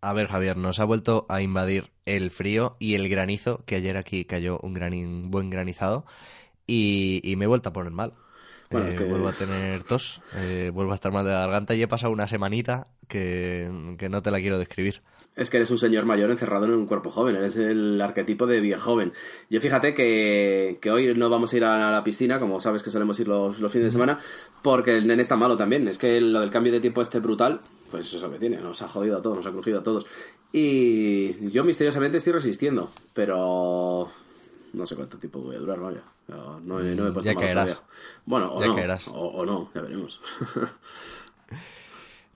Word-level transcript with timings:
A 0.00 0.12
ver, 0.12 0.28
Javier, 0.28 0.56
nos 0.56 0.78
ha 0.78 0.84
vuelto 0.84 1.26
a 1.28 1.42
invadir 1.42 1.90
el 2.04 2.30
frío 2.30 2.76
y 2.78 2.94
el 2.94 3.08
granizo, 3.08 3.62
que 3.66 3.76
ayer 3.76 3.96
aquí 3.96 4.24
cayó 4.24 4.58
un 4.62 4.74
granin, 4.74 5.30
buen 5.30 5.50
granizado, 5.50 6.04
y, 6.66 7.20
y 7.24 7.36
me 7.36 7.44
he 7.44 7.48
vuelto 7.48 7.70
a 7.70 7.72
poner 7.72 7.92
mal. 7.92 8.12
Bueno, 8.70 8.86
Eh, 8.86 8.90
es 8.90 8.94
que- 9.00 9.04
Vuelvo 9.04 9.28
a 9.28 9.32
tener 9.32 9.82
tos, 9.84 10.20
eh, 10.36 10.70
vuelvo 10.72 10.92
a 10.92 10.96
estar 10.96 11.12
mal 11.12 11.24
de 11.24 11.32
la 11.32 11.40
garganta 11.40 11.74
y 11.74 11.82
he 11.82 11.88
pasado 11.88 12.12
una 12.12 12.26
semanita 12.28 12.88
que, 13.08 13.94
que 13.98 14.08
no 14.08 14.22
te 14.22 14.30
la 14.30 14.40
quiero 14.40 14.58
describir. 14.58 15.02
Es 15.34 15.50
que 15.50 15.58
eres 15.58 15.70
un 15.70 15.78
señor 15.78 16.06
mayor 16.06 16.30
encerrado 16.30 16.64
en 16.64 16.72
un 16.72 16.86
cuerpo 16.86 17.10
joven, 17.10 17.36
eres 17.36 17.56
el 17.56 18.00
arquetipo 18.00 18.46
de 18.46 18.58
viejo 18.60 18.80
joven. 18.80 19.12
Yo 19.50 19.60
fíjate 19.60 19.92
que, 19.92 20.78
que 20.80 20.90
hoy 20.90 21.14
no 21.14 21.28
vamos 21.28 21.52
a 21.52 21.56
ir 21.58 21.64
a 21.64 21.90
la 21.90 22.02
piscina, 22.04 22.38
como 22.38 22.58
sabes 22.58 22.82
que 22.82 22.90
solemos 22.90 23.20
ir 23.20 23.28
los, 23.28 23.60
los 23.60 23.70
fines 23.70 23.86
de 23.86 23.90
semana, 23.90 24.18
porque 24.62 24.96
el 24.96 25.06
nene 25.06 25.20
está 25.22 25.36
malo 25.36 25.56
también. 25.56 25.88
Es 25.88 25.98
que 25.98 26.20
lo 26.22 26.40
del 26.40 26.50
cambio 26.50 26.72
de 26.72 26.80
tiempo 26.80 27.02
este 27.02 27.20
brutal, 27.20 27.60
pues 27.90 28.06
eso 28.06 28.16
es 28.16 28.22
lo 28.22 28.30
que 28.30 28.38
tiene, 28.38 28.56
nos 28.58 28.80
ha 28.82 28.88
jodido 28.88 29.18
a 29.18 29.22
todos, 29.22 29.36
nos 29.36 29.46
ha 29.46 29.50
crujido 29.50 29.80
a 29.80 29.82
todos. 29.82 30.06
Y 30.52 31.50
yo 31.50 31.64
misteriosamente 31.64 32.18
estoy 32.18 32.32
resistiendo, 32.32 32.90
pero 33.12 34.10
no 34.72 34.86
sé 34.86 34.96
cuánto 34.96 35.18
tiempo 35.18 35.40
voy 35.40 35.56
a 35.56 35.58
durar, 35.58 35.80
vaya. 35.80 36.02
No, 36.28 36.58
no, 36.60 36.76
me- 36.76 36.94
no 36.94 37.04
me 37.04 37.08
he 37.10 37.12
puesto 37.12 37.30
Ya 37.30 37.36
caerás. 37.38 37.80
Bueno, 38.24 38.52
o 38.54 38.60
Ya 38.60 38.66
no, 38.68 38.74
caerás. 38.74 39.08
o, 39.08 39.12
o 39.12 39.46
no, 39.46 39.70
ya 39.74 39.80
veremos. 39.82 40.20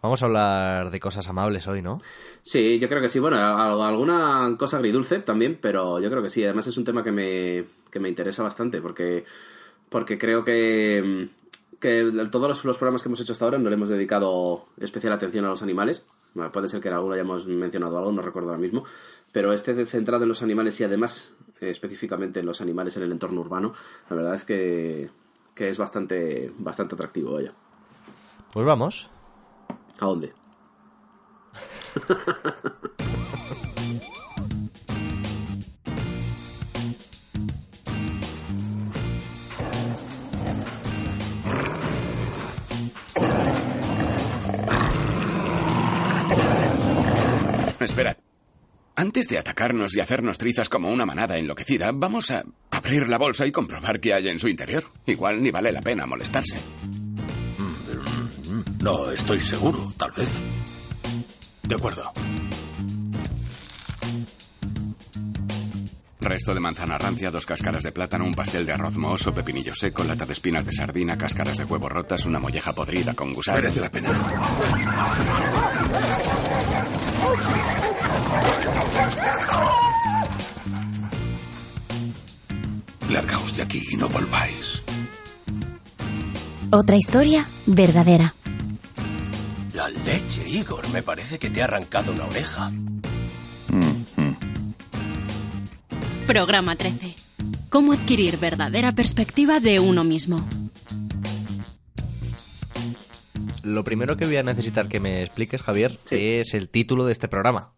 Vamos 0.03 0.23
a 0.23 0.27
hablar 0.27 0.91
de 0.91 0.99
cosas 0.99 1.29
amables 1.29 1.67
hoy, 1.69 1.83
¿no? 1.83 2.01
Sí, 2.41 2.79
yo 2.79 2.89
creo 2.89 3.03
que 3.03 3.11
sí. 3.11 3.19
Bueno, 3.19 3.37
alguna 3.39 4.55
cosa 4.59 4.79
agridulce 4.79 5.19
también, 5.21 5.59
pero 5.61 6.01
yo 6.01 6.09
creo 6.09 6.23
que 6.23 6.31
sí. 6.31 6.43
Además 6.43 6.67
es 6.69 6.79
un 6.79 6.85
tema 6.85 7.05
que 7.05 7.13
me, 7.13 7.67
que 7.91 8.01
me 8.01 8.09
interesa 8.09 8.43
bastante 8.43 8.81
porque, 8.81 9.25
porque 9.91 10.17
creo 10.17 10.43
que, 10.43 11.29
que 11.81 12.29
todos 12.31 12.49
los, 12.49 12.65
los 12.65 12.77
programas 12.77 13.03
que 13.03 13.09
hemos 13.09 13.21
hecho 13.21 13.33
hasta 13.33 13.47
ahora 13.47 13.59
no 13.59 13.71
le 13.71 13.75
hemos 13.75 13.89
dedicado 13.89 14.67
especial 14.79 15.15
atención 15.15 15.47
a 15.47 15.49
los 15.49 15.63
animales. 15.63 16.05
Bueno, 16.35 16.53
puede 16.53 16.69
ser 16.69 16.81
que 16.81 16.89
en 16.89 16.95
alguno 16.95 17.15
hayamos 17.15 17.47
mencionado 17.47 17.99
algo, 17.99 18.13
no 18.13 18.23
recuerdo 18.23 18.51
ahora 18.51 18.61
mismo. 18.61 18.85
Pero 19.33 19.53
este 19.53 19.87
centrado 19.87 20.25
en 20.25 20.29
los 20.29 20.43
animales 20.43 20.79
y 20.81 20.85
además 20.85 21.33
eh, 21.61 21.71
específicamente 21.71 22.41
en 22.41 22.47
los 22.47 22.61
animales 22.61 22.97
en 22.97 23.05
el 23.05 23.13
entorno 23.13 23.41
urbano, 23.41 23.75
la 24.11 24.17
verdad 24.17 24.35
es 24.35 24.45
que, 24.45 25.11
que 25.55 25.69
es 25.69 25.79
bastante, 25.79 26.53
bastante 26.59 26.95
atractivo. 26.95 27.33
Vaya. 27.33 27.53
Pues 28.53 28.67
vamos. 28.67 29.09
¿A 29.99 30.07
dónde? 30.07 30.33
Esperad. 47.85 48.17
Antes 48.97 49.29
de 49.29 49.39
atacarnos 49.39 49.97
y 49.97 50.01
hacernos 50.01 50.37
trizas 50.37 50.69
como 50.69 50.93
una 50.93 51.07
manada 51.07 51.39
enloquecida, 51.39 51.91
vamos 51.93 52.31
a 52.31 52.45
abrir 52.71 53.09
la 53.09 53.17
bolsa 53.19 53.47
y 53.47 53.53
comprobar 53.53 54.01
qué 54.01 54.13
hay 54.13 54.29
en 54.29 54.39
su 54.39 54.49
interior. 54.49 54.85
Igual 55.07 55.43
ni 55.43 55.51
vale 55.51 55.73
la 55.73 55.81
pena 55.81 56.07
molestarse. 56.07 56.59
No 58.83 59.11
estoy 59.11 59.41
seguro, 59.41 59.93
tal 59.97 60.11
vez. 60.13 60.29
De 61.63 61.75
acuerdo. 61.75 62.13
Resto 66.21 66.55
de 66.55 66.61
manzana 66.61 66.99
rancia, 66.99 67.31
dos 67.31 67.47
cáscaras 67.47 67.83
de 67.83 67.93
plátano, 67.93 68.25
un 68.25 68.35
pastel 68.35 68.67
de 68.67 68.73
arroz 68.73 68.97
mohoso, 68.99 69.33
pepinillo 69.33 69.75
seco, 69.75 70.05
lata 70.05 70.27
de 70.27 70.35
espinas 70.35 70.67
de 70.67 70.73
sardina, 70.73 71.17
cáscaras 71.17 71.57
de 71.57 71.65
huevo 71.65 71.89
rotas, 71.89 72.27
una 72.27 72.39
molleja 72.39 72.73
podrida 72.73 73.15
con 73.15 73.33
gusanos. 73.33 73.63
Merece 73.63 73.81
la 73.81 73.91
pena. 73.91 74.11
Largaos 83.09 83.57
de 83.57 83.63
aquí 83.63 83.83
y 83.91 83.97
no 83.97 84.09
volváis. 84.09 84.83
Otra 86.71 86.97
historia 86.97 87.47
verdadera. 87.67 88.35
La 89.73 89.89
leche, 89.89 90.49
Igor. 90.49 90.89
Me 90.91 91.03
parece 91.03 91.39
que 91.39 91.51
te 91.51 91.63
ha 91.63 91.65
arrancado 91.65 92.13
una 92.13 92.27
oreja. 92.27 92.71
Programa 96.31 96.77
13. 96.77 97.17
Cómo 97.71 97.93
adquirir 97.93 98.39
verdadera 98.39 98.95
perspectiva 98.95 99.59
de 99.59 99.81
uno 99.81 100.05
mismo. 100.05 100.49
Lo 103.65 103.83
primero 103.83 104.17
que 104.17 104.27
voy 104.27 104.37
a 104.37 104.45
necesitar 104.45 104.87
que 104.87 105.01
me 105.01 105.23
expliques, 105.23 105.61
Javier, 105.61 105.99
es 106.13 106.55
el 106.55 106.69
título 106.69 107.05
de 107.05 107.11
este 107.11 107.27
programa. 107.27 107.73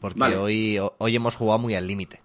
Porque 0.00 0.18
Vale. 0.18 0.38
hoy, 0.38 0.78
hoy 0.96 1.14
hemos 1.14 1.34
jugado 1.34 1.58
muy 1.58 1.74
al 1.74 1.86
límite. 1.86 2.22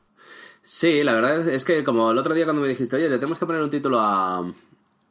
Sí, 0.62 1.04
la 1.04 1.12
verdad 1.12 1.50
es 1.50 1.66
que 1.66 1.84
como 1.84 2.10
el 2.10 2.18
otro 2.20 2.34
día 2.34 2.46
cuando 2.46 2.62
me 2.62 2.70
dijiste, 2.70 2.96
oye, 2.96 3.10
le 3.10 3.18
tenemos 3.18 3.38
que 3.38 3.46
poner 3.46 3.62
un 3.62 3.70
título 3.70 4.00
a, 4.00 4.50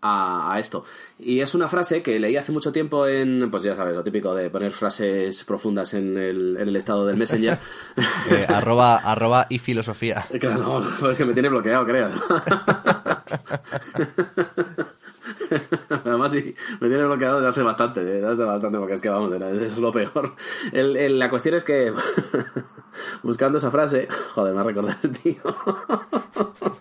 a, 0.04 0.52
a 0.52 0.60
esto. 0.60 0.84
Y 1.18 1.40
es 1.40 1.54
una 1.54 1.66
frase 1.66 2.02
que 2.02 2.20
leí 2.20 2.36
hace 2.36 2.52
mucho 2.52 2.70
tiempo 2.70 3.08
en, 3.08 3.50
pues 3.50 3.62
ya 3.62 3.74
sabes, 3.74 3.94
lo 3.94 4.04
típico 4.04 4.34
de 4.34 4.50
poner 4.50 4.72
frases 4.72 5.42
profundas 5.44 5.94
en 5.94 6.18
el, 6.18 6.58
en 6.60 6.68
el 6.68 6.76
estado 6.76 7.06
del 7.06 7.16
Messenger. 7.16 7.58
Eh, 8.30 8.46
arroba, 8.48 8.96
arroba 8.96 9.46
y 9.50 9.58
filosofía. 9.58 10.24
Claro, 10.40 10.82
pues 11.00 11.16
que 11.16 11.24
me 11.24 11.32
tiene 11.32 11.48
bloqueado, 11.48 11.86
creo. 11.86 12.10
Además, 16.04 16.32
sí, 16.32 16.54
me 16.80 16.88
tiene 16.88 17.04
bloqueado 17.04 17.36
desde 17.38 17.50
hace 17.50 17.62
bastante, 17.62 18.04
desde 18.04 18.26
hace 18.26 18.42
bastante, 18.42 18.78
porque 18.78 18.94
es 18.94 19.00
que 19.00 19.08
vamos, 19.08 19.32
es 19.40 19.76
lo 19.78 19.92
peor. 19.92 20.34
El- 20.72 20.96
el- 20.96 21.18
la 21.18 21.28
cuestión 21.30 21.54
es 21.54 21.64
que, 21.64 21.92
buscando 23.22 23.58
esa 23.58 23.70
frase, 23.70 24.08
joder, 24.34 24.54
me 24.54 24.60
ha 24.60 24.64
recordado 24.64 24.96
ese 24.96 25.08
tío. 25.08 25.36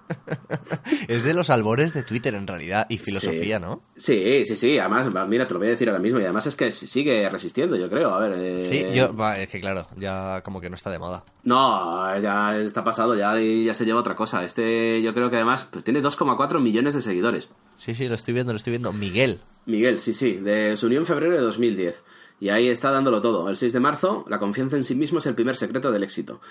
Es 1.07 1.23
de 1.23 1.33
los 1.33 1.49
albores 1.49 1.93
de 1.93 2.03
Twitter, 2.03 2.33
en 2.35 2.47
realidad, 2.47 2.85
y 2.89 2.97
filosofía, 2.97 3.57
Sí. 3.57 3.61
¿no? 3.63 3.81
Sí, 3.95 4.45
sí, 4.45 4.55
sí, 4.55 4.77
además, 4.79 5.09
mira, 5.27 5.45
te 5.45 5.53
lo 5.53 5.59
voy 5.59 5.67
a 5.67 5.71
decir 5.71 5.89
ahora 5.89 6.01
mismo, 6.01 6.19
y 6.19 6.23
además 6.23 6.47
es 6.47 6.55
que 6.55 6.71
sigue 6.71 7.29
resistiendo, 7.29 7.75
yo 7.75 7.89
creo, 7.89 8.09
a 8.13 8.19
ver. 8.19 8.33
eh, 8.41 8.63
Sí, 8.63 8.85
yo, 8.93 9.15
va, 9.15 9.33
es 9.39 9.49
que 9.49 9.59
claro, 9.59 9.87
ya 9.97 10.41
como 10.43 10.61
que 10.61 10.69
no 10.69 10.75
está 10.75 10.89
de 10.91 10.99
moda. 10.99 11.23
No, 11.43 12.17
ya 12.19 12.57
está 12.57 12.83
pasado, 12.83 13.15
ya, 13.15 13.33
ya 13.39 13.73
se 13.73 13.85
lleva 13.85 13.99
otra 13.99 14.15
cosa. 14.15 14.43
Este, 14.43 15.01
yo 15.01 15.13
creo 15.13 15.29
que 15.29 15.35
además, 15.37 15.67
pues 15.69 15.83
tiene 15.83 16.01
2,4 16.01 16.59
millones 16.61 16.93
de 16.95 17.01
seguidores. 17.01 17.49
Sí, 17.77 17.93
sí, 17.93 18.07
lo 18.07 18.15
estoy 18.15 18.33
viendo, 18.33 18.52
lo 18.53 18.57
estoy 18.57 18.71
viendo. 18.71 18.93
Miguel. 18.93 19.39
Miguel, 19.65 19.99
sí, 19.99 20.13
sí, 20.13 20.33
de 20.33 20.75
su 20.77 20.87
unión 20.87 21.03
en 21.03 21.07
febrero 21.07 21.33
de 21.35 21.41
2010. 21.41 22.03
Y 22.43 22.49
ahí 22.49 22.67
está 22.67 22.91
dándolo 22.91 23.21
todo. 23.21 23.47
El 23.47 23.55
6 23.55 23.71
de 23.71 23.79
marzo, 23.79 24.25
la 24.27 24.37
confianza 24.37 24.75
en 24.75 24.83
sí 24.83 24.95
mismo 24.95 25.19
es 25.19 25.25
el 25.27 25.33
primer 25.33 25.55
secreto 25.55 25.89
del 25.91 26.03
éxito. 26.03 26.41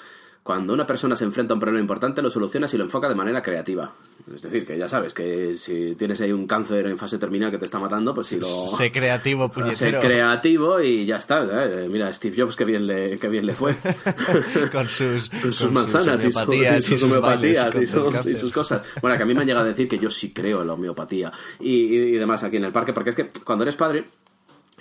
Cuando 0.43 0.73
una 0.73 0.87
persona 0.87 1.15
se 1.15 1.25
enfrenta 1.25 1.53
a 1.53 1.57
un 1.57 1.61
problema 1.61 1.83
importante, 1.83 2.23
lo 2.23 2.31
soluciona 2.31 2.67
y 2.73 2.77
lo 2.79 2.85
enfoca 2.85 3.11
de 3.11 3.15
manera 3.15 3.43
creativa. 3.43 3.93
Es 4.35 4.41
decir, 4.41 4.65
que 4.65 4.79
ya 4.79 4.89
sabes 4.89 5.13
que 5.13 5.55
si 5.55 5.95
tienes 5.95 6.19
ahí 6.23 6.33
un 6.33 6.47
cáncer 6.47 6.87
en 6.87 6.97
fase 6.97 7.19
terminal 7.19 7.51
que 7.51 7.59
te 7.59 7.67
está 7.67 7.79
matando, 7.79 8.15
pues 8.15 8.29
si 8.29 8.41
lo... 8.41 8.47
Sé 8.47 8.91
creativo, 8.91 9.49
Sé 9.53 9.61
puñetero. 9.61 10.01
creativo 10.01 10.81
y 10.81 11.05
ya 11.05 11.17
está. 11.17 11.45
¿eh? 11.45 11.89
Mira, 11.91 12.11
Steve 12.11 12.37
Jobs, 12.41 12.57
qué 12.57 12.65
bien 12.65 12.87
le, 12.87 13.19
qué 13.19 13.29
bien 13.29 13.45
le 13.45 13.53
fue. 13.53 13.77
con 14.73 14.89
sus, 14.89 15.29
Con 15.29 15.53
sus 15.53 15.71
manzanas 15.71 16.25
y, 16.25 16.33
sus 16.33 17.03
homeopatías 17.03 17.77
y 17.81 17.87
sus, 17.87 18.27
y 18.27 18.35
sus 18.35 18.51
cosas. 18.51 18.83
Bueno, 19.03 19.15
que 19.19 19.25
a 19.25 19.27
mí 19.27 19.35
me 19.35 19.41
han 19.41 19.47
llegado 19.47 19.67
a 19.67 19.69
decir 19.69 19.87
que 19.89 19.99
yo 19.99 20.09
sí 20.11 20.33
creo 20.33 20.63
en 20.63 20.69
la 20.69 20.73
homeopatía 20.73 21.31
y, 21.61 21.71
y- 21.71 21.97
y 22.15 22.19
demás 22.19 22.43
aquí 22.45 22.57
en 22.57 22.65
el 22.65 22.73
parque, 22.73 22.95
porque 22.95 23.11
es 23.11 23.17
que 23.17 23.29
cuando 23.45 23.63
eres 23.65 23.77
padre 23.77 24.07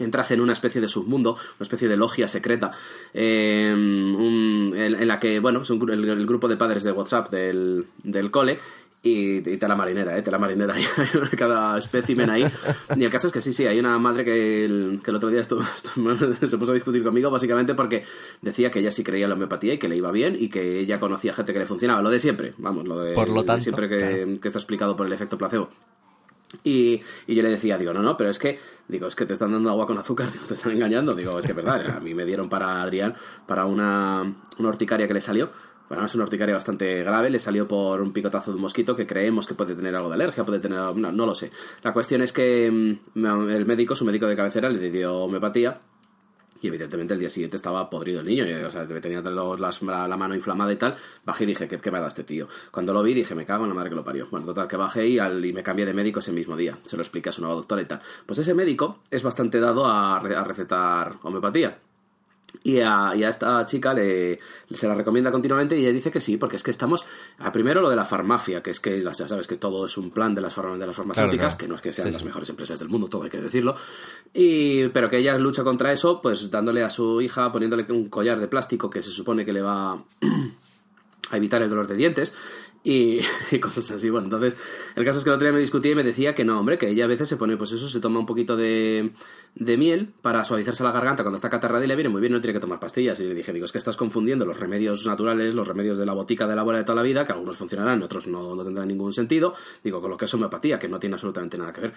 entras 0.03 0.31
en 0.31 0.41
una 0.41 0.53
especie 0.53 0.81
de 0.81 0.87
submundo, 0.87 1.31
una 1.33 1.61
especie 1.63 1.87
de 1.87 1.97
logia 1.97 2.27
secreta, 2.27 2.71
eh, 3.13 3.71
un- 3.73 4.73
en, 4.75 4.95
en 4.95 5.07
la 5.07 5.19
que, 5.19 5.39
bueno, 5.39 5.61
es 5.61 5.69
un 5.69 5.79
gru- 5.79 5.93
el, 5.93 6.07
el 6.07 6.25
grupo 6.25 6.47
de 6.47 6.57
padres 6.57 6.83
de 6.83 6.91
WhatsApp 6.91 7.29
del, 7.29 7.85
del 8.03 8.31
cole 8.31 8.59
y, 9.03 9.37
y 9.37 9.57
tela 9.57 9.75
marinera, 9.75 10.15
¿eh? 10.15 10.21
Tela 10.21 10.37
marinera, 10.37 10.75
hay 10.75 10.83
cada 11.37 11.75
espécimen 11.77 12.29
ahí. 12.29 12.45
Y 12.95 13.03
el 13.03 13.09
caso 13.09 13.27
es 13.27 13.33
que 13.33 13.41
sí, 13.41 13.51
sí, 13.51 13.65
hay 13.65 13.79
una 13.79 13.97
madre 13.97 14.23
que 14.23 14.63
el, 14.65 15.01
que 15.03 15.09
el 15.09 15.17
otro 15.17 15.29
día 15.29 15.41
estuvo, 15.41 15.61
estuvo- 15.75 16.47
se 16.47 16.57
puso 16.57 16.71
a 16.71 16.75
discutir 16.75 17.03
conmigo 17.03 17.31
básicamente 17.31 17.73
porque 17.73 18.03
decía 18.41 18.69
que 18.69 18.79
ella 18.79 18.91
sí 18.91 19.03
creía 19.03 19.25
en 19.25 19.29
la 19.29 19.35
homeopatía 19.35 19.73
y 19.73 19.79
que 19.79 19.87
le 19.89 19.97
iba 19.97 20.11
bien 20.11 20.35
y 20.39 20.49
que 20.49 20.79
ella 20.79 20.99
conocía 20.99 21.33
gente 21.33 21.51
que 21.51 21.59
le 21.59 21.65
funcionaba, 21.65 22.01
lo 22.01 22.09
de 22.09 22.19
siempre, 22.19 22.53
vamos, 22.59 22.87
lo 22.87 22.99
de, 22.99 23.13
Por 23.15 23.29
lo 23.29 23.43
tanto, 23.43 23.63
siempre 23.63 23.89
que, 23.89 23.97
claro. 23.97 24.39
que 24.39 24.47
está 24.47 24.59
explicado 24.59 24.95
por 24.95 25.07
el 25.07 25.13
efecto 25.13 25.35
placebo. 25.37 25.69
Y, 26.63 27.01
y 27.27 27.35
yo 27.35 27.43
le 27.43 27.49
decía, 27.49 27.77
digo, 27.77 27.93
no, 27.93 28.01
no, 28.01 28.17
pero 28.17 28.29
es 28.29 28.39
que, 28.39 28.59
digo, 28.87 29.07
es 29.07 29.15
que 29.15 29.25
te 29.25 29.33
están 29.33 29.51
dando 29.51 29.69
agua 29.69 29.87
con 29.87 29.97
azúcar, 29.97 30.31
digo, 30.33 30.45
te 30.45 30.53
están 30.53 30.73
engañando. 30.73 31.13
Digo, 31.13 31.39
es 31.39 31.45
que 31.45 31.51
es 31.51 31.55
verdad, 31.55 31.97
a 31.97 31.99
mí 31.99 32.13
me 32.13 32.25
dieron 32.25 32.49
para 32.49 32.81
Adrián, 32.81 33.15
para 33.45 33.65
una, 33.65 34.33
una 34.57 34.69
urticaria 34.69 35.07
que 35.07 35.13
le 35.13 35.21
salió. 35.21 35.51
Bueno, 35.87 36.05
es 36.05 36.15
una 36.15 36.23
urticaria 36.23 36.55
bastante 36.55 37.03
grave, 37.03 37.29
le 37.29 37.37
salió 37.37 37.67
por 37.67 37.99
un 38.01 38.13
picotazo 38.13 38.51
de 38.51 38.55
un 38.55 38.61
mosquito 38.61 38.95
que 38.95 39.05
creemos 39.05 39.45
que 39.45 39.55
puede 39.55 39.75
tener 39.75 39.93
algo 39.93 40.07
de 40.07 40.15
alergia, 40.15 40.45
puede 40.45 40.59
tener, 40.59 40.79
no, 40.95 41.11
no 41.11 41.25
lo 41.25 41.35
sé. 41.35 41.51
La 41.83 41.91
cuestión 41.91 42.21
es 42.21 42.31
que 42.31 42.71
mm, 42.71 43.49
el 43.49 43.65
médico, 43.65 43.93
su 43.93 44.05
médico 44.05 44.25
de 44.25 44.37
cabecera, 44.37 44.69
le 44.69 44.89
dio 44.89 45.13
homeopatía 45.13 45.81
y 46.61 46.67
evidentemente 46.67 47.13
el 47.13 47.19
día 47.19 47.29
siguiente 47.29 47.55
estaba 47.57 47.89
podrido 47.89 48.19
el 48.21 48.25
niño. 48.27 48.45
y, 48.47 48.53
o 48.53 48.71
sea, 48.71 48.85
tenía 48.87 49.21
las- 49.21 49.81
la, 49.81 50.07
la 50.07 50.17
mano 50.17 50.35
inflamada 50.35 50.71
y 50.71 50.75
tal. 50.75 50.95
Bajé 51.25 51.43
y 51.43 51.47
dije, 51.47 51.67
¿qué, 51.67 51.79
qué 51.79 51.91
me 51.91 51.97
dado 51.97 52.07
este 52.09 52.23
tío? 52.23 52.47
Cuando 52.71 52.93
lo 52.93 53.03
vi 53.03 53.13
dije, 53.13 53.35
me 53.35 53.45
cago 53.45 53.63
en 53.63 53.69
la 53.69 53.75
madre 53.75 53.89
que 53.89 53.95
lo 53.95 54.03
parió. 54.03 54.27
Bueno, 54.29 54.45
total, 54.45 54.67
que 54.67 54.77
bajé 54.77 55.07
y, 55.07 55.19
al- 55.19 55.43
y 55.43 55.53
me 55.53 55.63
cambié 55.63 55.85
de 55.85 55.93
médico 55.93 56.19
ese 56.19 56.31
mismo 56.31 56.55
día. 56.55 56.77
Se 56.83 56.95
lo 56.95 57.01
expliqué 57.03 57.29
a 57.29 57.31
su 57.31 57.41
nueva 57.41 57.55
doctora 57.55 57.81
y 57.81 57.85
tal. 57.85 58.01
Pues 58.25 58.39
ese 58.39 58.53
médico 58.53 58.99
es 59.09 59.23
bastante 59.23 59.59
dado 59.59 59.85
a, 59.85 60.17
a 60.17 60.43
recetar 60.43 61.17
homeopatía. 61.23 61.79
Y 62.63 62.79
a, 62.79 63.13
y 63.15 63.23
a 63.23 63.29
esta 63.29 63.65
chica 63.65 63.93
le, 63.93 64.39
se 64.71 64.87
la 64.87 64.93
recomienda 64.93 65.31
continuamente 65.31 65.75
y 65.77 65.81
ella 65.81 65.91
dice 65.93 66.11
que 66.11 66.19
sí, 66.19 66.37
porque 66.37 66.57
es 66.57 66.63
que 66.63 66.71
estamos. 66.71 67.05
A 67.39 67.51
primero 67.51 67.81
lo 67.81 67.89
de 67.89 67.95
la 67.95 68.05
farmacia, 68.05 68.61
que 68.61 68.69
es 68.71 68.79
que 68.79 69.01
ya 69.01 69.13
sabes 69.27 69.47
que 69.47 69.55
todo 69.55 69.85
es 69.85 69.97
un 69.97 70.11
plan 70.11 70.35
de 70.35 70.41
las, 70.41 70.55
de 70.55 70.85
las 70.85 70.95
farmacéuticas, 70.95 71.55
claro. 71.55 71.57
que 71.57 71.67
no 71.67 71.75
es 71.75 71.81
que 71.81 71.91
sean 71.91 72.07
Sí, 72.07 72.13
las 72.13 72.21
sí. 72.21 72.27
mejores 72.27 72.49
empresas 72.49 72.77
del 72.79 72.89
mundo, 72.89 73.07
todo 73.07 73.23
hay 73.23 73.29
que 73.29 73.41
decirlo. 73.41 73.75
Y, 74.33 74.87
pero 74.89 75.09
que 75.09 75.17
ella 75.17 75.37
lucha 75.37 75.63
contra 75.63 75.91
eso, 75.91 76.21
pues 76.21 76.51
dándole 76.51 76.83
a 76.83 76.89
su 76.89 77.21
hija, 77.21 77.51
poniéndole 77.51 77.85
un 77.89 78.09
collar 78.09 78.39
de 78.39 78.47
plástico 78.47 78.89
que 78.89 79.01
se 79.01 79.11
supone 79.11 79.43
que 79.45 79.53
le 79.53 79.61
va 79.61 79.93
a 79.93 81.37
evitar 81.37 81.61
el 81.61 81.69
dolor 81.69 81.87
de 81.87 81.95
dientes 81.95 82.33
y, 82.83 83.19
y 83.51 83.59
cosas 83.59 83.89
así. 83.91 84.09
Bueno, 84.09 84.25
entonces, 84.25 84.55
el 84.95 85.05
caso 85.05 85.19
es 85.19 85.23
que 85.23 85.29
el 85.29 85.35
otro 85.35 85.45
día 85.45 85.53
me 85.53 85.59
discutía 85.59 85.91
y 85.91 85.95
me 85.95 86.03
decía 86.03 86.35
que 86.35 86.43
no, 86.43 86.59
hombre, 86.59 86.77
que 86.77 86.89
ella 86.89 87.05
a 87.05 87.07
veces 87.07 87.29
se 87.29 87.37
pone, 87.37 87.57
pues 87.57 87.71
eso, 87.71 87.87
se 87.87 87.99
toma 87.99 88.19
un 88.19 88.25
poquito 88.25 88.55
de, 88.57 89.11
de 89.55 89.77
miel 89.77 90.13
para 90.21 90.45
suavizarse 90.45 90.83
la 90.83 90.91
garganta 90.91 91.23
cuando 91.23 91.35
está 91.35 91.49
catarrada 91.49 91.83
y 91.83 91.87
le 91.87 91.95
viene 91.95 92.09
muy 92.09 92.21
bien, 92.21 92.33
no 92.33 92.41
tiene 92.41 92.53
que 92.53 92.59
tomar 92.59 92.79
pastillas. 92.79 93.19
Y 93.19 93.25
le 93.25 93.33
dije, 93.33 93.51
digo, 93.51 93.65
es 93.65 93.71
que 93.71 93.77
estás 93.77 93.97
confundiendo 93.97 94.45
los 94.45 94.59
remedios 94.59 95.05
naturales, 95.05 95.53
los 95.53 95.67
remedios 95.67 95.97
de 95.97 96.05
la 96.05 96.13
botica 96.13 96.47
de 96.47 96.55
la 96.55 96.61
abuela 96.61 96.79
de 96.79 96.85
toda 96.85 96.95
la 96.97 97.01
vida, 97.01 97.25
que 97.25 97.33
algunos 97.33 97.57
funcionarán, 97.57 98.01
otros 98.01 98.27
no, 98.27 98.55
no 98.55 98.63
tendrán 98.63 98.87
ningún 98.87 99.13
sentido. 99.13 99.53
Digo, 99.83 100.01
con 100.01 100.09
lo 100.09 100.17
que 100.17 100.25
es 100.25 100.33
homeopatía, 100.33 100.79
que 100.79 100.87
no 100.87 100.99
tiene 100.99 101.15
absolutamente 101.15 101.57
nada 101.57 101.73
que 101.73 101.81
ver. 101.81 101.93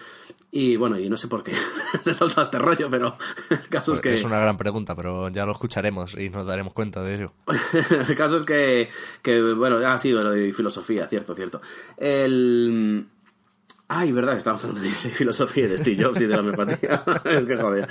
Y 0.51 0.75
bueno, 0.75 0.99
y 0.99 1.09
no 1.09 1.17
sé 1.17 1.27
por 1.27 1.43
qué 1.43 1.53
te 2.03 2.13
soltado 2.13 2.43
este 2.43 2.59
rollo, 2.59 2.89
pero 2.89 3.17
el 3.49 3.67
caso 3.69 3.93
es 3.93 3.99
que... 3.99 4.09
Pues 4.09 4.19
Es 4.19 4.25
una 4.25 4.39
gran 4.39 4.57
pregunta, 4.57 4.95
pero 4.95 5.29
ya 5.29 5.45
lo 5.45 5.53
escucharemos 5.53 6.15
y 6.15 6.29
nos 6.29 6.45
daremos 6.45 6.73
cuenta 6.73 7.01
de 7.03 7.15
ello. 7.15 7.33
el 8.07 8.15
caso 8.15 8.37
es 8.37 8.43
que, 8.43 8.89
que, 9.21 9.53
bueno, 9.53 9.77
ah, 9.85 9.97
sí, 9.97 10.11
lo 10.11 10.29
de 10.29 10.53
filosofía, 10.53 11.07
cierto, 11.07 11.33
cierto. 11.35 11.61
El... 11.97 13.07
Ay, 13.87 14.11
verdad, 14.11 14.35
estábamos 14.35 14.63
hablando 14.63 14.89
de 14.89 14.89
filosofía 15.11 15.67
de 15.67 15.77
Steve 15.77 16.03
Jobs 16.03 16.21
y 16.21 16.25
de 16.25 16.35
la 16.35 16.41
homeopatía. 16.41 17.03
es 17.25 17.41
que 17.43 17.57
joder. 17.57 17.87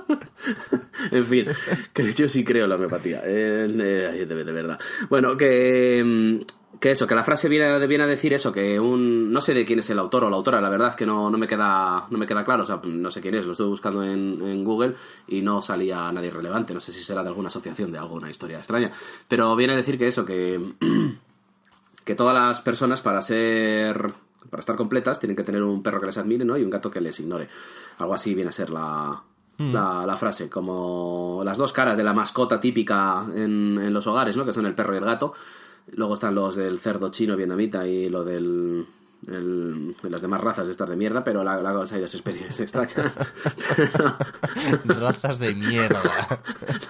en 1.10 1.26
fin, 1.26 1.46
que 1.92 2.12
yo 2.12 2.28
sí 2.28 2.44
creo 2.44 2.64
en 2.64 2.70
la 2.70 2.76
homeopatía. 2.76 3.22
Eh, 3.24 3.66
de, 3.68 4.26
de 4.26 4.52
verdad. 4.52 4.78
Bueno, 5.10 5.36
que, 5.36 6.02
mm, 6.04 6.78
que 6.78 6.92
eso, 6.92 7.08
que 7.08 7.16
la 7.16 7.24
frase 7.24 7.48
viene, 7.48 7.84
viene 7.88 8.04
a 8.04 8.06
decir 8.06 8.32
eso, 8.32 8.52
que 8.52 8.78
un... 8.78 9.32
No 9.32 9.40
sé 9.40 9.54
de 9.54 9.64
quién 9.64 9.80
es 9.80 9.90
el 9.90 9.98
autor 9.98 10.22
o 10.22 10.30
la 10.30 10.36
autora, 10.36 10.60
la 10.60 10.70
verdad 10.70 10.90
es 10.90 10.96
que 10.96 11.06
no, 11.06 11.28
no, 11.28 11.36
me, 11.36 11.48
queda, 11.48 12.06
no 12.08 12.16
me 12.16 12.26
queda 12.26 12.44
claro. 12.44 12.62
O 12.62 12.66
sea, 12.66 12.80
no 12.84 13.10
sé 13.10 13.20
quién 13.20 13.34
es, 13.34 13.44
lo 13.44 13.52
estuve 13.52 13.68
buscando 13.68 14.04
en, 14.04 14.40
en 14.40 14.62
Google 14.62 14.94
y 15.26 15.42
no 15.42 15.60
salía 15.62 16.12
nadie 16.12 16.30
relevante. 16.30 16.72
No 16.72 16.80
sé 16.80 16.92
si 16.92 17.02
será 17.02 17.24
de 17.24 17.30
alguna 17.30 17.48
asociación 17.48 17.90
de 17.90 17.98
alguna 17.98 18.30
historia 18.30 18.58
extraña. 18.58 18.92
Pero 19.26 19.56
viene 19.56 19.72
a 19.72 19.76
decir 19.76 19.98
que 19.98 20.06
eso, 20.06 20.24
que... 20.24 20.60
que 22.04 22.14
todas 22.14 22.34
las 22.34 22.62
personas 22.62 23.02
para 23.02 23.20
ser 23.20 24.12
para 24.50 24.60
estar 24.60 24.76
completas 24.76 25.20
tienen 25.20 25.36
que 25.36 25.44
tener 25.44 25.62
un 25.62 25.82
perro 25.82 26.00
que 26.00 26.06
les 26.06 26.18
admire 26.18 26.44
¿no? 26.44 26.56
y 26.56 26.64
un 26.64 26.70
gato 26.70 26.90
que 26.90 27.00
les 27.00 27.18
ignore 27.20 27.48
algo 27.98 28.14
así 28.14 28.34
viene 28.34 28.50
a 28.50 28.52
ser 28.52 28.70
la, 28.70 29.22
la, 29.58 30.04
la 30.06 30.16
frase 30.16 30.48
como 30.48 31.42
las 31.44 31.58
dos 31.58 31.72
caras 31.72 31.96
de 31.96 32.04
la 32.04 32.12
mascota 32.12 32.60
típica 32.60 33.26
en, 33.34 33.78
en 33.78 33.92
los 33.92 34.06
hogares 34.06 34.36
¿no? 34.36 34.44
que 34.44 34.52
son 34.52 34.66
el 34.66 34.74
perro 34.74 34.94
y 34.94 34.98
el 34.98 35.04
gato 35.04 35.32
luego 35.92 36.14
están 36.14 36.34
los 36.34 36.56
del 36.56 36.78
cerdo 36.78 37.10
chino 37.10 37.36
vietnamita 37.36 37.86
y 37.86 38.08
lo 38.08 38.24
del 38.24 38.86
el- 39.26 39.94
las 40.08 40.22
demás 40.22 40.40
razas 40.40 40.68
estas 40.68 40.88
de 40.88 40.96
mierda 40.96 41.24
pero 41.24 41.42
la, 41.42 41.60
la 41.60 41.72
cosa 41.72 41.96
hay 41.96 42.00
las 42.02 42.14
especies 42.14 42.60
extrañas 42.60 42.94
Razas 44.84 45.38
de 45.38 45.54
mierda. 45.54 46.00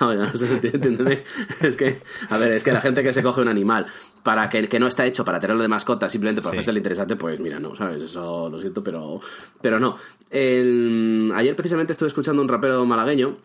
No, 0.01 0.15
no 0.15 0.33
sé. 0.35 1.25
Es 1.61 1.77
que, 1.77 2.01
a 2.31 2.39
ver, 2.39 2.53
es 2.53 2.63
que 2.65 2.73
la 2.73 2.81
gente 2.81 3.03
que 3.03 3.13
se 3.13 3.23
coge 3.23 3.41
un 3.41 3.49
animal 3.49 3.87
para 4.23 4.49
que, 4.49 4.69
que 4.69 4.79
no 4.79 4.87
está 4.87 5.07
hecho 5.07 5.25
para 5.25 5.41
tenerlo 5.41 5.63
de 5.63 5.69
mascota 5.69 6.09
simplemente 6.09 6.43
para 6.43 6.53
Sí. 6.53 6.59
hacerse 6.59 6.71
el 6.73 6.77
interesante, 6.79 7.17
pues 7.17 7.41
mira, 7.41 7.59
no, 7.59 7.75
¿sabes? 7.77 8.03
Eso 8.03 8.49
lo 8.51 8.59
siento, 8.61 8.83
pero, 8.83 9.21
pero 9.61 9.79
no. 9.81 9.97
El- 10.31 11.33
ayer 11.35 11.55
precisamente 11.57 11.93
estuve 11.93 12.09
escuchando 12.09 12.43
un 12.43 12.49
rapero 12.49 12.85
malagueño 12.85 13.37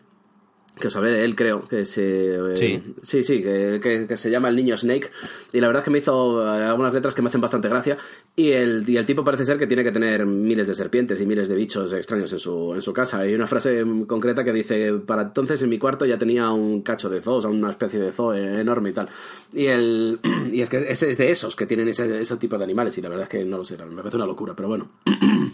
que 0.80 0.88
os 0.88 0.96
hablé 0.96 1.10
de 1.12 1.24
él, 1.24 1.36
creo, 1.36 1.62
que 1.62 1.84
se... 1.84 2.34
eh, 2.34 2.56
Sí. 2.56 2.82
sí, 3.02 3.22
sí, 3.22 3.42
que, 3.42 3.78
que- 3.82 4.06
que 4.08 4.16
se 4.16 4.30
llama 4.30 4.48
El 4.48 4.56
Niño 4.56 4.76
Snake, 4.76 5.10
y 5.52 5.60
la 5.60 5.68
verdad 5.68 5.80
es 5.80 5.84
que 5.84 5.90
me 5.90 5.98
hizo 5.98 6.42
eh, 6.44 6.62
algunas 6.64 6.92
letras 6.92 7.14
que 7.14 7.22
me 7.22 7.28
hacen 7.28 7.40
bastante 7.40 7.68
gracia, 7.68 7.96
y 8.34 8.50
el, 8.50 8.84
y 8.88 8.96
el 8.96 9.06
tipo 9.06 9.22
parece 9.24 9.44
ser 9.44 9.58
que 9.58 9.66
tiene 9.66 9.84
que 9.84 9.92
tener 9.92 10.26
miles 10.26 10.66
de 10.66 10.74
serpientes 10.74 11.20
y 11.20 11.26
miles 11.26 11.48
de 11.48 11.54
bichos 11.54 11.92
extraños 11.92 12.32
en 12.32 12.38
su, 12.40 12.74
en 12.74 12.82
su 12.82 12.92
casa. 12.92 13.20
Hay 13.20 13.34
una 13.34 13.46
frase 13.46 13.84
concreta 14.06 14.42
que 14.42 14.52
dice, 14.52 14.92
para 15.06 15.22
entonces 15.22 15.62
en 15.62 15.68
mi 15.68 15.78
cuarto 15.78 16.04
ya 16.06 16.18
tenía 16.18 16.50
un 16.50 16.82
cacho 16.82 17.08
de 17.08 17.20
zoo, 17.20 17.36
o 17.36 17.40
sea, 17.40 17.50
una 17.50 17.70
especie 17.70 18.00
de 18.00 18.10
zoo 18.12 18.34
enorme 18.34 18.90
y 18.90 18.92
tal. 18.92 19.08
Y, 19.52 19.66
el, 19.66 20.18
y 20.52 20.60
es 20.60 20.68
que 20.70 20.78
es, 20.90 21.02
es 21.02 21.18
de 21.18 21.30
esos 21.30 21.54
que 21.56 21.66
tienen 21.66 21.88
ese, 21.88 22.20
ese 22.20 22.36
tipo 22.36 22.58
de 22.58 22.64
animales, 22.64 22.98
y 22.98 23.02
la 23.02 23.08
verdad 23.08 23.24
es 23.24 23.28
que 23.28 23.44
no 23.44 23.58
lo 23.58 23.64
sé, 23.64 23.76
me 23.78 23.96
parece 23.96 24.16
una 24.16 24.26
locura, 24.26 24.54
pero 24.56 24.68
bueno. 24.68 24.88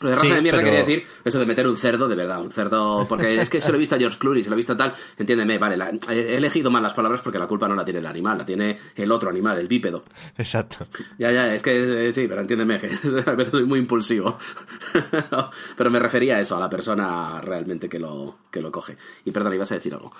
Lo 0.00 0.10
de 0.10 0.14
raza 0.16 0.26
Sí, 0.28 0.32
de 0.32 0.42
mierda 0.42 0.58
pero- 0.60 0.70
quería 0.70 0.84
decir 0.86 1.06
eso 1.24 1.38
de 1.40 1.46
meter 1.46 1.66
un 1.66 1.76
cerdo, 1.76 2.06
de 2.08 2.14
verdad, 2.14 2.40
un 2.40 2.50
cerdo. 2.52 3.06
Porque 3.08 3.36
es 3.36 3.50
que 3.50 3.60
se 3.60 3.70
lo 3.70 3.76
he 3.76 3.78
visto 3.78 3.96
a 3.96 3.98
George 3.98 4.18
Clooney, 4.18 4.42
se 4.44 4.50
lo 4.50 4.54
he 4.54 4.56
visto 4.58 4.74
a 4.74 4.76
tal. 4.76 4.92
Entiéndeme, 5.16 5.58
vale, 5.58 5.76
la- 5.76 5.90
he 6.10 6.36
elegido 6.36 6.70
mal 6.70 6.82
las 6.82 6.94
palabras 6.94 7.20
porque 7.20 7.38
la 7.38 7.46
culpa 7.48 7.66
no 7.66 7.74
la 7.74 7.84
tiene 7.84 7.98
el 8.00 8.06
animal, 8.06 8.38
la 8.38 8.44
tiene 8.46 8.78
el 8.94 9.10
otro 9.10 9.28
animal, 9.30 9.58
el 9.58 9.66
bípedo. 9.66 10.04
Exacto. 10.36 10.86
Ya, 11.18 11.32
ya, 11.32 11.52
es 11.52 11.62
que 11.62 12.08
eh, 12.08 12.12
sí, 12.12 12.26
pero 12.28 12.40
entiéndeme, 12.42 12.78
que 12.78 12.86
a 13.26 13.32
veces 13.32 13.50
soy 13.50 13.64
muy 13.64 13.80
impulsivo. 13.80 14.38
pero 15.76 15.90
me 15.90 15.98
refería 15.98 16.36
a 16.36 16.40
eso, 16.40 16.56
a 16.56 16.60
la 16.60 16.68
persona 16.68 17.40
realmente 17.40 17.88
que 17.88 17.98
lo, 17.98 18.38
que 18.50 18.60
lo 18.60 18.70
coge. 18.70 18.96
Y 19.24 19.32
perdón, 19.32 19.54
ibas 19.54 19.72
a 19.72 19.76
decir 19.76 19.94
algo. 19.94 20.12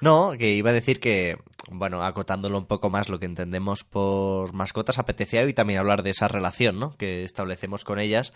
No, 0.00 0.32
que 0.38 0.52
iba 0.52 0.70
a 0.70 0.74
decir 0.74 1.00
que, 1.00 1.38
bueno, 1.70 2.02
acotándolo 2.02 2.58
un 2.58 2.66
poco 2.66 2.90
más 2.90 3.08
lo 3.08 3.18
que 3.18 3.24
entendemos 3.24 3.82
por 3.82 4.52
mascotas, 4.52 4.98
apetecía 4.98 5.40
hoy 5.42 5.54
también 5.54 5.78
hablar 5.78 6.02
de 6.02 6.10
esa 6.10 6.28
relación, 6.28 6.78
¿no? 6.78 6.94
Que 6.98 7.24
establecemos 7.24 7.82
con 7.84 7.98
ellas 7.98 8.34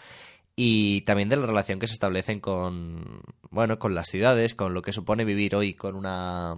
y 0.62 1.00
también 1.06 1.30
de 1.30 1.36
la 1.36 1.46
relación 1.46 1.78
que 1.78 1.86
se 1.86 1.94
establecen 1.94 2.38
con, 2.38 3.22
bueno, 3.50 3.78
con 3.78 3.94
las 3.94 4.08
ciudades, 4.08 4.54
con 4.54 4.74
lo 4.74 4.82
que 4.82 4.92
supone 4.92 5.24
vivir 5.24 5.56
hoy 5.56 5.72
con 5.72 5.94
una 5.96 6.56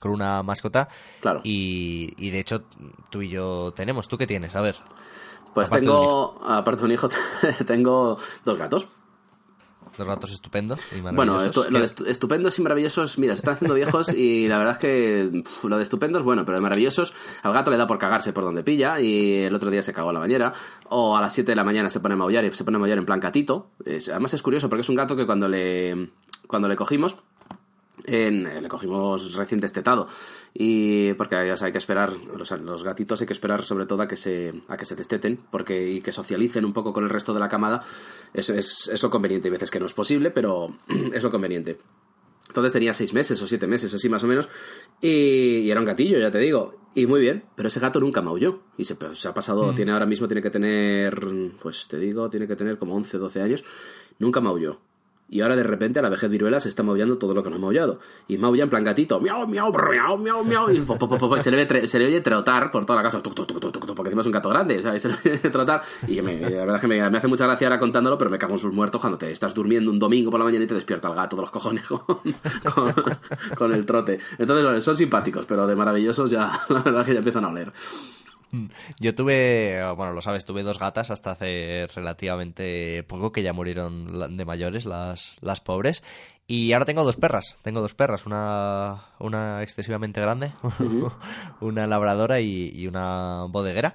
con 0.00 0.10
una 0.10 0.42
mascota 0.42 0.88
Claro. 1.20 1.42
y, 1.44 2.12
y 2.18 2.30
de 2.30 2.40
hecho 2.40 2.64
tú 3.08 3.22
y 3.22 3.28
yo 3.28 3.72
tenemos. 3.72 4.08
¿Tú 4.08 4.18
qué 4.18 4.26
tienes? 4.26 4.56
A 4.56 4.62
ver. 4.62 4.74
Pues 5.54 5.68
Aparte 5.68 5.86
de 5.86 5.92
un 5.92 5.96
tengo, 5.96 6.40
aparte 6.44 6.80
de 6.80 6.86
un 6.86 6.92
hijo, 6.92 7.08
tengo 7.68 8.18
dos 8.44 8.58
gatos. 8.58 8.88
Dos 9.98 10.06
ratos 10.06 10.30
estupendos 10.32 10.80
y 10.96 11.00
Bueno, 11.00 11.32
maravillosos. 11.32 11.66
estu- 11.66 11.70
lo 11.70 11.78
de 11.80 11.86
estu- 11.86 12.06
estupendos 12.06 12.58
y 12.58 12.62
maravillosos, 12.62 13.18
mira, 13.18 13.34
se 13.34 13.38
están 13.38 13.54
haciendo 13.54 13.74
viejos 13.74 14.12
y 14.12 14.46
la 14.46 14.58
verdad 14.58 14.72
es 14.74 14.78
que 14.78 15.30
pf, 15.42 15.68
lo 15.68 15.76
de 15.76 15.82
estupendos, 15.82 16.22
bueno, 16.22 16.44
pero 16.44 16.58
de 16.58 16.62
maravillosos, 16.62 17.14
al 17.42 17.52
gato 17.52 17.70
le 17.70 17.76
da 17.78 17.86
por 17.86 17.98
cagarse 17.98 18.32
por 18.32 18.44
donde 18.44 18.62
pilla 18.62 19.00
y 19.00 19.44
el 19.44 19.54
otro 19.54 19.70
día 19.70 19.80
se 19.82 19.92
cagó 19.92 20.10
en 20.10 20.14
la 20.14 20.20
bañera, 20.20 20.52
o 20.90 21.16
a 21.16 21.20
las 21.20 21.32
7 21.32 21.52
de 21.52 21.56
la 21.56 21.64
mañana 21.64 21.88
se 21.88 22.00
pone 22.00 22.14
a 22.14 22.16
maullar 22.18 22.44
y 22.44 22.52
se 22.54 22.64
pone 22.64 22.76
a 22.76 22.80
maullar 22.80 22.98
en 22.98 23.06
plan 23.06 23.20
gatito. 23.20 23.70
Es- 23.84 24.08
además 24.08 24.34
es 24.34 24.42
curioso 24.42 24.68
porque 24.68 24.82
es 24.82 24.88
un 24.88 24.96
gato 24.96 25.16
que 25.16 25.24
cuando 25.26 25.48
le, 25.48 26.10
cuando 26.46 26.68
le 26.68 26.76
cogimos, 26.76 27.16
en- 28.06 28.46
eh, 28.46 28.60
le 28.62 28.68
cogimos 28.68 29.34
recién 29.34 29.60
destetado 29.60 30.08
y 30.54 31.12
porque 31.14 31.36
ya 31.46 31.64
hay 31.64 31.72
que 31.72 31.78
esperar 31.78 32.12
los, 32.12 32.50
los 32.60 32.84
gatitos 32.84 33.20
hay 33.20 33.26
que 33.26 33.32
esperar 33.32 33.64
sobre 33.64 33.86
todo 33.86 34.02
a 34.02 34.08
que 34.08 34.16
se 34.16 34.52
a 34.68 34.76
que 34.76 34.84
se 34.84 34.94
desteten 34.96 35.38
porque 35.50 35.90
y 35.90 36.00
que 36.00 36.12
socialicen 36.12 36.64
un 36.64 36.72
poco 36.72 36.92
con 36.92 37.04
el 37.04 37.10
resto 37.10 37.34
de 37.34 37.40
la 37.40 37.48
camada 37.48 37.82
es, 38.32 38.48
es, 38.50 38.88
es 38.92 39.02
lo 39.02 39.10
conveniente 39.10 39.48
hay 39.48 39.52
veces 39.52 39.70
que 39.70 39.80
no 39.80 39.86
es 39.86 39.94
posible 39.94 40.30
pero 40.30 40.76
es 41.12 41.22
lo 41.22 41.30
conveniente 41.30 41.78
entonces 42.48 42.72
tenía 42.72 42.94
seis 42.94 43.12
meses 43.12 43.42
o 43.42 43.46
siete 43.46 43.66
meses, 43.66 43.92
así 43.92 44.08
más 44.08 44.22
o 44.24 44.28
menos. 44.28 44.48
Y, 45.02 45.08
y 45.58 45.70
era 45.70 45.78
un 45.80 45.84
gatillo, 45.84 46.18
ya 46.18 46.30
te 46.30 46.38
digo. 46.38 46.76
Y 46.94 47.04
muy 47.06 47.20
bien, 47.20 47.44
pero 47.54 47.66
ese 47.66 47.80
gato 47.80 48.00
nunca 48.00 48.22
maulló. 48.22 48.62
Y 48.78 48.84
se, 48.84 48.96
se 49.14 49.28
ha 49.28 49.34
pasado, 49.34 49.74
tiene 49.74 49.92
ahora 49.92 50.06
mismo, 50.06 50.26
tiene 50.26 50.40
que 50.40 50.48
tener, 50.48 51.20
pues 51.60 51.86
te 51.88 51.98
digo, 51.98 52.30
tiene 52.30 52.46
que 52.46 52.56
tener 52.56 52.78
como 52.78 52.94
11, 52.94 53.18
12 53.18 53.42
años. 53.42 53.64
Nunca 54.20 54.40
maulló. 54.40 54.80
Y 55.28 55.40
ahora 55.40 55.56
de 55.56 55.64
repente 55.64 55.98
a 55.98 56.02
la 56.02 56.08
vejez 56.08 56.30
viruela 56.30 56.60
se 56.60 56.68
está 56.68 56.82
maullando 56.82 57.18
todo 57.18 57.34
lo 57.34 57.42
que 57.42 57.50
no 57.50 57.56
ha 57.56 57.58
maullado. 57.58 57.98
Y 58.28 58.36
maulla 58.36 58.62
en 58.62 58.70
plan 58.70 58.84
gatito, 58.84 59.20
miau, 59.20 59.46
miau, 59.46 59.72
miau, 59.72 60.18
miau, 60.18 60.44
miau. 60.44 60.70
Y 60.70 60.80
po, 60.80 60.96
po, 60.96 61.08
po, 61.08 61.36
se, 61.38 61.50
le 61.50 61.64
ve 61.64 61.88
se 61.88 61.98
le 61.98 62.06
oye 62.06 62.20
trotar 62.20 62.70
por 62.70 62.86
toda 62.86 62.98
la 62.98 63.02
casa, 63.02 63.20
tuc, 63.20 63.34
tuc, 63.34 63.46
tuc, 63.46 63.94
porque 63.94 64.08
encima 64.08 64.20
es 64.20 64.26
un 64.26 64.32
gato 64.32 64.48
grande, 64.48 64.82
¿sabes? 64.82 65.02
Se 65.02 65.08
le 65.08 65.16
oye 65.24 65.50
trotar. 65.50 65.82
Y 66.06 66.22
me, 66.22 66.38
la 66.40 66.60
verdad 66.60 66.76
es 66.76 66.82
que 66.82 66.88
me, 66.88 67.10
me 67.10 67.18
hace 67.18 67.26
mucha 67.26 67.44
gracia 67.46 67.66
ahora 67.66 67.78
contándolo, 67.78 68.16
pero 68.16 68.30
me 68.30 68.38
cago 68.38 68.52
en 68.52 68.58
sus 68.60 68.72
muertos 68.72 69.00
cuando 69.00 69.18
te 69.18 69.32
estás 69.32 69.52
durmiendo 69.52 69.90
un 69.90 69.98
domingo 69.98 70.30
por 70.30 70.38
la 70.38 70.44
mañana 70.44 70.64
y 70.64 70.68
te 70.68 70.74
despierta 70.74 71.08
el 71.08 71.14
gato 71.14 71.34
de 71.36 71.42
los 71.42 71.50
cojones 71.50 71.86
con, 71.86 72.04
con, 72.04 72.94
con 73.56 73.72
el 73.72 73.84
trote. 73.84 74.20
Entonces, 74.38 74.84
son 74.84 74.96
simpáticos, 74.96 75.44
pero 75.46 75.66
de 75.66 75.74
maravillosos 75.74 76.30
ya, 76.30 76.52
la 76.68 76.82
verdad 76.82 77.00
es 77.00 77.06
que 77.06 77.12
ya 77.14 77.18
empiezan 77.18 77.44
a 77.44 77.48
oler. 77.48 77.72
Yo 79.00 79.14
tuve, 79.14 79.80
bueno, 79.96 80.12
lo 80.12 80.22
sabes, 80.22 80.44
tuve 80.44 80.62
dos 80.62 80.78
gatas 80.78 81.10
hasta 81.10 81.32
hace 81.32 81.86
relativamente 81.94 83.02
poco, 83.04 83.32
que 83.32 83.42
ya 83.42 83.52
murieron 83.52 84.36
de 84.36 84.44
mayores, 84.44 84.84
las, 84.86 85.36
las 85.40 85.60
pobres. 85.60 86.02
Y 86.48 86.72
ahora 86.72 86.84
tengo 86.84 87.04
dos 87.04 87.16
perras, 87.16 87.58
tengo 87.62 87.80
dos 87.80 87.94
perras, 87.94 88.24
una, 88.24 89.06
una 89.18 89.62
excesivamente 89.62 90.20
grande, 90.20 90.52
una 91.60 91.86
labradora 91.86 92.40
y, 92.40 92.70
y 92.74 92.86
una 92.86 93.44
bodeguera. 93.48 93.94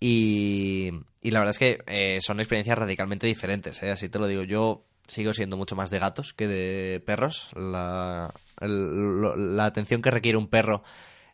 Y, 0.00 0.90
y 1.20 1.30
la 1.30 1.38
verdad 1.40 1.50
es 1.50 1.58
que 1.58 1.82
eh, 1.86 2.18
son 2.20 2.40
experiencias 2.40 2.78
radicalmente 2.78 3.26
diferentes, 3.26 3.82
¿eh? 3.82 3.90
así 3.90 4.08
te 4.08 4.18
lo 4.18 4.26
digo. 4.26 4.42
Yo 4.42 4.84
sigo 5.06 5.32
siendo 5.34 5.56
mucho 5.56 5.76
más 5.76 5.90
de 5.90 5.98
gatos 5.98 6.32
que 6.32 6.48
de 6.48 7.00
perros. 7.00 7.50
La, 7.54 8.32
el- 8.60 9.20
lo- 9.20 9.36
la 9.36 9.66
atención 9.66 10.02
que 10.02 10.10
requiere 10.10 10.38
un 10.38 10.48
perro 10.48 10.82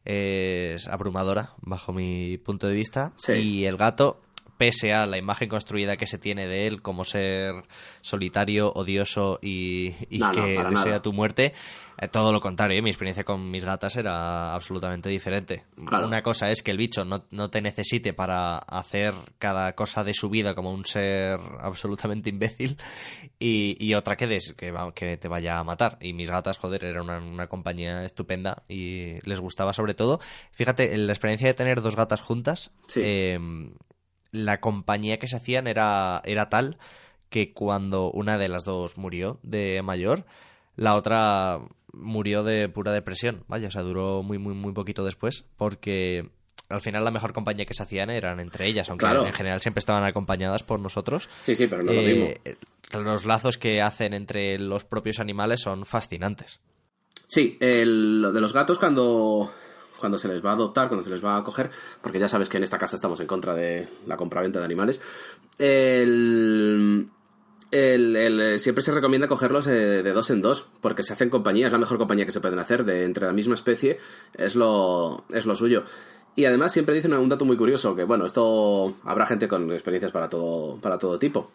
es 0.09 0.89
abrumadora, 0.89 1.55
bajo 1.61 1.93
mi 1.93 2.39
punto 2.39 2.67
de 2.67 2.75
vista. 2.75 3.13
Sí. 3.17 3.33
Y 3.35 3.67
el 3.67 3.77
gato, 3.77 4.23
pese 4.59 4.93
a 4.93 5.07
la 5.07 5.17
imagen 5.17 5.49
construida 5.49 5.97
que 5.97 6.07
se 6.07 6.19
tiene 6.19 6.47
de 6.47 6.67
él 6.67 6.83
como 6.83 7.05
ser 7.05 7.55
solitario, 8.03 8.71
odioso 8.73 9.39
y, 9.41 9.95
y 10.11 10.19
No, 10.19 10.27
no, 10.27 10.33
que 10.33 10.41
desea 10.71 10.85
nada. 10.87 11.03
tu 11.03 11.13
muerte, 11.13 11.55
eh, 12.01 12.09
todo 12.09 12.33
lo 12.33 12.41
contrario, 12.41 12.79
¿eh? 12.79 12.83
mi 12.83 12.91
experiencia 12.91 13.25
con 13.25 13.51
mis 13.51 13.65
gatas 13.65 13.97
era 13.97 14.55
absolutamente 14.55 15.09
diferente. 15.09 15.65
Claro. 15.87 16.07
Una 16.07 16.23
cosa 16.23 16.51
es 16.51 16.63
que 16.63 16.71
el 16.71 16.77
bicho 16.77 17.05
no, 17.05 17.25
no 17.31 17.51
te 17.51 17.61
necesite 17.63 18.13
para 18.13 18.59
hacer 18.59 19.15
cada 19.39 19.73
cosa 19.75 20.05
de 20.05 20.15
su 20.15 20.29
vida 20.29 20.55
como 20.55 20.73
un 20.73 20.85
ser 20.85 21.39
absolutamente 21.61 22.31
imbécil 22.31 22.77
y, 23.39 23.77
y 23.79 23.95
otra 23.95 24.17
que, 24.17 24.27
des- 24.27 24.55
que, 24.57 24.71
va- 24.71 24.93
que 24.93 25.17
te 25.17 25.29
vaya 25.29 25.59
a 25.59 25.65
matar. 25.65 25.99
Y 26.01 26.13
mis 26.13 26.31
gatas, 26.31 26.59
joder, 26.59 26.85
era 26.85 27.03
una, 27.03 27.19
una 27.19 27.47
compañía 27.47 28.05
estupenda 28.05 28.63
y 28.69 29.21
les 29.29 29.41
gustaba 29.41 29.73
sobre 29.73 29.95
todo. 29.95 30.21
Fíjate, 30.53 30.95
en 30.95 31.07
la 31.07 31.13
experiencia 31.13 31.49
de 31.49 31.55
tener 31.55 31.81
dos 31.83 31.97
gatas 31.97 32.21
juntas, 32.21 32.71
Sí. 32.89 33.01
eh, 33.05 33.39
la 34.33 34.61
compañía 34.61 35.19
que 35.19 35.27
se 35.27 35.37
hacían 35.37 35.67
era, 35.67 36.21
era 36.25 36.49
tal 36.49 36.79
que 37.31 37.53
cuando 37.53 38.11
una 38.11 38.39
de 38.39 38.49
las 38.49 38.65
dos 38.65 38.97
murió 38.97 39.39
de 39.43 39.83
mayor, 39.83 40.25
la 40.77 40.95
otra 40.95 41.59
murió 41.93 42.43
de 42.45 42.69
pura 42.69 42.93
depresión. 42.93 43.45
Vaya, 43.49 43.69
o 43.69 43.71
sea, 43.71 43.83
duró 43.83 44.23
muy, 44.23 44.39
muy, 44.39 44.55
muy 44.55 44.73
poquito 44.73 45.05
después, 45.05 45.45
porque 45.57 46.31
al 46.71 46.81
final 46.81 47.05
la 47.05 47.11
mejor 47.11 47.33
compañía 47.33 47.65
que 47.67 47.75
se 47.75 47.83
hacían 47.83 48.11
eran 48.11 48.41
entre 48.41 48.67
ellas, 48.67 48.89
aunque 48.91 49.05
Claro. 49.07 49.27
en 49.27 49.33
general 49.33 49.61
siempre 49.61 49.81
estaban 49.81 50.05
acompañadas 50.05 50.63
por 50.63 50.81
nosotros. 50.81 51.29
Sí, 51.41 51.55
sí, 51.55 51.67
pero 51.67 51.83
no 51.83 51.93
lo 51.93 52.03
mismo. 52.03 52.27
Eh, 52.45 52.57
los 52.93 53.25
lazos 53.25 53.59
que 53.59 53.81
hacen 53.83 54.13
entre 54.15 54.59
los 54.59 54.85
propios 54.85 55.19
animales 55.21 55.61
son 55.63 55.85
fascinantes. 55.87 56.61
Sí, 57.27 57.57
el, 57.61 58.23
lo 58.23 58.33
de 58.33 58.41
los 58.41 58.53
gatos 58.55 58.79
cuando, 58.79 59.53
cuando 59.99 60.19
se 60.19 60.29
les 60.29 60.45
va 60.45 60.51
a 60.51 60.55
adoptar, 60.55 60.89
cuando 60.89 61.03
se 61.03 61.11
les 61.11 61.25
va 61.25 61.37
a 61.37 61.43
coger, 61.45 61.71
porque 62.03 62.19
ya 62.19 62.29
sabes 62.29 62.49
que 62.49 62.57
en 62.57 62.63
esta 62.63 62.79
casa 62.79 62.97
estamos 62.97 63.21
en 63.21 63.27
contra 63.27 63.55
de 63.55 63.89
la 64.07 64.17
compraventa 64.17 64.59
de 64.59 64.65
animales, 64.65 65.01
el, 65.59 67.11
el- 67.71 68.59
siempre 68.61 68.83
se 68.83 68.93
recomienda 68.93 69.29
cogerlos 69.29 69.67
eh, 69.67 70.03
de 70.03 70.13
dos 70.13 70.31
en 70.31 70.41
dos, 70.43 70.69
porque 70.81 71.03
se 71.03 71.13
hacen 71.13 71.31
compañía, 71.31 71.67
es 71.67 71.73
la 71.73 71.79
mejor 71.79 71.99
compañía 71.99 72.25
que 72.25 72.31
se 72.33 72.41
pueden 72.41 72.59
hacer, 72.59 72.85
de 72.85 73.05
entre 73.05 73.27
la 73.27 73.33
misma 73.33 73.55
especie, 73.55 73.99
es 74.35 74.57
lo, 74.57 75.25
es 75.33 75.45
lo 75.47 75.55
suyo. 75.55 75.85
Y 76.37 76.45
además 76.45 76.73
siempre 76.73 76.95
dicen 76.95 77.13
un 77.15 77.29
dato 77.29 77.45
muy 77.45 77.57
curioso, 77.57 77.97
que 77.97 78.05
bueno, 78.05 78.25
esto 78.25 78.95
habrá 79.05 79.27
gente 79.27 79.49
con 79.49 79.71
experiencias 79.73 80.13
para 80.13 80.29
todo, 80.29 80.81
para 80.81 80.97
todo 80.97 81.19
tipo. 81.19 81.51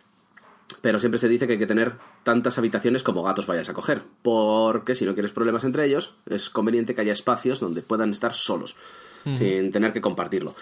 Pero 0.81 0.99
siempre 0.99 1.19
se 1.19 1.29
dice 1.29 1.47
que 1.47 1.53
hay 1.53 1.59
que 1.59 1.67
tener 1.67 1.93
tantas 2.23 2.57
habitaciones 2.57 3.03
como 3.03 3.23
gatos 3.23 3.47
vayas 3.47 3.69
a 3.69 3.73
coger, 3.73 4.03
porque 4.21 4.95
si 4.95 5.05
no 5.05 5.13
quieres 5.13 5.31
problemas 5.31 5.63
entre 5.63 5.85
ellos, 5.85 6.15
es 6.25 6.49
conveniente 6.49 6.95
que 6.95 7.01
haya 7.01 7.13
espacios 7.13 7.59
donde 7.59 7.81
puedan 7.81 8.11
estar 8.11 8.33
solos, 8.33 8.75
sin 9.23 9.71
tener 9.71 9.93
que 9.93 10.01
compartirlo. 10.01 10.55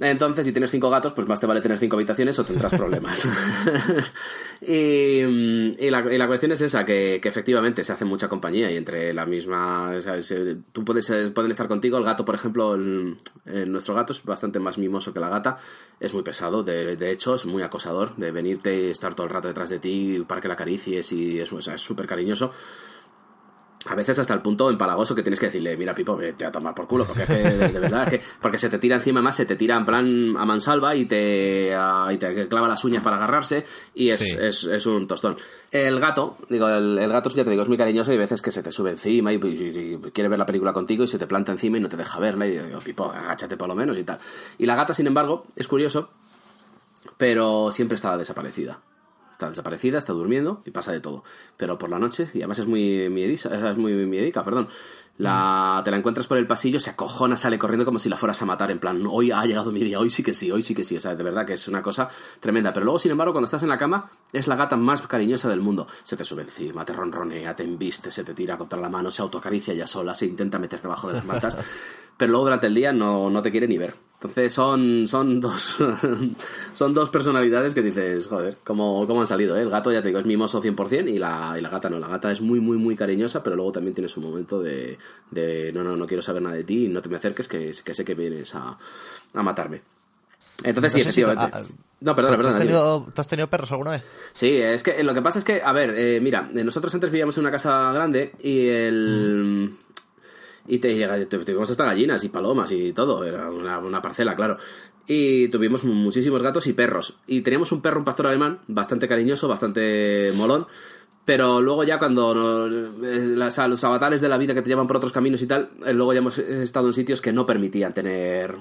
Entonces, 0.00 0.44
si 0.44 0.52
tienes 0.52 0.70
cinco 0.72 0.90
gatos, 0.90 1.12
pues 1.12 1.28
más 1.28 1.38
te 1.40 1.46
vale 1.46 1.60
tener 1.60 1.78
cinco 1.78 1.94
habitaciones 1.96 2.36
o 2.38 2.44
tendrás 2.44 2.74
problemas. 2.76 3.24
y, 4.60 5.20
y 5.20 5.90
la, 5.90 6.12
y 6.12 6.18
la 6.18 6.26
cuestión 6.26 6.52
es 6.52 6.60
esa, 6.62 6.84
que, 6.84 7.18
que 7.22 7.28
efectivamente 7.28 7.84
se 7.84 7.92
hace 7.92 8.04
mucha 8.04 8.28
compañía 8.28 8.70
y 8.70 8.76
entre 8.76 9.12
la 9.14 9.26
misma... 9.26 9.92
se- 10.00 10.56
tú 10.72 10.84
puedes, 10.84 11.08
eh, 11.10 11.30
pueden 11.34 11.50
estar 11.50 11.68
contigo, 11.68 11.98
el 11.98 12.04
gato, 12.04 12.24
por 12.24 12.34
ejemplo, 12.34 12.74
el- 12.74 13.16
el- 13.46 13.70
nuestro 13.70 13.94
gato 13.94 14.12
es 14.12 14.24
bastante 14.24 14.58
más 14.58 14.78
mimoso 14.78 15.12
que 15.12 15.20
la 15.20 15.28
gata, 15.28 15.58
es 16.00 16.12
muy 16.14 16.22
pesado, 16.22 16.62
de, 16.62 16.96
de 16.96 17.10
hecho 17.10 17.34
es 17.34 17.46
muy 17.46 17.62
acosador, 17.62 18.16
de 18.16 18.30
venirte 18.32 18.74
y 18.86 18.90
estar 18.90 19.14
todo 19.14 19.26
el 19.26 19.32
rato 19.32 19.48
detrás 19.48 19.70
de 19.70 19.78
ti 19.78 20.24
para 20.26 20.40
que 20.40 20.48
la 20.48 20.54
acaricies 20.54 21.12
y 21.12 21.38
es 21.40 21.52
o 21.52 21.60
sea, 21.60 21.78
súper 21.78 22.06
cariñoso. 22.06 22.52
A 23.86 23.94
veces 23.94 24.18
hasta 24.18 24.32
el 24.32 24.40
punto 24.40 24.70
empalagoso 24.70 25.14
que 25.14 25.22
tienes 25.22 25.38
que 25.38 25.46
decirle, 25.46 25.76
mira 25.76 25.94
Pipo, 25.94 26.16
vete 26.16 26.46
a 26.46 26.50
tomar 26.50 26.74
por 26.74 26.86
culo, 26.86 27.06
porque 27.06 27.24
es 27.24 27.28
que, 27.28 27.36
de, 27.36 27.68
de 27.70 27.78
verdad, 27.80 28.04
es 28.04 28.10
que, 28.10 28.20
porque 28.40 28.56
se 28.56 28.70
te 28.70 28.78
tira 28.78 28.96
encima 28.96 29.20
más, 29.20 29.36
se 29.36 29.44
te 29.44 29.56
tira 29.56 29.76
en 29.76 29.84
plan 29.84 30.34
a 30.38 30.46
mansalva 30.46 30.96
y 30.96 31.04
te, 31.04 31.70
y 32.10 32.16
te 32.16 32.48
clava 32.48 32.66
las 32.66 32.82
uñas 32.84 33.02
para 33.02 33.16
agarrarse 33.16 33.64
y 33.94 34.08
es, 34.08 34.20
Sí. 34.20 34.36
es, 34.40 34.64
es 34.64 34.86
un 34.86 35.06
tostón. 35.06 35.36
El 35.70 36.00
gato, 36.00 36.38
digo, 36.48 36.66
el, 36.68 36.98
el 36.98 37.10
gato 37.12 37.28
ya 37.30 37.44
te 37.44 37.50
digo, 37.50 37.62
es 37.62 37.68
muy 37.68 37.76
cariñoso 37.76 38.10
y 38.10 38.14
hay 38.14 38.18
veces 38.20 38.40
que 38.40 38.50
se 38.50 38.62
te 38.62 38.72
sube 38.72 38.92
encima 38.92 39.32
y, 39.32 39.36
y- 39.36 39.98
y 40.06 40.10
quiere 40.12 40.28
ver 40.30 40.38
la 40.38 40.46
película 40.46 40.72
contigo 40.72 41.04
y 41.04 41.06
se 41.08 41.18
te 41.18 41.26
planta 41.26 41.52
encima 41.52 41.76
y 41.76 41.80
no 41.80 41.88
te 41.90 41.96
deja 41.98 42.18
verla 42.18 42.46
y 42.46 42.56
digo, 42.56 42.78
Pipo, 42.78 43.04
agáchate 43.12 43.56
por 43.58 43.68
lo 43.68 43.74
menos 43.74 43.98
y 43.98 44.04
tal. 44.04 44.18
Y 44.56 44.64
la 44.66 44.76
gata, 44.76 44.94
sin 44.94 45.06
embargo, 45.08 45.46
es 45.56 45.68
curioso, 45.68 46.08
pero 47.16 47.70
siempre 47.70 47.96
está 47.96 48.16
desaparecida. 48.16 48.78
Está 49.34 49.48
desaparecida, 49.48 49.98
está 49.98 50.12
durmiendo 50.12 50.62
y 50.64 50.70
pasa 50.70 50.92
de 50.92 51.00
todo. 51.00 51.24
Pero 51.56 51.76
por 51.76 51.90
la 51.90 51.98
noche, 51.98 52.28
y 52.34 52.38
además 52.38 52.60
es 52.60 52.68
muy 52.68 53.10
miediza, 53.10 53.52
es 53.52 53.76
muy 53.76 53.92
miedica, 54.06 54.44
perdón. 54.44 54.68
La, 55.16 55.80
te 55.84 55.92
la 55.92 55.96
encuentras 55.96 56.26
por 56.26 56.38
el 56.38 56.46
pasillo, 56.46 56.80
se 56.80 56.90
acojona, 56.90 57.36
sale 57.36 57.56
corriendo 57.56 57.84
como 57.84 58.00
si 58.00 58.08
la 58.08 58.16
fueras 58.16 58.42
a 58.42 58.46
matar, 58.46 58.72
en 58.72 58.80
plan, 58.80 59.06
hoy 59.08 59.30
ha 59.30 59.44
llegado 59.44 59.70
mi 59.70 59.84
día, 59.84 60.00
hoy 60.00 60.10
sí 60.10 60.24
que 60.24 60.34
sí, 60.34 60.50
hoy 60.50 60.62
sí 60.62 60.74
que 60.74 60.82
sí, 60.82 60.96
o 60.96 61.00
sea, 61.00 61.14
de 61.14 61.22
verdad 61.22 61.46
que 61.46 61.52
es 61.52 61.68
una 61.68 61.82
cosa 61.82 62.08
tremenda. 62.40 62.72
Pero 62.72 62.84
luego, 62.84 62.98
sin 62.98 63.12
embargo, 63.12 63.32
cuando 63.32 63.44
estás 63.44 63.62
en 63.62 63.68
la 63.68 63.78
cama, 63.78 64.10
es 64.32 64.48
la 64.48 64.56
gata 64.56 64.76
más 64.76 65.02
cariñosa 65.02 65.48
del 65.48 65.60
mundo. 65.60 65.86
Se 66.02 66.16
te 66.16 66.24
sube 66.24 66.42
encima, 66.42 66.84
te 66.84 66.92
ronronea, 66.92 67.54
te 67.54 67.62
embiste, 67.62 68.10
se 68.10 68.24
te 68.24 68.34
tira 68.34 68.58
contra 68.58 68.80
la 68.80 68.88
mano, 68.88 69.10
se 69.10 69.22
autoacaricia 69.22 69.72
ella 69.72 69.86
sola, 69.86 70.14
se 70.14 70.26
intenta 70.26 70.58
meter 70.58 70.82
debajo 70.82 71.08
de 71.08 71.14
las 71.14 71.24
mantas, 71.24 71.56
pero 72.16 72.32
luego 72.32 72.46
durante 72.46 72.66
el 72.66 72.74
día 72.74 72.92
no, 72.92 73.30
no 73.30 73.40
te 73.40 73.52
quiere 73.52 73.68
ni 73.68 73.78
ver. 73.78 73.94
Entonces 74.24 74.54
son, 74.54 75.06
son 75.06 75.38
dos 75.38 75.76
son 76.72 76.94
dos 76.94 77.10
personalidades 77.10 77.74
que 77.74 77.82
dices, 77.82 78.26
joder, 78.26 78.56
cómo, 78.64 79.06
cómo 79.06 79.20
han 79.20 79.26
salido, 79.26 79.54
¿eh? 79.54 79.60
El 79.60 79.68
gato, 79.68 79.92
ya 79.92 80.00
te 80.00 80.08
digo, 80.08 80.18
es 80.18 80.24
mimoso 80.24 80.62
100% 80.62 81.10
y 81.10 81.18
la, 81.18 81.54
y 81.58 81.60
la 81.60 81.68
gata 81.68 81.90
no. 81.90 81.98
La 81.98 82.08
gata 82.08 82.32
es 82.32 82.40
muy, 82.40 82.58
muy, 82.58 82.78
muy 82.78 82.96
cariñosa, 82.96 83.42
pero 83.42 83.54
luego 83.54 83.72
también 83.72 83.92
tiene 83.92 84.08
su 84.08 84.22
momento 84.22 84.62
de, 84.62 84.98
de 85.30 85.72
no, 85.72 85.82
no, 85.84 85.96
no 85.96 86.06
quiero 86.06 86.22
saber 86.22 86.42
nada 86.42 86.54
de 86.56 86.64
ti, 86.64 86.88
no 86.88 87.00
te 87.02 87.08
me 87.08 87.16
acerques, 87.16 87.48
que, 87.48 87.72
que 87.84 87.94
sé 87.94 88.04
que 88.04 88.14
vienes 88.14 88.54
a, 88.54 88.78
a 89.34 89.42
matarme. 89.42 89.82
Entonces 90.62 90.92
sí, 90.92 90.98
No 91.00 91.04
sé 91.04 91.12
si- 91.12 91.20
efectivamente. 91.22 91.56
ah, 91.56 91.62
no, 92.00 92.14
perdona, 92.14 92.42
¿Tú 92.42 92.48
has, 92.48 92.58
tenido, 92.58 93.06
tú 93.14 93.20
has 93.20 93.28
tenido 93.28 93.48
perros 93.48 93.72
alguna 93.72 93.92
vez? 93.92 94.06
Sí, 94.34 94.50
es 94.56 94.82
que 94.82 95.02
lo 95.02 95.14
que 95.14 95.22
pasa 95.22 95.38
es 95.38 95.44
que, 95.44 95.62
a 95.62 95.72
ver, 95.72 95.94
eh, 95.96 96.20
mira, 96.20 96.48
eh, 96.54 96.62
nosotros 96.62 96.94
antes 96.94 97.10
vivíamos 97.10 97.36
en 97.38 97.42
una 97.44 97.50
casa 97.50 97.92
grande 97.92 98.32
y 98.40 98.68
el... 98.68 99.74
Y 100.66 100.78
te, 100.78 100.94
llega- 100.94 101.18
te- 101.26 101.38
tuvimos 101.38 101.70
hasta 101.70 101.84
gallinas 101.84 102.24
y 102.24 102.28
palomas 102.30 102.72
y 102.72 102.92
todo, 102.92 103.22
era 103.24 103.50
una, 103.50 103.78
una 103.78 104.00
parcela, 104.00 104.34
claro. 104.34 104.56
Y 105.06 105.48
tuvimos 105.48 105.84
muchísimos 105.84 106.42
gatos 106.42 106.66
y 106.66 106.72
perros. 106.72 107.18
Y 107.26 107.42
teníamos 107.42 107.70
un 107.72 107.82
perro, 107.82 107.98
un 107.98 108.04
pastor 108.04 108.26
alemán, 108.28 108.60
bastante 108.68 109.06
cariñoso, 109.06 109.46
bastante 109.48 110.32
molón. 110.34 110.66
Pero 111.24 111.60
luego 111.62 111.84
ya 111.84 111.98
cuando 111.98 112.66
eh, 112.66 113.32
las- 113.36 113.56
los 113.68 113.82
avatares 113.84 114.20
de 114.20 114.28
la 114.28 114.36
vida 114.36 114.52
que 114.54 114.60
te 114.62 114.68
llevan 114.68 114.86
por 114.86 114.96
otros 114.98 115.12
caminos 115.12 115.40
y 115.42 115.46
tal, 115.46 115.70
eh, 115.86 115.92
luego 115.94 116.12
ya 116.12 116.18
hemos 116.18 116.38
estado 116.38 116.88
en 116.88 116.92
sitios 116.92 117.20
que 117.22 117.32
no 117.32 117.46
permitían 117.46 117.94
tener 117.94 118.56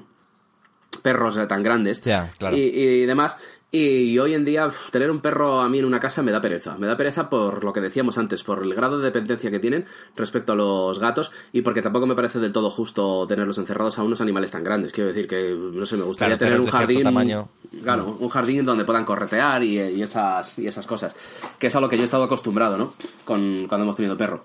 perros 1.01 1.35
eh, 1.37 1.45
tan 1.47 1.61
grandes 1.63 2.01
Ya, 2.01 2.31
claro. 2.37 2.55
y, 2.55 2.61
y 2.61 3.05
demás. 3.05 3.37
Y 3.75 4.19
hoy 4.19 4.35
en 4.35 4.45
día 4.45 4.67
uf, 4.67 4.91
tener 4.91 5.09
un 5.09 5.19
perro 5.19 5.59
a 5.59 5.67
mí 5.67 5.79
en 5.79 5.85
una 5.85 5.99
casa 5.99 6.21
me 6.21 6.31
da 6.31 6.39
pereza. 6.39 6.77
Me 6.77 6.85
da 6.85 6.95
pereza 6.95 7.27
por 7.27 7.63
lo 7.63 7.73
que 7.73 7.81
decíamos 7.81 8.19
antes, 8.19 8.43
por 8.43 8.61
el 8.61 8.71
grado 8.75 8.99
de 8.99 9.05
dependencia 9.05 9.49
que 9.49 9.57
tienen 9.57 9.85
respecto 10.15 10.53
a 10.53 10.55
los 10.55 10.99
gatos 10.99 11.31
y 11.51 11.61
porque 11.63 11.81
tampoco 11.81 12.05
me 12.05 12.13
parece 12.13 12.37
del 12.37 12.53
todo 12.53 12.69
justo 12.69 13.25
tenerlos 13.25 13.57
encerrados 13.57 13.97
a 13.97 14.03
unos 14.03 14.21
animales 14.21 14.51
tan 14.51 14.63
grandes. 14.63 14.93
Quiero 14.93 15.07
decir 15.07 15.27
que, 15.27 15.55
no 15.57 15.87
sé, 15.87 15.97
me 15.97 16.03
gustaría 16.03 16.37
Claro, 16.37 16.51
tener 16.51 16.61
un 16.61 16.67
jardín... 16.71 17.01
tamaño. 17.01 17.49
Claro, 17.81 18.15
un 18.19 18.29
jardín 18.29 18.63
donde 18.63 18.85
puedan 18.85 19.05
corretear 19.05 19.63
y, 19.63 19.79
y 19.79 20.03
esas, 20.03 20.59
y 20.59 20.67
esas 20.67 20.85
cosas. 20.85 21.15
Que 21.57 21.65
es 21.65 21.75
a 21.75 21.81
lo 21.81 21.89
que 21.89 21.95
yo 21.97 22.03
he 22.03 22.05
estado 22.05 22.25
acostumbrado, 22.25 22.77
¿no? 22.77 22.93
Con, 23.25 23.65
cuando 23.67 23.85
hemos 23.85 23.95
tenido 23.95 24.15
perro. 24.15 24.43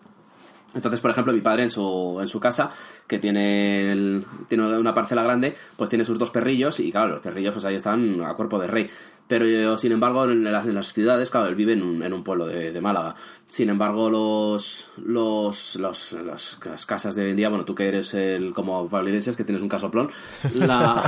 Entonces, 0.74 1.00
por 1.00 1.10
ejemplo, 1.10 1.32
mi 1.34 1.40
padre 1.40 1.64
en 1.64 1.70
su, 1.70 2.18
en 2.20 2.28
su 2.28 2.40
casa, 2.40 2.70
que 3.06 3.18
tiene, 3.18 3.92
el- 3.92 4.24
tiene 4.48 4.78
una 4.78 4.94
parcela 4.94 5.22
grande, 5.22 5.54
pues 5.76 5.90
tiene 5.90 6.04
sus 6.04 6.18
dos 6.18 6.30
perrillos 6.30 6.80
y 6.80 6.90
claro, 6.92 7.08
los 7.14 7.20
perrillos 7.20 7.52
pues 7.54 7.64
ahí 7.66 7.74
están 7.74 8.22
a 8.22 8.32
cuerpo 8.34 8.58
de 8.58 8.66
rey. 8.68 8.90
Pero 9.28 9.46
yo, 9.46 9.76
sin 9.76 9.92
embargo, 9.92 10.24
en 10.24 10.42
las, 10.50 10.92
ciudades, 10.92 11.30
claro, 11.30 11.46
él 11.48 11.54
vive 11.54 11.74
en 11.74 11.82
un, 11.82 12.02
en 12.02 12.12
un 12.14 12.24
pueblo 12.24 12.46
de, 12.46 12.72
de 12.72 12.80
Málaga. 12.80 13.14
Sin 13.48 13.68
embargo, 13.68 14.08
los, 14.10 14.88
los, 15.04 15.76
los, 15.76 16.12
los- 16.14 16.58
las 16.64 16.86
casas 16.86 17.14
de 17.14 17.24
hoy 17.24 17.30
en 17.30 17.36
día, 17.36 17.48
bueno, 17.50 17.64
tú 17.66 17.74
que 17.74 17.86
eres 17.88 18.14
el, 18.14 18.52
como 18.54 18.88
Pablo 18.88 19.08
Iglesias, 19.10 19.36
que 19.36 19.44
tienes 19.44 19.62
un 19.62 19.68
casoplón, 19.68 20.10
la, 20.54 21.02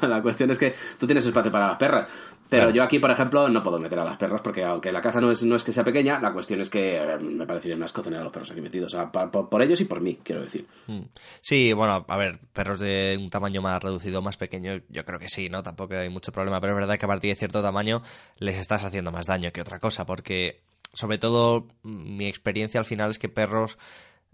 la, 0.00 0.08
la 0.08 0.22
cuestión 0.22 0.50
es 0.50 0.58
que 0.58 0.74
tú 0.98 1.06
tienes 1.06 1.24
espacio 1.26 1.50
para 1.52 1.68
las 1.68 1.76
perras. 1.78 2.06
Pero 2.50 2.64
Claro. 2.64 2.74
yo 2.74 2.82
aquí, 2.82 2.98
por 2.98 3.10
ejemplo, 3.12 3.48
no 3.48 3.62
puedo 3.62 3.78
meter 3.78 3.98
a 4.00 4.04
las 4.04 4.18
perras 4.18 4.40
porque 4.42 4.64
aunque 4.64 4.90
la 4.92 5.00
casa 5.00 5.20
no 5.20 5.30
es, 5.30 5.44
no 5.44 5.54
es 5.56 5.64
que 5.64 5.72
sea 5.72 5.84
pequeña, 5.84 6.18
la 6.20 6.32
cuestión 6.32 6.60
es 6.60 6.68
que 6.68 6.96
eh, 6.96 7.16
me 7.18 7.46
parecería 7.46 7.82
asco 7.84 8.02
tener 8.02 8.20
a 8.20 8.24
los 8.24 8.32
perros 8.32 8.50
aquí 8.50 8.60
metidos. 8.60 8.92
O 8.92 8.96
sea, 8.98 9.10
pa- 9.12 9.30
por 9.30 9.62
ellos 9.62 9.80
y 9.80 9.84
por 9.84 10.00
mí, 10.00 10.18
quiero 10.22 10.42
decir. 10.42 10.66
Mm. 10.88 11.02
Sí, 11.40 11.72
bueno, 11.72 12.04
a 12.08 12.16
ver, 12.18 12.40
perros 12.52 12.80
de 12.80 13.16
un 13.18 13.30
tamaño 13.30 13.62
más 13.62 13.82
reducido, 13.82 14.20
más 14.20 14.36
pequeño, 14.36 14.80
yo 14.88 15.04
creo 15.04 15.18
que 15.20 15.28
sí, 15.28 15.48
¿no? 15.48 15.62
Tampoco 15.62 15.94
hay 15.94 16.08
mucho 16.08 16.32
problema, 16.32 16.60
pero 16.60 16.72
es 16.72 16.78
verdad 16.80 16.98
que 16.98 17.04
a 17.04 17.08
partir 17.08 17.30
de 17.30 17.36
cierto 17.36 17.62
tamaño 17.62 18.02
les 18.38 18.56
estás 18.56 18.82
haciendo 18.84 19.12
más 19.12 19.26
daño 19.26 19.52
que 19.52 19.60
otra 19.60 19.78
cosa, 19.78 20.04
porque 20.04 20.60
sobre 20.92 21.18
todo 21.18 21.68
mm, 21.84 22.16
mi 22.16 22.26
experiencia 22.26 22.80
al 22.80 22.86
final 22.86 23.12
es 23.12 23.20
que 23.20 23.28
perros 23.28 23.78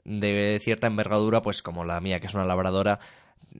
de 0.04 0.58
cierta 0.62 0.86
envergadura, 0.86 1.42
pues 1.42 1.62
como 1.62 1.84
la 1.84 2.00
mía, 2.00 2.20
que 2.20 2.26
es 2.28 2.34
una 2.34 2.44
labradora, 2.44 3.00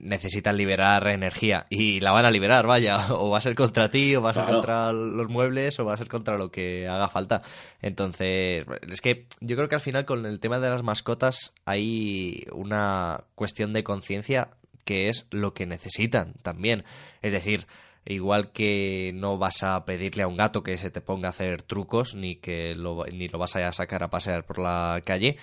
necesitan 0.01 0.57
liberar 0.57 1.07
energía 1.07 1.65
y 1.69 1.99
la 1.99 2.11
van 2.11 2.25
a 2.25 2.31
liberar, 2.31 2.67
vaya, 2.67 3.07
o 3.13 3.29
va 3.29 3.37
a 3.37 3.41
ser 3.41 3.55
contra 3.55 3.89
ti, 3.89 4.15
o 4.15 4.21
va 4.21 4.31
a 4.31 4.33
ser 4.33 4.43
Claro. 4.43 4.57
contra 4.59 4.91
los 4.93 5.29
muebles, 5.29 5.79
o 5.79 5.85
va 5.85 5.93
a 5.93 5.97
ser 5.97 6.07
contra 6.07 6.37
lo 6.37 6.51
que 6.51 6.87
haga 6.87 7.09
falta. 7.09 7.41
Entonces, 7.81 8.65
es 8.89 9.01
que 9.01 9.25
yo 9.39 9.55
creo 9.55 9.69
que 9.69 9.75
al 9.75 9.81
final 9.81 10.05
con 10.05 10.25
el 10.25 10.39
tema 10.39 10.59
de 10.59 10.69
las 10.69 10.83
mascotas 10.83 11.53
hay 11.65 12.45
una 12.51 13.23
cuestión 13.35 13.73
de 13.73 13.83
conciencia 13.83 14.49
que 14.85 15.09
es 15.09 15.27
lo 15.31 15.53
que 15.53 15.65
necesitan 15.65 16.33
también. 16.43 16.85
Es 17.21 17.33
decir, 17.33 17.67
igual 18.05 18.51
que 18.51 19.11
no 19.15 19.37
vas 19.37 19.63
a 19.63 19.83
pedirle 19.83 20.23
a 20.23 20.27
un 20.27 20.37
gato 20.37 20.63
que 20.63 20.77
se 20.77 20.89
te 20.89 21.01
ponga 21.01 21.27
a 21.27 21.31
hacer 21.31 21.61
trucos, 21.61 22.15
ni 22.15 22.37
que 22.37 22.73
lo, 22.73 23.03
ni 23.05 23.27
lo 23.27 23.37
vas 23.37 23.55
a 23.57 23.71
sacar 23.73 24.03
a 24.03 24.09
pasear 24.09 24.45
por 24.45 24.59
la 24.59 25.01
calle, 25.03 25.37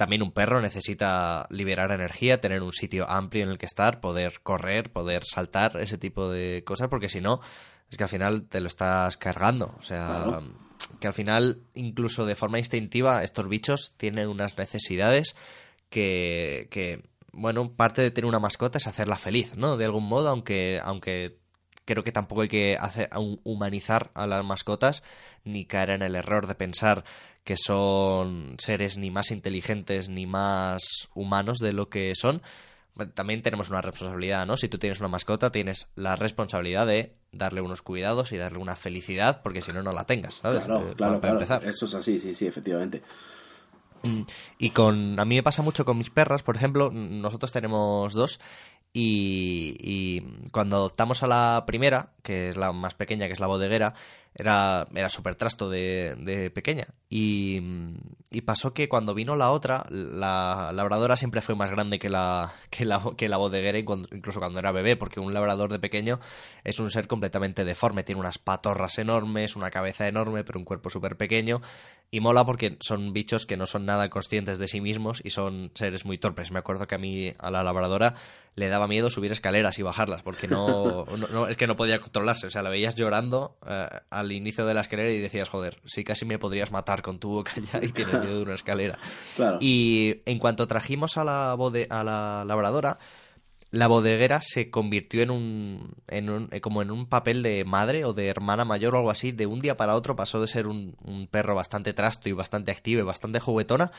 también 0.00 0.22
un 0.22 0.32
perro 0.32 0.62
necesita 0.62 1.46
liberar 1.50 1.92
energía, 1.92 2.40
tener 2.40 2.62
un 2.62 2.72
sitio 2.72 3.06
amplio 3.06 3.44
en 3.44 3.50
el 3.50 3.58
que 3.58 3.66
estar, 3.66 4.00
poder 4.00 4.40
correr, 4.42 4.90
poder 4.90 5.24
saltar, 5.26 5.76
ese 5.76 5.98
tipo 5.98 6.30
de 6.30 6.64
cosas, 6.64 6.88
porque 6.88 7.10
si 7.10 7.20
no, 7.20 7.42
es 7.90 7.98
que 7.98 8.04
al 8.04 8.08
final 8.08 8.48
te 8.48 8.62
lo 8.62 8.68
estás 8.68 9.18
cargando. 9.18 9.76
O 9.78 9.82
sea, 9.82 10.40
que 11.00 11.06
al 11.06 11.12
final, 11.12 11.64
incluso 11.74 12.24
de 12.24 12.34
forma 12.34 12.58
instintiva, 12.58 13.22
estos 13.22 13.46
bichos 13.46 13.92
tienen 13.98 14.30
unas 14.30 14.56
necesidades 14.56 15.36
que, 15.90 16.68
que, 16.70 17.02
bueno, 17.32 17.70
parte 17.70 18.00
de 18.00 18.10
tener 18.10 18.26
una 18.26 18.40
mascota 18.40 18.78
es 18.78 18.86
hacerla 18.86 19.18
feliz, 19.18 19.58
¿no? 19.58 19.76
De 19.76 19.84
algún 19.84 20.04
modo, 20.04 20.30
aunque, 20.30 20.80
aunque 20.82 21.36
creo 21.90 22.04
que 22.04 22.12
tampoco 22.12 22.42
hay 22.42 22.48
que 22.48 22.76
hacer, 22.78 23.10
humanizar 23.42 24.12
a 24.14 24.28
las 24.28 24.44
mascotas 24.44 25.02
ni 25.42 25.64
caer 25.64 25.90
en 25.90 26.02
el 26.02 26.14
error 26.14 26.46
de 26.46 26.54
pensar 26.54 27.02
que 27.42 27.56
son 27.56 28.54
seres 28.58 28.96
ni 28.96 29.10
más 29.10 29.32
inteligentes 29.32 30.08
ni 30.08 30.24
más 30.24 30.82
humanos 31.16 31.58
de 31.58 31.72
lo 31.72 31.88
que 31.88 32.12
son. 32.14 32.42
También 33.14 33.42
tenemos 33.42 33.70
una 33.70 33.80
responsabilidad, 33.80 34.46
¿no? 34.46 34.56
Si 34.56 34.68
tú 34.68 34.78
tienes 34.78 35.00
una 35.00 35.08
mascota, 35.08 35.50
tienes 35.50 35.88
la 35.96 36.14
responsabilidad 36.14 36.86
de 36.86 37.14
darle 37.32 37.60
unos 37.60 37.82
cuidados 37.82 38.30
y 38.30 38.36
darle 38.36 38.58
una 38.58 38.76
felicidad, 38.76 39.42
porque 39.42 39.62
si 39.62 39.72
no, 39.72 39.82
no 39.82 39.92
la 39.92 40.04
tengas, 40.04 40.36
¿sabes? 40.36 40.64
Claro, 40.64 40.90
Eh, 40.90 40.94
claro, 40.96 41.20
para 41.20 41.44
claro. 41.44 41.68
Eso 41.68 41.86
es 41.86 41.94
así, 41.94 42.20
sí, 42.20 42.34
sí, 42.34 42.46
efectivamente. 42.46 43.02
Mm, 44.02 44.22
Y 44.58 44.70
con 44.70 45.18
a 45.18 45.24
mí 45.24 45.36
me 45.36 45.42
pasa 45.42 45.62
mucho 45.62 45.84
con 45.84 45.98
mis 45.98 46.10
perras, 46.10 46.42
por 46.42 46.56
ejemplo, 46.56 46.90
nosotros 46.90 47.52
tenemos 47.52 48.12
dos 48.14 48.40
y, 48.92 49.76
y 49.80 50.48
cuando 50.50 50.76
adoptamos 50.76 51.22
a 51.22 51.26
la 51.26 51.64
primera, 51.66 52.12
que 52.22 52.48
es 52.48 52.56
la 52.56 52.72
más 52.72 52.94
pequeña, 52.94 53.26
que 53.26 53.32
es 53.32 53.40
la 53.40 53.46
bodeguera, 53.46 53.94
era, 54.34 54.86
era 54.94 55.08
súper 55.08 55.34
trasto 55.34 55.68
de, 55.68 56.16
de 56.18 56.50
pequeña. 56.50 56.88
Y, 57.08 57.60
y 58.30 58.40
pasó 58.42 58.72
que 58.72 58.88
cuando 58.88 59.14
vino 59.14 59.36
la 59.36 59.50
otra, 59.50 59.86
la 59.90 60.70
labradora 60.72 61.16
siempre 61.16 61.40
fue 61.40 61.54
más 61.54 61.70
grande 61.70 61.98
que 61.98 62.08
la, 62.08 62.52
que 62.70 62.84
la, 62.84 63.02
que 63.16 63.28
la 63.28 63.36
bodeguera, 63.36 63.78
incluso 63.78 64.40
cuando 64.40 64.58
era 64.60 64.72
bebé, 64.72 64.96
porque 64.96 65.20
un 65.20 65.34
labrador 65.34 65.72
de 65.72 65.78
pequeño 65.78 66.20
es 66.64 66.78
un 66.78 66.90
ser 66.90 67.06
completamente 67.08 67.64
deforme, 67.64 68.04
tiene 68.04 68.20
unas 68.20 68.38
patorras 68.38 68.98
enormes, 68.98 69.56
una 69.56 69.70
cabeza 69.70 70.06
enorme, 70.06 70.44
pero 70.44 70.58
un 70.58 70.64
cuerpo 70.64 70.90
súper 70.90 71.16
pequeño. 71.16 71.60
Y 72.12 72.18
mola 72.18 72.44
porque 72.44 72.76
son 72.80 73.12
bichos 73.12 73.46
que 73.46 73.56
no 73.56 73.66
son 73.66 73.86
nada 73.86 74.10
conscientes 74.10 74.58
de 74.58 74.66
sí 74.66 74.80
mismos 74.80 75.20
y 75.24 75.30
son 75.30 75.70
seres 75.74 76.04
muy 76.04 76.18
torpes. 76.18 76.50
Me 76.50 76.58
acuerdo 76.58 76.86
que 76.88 76.96
a 76.96 76.98
mí, 76.98 77.32
a 77.38 77.52
la 77.52 77.62
labradora, 77.62 78.14
le 78.56 78.66
daba 78.66 78.88
miedo 78.88 79.10
subir 79.10 79.30
escaleras 79.30 79.78
y 79.78 79.82
bajarlas 79.82 80.22
porque 80.24 80.48
no, 80.48 81.04
no- 81.16 81.28
no- 81.28 81.46
es 81.46 81.56
que 81.56 81.68
no 81.68 81.76
podía 81.76 82.00
controlarse. 82.00 82.48
O 82.48 82.50
sea, 82.50 82.62
la 82.62 82.70
veías 82.70 82.96
llorando 82.96 83.56
eh, 83.64 83.86
al 84.10 84.32
inicio 84.32 84.66
de 84.66 84.74
la 84.74 84.80
escalera 84.80 85.08
y 85.12 85.18
decías, 85.20 85.48
joder, 85.48 85.78
sí 85.84 86.02
casi 86.02 86.24
me 86.24 86.38
podrías 86.40 86.72
matar 86.72 87.00
con 87.02 87.20
tu 87.20 87.28
boca 87.30 87.52
ya 87.72 87.78
y 87.80 87.92
tienes 87.92 88.14
miedo 88.20 88.38
de 88.38 88.42
una 88.42 88.54
escalera. 88.54 88.98
Claro. 89.36 89.58
Y 89.60 90.22
en 90.26 90.38
cuanto 90.40 90.66
trajimos 90.66 91.16
a 91.16 91.22
la, 91.22 91.54
bode- 91.54 91.86
a 91.90 92.02
la 92.02 92.44
labradora, 92.44 92.98
la 93.70 93.86
bodeguera 93.86 94.40
se 94.40 94.70
convirtió 94.70 95.22
en 95.22 95.30
un, 95.30 95.94
en 96.08 96.30
un 96.30 96.48
eh, 96.50 96.60
como 96.60 96.82
en 96.82 96.90
un 96.90 97.06
papel 97.06 97.42
de 97.42 97.64
madre 97.64 98.04
o 98.04 98.12
de 98.12 98.26
hermana 98.26 98.64
mayor 98.64 98.94
o 98.94 98.98
algo 98.98 99.10
así. 99.10 99.32
De 99.32 99.46
un 99.46 99.60
día 99.60 99.76
para 99.76 99.94
otro 99.94 100.16
pasó 100.16 100.40
de 100.40 100.48
ser 100.48 100.66
un, 100.66 100.96
un 101.02 101.28
perro 101.28 101.54
bastante 101.54 101.92
trasto 101.92 102.28
y 102.28 102.32
bastante 102.32 102.70
activo 102.72 103.00
y 103.00 103.04
bastante 103.04 103.40
juguetona 103.40 103.92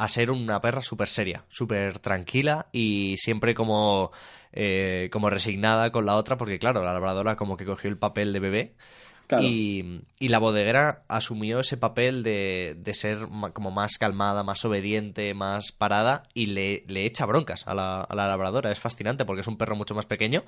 a 0.00 0.08
ser 0.08 0.30
una 0.30 0.62
perra 0.62 0.82
súper 0.82 1.08
seria, 1.08 1.44
súper 1.50 1.98
tranquila 1.98 2.68
y 2.72 3.16
siempre 3.18 3.54
como, 3.54 4.12
eh, 4.50 5.10
como 5.12 5.28
resignada 5.28 5.92
con 5.92 6.06
la 6.06 6.16
otra, 6.16 6.38
porque 6.38 6.58
claro, 6.58 6.82
la 6.82 6.94
labradora 6.94 7.36
como 7.36 7.58
que 7.58 7.66
cogió 7.66 7.90
el 7.90 7.98
papel 7.98 8.32
de 8.32 8.40
bebé 8.40 8.74
Claro. 9.30 9.44
y, 9.46 10.02
y 10.18 10.26
la 10.26 10.40
bodeguera 10.40 11.04
asumió 11.06 11.60
ese 11.60 11.76
papel 11.76 12.24
de, 12.24 12.74
de 12.76 12.94
ser 12.94 13.28
como 13.52 13.70
más 13.70 13.96
calmada, 13.96 14.42
más 14.42 14.64
obediente, 14.64 15.34
más 15.34 15.70
parada 15.70 16.24
y 16.34 16.46
le, 16.46 16.82
le 16.88 17.06
echa 17.06 17.26
broncas 17.26 17.68
a 17.68 17.74
la, 17.74 18.00
a 18.00 18.14
la 18.16 18.26
labradora. 18.26 18.72
Es 18.72 18.80
fascinante 18.80 19.24
porque 19.24 19.42
es 19.42 19.46
un 19.46 19.56
perro 19.56 19.76
mucho 19.76 19.94
más 19.94 20.06
pequeño 20.06 20.42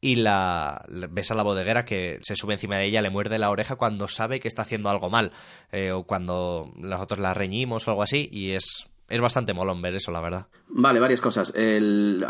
y 0.00 0.16
la, 0.16 0.84
ves 0.88 1.30
a 1.30 1.36
la 1.36 1.44
bodeguera 1.44 1.84
que 1.84 2.18
se 2.22 2.34
sube 2.34 2.54
encima 2.54 2.78
de 2.78 2.86
ella, 2.86 3.00
le 3.00 3.10
muerde 3.10 3.38
la 3.38 3.48
oreja 3.48 3.76
cuando 3.76 4.08
sabe 4.08 4.40
que 4.40 4.48
está 4.48 4.62
haciendo 4.62 4.90
algo 4.90 5.08
mal 5.08 5.30
eh, 5.70 5.92
o 5.92 6.02
cuando 6.02 6.72
nosotros 6.76 7.20
la 7.20 7.32
reñimos 7.32 7.86
o 7.86 7.92
algo 7.92 8.02
así 8.02 8.28
y 8.32 8.50
es, 8.50 8.86
es 9.08 9.20
bastante 9.20 9.54
molón 9.54 9.80
ver 9.82 9.94
eso, 9.94 10.10
la 10.10 10.20
verdad. 10.20 10.48
Vale, 10.66 10.98
varias 10.98 11.20
cosas. 11.20 11.52
El, 11.54 12.26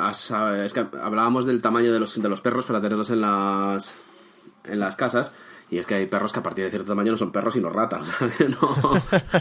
es 0.63 0.75
que 0.75 0.87
hablábamos 1.03 1.47
del 1.47 1.63
tamaño 1.63 1.91
de 1.91 2.01
los, 2.01 2.21
de 2.21 2.29
los 2.29 2.43
perros 2.43 2.67
para 2.67 2.83
tenerlos 2.83 3.09
en 3.09 3.23
las, 3.23 3.99
en 4.65 4.79
las 4.79 4.95
casas. 4.95 5.33
Y 5.69 5.79
es 5.79 5.87
que 5.87 5.97
hay 5.97 6.07
perros 6.07 6.33
que 6.33 6.39
a 6.39 6.43
partir 6.45 6.65
de 6.65 6.71
cierto 6.71 6.89
tamaño 6.89 7.11
no 7.13 7.19
son 7.19 7.33
perros 7.33 7.55
sino 7.55 7.69
ratas. 7.71 8.03
O 8.03 8.05
sea, 8.05 8.29
que 8.29 8.49
no, 8.49 8.59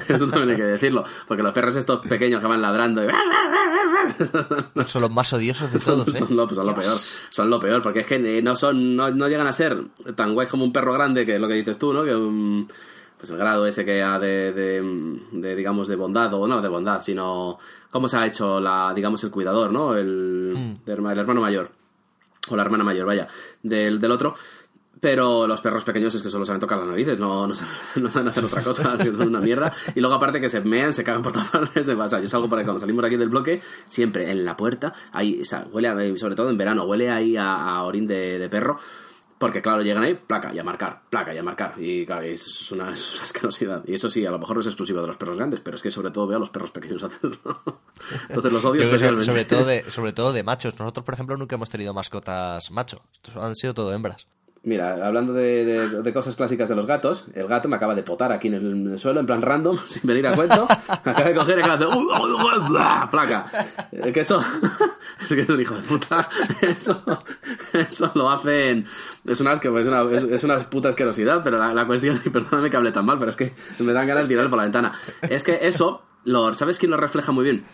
eso 0.08 0.28
también 0.28 0.50
hay 0.52 0.56
que 0.56 0.64
decirlo. 0.64 1.04
Porque 1.28 1.44
los 1.44 1.54
perros 1.54 1.76
estos 1.76 2.06
pequeños 2.08 2.42
que 2.42 2.48
van 2.48 2.62
ladrando 2.62 3.04
y... 3.04 3.08
Son 4.86 5.02
los 5.02 5.12
más 5.12 5.32
odiosos 5.34 5.72
de 5.72 5.80
son, 5.80 6.04
todos, 6.04 6.16
¿eh? 6.16 6.20
son 6.20 6.36
lo, 6.36 6.48
son 6.50 6.66
lo 6.68 6.76
peor. 6.76 6.98
Son 7.30 7.50
lo 7.50 7.60
peor. 7.60 7.82
Porque 7.82 8.00
es 8.02 8.06
que 8.08 8.38
eh, 8.38 8.42
no 8.42 8.56
son 8.56 8.96
no, 8.96 9.10
no 9.12 9.28
llegan 9.28 9.48
a 9.48 9.52
ser 9.52 9.78
tan 10.16 10.34
guays 10.34 10.50
como 10.50 10.64
un 10.64 10.74
perro 10.74 10.94
grande, 10.94 11.26
que 11.26 11.36
es 11.36 11.42
lo 11.42 11.48
que 11.48 11.54
dices 11.56 11.78
tú, 11.80 11.94
¿no? 11.94 12.04
Que 12.04 12.16
un- 12.16 12.68
pues 13.18 13.30
el 13.30 13.38
grado 13.38 13.66
ese 13.66 13.86
que 13.86 14.04
ha 14.04 14.20
de, 14.20 14.52
de, 14.52 15.18
de, 15.32 15.56
digamos, 15.56 15.88
de 15.88 15.96
bondad, 15.96 16.34
o 16.34 16.48
no 16.48 16.62
de 16.62 16.68
bondad, 16.68 17.02
sino 17.02 17.58
cómo 17.90 18.08
se 18.10 18.18
ha 18.18 18.26
hecho, 18.28 18.60
la 18.60 18.92
digamos, 18.94 19.24
el 19.24 19.32
cuidador, 19.32 19.72
¿no? 19.72 19.96
El, 19.96 20.74
herma- 20.86 21.14
el 21.14 21.20
hermano 21.20 21.42
mayor. 21.42 21.72
O 22.50 22.56
la 22.56 22.62
hermana 22.64 22.84
mayor, 22.84 23.08
vaya, 23.08 23.28
del, 23.64 24.00
del 24.00 24.12
otro. 24.12 24.36
Pero 25.00 25.46
los 25.46 25.62
perros 25.62 25.84
pequeños 25.84 26.16
es 26.16 26.22
que 26.24 26.30
solo 26.30 26.46
saben 26.46 26.60
tocar 26.60 26.78
las 26.80 26.88
narices, 26.88 27.20
no, 27.20 27.46
no, 27.46 27.54
saben, 27.54 27.74
no 28.04 28.10
saben 28.10 28.30
hacer 28.30 28.46
otra 28.46 28.64
cosa, 28.64 28.94
así 28.94 29.06
que 29.06 29.14
son 29.14 29.28
una 29.28 29.40
mierda. 29.42 29.72
Y 29.94 30.00
luego 30.00 30.16
aparte 30.16 30.40
que 30.40 30.50
se 30.50 30.62
mean, 30.62 30.94
se 30.94 31.04
cagan 31.04 31.22
por 31.22 31.34
todas 31.34 31.50
partes, 31.50 31.86
se 31.88 31.96
pasa. 31.96 32.20
Yo 32.22 32.28
salgo 32.28 32.50
por 32.50 32.58
ahí, 32.60 32.64
cuando 32.66 32.80
salimos 32.80 33.04
aquí 33.06 33.18
del 33.18 33.30
bloque, 33.30 33.62
siempre 33.90 34.32
en 34.32 34.46
la 34.46 34.56
puerta, 34.56 34.94
ahí, 35.12 35.42
huele, 35.72 35.88
a- 35.90 36.18
sobre 36.18 36.36
todo 36.36 36.50
en 36.50 36.58
verano, 36.58 36.86
huele 36.86 37.10
ahí 37.10 37.36
a, 37.38 37.54
a 37.56 37.84
orín 37.84 38.08
de, 38.08 38.40
de 38.40 38.50
perro. 38.50 38.80
Porque 39.38 39.62
claro, 39.62 39.82
llegan 39.82 40.02
ahí, 40.02 40.14
placa 40.16 40.54
y 40.54 40.60
a 40.60 40.64
marcar, 40.64 41.02
placa 41.10 41.34
y 41.34 41.38
a 41.38 41.44
marcar. 41.44 41.74
Y 41.78 42.06
claro, 42.06 42.22
es 42.22 42.72
una, 42.72 42.92
es 42.94 43.16
una 43.16 43.24
asquerosidad. 43.26 43.84
Y 43.86 43.94
eso 43.94 44.10
sí, 44.10 44.26
a 44.26 44.32
lo 44.32 44.40
mejor 44.40 44.56
no 44.56 44.62
es 44.62 44.66
exclusivo 44.68 45.02
de 45.02 45.08
los 45.08 45.18
perros 45.18 45.36
grandes, 45.36 45.60
pero 45.60 45.76
es 45.76 45.84
que 45.84 45.92
sobre 45.92 46.10
todo 46.10 46.26
veo 46.26 46.38
a 46.38 46.40
los 46.40 46.50
perros 46.50 46.72
pequeños 46.72 47.04
hacerlo. 47.04 47.38
Entonces 48.30 48.54
los 48.54 48.64
odio 48.64 48.80
que 48.82 48.88
especialmente. 48.88 49.26
sobre, 49.26 49.44
todo 49.44 49.66
de, 49.66 49.92
sobre 49.92 50.14
todo 50.14 50.32
de 50.32 50.42
machos. 50.44 50.80
Nosotros, 50.80 51.04
por 51.04 51.14
ejemplo, 51.16 51.36
nunca 51.36 51.56
hemos 51.58 51.70
tenido 51.70 51.94
mascotas 51.94 52.72
macho. 52.72 53.02
Estos 53.14 53.36
han 53.36 53.56
sido 53.56 53.74
todo 53.74 53.92
hembras. 53.94 54.26
Mira, 54.66 55.06
hablando 55.06 55.32
de, 55.32 55.64
de- 55.64 56.02
de 56.02 56.14
cosas 56.14 56.36
clásicas 56.36 56.68
de 56.68 56.76
los 56.76 56.88
gatos, 56.88 57.26
el 57.36 57.48
gato 57.48 57.68
me 57.70 57.76
acaba 57.76 57.94
de 57.94 58.02
potar 58.02 58.32
aquí 58.32 58.48
en 58.48 58.56
el, 58.56 58.72
en 58.72 58.88
el 58.94 59.00
suelo, 59.00 59.20
en 59.20 59.28
plan 59.28 59.42
random, 59.42 59.78
sin 59.86 60.02
venir 60.04 60.26
a 60.26 60.34
cuento. 60.34 60.68
Me 61.06 61.12
acaba 61.12 61.30
de 61.30 61.36
coger 61.36 61.60
y 61.60 61.62
acaba 61.62 61.78
de 61.78 61.86
hacer, 61.86 61.98
"Uh, 61.98 62.02
uh, 62.02 62.72
uh, 62.72 62.72
uh", 63.06 63.10
placa. 63.12 63.46
Eh, 63.92 64.12
Que 64.12 64.22
eso, 64.22 64.42
es 65.22 65.30
que 65.30 65.42
es 65.42 65.50
un 65.50 65.62
hijo 65.62 65.76
de 65.76 65.82
puta. 65.84 66.28
Eso, 66.62 67.04
eso 67.74 68.12
lo 68.16 68.30
hacen. 68.32 68.86
Es 69.24 69.40
una, 69.40 69.54
asque- 69.54 69.80
es 69.80 69.88
una, 69.88 70.02
es, 70.12 70.24
es 70.24 70.44
una 70.44 70.58
puta 70.70 70.90
asquerosidad, 70.90 71.42
pero 71.44 71.58
la, 71.60 71.74
la 71.74 71.86
cuestión, 71.86 72.20
y 72.26 72.30
perdóname 72.30 72.70
que 72.72 72.78
hable 72.78 72.92
tan 72.92 73.06
mal, 73.06 73.20
pero 73.20 73.30
es 73.30 73.36
que 73.36 73.54
me 73.80 73.94
dan 73.94 74.08
ganas 74.08 74.24
de 74.24 74.30
tirar 74.30 74.50
por 74.50 74.58
la 74.58 74.64
ventana. 74.64 74.92
Es 75.30 75.44
que 75.44 75.60
eso, 75.62 76.02
lo, 76.24 76.54
¿sabes 76.56 76.80
quién 76.80 76.90
lo 76.92 76.98
refleja 76.98 77.32
muy 77.32 77.44
bien? 77.44 77.66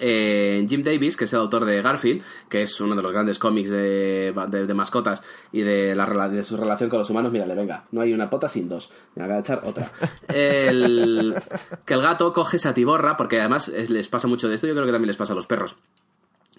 Eh, 0.00 0.66
Jim 0.68 0.82
Davis, 0.82 1.16
que 1.16 1.24
es 1.24 1.32
el 1.32 1.40
autor 1.40 1.64
de 1.64 1.80
Garfield, 1.82 2.22
que 2.48 2.62
es 2.62 2.80
uno 2.80 2.94
de 2.94 3.02
los 3.02 3.12
grandes 3.12 3.38
cómics 3.38 3.70
de, 3.70 4.34
de- 4.48 4.66
de 4.66 4.74
mascotas 4.74 5.22
y 5.52 5.62
de, 5.62 5.94
la, 5.94 6.06
rela- 6.06 6.28
de 6.28 6.42
su 6.42 6.56
relación 6.56 6.90
con 6.90 6.98
los 6.98 7.10
humanos, 7.10 7.30
mírale, 7.32 7.54
venga, 7.54 7.84
no 7.92 8.00
hay 8.00 8.12
una 8.12 8.28
pota 8.30 8.48
sin 8.48 8.68
dos. 8.68 8.90
Me 9.14 9.22
acaba 9.24 9.36
de 9.36 9.40
echar 9.40 9.60
otra. 9.64 9.92
El, 10.28 11.34
que 11.84 11.94
el 11.94 12.02
gato 12.02 12.32
coge, 12.32 12.58
se 12.58 12.68
atiborra, 12.68 13.16
porque 13.16 13.40
además 13.40 13.68
es- 13.68 13.90
les 13.90 14.08
pasa 14.08 14.28
mucho 14.28 14.48
de 14.48 14.54
esto, 14.56 14.66
yo 14.66 14.74
creo 14.74 14.86
que 14.86 14.92
también 14.92 15.08
les 15.08 15.16
pasa 15.16 15.32
a 15.32 15.36
los 15.36 15.46
perros. 15.46 15.76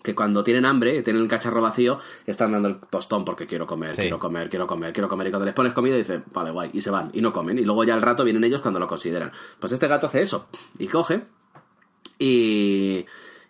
Que 0.03 0.13
cuando 0.13 0.43
tienen 0.43 0.65
hambre, 0.65 1.01
tienen 1.01 1.23
el 1.23 1.27
cacharro 1.27 1.61
vacío, 1.63 1.97
están 2.27 2.51
dando 2.51 2.67
el 2.69 2.79
tostón 2.79 3.25
porque 3.25 3.47
quiero 3.47 3.65
comer, 3.65 3.95
Sí. 3.95 4.01
quiero 4.03 4.19
comer, 4.19 4.49
quiero 4.51 4.67
comer, 4.67 4.93
quiero 4.93 5.09
comer. 5.09 5.27
Y 5.27 5.29
cuando 5.31 5.45
les 5.45 5.55
pones 5.55 5.73
comida, 5.73 5.95
dicen, 5.95 6.23
vale, 6.31 6.51
guay, 6.51 6.69
y 6.73 6.81
se 6.81 6.91
van, 6.91 7.09
y 7.13 7.21
no 7.21 7.33
comen. 7.33 7.57
Y 7.57 7.63
luego 7.63 7.83
ya 7.83 7.95
al 7.95 8.03
rato 8.03 8.23
vienen 8.23 8.43
ellos 8.43 8.61
cuando 8.61 8.79
lo 8.79 8.85
consideran. 8.87 9.31
Pues 9.59 9.71
este 9.73 9.87
gato 9.87 10.05
hace 10.05 10.21
eso, 10.21 10.47
y 10.77 10.85
coge, 10.87 11.23
y, 12.19 13.03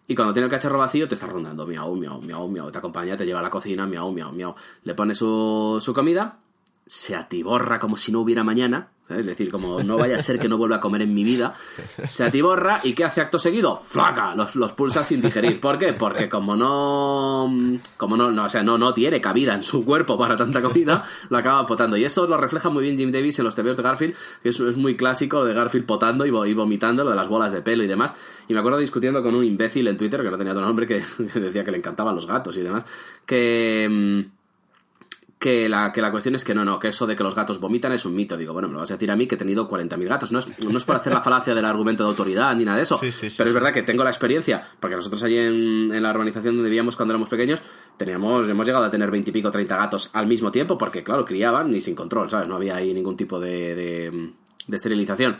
y 0.07 0.15
cuando 0.15 0.33
tiene 0.33 0.45
el 0.45 0.51
cacharro 0.51 0.77
vacío 0.77 1.07
te 1.07 1.15
está 1.15 1.25
rondando, 1.25 1.65
miau, 1.65 1.95
miau, 1.95 2.21
miau, 2.21 2.47
miau, 2.47 2.71
te 2.71 2.77
acompaña, 2.77 3.17
te 3.17 3.25
lleva 3.25 3.39
a 3.39 3.43
la 3.43 3.49
cocina, 3.49 3.87
miau, 3.87 4.11
miau, 4.11 4.31
miau. 4.31 4.55
Le 4.83 4.93
pone 4.93 5.15
su, 5.15 5.79
su 5.81 5.93
comida, 5.93 6.39
se 6.85 7.15
atiborra 7.15 7.79
como 7.79 7.97
si 7.97 8.11
no 8.11 8.21
hubiera 8.21 8.43
mañana, 8.43 8.91
es 9.07 9.25
decir, 9.25 9.51
como 9.51 9.83
no 9.83 9.97
vaya 9.97 10.15
a 10.15 10.19
ser 10.19 10.39
que 10.39 10.49
no 10.49 10.57
vuelva 10.57 10.77
a 10.77 10.79
comer 10.79 11.03
en 11.03 11.13
mi 11.13 11.23
vida, 11.23 11.53
se 12.03 12.23
atiborra 12.23 12.79
y 12.83 12.93
¿qué 12.93 13.03
hace 13.03 13.21
acto 13.21 13.37
seguido? 13.37 13.77
¡Flaca! 13.77 14.33
Los, 14.35 14.55
los 14.55 14.73
pulsa 14.73 15.03
sin 15.03 15.21
digerir. 15.21 15.59
¿Por 15.59 15.77
qué? 15.77 15.93
Porque 15.93 16.27
como 16.27 16.55
no, 16.55 17.79
como 17.97 18.17
no, 18.17 18.31
no, 18.31 18.45
o 18.45 18.49
sea, 18.49 18.63
no, 18.63 18.79
no 18.79 18.93
tiene 18.95 19.21
cabida 19.21 19.53
en 19.53 19.61
su 19.61 19.85
cuerpo 19.85 20.17
para 20.17 20.35
tanta 20.35 20.59
comida, 20.59 21.03
lo 21.29 21.37
acaba 21.37 21.67
potando. 21.67 21.97
Y 21.97 22.03
eso 22.03 22.25
lo 22.25 22.37
refleja 22.37 22.69
muy 22.69 22.83
bien 22.83 22.97
Jim 22.97 23.11
Davis 23.11 23.37
en 23.37 23.45
los 23.45 23.55
TVOs 23.55 23.77
de 23.77 23.83
Garfield, 23.83 24.15
que 24.41 24.49
es, 24.49 24.59
es 24.59 24.75
muy 24.75 24.95
clásico 24.95 25.45
de 25.45 25.53
Garfield 25.53 25.85
potando 25.85 26.25
y, 26.25 26.29
y 26.29 26.53
vomitando, 26.55 27.03
lo 27.03 27.11
de 27.11 27.15
las 27.15 27.27
bolas 27.27 27.51
de 27.51 27.61
pelo 27.61 27.83
y 27.83 27.87
demás. 27.87 28.15
Y 28.47 28.53
me 28.53 28.59
acuerdo 28.59 28.79
discutiendo 28.79 29.21
con 29.21 29.35
un 29.35 29.43
imbécil 29.43 29.87
en 29.87 29.97
Twitter, 29.97 30.23
que 30.23 30.31
no 30.31 30.37
tenía 30.37 30.53
otro 30.53 30.65
nombre, 30.65 30.87
que, 30.87 31.03
que 31.33 31.39
decía 31.39 31.63
que 31.63 31.71
le 31.71 31.77
encantaban 31.77 32.15
los 32.15 32.25
gatos 32.25 32.57
y 32.57 32.61
demás, 32.61 32.85
que... 33.25 34.25
que 35.45 35.69
la, 35.69 35.91
que 35.93 36.01
la 36.01 36.09
cuestión 36.09 36.33
es 36.33 36.43
que 36.43 36.55
no, 36.55 36.65
no, 36.65 36.79
que 36.79 36.87
eso 36.87 37.05
de 37.05 37.15
que 37.15 37.23
los 37.23 37.35
gatos 37.35 37.59
vomitan 37.59 37.91
es 37.91 38.03
un 38.05 38.15
mito. 38.15 38.35
Digo, 38.35 38.51
bueno, 38.53 38.67
me 38.67 38.73
lo 38.73 38.79
vas 38.79 38.89
a 38.89 38.95
decir 38.95 39.11
a 39.11 39.15
mí 39.15 39.27
que 39.27 39.35
he 39.35 39.37
tenido 39.37 39.69
40.000 39.69 40.07
gatos. 40.07 40.31
No 40.31 40.39
es, 40.39 40.47
no 40.65 40.75
es 40.75 40.83
por 40.83 40.95
hacer 40.95 41.13
la 41.13 41.21
falacia 41.21 41.53
del 41.53 41.65
argumento 41.65 42.01
de 42.03 42.09
autoridad 42.09 42.55
ni 42.55 42.65
nada 42.65 42.77
de 42.77 42.83
eso. 42.83 42.97
Sí, 42.97 43.11
sí, 43.11 43.29
sí, 43.29 43.35
pero 43.37 43.49
es 43.49 43.53
verdad 43.53 43.71
que 43.71 43.83
tengo 43.83 44.03
la 44.03 44.09
experiencia, 44.09 44.63
porque 44.79 44.95
nosotros 44.95 45.21
allí 45.23 45.37
en, 45.37 45.93
en 45.93 46.01
la 46.01 46.09
urbanización 46.09 46.55
donde 46.55 46.69
vivíamos 46.69 46.95
cuando 46.95 47.13
éramos 47.13 47.29
pequeños, 47.29 47.61
teníamos, 47.97 48.49
hemos 48.49 48.65
llegado 48.65 48.85
a 48.85 48.89
tener 48.89 49.11
20 49.11 49.29
y 49.29 49.33
pico, 49.33 49.51
30 49.51 49.77
gatos 49.77 50.09
al 50.13 50.25
mismo 50.25 50.51
tiempo, 50.51 50.77
porque 50.79 51.03
claro, 51.03 51.23
criaban 51.25 51.73
y 51.75 51.79
sin 51.81 51.93
control, 51.93 52.29
¿sabes? 52.29 52.47
No 52.47 52.55
había 52.55 52.75
ahí 52.77 52.91
ningún 52.93 53.15
tipo 53.15 53.39
de, 53.39 53.75
de, 53.75 54.31
de 54.67 54.75
esterilización. 54.75 55.37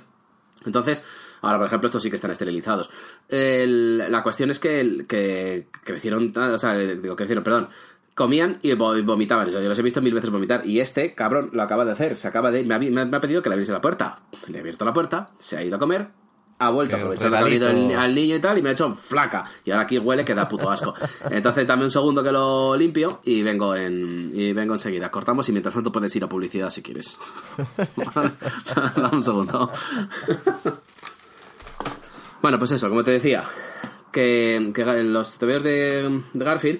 Entonces, 0.65 1.03
ahora 1.41 1.57
por 1.57 1.67
ejemplo, 1.67 1.87
estos 1.87 2.01
sí 2.01 2.09
que 2.09 2.15
están 2.15 2.31
esterilizados. 2.31 2.89
El- 3.29 3.97
la 4.11 4.23
cuestión 4.23 4.49
es 4.49 4.59
que, 4.59 5.05
que 5.07 5.67
crecieron, 5.83 6.33
o 6.35 6.57
sea, 6.57 6.75
digo, 6.75 7.15
crecieron, 7.15 7.43
perdón, 7.43 7.69
comían 8.15 8.57
y 8.63 8.71
vo- 8.71 9.03
vomitaban. 9.05 9.47
Yo, 9.51 9.61
yo 9.61 9.69
los 9.69 9.77
he 9.77 9.83
visto 9.83 10.01
mil 10.01 10.13
veces 10.13 10.29
vomitar. 10.31 10.65
Y 10.65 10.79
este, 10.79 11.13
cabrón, 11.13 11.49
lo 11.53 11.61
acaba 11.61 11.85
de 11.85 11.91
hacer. 11.91 12.17
Se 12.17 12.27
acaba 12.27 12.49
de. 12.49 12.63
Me 12.63 12.73
ha, 12.75 12.79
me 12.79 13.19
pedido 13.19 13.41
que 13.43 13.49
le 13.49 13.53
abriese 13.55 13.71
la 13.73 13.81
puerta. 13.81 14.21
Le 14.47 14.57
he 14.57 14.61
abierto 14.61 14.83
la 14.85 14.93
puerta, 14.93 15.29
se 15.37 15.57
ha 15.57 15.63
ido 15.63 15.75
a 15.75 15.79
comer. 15.79 16.07
Ha 16.57 16.69
vuelto 16.69 16.95
Qué 16.95 17.01
aprovechando 17.01 17.35
que 17.35 17.41
ha 17.41 17.43
venido 17.43 17.99
al 17.99 18.15
niño 18.15 18.37
y 18.37 18.39
tal, 18.39 18.57
y 18.57 18.61
me 18.61 18.69
ha 18.69 18.71
hecho 18.71 18.93
flaca. 18.95 19.43
Y 19.65 19.71
ahora 19.71 19.83
aquí 19.83 19.97
huele 19.99 20.23
que 20.23 20.33
da 20.33 20.47
puto 20.47 20.71
asco. 20.71 20.93
Entonces 21.29 21.67
dame 21.67 21.83
un 21.83 21.91
segundo 21.91 22.23
que 22.23 22.31
lo 22.31 22.77
limpio 22.77 23.19
y 23.25 23.43
vengo 23.43 23.75
en 23.75 24.31
y 24.33 24.53
vengo 24.53 24.73
enseguida. 24.73 25.11
Cortamos 25.11 25.49
y 25.49 25.51
mientras 25.51 25.75
tanto 25.75 25.91
puedes 25.91 26.15
ir 26.15 26.23
a 26.23 26.29
publicidad 26.29 26.69
si 26.69 26.81
quieres. 26.81 27.17
dame 28.95 29.09
un 29.17 29.21
segundo. 29.21 29.69
Bueno, 32.41 32.59
pues 32.59 32.71
eso, 32.71 32.87
como 32.89 33.03
te 33.03 33.11
decía, 33.11 33.43
que, 34.11 34.71
que 34.73 34.85
los 35.03 35.37
de, 35.39 36.21
de 36.33 36.45
Garfield, 36.45 36.79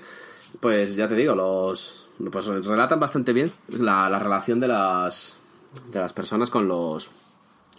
pues 0.60 0.96
ya 0.96 1.08
te 1.08 1.16
digo, 1.16 1.36
los 1.36 2.08
pues 2.32 2.46
relatan 2.46 3.00
bastante 3.00 3.34
bien 3.34 3.52
la, 3.70 4.10
la 4.10 4.20
relación 4.20 4.60
de 4.60 4.68
las 4.68 5.38
de 5.92 6.00
las 6.00 6.14
personas 6.14 6.50
con 6.50 6.68
los 6.68 7.10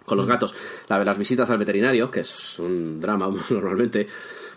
con 0.05 0.17
los 0.17 0.27
gatos. 0.27 0.55
La 0.89 0.99
de 0.99 1.05
las 1.05 1.19
visitas 1.19 1.51
al 1.51 1.59
veterinario, 1.59 2.11
que 2.11 2.21
es 2.21 2.59
un 2.59 3.01
drama 3.01 3.29
normalmente. 3.51 4.07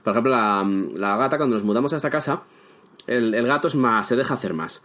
Por 0.04 0.12
ejemplo, 0.12 0.32
la, 0.32 0.64
la 0.96 1.18
gata 1.18 1.38
cuando 1.38 1.56
nos 1.56 1.64
mudamos 1.64 1.92
a 1.94 1.98
esta 1.98 2.10
casa, 2.10 2.44
el, 3.08 3.34
el 3.34 3.48
gato 3.48 3.68
es 3.68 3.76
más, 3.76 4.08
se 4.08 4.16
deja 4.16 4.36
hacer 4.36 4.54
más. 4.54 4.82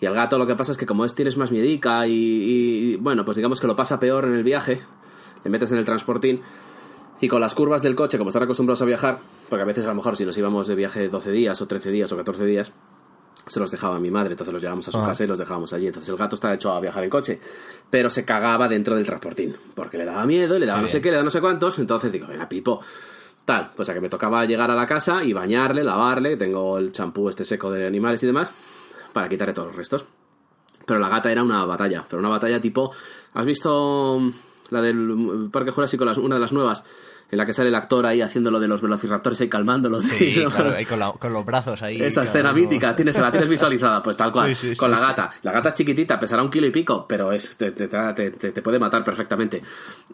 Y 0.00 0.06
el 0.06 0.14
gato 0.14 0.38
lo 0.38 0.46
que 0.46 0.54
pasa 0.54 0.72
es 0.72 0.78
que 0.78 0.86
como 0.86 1.04
es 1.04 1.14
tienes 1.14 1.36
más 1.36 1.50
miedica 1.50 2.06
y, 2.06 2.96
bueno, 2.96 3.24
pues 3.24 3.36
digamos 3.36 3.60
que 3.60 3.66
lo 3.66 3.76
pasa 3.76 3.98
peor 3.98 4.24
en 4.24 4.34
el 4.34 4.44
viaje, 4.44 4.80
le 5.44 5.50
metes 5.50 5.72
en 5.72 5.78
el 5.78 5.84
transportín 5.84 6.40
y 7.20 7.28
con 7.28 7.40
las 7.40 7.54
curvas 7.54 7.82
del 7.82 7.94
coche, 7.94 8.18
como 8.18 8.30
están 8.30 8.42
acostumbrados 8.44 8.82
a 8.82 8.84
viajar, 8.84 9.18
porque 9.48 9.62
a 9.62 9.66
veces 9.66 9.84
a 9.84 9.88
lo 9.88 9.94
mejor 9.94 10.16
si 10.16 10.24
nos 10.24 10.36
íbamos 10.38 10.66
de 10.68 10.74
viaje 10.74 11.08
12 11.08 11.30
días 11.32 11.60
o 11.60 11.66
13 11.66 11.90
días 11.90 12.12
o 12.12 12.16
14 12.16 12.44
días, 12.44 12.72
se 13.46 13.60
los 13.60 13.70
dejaba 13.70 13.96
a 13.96 13.98
mi 13.98 14.10
madre, 14.10 14.32
entonces 14.32 14.52
los 14.52 14.60
llevábamos 14.60 14.88
a 14.88 14.92
su 14.92 14.98
Ah. 14.98 15.06
casa 15.06 15.24
y 15.24 15.26
los 15.26 15.38
dejábamos 15.38 15.72
allí. 15.72 15.86
Entonces 15.86 16.08
el 16.10 16.16
gato 16.16 16.34
está 16.34 16.52
hecho 16.52 16.70
a 16.72 16.80
viajar 16.80 17.02
en 17.04 17.10
coche, 17.10 17.40
pero 17.88 18.10
se 18.10 18.24
cagaba 18.24 18.68
dentro 18.68 18.94
del 18.94 19.06
transportín, 19.06 19.56
porque 19.74 19.96
le 19.96 20.04
daba 20.04 20.26
miedo, 20.26 20.56
y 20.56 20.60
le 20.60 20.66
daba 20.66 20.82
no 20.82 20.88
sé 20.88 20.98
bien. 20.98 21.02
qué, 21.04 21.08
le 21.10 21.14
daba 21.16 21.24
no 21.24 21.30
sé 21.30 21.40
cuántos, 21.40 21.78
entonces 21.78 22.12
digo, 22.12 22.26
venga, 22.26 22.48
pipo. 22.48 22.80
Tal, 23.46 23.70
pues 23.74 23.88
a 23.88 23.94
que 23.94 24.00
me 24.02 24.10
tocaba 24.10 24.44
llegar 24.44 24.70
a 24.70 24.74
la 24.74 24.84
casa 24.84 25.24
y 25.24 25.32
bañarle, 25.32 25.82
lavarle, 25.82 26.36
tengo 26.36 26.76
el 26.76 26.92
champú 26.92 27.30
este 27.30 27.46
seco 27.46 27.70
de 27.70 27.86
animales 27.86 28.22
y 28.22 28.26
demás, 28.26 28.52
para 29.14 29.28
quitarle 29.30 29.54
todos 29.54 29.68
los 29.68 29.76
restos. 29.76 30.04
Pero 30.84 31.00
la 31.00 31.08
gata 31.08 31.32
era 31.32 31.42
una 31.42 31.64
batalla, 31.64 32.04
pero 32.08 32.20
una 32.20 32.28
batalla 32.28 32.60
tipo... 32.60 32.92
¿Has 33.32 33.46
visto 33.46 34.20
la 34.70 34.82
del 34.82 35.48
Parque 35.50 35.70
Jurásico, 35.70 36.04
las- 36.04 36.18
una 36.18 36.34
de 36.34 36.40
las 36.42 36.52
nuevas? 36.52 36.84
En 37.30 37.36
la 37.36 37.44
que 37.44 37.52
sale 37.52 37.68
el 37.68 37.74
actor 37.74 38.06
ahí 38.06 38.22
haciendo 38.22 38.50
lo 38.50 38.58
de 38.58 38.68
los 38.68 38.80
velociraptores 38.80 39.38
ahí 39.42 39.48
calmándolos. 39.50 40.04
Sí, 40.06 40.42
claro, 40.50 40.70
ahí 40.74 40.84
con, 40.86 40.98
la- 40.98 41.12
con 41.12 41.32
los 41.32 41.44
brazos 41.44 41.82
ahí. 41.82 42.00
Esa 42.00 42.22
escena 42.22 42.52
uno. 42.52 42.60
mítica, 42.62 42.96
tienes, 42.96 43.18
la 43.20 43.30
tienes 43.30 43.48
visualizada, 43.50 44.02
pues 44.02 44.16
tal 44.16 44.32
cual, 44.32 44.54
Sí, 44.54 44.70
sí, 44.72 44.76
con 44.76 44.90
sí, 44.90 44.94
la 45.00 45.06
gata. 45.08 45.30
La 45.42 45.52
gata 45.52 45.68
es 45.68 45.74
chiquitita, 45.74 46.18
pesará 46.18 46.42
un 46.42 46.48
kilo 46.50 46.66
y 46.66 46.70
pico, 46.70 47.04
pero 47.06 47.30
es, 47.30 47.56
te, 47.58 47.72
te- 47.72 47.86
te- 47.88 48.30
te- 48.30 48.52
te 48.52 48.62
puede 48.62 48.78
matar 48.78 49.04
perfectamente. 49.04 49.60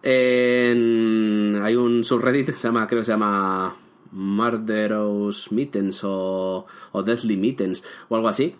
En- 0.03 1.61
hay 1.65 1.77
un 1.77 2.03
subreddit, 2.05 2.55
se 2.55 2.69
llama, 2.69 2.87
creo 2.87 3.01
que 3.01 3.05
se 3.07 3.13
llama 3.13 3.75
Murderous 4.13 5.51
Mittens 5.53 6.01
o, 6.05 6.67
o 6.93 7.03
Deathly 7.03 7.37
Mittens 7.37 7.85
o 8.09 8.17
algo 8.17 8.29
así, 8.29 8.55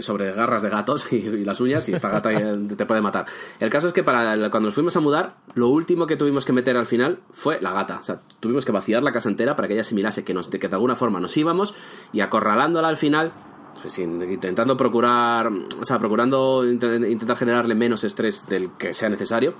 sobre 0.00 0.32
garras 0.32 0.62
de 0.62 0.68
gatos 0.70 1.12
y, 1.12 1.44
las 1.44 1.60
uñas 1.60 1.88
y 1.88 1.92
esta 1.94 2.08
gata 2.08 2.30
te 2.76 2.86
puede 2.86 3.00
matar. 3.00 3.26
El 3.60 3.70
caso 3.70 3.88
es 3.88 3.92
que 3.92 4.02
para 4.02 4.34
cuando 4.50 4.68
nos 4.68 4.74
fuimos 4.74 4.96
a 4.96 5.00
mudar, 5.00 5.36
lo 5.54 5.68
último 5.68 6.06
que 6.06 6.16
tuvimos 6.16 6.44
que 6.44 6.52
meter 6.52 6.76
al 6.76 6.86
final 6.86 7.20
fue 7.30 7.60
la 7.60 7.72
gata. 7.72 8.00
Tuvimos 8.40 8.64
que 8.64 8.72
vaciar 8.72 9.02
la 9.02 9.12
casa 9.12 9.28
entera 9.28 9.56
para 9.56 9.68
que 9.68 9.74
ella 9.74 9.82
asimilase 9.82 10.24
que, 10.24 10.34
nos, 10.34 10.48
que 10.48 10.68
de 10.68 10.74
alguna 10.74 10.94
forma 10.94 11.20
nos 11.20 11.36
íbamos 11.36 11.74
y 12.12 12.20
acorralándola 12.20 12.88
al 12.88 12.96
final 12.96 13.32
pues, 13.80 13.98
intentando 13.98 14.76
procurar, 14.76 15.48
o 15.48 15.84
sea, 15.84 15.98
procurando 15.98 16.64
int- 16.64 17.10
intentar 17.10 17.36
generarle 17.36 17.74
menos 17.74 18.04
estrés 18.04 18.46
del 18.48 18.70
que 18.78 18.92
sea 18.92 19.08
necesario. 19.08 19.54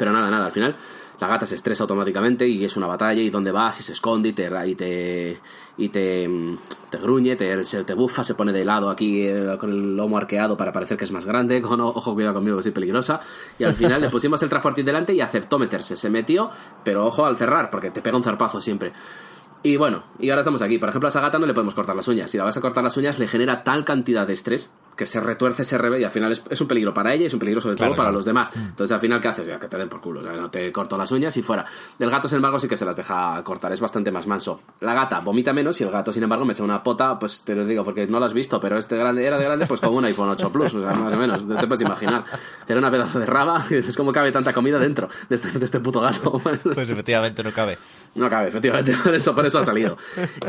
Pero 0.00 0.12
nada, 0.12 0.30
nada, 0.30 0.46
al 0.46 0.52
final 0.52 0.74
la 1.20 1.26
gata 1.28 1.44
se 1.44 1.54
estresa 1.54 1.84
automáticamente 1.84 2.48
y 2.48 2.64
es 2.64 2.78
una 2.78 2.86
batalla 2.86 3.20
y 3.20 3.28
dónde 3.28 3.52
vas 3.52 3.78
y 3.78 3.82
se 3.82 3.92
esconde 3.92 4.30
y 4.30 4.32
te 4.32 4.48
y 4.66 4.74
te 4.74 5.38
y 5.76 5.88
te, 5.90 6.26
mm, 6.26 6.58
gruñe, 7.02 7.36
te, 7.36 7.62
te 7.84 7.94
bufa, 7.94 8.24
se 8.24 8.34
pone 8.34 8.50
de 8.52 8.64
lado 8.64 8.88
aquí 8.88 9.26
eh, 9.26 9.56
con 9.58 9.70
el 9.70 9.96
lomo 9.96 10.16
arqueado 10.16 10.56
para 10.56 10.72
parecer 10.72 10.96
que 10.96 11.04
es 11.04 11.12
más 11.12 11.26
grande, 11.26 11.60
con 11.62 11.78
ojo 11.82 12.14
cuidado 12.14 12.36
conmigo 12.36 12.56
que 12.56 12.62
soy 12.62 12.72
peligrosa 12.72 13.20
y 13.58 13.64
al 13.64 13.74
final 13.74 14.00
le 14.00 14.08
pusimos 14.08 14.42
el 14.42 14.48
transportín 14.48 14.86
delante 14.86 15.12
y 15.12 15.20
aceptó 15.20 15.58
meterse, 15.58 15.94
se 15.94 16.08
metió, 16.08 16.50
pero 16.82 17.06
ojo 17.06 17.26
al 17.26 17.36
cerrar 17.36 17.70
porque 17.70 17.90
te 17.90 18.00
pega 18.00 18.16
un 18.16 18.24
zarpazo 18.24 18.58
siempre. 18.58 18.94
Y 19.62 19.76
bueno, 19.76 20.04
y 20.18 20.30
ahora 20.30 20.40
estamos 20.40 20.62
aquí. 20.62 20.78
Por 20.78 20.88
ejemplo, 20.88 21.08
a 21.08 21.10
esa 21.10 21.20
gata 21.20 21.38
no 21.38 21.46
le 21.46 21.52
podemos 21.52 21.74
cortar 21.74 21.94
las 21.94 22.08
uñas. 22.08 22.30
Si 22.30 22.38
la 22.38 22.44
vas 22.44 22.56
a 22.56 22.60
cortar 22.60 22.82
las 22.82 22.96
uñas, 22.96 23.18
le 23.18 23.28
genera 23.28 23.62
tal 23.62 23.84
cantidad 23.84 24.26
de 24.26 24.32
estrés 24.32 24.70
que 24.96 25.06
se 25.06 25.18
retuerce, 25.18 25.64
se 25.64 25.78
reve 25.78 25.98
y 25.98 26.04
al 26.04 26.10
final 26.10 26.30
es, 26.32 26.42
es 26.50 26.60
un 26.60 26.68
peligro 26.68 26.92
para 26.92 27.14
ella 27.14 27.22
y 27.22 27.26
es 27.26 27.32
un 27.32 27.40
peligro 27.40 27.60
sobre 27.62 27.76
Claro, 27.76 27.92
todo 27.92 27.96
para 27.96 28.08
claro. 28.08 28.16
los 28.18 28.24
demás. 28.26 28.50
Entonces, 28.54 28.92
al 28.92 29.00
final, 29.00 29.18
¿qué 29.20 29.28
haces? 29.28 29.46
Ya 29.46 29.58
que 29.58 29.66
te 29.66 29.78
den 29.78 29.88
por 29.88 30.00
culo. 30.02 30.20
O 30.20 30.22
sea, 30.22 30.32
no 30.32 30.50
te 30.50 30.70
corto 30.72 30.98
las 30.98 31.10
uñas 31.12 31.34
y 31.38 31.42
fuera. 31.42 31.64
Del 31.98 32.10
gato, 32.10 32.28
sin 32.28 32.36
embargo, 32.36 32.58
sí 32.58 32.68
que 32.68 32.76
se 32.76 32.84
las 32.84 32.96
deja 32.96 33.42
cortar. 33.44 33.72
Es 33.72 33.80
bastante 33.80 34.10
más 34.10 34.26
manso. 34.26 34.60
La 34.80 34.92
gata 34.92 35.20
vomita 35.20 35.52
menos 35.54 35.80
y 35.80 35.84
el 35.84 35.90
gato, 35.90 36.12
sin 36.12 36.22
embargo, 36.22 36.44
me 36.44 36.52
echa 36.52 36.64
una 36.64 36.82
pota, 36.82 37.18
pues 37.18 37.42
te 37.42 37.54
lo 37.54 37.64
digo 37.64 37.82
porque 37.84 38.06
no 38.06 38.18
lo 38.18 38.26
has 38.26 38.34
visto, 38.34 38.60
pero 38.60 38.76
este 38.76 38.96
grande 38.96 39.24
era 39.26 39.38
de 39.38 39.44
grande, 39.44 39.66
pues 39.66 39.80
como 39.80 39.96
un 39.98 40.04
iPhone 40.04 40.28
8 40.30 40.52
Plus, 40.52 40.74
o 40.74 40.80
sea, 40.80 40.94
más 40.94 41.14
o 41.14 41.18
menos. 41.18 41.38
Te 41.60 41.66
puedes 41.66 41.80
imaginar. 41.86 42.24
Era 42.66 42.78
una 42.78 42.90
pedazo 42.90 43.18
de 43.18 43.26
raba. 43.26 43.64
Es 43.70 43.96
como 43.96 44.12
cabe 44.12 44.32
tanta 44.32 44.52
comida 44.52 44.78
dentro 44.78 45.08
de 45.28 45.36
este, 45.36 45.58
de 45.58 45.64
este 45.64 45.80
puto 45.80 46.00
gato. 46.00 46.32
Pues 46.74 46.90
efectivamente 46.90 47.42
no 47.42 47.52
cabe. 47.52 47.78
No 48.14 48.28
cabe, 48.28 48.48
efectivamente, 48.48 48.92
por 49.04 49.14
eso, 49.14 49.34
por 49.34 49.46
eso 49.46 49.60
ha 49.60 49.64
salido. 49.64 49.96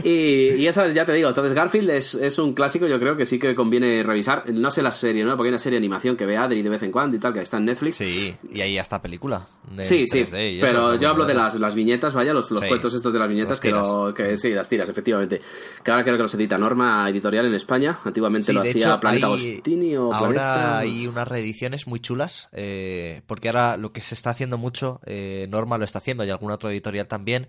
Y, 0.04 0.54
y 0.56 0.68
esa, 0.68 0.88
ya 0.88 1.06
te 1.06 1.14
digo, 1.14 1.30
entonces 1.30 1.54
Garfield 1.54 1.90
es, 1.92 2.16
es 2.16 2.40
un 2.40 2.54
clásico, 2.54 2.88
yo 2.88 3.00
creo 3.00 3.16
que 3.16 3.26
sí 3.26 3.38
que 3.38 3.54
conviene 3.54 4.02
revisar. 4.04 4.50
No 4.52 4.72
sé 4.72 4.82
la 4.82 4.92
serie, 4.92 5.24
¿no? 5.24 5.36
Porque 5.38 5.48
hay 5.50 5.52
una 5.52 5.58
serie 5.60 5.76
de 5.80 5.82
animación 5.86 6.18
que 6.18 6.26
ve 6.26 6.38
Adri 6.38 6.62
de 6.64 6.70
vez 6.70 6.82
en 6.84 6.92
cuando 6.92 7.16
y 7.16 7.20
tal, 7.20 7.34
que 7.34 7.42
está 7.42 7.58
en 7.58 7.66
Netflix. 7.66 7.98
Sí, 7.98 8.34
y 8.52 8.62
ahí 8.62 8.78
hasta 8.78 9.02
película. 9.02 9.48
de 9.72 9.86
Sí, 9.86 10.06
sí, 10.08 10.24
3D 10.24 10.54
y 10.54 10.58
eso, 10.58 10.66
pero 10.66 10.96
yo 10.96 11.10
hablo 11.10 11.26
de 11.26 11.34
las, 11.36 11.56
las 11.60 11.76
viñetas, 11.76 12.14
vaya, 12.14 12.34
los, 12.34 12.50
los 12.52 12.62
Sí. 12.62 12.68
cuentos 12.68 12.94
estos 12.96 13.14
de 13.14 13.20
las 13.20 13.30
viñetas 13.30 13.52
Las 13.52 13.60
que, 13.62 13.70
lo- 13.72 14.14
que 14.14 14.38
sí, 14.38 14.50
las 14.50 14.68
tiras, 14.68 14.90
efectivamente. 14.90 15.40
Que 15.84 15.92
ahora 15.92 16.04
creo 16.04 16.16
que 16.18 16.24
los 16.24 16.34
edita 16.34 16.58
Norma 16.58 17.08
Editorial 17.10 17.46
en 17.46 17.54
España. 17.54 18.00
Antiguamente 18.04 18.48
Sí, 18.48 18.54
lo 18.54 18.62
hacía 18.62 18.72
hecho, 18.72 19.00
Planeta 19.00 19.28
hay- 19.28 19.34
Agostini 19.34 19.96
o 19.98 20.06
ahora 20.14 20.20
Planeta... 20.20 20.80
hay 20.80 21.08
unas 21.08 21.28
reediciones 21.28 21.86
muy 21.88 22.00
chulas, 22.00 22.50
eh, 22.54 23.22
porque 23.28 23.50
ahora 23.50 23.78
lo 23.78 23.92
que 23.94 24.02
se 24.02 24.16
está 24.16 24.32
haciendo 24.32 24.58
mucho, 24.58 25.00
eh, 25.06 25.48
Norma 25.50 25.78
lo 25.78 25.86
está 25.86 26.00
haciendo 26.00 26.24
y 26.26 26.30
alguna 26.32 26.56
otra 26.56 26.72
editorial 26.72 27.08
también, 27.08 27.48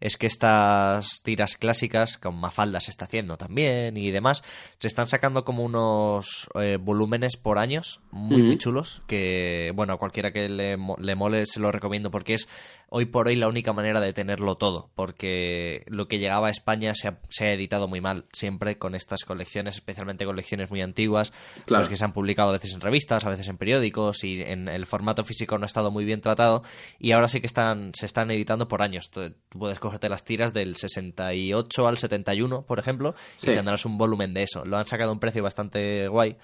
es 0.00 0.16
que 0.16 0.26
estas 0.26 1.20
tiras 1.22 1.56
clásicas, 1.56 2.16
con 2.16 2.34
Mafalda 2.36 2.80
se 2.80 2.90
está 2.90 3.04
haciendo 3.04 3.36
también 3.36 3.96
y 3.96 4.10
demás, 4.10 4.42
se 4.78 4.88
están 4.88 5.06
sacando 5.06 5.44
como 5.44 5.62
unos 5.62 6.48
eh, 6.60 6.78
volúmenes 6.80 7.36
por 7.36 7.58
años 7.58 8.00
muy, 8.10 8.42
muy 8.42 8.58
chulos, 8.58 9.02
que, 9.06 9.72
bueno, 9.74 9.92
a 9.92 9.98
cualquiera 9.98 10.32
que 10.32 10.48
le, 10.48 10.76
le 10.98 11.14
mole 11.14 11.46
se 11.46 11.60
lo 11.60 11.70
recomiendo 11.70 12.10
porque 12.10 12.34
es 12.34 12.48
hoy 12.92 13.06
por 13.06 13.28
hoy 13.28 13.36
la 13.36 13.46
única 13.46 13.72
manera 13.72 14.00
de 14.00 14.12
tenerlo 14.12 14.56
todo, 14.56 14.90
porque 14.96 15.84
lo 15.86 16.08
que 16.08 16.18
llegaba 16.18 16.48
a 16.48 16.50
España 16.50 16.92
se 16.94 17.06
ha, 17.08 17.20
se 17.28 17.46
ha 17.46 17.52
editado 17.52 17.86
muy 17.86 18.00
mal 18.00 18.24
siempre 18.32 18.78
con 18.78 18.96
estas 18.96 19.24
colecciones, 19.24 19.76
especialmente 19.76 20.24
colecciones 20.24 20.70
muy 20.70 20.80
antiguas, 20.82 21.32
Claro. 21.66 21.88
que 21.88 21.96
se 21.96 22.04
han 22.04 22.12
publicado 22.12 22.48
a 22.50 22.54
veces 22.54 22.74
en 22.74 22.80
revistas, 22.80 23.24
a 23.24 23.30
veces 23.30 23.46
en 23.46 23.58
periódicos 23.58 24.24
y 24.24 24.42
en 24.42 24.66
el 24.68 24.86
formato 24.86 25.24
físico 25.24 25.56
no 25.56 25.64
ha 25.64 25.66
estado 25.66 25.90
muy 25.92 26.04
bien 26.04 26.20
tratado 26.20 26.62
y 26.98 27.12
ahora 27.12 27.28
sí 27.28 27.40
que 27.40 27.46
están 27.46 27.92
se 27.94 28.06
están 28.06 28.30
editando 28.32 28.66
por 28.66 28.82
años. 28.82 29.08
Tú, 29.10 29.30
tú 29.48 29.58
puedes 29.60 29.78
cogerte 29.78 30.08
las 30.08 30.24
tiras 30.24 30.52
del 30.52 30.74
68 30.76 31.86
al 31.86 31.96
71, 31.98 32.62
por 32.66 32.80
ejemplo, 32.80 33.14
Sí. 33.36 33.50
y 33.50 33.54
tendrás 33.54 33.84
un 33.86 33.98
volumen 33.98 34.34
de 34.34 34.42
eso. 34.42 34.64
Lo 34.64 34.76
han 34.78 34.86
sacado 34.86 35.10
a 35.10 35.12
un 35.12 35.20
precio 35.20 35.42
bastante 35.44 36.08
guay 36.08 36.36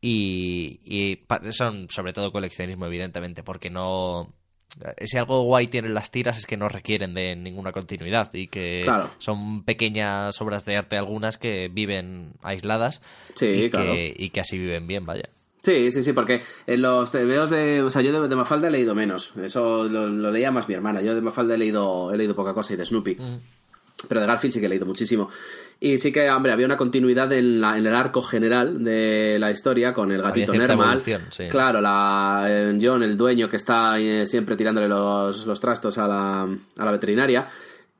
y, 0.00 0.80
y 0.84 1.24
son 1.52 1.88
sobre 1.90 2.12
todo 2.12 2.30
coleccionismo, 2.32 2.86
evidentemente, 2.86 3.42
porque 3.42 3.70
no... 3.70 4.32
Si 5.04 5.16
algo 5.16 5.42
guay 5.44 5.68
tienen 5.68 5.94
las 5.94 6.10
tiras 6.10 6.36
es 6.36 6.46
que 6.46 6.56
no 6.58 6.68
requieren 6.68 7.14
de 7.14 7.34
ninguna 7.34 7.72
continuidad 7.72 8.32
y 8.34 8.48
que 8.48 8.82
Claro. 8.84 9.10
son 9.18 9.62
pequeñas 9.64 10.38
obras 10.42 10.64
de 10.66 10.76
arte 10.76 10.96
algunas 10.98 11.38
que 11.38 11.70
viven 11.72 12.32
aisladas 12.42 13.00
Sí, 13.34 13.46
y, 13.46 13.70
claro. 13.70 13.92
que, 13.92 14.14
y 14.16 14.28
que 14.30 14.40
así 14.40 14.58
viven 14.58 14.86
bien, 14.86 15.06
vaya. 15.06 15.30
Sí, 15.62 15.90
sí, 15.90 16.02
sí, 16.02 16.12
porque 16.12 16.42
en 16.66 16.82
los 16.82 17.10
TVOs 17.10 17.50
de. 17.50 17.82
O 17.82 17.90
sea, 17.90 18.00
yo 18.02 18.12
de, 18.22 18.28
de 18.28 18.36
Mafalda 18.36 18.68
he 18.68 18.70
leído 18.70 18.94
menos. 18.94 19.32
Eso 19.42 19.84
lo, 19.84 20.06
lo 20.06 20.30
leía 20.30 20.52
más 20.52 20.68
mi 20.68 20.74
hermana. 20.74 21.02
Yo 21.02 21.14
de 21.14 21.20
Mafalda 21.22 21.54
he 21.54 21.58
leído, 21.58 22.12
he 22.12 22.16
leído 22.16 22.36
poca 22.36 22.54
cosa 22.54 22.74
y 22.74 22.76
de 22.76 22.84
Snoopy. 22.86 23.16
pero 24.08 24.20
de 24.20 24.26
Garfield 24.26 24.54
sí 24.54 24.60
que 24.60 24.66
he 24.66 24.68
leído 24.68 24.86
muchísimo. 24.86 25.28
Y 25.78 25.98
sí 25.98 26.10
que, 26.10 26.30
hombre, 26.30 26.52
había 26.52 26.64
una 26.64 26.76
continuidad 26.76 27.30
en, 27.34 27.60
la, 27.60 27.76
en 27.76 27.86
el 27.86 27.94
arco 27.94 28.22
general 28.22 28.82
de 28.82 29.38
la 29.38 29.50
historia 29.50 29.92
con 29.92 30.10
el 30.10 30.22
gatito 30.22 30.54
Nermal. 30.54 31.00
sí. 31.00 31.12
Claro, 31.50 31.82
la, 31.82 32.46
eh, 32.48 32.78
John, 32.80 33.02
el 33.02 33.16
dueño 33.16 33.50
que 33.50 33.56
está 33.56 33.98
eh, 33.98 34.24
siempre 34.24 34.56
tirándole 34.56 34.88
los, 34.88 35.44
los 35.46 35.60
trastos 35.60 35.98
a 35.98 36.08
la, 36.08 36.42
a 36.42 36.84
la 36.84 36.90
veterinaria. 36.90 37.46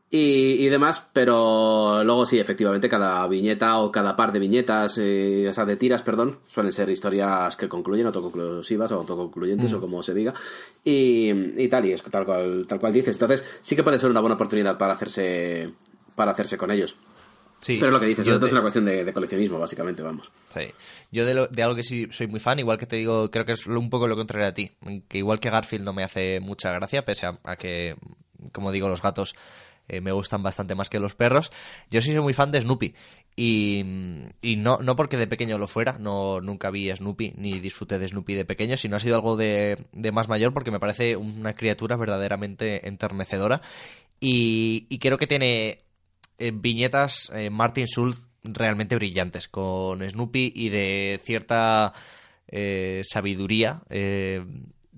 Y, 0.08 0.64
y 0.64 0.68
demás, 0.68 1.06
pero 1.12 2.02
luego 2.04 2.24
sí, 2.24 2.38
efectivamente, 2.38 2.88
cada 2.88 3.26
viñeta 3.26 3.76
o 3.78 3.90
cada 3.90 4.14
par 4.16 4.32
de 4.32 4.38
viñetas, 4.38 4.98
eh, 4.98 5.46
o 5.48 5.52
sea, 5.52 5.64
de 5.64 5.76
tiras, 5.76 6.02
perdón, 6.02 6.38
suelen 6.46 6.72
ser 6.72 6.88
historias 6.88 7.56
que 7.56 7.68
concluyen, 7.68 8.06
autoconclusivas 8.06 8.92
o 8.92 9.00
autoconcluyentes 9.00 9.72
o 9.72 9.80
como 9.80 10.02
se 10.02 10.14
diga, 10.14 10.32
y, 10.84 11.30
y 11.62 11.68
tal, 11.68 11.84
y 11.86 11.92
es 11.92 12.02
tal 12.04 12.24
cual, 12.24 12.66
tal 12.68 12.78
cual 12.78 12.92
dices. 12.92 13.16
Entonces, 13.16 13.58
sí 13.60 13.74
que 13.74 13.82
puede 13.82 13.98
ser 13.98 14.08
una 14.08 14.20
buena 14.20 14.36
oportunidad 14.36 14.78
para 14.78 14.92
hacerse, 14.92 15.70
para 16.14 16.30
hacerse 16.30 16.56
con 16.56 16.70
ellos. 16.70 16.96
Sí. 17.60 17.78
Pero 17.80 17.90
lo 17.90 17.98
que 17.98 18.06
dices, 18.06 18.26
Yo 18.26 18.38
de- 18.38 18.46
es 18.46 18.52
una 18.52 18.60
cuestión 18.60 18.84
de, 18.84 19.04
de 19.04 19.12
coleccionismo, 19.12 19.58
básicamente, 19.58 20.02
vamos. 20.02 20.30
Sí. 20.50 20.66
Yo 21.10 21.24
de, 21.24 21.34
lo- 21.34 21.46
de 21.48 21.62
algo 21.62 21.74
que 21.74 21.82
sí 21.82 22.06
soy 22.10 22.26
muy 22.28 22.38
fan, 22.40 22.58
igual 22.58 22.78
que 22.78 22.86
te 22.86 22.96
digo, 22.96 23.30
creo 23.30 23.44
que 23.44 23.52
es 23.52 23.66
un 23.66 23.90
poco 23.90 24.06
lo 24.08 24.14
contrario 24.16 24.46
a 24.46 24.54
ti. 24.54 24.72
Que 25.08 25.18
igual 25.18 25.40
que 25.40 25.50
Garfield 25.50 25.84
no 25.84 25.92
me 25.92 26.04
hace 26.04 26.38
mucha 26.40 26.70
gracia, 26.72 27.04
pese 27.04 27.26
a, 27.26 27.38
a 27.44 27.56
que, 27.56 27.96
como 28.52 28.70
digo, 28.72 28.88
los 28.88 29.02
gatos 29.02 29.34
eh, 29.88 30.00
me 30.00 30.12
gustan 30.12 30.42
bastante 30.42 30.74
más 30.74 30.90
que 30.90 30.98
los 31.00 31.14
perros. 31.14 31.50
Yo 31.90 32.02
sí 32.02 32.12
soy 32.12 32.20
muy 32.20 32.34
fan 32.34 32.52
de 32.52 32.60
Snoopy. 32.60 32.94
Y, 33.38 33.84
y 34.42 34.56
no, 34.56 34.78
no 34.82 34.96
porque 34.96 35.16
de 35.16 35.26
pequeño 35.26 35.58
lo 35.58 35.66
fuera, 35.66 35.98
no, 35.98 36.40
nunca 36.40 36.70
vi 36.70 36.90
Snoopy 36.94 37.34
ni 37.36 37.60
disfruté 37.60 37.98
de 37.98 38.08
Snoopy 38.08 38.34
de 38.34 38.44
pequeño, 38.44 38.76
sino 38.76 38.96
ha 38.96 39.00
sido 39.00 39.14
algo 39.16 39.36
de, 39.36 39.84
de 39.92 40.12
más 40.12 40.28
mayor 40.28 40.52
porque 40.54 40.70
me 40.70 40.80
parece 40.80 41.16
una 41.16 41.52
criatura 41.54 41.96
verdaderamente 41.96 42.88
enternecedora. 42.88 43.60
Y, 44.20 44.86
y 44.88 44.98
creo 44.98 45.18
que 45.18 45.26
tiene 45.26 45.80
viñetas 46.38 47.30
eh, 47.34 47.50
Martin 47.50 47.86
Schulz 47.86 48.28
realmente 48.42 48.96
brillantes 48.96 49.48
con 49.48 50.08
Snoopy 50.08 50.52
y 50.54 50.68
de 50.68 51.20
cierta 51.22 51.92
eh, 52.48 53.00
sabiduría 53.02 53.82
eh, 53.90 54.44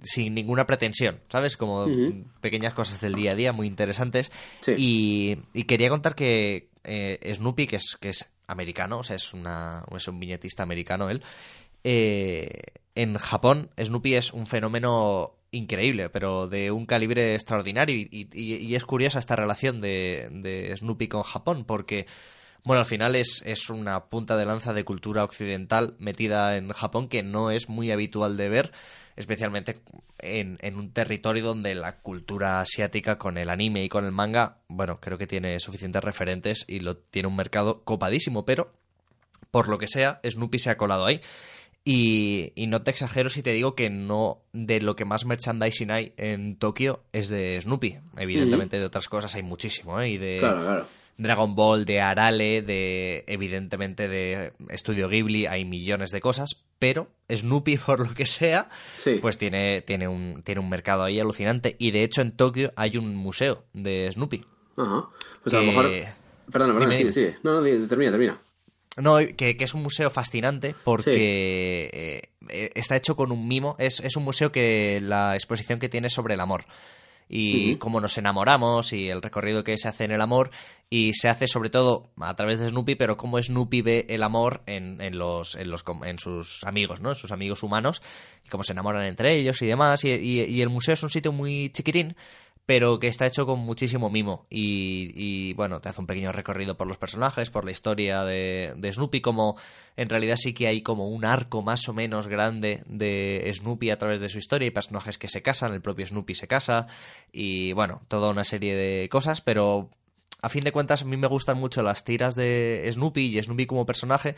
sin 0.02 0.34
ninguna 0.34 0.66
pretensión, 0.66 1.20
¿sabes? 1.28 1.56
Como 1.56 1.86
pequeñas 2.40 2.74
cosas 2.74 3.00
del 3.00 3.14
día 3.14 3.32
a 3.32 3.34
día 3.34 3.52
muy 3.52 3.66
interesantes. 3.66 4.30
Sí. 4.60 4.74
Y, 4.76 5.38
y 5.54 5.64
quería 5.64 5.88
contar 5.88 6.14
que 6.14 6.68
eh, 6.84 7.32
Snoopy, 7.34 7.66
que 7.66 7.76
es, 7.76 7.96
que 8.00 8.10
es 8.10 8.28
americano, 8.46 8.98
o 8.98 9.04
sea, 9.04 9.16
es, 9.16 9.34
una, 9.34 9.84
es 9.94 10.08
un 10.08 10.20
viñetista 10.20 10.62
americano 10.62 11.10
él, 11.10 11.22
eh, 11.84 12.48
en 12.94 13.16
Japón 13.16 13.70
Snoopy 13.80 14.14
es 14.14 14.32
un 14.32 14.46
fenómeno 14.46 15.37
increíble, 15.50 16.08
pero 16.10 16.46
de 16.46 16.70
un 16.70 16.86
calibre 16.86 17.34
extraordinario. 17.34 17.96
Y, 17.96 18.28
y- 18.32 18.74
es 18.74 18.84
curiosa 18.84 19.18
esta 19.18 19.36
relación 19.36 19.80
de, 19.80 20.28
de 20.30 20.74
Snoopy 20.76 21.08
con 21.08 21.22
Japón, 21.22 21.64
porque, 21.64 22.06
bueno, 22.64 22.80
al 22.80 22.86
final 22.86 23.16
es, 23.16 23.42
es 23.46 23.70
una 23.70 24.04
punta 24.06 24.36
de 24.36 24.46
lanza 24.46 24.72
de 24.72 24.84
cultura 24.84 25.24
occidental 25.24 25.94
metida 25.98 26.56
en 26.56 26.70
Japón 26.72 27.08
que 27.08 27.22
no 27.22 27.50
es 27.50 27.68
muy 27.68 27.90
habitual 27.90 28.36
de 28.36 28.48
ver, 28.48 28.72
especialmente 29.16 29.80
en, 30.18 30.58
en 30.60 30.76
un 30.76 30.92
territorio 30.92 31.42
donde 31.44 31.74
la 31.74 31.96
cultura 32.00 32.60
asiática 32.60 33.18
con 33.18 33.38
el 33.38 33.50
anime 33.50 33.82
y 33.84 33.88
con 33.88 34.04
el 34.04 34.12
manga, 34.12 34.58
bueno, 34.68 35.00
creo 35.00 35.18
que 35.18 35.26
tiene 35.26 35.58
suficientes 35.60 36.04
referentes 36.04 36.64
y 36.68 36.80
lo 36.80 36.96
tiene 36.98 37.28
un 37.28 37.36
mercado 37.36 37.82
copadísimo, 37.84 38.44
pero 38.44 38.72
por 39.50 39.68
lo 39.68 39.78
que 39.78 39.88
sea, 39.88 40.20
Snoopy 40.28 40.58
se 40.58 40.70
ha 40.70 40.76
colado 40.76 41.06
ahí. 41.06 41.20
Y, 41.84 42.52
y 42.54 42.66
no 42.66 42.82
te 42.82 42.90
exagero 42.90 43.30
si 43.30 43.42
te 43.42 43.52
digo 43.52 43.74
que 43.74 43.88
no 43.88 44.42
de 44.52 44.80
lo 44.80 44.94
que 44.94 45.06
más 45.06 45.24
merchandising 45.24 45.90
hay 45.90 46.12
en 46.18 46.56
Tokio 46.58 47.02
es 47.12 47.28
de 47.28 47.58
Snoopy. 47.62 47.98
Evidentemente 48.18 48.78
de 48.78 48.84
otras 48.84 49.08
cosas 49.08 49.34
hay 49.34 49.42
muchísimo, 49.42 49.98
¿eh? 50.00 50.10
Y 50.10 50.18
de 50.18 50.38
Claro, 50.38 50.60
claro. 50.62 50.86
Dragon 51.16 51.54
Ball, 51.54 51.84
de 51.84 52.00
Arale, 52.00 52.62
de 52.62 53.24
evidentemente 53.26 54.06
de 54.08 54.52
Estudio 54.68 55.08
Ghibli, 55.08 55.46
hay 55.46 55.64
millones 55.64 56.10
de 56.10 56.20
cosas, 56.20 56.50
pero 56.78 57.08
Snoopy, 57.34 57.76
por 57.86 58.06
lo 58.06 58.14
que 58.14 58.26
sea, 58.26 58.68
Sí. 58.98 59.18
pues 59.22 59.38
tiene, 59.38 59.80
tiene, 59.80 60.06
un, 60.08 60.42
tiene 60.44 60.60
un 60.60 60.68
mercado 60.68 61.02
ahí 61.04 61.18
alucinante. 61.18 61.74
Y 61.78 61.90
de 61.90 62.02
hecho 62.04 62.20
en 62.20 62.32
Tokio 62.36 62.72
hay 62.76 62.98
un 62.98 63.16
museo 63.16 63.64
de 63.72 64.10
Snoopy. 64.12 64.44
Ajá. 64.76 65.06
Pues 65.42 65.54
a 65.54 65.60
lo 65.60 65.64
mejor... 65.66 65.90
Perdona, 66.52 66.72
perdona, 66.74 66.80
Dime, 66.94 66.94
sigue, 66.96 67.12
sigue. 67.12 67.36
No, 67.42 67.60
no, 67.60 67.88
termina, 67.88 68.10
termina. 68.10 68.40
No, 68.96 69.18
que, 69.18 69.56
que 69.56 69.64
es 69.64 69.74
un 69.74 69.82
museo 69.82 70.10
fascinante 70.10 70.74
porque 70.84 71.90
eh, 71.92 72.22
eh, 72.48 72.70
está 72.74 72.96
hecho 72.96 73.14
con 73.14 73.30
un 73.30 73.46
mimo. 73.46 73.76
Es, 73.78 74.00
es 74.00 74.16
un 74.16 74.24
museo 74.24 74.50
que 74.50 75.00
la 75.00 75.34
exposición 75.34 75.78
que 75.78 75.88
tiene 75.88 76.10
sobre 76.10 76.34
el 76.34 76.40
amor. 76.40 76.64
Y 77.30 77.76
cómo 77.76 78.00
nos 78.00 78.16
enamoramos 78.16 78.94
y 78.94 79.10
el 79.10 79.20
recorrido 79.20 79.62
que 79.62 79.76
se 79.76 79.86
hace 79.86 80.04
en 80.04 80.12
el 80.12 80.20
amor. 80.22 80.50
Y 80.88 81.12
se 81.12 81.28
hace 81.28 81.46
sobre 81.46 81.68
todo 81.68 82.08
a 82.18 82.34
través 82.34 82.58
de 82.58 82.70
Snoopy, 82.70 82.94
pero 82.94 83.18
cómo 83.18 83.40
Snoopy 83.40 83.82
ve 83.82 84.06
el 84.08 84.22
amor 84.22 84.62
en, 84.66 85.00
en 85.02 85.18
los, 85.18 85.54
en, 85.54 85.70
los, 85.70 85.84
en 86.04 86.18
sus 86.18 86.64
amigos, 86.64 87.02
¿no? 87.02 87.10
En 87.10 87.14
sus 87.14 87.30
amigos 87.30 87.62
humanos. 87.62 88.00
Y 88.46 88.48
cómo 88.48 88.64
se 88.64 88.72
enamoran 88.72 89.04
entre 89.04 89.36
ellos 89.36 89.60
y 89.60 89.66
demás. 89.66 90.02
Y, 90.04 90.08
y- 90.10 90.44
y 90.44 90.62
el 90.62 90.70
museo 90.70 90.94
es 90.94 91.02
un 91.02 91.10
sitio 91.10 91.30
muy 91.30 91.68
chiquitín, 91.70 92.16
pero 92.68 92.98
que 92.98 93.06
está 93.06 93.24
hecho 93.24 93.46
con 93.46 93.60
muchísimo 93.60 94.10
mimo. 94.10 94.46
Y, 94.50 95.54
bueno, 95.54 95.80
te 95.80 95.88
hace 95.88 96.02
un 96.02 96.06
pequeño 96.06 96.32
recorrido 96.32 96.76
por 96.76 96.86
los 96.86 96.98
personajes, 96.98 97.48
por 97.48 97.64
la 97.64 97.70
historia 97.70 98.24
de, 98.24 98.74
de 98.76 98.92
Snoopy, 98.92 99.22
como 99.22 99.56
en 99.96 100.10
realidad 100.10 100.36
sí 100.36 100.52
que 100.52 100.66
hay 100.66 100.82
como 100.82 101.08
un 101.08 101.24
arco 101.24 101.62
más 101.62 101.88
o 101.88 101.94
menos 101.94 102.28
grande 102.28 102.82
de 102.84 103.50
Snoopy 103.54 103.88
a 103.88 103.96
través 103.96 104.20
de 104.20 104.28
su 104.28 104.36
historia 104.36 104.66
y 104.68 104.70
personajes 104.70 105.16
que 105.16 105.28
se 105.28 105.40
casan, 105.40 105.72
el 105.72 105.80
propio 105.80 106.06
Snoopy 106.06 106.34
se 106.34 106.46
casa 106.46 106.88
y 107.32 107.72
bueno, 107.72 108.02
toda 108.06 108.28
una 108.28 108.44
serie 108.44 108.76
de 108.76 109.08
cosas, 109.08 109.40
pero 109.40 109.88
a 110.42 110.50
fin 110.50 110.62
de 110.62 110.70
cuentas 110.70 111.00
a 111.00 111.04
mí 111.06 111.16
me 111.16 111.26
gustan 111.26 111.56
mucho 111.56 111.82
las 111.82 112.04
tiras 112.04 112.34
de 112.34 112.86
Snoopy 112.92 113.38
y 113.38 113.42
Snoopy 113.42 113.64
como 113.64 113.86
personaje 113.86 114.36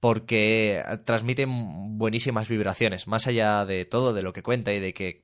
porque 0.00 0.82
transmiten 1.04 1.98
buenísimas 1.98 2.48
vibraciones, 2.48 3.06
más 3.06 3.28
allá 3.28 3.64
de 3.64 3.84
todo, 3.84 4.12
de 4.12 4.24
lo 4.24 4.32
que 4.32 4.42
cuenta 4.42 4.72
y 4.72 4.80
de 4.80 4.92
que 4.92 5.22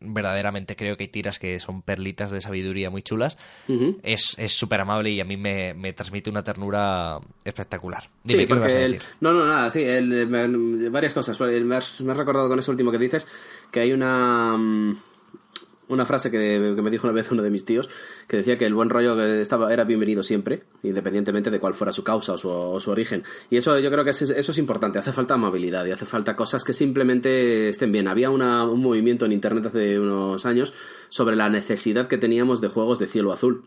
verdaderamente 0.00 0.76
creo 0.76 0.96
que 0.96 1.04
hay 1.04 1.08
tiras 1.08 1.38
que 1.38 1.60
son 1.60 1.82
perlitas 1.82 2.30
de 2.30 2.40
sabiduría 2.40 2.90
muy 2.90 3.02
chulas. 3.02 3.36
Ujú. 3.68 3.98
Es 4.02 4.34
es 4.38 4.52
súper 4.52 4.80
amable 4.80 5.10
y 5.10 5.20
a 5.20 5.24
mí 5.24 5.36
me, 5.36 5.74
me 5.74 5.92
transmite 5.92 6.30
una 6.30 6.42
ternura 6.42 7.18
espectacular. 7.44 8.04
Dime, 8.24 8.42
sí, 8.42 8.46
¿qué 8.46 8.54
me 8.54 8.60
vas 8.60 8.72
a 8.72 8.76
porque 8.78 8.84
el- 8.96 9.02
no, 9.20 9.32
no, 9.32 9.46
nada, 9.46 9.70
sí, 9.70 9.82
el- 9.82 10.26
me- 10.28 10.88
varias 10.88 11.12
cosas. 11.14 11.38
Me 11.40 11.76
has, 11.76 12.00
me 12.00 12.12
has 12.12 12.18
recordado 12.18 12.48
con 12.48 12.58
eso 12.58 12.70
último 12.72 12.90
que 12.90 12.98
dices 12.98 13.26
que 13.70 13.80
hay 13.80 13.92
una 13.92 14.56
mm, 14.56 14.96
una 15.90 16.06
frase 16.06 16.30
que, 16.30 16.72
que 16.74 16.82
me 16.82 16.90
dijo 16.90 17.06
una 17.06 17.14
vez 17.14 17.30
uno 17.30 17.42
de 17.42 17.50
mis 17.50 17.64
tíos 17.64 17.88
que 18.26 18.38
decía 18.38 18.56
que 18.56 18.64
el 18.64 18.74
buen 18.74 18.88
rollo 18.90 19.14
que 19.16 19.40
estaba 19.40 19.72
era 19.72 19.84
bienvenido 19.84 20.22
siempre, 20.22 20.60
independientemente 20.82 21.50
de 21.50 21.60
cuál 21.60 21.74
fuera 21.74 21.92
su 21.92 22.02
causa 22.02 22.32
o 22.32 22.38
su, 22.38 22.48
o 22.48 22.80
su 22.80 22.90
origen. 22.90 23.22
Y 23.50 23.56
eso 23.58 23.78
yo 23.78 23.90
creo 23.90 24.04
que 24.04 24.10
es- 24.10 24.22
eso 24.22 24.52
es 24.52 24.58
importante. 24.58 24.98
Hace 24.98 25.12
falta 25.12 25.34
amabilidad 25.34 25.84
y 25.86 25.90
hace 25.90 26.06
falta 26.06 26.34
cosas 26.36 26.64
que 26.64 26.72
simplemente 26.72 27.68
estén 27.68 27.92
bien. 27.92 28.08
Había 28.08 28.30
una- 28.30 28.64
un 28.64 28.80
movimiento 28.80 29.24
en 29.26 29.32
internet 29.32 29.66
hace 29.66 29.98
unos 30.00 30.46
años 30.46 30.72
sobre 31.10 31.36
la 31.36 31.48
necesidad 31.48 32.08
que 32.08 32.18
teníamos 32.18 32.60
de 32.60 32.68
juegos 32.68 32.98
de 32.98 33.06
cielo 33.06 33.32
azul. 33.32 33.64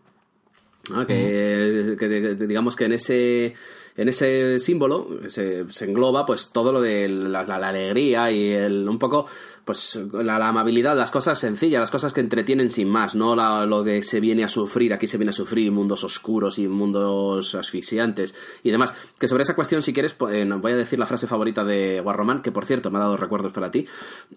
Ah, 0.94 1.06
que, 1.08 1.96
que, 1.98 2.08
de- 2.10 2.36
de- 2.36 2.48
digamos 2.48 2.76
que 2.76 2.86
en 2.86 2.94
ese 2.94 3.54
en 3.96 4.10
ese 4.10 4.58
símbolo 4.58 5.08
se, 5.28 5.70
se 5.72 5.86
engloba 5.86 6.26
pues 6.26 6.50
todo 6.52 6.74
lo 6.74 6.82
de 6.82 7.08
la, 7.08 7.44
la- 7.46 7.60
la 7.60 7.70
alegría 7.70 8.32
y 8.32 8.50
el 8.52 8.90
un 8.90 8.98
poco 8.98 9.28
pues 9.65 9.99
la, 10.12 10.38
la 10.39 10.49
amabilidad 10.49 10.95
las 10.97 11.10
cosas 11.12 11.39
sencillas 11.39 11.80
las 11.80 11.91
cosas 11.91 12.12
que 12.13 12.19
entretienen 12.21 12.69
sin 12.69 12.89
más 12.89 13.15
no 13.15 13.36
la- 13.36 13.65
lo 13.65 13.84
que 13.84 14.04
se 14.04 14.19
viene 14.19 14.43
a 14.43 14.49
sufrir 14.49 14.93
aquí 14.93 15.08
se 15.08 15.17
viene 15.17 15.30
a 15.30 15.34
sufrir 15.34 15.71
mundos 15.71 16.04
oscuros 16.04 16.60
y 16.60 16.67
mundos 16.67 17.56
asfixiantes 17.56 18.36
y 18.63 18.71
demás 18.71 18.93
que 19.19 19.28
sobre 19.28 19.43
esa 19.43 19.56
cuestión 19.56 19.82
si 19.82 19.93
quieres 19.93 20.13
pues, 20.13 20.34
eh, 20.36 20.45
voy 20.60 20.73
a 20.73 20.76
decir 20.76 20.99
la 20.99 21.06
frase 21.06 21.28
favorita 21.28 21.63
de 21.63 22.02
Warroman 22.02 22.41
que 22.41 22.52
por 22.52 22.65
cierto 22.65 22.91
me 22.91 22.97
ha 22.97 23.02
dado 23.02 23.17
recuerdos 23.17 23.52
para 23.54 23.71
ti 23.71 23.86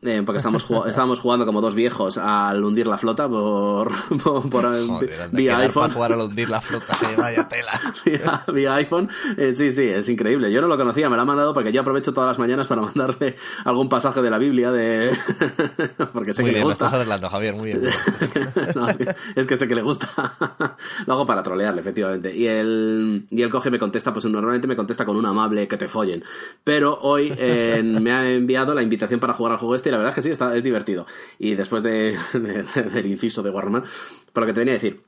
eh, 0.03 0.23
porque 0.25 0.39
estamos 0.39 0.67
estábamos 0.87 1.21
jugando 1.21 1.45
como 1.47 1.61
dos 1.61 1.75
viejos 1.75 2.19
al 2.19 2.63
hundir 2.63 2.87
la 2.87 2.99
flota 2.99 3.29
por, 3.29 3.91
por, 4.23 4.49
por- 4.49 4.67
Joder, 4.87 5.23
anda, 5.23 5.37
vía 5.39 5.59
iPhone 5.59 5.91
jugar 5.91 6.13
al 6.13 6.21
hundir 6.21 6.49
la 6.49 6.61
flota, 6.61 6.97
eh, 7.03 7.15
vaya 7.19 7.49
tela. 7.49 7.95
vía, 8.05 8.45
vía 8.53 8.75
iPhone. 8.77 9.09
Eh, 9.37 9.53
sí, 9.53 9.71
sí, 9.71 9.83
es 9.83 10.09
increíble. 10.09 10.53
Yo 10.53 10.61
no 10.61 10.69
lo 10.69 10.77
conocía, 10.77 11.09
me 11.09 11.17
lo 11.17 11.23
ha 11.23 11.25
mandado 11.25 11.55
porque 11.55 11.73
yo 11.73 11.81
aprovecho 11.81 12.13
todas 12.13 12.29
las 12.29 12.39
mañanas 12.39 12.67
para 12.69 12.83
mandarle 12.83 13.37
algún 13.65 13.89
pasaje 13.89 14.23
de 14.23 14.31
la 14.31 14.39
Biblia 14.39 14.71
de 14.71 15.16
porque 16.13 16.33
sé 16.33 16.43
Muy 16.43 16.51
que 16.51 16.55
bien, 16.55 16.55
le 16.55 16.61
lo 16.61 16.67
gusta. 16.67 16.87
estás 16.87 17.31
Javier, 17.31 17.55
muy 17.55 17.67
bien. 17.73 17.83
No, 18.75 18.89
es, 18.89 18.97
que, 18.97 19.07
es 19.37 19.47
que 19.47 19.57
sé 19.57 19.69
que 19.69 19.75
le 19.75 19.83
gusta. 19.83 20.09
lo 21.07 21.13
hago 21.15 21.27
para 21.27 21.43
trolearle, 21.43 21.81
efectivamente. 21.81 22.35
Y 22.37 22.47
él, 22.47 23.27
y 23.31 23.43
él 23.43 23.51
coge 23.51 23.69
y 23.69 23.73
me 23.73 23.79
contesta, 23.79 24.13
pues 24.13 24.25
normalmente 24.27 24.67
me 24.67 24.77
contesta 24.77 25.05
con 25.05 25.17
un 25.17 25.27
amable 25.27 25.67
que 25.69 25.77
te 25.77 25.89
follen. 25.89 26.23
Pero 26.65 26.99
hoy 27.03 27.33
eh, 27.39 27.83
me 27.83 28.13
ha 28.13 28.29
enviado 28.31 28.75
la 28.75 28.83
invitación 28.83 29.21
para 29.21 29.35
jugar 29.35 29.53
al 29.53 29.59
juego 29.59 29.75
este 29.75 29.89
y 29.89 29.93
la 29.93 29.99
verdad 29.99 30.11
es 30.11 30.15
que 30.17 30.23
sí, 30.23 30.31
está, 30.31 30.57
es 30.57 30.65
divertido. 30.65 31.07
Y 31.39 31.55
después 31.55 31.83
de, 31.83 32.17
de- 32.33 32.65
del 32.93 33.07
inciso 33.07 33.43
de 33.43 33.51
Warman, 33.51 33.85
por 34.33 34.43
lo 34.43 34.47
que 34.47 34.53
te 34.53 34.61
venía 34.61 34.73
a 34.75 34.79
decir, 34.81 35.01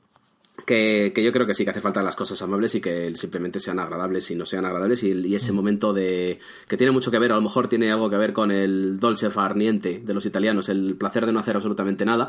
que, 0.69 1.11
que 1.15 1.23
yo 1.23 1.31
creo 1.31 1.47
que 1.47 1.55
sí 1.55 1.63
que 1.63 1.71
hace 1.71 1.81
falta 1.81 2.03
las 2.03 2.15
cosas 2.15 2.39
amables 2.43 2.75
y 2.75 2.79
que 2.81 3.15
simplemente 3.15 3.59
sean 3.59 3.79
agradables 3.79 4.29
y 4.29 4.35
no 4.35 4.45
sean 4.45 4.65
agradables 4.65 5.01
y, 5.03 5.09
y 5.11 5.33
ese 5.33 5.51
momento 5.51 5.93
de 5.93 6.37
que 6.67 6.77
tiene 6.77 6.91
mucho 6.91 7.09
que 7.09 7.17
ver, 7.17 7.31
a 7.31 7.35
lo 7.35 7.41
mejor 7.41 7.67
tiene 7.67 7.91
algo 7.91 8.07
que 8.07 8.17
ver 8.17 8.33
con 8.33 8.51
el 8.51 8.99
dolce 8.99 9.31
farniente 9.31 9.99
de 10.05 10.13
los 10.13 10.27
italianos, 10.27 10.69
el 10.69 10.95
placer 10.95 11.25
de 11.25 11.31
no 11.33 11.39
hacer 11.39 11.55
absolutamente 11.55 12.05
nada. 12.05 12.27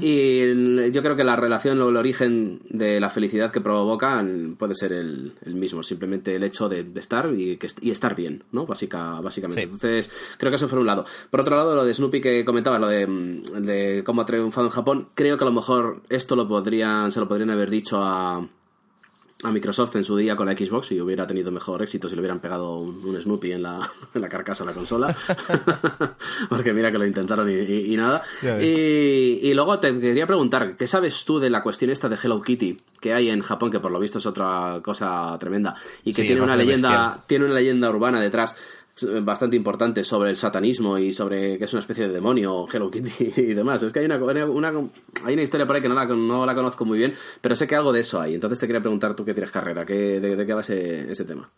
Y 0.00 0.40
el- 0.40 0.92
yo 0.92 1.02
creo 1.02 1.16
que 1.16 1.24
la 1.24 1.36
relación 1.36 1.80
o 1.80 1.88
el 1.88 1.96
origen 1.96 2.60
de 2.68 3.00
la 3.00 3.08
felicidad 3.08 3.50
que 3.50 3.60
provocan 3.62 4.56
puede 4.58 4.74
ser 4.74 4.92
el, 4.92 5.32
el 5.44 5.54
mismo, 5.54 5.82
simplemente 5.82 6.36
el 6.36 6.44
hecho 6.44 6.68
de, 6.68 6.86
estar 6.96 7.32
y, 7.34 7.56
que, 7.56 7.66
y 7.80 7.90
estar 7.90 8.14
bien, 8.14 8.44
¿no? 8.52 8.66
Básica, 8.66 9.20
básicamente. 9.20 9.62
Sí. 9.62 9.64
Entonces, 9.72 10.10
creo 10.38 10.50
que 10.50 10.56
eso 10.56 10.68
por 10.68 10.78
un 10.78 10.86
lado. 10.86 11.04
Por 11.30 11.40
otro 11.40 11.56
lado, 11.56 11.74
lo 11.74 11.84
de 11.84 11.94
Snoopy 11.94 12.20
que 12.20 12.44
comentabas, 12.44 12.78
lo 12.80 12.88
de, 12.88 13.06
mm, 13.06 13.42
de 13.62 14.02
cómo 14.04 14.22
ha 14.22 14.26
triunfado 14.26 14.66
en 14.66 14.72
Japón, 14.72 15.08
creo 15.14 15.36
que 15.38 15.44
a 15.44 15.48
lo 15.48 15.52
mejor 15.52 16.02
esto 16.08 16.36
lo 16.36 16.46
podrían, 16.46 17.10
se 17.10 17.18
lo 17.20 17.26
podrían 17.26 17.50
haber 17.54 17.70
dicho 17.70 18.02
a, 18.02 18.36
a 19.42 19.50
Microsoft 19.50 19.96
en 19.96 20.04
su 20.04 20.16
día 20.16 20.36
con 20.36 20.46
la 20.46 20.52
Xbox 20.56 20.92
y 20.92 21.00
hubiera 21.00 21.26
tenido 21.26 21.50
mejor 21.50 21.82
éxito 21.82 22.08
si 22.08 22.14
le 22.14 22.20
hubieran 22.20 22.40
pegado 22.40 22.78
un, 22.78 23.04
un 23.04 23.20
Snoopy 23.20 23.52
en 23.52 23.62
la, 23.62 23.90
en 24.14 24.20
la 24.20 24.28
carcasa 24.28 24.64
de 24.64 24.70
la 24.70 24.74
consola. 24.74 25.14
Porque 26.48 26.72
mira 26.72 26.90
que 26.92 26.98
lo 26.98 27.06
intentaron 27.06 27.50
y, 27.50 27.54
y- 27.54 27.92
y 27.94 27.96
nada. 27.96 28.22
Y, 28.60 29.40
y 29.48 29.54
luego 29.54 29.78
te 29.78 29.98
quería 29.98 30.26
preguntar, 30.26 30.76
¿qué 30.76 30.86
sabes 30.86 31.24
tú 31.24 31.38
de 31.38 31.50
la 31.50 31.62
cuestión 31.62 31.90
esta 31.90 32.08
de 32.08 32.16
Hello 32.22 32.40
Kitty 32.42 32.76
que 33.00 33.12
hay 33.12 33.28
en 33.30 33.42
Japón, 33.42 33.70
que 33.70 33.80
por 33.80 33.90
lo 33.92 33.98
visto 34.00 34.18
es 34.18 34.26
otra 34.26 34.80
cosa 34.82 35.36
tremenda 35.38 35.74
y 36.04 36.12
que 36.12 36.22
Sí, 36.22 36.26
tiene 36.28 36.42
una 36.42 36.56
leyenda, 36.56 36.88
bestial. 36.90 37.20
tiene 37.26 37.44
una 37.46 37.54
leyenda 37.54 37.90
urbana 37.90 38.20
detrás 38.20 38.56
bastante 39.22 39.56
importante 39.56 40.04
sobre 40.04 40.30
el 40.30 40.36
satanismo 40.36 40.96
y 40.98 41.12
sobre 41.12 41.58
que 41.58 41.64
es 41.64 41.72
una 41.72 41.80
especie 41.80 42.06
de 42.06 42.12
demonio 42.14 42.66
Hello 42.72 42.90
Kitty 42.90 43.32
y 43.42 43.54
demás. 43.54 43.82
Es 43.82 43.92
que 43.92 44.00
hay 44.00 44.04
una, 44.06 44.16
una- 44.18 44.88
hay 45.24 45.34
una 45.34 45.42
historia 45.42 45.66
por 45.66 45.76
ahí 45.76 45.82
que 45.82 45.88
no 45.88 45.94
la, 45.94 46.06
no 46.06 46.46
la 46.46 46.54
conozco 46.54 46.84
muy 46.84 46.98
bien, 46.98 47.14
pero 47.40 47.56
sé 47.56 47.66
que 47.66 47.74
algo 47.76 47.92
de 47.92 48.00
eso 48.00 48.20
hay. 48.20 48.34
Entonces 48.34 48.58
te 48.58 48.66
quería 48.66 48.80
preguntar 48.82 49.14
tú 49.16 49.24
que 49.24 49.34
tienes 49.34 49.50
carrera, 49.50 49.84
¿qué, 49.84 50.20
de, 50.20 50.36
de 50.36 50.46
qué 50.46 50.54
va 50.54 50.60
ese, 50.60 51.10
ese 51.10 51.24
tema? 51.24 51.50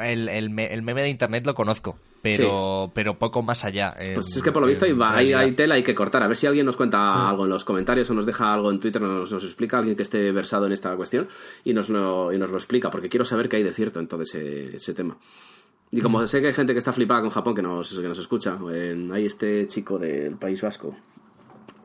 El, 0.00 0.28
el, 0.28 0.50
me- 0.50 0.72
el 0.72 0.82
meme 0.82 1.00
de 1.02 1.08
internet 1.08 1.46
lo 1.46 1.54
conozco, 1.54 1.96
pero, 2.20 2.90
pero 2.94 3.18
poco 3.18 3.42
más 3.42 3.64
allá. 3.64 3.94
Pues 4.14 4.36
es 4.36 4.42
que 4.42 4.52
por 4.52 4.60
lo 4.60 4.68
visto 4.68 4.84
hay, 4.84 5.32
hay, 5.32 5.52
tela, 5.52 5.76
hay 5.76 5.82
que 5.82 5.94
cortar. 5.94 6.22
A 6.22 6.26
ver 6.28 6.36
si 6.36 6.46
alguien 6.46 6.66
nos 6.66 6.76
cuenta 6.76 7.28
algo 7.30 7.44
en 7.44 7.50
los 7.50 7.64
comentarios 7.64 8.10
o 8.10 8.14
nos 8.14 8.26
deja 8.26 8.52
algo 8.52 8.70
en 8.70 8.78
Twitter, 8.80 9.00
nos, 9.00 9.32
nos 9.32 9.44
explica 9.44 9.78
alguien 9.78 9.96
que 9.96 10.02
esté 10.02 10.30
versado 10.30 10.66
en 10.66 10.72
esta 10.72 10.94
cuestión 10.94 11.26
y 11.64 11.72
nos 11.72 11.88
lo, 11.88 12.32
y 12.34 12.38
nos 12.38 12.50
lo 12.50 12.56
explica, 12.56 12.90
porque 12.90 13.08
quiero 13.08 13.24
saber 13.24 13.48
qué 13.48 13.56
hay 13.56 13.62
de 13.62 13.72
cierto 13.72 13.98
en 13.98 14.08
todo 14.08 14.20
ese, 14.22 14.76
ese 14.76 14.92
tema. 14.92 15.16
Y 15.94 16.00
como 16.00 16.26
sé 16.26 16.40
que 16.40 16.46
hay 16.46 16.54
gente 16.54 16.72
que 16.72 16.78
está 16.78 16.90
flipada 16.90 17.20
con 17.20 17.28
Japón 17.28 17.54
que 17.54 17.60
nos, 17.60 18.00
que 18.00 18.08
nos 18.08 18.18
escucha, 18.18 18.58
hay 19.12 19.26
este 19.26 19.66
chico 19.66 19.98
del 19.98 20.36
País 20.36 20.62
Vasco, 20.62 20.96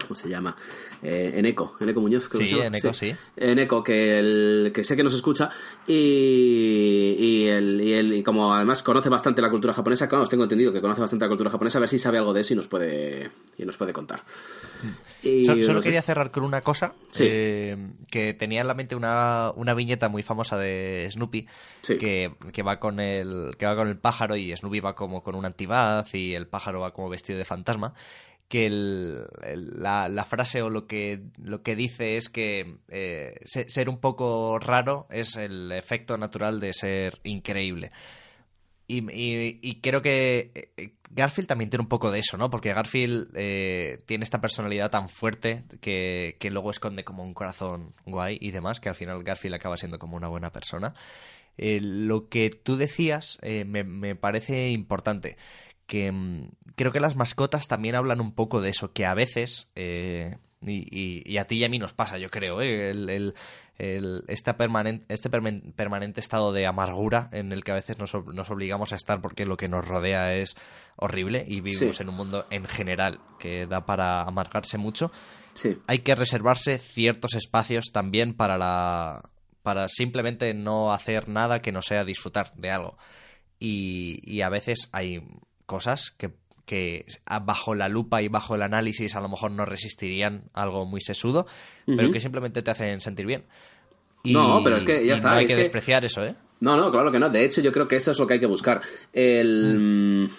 ¿cómo 0.08 0.16
se 0.16 0.30
llama? 0.30 0.56
Eh, 1.04 1.34
Eneco, 1.36 1.76
Eneco 1.80 2.02
Muñoz. 2.02 2.28
creo 2.30 2.40
que 2.40 2.48
Sí, 2.48 2.54
se 2.54 2.56
llama. 2.64 2.68
Eneco, 2.78 2.94
sí. 2.94 3.14
Eneco, 3.36 3.84
que, 3.84 4.20
el, 4.20 4.72
que 4.74 4.84
sé 4.84 4.96
que 4.96 5.04
nos 5.04 5.14
escucha 5.14 5.50
y, 5.86 7.16
y, 7.20 7.48
el, 7.48 7.82
y, 7.82 7.94
el- 7.94 8.14
y 8.14 8.24
como 8.24 8.54
además 8.54 8.84
conoce 8.84 9.10
bastante 9.10 9.42
la 9.42 9.50
cultura 9.50 9.74
japonesa, 9.74 10.08
claro, 10.08 10.26
tengo 10.28 10.44
entendido 10.44 10.72
que 10.72 10.82
conoce 10.82 11.02
bastante 11.02 11.26
la 11.26 11.30
cultura 11.30 11.50
japonesa, 11.50 11.78
a 11.78 11.82
ver 11.82 11.90
si 11.90 12.00
sabe 12.00 12.18
algo 12.18 12.34
de 12.34 12.42
eso 12.42 12.54
y 12.54 12.58
nos 12.58 12.68
puede, 12.68 13.30
y 13.58 13.66
nos 13.66 13.78
puede 13.78 13.94
contar. 13.94 14.24
Y 15.24 15.44
So- 15.46 15.62
solo 15.64 15.82
quería 15.82 16.02
cerrar 16.02 16.32
con 16.32 16.44
una 16.44 16.62
cosa 16.62 16.94
Sí. 17.12 17.24
eh, 17.28 17.78
que 18.12 18.34
tenía 18.34 18.62
en 18.62 18.68
la 18.68 18.76
mente 18.76 18.96
una, 18.96 19.52
una 19.56 19.74
viñeta 19.74 20.10
muy 20.10 20.22
famosa 20.24 20.58
de 20.58 21.08
Snoopy 21.12 21.48
Sí. 21.82 21.98
que, 21.98 22.34
que 22.54 22.64
va 22.64 22.80
con 22.80 23.00
el 23.00 23.56
que 23.58 23.66
va 23.66 23.76
con 23.76 23.88
el 23.88 23.98
pájaro 23.98 24.36
y 24.36 24.56
Snoopy 24.56 24.80
va 24.80 24.96
como 24.96 25.24
con 25.24 25.36
un 25.36 25.46
antifaz 25.46 26.14
y 26.14 26.36
el 26.36 26.48
pájaro 26.48 26.82
va 26.82 26.92
como 26.92 27.10
vestido 27.10 27.40
de 27.40 27.46
fantasma 27.46 27.94
que 28.48 28.66
el- 28.68 29.26
la, 29.76 30.26
frase 30.26 30.62
o 30.62 30.70
lo 30.70 30.88
que 30.88 31.22
lo 31.42 31.64
que 31.64 31.76
dice 31.76 32.18
es 32.18 32.30
que 32.30 32.78
eh, 32.90 33.40
se- 33.46 33.70
ser 33.70 33.90
un 33.90 34.00
poco 34.00 34.58
raro 34.60 35.08
es 35.12 35.36
el 35.36 35.72
efecto 35.72 36.18
natural 36.18 36.60
de 36.60 36.74
ser 36.74 37.20
increíble 37.24 37.92
y, 38.90 39.82
creo 39.82 40.02
que 40.02 40.72
eh, 40.78 40.94
Garfield 41.10 41.48
también 41.48 41.70
tiene 41.70 41.82
un 41.84 41.90
poco 41.90 42.10
de 42.10 42.20
eso, 42.20 42.38
¿no? 42.38 42.50
Porque 42.50 42.74
Garfield 42.74 43.32
eh, 43.36 44.00
tiene 44.06 44.24
esta 44.24 44.40
personalidad 44.40 44.90
tan 44.92 45.10
fuerte 45.10 45.66
que, 45.82 46.38
que 46.40 46.50
luego 46.52 46.72
esconde 46.72 47.04
como 47.04 47.24
un 47.24 47.34
corazón 47.34 47.94
guay 48.06 48.38
y 48.40 48.52
demás, 48.52 48.80
que 48.80 48.88
al 48.88 48.96
final 48.96 49.24
Garfield 49.24 49.56
acaba 49.56 49.76
siendo 49.76 50.00
como 50.00 50.16
una 50.16 50.30
buena 50.30 50.52
persona. 50.54 50.94
Lo 51.58 52.30
que 52.30 52.50
tú 52.52 52.78
decías 52.78 53.40
me, 53.42 53.84
me 53.84 54.16
parece 54.16 54.70
importante. 54.70 55.38
Que 55.88 56.12
mm, 56.12 56.50
creo 56.76 56.92
que 56.92 57.00
las 57.00 57.16
mascotas 57.16 57.68
también 57.68 57.96
hablan 57.96 58.22
un 58.22 58.34
poco 58.34 58.62
de 58.62 58.70
eso, 58.70 58.92
que 58.94 59.06
a 59.06 59.14
veces, 59.16 59.70
eh, 59.76 60.38
y, 60.62 60.74
y- 60.92 61.24
y 61.26 61.38
a 61.38 61.46
ti 61.46 61.56
y 61.58 61.64
a 61.64 61.70
mí 61.70 61.80
nos 61.80 61.94
pasa, 61.94 62.18
yo 62.18 62.30
creo, 62.30 62.62
¿eh? 62.62 62.90
el, 62.92 63.10
el- 63.10 63.34
el- 63.78 64.24
este 64.28 64.54
permen- 64.54 65.74
permanente 65.76 66.20
estado 66.20 66.52
de 66.52 66.66
amargura 66.66 67.30
en 67.32 67.52
el 67.52 67.64
que 67.64 67.72
a 67.72 67.76
veces 67.76 68.00
nos, 68.00 68.14
ob- 68.16 68.34
nos 68.34 68.50
obligamos 68.50 68.92
a 68.92 68.96
estar 68.96 69.22
porque 69.22 69.46
lo 69.46 69.56
que 69.56 69.68
nos 69.70 69.88
rodea 69.88 70.34
es 70.34 70.56
horrible 70.96 71.46
y 71.48 71.62
vivimos 71.62 71.98
Sí. 71.98 72.04
en 72.04 72.10
un 72.10 72.16
mundo 72.16 72.48
en 72.50 72.66
general 72.66 73.20
que 73.40 73.68
da 73.68 73.86
para 73.86 74.22
amargarse 74.24 74.78
mucho 74.80 75.12
Sí. 75.54 75.78
hay 75.88 76.00
que 76.00 76.16
reservarse 76.16 76.80
ciertos 76.80 77.36
espacios 77.36 77.92
también 77.94 78.34
para 78.36 78.58
la 78.58 79.30
para 79.62 79.88
simplemente 79.90 80.54
no 80.56 80.92
hacer 80.92 81.30
nada 81.30 81.62
que 81.62 81.72
no 81.72 81.84
sea 81.84 82.04
disfrutar 82.04 82.54
de 82.56 82.72
algo 82.72 82.98
y, 83.60 84.20
y 84.24 84.42
a 84.42 84.50
veces 84.50 84.90
hay 84.92 85.22
cosas 85.68 86.12
que, 86.18 86.32
que 86.66 87.06
bajo 87.44 87.76
la 87.76 87.88
lupa 87.88 88.24
y 88.24 88.28
bajo 88.28 88.56
el 88.56 88.64
análisis 88.64 89.16
a 89.16 89.22
lo 89.22 89.30
mejor 89.30 89.52
no 89.52 89.66
resistirían 89.66 90.46
algo 90.54 90.86
muy 90.88 91.02
sesudo 91.02 91.46
pero 91.86 92.10
que 92.12 92.20
simplemente 92.20 92.62
te 92.64 92.72
hacen 92.72 93.00
sentir 93.02 93.26
bien 93.28 93.46
Y- 94.24 94.34
No, 94.34 94.62
pero 94.64 94.78
es 94.78 94.84
que 94.86 95.06
ya 95.06 95.14
está, 95.14 95.30
no 95.30 95.36
hay 95.36 95.46
es 95.46 95.50
que 95.52 95.56
que- 95.56 95.62
despreciar 95.62 96.04
eso 96.04 96.24
eh 96.24 96.34
No, 96.60 96.76
no, 96.76 96.90
claro 96.92 97.12
que 97.12 97.20
no. 97.20 97.30
De 97.30 97.46
hecho, 97.46 97.62
yo 97.62 97.72
creo 97.72 97.88
que 97.88 97.98
eso 97.98 98.10
es 98.12 98.18
lo 98.20 98.26
que 98.26 98.34
hay 98.34 98.40
que 98.40 98.48
buscar. 98.48 98.82
El. 99.14 100.28
mm, 100.28 100.30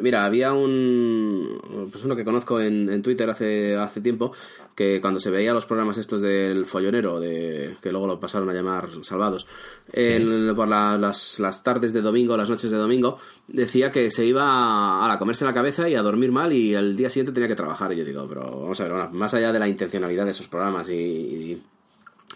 Mira, 0.00 0.24
había 0.24 0.52
un. 0.52 1.88
Pues 1.90 2.04
uno 2.04 2.16
que 2.16 2.24
conozco 2.24 2.60
en, 2.60 2.90
en 2.90 3.02
Twitter 3.02 3.28
hace, 3.30 3.76
hace 3.76 4.00
tiempo. 4.00 4.32
Que 4.74 5.00
cuando 5.00 5.18
se 5.20 5.30
veía 5.30 5.54
los 5.54 5.64
programas 5.64 5.96
estos 5.96 6.20
del 6.20 6.66
follonero, 6.66 7.18
de, 7.18 7.76
que 7.80 7.90
luego 7.92 8.06
lo 8.06 8.20
pasaron 8.20 8.50
a 8.50 8.52
llamar 8.52 8.88
salvados, 9.02 9.46
el- 9.92 10.52
por 10.54 10.68
la- 10.68 10.98
las, 10.98 11.40
las 11.40 11.62
tardes 11.62 11.94
de 11.94 12.02
domingo, 12.02 12.36
las 12.36 12.50
noches 12.50 12.70
de 12.70 12.76
domingo, 12.76 13.18
decía 13.48 13.90
que 13.90 14.10
se 14.10 14.26
iba 14.26 14.42
a, 14.44 15.10
a 15.12 15.18
comerse 15.18 15.46
la 15.46 15.54
cabeza 15.54 15.88
y 15.88 15.94
a 15.94 16.02
dormir 16.02 16.30
mal 16.30 16.52
y 16.52 16.74
el 16.74 16.94
día 16.94 17.08
siguiente 17.08 17.32
tenía 17.32 17.48
que 17.48 17.54
trabajar. 17.56 17.90
Y 17.92 17.96
yo 17.96 18.04
digo, 18.04 18.26
pero 18.28 18.42
vamos 18.42 18.78
a 18.80 18.82
ver, 18.82 18.92
bueno, 18.92 19.10
más 19.12 19.32
allá 19.32 19.50
de 19.50 19.58
la 19.60 19.68
intencionalidad 19.68 20.26
de 20.26 20.32
esos 20.32 20.48
programas 20.48 20.90
y- 20.90 20.92
y 20.94 21.62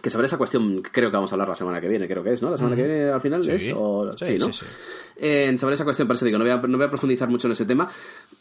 que 0.00 0.10
sobre 0.10 0.26
esa 0.26 0.38
cuestión 0.38 0.82
creo 0.82 1.10
que 1.10 1.16
vamos 1.16 1.30
a 1.32 1.34
hablar 1.34 1.48
la 1.48 1.54
semana 1.54 1.80
que 1.80 1.88
viene, 1.88 2.08
creo 2.08 2.22
que 2.22 2.32
es, 2.32 2.42
¿no? 2.42 2.50
La 2.50 2.56
semana 2.56 2.74
que 2.76 2.82
viene 2.86 3.04
al 3.10 3.20
final 3.20 3.42
Sí. 3.42 3.50
es. 3.50 3.72
O, 3.76 4.12
Sí, 4.16 4.38
¿no? 4.38 4.46
sí, 4.52 4.64
sí. 4.64 4.66
Eh, 5.16 5.56
sobre 5.58 5.74
esa 5.74 5.84
cuestión, 5.84 6.08
por 6.08 6.16
eso 6.16 6.24
digo, 6.24 6.38
no 6.38 6.44
voy 6.44 6.52
a, 6.52 6.56
no 6.56 6.76
voy 6.78 6.86
a 6.86 6.90
profundizar 6.90 7.28
mucho 7.28 7.46
en 7.48 7.52
ese 7.52 7.66
tema. 7.66 7.88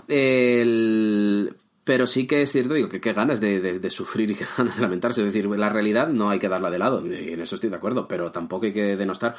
El- 0.08 1.54
pero 1.84 2.06
sí 2.06 2.28
que 2.28 2.44
es 2.44 2.52
cierto, 2.52 2.76
digo, 2.76 2.88
que 2.88 3.02
qué 3.02 3.14
ganas 3.14 3.40
de, 3.40 3.60
de- 3.62 3.80
de 3.80 3.90
sufrir 3.90 4.30
y 4.32 4.36
qué 4.36 4.46
ganas 4.58 4.76
de 4.76 4.82
lamentarse. 4.82 5.22
Es 5.22 5.26
decir, 5.34 5.46
la 5.50 5.70
realidad 5.70 6.08
no 6.10 6.30
hay 6.30 6.38
que 6.40 6.48
darla 6.50 6.70
de 6.70 6.78
lado, 6.80 7.04
y 7.06 7.34
en 7.34 7.42
eso 7.42 7.56
estoy 7.56 7.70
de 7.72 7.78
acuerdo, 7.78 8.08
pero 8.08 8.32
tampoco 8.32 8.66
hay 8.68 8.74
que 8.74 8.96
denostar 8.96 9.36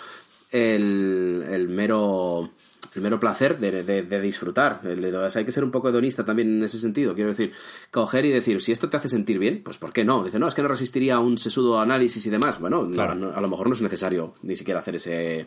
el, 0.51 1.45
el 1.49 1.69
mero 1.69 2.51
el 2.95 3.03
mero 3.03 3.21
placer 3.21 3.59
de, 3.59 3.83
de- 3.85 4.03
de 4.03 4.21
disfrutar. 4.21 4.81
Hay 4.85 5.45
que 5.45 5.53
ser 5.53 5.63
un 5.65 5.71
poco 5.71 5.89
hedonista 5.89 6.25
también 6.25 6.57
en 6.59 6.65
ese 6.65 6.79
sentido. 6.79 7.15
Quiero 7.15 7.31
decir, 7.31 7.53
coger 7.91 8.25
y 8.25 8.31
decir, 8.31 8.61
si 8.61 8.73
esto 8.73 8.89
te 8.89 8.97
hace 8.97 9.09
sentir 9.09 9.39
bien, 9.39 9.63
pues 9.65 9.79
¿por 9.79 9.93
qué 9.93 10.05
no? 10.05 10.25
Dice, 10.25 10.39
no, 10.39 10.49
es 10.49 10.55
que 10.55 10.63
no 10.63 10.69
resistiría 10.69 11.15
a 11.17 11.21
un 11.21 11.39
sesudo 11.39 11.81
análisis 11.81 12.25
y 12.27 12.31
demás. 12.31 12.59
Bueno, 12.61 12.89
Claro. 12.91 13.15
no- 13.15 13.33
a 13.33 13.41
lo 13.41 13.49
mejor 13.49 13.69
no 13.69 13.75
es 13.75 13.83
necesario 13.83 14.35
ni 14.43 14.57
siquiera 14.57 14.81
hacer 14.81 14.97
ese, 14.97 15.47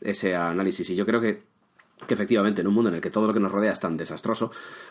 ese 0.00 0.34
análisis. 0.34 0.88
Y 0.90 0.96
yo 0.96 1.06
creo 1.06 1.20
que, 1.20 1.42
que 2.06 2.14
efectivamente 2.14 2.60
en 2.60 2.66
un 2.66 2.74
mundo 2.74 2.90
en 2.90 2.96
el 2.96 3.00
que 3.00 3.10
todo 3.10 3.26
lo 3.26 3.32
que 3.32 3.40
nos 3.40 3.52
rodea 3.52 3.72
es 3.72 3.80
tan 3.80 3.96
desastroso, 3.96 4.50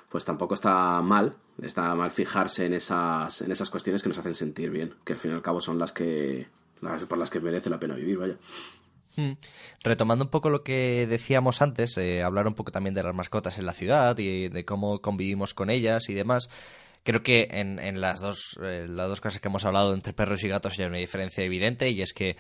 pues 0.10 0.26
tampoco 0.26 0.54
está 0.56 1.02
mal, 1.02 1.36
está 1.62 1.94
mal 1.94 2.10
fijarse 2.10 2.66
en 2.66 2.74
esas, 2.74 3.42
en 3.42 3.52
esas 3.52 3.70
cuestiones 3.70 4.02
que 4.02 4.10
nos 4.10 4.18
hacen 4.18 4.34
sentir 4.34 4.70
bien, 4.72 4.94
que 5.04 5.14
al 5.14 5.20
fin 5.20 5.32
y 5.32 5.34
al 5.36 5.42
cabo 5.42 5.60
son 5.62 5.78
las 5.78 5.92
que 5.92 6.48
las 6.82 7.06
por 7.06 7.18
las 7.20 7.30
que 7.30 7.40
merece 7.40 7.70
la 7.70 7.80
pena 7.80 7.94
vivir, 7.96 8.18
vaya. 8.18 8.38
Mm. 9.16 9.32
Retomando 9.84 10.26
un 10.26 10.32
poco 10.32 10.50
lo 10.50 10.64
que 10.64 11.08
decíamos 11.08 11.62
antes, 11.62 11.98
eh, 11.98 12.24
hablar 12.24 12.48
un 12.48 12.54
poco 12.54 12.72
también 12.72 12.94
de 12.94 13.04
las 13.04 13.16
mascotas 13.16 13.58
en 13.58 13.66
la 13.66 13.74
ciudad 13.74 14.18
y 14.18 14.50
de 14.50 14.66
cómo 14.66 15.02
convivimos 15.02 15.54
con 15.54 15.70
ellas 15.70 16.10
y 16.10 16.14
demás. 16.14 16.50
Creo 17.04 17.24
que 17.24 17.48
en, 17.52 17.80
en 17.80 18.00
las, 18.00 18.22
dos, 18.22 18.58
eh, 18.62 18.86
las 18.88 19.10
dos 19.10 19.22
cosas 19.22 19.42
que 19.42 19.48
hemos 19.48 19.66
hablado 19.66 19.94
entre 19.94 20.14
perros 20.14 20.44
y 20.44 20.48
gatos 20.48 20.78
hay 20.78 20.86
una 20.86 20.98
diferencia 20.98 21.44
evidente 21.44 21.90
y 21.90 22.02
es 22.02 22.14
que 22.14 22.38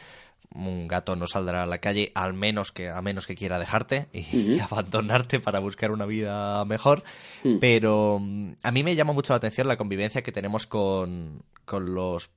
un 0.54 0.88
gato 0.88 1.16
no 1.16 1.28
saldrá 1.28 1.64
a 1.64 1.66
la 1.66 1.78
calle 1.78 2.12
al 2.14 2.34
menos 2.34 2.72
que 2.72 2.90
a 2.90 3.02
menos 3.02 3.26
que 3.26 3.36
quiera 3.36 3.58
dejarte 3.58 4.10
y, 4.14 4.60
abandonarte 4.60 5.40
para 5.40 5.60
buscar 5.60 5.92
una 5.92 6.06
vida 6.06 6.64
mejor. 6.66 7.04
Mm. 7.44 7.58
Pero 7.60 8.20
mm, 8.20 8.54
a 8.62 8.72
mí 8.72 8.84
me 8.84 8.96
llama 8.96 9.14
mucho 9.14 9.34
la 9.34 9.38
atención 9.38 9.68
la 9.68 9.78
convivencia 9.78 10.22
que 10.22 10.32
tenemos 10.32 10.68
con, 10.68 11.44
con 11.66 11.96
los 11.96 12.30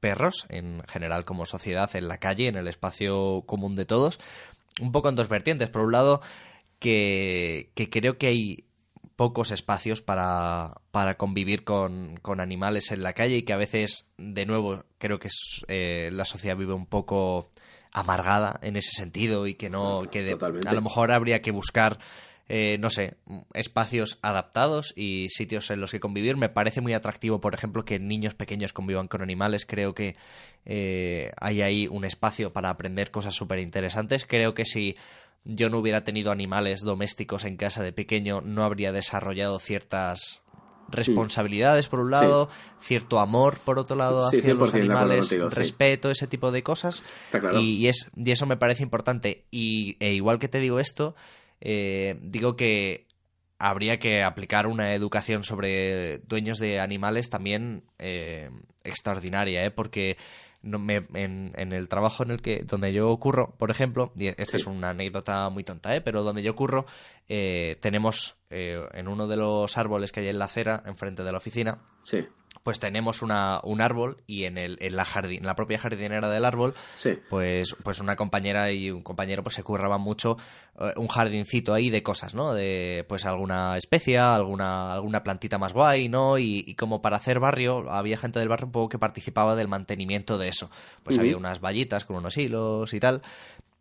perros 0.00 0.46
en 0.48 0.82
general 0.88 1.24
como 1.24 1.46
sociedad 1.46 1.94
en 1.94 2.08
la 2.08 2.18
calle, 2.18 2.48
en 2.48 2.56
el 2.56 2.68
espacio 2.68 3.42
común 3.46 3.76
de 3.76 3.84
todos, 3.84 4.18
un 4.80 4.92
poco 4.92 5.08
en 5.08 5.16
dos 5.16 5.28
vertientes. 5.28 5.68
Por 5.68 5.82
un 5.82 5.92
lado, 5.92 6.20
que, 6.78 7.70
que 7.74 7.90
creo 7.90 8.18
que 8.18 8.26
hay 8.26 8.64
pocos 9.14 9.50
espacios 9.50 10.00
para, 10.00 10.80
para 10.90 11.18
convivir 11.18 11.62
con, 11.62 12.16
con, 12.22 12.40
animales 12.40 12.90
en 12.90 13.02
la 13.02 13.12
calle 13.12 13.36
y 13.36 13.42
que 13.42 13.52
a 13.52 13.58
veces, 13.58 14.08
de 14.16 14.46
nuevo, 14.46 14.84
creo 14.96 15.18
que 15.18 15.28
es, 15.28 15.62
eh, 15.68 16.08
la 16.10 16.24
sociedad 16.24 16.56
vive 16.56 16.72
un 16.72 16.86
poco 16.86 17.50
amargada 17.92 18.58
en 18.62 18.76
ese 18.76 18.92
sentido 18.92 19.46
y 19.46 19.56
que 19.56 19.68
no 19.68 20.02
que 20.10 20.22
de, 20.22 20.38
a 20.66 20.72
lo 20.72 20.80
mejor 20.80 21.10
habría 21.10 21.42
que 21.42 21.50
buscar 21.50 21.98
eh, 22.52 22.78
no 22.78 22.90
sé, 22.90 23.14
espacios 23.54 24.18
adaptados 24.22 24.92
y 24.96 25.28
sitios 25.28 25.70
en 25.70 25.80
los 25.80 25.92
que 25.92 26.00
convivir. 26.00 26.36
Me 26.36 26.48
parece 26.48 26.80
muy 26.80 26.92
atractivo, 26.94 27.40
por 27.40 27.54
ejemplo, 27.54 27.84
que 27.84 28.00
niños 28.00 28.34
pequeños 28.34 28.72
convivan 28.72 29.06
con 29.06 29.22
animales. 29.22 29.64
Creo 29.64 29.94
que 29.94 30.16
eh, 30.66 31.30
hay 31.40 31.62
ahí 31.62 31.86
un 31.86 32.04
espacio 32.04 32.52
para 32.52 32.70
aprender 32.70 33.12
cosas 33.12 33.36
súper 33.36 33.60
interesantes. 33.60 34.26
Creo 34.26 34.52
que 34.52 34.64
si 34.64 34.96
yo 35.44 35.70
no 35.70 35.78
hubiera 35.78 36.02
tenido 36.02 36.32
animales 36.32 36.80
domésticos 36.80 37.44
en 37.44 37.56
casa 37.56 37.84
de 37.84 37.92
pequeño, 37.92 38.40
no 38.40 38.64
habría 38.64 38.90
desarrollado 38.90 39.60
ciertas 39.60 40.42
responsabilidades 40.88 41.86
por 41.86 42.00
un 42.00 42.10
lado, 42.10 42.48
cierto 42.80 43.20
amor 43.20 43.58
por 43.60 43.78
otro 43.78 43.94
lado 43.94 44.26
hacia 44.26 44.54
los 44.54 44.74
animales, 44.74 45.30
respeto, 45.50 46.10
ese 46.10 46.26
tipo 46.26 46.50
de 46.50 46.64
cosas. 46.64 47.04
Y, 47.60 47.86
es, 47.86 48.10
y 48.16 48.32
eso 48.32 48.44
me 48.46 48.56
parece 48.56 48.82
importante. 48.82 49.44
Y 49.52 49.96
e 50.00 50.14
igual 50.14 50.40
que 50.40 50.48
te 50.48 50.58
digo 50.58 50.80
esto, 50.80 51.14
eh, 51.60 52.18
digo 52.22 52.56
que 52.56 53.06
habría 53.58 53.98
que 53.98 54.22
aplicar 54.22 54.66
una 54.66 54.94
educación 54.94 55.44
sobre 55.44 56.18
dueños 56.20 56.58
de 56.58 56.80
animales 56.80 57.28
también 57.28 57.84
eh, 57.98 58.50
extraordinaria, 58.84 59.64
¿eh? 59.64 59.70
porque 59.70 60.16
no 60.62 60.78
me, 60.78 61.06
en, 61.14 61.52
en, 61.56 61.72
el 61.72 61.88
trabajo 61.88 62.22
en 62.22 62.32
el 62.32 62.42
que 62.42 62.62
donde 62.64 62.92
yo 62.92 63.10
ocurro, 63.10 63.54
por 63.58 63.70
ejemplo, 63.70 64.12
y 64.16 64.28
esta 64.28 64.56
es 64.56 64.66
una 64.66 64.90
anécdota 64.90 65.48
muy 65.48 65.64
tonta, 65.64 65.94
¿eh? 65.94 66.00
pero 66.00 66.22
donde 66.22 66.42
yo 66.42 66.52
ocurro, 66.52 66.86
eh, 67.28 67.76
tenemos 67.80 68.36
eh, 68.50 68.86
en 68.92 69.08
uno 69.08 69.26
de 69.26 69.36
los 69.36 69.76
árboles 69.78 70.12
que 70.12 70.20
hay 70.20 70.28
en 70.28 70.38
la 70.38 70.46
acera, 70.46 70.82
enfrente 70.86 71.22
de 71.22 71.32
la 71.32 71.38
oficina, 71.38 71.82
sí 72.02 72.26
pues 72.62 72.78
tenemos 72.78 73.22
una, 73.22 73.60
un 73.62 73.80
árbol 73.80 74.18
y 74.26 74.44
en, 74.44 74.58
el, 74.58 74.76
en, 74.80 74.96
la 74.96 75.04
jardín, 75.04 75.40
en 75.40 75.46
la 75.46 75.54
propia 75.54 75.78
jardinera 75.78 76.28
del 76.28 76.44
árbol, 76.44 76.74
pues, 77.28 77.74
pues 77.82 78.00
una 78.00 78.16
compañera 78.16 78.70
y 78.70 78.90
un 78.90 79.02
compañero 79.02 79.42
pues 79.42 79.54
se 79.54 79.62
curraban 79.62 80.00
mucho 80.00 80.36
eh, 80.78 80.92
un 80.96 81.08
jardincito 81.08 81.72
ahí 81.72 81.90
de 81.90 82.02
cosas, 82.02 82.34
¿no? 82.34 82.52
De 82.52 83.04
pues 83.08 83.24
alguna 83.24 83.76
especie, 83.76 84.18
alguna, 84.18 84.92
alguna 84.92 85.22
plantita 85.22 85.58
más 85.58 85.72
guay, 85.72 86.08
¿no? 86.08 86.38
Y, 86.38 86.74
como 86.74 87.02
para 87.02 87.16
hacer 87.16 87.40
barrio, 87.40 87.90
había 87.90 88.18
gente 88.18 88.38
del 88.38 88.48
barrio 88.48 88.66
un 88.66 88.72
poco 88.72 88.88
que 88.88 88.98
participaba 88.98 89.56
del 89.56 89.68
mantenimiento 89.68 90.38
de 90.38 90.48
eso. 90.48 90.70
Pues 91.02 91.18
había 91.18 91.36
unas 91.36 91.60
vallitas 91.60 92.04
con 92.04 92.16
unos 92.16 92.36
hilos 92.36 92.92
y 92.94 93.00
tal. 93.00 93.22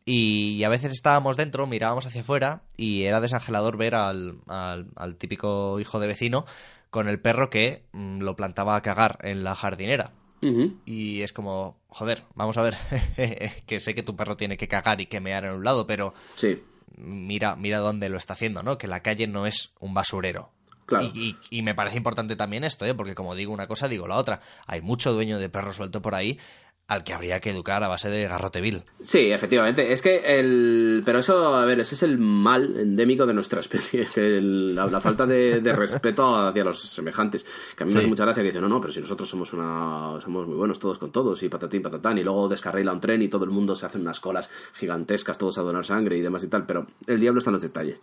Y, 0.06 0.64
a 0.64 0.70
veces 0.70 0.92
estábamos 0.92 1.38
dentro, 1.38 1.68
mirábamos 1.68 2.06
hacia 2.06 2.22
afuera 2.22 2.64
y 2.78 3.04
era 3.04 3.22
desangelador 3.22 3.78
ver 3.78 3.96
al, 3.96 4.40
al, 4.48 4.88
al 4.96 5.16
típico 5.18 5.80
hijo 5.80 6.00
de 6.00 6.08
vecino 6.08 6.46
con 6.90 7.08
el 7.08 7.20
perro 7.20 7.50
que 7.50 7.84
mm, 7.92 8.20
lo 8.20 8.36
plantaba 8.36 8.76
a 8.76 8.82
cagar 8.82 9.20
en 9.22 9.44
la 9.44 9.56
jardinera. 9.56 10.12
Y 10.86 11.22
es 11.22 11.34
como, 11.34 11.78
joder, 11.90 12.24
vamos 12.34 12.58
a 12.58 12.62
ver, 12.62 12.78
que 13.66 13.80
sé 13.82 13.94
que 13.94 14.04
tu 14.04 14.16
perro 14.16 14.38
tiene 14.38 14.56
que 14.56 14.70
cagar 14.70 15.02
y 15.02 15.08
que 15.08 15.20
mear 15.20 15.44
en 15.44 15.52
un 15.52 15.66
lado, 15.66 15.86
pero 15.86 16.14
sí. 16.38 16.64
mira, 16.96 17.58
mira 17.58 17.80
dónde 17.80 18.08
lo 18.08 18.18
está 18.18 18.34
haciendo, 18.34 18.64
¿no? 18.64 18.78
Que 18.78 18.88
la 18.88 19.02
calle 19.02 19.28
no 19.28 19.46
es 19.46 19.74
un 19.82 19.94
basurero. 19.94 20.52
Claro. 20.86 21.12
Y, 21.14 21.36
y, 21.52 21.62
me 21.62 21.76
parece 21.76 21.98
importante 21.98 22.36
también 22.36 22.64
esto, 22.64 22.86
¿eh? 22.86 22.96
porque 22.96 23.14
como 23.14 23.36
digo 23.36 23.54
una 23.54 23.68
cosa, 23.68 23.88
digo 23.88 24.08
la 24.08 24.16
otra. 24.16 24.40
Hay 24.66 24.82
mucho 24.82 25.14
dueño 25.14 25.38
de 25.38 25.50
perro 25.50 25.72
suelto 25.72 26.02
por 26.02 26.16
ahí 26.16 26.40
al 26.90 27.04
que 27.04 27.14
habría 27.14 27.40
que 27.40 27.52
educar 27.52 27.84
a 27.84 27.88
base 27.88 28.10
de 28.10 28.28
garrote 28.28 28.62
vil. 28.62 28.84
Sí, 29.00 29.32
efectivamente. 29.32 29.94
Es 29.94 30.02
que 30.02 30.40
el. 30.40 31.04
Pero 31.06 31.20
eso, 31.20 31.56
a 31.56 31.64
ver, 31.64 31.80
ese 31.80 31.94
es 31.94 32.02
el 32.02 32.18
mal 32.18 32.76
endémico 32.78 33.28
de 33.28 33.34
nuestra 33.36 33.60
especie. 33.62 34.08
la, 34.42 35.00
falta 35.00 35.28
de, 35.28 35.62
respeto 35.72 36.36
hacia 36.36 36.64
los 36.64 36.82
semejantes. 36.82 37.46
Que 37.76 37.84
a 37.84 37.86
mí 37.86 37.94
me 37.94 38.00
hace 38.00 38.08
mucha 38.08 38.26
gracia 38.26 38.42
que 38.42 38.48
dicen, 38.48 38.64
no, 38.64 38.70
no, 38.70 38.82
pero 38.82 38.92
si 38.92 39.00
nosotros 39.02 39.30
somos 39.30 39.54
una. 39.54 40.20
Somos 40.20 40.48
muy 40.48 40.56
buenos 40.56 40.80
todos 40.80 40.98
con 40.98 41.12
todos, 41.12 41.42
y 41.44 41.50
patatín, 41.50 41.84
patatán, 41.84 42.18
y 42.18 42.24
luego 42.24 42.50
descarrila 42.50 42.92
un 42.92 43.00
tren 43.00 43.22
y 43.22 43.28
todo 43.28 43.46
el 43.46 43.52
mundo 43.52 43.76
se 43.76 43.86
hace 43.86 44.00
unas 44.00 44.20
colas 44.20 44.50
gigantescas, 44.74 45.38
todos 45.38 45.60
a 45.60 45.62
donar 45.62 45.86
sangre 45.86 46.18
y 46.18 46.22
demás 46.22 46.44
y 46.44 46.48
tal. 46.48 46.66
Pero 46.66 46.88
el 47.06 47.20
diablo 47.20 47.38
está 47.38 47.52
en 47.52 47.54
los 47.54 47.62
detalles. 47.62 48.02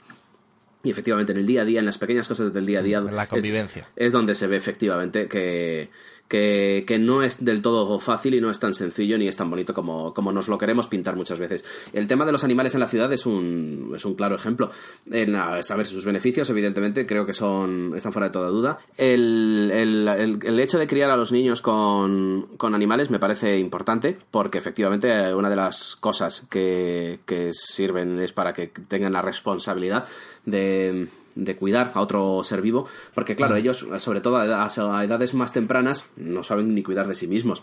Y 0.84 0.91
efectivamente, 0.91 1.32
en 1.32 1.39
el 1.39 1.47
día 1.47 1.62
a 1.62 1.64
día, 1.64 1.80
en 1.80 1.87
las 1.87 1.99
pequeñas 1.99 2.28
cosas 2.28 2.55
del 2.55 2.64
día 2.64 2.78
a 2.78 2.82
día. 2.82 3.01
La 3.01 3.26
convivencia. 3.26 3.89
es 3.97 4.12
donde 4.12 4.37
se 4.37 4.47
ve 4.47 4.55
efectivamente 4.55 5.26
que 5.26 5.91
que, 6.28 6.84
no 6.98 7.22
es 7.22 7.44
del 7.44 7.62
todo 7.62 7.98
fácil 7.98 8.34
y 8.34 8.40
no 8.40 8.50
es 8.50 8.58
tan 8.58 8.72
sencillo 8.72 9.18
ni 9.18 9.28
es 9.28 9.36
tan 9.36 9.50
bonito 9.50 9.74
como, 9.74 10.12
como 10.14 10.32
nos 10.32 10.48
lo 10.48 10.58
queremos 10.58 10.86
pintar 10.86 11.16
muchas 11.16 11.38
veces. 11.38 11.64
El 11.92 12.06
tema 12.06 12.24
de 12.24 12.32
los 12.32 12.44
animales 12.44 12.74
en 12.74 12.80
la 12.80 12.86
ciudad 12.86 13.12
es 13.12 13.26
un, 13.26 13.92
es 13.94 14.04
un 14.04 14.14
claro 14.14 14.36
ejemplo. 14.36 14.70
En 15.10 15.36
saber 15.62 15.86
sus 15.86 16.04
beneficios, 16.04 16.48
evidentemente, 16.50 17.06
creo 17.06 17.26
que 17.26 17.32
son 17.32 17.92
están 17.96 18.12
fuera 18.12 18.28
de 18.28 18.32
toda 18.32 18.48
duda. 18.48 18.78
El, 18.96 19.70
el, 19.72 20.40
el, 20.42 20.60
hecho 20.60 20.78
de 20.78 20.86
criar 20.86 21.10
a 21.10 21.16
los 21.16 21.32
niños 21.32 21.62
con, 21.62 22.48
con, 22.56 22.74
animales 22.74 23.10
me 23.10 23.18
parece 23.18 23.58
importante 23.58 24.18
porque 24.30 24.58
efectivamente 24.58 25.34
una 25.34 25.50
de 25.50 25.56
las 25.56 25.96
cosas 25.96 26.46
que, 26.50 27.20
que 27.26 27.50
sirven 27.52 28.20
es 28.20 28.32
para 28.32 28.52
que 28.52 28.68
tengan 28.68 29.12
la 29.12 29.22
responsabilidad 29.22 30.06
de 30.44 31.08
de 31.37 31.55
cuidar 31.55 31.93
a 31.95 32.01
otro 32.01 32.43
ser 32.43 32.61
vivo, 32.62 32.89
porque 33.14 33.37
claro, 33.37 33.55
ellos, 33.55 33.87
sobre 33.99 34.20
todo 34.20 34.39
a 34.39 35.05
edades 35.05 35.34
más 35.34 35.53
tempranas, 35.53 36.07
no 36.16 36.43
saben 36.43 36.74
ni 36.74 36.82
cuidar 36.82 37.07
de 37.07 37.14
sí 37.14 37.28
mismos. 37.28 37.62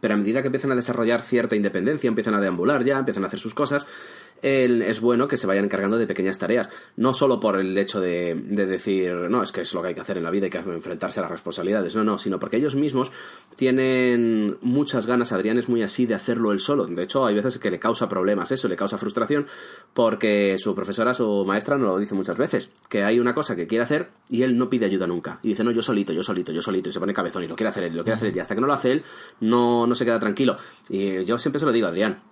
Pero 0.00 0.14
a 0.14 0.16
medida 0.16 0.42
que 0.42 0.48
empiezan 0.48 0.72
a 0.72 0.74
desarrollar 0.74 1.22
cierta 1.22 1.56
independencia, 1.56 2.08
empiezan 2.08 2.34
a 2.34 2.40
deambular 2.40 2.84
ya, 2.84 2.98
empiezan 2.98 3.24
a 3.24 3.28
hacer 3.28 3.40
sus 3.40 3.54
cosas, 3.54 3.86
es 4.42 5.00
bueno 5.00 5.28
que 5.28 5.36
se 5.36 5.46
vayan 5.46 5.64
encargando 5.64 5.98
de 5.98 6.06
pequeñas 6.06 6.38
tareas. 6.38 6.70
No 6.96 7.12
solo 7.12 7.40
por 7.40 7.58
el 7.58 7.76
hecho 7.76 8.00
de, 8.00 8.34
decir, 8.34 9.12
no, 9.30 9.42
es 9.42 9.52
que 9.52 9.62
es 9.62 9.74
lo 9.74 9.82
que 9.82 9.88
hay 9.88 9.94
que 9.94 10.00
hacer 10.00 10.18
en 10.18 10.24
la 10.24 10.30
vida, 10.30 10.46
hay 10.46 10.50
que 10.50 10.58
enfrentarse 10.58 11.20
a 11.20 11.22
las 11.22 11.30
responsabilidades. 11.30 11.94
No, 11.94 12.04
no, 12.04 12.18
sino 12.18 12.38
porque 12.38 12.56
ellos 12.56 12.74
mismos 12.74 13.12
tienen 13.56 14.58
muchas 14.60 15.06
ganas. 15.06 15.32
Adrián 15.32 15.58
es 15.58 15.68
muy 15.68 15.82
así 15.82 16.06
de 16.06 16.14
hacerlo 16.14 16.52
él 16.52 16.60
solo. 16.60 16.86
De 16.86 17.02
hecho, 17.02 17.26
hay 17.26 17.34
veces 17.34 17.58
que 17.58 17.70
le 17.70 17.78
causa 17.78 18.08
problemas 18.08 18.50
eso, 18.52 18.68
le 18.68 18.76
causa 18.76 18.98
frustración, 18.98 19.46
porque 19.94 20.56
su 20.58 20.74
profesora, 20.74 21.14
su 21.14 21.44
maestra, 21.44 21.76
nos 21.76 21.88
lo 21.88 21.98
dice 21.98 22.14
muchas 22.14 22.36
veces, 22.36 22.70
que 22.88 23.02
hay 23.02 23.18
una 23.18 23.34
cosa 23.34 23.56
que 23.56 23.66
quiere 23.66 23.84
hacer 23.84 24.10
y 24.28 24.42
él 24.42 24.56
no 24.56 24.68
pide 24.68 24.86
ayuda 24.86 25.06
nunca. 25.06 25.40
Y 25.42 25.48
dice, 25.48 25.64
no, 25.64 25.70
yo 25.70 25.82
solito, 25.82 26.12
yo 26.12 26.22
solito, 26.22 26.52
yo 26.52 26.62
solito, 26.62 26.88
y 26.88 26.92
se 26.92 27.00
pone 27.00 27.12
cabezón 27.12 27.44
y 27.44 27.48
lo 27.48 27.56
quiere 27.56 27.70
hacer 27.70 27.84
él, 27.84 27.96
lo 27.96 28.04
quiere 28.04 28.16
hacer. 28.16 28.36
Y 28.36 28.40
hasta 28.40 28.54
que 28.54 28.60
no 28.60 28.66
lo 28.66 28.72
hace 28.72 28.92
él, 28.92 29.02
no, 29.40 29.86
no 29.86 29.94
se 29.94 30.04
queda 30.04 30.18
tranquilo. 30.18 30.56
Y 30.88 31.24
yo 31.24 31.38
siempre 31.38 31.58
se 31.60 31.66
lo 31.66 31.72
digo, 31.72 31.86
Adrián, 31.86 32.22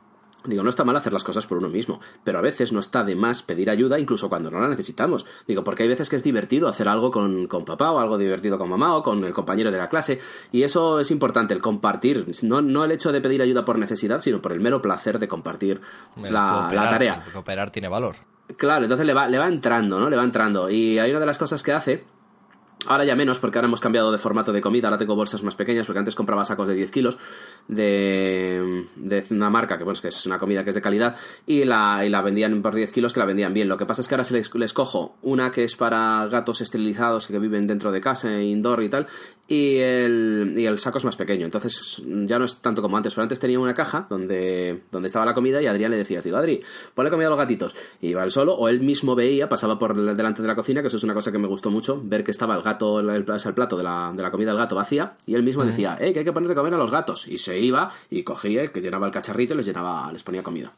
Digo, 0.47 0.63
no 0.63 0.69
está 0.69 0.85
mal 0.85 0.97
hacer 0.97 1.13
las 1.13 1.25
cosas 1.25 1.47
por 1.47 1.59
uno 1.59 1.69
mismo, 1.69 2.01
pero 2.25 2.39
a 2.39 2.43
veces 2.43 2.73
no 2.73 2.81
está 2.81 3.03
de 3.05 3.15
más 3.15 3.43
pedir 3.43 3.71
ayuda 3.71 3.99
incluso 3.99 4.29
cuando 4.29 4.51
no 4.51 4.61
la 4.61 4.69
necesitamos. 4.69 5.27
Digo, 5.47 5.65
porque 5.65 5.85
hay 5.85 5.89
veces 5.89 6.09
que 6.09 6.17
es 6.17 6.23
divertido 6.23 6.69
hacer 6.69 6.89
algo 6.89 7.11
con, 7.11 7.47
con, 7.47 7.65
papá 7.65 7.91
o 7.91 7.99
algo 7.99 8.19
divertido 8.19 8.59
con 8.59 8.69
mamá 8.69 8.97
o 8.97 9.03
con 9.03 9.25
el 9.25 9.33
compañero 9.33 9.71
de 9.71 9.79
la 9.79 9.89
clase, 9.89 10.19
y 10.53 10.63
eso 10.63 11.01
es 11.01 11.11
importante, 11.11 11.55
el 11.55 11.61
compartir, 11.61 12.27
no, 12.43 12.63
no 12.63 12.85
el 12.85 12.93
hecho 12.93 13.13
de 13.13 13.21
pedir 13.21 13.43
ayuda 13.43 13.65
por 13.65 13.79
necesidad, 13.79 14.21
sino 14.21 14.41
por 14.41 14.53
el 14.53 14.61
mero 14.61 14.81
placer 14.81 15.19
de 15.19 15.29
compartir 15.29 15.81
la, 16.23 16.69
la, 16.73 16.91
tarea. 16.91 17.25
Cooperar 17.33 17.71
tiene 17.71 17.89
valor. 17.89 18.17
Claro, 18.57 18.85
entonces 18.85 19.07
le 19.07 19.13
va, 19.13 19.29
le 19.29 19.39
va 19.39 19.49
entrando, 19.49 19.99
¿no? 19.99 20.09
Le 20.09 20.17
va 20.17 20.23
entrando. 20.23 20.71
Y 20.71 20.99
hay 20.99 21.11
una 21.11 21.21
de 21.21 21.27
las 21.27 21.39
cosas 21.39 21.63
que 21.63 21.73
hace 21.73 22.05
Ahora 22.87 23.05
ya 23.05 23.15
menos, 23.15 23.39
porque 23.39 23.59
ahora 23.59 23.69
hemos 23.69 23.81
cambiado 23.81 24.13
de 24.13 24.19
formato 24.19 24.53
de 24.53 24.61
comida, 24.61 24.89
ahora 24.89 24.99
tengo 24.99 25.15
bolsas 25.15 25.43
más 25.43 25.55
pequeñas, 25.55 25.87
porque 25.87 25.99
antes 25.99 26.15
compraba 26.15 26.45
sacos 26.45 26.69
de 26.69 26.75
10 26.75 26.91
kilos 26.91 27.19
de, 27.69 28.87
de 28.97 29.25
una 29.31 29.51
marca 29.51 29.79
que, 29.79 29.85
bueno, 29.85 29.99
que 30.01 30.09
es 30.09 30.27
una 30.27 30.39
comida 30.39 30.65
que 30.65 30.71
es 30.71 30.75
de 30.75 30.83
calidad, 30.83 31.17
y 31.47 31.65
la, 31.65 32.05
y 32.05 32.09
la 32.09 32.23
vendían 32.23 32.63
por 32.63 32.75
10 32.75 32.93
kilos, 32.93 33.13
que 33.13 33.21
la 33.21 33.27
vendían 33.27 33.53
bien. 33.53 33.69
Lo 33.69 33.77
que 33.77 33.87
pasa 33.87 34.03
es 34.03 34.09
que 34.09 34.15
ahora 34.15 34.25
se 34.25 34.35
les, 34.35 34.55
les 34.55 34.73
cojo 34.73 35.17
una 35.23 35.51
que 35.51 35.65
es 35.65 35.77
para 35.77 36.27
gatos 36.27 36.61
esterilizados 36.61 37.27
que 37.27 37.39
viven 37.39 37.67
dentro 37.67 37.93
de 37.93 38.01
casa, 38.01 38.31
indoor 38.41 38.83
y 38.83 38.89
tal, 38.89 39.07
y 39.49 39.79
el, 39.79 40.55
y 40.57 40.67
el 40.67 40.79
saco 40.79 40.99
es 40.99 41.05
más 41.05 41.17
pequeño. 41.17 41.45
Entonces 41.45 42.03
ya 42.07 42.39
no 42.39 42.45
es 42.45 42.57
tanto 42.57 42.83
como 42.83 42.97
antes, 42.97 43.15
pero 43.15 43.23
antes 43.23 43.39
tenía 43.41 43.59
una 43.59 43.75
caja 43.75 44.07
donde, 44.09 44.83
donde 44.91 45.07
estaba 45.07 45.25
la 45.25 45.35
comida 45.35 45.63
y 45.63 45.67
Adrián 45.67 45.91
le 45.91 45.99
decía, 45.99 46.21
digo, 46.21 46.37
Adri, 46.37 46.63
ponle 46.95 47.11
comida 47.11 47.29
a 47.29 47.31
los 47.31 47.39
gatitos. 47.39 47.75
Y 48.01 48.09
iba 48.09 48.23
él 48.23 48.31
solo, 48.31 48.55
o 48.55 48.69
él 48.69 48.81
mismo 48.81 49.15
veía, 49.15 49.49
pasaba 49.49 49.79
por 49.79 49.97
delante 49.97 50.43
de 50.43 50.49
la 50.49 50.55
cocina, 50.55 50.81
que 50.81 50.89
eso 50.89 50.97
es 50.97 51.05
una 51.05 51.15
cosa 51.15 51.31
que 51.31 51.39
me 51.39 51.47
gustó 51.47 51.71
mucho, 51.71 52.01
ver 52.03 52.25
que 52.25 52.31
estaba 52.31 52.55
el 52.57 52.63
gato, 52.63 52.76
el, 53.01 53.09
el, 53.09 53.25
plato 53.25 53.77
de 53.77 53.83
la, 53.83 54.13
de 54.15 54.23
la, 54.23 54.31
comida 54.31 54.51
del 54.51 54.59
gato 54.59 54.75
vacía, 54.77 55.15
y 55.27 55.35
él 55.35 55.43
mismo 55.43 55.65
decía, 55.65 55.97
eh, 56.01 56.13
que 56.13 56.21
hay 56.21 56.25
que 56.25 56.33
poner 56.33 56.49
de 56.49 56.55
comer 56.55 56.75
a 56.75 56.79
los 56.79 56.91
gatos. 56.91 57.27
Y 57.29 57.39
se 57.39 57.59
iba 57.59 57.91
y 58.11 58.23
cogía, 58.23 58.67
que 58.69 58.81
llenaba 58.81 59.07
el 59.07 59.13
cacharrito 59.13 59.55
y 59.55 59.57
les, 59.59 59.67
llenaba, 59.67 60.11
les 60.13 60.23
ponía 60.23 60.43
comida. 60.43 60.73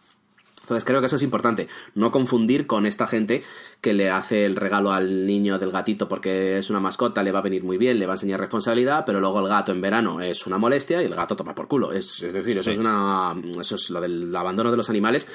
Entonces 0.69 0.85
creo 0.85 1.01
que 1.01 1.07
eso 1.07 1.17
es 1.17 1.23
importante, 1.23 1.67
no 1.95 2.11
confundir 2.11 2.67
con 2.67 2.85
esta 2.85 3.07
gente 3.07 3.43
que 3.81 3.95
le 3.95 4.11
hace 4.11 4.45
el 4.45 4.55
regalo 4.55 4.93
al 4.93 5.27
niño 5.27 5.59
del 5.59 5.71
gatito 5.71 6.09
porque 6.09 6.59
es 6.59 6.69
una 6.69 6.79
mascota, 6.79 7.23
le 7.23 7.33
va 7.33 7.39
a 7.39 7.43
venir 7.43 7.65
muy 7.65 7.79
bien, 7.79 7.99
le 7.99 8.05
va 8.05 8.13
a 8.13 8.17
enseñar 8.17 8.39
responsabilidad, 8.39 9.05
pero 9.07 9.19
luego 9.19 9.41
el 9.41 9.49
gato 9.49 9.73
en 9.73 9.81
verano 9.81 10.21
es 10.21 10.47
una 10.47 10.59
molestia 10.59 11.01
y 11.01 11.07
el 11.07 11.15
gato 11.15 11.35
toma 11.35 11.55
por 11.55 11.69
culo. 11.69 11.91
Es, 11.93 12.21
decir, 12.21 12.59
eso 12.59 12.71
es 12.71 12.77
una 12.77 13.35
eso 13.59 13.77
es 13.77 13.89
lo 13.89 13.99
del 13.99 14.35
abandono 14.37 14.71
de 14.71 14.77
los 14.77 14.91
animales 14.91 15.27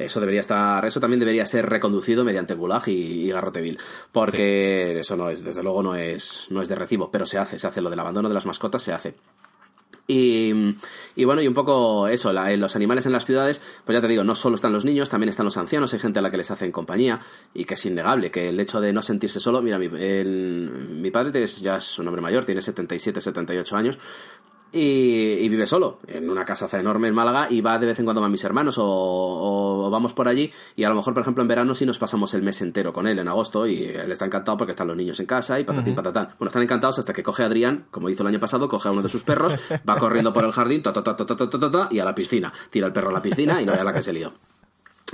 eso 0.00 0.18
debería 0.18 0.40
estar, 0.40 0.84
eso 0.86 0.98
también 0.98 1.20
debería 1.20 1.44
ser 1.44 1.66
reconducido 1.66 2.24
mediante 2.24 2.54
Gulag 2.54 2.88
y, 2.88 3.26
y 3.26 3.30
Garroteville, 3.30 3.78
porque 4.10 5.00
eso 5.00 5.14
no 5.14 5.28
es, 5.28 5.44
desde 5.44 5.62
luego 5.62 5.82
no 5.82 5.94
es, 5.94 6.46
no 6.48 6.62
es 6.62 6.70
de 6.70 6.74
recibo, 6.74 7.10
pero 7.10 7.26
se 7.26 7.38
hace, 7.38 7.58
se 7.58 7.66
hace 7.66 7.82
lo 7.82 7.90
del 7.90 8.00
abandono 8.00 8.28
de 8.28 8.34
las 8.34 8.46
mascotas, 8.46 8.82
se 8.82 8.94
hace. 8.94 9.14
Y, 10.12 10.74
y, 11.14 11.24
bueno, 11.24 11.40
y 11.40 11.46
un 11.46 11.54
poco 11.54 12.08
eso, 12.08 12.32
la, 12.32 12.50
los 12.56 12.74
animales 12.74 13.06
en 13.06 13.12
las 13.12 13.24
ciudades, 13.24 13.60
pues 13.84 13.94
ya 13.94 14.00
te 14.00 14.08
digo, 14.08 14.24
no 14.24 14.34
solo 14.34 14.56
están 14.56 14.72
los 14.72 14.84
niños, 14.84 15.08
también 15.08 15.28
están 15.28 15.44
los 15.44 15.56
ancianos, 15.56 15.94
hay 15.94 16.00
gente 16.00 16.18
a 16.18 16.22
la 16.22 16.32
que 16.32 16.36
les 16.36 16.50
hacen 16.50 16.72
compañía 16.72 17.20
y 17.54 17.64
que 17.64 17.74
es 17.74 17.86
innegable, 17.86 18.32
que 18.32 18.48
el 18.48 18.58
hecho 18.58 18.80
de 18.80 18.92
no 18.92 19.02
sentirse 19.02 19.38
solo, 19.38 19.62
mira, 19.62 19.78
mi, 19.78 19.88
mi 19.88 21.10
padre 21.12 21.46
ya 21.46 21.76
es 21.76 21.98
un 22.00 22.08
hombre 22.08 22.20
mayor, 22.20 22.44
tiene 22.44 22.60
77, 22.60 23.20
78 23.20 23.76
años, 23.76 24.00
y, 24.72 25.48
vive 25.48 25.66
solo, 25.66 25.98
en 26.06 26.30
una 26.30 26.44
casa 26.44 26.68
enorme 26.78 27.08
en 27.08 27.14
Málaga, 27.14 27.48
y 27.50 27.60
va 27.60 27.78
de 27.78 27.86
vez 27.86 27.98
en 27.98 28.04
cuando 28.04 28.22
a 28.22 28.28
mis 28.28 28.44
hermanos 28.44 28.76
o, 28.78 29.88
vamos 29.90 30.12
por 30.12 30.28
allí, 30.28 30.50
y 30.76 30.84
a 30.84 30.88
lo 30.88 30.94
mejor, 30.94 31.14
por 31.14 31.22
ejemplo, 31.22 31.42
en 31.42 31.48
verano 31.48 31.74
sí 31.74 31.84
nos 31.86 31.98
pasamos 31.98 32.34
el 32.34 32.42
mes 32.42 32.60
entero 32.62 32.92
con 32.92 33.06
él, 33.06 33.18
en 33.18 33.28
agosto, 33.28 33.66
y 33.66 33.84
él 33.84 34.10
está 34.12 34.26
encantado 34.26 34.56
porque 34.56 34.72
están 34.72 34.88
los 34.88 34.96
niños 34.96 35.18
en 35.20 35.26
casa 35.26 35.58
y 35.58 35.64
patatín 35.64 35.94
patatán. 35.94 36.30
Bueno, 36.38 36.48
están 36.48 36.62
encantados 36.62 36.98
hasta 36.98 37.12
que 37.12 37.22
coge 37.22 37.42
a 37.42 37.46
Adrián, 37.46 37.86
como 37.90 38.08
hizo 38.08 38.22
el 38.22 38.28
año 38.28 38.40
pasado, 38.40 38.68
coge 38.68 38.88
a 38.88 38.92
uno 38.92 39.02
de 39.02 39.08
sus 39.08 39.24
perros, 39.24 39.54
va 39.88 39.96
corriendo 39.96 40.32
por 40.32 40.44
el 40.44 40.52
jardín, 40.52 40.82
ta, 40.82 40.92
ta, 40.92 41.02
ta, 41.02 41.88
y 41.90 41.98
a 41.98 42.04
la 42.04 42.14
piscina. 42.14 42.52
Tira 42.70 42.86
el 42.86 42.92
perro 42.92 43.10
a 43.10 43.12
la 43.12 43.22
piscina 43.22 43.60
y 43.60 43.66
no 43.66 43.72
vea 43.72 43.84
la 43.84 43.92
que 43.92 44.02
se 44.02 44.12
lió. 44.12 44.32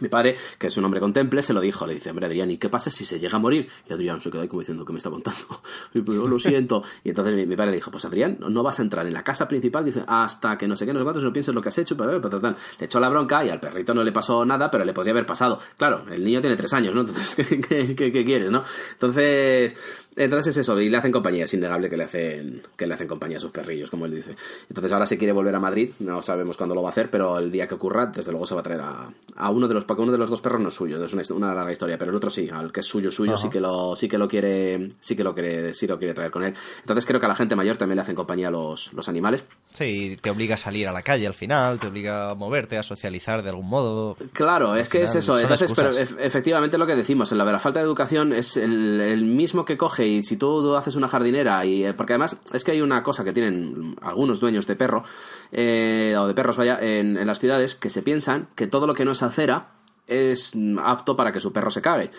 Mi 0.01 0.09
padre, 0.09 0.37
que 0.59 0.67
es 0.67 0.77
un 0.77 0.85
hombre 0.85 1.01
contemple, 1.01 1.43
se 1.43 1.53
lo 1.53 1.61
dijo. 1.61 1.87
Le 1.87 1.95
dice, 1.95 2.11
hombre, 2.11 2.27
Adrián, 2.27 2.51
¿y 2.51 2.59
qué 2.59 2.69
pasa 2.69 2.91
si 2.91 3.05
se 3.05 3.19
llega 3.19 3.37
a 3.37 3.41
morir? 3.41 3.69
Y 3.89 3.93
Adrián 3.93 4.21
se 4.21 4.31
quedó 4.31 4.43
ahí 4.43 4.49
como 4.49 4.61
diciendo, 4.61 4.85
¿qué 4.85 4.93
me 4.93 4.99
está 4.99 5.11
contando? 5.11 5.63
Y 5.95 6.03
pues 6.03 6.19
yo 6.19 6.27
lo 6.27 6.39
siento. 6.39 6.83
Y 7.05 7.11
entonces 7.11 7.47
mi, 7.47 7.57
padre 7.57 7.71
le 7.71 7.77
dijo, 7.77 7.91
pues 7.91 8.05
Adrián, 8.05 8.39
no 8.41 8.63
vas 8.63 8.79
a 8.81 8.83
entrar 8.83 9.07
en 9.07 9.13
la 9.13 9.23
casa 9.23 9.49
principal, 9.49 9.85
dice, 9.85 10.05
hasta 10.07 10.57
que 10.59 10.69
no 10.69 10.77
sé 10.77 10.85
qué, 10.85 10.93
no 10.93 10.99
sé 10.99 11.05
cuántos, 11.05 11.25
no 11.25 11.33
pienses 11.33 11.55
lo 11.55 11.61
que 11.61 11.69
has 11.69 11.79
hecho, 11.79 11.97
pero, 11.97 12.21
pero, 12.21 12.41
pero, 12.41 12.55
Le 12.79 12.87
echó 12.87 13.01
la 13.01 13.09
bronca 13.09 13.45
y 13.45 13.51
al 13.51 13.61
perrito 13.61 13.95
no 13.95 14.03
le 14.03 14.13
pasó 14.13 14.45
nada, 14.45 14.71
pero 14.71 14.85
le 14.85 14.93
podría 14.93 15.13
haber 15.13 15.27
pasado. 15.27 15.59
Claro, 15.77 16.05
el 16.11 16.25
niño 16.25 16.41
tiene 16.41 16.57
tres 16.57 16.73
años, 16.75 16.95
¿no? 16.95 17.01
Entonces, 17.07 17.35
¿qué, 17.35 17.95
qué, 17.95 18.13
qué 18.13 18.25
quieres, 18.25 18.51
no? 18.51 18.63
Entonces, 18.93 19.77
entonces 20.17 20.57
es 20.57 20.62
eso, 20.62 20.81
y 20.81 20.89
le 20.89 20.97
hacen 20.97 21.12
compañía, 21.12 21.45
es 21.45 21.53
innegable 21.53 21.91
que 21.91 21.97
le 21.97 22.05
hacen, 22.05 22.62
que 22.75 22.87
le 22.87 22.95
hacen 22.95 23.07
compañía 23.07 23.37
a 23.37 23.41
sus 23.41 23.51
perrillos, 23.51 23.91
como 23.91 24.07
él 24.07 24.14
dice. 24.14 24.35
Entonces 24.69 24.91
ahora 24.91 25.05
se 25.05 25.19
quiere 25.19 25.33
volver 25.33 25.55
a 25.55 25.61
Madrid, 25.61 25.91
no 25.99 26.23
sabemos 26.23 26.57
cuándo 26.57 26.75
lo 26.75 26.83
va 26.83 26.89
a 26.89 26.93
hacer, 26.93 27.11
pero 27.11 27.37
el 27.39 27.53
día 27.53 27.67
que 27.67 27.75
ocurra, 27.75 28.07
desde 28.07 28.31
luego 28.31 28.47
se 28.47 28.55
va 28.55 28.61
a 28.61 28.64
traer 28.64 28.81
a, 28.81 29.51
uno 29.51 29.69
de 29.69 29.75
los, 29.75 29.85
uno 29.87 30.12
de 30.12 30.19
los 30.19 30.31
dos 30.31 30.41
perros 30.41 30.61
no 30.61 30.69
es 30.69 30.75
suyo, 30.75 31.05
es 31.05 31.12
una, 31.12 31.23
una 31.37 31.55
larga 31.55 31.71
historia, 31.71 31.99
pero 31.99 32.11
el 32.11 32.17
otro 32.17 32.31
sí, 32.31 32.49
al 32.51 32.73
que 32.73 32.81
es 32.81 32.87
suyo, 32.87 33.11
suyo, 33.11 33.37
sí 33.37 33.51
que 33.51 33.61
lo, 33.61 33.95
sí 33.95 34.09
que 34.09 34.17
lo 34.17 34.27
quiere, 34.27 34.89
sí 35.01 35.14
que 35.14 35.23
lo 35.23 35.35
quiere, 35.35 35.75
sí 35.75 35.87
lo 35.87 35.99
quiere 35.99 36.14
traer 36.14 36.31
con 36.31 36.45
él. 36.45 36.55
Entonces 36.81 37.05
creo 37.05 37.21
que 37.21 37.27
a 37.27 37.29
la 37.29 37.35
gente 37.35 37.55
mayor 37.55 37.77
también 37.77 37.97
le 37.97 38.03
hacen 38.03 38.14
compañía 38.14 38.49
a 38.49 38.51
los, 38.51 38.95
los 38.95 39.09
animales. 39.11 39.45
Sí, 39.73 40.17
te 40.23 40.31
obliga 40.31 40.55
a 40.55 40.59
salir 40.59 40.89
a 40.89 40.93
la 40.93 41.03
calle 41.03 41.27
al 41.27 41.35
final, 41.35 41.79
te 41.79 41.89
obliga 41.89 42.31
a 42.31 42.35
moverte, 42.35 42.79
a 42.79 42.83
socializar 42.83 43.43
de 43.43 43.51
algún 43.51 43.69
modo. 43.69 44.17
Claro, 44.33 44.77
es 44.77 44.89
que 44.89 45.03
es 45.03 45.14
eso, 45.14 45.39
entonces, 45.39 45.71
pero 45.77 45.91
efectivamente 45.91 46.79
lo 46.79 46.87
que 46.87 46.97
decimos, 46.97 47.33
la, 47.33 47.45
la 47.45 47.59
falta 47.59 47.81
de 47.81 47.85
educación 47.85 48.33
es 48.33 48.57
el, 48.57 49.01
el 49.01 49.25
mismo 49.27 49.67
que 49.67 49.77
coge 49.77 50.06
y 50.07 50.23
si 50.23 50.37
tú 50.37 50.75
haces 50.75 50.97
una 50.97 51.09
jardinera 51.09 51.65
y 51.65 51.85
eh, 51.85 51.95
porque 51.95 52.15
además 52.15 52.39
es 52.53 52.65
que 52.65 52.73
hay 52.73 52.81
una 52.81 53.03
cosa 53.03 53.25
que 53.25 53.33
tienen 53.33 53.97
algunos 54.03 54.41
dueños 54.41 54.67
de 54.67 54.77
perro 54.77 55.05
eh, 55.53 56.15
o 56.19 56.27
de 56.27 56.35
perros 56.35 56.57
vaya 56.57 56.79
en, 56.81 57.27
las 57.27 57.41
ciudades 57.41 57.75
que 57.75 57.91
se 57.91 58.03
piensan 58.03 58.49
que 58.55 58.67
todo 58.67 58.87
lo 58.87 58.95
que 58.95 59.05
no 59.05 59.13
es 59.13 59.23
acera 59.23 59.73
es 60.07 60.55
apto 60.85 61.17
para 61.17 61.33
que 61.33 61.41
su 61.41 61.53
perro 61.53 61.69
se 61.71 61.83
cague. 61.83 62.11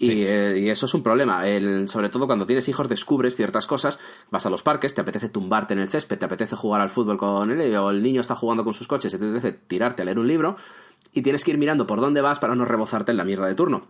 Eh, 0.00 0.58
y, 0.58 0.68
eso 0.68 0.86
es 0.86 0.94
un 0.94 1.04
problema. 1.04 1.46
El, 1.46 1.88
sobre 1.88 2.08
todo 2.08 2.26
cuando 2.26 2.44
tienes 2.44 2.68
hijos 2.68 2.88
descubres 2.88 3.36
ciertas 3.36 3.68
cosas, 3.68 4.00
vas 4.32 4.44
a 4.46 4.50
los 4.50 4.64
parques, 4.64 4.96
te 4.96 5.00
apetece 5.00 5.28
tumbarte 5.28 5.72
en 5.72 5.78
el 5.78 5.88
césped, 5.88 6.18
te 6.18 6.24
apetece 6.24 6.56
jugar 6.56 6.80
al 6.80 6.88
fútbol 6.88 7.18
con 7.18 7.52
él, 7.52 7.76
o 7.76 7.90
el 7.90 8.02
niño 8.02 8.20
está 8.20 8.34
jugando 8.34 8.64
con 8.64 8.74
sus 8.74 8.88
coches, 8.88 9.12
te 9.12 9.24
apetece 9.24 9.52
tirarte 9.52 10.02
a 10.02 10.04
leer 10.04 10.18
un 10.18 10.26
libro, 10.26 10.56
y 11.12 11.22
tienes 11.22 11.44
que 11.44 11.52
ir 11.52 11.58
mirando 11.58 11.86
por 11.86 12.00
dónde 12.00 12.20
vas 12.20 12.40
para 12.40 12.56
no 12.56 12.64
rebozarte 12.64 13.12
en 13.12 13.16
la 13.16 13.24
mierda 13.24 13.46
de 13.46 13.54
turno. 13.54 13.86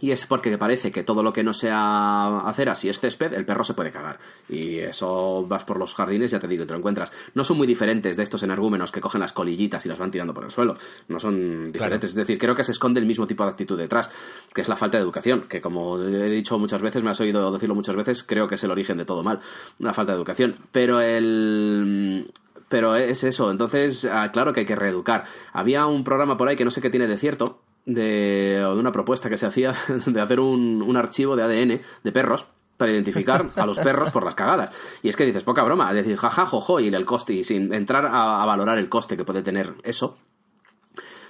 Y 0.00 0.12
es 0.12 0.26
porque 0.26 0.56
parece 0.58 0.92
que 0.92 1.02
todo 1.02 1.22
lo 1.22 1.32
que 1.32 1.42
no 1.42 1.52
sea 1.52 2.40
acera, 2.40 2.74
si 2.74 2.88
es 2.88 3.00
césped, 3.00 3.34
el 3.34 3.44
perro 3.44 3.64
se 3.64 3.74
puede 3.74 3.90
cagar. 3.90 4.18
Y 4.48 4.78
eso 4.78 5.44
vas 5.46 5.64
por 5.64 5.78
los 5.78 5.94
jardines, 5.94 6.30
ya 6.30 6.38
te 6.38 6.46
digo, 6.46 6.64
te 6.64 6.72
lo 6.72 6.78
encuentras. 6.78 7.12
No 7.34 7.42
son 7.42 7.56
muy 7.56 7.66
diferentes 7.66 8.16
de 8.16 8.22
estos 8.22 8.42
energúmenos 8.44 8.92
que 8.92 9.00
cogen 9.00 9.20
las 9.20 9.32
colillitas 9.32 9.84
y 9.86 9.88
las 9.88 9.98
van 9.98 10.10
tirando 10.10 10.32
por 10.32 10.44
el 10.44 10.50
suelo. 10.50 10.74
No 11.08 11.18
son 11.18 11.72
diferentes. 11.72 12.10
Es 12.10 12.16
decir, 12.16 12.38
creo 12.38 12.54
que 12.54 12.62
se 12.62 12.72
esconde 12.72 13.00
el 13.00 13.06
mismo 13.06 13.26
tipo 13.26 13.44
de 13.44 13.50
actitud 13.50 13.76
detrás, 13.76 14.10
que 14.54 14.60
es 14.60 14.68
la 14.68 14.76
falta 14.76 14.98
de 14.98 15.04
educación, 15.04 15.46
que 15.48 15.60
como 15.60 16.00
he 16.00 16.30
dicho 16.30 16.58
muchas 16.58 16.82
veces, 16.82 17.02
me 17.02 17.10
has 17.10 17.20
oído 17.20 17.50
decirlo 17.50 17.74
muchas 17.74 17.96
veces, 17.96 18.22
creo 18.22 18.46
que 18.46 18.54
es 18.54 18.64
el 18.64 18.70
origen 18.70 18.98
de 18.98 19.04
todo 19.04 19.22
mal. 19.24 19.40
Una 19.80 19.92
falta 19.92 20.12
de 20.12 20.18
educación. 20.18 20.54
Pero 20.70 21.00
el 21.00 22.30
pero 22.68 22.96
es 22.96 23.24
eso, 23.24 23.50
entonces, 23.50 24.04
ah, 24.04 24.30
claro 24.30 24.52
que 24.52 24.60
hay 24.60 24.66
que 24.66 24.76
reeducar. 24.76 25.24
Había 25.52 25.86
un 25.86 26.04
programa 26.04 26.36
por 26.36 26.48
ahí 26.48 26.56
que 26.56 26.64
no 26.64 26.70
sé 26.70 26.82
qué 26.82 26.90
tiene 26.90 27.06
de 27.06 27.16
cierto, 27.16 27.62
de, 27.88 28.60
de 28.60 28.78
una 28.78 28.92
propuesta 28.92 29.28
que 29.28 29.36
se 29.36 29.46
hacía 29.46 29.74
de 30.06 30.20
hacer 30.20 30.38
un, 30.38 30.82
un 30.82 30.96
archivo 30.96 31.34
de 31.34 31.42
ADN 31.42 31.80
de 32.04 32.12
perros 32.12 32.46
para 32.76 32.92
identificar 32.92 33.50
a 33.56 33.66
los 33.66 33.78
perros 33.78 34.10
por 34.10 34.24
las 34.24 34.36
cagadas. 34.36 34.70
Y 35.02 35.08
es 35.08 35.16
que 35.16 35.26
dices, 35.26 35.42
poca 35.42 35.64
broma, 35.64 35.90
es 35.90 35.96
decir, 35.96 36.16
jaja, 36.16 36.46
jojo, 36.46 36.78
y 36.80 36.86
el 36.86 37.04
coste, 37.04 37.34
y 37.34 37.44
sin 37.44 37.74
entrar 37.74 38.06
a, 38.06 38.46
valorar 38.46 38.78
el 38.78 38.88
coste 38.88 39.16
que 39.16 39.24
puede 39.24 39.42
tener 39.42 39.74
eso, 39.82 40.16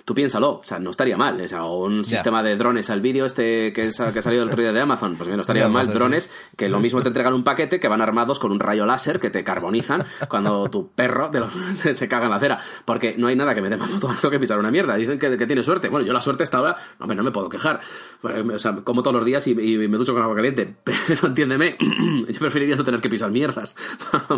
tú 0.08 0.14
piénsalo, 0.14 0.52
o 0.52 0.64
sea, 0.64 0.78
no 0.78 0.88
estaría 0.88 1.18
mal. 1.18 1.38
O, 1.60 1.84
un 1.84 2.02
sistema 2.02 2.42
de 2.42 2.56
drones 2.56 2.88
al 2.88 3.02
vídeo 3.02 3.26
este 3.26 3.74
que, 3.74 3.88
es, 3.88 3.98
que 3.98 4.20
ha 4.20 4.22
salido 4.22 4.42
el 4.42 4.48
otro 4.48 4.62
día 4.62 4.72
de 4.72 4.80
Amazon, 4.80 5.16
pues 5.16 5.28
bien, 5.28 5.36
no 5.36 5.42
estaría 5.42 5.68
mal 5.68 5.92
drones 5.92 6.32
que 6.56 6.66
lo 6.70 6.80
mismo 6.80 7.02
te 7.02 7.08
entregan 7.08 7.34
un 7.34 7.44
paquete 7.44 7.78
que 7.78 7.88
van 7.88 8.00
armados 8.00 8.38
con 8.38 8.50
un 8.50 8.58
rayo 8.58 8.86
láser 8.86 9.20
que 9.20 9.28
te 9.28 9.44
carbonizan 9.44 10.02
cuando 10.26 10.66
tu 10.70 10.92
perro 10.92 11.30
se, 11.74 12.08
caga 12.08 12.24
en 12.24 12.30
la 12.30 12.36
acera. 12.36 12.58
Porque 12.86 13.16
no 13.18 13.26
hay 13.26 13.36
nada 13.36 13.54
que 13.54 13.60
me 13.60 13.68
dé 13.68 13.76
más 13.76 13.90
foto 13.90 14.08
que 14.30 14.40
pisar 14.40 14.58
una 14.58 14.70
mierda. 14.70 14.96
Dicen 14.96 15.18
que, 15.18 15.36
que, 15.36 15.46
tiene 15.46 15.62
suerte. 15.62 15.90
Bueno, 15.90 16.06
yo 16.06 16.14
la 16.14 16.22
suerte 16.22 16.44
hasta 16.44 16.56
ahora, 16.56 16.74
no, 16.98 17.06
no 17.06 17.22
me 17.22 17.30
puedo 17.30 17.50
quejar. 17.50 17.80
O 18.22 18.58
sea, 18.58 18.76
como 18.76 19.02
todos 19.02 19.16
los 19.16 19.26
días 19.26 19.46
y, 19.46 19.54
me 19.54 19.98
ducho 19.98 20.14
con 20.14 20.22
agua 20.22 20.36
caliente. 20.36 20.74
Pero 20.84 21.26
entiéndeme, 21.26 21.76
yo 22.28 22.38
preferiría 22.40 22.76
no 22.76 22.84
tener 22.84 23.02
que 23.02 23.10
pisar 23.10 23.30
mierdas 23.30 23.74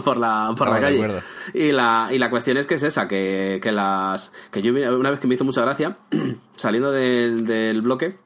por 0.05 0.16
la, 0.16 0.53
por 0.57 0.68
la 0.68 0.77
ah, 0.77 0.81
calle. 0.81 1.23
Y 1.55 1.71
la, 1.71 2.09
y 2.11 2.18
la 2.18 2.29
cuestión 2.29 2.57
es 2.57 2.66
que 2.66 2.75
es 2.75 2.83
esa, 2.83 3.07
que, 3.07 3.61
que 3.62 3.71
las 3.71 4.33
que 4.51 4.62
yo 4.62 4.73
una 4.73 5.11
vez 5.11 5.21
que 5.21 5.27
me 5.27 5.35
hizo 5.35 5.45
mucha 5.45 5.59
gracia, 5.62 5.98
saliendo 6.56 6.90
del, 6.90 7.82
bloque, 7.82 8.18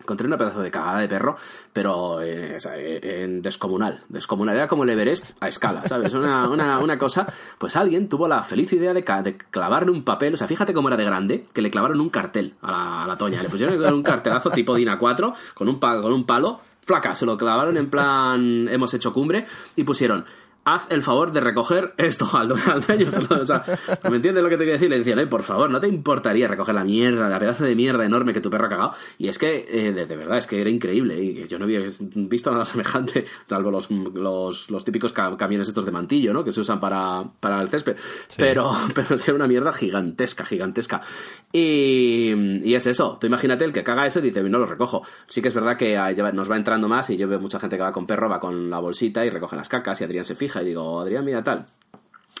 encontré 0.00 0.26
una 0.26 0.36
pedazo 0.36 0.60
de 0.62 0.70
cagada 0.70 1.00
de 1.00 1.08
perro, 1.08 1.36
pero 1.72 2.20
eh, 2.22 2.58
en 3.02 3.42
descomunal. 3.42 4.04
Descomunal. 4.08 4.56
Era 4.56 4.68
como 4.68 4.84
el 4.84 4.90
Everest 4.90 5.30
a 5.40 5.48
escala, 5.48 5.84
¿sabes? 5.84 6.12
Una, 6.14 6.48
una, 6.48 6.98
cosa. 6.98 7.26
Pues 7.58 7.76
alguien 7.76 8.08
tuvo 8.08 8.28
la 8.28 8.42
feliz 8.42 8.72
idea 8.72 8.92
de, 8.92 9.02
de, 9.02 9.36
clavarle 9.36 9.90
un 9.90 10.04
papel. 10.04 10.34
O 10.34 10.36
sea, 10.36 10.46
fíjate 10.46 10.74
cómo 10.74 10.88
era 10.88 10.96
de 10.96 11.04
grande, 11.04 11.46
que 11.52 11.62
le 11.62 11.70
clavaron 11.70 12.00
un 12.00 12.10
cartel 12.10 12.54
a 12.62 12.70
la, 12.70 13.04
a 13.04 13.06
la 13.06 13.16
Toña. 13.16 13.42
Le 13.42 13.48
pusieron 13.48 13.94
un 13.94 14.02
cartelazo 14.02 14.50
tipo 14.50 14.74
DINA 14.74 14.98
4 14.98 15.32
con 15.54 15.68
un, 15.68 15.78
con 15.78 16.12
un 16.12 16.24
palo. 16.24 16.60
Flaca, 16.84 17.14
se 17.14 17.24
lo 17.24 17.38
clavaron 17.38 17.78
en 17.78 17.88
plan 17.88 18.68
hemos 18.68 18.92
hecho 18.92 19.10
cumbre 19.10 19.46
y 19.74 19.84
pusieron 19.84 20.26
haz 20.64 20.86
el 20.90 21.02
favor 21.02 21.32
de 21.32 21.40
recoger 21.40 21.94
esto 21.96 22.28
al, 22.32 22.48
dueño. 22.48 23.08
O 23.40 23.44
sea, 23.44 23.64
¿me 24.10 24.16
entiendes 24.16 24.42
lo 24.42 24.48
que 24.48 24.56
te 24.56 24.64
quiero 24.64 24.72
decir? 24.72 24.90
Le 24.90 24.98
decían, 24.98 25.28
por 25.28 25.42
favor, 25.42 25.70
¿no 25.70 25.80
te 25.80 25.88
importaría 25.88 26.48
recoger 26.48 26.74
la 26.74 26.84
mierda, 26.84 27.28
la 27.28 27.38
pedazo 27.38 27.64
de 27.64 27.76
mierda 27.76 28.04
enorme 28.04 28.32
que 28.32 28.40
tu 28.40 28.50
perro 28.50 28.66
ha 28.66 28.70
cagado? 28.70 28.92
Y 29.18 29.28
es 29.28 29.38
que, 29.38 29.66
eh, 29.68 29.92
de, 29.92 30.16
verdad, 30.16 30.38
es 30.38 30.46
que 30.46 30.60
era 30.60 30.70
increíble 30.70 31.22
y 31.22 31.46
yo 31.46 31.58
no 31.58 31.64
había 31.64 31.80
visto 32.14 32.50
nada 32.50 32.64
semejante, 32.64 33.24
salvo 33.46 33.70
los, 33.70 33.90
los, 33.90 34.70
los 34.70 34.84
típicos 34.84 35.12
camiones 35.12 35.68
estos 35.68 35.84
de 35.84 35.92
mantillo, 35.92 36.32
¿no? 36.32 36.44
Que 36.44 36.52
se 36.52 36.60
usan 36.60 36.80
para, 36.80 37.24
para 37.40 37.60
el 37.60 37.68
césped. 37.68 37.96
Pero, 38.36 38.72
pero 38.94 39.14
es 39.14 39.22
que 39.22 39.30
era 39.30 39.36
una 39.36 39.48
mierda 39.48 39.72
gigantesca, 39.72 40.44
gigantesca. 40.44 41.00
Y, 41.52 42.32
y 42.68 42.74
es 42.74 42.86
eso. 42.86 43.18
Tú 43.20 43.26
imagínate 43.26 43.64
el 43.64 43.72
que 43.72 43.84
caga 43.84 44.06
eso 44.06 44.18
y 44.20 44.22
dice, 44.22 44.42
no 44.42 44.58
lo 44.58 44.66
recojo. 44.66 45.02
Sí 45.26 45.42
que 45.42 45.48
es 45.48 45.54
verdad 45.54 45.76
que 45.76 45.94
nos 46.32 46.50
va 46.50 46.56
entrando 46.56 46.88
más 46.88 47.10
y 47.10 47.16
yo 47.16 47.28
veo 47.28 47.38
mucha 47.38 47.60
gente 47.60 47.76
que 47.76 47.82
va 47.82 47.92
con 47.92 48.06
perro, 48.06 48.28
va 48.28 48.40
con 48.40 48.70
la 48.70 48.78
bolsita 48.78 49.24
y 49.24 49.30
recoge 49.30 49.56
las 49.56 49.68
cacas 49.68 50.00
y 50.00 50.04
Adrián 50.04 50.24
se 50.24 50.34
fija 50.34 50.53
y 50.62 50.66
digo, 50.66 51.00
Adrián, 51.00 51.24
mira 51.24 51.42
tal. 51.42 51.66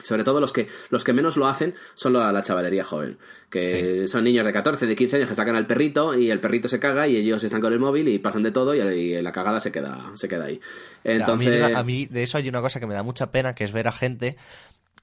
Sobre 0.02 0.24
todo 0.24 0.40
los 0.40 0.52
que, 0.52 0.66
los 0.90 1.04
que 1.04 1.12
menos 1.12 1.36
lo 1.36 1.46
hacen 1.46 1.74
son 1.94 2.14
la, 2.14 2.32
la 2.32 2.42
chavalería 2.42 2.84
joven, 2.84 3.16
que 3.48 4.08
son 4.08 4.24
niños 4.24 4.44
de 4.44 4.52
14, 4.52 4.86
de 4.86 4.96
15 4.96 5.16
años 5.16 5.28
que 5.28 5.36
sacan 5.36 5.54
al 5.54 5.66
perrito 5.66 6.18
y 6.18 6.32
el 6.32 6.40
perrito 6.40 6.68
se 6.68 6.80
caga 6.80 7.06
y 7.06 7.16
ellos 7.16 7.44
están 7.44 7.60
con 7.60 7.72
el 7.72 7.78
móvil 7.78 8.08
y 8.08 8.18
pasan 8.18 8.42
de 8.42 8.50
todo 8.50 8.74
y, 8.74 9.22
la 9.22 9.32
cagada 9.32 9.60
se 9.60 9.70
queda, 9.70 10.10
se 10.14 10.26
queda 10.26 10.46
ahí. 10.46 10.60
Entonces... 11.04 11.74
A 11.74 11.84
mí, 11.84 12.06
de 12.06 12.24
eso 12.24 12.38
hay 12.38 12.48
una 12.48 12.60
cosa 12.60 12.80
que 12.80 12.86
me 12.86 12.94
da 12.94 13.04
mucha 13.04 13.30
pena, 13.30 13.54
que 13.54 13.62
es 13.62 13.70
ver 13.70 13.86
a 13.86 13.92
gente 13.92 14.36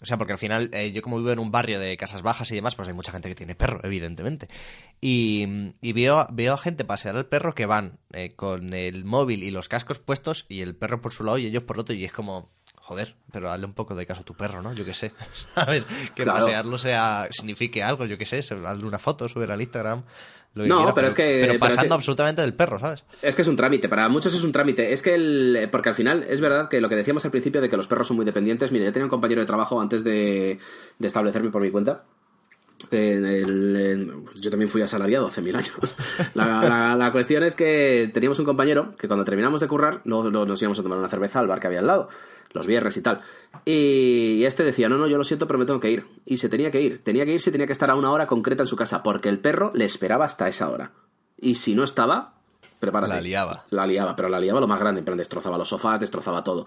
o 0.02 0.06
sea, 0.08 0.18
porque 0.18 0.34
al 0.34 0.40
final, 0.40 0.72
eh, 0.74 0.92
yo 0.92 1.04
como 1.04 1.18
vivo 1.18 1.30
en 1.32 1.38
un 1.38 1.52
barrio 1.52 1.80
de 1.80 1.96
casas 1.96 2.24
bajas 2.24 2.52
y 2.52 2.56
demás, 2.56 2.76
pues 2.76 2.88
hay 2.88 2.94
mucha 2.96 3.12
gente 3.12 3.30
que 3.30 3.36
tiene 3.36 3.54
perro, 3.54 3.82
evidentemente. 3.84 4.48
Y, 5.00 5.74
y 5.80 5.94
veo, 5.94 6.26
veo 6.32 6.56
a 6.56 6.58
gente 6.58 6.84
pasear 6.86 7.16
al 7.16 7.28
perro 7.28 7.54
que 7.54 7.68
van 7.68 8.00
eh, 8.12 8.34
con 8.36 8.74
el 8.74 9.06
móvil 9.06 9.44
y 9.44 9.52
los 9.52 9.70
cascos 9.70 10.00
puestos 10.00 10.48
y 10.50 10.62
el 10.62 10.76
perro 10.76 11.02
por 11.02 11.14
su 11.14 11.24
lado 11.24 11.38
y 11.38 11.46
ellos 11.46 11.64
por 11.64 11.80
otro. 11.80 11.94
Y 11.94 12.04
es 12.04 12.12
como, 12.12 12.50
joder, 12.82 13.16
pero 13.32 13.48
dale 13.50 13.66
un 13.66 13.74
poco 13.74 13.96
de 13.96 14.06
caso 14.06 14.22
a 14.22 14.26
tu 14.26 14.34
perro, 14.36 14.62
¿no? 14.62 14.74
Yo 14.74 14.84
qué 14.86 14.94
sé, 14.94 15.12
¿sabes? 15.56 15.86
Que 16.16 16.26
pasearlo 16.26 16.78
sea, 16.78 17.28
signifique 17.32 17.82
algo, 17.82 18.06
yo 18.06 18.18
qué 18.18 18.26
sé, 18.26 18.42
darle 18.56 18.86
una 18.86 19.00
foto, 19.00 19.28
subir 19.30 19.50
al 19.52 19.62
Instagram. 19.62 20.04
no, 20.56 20.94
pero, 20.94 21.08
es 21.08 21.16
que. 21.16 21.44
Pero 21.48 21.60
pasando 21.60 21.96
absolutamente 21.96 22.42
del 22.42 22.54
perro, 22.54 22.78
¿sabes? 22.80 23.06
Es 23.22 23.36
que 23.36 23.42
es 23.44 23.48
un 23.48 23.56
trámite, 23.56 23.88
para 23.88 24.10
muchos 24.10 24.34
es 24.34 24.44
un 24.44 24.52
trámite. 24.52 24.92
Es 24.92 25.02
que 25.02 25.16
el. 25.16 25.70
Porque 25.72 25.90
al 25.90 25.96
final 25.96 26.26
es 26.28 26.42
verdad 26.42 26.68
que 26.68 26.82
lo 26.82 26.90
que 26.90 26.96
decíamos 26.96 27.24
al 27.24 27.32
principio 27.32 27.62
de 27.62 27.70
que 27.70 27.78
los 27.78 27.88
perros 27.88 28.08
son 28.08 28.18
muy 28.18 28.26
dependientes. 28.26 28.72
Mire, 28.72 28.86
yo 28.86 28.92
tenía 28.92 29.06
un 29.06 29.10
compañero 29.10 29.40
de 29.42 29.48
trabajo 29.48 29.80
antes 29.80 30.04
de, 30.04 30.60
de 31.00 31.08
establecerme 31.08 31.50
por 31.52 31.62
mi 31.62 31.72
cuenta 31.72 32.04
En 32.90 33.26
el- 33.26 33.76
en- 33.78 34.24
pues 34.26 34.42
yo 34.42 34.50
también 34.50 34.68
fui 34.68 34.82
asalariado 34.82 35.28
hace 35.28 35.42
mil 35.42 35.56
años. 35.56 35.72
La, 36.34 36.62
la- 36.68 36.96
la 36.98 37.12
cuestión 37.12 37.44
es 37.44 37.56
que 37.56 38.10
teníamos 38.14 38.40
un 38.40 38.46
compañero 38.46 38.92
que 38.98 39.08
cuando 39.08 39.24
terminamos 39.24 39.62
de 39.62 39.68
currar, 39.68 40.02
luego, 40.04 40.30
luego 40.30 40.46
nos 40.48 40.62
íbamos 40.62 40.80
a 40.80 40.84
tomar 40.84 40.98
una 40.98 41.08
cerveza 41.10 41.40
al 41.40 41.48
bar 41.48 41.60
que 41.60 41.68
había 41.68 41.80
al 41.80 41.88
lado, 41.88 42.10
los 42.54 42.68
viernes 42.68 42.98
y 42.98 43.02
tal. 43.02 43.22
Y 43.66 44.44
este 44.44 44.64
decía, 44.64 44.90
no, 44.90 44.98
no, 44.98 45.08
yo 45.08 45.18
lo 45.18 45.24
siento, 45.24 45.48
pero 45.48 45.60
me 45.60 45.66
tengo 45.66 45.80
que 45.80 45.92
ir. 45.92 46.06
Y 46.26 46.38
se 46.38 46.50
tenía 46.50 46.72
que 46.72 46.82
ir. 46.82 47.04
Tenía 47.04 47.26
que 47.26 47.34
irse, 47.34 47.52
tenía 47.52 47.68
que 47.68 47.74
estar 47.74 47.90
a 47.90 47.96
una 47.96 48.12
hora 48.12 48.28
concreta 48.28 48.64
en 48.64 48.68
su 48.68 48.76
casa, 48.76 49.04
porque 49.04 49.30
el 49.30 49.40
perro 49.40 49.72
le 49.74 49.86
esperaba 49.86 50.26
hasta 50.26 50.48
esa 50.48 50.70
hora. 50.70 50.92
Y 51.40 51.56
si 51.56 51.76
no 51.76 51.84
estaba, 51.84 52.41
prepárate. 52.82 53.14
La 53.14 53.22
liaba. 53.22 53.64
La 53.70 53.88
liaba, 53.88 54.14
pero 54.16 54.28
la 54.28 54.40
liaba 54.42 54.60
lo 54.60 54.68
más 54.68 54.80
grande, 54.80 55.00
en 55.00 55.06
plan 55.06 55.18
destrozaba 55.18 55.58
los 55.58 55.70
sofás, 55.70 56.00
destrozaba 56.02 56.44
todo. 56.44 56.66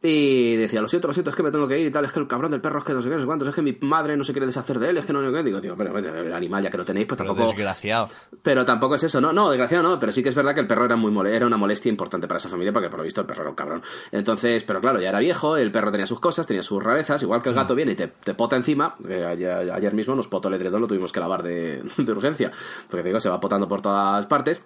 Y 0.00 0.54
decía, 0.54 0.80
lo 0.80 0.86
siento, 0.86 1.08
lo 1.08 1.12
siento, 1.12 1.30
es 1.30 1.34
que 1.36 1.42
me 1.42 1.50
tengo 1.50 1.66
que 1.66 1.76
ir 1.76 1.88
y 1.88 1.90
tal, 1.90 2.04
es 2.04 2.12
que 2.12 2.20
el 2.20 2.28
cabrón 2.28 2.52
del 2.52 2.60
perro 2.60 2.78
es 2.78 2.84
que 2.84 2.92
no 2.94 3.02
sé 3.02 3.08
qué, 3.08 3.16
no 3.16 3.20
sé 3.22 3.26
cuántos, 3.26 3.48
es 3.48 3.54
que 3.54 3.62
mi 3.62 3.76
madre 3.80 4.16
no 4.16 4.22
se 4.22 4.32
quiere 4.32 4.46
deshacer 4.46 4.78
de 4.78 4.90
él, 4.90 4.96
es 4.98 5.04
que 5.04 5.12
no 5.12 5.20
sé 5.26 5.32
qué. 5.36 5.42
Digo, 5.42 5.60
tío, 5.60 5.74
pero 5.76 5.92
pero 5.92 6.20
el 6.20 6.32
animal 6.32 6.62
ya 6.62 6.70
que 6.70 6.76
lo 6.78 6.84
tenéis, 6.84 7.06
pues 7.08 7.18
Pero 7.18 7.30
tampoco... 7.30 7.48
desgraciado. 7.48 8.08
Pero 8.40 8.64
tampoco 8.64 8.94
es 8.94 9.02
eso, 9.02 9.20
no, 9.20 9.32
no, 9.32 9.50
desgraciado 9.50 9.82
no, 9.82 9.98
pero 9.98 10.12
sí 10.12 10.22
que 10.22 10.28
es 10.28 10.36
verdad 10.36 10.54
que 10.54 10.60
el 10.60 10.68
perro 10.68 10.84
era 10.84 10.94
muy 10.94 11.10
mole- 11.10 11.34
era 11.34 11.46
una 11.46 11.56
molestia 11.56 11.90
importante 11.90 12.28
para 12.28 12.38
esa 12.38 12.48
familia 12.48 12.72
porque 12.72 12.88
por 12.88 12.98
lo 13.00 13.04
visto 13.04 13.20
el 13.20 13.26
perro 13.26 13.40
era 13.42 13.50
un 13.50 13.56
cabrón. 13.56 13.82
Entonces, 14.12 14.62
pero 14.62 14.80
claro, 14.80 15.00
ya 15.00 15.08
era 15.08 15.18
viejo, 15.18 15.56
el 15.56 15.72
perro 15.72 15.90
tenía 15.90 16.06
sus 16.06 16.20
cosas, 16.20 16.46
tenía 16.46 16.62
sus 16.62 16.80
rarezas, 16.80 17.20
igual 17.24 17.42
que 17.42 17.48
el 17.48 17.56
gato 17.56 17.74
viene 17.74 17.92
y 17.92 17.96
te, 17.96 18.06
te 18.06 18.34
pota 18.34 18.54
encima, 18.54 18.94
eh, 19.08 19.24
ayer, 19.24 19.50
ayer 19.72 19.94
mismo 19.94 20.14
nos 20.14 20.28
potó 20.28 20.46
el 20.46 20.54
edredón, 20.54 20.80
lo 20.82 20.86
tuvimos 20.86 21.10
que 21.10 21.18
lavar 21.18 21.42
de, 21.42 21.82
de 21.96 22.12
urgencia, 22.12 22.52
porque 22.88 23.02
te 23.02 23.08
digo, 23.08 23.18
se 23.18 23.28
va 23.30 23.40
potando 23.40 23.66
por 23.66 23.80
todas 23.82 24.24
partes 24.26 24.62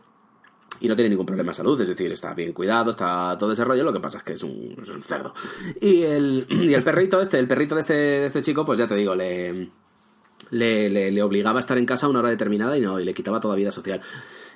y 0.83 0.89
no 0.89 0.95
tiene 0.97 1.09
ningún 1.11 1.25
problema 1.27 1.51
de 1.51 1.55
salud, 1.55 1.81
es 1.81 1.89
decir, 1.89 2.11
está 2.13 2.35
bien 2.35 2.53
cuidado, 2.53 2.91
está 2.91 3.37
todo 3.39 3.53
ese 3.53 3.65
rollo, 3.65 3.85
lo 3.85 3.93
que 3.93 4.01
pasa 4.01 4.19
es 4.19 4.25
que 4.25 4.33
es 4.35 4.43
un, 4.43 4.75
cerdo. 5.01 5.33
Y 5.81 6.03
el, 6.03 6.47
y 6.51 6.75
el 6.75 6.83
perrito 6.83 7.21
este, 7.21 7.39
el 7.39 7.47
perrito 7.49 7.75
de 7.77 7.81
este, 7.83 7.93
de 7.95 8.27
este 8.27 8.43
chico, 8.43 8.65
pues 8.65 8.79
ya 8.79 8.87
te 8.87 8.95
digo, 8.97 9.15
le, 9.15 9.69
le, 10.51 10.91
le- 10.91 11.11
le 11.13 11.23
obligaba 11.23 11.59
a 11.59 11.61
estar 11.61 11.79
en 11.79 11.87
casa 11.87 12.07
a 12.07 12.09
una 12.11 12.19
hora 12.19 12.31
determinada 12.31 12.77
y 12.77 12.81
no, 12.81 12.99
y 13.01 13.05
le 13.05 13.15
quitaba 13.15 13.41
toda 13.41 13.55
vida 13.55 13.71
social. 13.71 14.01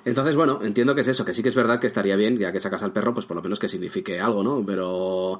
Entonces, 0.05 0.35
bueno, 0.35 0.59
entiendo 0.63 0.95
que 0.95 1.01
es 1.01 1.07
eso, 1.09 1.25
que 1.25 1.33
sí 1.33 1.41
que 1.43 1.49
es 1.49 1.55
verdad 1.55 1.79
que 1.79 1.87
estaría 1.87 2.15
bien, 2.15 2.37
ya 2.37 2.51
que 2.51 2.59
sacas 2.59 2.83
al 2.83 2.93
perro, 2.93 3.13
pues 3.13 3.25
por 3.25 3.35
lo 3.35 3.43
menos 3.43 3.59
que 3.59 3.67
signifique 3.67 4.19
algo, 4.21 4.41
¿no? 4.43 4.63
Pero 4.65 5.39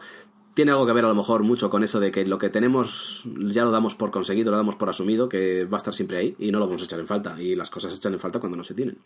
tiene 0.53 0.71
algo 0.71 0.85
que 0.85 0.91
ver 0.91 1.05
a 1.05 1.09
lo 1.09 1.15
mejor 1.15 1.43
mucho 1.43 1.69
con 1.69 1.83
eso 1.83 1.99
de 1.99 2.11
que 2.11 2.25
lo 2.25 2.37
que 2.37 2.49
tenemos 2.49 3.23
ya 3.47 3.63
lo 3.63 3.71
damos 3.71 3.95
por 3.95 4.11
conseguido, 4.11 4.51
lo 4.51 4.57
damos 4.57 4.75
por 4.75 4.89
asumido, 4.89 5.29
que 5.29 5.63
va 5.65 5.77
a 5.77 5.79
estar 5.79 5.93
siempre 5.93 6.17
ahí 6.17 6.35
y 6.39 6.51
no 6.51 6.59
lo 6.59 6.65
vamos 6.65 6.81
a 6.81 6.85
echar 6.85 6.99
en 6.99 7.07
falta. 7.07 7.41
Y 7.41 7.55
las 7.55 7.69
cosas 7.69 7.93
se 7.93 7.97
echan 7.99 8.13
en 8.13 8.19
falta 8.19 8.39
cuando 8.39 8.57
no 8.57 8.63
se 8.63 8.73
tienen. 8.73 8.97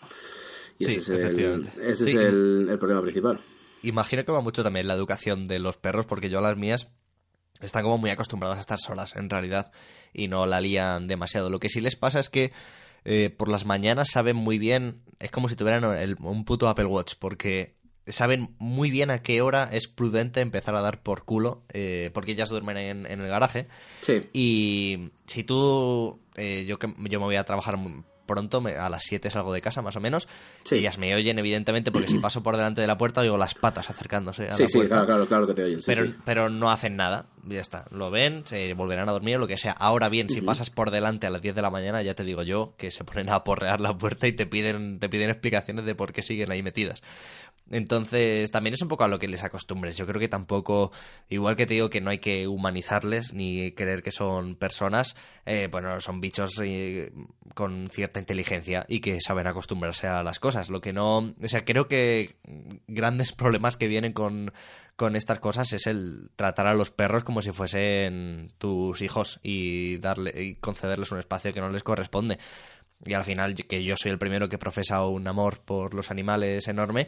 Y 0.82 0.86
Sí, 0.86 0.96
ese 1.00 1.16
es, 1.16 1.24
el, 1.24 1.68
ese 1.82 2.06
Sí. 2.06 2.12
es 2.12 2.16
el, 2.18 2.68
el 2.70 2.78
problema 2.80 3.02
principal. 3.02 3.40
Imagino 3.84 4.24
que 4.26 4.32
va 4.32 4.42
mucho 4.42 4.64
también 4.64 4.88
la 4.88 4.94
educación 4.94 5.46
de 5.46 5.60
los 5.60 5.78
perros, 5.78 6.06
porque 6.06 6.30
yo 6.30 6.40
a 6.40 6.42
las 6.42 6.58
mías 6.58 6.92
están 7.62 7.84
como 7.84 7.98
muy 7.98 8.10
acostumbradas 8.10 8.58
a 8.58 8.62
estar 8.62 8.80
solas, 8.80 9.16
en 9.16 9.30
realidad, 9.30 9.72
y 10.14 10.28
no 10.28 10.46
la 10.46 10.62
lían 10.62 11.08
demasiado. 11.08 11.50
Lo 11.50 11.60
que 11.60 11.70
sí 11.70 11.82
les 11.82 11.96
pasa 11.96 12.20
es 12.20 12.30
que 12.30 12.52
eh, 13.04 13.30
por 13.36 13.50
las 13.50 13.66
mañanas 13.66 14.10
saben 14.12 14.36
muy 14.36 14.60
bien, 14.60 15.02
es 15.20 15.32
como 15.32 15.50
si 15.50 15.56
tuvieran 15.56 15.84
el- 15.98 16.18
un 16.22 16.46
puto 16.46 16.70
Apple 16.70 16.86
Watch, 16.86 17.14
porque 17.18 17.76
saben 18.08 18.56
muy 18.60 18.92
bien 18.92 19.10
a 19.12 19.22
qué 19.24 19.42
hora 19.42 19.70
es 19.72 19.88
prudente 19.88 20.42
empezar 20.42 20.76
a 20.76 20.82
dar 20.82 21.02
por 21.02 21.24
culo, 21.26 21.64
eh, 21.74 22.12
porque 22.14 22.32
ellas 22.34 22.50
duermen 22.50 22.78
en, 22.78 23.06
en 23.08 23.22
el 23.22 23.28
garaje. 23.28 23.68
Sí. 24.02 24.24
Y 24.34 25.10
si 25.26 25.44
tú, 25.44 26.20
eh, 26.36 26.66
yo, 26.68 26.78
yo 26.80 27.20
me 27.20 27.26
voy 27.26 27.36
a 27.38 27.44
trabajar 27.44 27.78
pronto, 28.26 28.62
me- 28.62 28.76
a 28.76 28.90
las 28.90 29.04
7 29.04 29.30
salgo 29.32 29.54
de 29.54 29.62
casa 29.62 29.82
más 29.82 29.96
o 29.96 30.00
menos, 30.00 30.28
Sí. 30.64 30.76
ellas 30.76 30.98
me 30.98 31.14
oyen 31.16 31.38
evidentemente 31.40 31.92
porque 31.92 32.08
si 32.08 32.18
paso 32.20 32.44
por 32.44 32.56
delante 32.58 32.80
de 32.82 32.88
la 32.88 32.98
puerta 32.98 33.22
oigo 33.22 33.38
las 33.38 33.56
patas 33.56 33.90
acercándose 33.90 34.44
a 34.50 34.56
Sí, 34.56 34.64
la 34.64 34.68
sí, 34.70 34.74
puerta. 34.78 34.90
claro, 34.96 35.06
claro, 35.08 35.28
claro 35.28 35.48
que 35.48 35.54
te 35.54 35.64
oyen. 35.64 35.82
sí, 35.82 35.86
pero, 35.92 36.06
sí. 36.06 36.16
pero 36.24 36.50
no 36.50 36.72
hacen 36.72 36.96
nada, 36.96 37.26
ya 37.48 37.60
está. 37.60 37.86
Lo 37.92 38.10
ven, 38.12 38.46
se 38.46 38.74
volverán 38.74 39.10
a 39.10 39.12
dormir 39.12 39.36
o 39.36 39.40
lo 39.40 39.48
que 39.48 39.58
sea. 39.58 39.72
Ahora 39.74 40.08
bien, 40.10 40.30
si 40.30 40.42
pasas 40.42 40.70
por 40.70 40.92
delante 40.92 41.28
a 41.28 41.30
las 41.30 41.42
10 41.42 41.56
de 41.56 41.62
la 41.62 41.70
mañana, 41.70 42.02
ya 42.04 42.14
te 42.14 42.24
digo 42.24 42.44
yo 42.44 42.74
que 42.78 42.92
se 42.92 43.04
ponen 43.04 43.30
a 43.30 43.36
aporrear 43.36 43.82
la 43.82 43.98
puerta 43.98 44.28
y 44.28 44.34
te 44.34 44.46
piden, 44.46 45.00
te 45.00 45.10
piden 45.10 45.30
explicaciones 45.30 45.86
de 45.86 45.96
por 45.96 46.14
qué 46.14 46.22
siguen 46.22 46.52
ahí 46.52 46.64
metidas. 46.64 47.02
Entonces, 47.72 48.52
también 48.52 48.74
es 48.74 48.82
un 48.82 48.90
poco 48.90 49.06
a 49.06 49.08
lo 49.08 49.18
que 49.18 49.28
les 49.28 49.44
acostumbres. 49.44 49.98
Yo 49.98 50.06
creo 50.06 50.20
que 50.20 50.28
tampoco, 50.28 50.92
igual 51.30 51.56
que 51.56 51.66
te 51.66 51.74
digo 51.74 51.90
que 51.90 52.02
no 52.02 52.10
hay 52.10 52.20
que 52.20 52.48
humanizarles 52.48 53.34
ni 53.34 53.72
creer 53.72 54.04
que 54.04 54.12
son 54.12 54.56
personas, 54.56 55.16
eh, 55.46 55.70
bueno, 55.72 56.00
son 56.02 56.22
bichos 56.22 56.60
eh, 56.64 57.12
con 57.56 57.88
cierta 57.90 58.20
inteligencia 58.20 58.86
y 58.88 59.00
que 59.00 59.20
saben 59.22 59.48
acostumbrarse 59.48 60.08
a 60.08 60.22
las 60.22 60.40
cosas. 60.40 60.70
Lo 60.70 60.82
que 60.82 60.94
no, 60.94 61.20
o 61.20 61.48
sea, 61.48 61.64
creo 61.64 61.88
que 61.88 62.36
grandes 62.88 63.32
problemas 63.32 63.78
que 63.78 63.88
vienen 63.88 64.14
con, 64.14 64.52
con 64.96 65.16
estas 65.16 65.40
cosas 65.40 65.72
es 65.74 65.88
el 65.88 66.30
tratar 66.36 66.68
a 66.68 66.74
los 66.74 66.92
perros 66.92 67.24
como 67.24 67.42
si 67.42 67.52
fuesen 67.52 68.52
tus 68.58 69.02
hijos 69.02 69.40
y 69.44 69.98
darle 69.98 70.32
y 70.36 70.56
concederles 70.56 71.12
un 71.12 71.20
espacio 71.20 71.54
que 71.54 71.62
no 71.62 71.70
les 71.70 71.84
corresponde. 71.84 72.38
Y 73.04 73.14
al 73.14 73.24
final, 73.24 73.56
que 73.56 73.84
yo 73.84 73.96
soy 73.98 74.12
el 74.12 74.20
primero 74.20 74.48
que 74.48 74.60
profesa 74.60 75.04
un 75.04 75.28
amor 75.28 75.62
por 75.62 75.96
los 75.96 76.12
animales 76.12 76.68
enorme, 76.68 77.08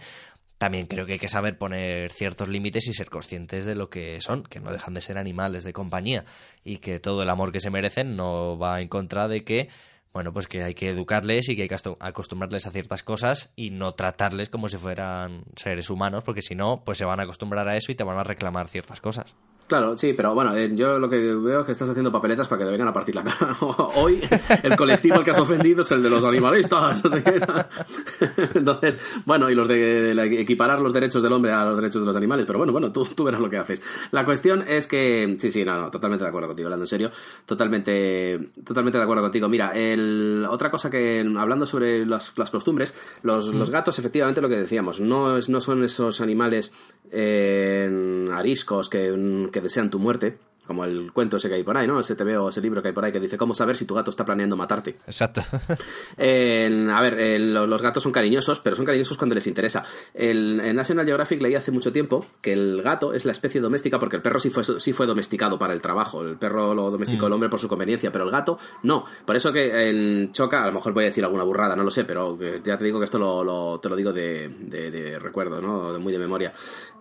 también 0.64 0.86
creo 0.86 1.06
que 1.06 1.12
hay 1.12 1.20
que 1.20 1.28
saber 1.28 1.58
poner 1.58 2.10
ciertos 2.14 2.48
límites 2.48 2.88
y 2.88 2.94
ser 2.94 3.10
conscientes 3.10 3.66
de 3.66 3.76
lo 3.76 3.90
que 3.90 4.22
son, 4.22 4.44
que 4.44 4.62
no 4.62 4.72
dejan 4.72 4.94
de 4.94 5.02
ser 5.02 5.18
animales 5.18 5.66
de 5.66 5.74
compañía 5.74 6.24
y 6.64 6.78
que 6.78 7.02
todo 7.02 7.22
el 7.22 7.30
amor 7.30 7.52
que 7.52 7.60
se 7.60 7.70
merecen 7.70 8.16
no 8.16 8.58
va 8.58 8.80
en 8.80 8.88
contra 8.88 9.28
de 9.28 9.44
que, 9.44 9.68
bueno, 10.14 10.32
pues 10.32 10.48
que 10.48 10.64
hay 10.64 10.74
que 10.74 10.88
educarles 10.88 11.50
y 11.50 11.58
que 11.58 11.64
hay 11.64 11.68
que 11.68 11.76
acostumbrarles 12.00 12.66
a 12.66 12.72
ciertas 12.72 13.04
cosas 13.04 13.52
y 13.58 13.72
no 13.72 13.94
tratarles 13.96 14.48
como 14.48 14.70
si 14.70 14.78
fueran 14.78 15.44
seres 15.58 15.90
humanos, 15.90 16.24
porque 16.24 16.42
si 16.42 16.56
no, 16.56 16.82
pues 16.86 16.98
se 16.98 17.04
van 17.04 17.20
a 17.20 17.24
acostumbrar 17.24 17.68
a 17.68 17.76
eso 17.76 17.92
y 17.92 17.96
te 17.96 18.06
van 18.06 18.18
a 18.18 18.24
reclamar 18.24 18.70
ciertas 18.70 19.02
cosas. 19.02 19.36
Claro, 19.74 19.98
sí, 19.98 20.14
pero 20.14 20.36
bueno, 20.36 20.56
eh, 20.56 20.70
yo 20.76 21.00
lo 21.00 21.10
que 21.10 21.18
veo 21.34 21.62
es 21.62 21.66
que 21.66 21.72
estás 21.72 21.90
haciendo 21.90 22.12
papeletas 22.12 22.48
para 22.48 22.60
que 22.60 22.66
te 22.66 22.70
vengan 22.70 22.90
a 22.90 22.94
partir 22.94 23.16
la 23.16 23.24
cara. 23.24 23.58
Hoy 23.96 24.22
el 24.62 24.76
colectivo 24.76 25.16
al 25.16 25.24
que 25.24 25.32
has 25.32 25.40
ofendido 25.40 25.82
es 25.82 25.92
el 25.92 26.04
de 26.04 26.12
los 26.12 26.24
animalistas. 26.24 27.02
Entonces, 28.54 29.00
bueno, 29.26 29.50
y 29.50 29.56
los 29.56 29.68
de 29.68 30.12
equiparar 30.40 30.80
los 30.80 30.94
derechos 30.94 31.24
del 31.24 31.34
hombre 31.34 31.54
a 31.54 31.66
los 31.66 31.76
derechos 31.76 32.04
de 32.04 32.06
los 32.06 32.16
animales, 32.16 32.46
pero 32.46 32.60
bueno, 32.60 32.72
bueno, 32.72 32.92
tú, 32.92 33.04
tú 33.04 33.24
verás 33.24 33.42
lo 33.42 33.50
que 33.50 33.58
haces. 33.58 33.82
La 34.12 34.24
cuestión 34.26 34.64
es 34.68 34.86
que, 34.86 35.38
sí, 35.40 35.50
sí, 35.50 35.66
no, 35.66 35.82
no, 35.82 35.90
totalmente 35.90 36.24
de 36.24 36.30
acuerdo 36.30 36.50
contigo, 36.50 36.68
hablando 36.68 36.84
en 36.84 36.90
serio, 36.90 37.10
totalmente, 37.48 38.52
totalmente 38.64 39.00
de 39.00 39.04
acuerdo 39.04 39.24
contigo. 39.24 39.50
Mira, 39.50 39.72
el, 39.72 40.46
otra 40.48 40.70
cosa 40.70 40.92
que, 40.92 41.26
hablando 41.36 41.66
sobre 41.66 42.06
las, 42.06 42.38
las 42.38 42.52
costumbres, 42.52 42.94
los, 43.24 43.52
los 43.52 43.72
gatos, 43.72 43.98
efectivamente, 43.98 44.40
lo 44.40 44.50
que 44.50 44.58
decíamos, 44.58 45.00
no, 45.00 45.36
es, 45.36 45.50
no 45.50 45.60
son 45.60 45.84
esos 45.84 46.22
animales 46.22 46.72
eh, 47.12 48.30
ariscos 48.34 48.90
que, 48.90 49.50
que 49.52 49.63
desean 49.64 49.90
tu 49.90 49.98
muerte, 50.00 50.38
como 50.68 50.86
el 50.86 51.12
cuento 51.12 51.36
ese 51.38 51.50
que 51.50 51.56
hay 51.56 51.64
por 51.64 51.78
ahí, 51.78 51.86
¿no? 51.88 52.00
Ese 52.00 52.16
TV 52.16 52.38
o 52.38 52.48
ese 52.50 52.62
libro 52.62 52.82
que 52.82 52.88
hay 52.90 52.94
por 52.94 53.04
ahí 53.04 53.12
que 53.12 53.20
dice 53.20 53.38
cómo 53.38 53.54
saber 53.54 53.76
si 53.76 53.86
tu 53.86 53.96
gato 53.96 54.10
está 54.12 54.24
planeando 54.24 54.56
matarte. 54.56 54.96
Exacto. 55.08 55.42
A 56.18 57.02
ver, 57.02 57.20
el- 57.20 57.54
lo- 57.54 57.68
los 57.68 57.82
gatos 57.82 58.04
son 58.04 58.12
cariñosos, 58.14 58.60
pero 58.62 58.76
son 58.76 58.86
cariñosos 58.86 59.18
cuando 59.18 59.36
les 59.36 59.46
interesa. 59.48 59.84
El, 60.14 60.60
en 60.62 60.76
National 60.76 61.06
Geographic 61.06 61.42
leí 61.42 61.56
hace 61.56 61.72
mucho 61.72 61.92
tiempo 61.92 62.26
que 62.42 62.54
el 62.54 62.82
gato 62.82 63.14
es 63.14 63.26
la 63.26 63.32
especie 63.32 63.60
doméstica 63.60 64.00
porque 64.00 64.16
el 64.16 64.22
perro 64.22 64.40
sí 64.40 64.50
fue, 64.50 64.64
sí 64.64 64.94
fue 64.94 65.06
domesticado 65.06 65.60
para 65.60 65.74
el 65.74 65.82
trabajo. 65.82 66.22
El 66.22 66.38
perro 66.38 66.74
lo 66.74 66.90
domesticó 66.92 67.28
el 67.28 67.34
hombre 67.34 67.50
por 67.50 67.60
su 67.60 67.68
conveniencia, 67.68 68.12
pero 68.12 68.24
el 68.24 68.32
gato 68.32 68.58
no. 68.84 69.06
Por 69.26 69.36
eso 69.36 69.52
que 69.52 69.90
en 69.90 70.32
choca, 70.32 70.64
a 70.64 70.68
lo 70.68 70.74
mejor 70.74 70.94
voy 70.94 71.04
a 71.04 71.08
decir 71.08 71.26
alguna 71.26 71.44
burrada, 71.44 71.76
no 71.76 71.84
lo 71.84 71.92
sé, 71.92 72.06
pero 72.06 72.38
ya 72.64 72.78
te 72.78 72.86
digo 72.86 73.00
que 73.00 73.06
esto 73.06 73.20
lo, 73.20 73.44
lo- 73.44 73.80
te 73.82 73.90
lo 73.90 73.96
digo 73.98 74.14
de, 74.14 74.48
de- 74.48 74.92
de 74.92 75.20
recuerdo, 75.20 75.62
¿no? 75.62 75.92
De- 75.92 76.00
muy 76.00 76.14
de 76.14 76.20
memoria. 76.20 76.54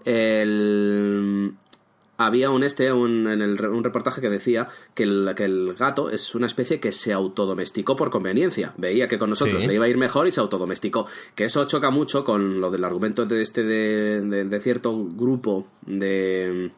El 0.05 1.55
había 2.19 2.51
un 2.51 2.63
este 2.63 2.93
un, 2.93 3.27
en 3.27 3.41
el, 3.43 3.61
un 3.67 3.83
reportaje 3.83 4.21
que 4.21 4.29
decía 4.31 4.69
que 4.95 5.03
el, 5.05 5.33
que 5.37 5.45
el 5.45 5.75
gato 5.75 6.11
es 6.11 6.35
una 6.35 6.47
especie 6.47 6.79
que 6.79 6.93
se 6.93 7.13
autodomesticó 7.13 7.97
por 7.97 8.11
conveniencia. 8.11 8.75
Veía 8.77 9.09
que 9.09 9.19
con 9.19 9.31
nosotros 9.31 9.61
Sí. 9.63 9.67
le 9.67 9.75
iba 9.75 9.87
a 9.87 9.89
ir 9.89 9.97
mejor 9.99 10.27
y 10.29 10.33
se 10.33 10.41
autodomesticó. 10.41 11.07
Que 11.35 11.45
eso 11.45 11.65
choca 11.67 11.91
mucho 11.91 12.23
con 12.25 12.61
lo 12.61 12.71
del 12.71 12.85
argumento 12.85 13.25
de 13.27 13.43
este 13.43 13.63
de, 13.65 14.21
de- 14.21 14.45
de 14.45 14.61
cierto 14.61 14.97
grupo 15.17 15.67
de 15.87 16.71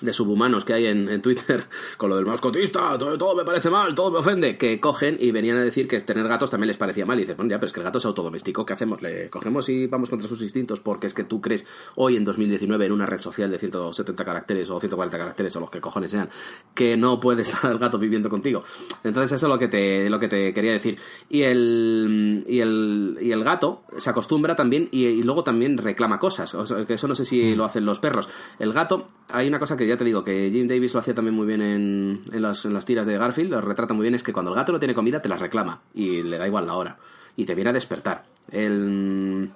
de 0.00 0.12
subhumanos 0.12 0.64
que 0.64 0.74
hay 0.74 0.86
en, 0.86 1.08
en 1.08 1.22
Twitter 1.22 1.64
con 1.96 2.10
lo 2.10 2.16
del 2.16 2.26
mascotista, 2.26 2.96
todo, 2.98 3.16
todo 3.18 3.34
me 3.34 3.44
parece 3.44 3.70
mal, 3.70 3.94
todo 3.94 4.10
me 4.10 4.18
ofende, 4.18 4.56
que 4.56 4.80
cogen 4.80 5.16
y 5.18 5.30
venían 5.30 5.56
a 5.58 5.62
decir 5.62 5.88
que 5.88 6.00
tener 6.00 6.26
gatos 6.28 6.50
también 6.50 6.68
les 6.68 6.76
parecía 6.76 7.04
mal. 7.04 7.18
Y 7.18 7.22
dices, 7.22 7.36
bueno, 7.36 7.50
ya, 7.50 7.58
pero 7.58 7.66
es 7.66 7.72
que 7.72 7.80
el 7.80 7.84
gato 7.84 7.98
es 7.98 8.04
autodoméstico, 8.04 8.64
¿qué 8.64 8.74
hacemos? 8.74 9.02
¿Le 9.02 9.30
cogemos 9.30 9.68
y 9.68 9.86
vamos 9.86 10.10
contra 10.10 10.28
sus 10.28 10.42
instintos 10.42 10.80
porque 10.80 11.06
es 11.06 11.14
que 11.14 11.24
tú 11.24 11.40
crees 11.40 11.66
hoy 11.96 12.16
en 12.16 12.24
2019 12.24 12.86
en 12.86 12.92
una 12.92 13.06
red 13.06 13.18
social 13.18 13.50
de 13.50 13.58
170 13.58 14.24
caracteres 14.24 14.70
o 14.70 14.78
140 14.78 15.18
caracteres 15.18 15.56
o 15.56 15.60
los 15.60 15.70
que 15.70 15.80
cojones 15.80 16.10
sean, 16.10 16.28
que 16.74 16.96
no 16.96 17.18
puede 17.20 17.42
estar 17.48 17.70
el 17.70 17.78
gato 17.78 17.98
viviendo 17.98 18.28
contigo? 18.28 18.62
Entonces 19.04 19.32
eso 19.32 19.46
es 19.46 19.52
lo 19.52 19.58
que 19.58 19.68
te, 19.68 20.08
lo 20.08 20.18
que 20.20 20.28
te 20.28 20.52
quería 20.52 20.72
decir. 20.72 20.98
Y 21.28 21.42
el, 21.42 22.44
y 22.46 22.60
el, 22.60 23.18
y 23.20 23.32
el 23.32 23.44
gato 23.44 23.82
se 23.96 24.10
acostumbra 24.10 24.54
también 24.54 24.88
y, 24.92 25.06
y 25.06 25.22
luego 25.22 25.42
también 25.42 25.78
reclama 25.78 26.18
cosas. 26.18 26.54
O 26.54 26.66
sea, 26.66 26.84
que 26.84 26.94
eso 26.94 27.08
no 27.08 27.14
sé 27.14 27.24
si 27.24 27.54
lo 27.54 27.64
hacen 27.64 27.84
los 27.84 27.98
perros. 27.98 28.28
El 28.58 28.72
gato, 28.72 29.06
hay 29.28 29.48
una 29.48 29.58
cosa 29.58 29.76
que 29.76 29.87
ya 29.88 29.96
te 29.96 30.04
digo, 30.04 30.24
que 30.24 30.50
Jim 30.50 30.66
Davis 30.66 30.94
lo 30.94 31.00
hacía 31.00 31.14
también 31.14 31.34
muy 31.34 31.46
bien 31.46 31.60
en, 31.60 32.20
en, 32.32 32.42
las, 32.42 32.64
en 32.64 32.74
las 32.74 32.86
tiras 32.86 33.06
de 33.06 33.18
Garfield, 33.18 33.50
lo 33.50 33.60
retrata 33.60 33.94
muy 33.94 34.04
bien, 34.04 34.14
es 34.14 34.22
que 34.22 34.32
cuando 34.32 34.50
el 34.50 34.56
gato 34.56 34.72
no 34.72 34.78
tiene 34.78 34.94
comida 34.94 35.20
te 35.20 35.28
las 35.28 35.40
reclama 35.40 35.82
y 35.94 36.22
le 36.22 36.38
da 36.38 36.46
igual 36.46 36.66
la 36.66 36.74
hora. 36.74 36.98
Y 37.36 37.44
te 37.44 37.54
viene 37.54 37.70
a 37.70 37.72
despertar. 37.72 38.24
El... 38.50 39.50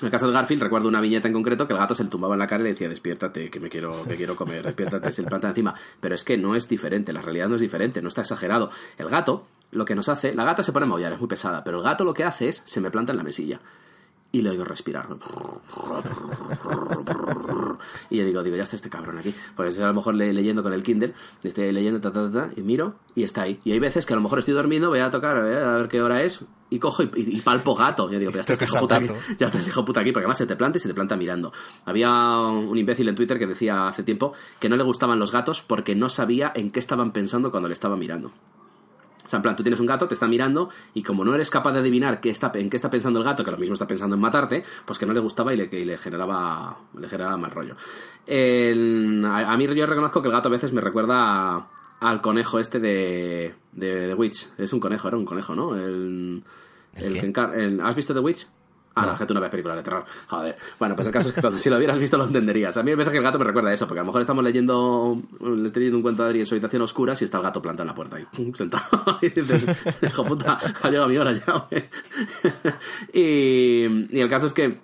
En 0.00 0.06
el 0.06 0.10
caso 0.10 0.26
de 0.26 0.32
Garfield, 0.32 0.60
recuerdo 0.60 0.88
una 0.88 1.00
viñeta 1.00 1.28
en 1.28 1.34
concreto 1.34 1.68
que 1.68 1.72
el 1.72 1.78
gato 1.78 1.94
se 1.94 2.02
le 2.02 2.10
tumbaba 2.10 2.34
en 2.34 2.40
la 2.40 2.48
cara 2.48 2.62
y 2.62 2.64
le 2.64 2.70
decía, 2.70 2.88
despiértate, 2.88 3.48
que 3.48 3.60
me 3.60 3.70
quiero, 3.70 4.02
que 4.02 4.16
quiero 4.16 4.34
comer, 4.34 4.64
despiértate, 4.64 5.12
se 5.12 5.22
le 5.22 5.28
planta 5.28 5.48
encima. 5.48 5.72
Pero 6.00 6.16
es 6.16 6.24
que 6.24 6.36
no 6.36 6.56
es 6.56 6.68
diferente, 6.68 7.12
la 7.12 7.22
realidad 7.22 7.48
no 7.48 7.54
es 7.54 7.60
diferente, 7.60 8.02
no 8.02 8.08
está 8.08 8.22
exagerado. 8.22 8.70
El 8.98 9.08
gato, 9.08 9.46
lo 9.70 9.84
que 9.84 9.94
nos 9.94 10.08
hace, 10.08 10.34
la 10.34 10.44
gata 10.44 10.64
se 10.64 10.72
pone 10.72 10.86
a 10.86 10.88
maullar, 10.88 11.12
es 11.12 11.20
muy 11.20 11.28
pesada, 11.28 11.62
pero 11.62 11.78
el 11.78 11.84
gato 11.84 12.02
lo 12.02 12.12
que 12.12 12.24
hace 12.24 12.48
es, 12.48 12.62
se 12.66 12.80
me 12.80 12.90
planta 12.90 13.12
en 13.12 13.18
la 13.18 13.22
mesilla. 13.22 13.60
Y 14.34 14.42
le 14.42 14.50
oigo 14.50 14.64
respirar. 14.64 15.06
Y 18.10 18.16
yo 18.18 18.24
digo, 18.24 18.42
digo, 18.42 18.56
ya 18.56 18.64
está 18.64 18.74
este 18.76 18.90
cabrón 18.90 19.18
aquí. 19.18 19.32
Pues 19.56 19.78
a 19.78 19.86
lo 19.86 19.94
mejor 19.94 20.14
le, 20.14 20.32
leyendo 20.32 20.62
con 20.62 20.72
el 20.72 20.82
Kindle, 20.82 21.14
estoy 21.42 21.70
leyendo, 21.72 22.00
ta, 22.00 22.12
ta, 22.12 22.30
ta, 22.30 22.50
y 22.56 22.62
miro, 22.62 22.96
y 23.14 23.22
está 23.22 23.42
ahí. 23.42 23.60
Y 23.64 23.70
hay 23.72 23.78
veces 23.78 24.06
que 24.06 24.12
a 24.12 24.16
lo 24.16 24.22
mejor 24.22 24.40
estoy 24.40 24.54
durmiendo, 24.54 24.88
voy 24.88 24.98
a 24.98 25.10
tocar, 25.10 25.40
voy 25.40 25.52
a 25.54 25.76
ver 25.76 25.88
qué 25.88 26.02
hora 26.02 26.22
es, 26.22 26.44
y 26.68 26.78
cojo 26.80 27.02
y, 27.04 27.10
y- 27.14 27.36
y 27.38 27.40
palpo 27.42 27.74
gato. 27.76 28.10
Yo 28.10 28.18
digo, 28.18 28.32
ya 28.32 28.40
está 28.40 28.54
este 28.54 28.64
hijo 28.64 28.80
puta 28.80 28.96
aquí, 28.96 29.06
ya 29.38 29.46
está 29.46 29.58
este 29.58 29.70
hijo 29.70 29.84
puta 29.84 30.00
aquí, 30.00 30.10
porque 30.12 30.24
además 30.24 30.38
se 30.38 30.46
te 30.46 30.56
planta 30.56 30.78
y 30.78 30.80
se 30.80 30.88
te 30.88 30.94
planta 30.94 31.16
mirando. 31.16 31.52
Había 31.84 32.10
un 32.40 32.76
imbécil 32.76 33.08
en 33.08 33.14
Twitter 33.14 33.38
que 33.38 33.46
decía 33.46 33.86
hace 33.86 34.02
tiempo 34.02 34.32
que 34.58 34.68
no 34.68 34.76
le 34.76 34.82
gustaban 34.82 35.18
los 35.20 35.30
gatos 35.30 35.62
porque 35.62 35.94
no 35.94 36.08
sabía 36.08 36.50
en 36.56 36.72
qué 36.72 36.80
estaban 36.80 37.12
pensando 37.12 37.50
cuando 37.52 37.68
le 37.68 37.74
estaba 37.74 37.96
mirando. 37.96 38.32
O 39.24 39.28
sea, 39.28 39.38
en 39.38 39.42
plan, 39.42 39.56
tú 39.56 39.62
tienes 39.62 39.80
un 39.80 39.86
gato, 39.86 40.06
te 40.06 40.14
está 40.14 40.26
mirando 40.26 40.68
y 40.92 41.02
como 41.02 41.24
no 41.24 41.34
eres 41.34 41.48
capaz 41.50 41.72
de 41.72 41.78
adivinar 41.78 42.20
qué 42.20 42.28
está, 42.30 42.52
en 42.54 42.68
qué 42.68 42.76
está 42.76 42.90
pensando 42.90 43.18
el 43.20 43.24
gato, 43.24 43.42
que 43.44 43.50
lo 43.50 43.56
mismo 43.56 43.72
está 43.72 43.86
pensando 43.86 44.16
en 44.16 44.20
matarte, 44.20 44.62
pues 44.84 44.98
que 44.98 45.06
no 45.06 45.12
le 45.14 45.20
gustaba 45.20 45.54
y 45.54 45.56
le, 45.56 45.70
que 45.70 45.84
le 45.84 45.96
generaba 45.96 46.76
le 46.98 47.08
generaba 47.08 47.36
mal 47.38 47.50
rollo. 47.50 47.74
El- 48.26 49.22
a, 49.26 49.52
a 49.52 49.56
mí 49.56 49.66
yo 49.74 49.86
reconozco 49.86 50.20
que 50.20 50.28
el 50.28 50.32
gato 50.34 50.48
a 50.48 50.52
veces 50.52 50.72
me 50.72 50.80
recuerda 50.80 51.56
a- 51.56 51.68
al 52.00 52.20
conejo 52.20 52.58
este 52.58 52.80
de, 52.80 53.54
de 53.72 54.08
The 54.08 54.14
Witch. 54.14 54.48
Es 54.58 54.72
un 54.72 54.80
conejo, 54.80 55.08
era 55.08 55.16
un 55.16 55.24
conejo, 55.24 55.54
¿no? 55.54 55.74
El, 55.76 56.42
¿El 56.94 57.16
el- 57.54 57.80
¿Has 57.80 57.94
visto 57.96 58.12
The 58.12 58.20
Witch? 58.20 58.46
Ah, 58.96 59.06
no, 59.06 59.18
que 59.18 59.26
tú 59.26 59.34
no 59.34 59.40
ves 59.40 59.50
películas 59.50 59.76
de 59.78 59.82
terror. 59.82 60.04
Joder. 60.28 60.56
Bueno, 60.78 60.94
pues 60.94 61.06
el 61.08 61.12
caso 61.12 61.28
es 61.28 61.34
que 61.34 61.58
si 61.58 61.68
lo 61.68 61.76
hubieras 61.76 61.98
visto 61.98 62.16
lo 62.16 62.24
entenderías. 62.24 62.76
A 62.76 62.82
mí 62.82 62.92
me 62.92 62.96
parece 62.96 63.12
que 63.12 63.18
el 63.18 63.24
gato 63.24 63.38
me 63.38 63.44
recuerda 63.44 63.70
a 63.70 63.74
eso, 63.74 63.86
porque 63.86 63.98
a 64.00 64.02
lo 64.02 64.06
mejor 64.06 64.20
estamos 64.20 64.44
leyendo, 64.44 65.20
le 65.40 65.66
estoy 65.66 65.80
leyendo 65.80 65.98
un 65.98 66.02
cuento 66.02 66.22
a 66.22 66.26
Adri 66.26 66.40
en 66.40 66.46
su 66.46 66.54
habitación 66.54 66.82
oscura 66.82 67.12
y 67.20 67.24
está 67.24 67.38
el 67.38 67.42
gato 67.42 67.60
plantado 67.60 67.82
en 67.84 67.88
la 67.88 67.94
puerta 67.94 68.16
ahí, 68.16 68.26
sentado. 68.54 68.84
Y 69.22 69.30
dices, 69.30 69.64
hijo 70.02 70.24
puta, 70.24 70.58
ha 70.82 70.88
llegado 70.88 71.08
mi 71.08 71.16
hora 71.16 71.32
ya. 71.32 71.54
hombre". 71.54 71.90
y, 73.12 74.16
y 74.16 74.20
el 74.20 74.28
caso 74.30 74.46
es 74.46 74.52
que 74.52 74.78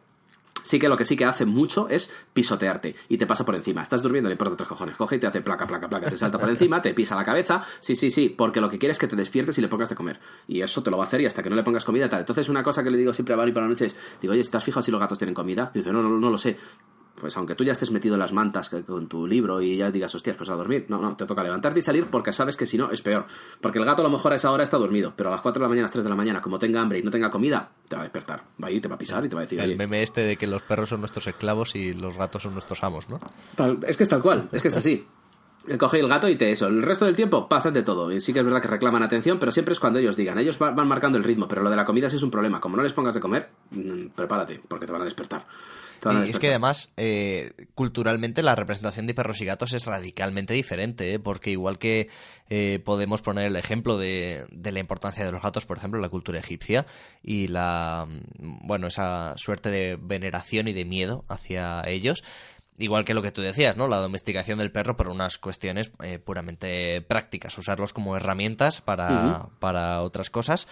sí 0.71 0.79
que 0.79 0.89
lo 0.89 0.97
que 0.97 1.05
sí 1.05 1.17
que 1.17 1.25
hace 1.25 1.45
mucho 1.45 1.89
es 1.89 2.13
pisotearte 2.33 2.95
y 3.09 3.19
te 3.19 3.27
pasa 3.27 3.45
por 3.45 3.57
encima. 3.57 3.83
Estás 3.83 4.03
durmiendo, 4.03 4.29
le 4.29 4.35
importa 4.35 4.57
tres 4.57 4.69
cojones. 4.69 4.97
Coge 4.97 5.17
y 5.17 5.19
te 5.19 5.27
hace 5.27 5.41
placa, 5.41 5.67
placa, 5.67 5.89
placa, 5.89 6.09
te 6.09 6.17
salta 6.17 6.39
por 6.39 6.49
encima, 6.49 6.81
te 6.81 6.95
pisa 6.95 7.17
la 7.17 7.25
cabeza. 7.25 7.61
Sí, 7.81 7.97
sí, 7.97 8.11
sí, 8.11 8.29
porque 8.29 8.61
lo 8.61 8.71
que 8.71 8.79
quiere 8.79 8.93
es 8.93 8.99
que 8.99 9.09
te 9.09 9.17
despiertes 9.17 9.59
y 9.59 9.61
le 9.61 9.69
pongas 9.69 9.89
de 9.89 9.97
comer. 9.97 10.21
Y 10.47 10.63
eso 10.63 10.81
te 10.83 10.91
lo 10.91 10.97
va 10.97 11.05
a 11.05 11.07
hacer 11.09 11.21
y 11.21 11.27
hasta 11.27 11.43
que 11.43 11.51
no 11.51 11.57
le 11.57 11.65
pongas 11.65 11.85
comida 11.85 12.09
tal. 12.09 12.21
Entonces, 12.21 12.49
una 12.49 12.63
cosa 12.63 12.85
que 12.85 12.91
le 12.91 12.99
digo 12.99 13.13
siempre 13.13 13.35
a 13.35 13.37
Bari 13.37 13.51
para 13.51 13.67
la 13.67 13.71
noche 13.71 13.87
es: 13.87 13.97
digo, 14.21 14.33
oye, 14.33 14.43
¿estás 14.43 14.63
fijado 14.63 14.83
si 14.83 14.93
los 14.93 15.01
gatos 15.01 15.19
tienen 15.19 15.35
comida? 15.35 15.73
Y 15.75 15.79
dice, 15.79 15.93
no, 15.93 16.03
no, 16.03 16.11
no 16.11 16.31
lo 16.31 16.39
sé. 16.39 16.57
Pues 17.21 17.37
aunque 17.37 17.55
tú 17.55 17.63
ya 17.65 17.73
estés 17.73 17.91
metido 17.91 18.15
en 18.15 18.21
las 18.21 18.33
mantas 18.33 18.71
con 18.87 19.07
tu 19.07 19.27
libro 19.27 19.61
y 19.61 19.77
ya 19.77 19.91
digas, 19.91 20.15
hostias, 20.15 20.37
pues 20.37 20.49
a 20.49 20.55
dormir. 20.55 20.87
No, 20.89 20.99
no, 21.01 21.15
te 21.17 21.27
toca 21.27 21.43
levantarte 21.43 21.81
y 21.81 21.83
salir 21.83 22.07
porque 22.07 22.33
sabes 22.33 22.57
que 22.57 22.65
si 22.67 22.79
no 22.79 22.91
es 22.91 23.03
peor. 23.03 23.27
Porque 23.61 23.79
el 23.79 23.85
gato 23.85 24.03
a 24.03 24.05
lo 24.07 24.11
mejor 24.11 24.33
a 24.33 24.37
esa 24.37 24.51
hora 24.51 24.63
está 24.63 24.79
dormido, 24.79 25.13
pero 25.15 25.29
a 25.29 25.33
las 25.33 25.43
4 25.43 25.61
de 25.61 25.65
la 25.65 25.69
mañana, 25.69 25.85
a 25.85 25.87
las 25.89 25.93
3 25.93 26.05
de 26.05 26.11
la 26.11 26.17
mañana, 26.17 26.41
como 26.41 26.59
tenga 26.59 26.81
hambre 26.81 26.99
y 26.99 27.03
no 27.03 27.11
tenga 27.11 27.31
comida, 27.31 27.69
te 27.89 27.95
va 27.97 28.03
a 28.03 28.05
despertar. 28.05 28.43
Va 28.63 28.69
a 28.69 28.71
ir, 28.71 28.81
te 28.81 28.89
va 28.89 28.95
a 28.95 28.99
pisar 28.99 29.25
y 29.25 29.29
te 29.29 29.35
va 29.35 29.43
a 29.43 29.45
decir, 29.45 29.61
El 29.61 29.77
meme 29.77 30.03
este 30.03 30.23
de 30.23 30.37
que 30.37 30.47
los 30.47 30.63
perros 30.63 30.89
son 30.89 31.01
nuestros 31.01 31.27
esclavos 31.27 31.77
y 31.77 31.93
los 31.93 32.17
gatos 32.17 32.43
son 32.43 32.55
nuestros 32.55 32.83
amos, 32.83 33.09
¿no? 33.11 33.21
Tal- 33.55 33.79
es 33.87 33.97
que 33.97 34.03
es 34.05 34.09
tal 34.09 34.23
cual, 34.23 34.49
es 34.51 34.63
que 34.63 34.69
es 34.69 34.77
así. 34.77 35.07
Coge 35.79 36.01
el 36.01 36.09
gato 36.09 36.27
y 36.27 36.37
te 36.37 36.51
eso. 36.51 36.69
El 36.69 36.83
resto 36.83 37.05
del 37.05 37.15
tiempo 37.15 37.47
pasan 37.47 37.75
de 37.75 37.83
todo. 37.83 38.11
Y 38.11 38.19
sí 38.21 38.33
que 38.33 38.39
es 38.39 38.45
verdad 38.47 38.63
que 38.63 38.69
reclaman 38.69 39.03
atención, 39.03 39.39
pero 39.39 39.53
siempre 39.53 39.73
es 39.75 39.79
cuando 39.79 39.99
ellos 39.99 40.17
digan. 40.17 40.39
Ellos 40.39 40.59
va- 40.61 40.71
van 40.71 40.89
marcando 40.89 41.19
el 41.19 41.23
ritmo, 41.25 41.47
pero 41.47 41.63
lo 41.63 41.69
de 41.69 41.77
la 41.77 41.85
comida 41.85 42.09
sí 42.09 42.17
es 42.17 42.23
un 42.23 42.31
problema. 42.31 42.61
Como 42.61 42.79
no 42.79 42.83
les 42.83 42.95
pongas 42.95 43.15
de 43.15 43.21
comer, 43.21 43.51
mm, 43.71 44.07
prepárate, 44.17 44.59
porque 44.67 44.87
te 44.87 44.93
van 44.93 45.03
a 45.03 45.05
despertar. 45.05 45.45
Y 46.27 46.31
es 46.31 46.39
que 46.39 46.49
además, 46.49 46.93
eh, 46.97 47.53
culturalmente, 47.75 48.43
la 48.43 48.55
representación 48.55 49.07
de 49.07 49.15
perros 49.15 49.41
y 49.41 49.45
gatos 49.45 49.73
es 49.73 49.87
radicalmente 49.87 50.55
diferente, 50.55 51.15
¿eh? 51.15 51.19
porque 51.19 51.51
igual 51.51 51.79
que 51.79 52.09
eh, 52.49 52.81
podemos 52.85 53.23
poner 53.23 53.47
el 53.47 53.57
ejemplo 53.57 53.99
de, 53.99 54.47
de 54.51 54.73
la 54.73 54.81
importancia 54.81 55.25
de 55.25 55.33
los 55.33 55.43
gatos, 55.43 55.67
por 55.67 55.79
ejemplo, 55.79 55.99
en 55.99 56.03
la 56.03 56.09
cultura 56.09 56.39
egipcia, 56.39 56.87
y 57.23 57.49
la, 57.49 58.07
mm, 58.09 58.67
bueno, 58.67 58.87
esa 58.87 59.35
suerte 59.37 59.71
de 59.71 59.99
veneración 60.01 60.69
y 60.69 60.73
de 60.73 60.85
miedo 60.85 61.25
hacia 61.29 61.83
ellos, 61.87 62.25
igual 62.81 63.05
que 63.05 63.15
lo 63.15 63.23
que 63.23 63.33
tú 63.33 63.43
decías, 63.43 63.77
¿no? 63.77 63.87
La 63.89 63.99
domesticación 63.99 64.59
del 64.59 64.73
perro 64.73 64.97
por 64.97 65.09
unas 65.09 65.39
cuestiones 65.39 65.93
eh, 66.03 66.19
puramente 66.19 67.01
prácticas, 67.03 67.57
usarlos 67.59 67.93
como 67.93 68.17
herramientas 68.17 68.81
para, 68.81 69.49
para 69.59 70.03
otras 70.03 70.31
cosas. 70.31 70.67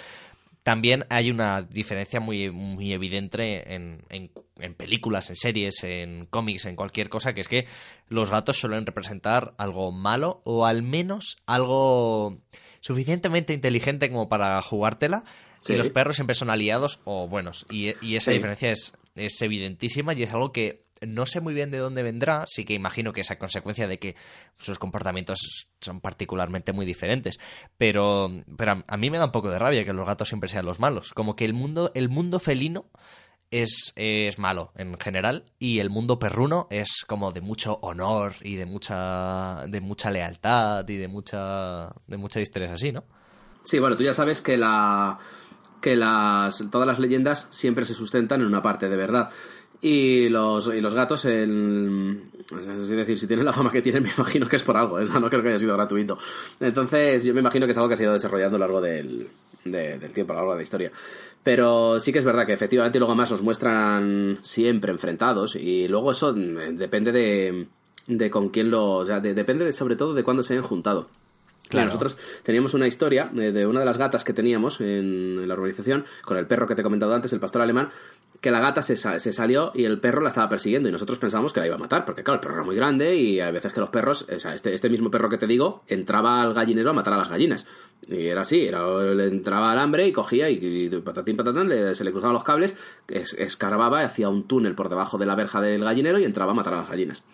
También 0.69 1.07
hay 1.09 1.31
una 1.31 1.63
diferencia 1.63 2.21
muy, 2.21 2.51
muy 2.51 2.93
evidente 2.93 3.73
en, 3.75 4.03
en- 4.11 4.31
en 4.59 4.75
películas, 4.75 5.31
en 5.31 5.37
series, 5.37 5.83
en 5.83 6.27
cómics, 6.27 6.67
en 6.67 6.77
cualquier 6.77 7.09
cosa, 7.09 7.33
que 7.33 7.41
es 7.41 7.49
que 7.49 7.67
los 8.09 8.31
gatos 8.31 8.59
suelen 8.59 8.85
representar 8.85 9.55
algo 9.57 9.93
malo 9.93 10.43
o 10.45 10.67
al 10.67 10.83
menos 10.83 11.39
algo 11.47 12.37
suficientemente 12.81 13.55
inteligente 13.55 14.11
como 14.11 14.29
para 14.29 14.61
jugártela. 14.63 15.25
Sí. 15.63 15.73
Y 15.73 15.77
los 15.77 15.91
perros 15.91 16.17
siempre 16.17 16.35
son 16.35 16.51
aliados 16.51 17.01
o 17.05 17.29
buenos. 17.29 17.65
Y, 17.71 17.95
y 18.07 18.17
esa 18.17 18.31
Sí. 18.31 18.37
diferencia 18.37 18.71
es, 18.71 18.93
es 19.17 19.41
evidentísima 19.43 20.13
y 20.15 20.23
es 20.25 20.33
algo 20.35 20.53
que 20.53 20.85
no 21.07 21.27
sé 21.27 21.41
muy 21.41 21.55
bien 21.55 21.71
de 21.71 21.79
dónde 21.79 22.03
vendrá. 22.03 22.45
Sí 22.49 22.65
que 22.65 22.75
imagino 22.75 23.13
que 23.13 23.21
es 23.23 23.31
a 23.31 23.39
consecuencia 23.39 23.87
de 23.89 23.99
que 23.99 24.17
sus 24.59 24.79
comportamientos 24.79 25.69
son 25.81 26.01
particularmente 26.01 26.73
muy 26.73 26.87
diferentes. 26.87 27.39
Pero, 27.77 28.31
pero 28.57 28.83
a- 28.87 28.97
mí 28.97 29.11
me 29.11 29.19
da 29.19 29.27
un 29.27 29.33
poco 29.33 29.51
de 29.51 29.59
rabia 29.59 29.85
que 29.85 29.93
los 29.93 30.07
gatos 30.07 30.29
siempre 30.29 30.49
sean 30.49 30.65
los 30.67 30.81
malos. 30.81 31.13
Como 31.13 31.37
que 31.37 31.45
el 31.45 31.55
mundo, 31.55 31.91
el 31.95 32.09
mundo 32.09 32.39
felino 32.39 32.87
es, 33.51 33.93
es 33.97 34.39
malo 34.39 34.73
en 34.77 34.99
general 34.99 35.45
y 35.59 35.79
el 35.79 35.89
mundo 35.89 36.19
perruno 36.19 36.67
es 36.71 37.05
como 37.07 37.33
de 37.33 37.41
mucho 37.41 37.79
honor 37.81 38.35
y 38.43 38.57
de 38.57 38.67
mucha 38.67 39.65
de 39.67 39.81
mucha 39.81 40.11
lealtad 40.11 40.87
y 40.89 40.97
de 40.99 41.09
mucha 41.09 41.95
de 42.07 42.17
muchas 42.19 42.43
historias 42.43 42.73
así, 42.73 42.93
¿no? 42.93 43.05
Sí, 43.65 43.79
bueno, 43.79 43.97
tú 43.97 44.05
ya 44.05 44.13
sabes 44.13 44.43
que 44.43 44.57
la 44.59 45.19
que 45.81 45.97
las 45.97 46.63
todas 46.71 46.87
las 46.87 46.99
leyendas 46.99 47.47
siempre 47.51 47.85
se 47.85 47.95
sustentan 47.95 48.41
en 48.41 48.47
una 48.49 48.61
parte 48.61 48.89
de 48.89 48.97
verdad. 48.97 49.31
Y 49.81 50.29
los, 50.29 50.67
y 50.75 50.81
los 50.81 50.93
gatos, 50.95 51.25
el, 51.27 52.21
es 52.59 52.89
decir, 52.89 53.17
si 53.19 53.27
tienen 53.29 53.45
la 53.47 53.53
fama 53.53 53.71
que 53.71 53.81
tienen, 53.81 54.03
me 54.05 54.11
imagino 54.17 54.47
que 54.49 54.57
es 54.57 54.63
por 54.65 54.77
algo, 54.77 54.99
¿eh? 54.99 55.05
no 55.07 55.29
creo 55.31 55.41
que 55.43 55.51
haya 55.51 55.59
sido 55.59 55.75
gratuito. 55.75 56.19
Entonces, 56.59 57.23
yo 57.25 57.33
me 57.33 57.41
imagino 57.41 57.65
que 57.67 57.71
es 57.73 57.79
algo 57.79 57.89
que 57.89 57.95
ha 57.95 58.03
ido 58.03 58.13
desarrollando 58.13 58.57
a 58.57 58.59
lo 58.59 58.65
largo 58.67 58.81
del, 58.81 59.29
de- 59.65 59.99
del 59.99 60.13
tiempo, 60.13 60.33
a 60.33 60.35
lo 60.37 60.41
largo 60.41 60.53
de 60.53 60.59
la 60.59 60.63
historia. 60.65 60.91
Pero 61.45 62.01
sí 62.01 62.13
que 62.13 62.19
es 62.19 62.25
verdad 62.25 62.45
que 62.45 62.55
efectivamente 62.55 62.99
luego 62.99 63.15
más 63.15 63.31
los 63.31 63.43
muestran 63.43 64.39
siempre 64.43 64.91
enfrentados 64.91 65.55
y 65.55 65.87
luego 65.87 66.11
eso 66.11 66.33
mm, 66.35 66.77
depende 66.77 67.13
de, 67.13 67.67
de 68.09 68.31
con 68.31 68.49
quién 68.49 68.71
los... 68.71 69.03
O 69.03 69.05
sea, 69.05 69.21
de- 69.21 69.35
depende 69.35 69.65
de- 69.65 69.73
sobre 69.73 69.95
todo 69.95 70.13
de 70.13 70.25
cuándo 70.25 70.43
se 70.43 70.55
hayan 70.55 70.65
juntado. 70.65 71.09
Claro. 71.69 71.87
Nosotros 71.87 72.17
teníamos 72.45 72.73
una 72.75 72.87
historia 72.87 73.29
de, 73.33 73.53
de 73.53 73.67
una 73.67 73.81
de 73.81 73.87
las 73.87 73.99
gatas 73.99 74.25
que 74.25 74.33
teníamos 74.33 74.81
en, 74.81 75.47
la 75.47 75.53
urbanización, 75.55 76.07
con 76.25 76.37
el 76.39 76.47
perro 76.47 76.67
que 76.67 76.75
te 76.75 76.81
he 76.81 76.85
comentado 76.85 77.15
antes, 77.15 77.33
el 77.35 77.41
pastor 77.41 77.61
alemán, 77.61 77.91
que 78.41 78.51
la 78.51 78.61
gata 78.61 78.81
se, 78.81 78.97
se 78.97 79.33
salió 79.33 79.73
y 79.75 79.85
el 79.85 80.01
perro 80.01 80.23
la 80.23 80.29
estaba 80.29 80.49
persiguiendo 80.49 80.89
y 80.89 80.93
nosotros 80.93 81.19
pensábamos 81.19 81.53
que 81.53 81.61
la 81.61 81.67
iba 81.67 81.75
a 81.77 81.79
matar, 81.79 82.05
porque 82.07 82.23
claro, 82.23 82.37
el 82.37 82.41
perro 82.41 82.55
era 82.55 82.65
muy 82.65 82.75
grande 82.77 83.17
y 83.17 83.41
hay 83.41 83.53
veces 83.53 83.73
que 83.73 83.81
los 83.81 83.91
perros, 83.91 84.27
o 84.35 84.39
sea, 84.39 84.55
este, 84.55 84.73
este 84.73 84.89
mismo 84.89 85.11
perro 85.11 85.29
que 85.29 85.37
te 85.37 85.47
digo, 85.47 85.83
entraba 85.89 86.41
al 86.41 86.55
gallinero 86.55 86.91
a 86.91 86.93
matar 86.95 87.13
a 87.13 87.19
las 87.19 87.29
gallinas. 87.29 87.67
Y 88.07 88.29
era 88.29 88.41
así, 88.43 88.65
era, 88.65 88.87
le 89.15 89.27
entraba 89.27 89.71
al 89.73 89.79
hambre 89.79 90.07
y 90.09 90.13
cogía 90.13 90.49
y, 90.49 90.55
y 90.63 90.89
patatín 91.01 91.37
patatán, 91.37 91.69
le- 91.69 91.95
se 91.95 92.05
le 92.05 92.13
cruzaban 92.13 92.33
los 92.33 92.45
cables, 92.45 92.77
es- 93.09 93.35
escarbaba, 93.35 94.01
hacía 94.01 94.31
un 94.31 94.45
túnel 94.49 94.75
por 94.75 94.89
debajo 94.89 95.19
de 95.19 95.27
la 95.27 95.35
verja 95.35 95.61
del 95.61 95.85
gallinero 95.85 96.19
y 96.19 96.25
entraba 96.25 96.53
a 96.53 96.55
matar 96.55 96.73
a 96.75 96.79
las 96.79 96.89
gallinas. 96.89 97.25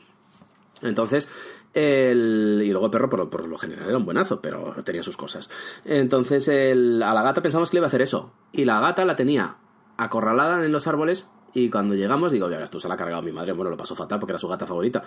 Entonces, 0.83 1.29
el, 1.75 2.63
y 2.65 2.71
luego 2.71 2.87
el 2.87 2.91
perro, 2.91 3.09
por, 3.09 3.47
lo 3.47 3.59
general, 3.59 3.89
era 3.89 3.99
un 3.99 4.05
buenazo, 4.05 4.41
pero 4.41 4.75
tenía 4.85 5.03
sus 5.03 5.17
cosas. 5.17 5.51
Entonces, 5.85 6.49
el, 6.49 7.03
a 7.03 7.13
la 7.13 7.23
gata 7.23 7.43
pensamos 7.43 7.71
que 7.71 7.77
le 7.77 7.81
iba 7.81 7.87
a 7.87 7.89
hacer 7.89 8.03
eso. 8.03 8.33
Y 8.53 8.65
la 8.65 8.81
gata 8.81 9.05
la 9.05 9.17
tenía 9.17 9.57
acorralada 9.97 10.65
en 10.65 10.73
los 10.73 10.87
árboles. 10.87 11.29
Y 11.53 11.71
cuando 11.71 11.95
llegamos, 11.95 12.33
digo, 12.33 12.49
ya 12.49 12.57
verás 12.57 12.71
tú, 12.71 12.81
se 12.81 12.89
la 12.89 12.95
ha 12.95 12.97
cargado 12.97 13.23
mi 13.23 13.33
madre. 13.33 13.53
Bueno, 13.53 13.71
lo 13.71 13.77
pasó 13.77 13.95
fatal 13.95 14.19
porque 14.19 14.33
era 14.33 14.39
su 14.39 14.49
gata 14.49 14.67
favorita. 14.67 15.03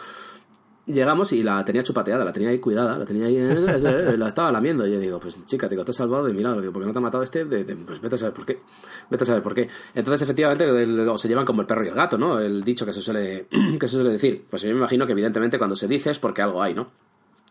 Llegamos 0.87 1.33
y 1.33 1.43
la 1.43 1.63
tenía 1.65 1.83
chupateada, 1.83 2.23
la 2.23 2.31
tenía 2.31 2.49
ahí 2.49 2.59
cuidada, 2.59 2.97
la 2.97 3.05
tenía 3.05 3.25
ahí, 3.25 3.37
la 3.37 4.27
estaba 4.27 4.51
lamiendo. 4.51 4.87
Y 4.87 4.93
yo 4.93 4.99
digo, 4.99 5.19
pues 5.19 5.37
chica, 5.45 5.67
te 5.67 5.75
has 5.79 5.95
salvado 5.95 6.25
de 6.25 6.33
milagro, 6.33 6.61
digo, 6.61 6.71
¿por 6.71 6.81
qué 6.81 6.87
no 6.87 6.93
te 6.93 6.99
ha 6.99 7.01
matado 7.01 7.23
este? 7.23 7.45
Pues 7.45 7.99
vete 7.99 8.15
a 8.15 8.17
saber 8.17 8.33
por 8.33 8.45
qué. 8.45 8.59
Vete 9.09 9.23
a 9.23 9.27
saber 9.27 9.43
por 9.43 9.53
qué. 9.53 9.67
Entonces, 9.93 10.21
efectivamente, 10.21 10.65
o 10.65 11.17
se 11.17 11.27
llevan 11.27 11.45
como 11.45 11.61
el 11.61 11.67
perro 11.67 11.83
y 11.83 11.89
el 11.89 11.93
gato, 11.93 12.17
¿no? 12.17 12.39
El 12.39 12.63
dicho 12.63 12.85
que 12.85 12.93
se 12.93 13.01
suele, 13.01 13.47
que 13.79 13.87
se 13.87 13.95
suele 13.95 14.11
decir. 14.11 14.45
Pues 14.49 14.61
yo 14.61 14.69
me 14.69 14.77
imagino 14.77 15.05
que, 15.05 15.11
evidentemente, 15.11 15.57
cuando 15.57 15.75
se 15.75 15.87
dice 15.87 16.11
es 16.11 16.19
porque 16.19 16.41
algo 16.41 16.63
hay, 16.63 16.73
¿no? 16.73 16.87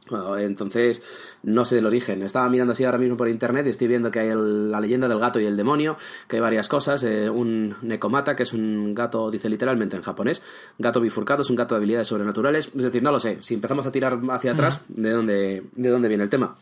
Bueno, 0.08 0.38
entonces, 0.38 1.02
no 1.42 1.64
sé 1.64 1.78
el 1.78 1.86
origen. 1.86 2.22
Estaba 2.22 2.48
mirando 2.48 2.72
así 2.72 2.84
ahora 2.84 2.98
mismo 2.98 3.16
por 3.16 3.28
internet 3.28 3.66
y 3.66 3.70
estoy 3.70 3.88
viendo 3.88 4.10
que 4.10 4.20
hay 4.20 4.28
el- 4.28 4.70
la 4.70 4.80
leyenda 4.80 5.08
del 5.08 5.18
gato 5.18 5.40
y 5.40 5.46
el 5.46 5.56
demonio, 5.56 5.96
que 6.28 6.36
hay 6.36 6.42
varias 6.42 6.68
cosas. 6.68 7.02
eh, 7.02 7.28
un 7.28 7.74
Nekomata, 7.82 8.36
que 8.36 8.44
es 8.44 8.52
un 8.52 8.94
gato, 8.94 9.30
dice 9.30 9.48
literalmente 9.48 9.96
en 9.96 10.02
japonés, 10.02 10.42
gato 10.78 11.00
bifurcado, 11.00 11.42
es 11.42 11.50
un 11.50 11.56
gato 11.56 11.74
de 11.74 11.78
habilidades 11.78 12.08
sobrenaturales. 12.08 12.66
Es 12.74 12.82
decir, 12.84 13.02
no 13.02 13.10
lo 13.10 13.18
sé. 13.20 13.38
Si 13.42 13.54
empezamos 13.54 13.84
a 13.86 13.90
tirar 13.92 14.18
hacia 14.30 14.52
atrás, 14.52 14.82
¿de 14.88 15.10
dónde, 15.10 15.64
de 15.74 15.88
dónde 15.90 16.08
viene 16.08 16.24
el 16.24 16.30
tema? 16.30 16.56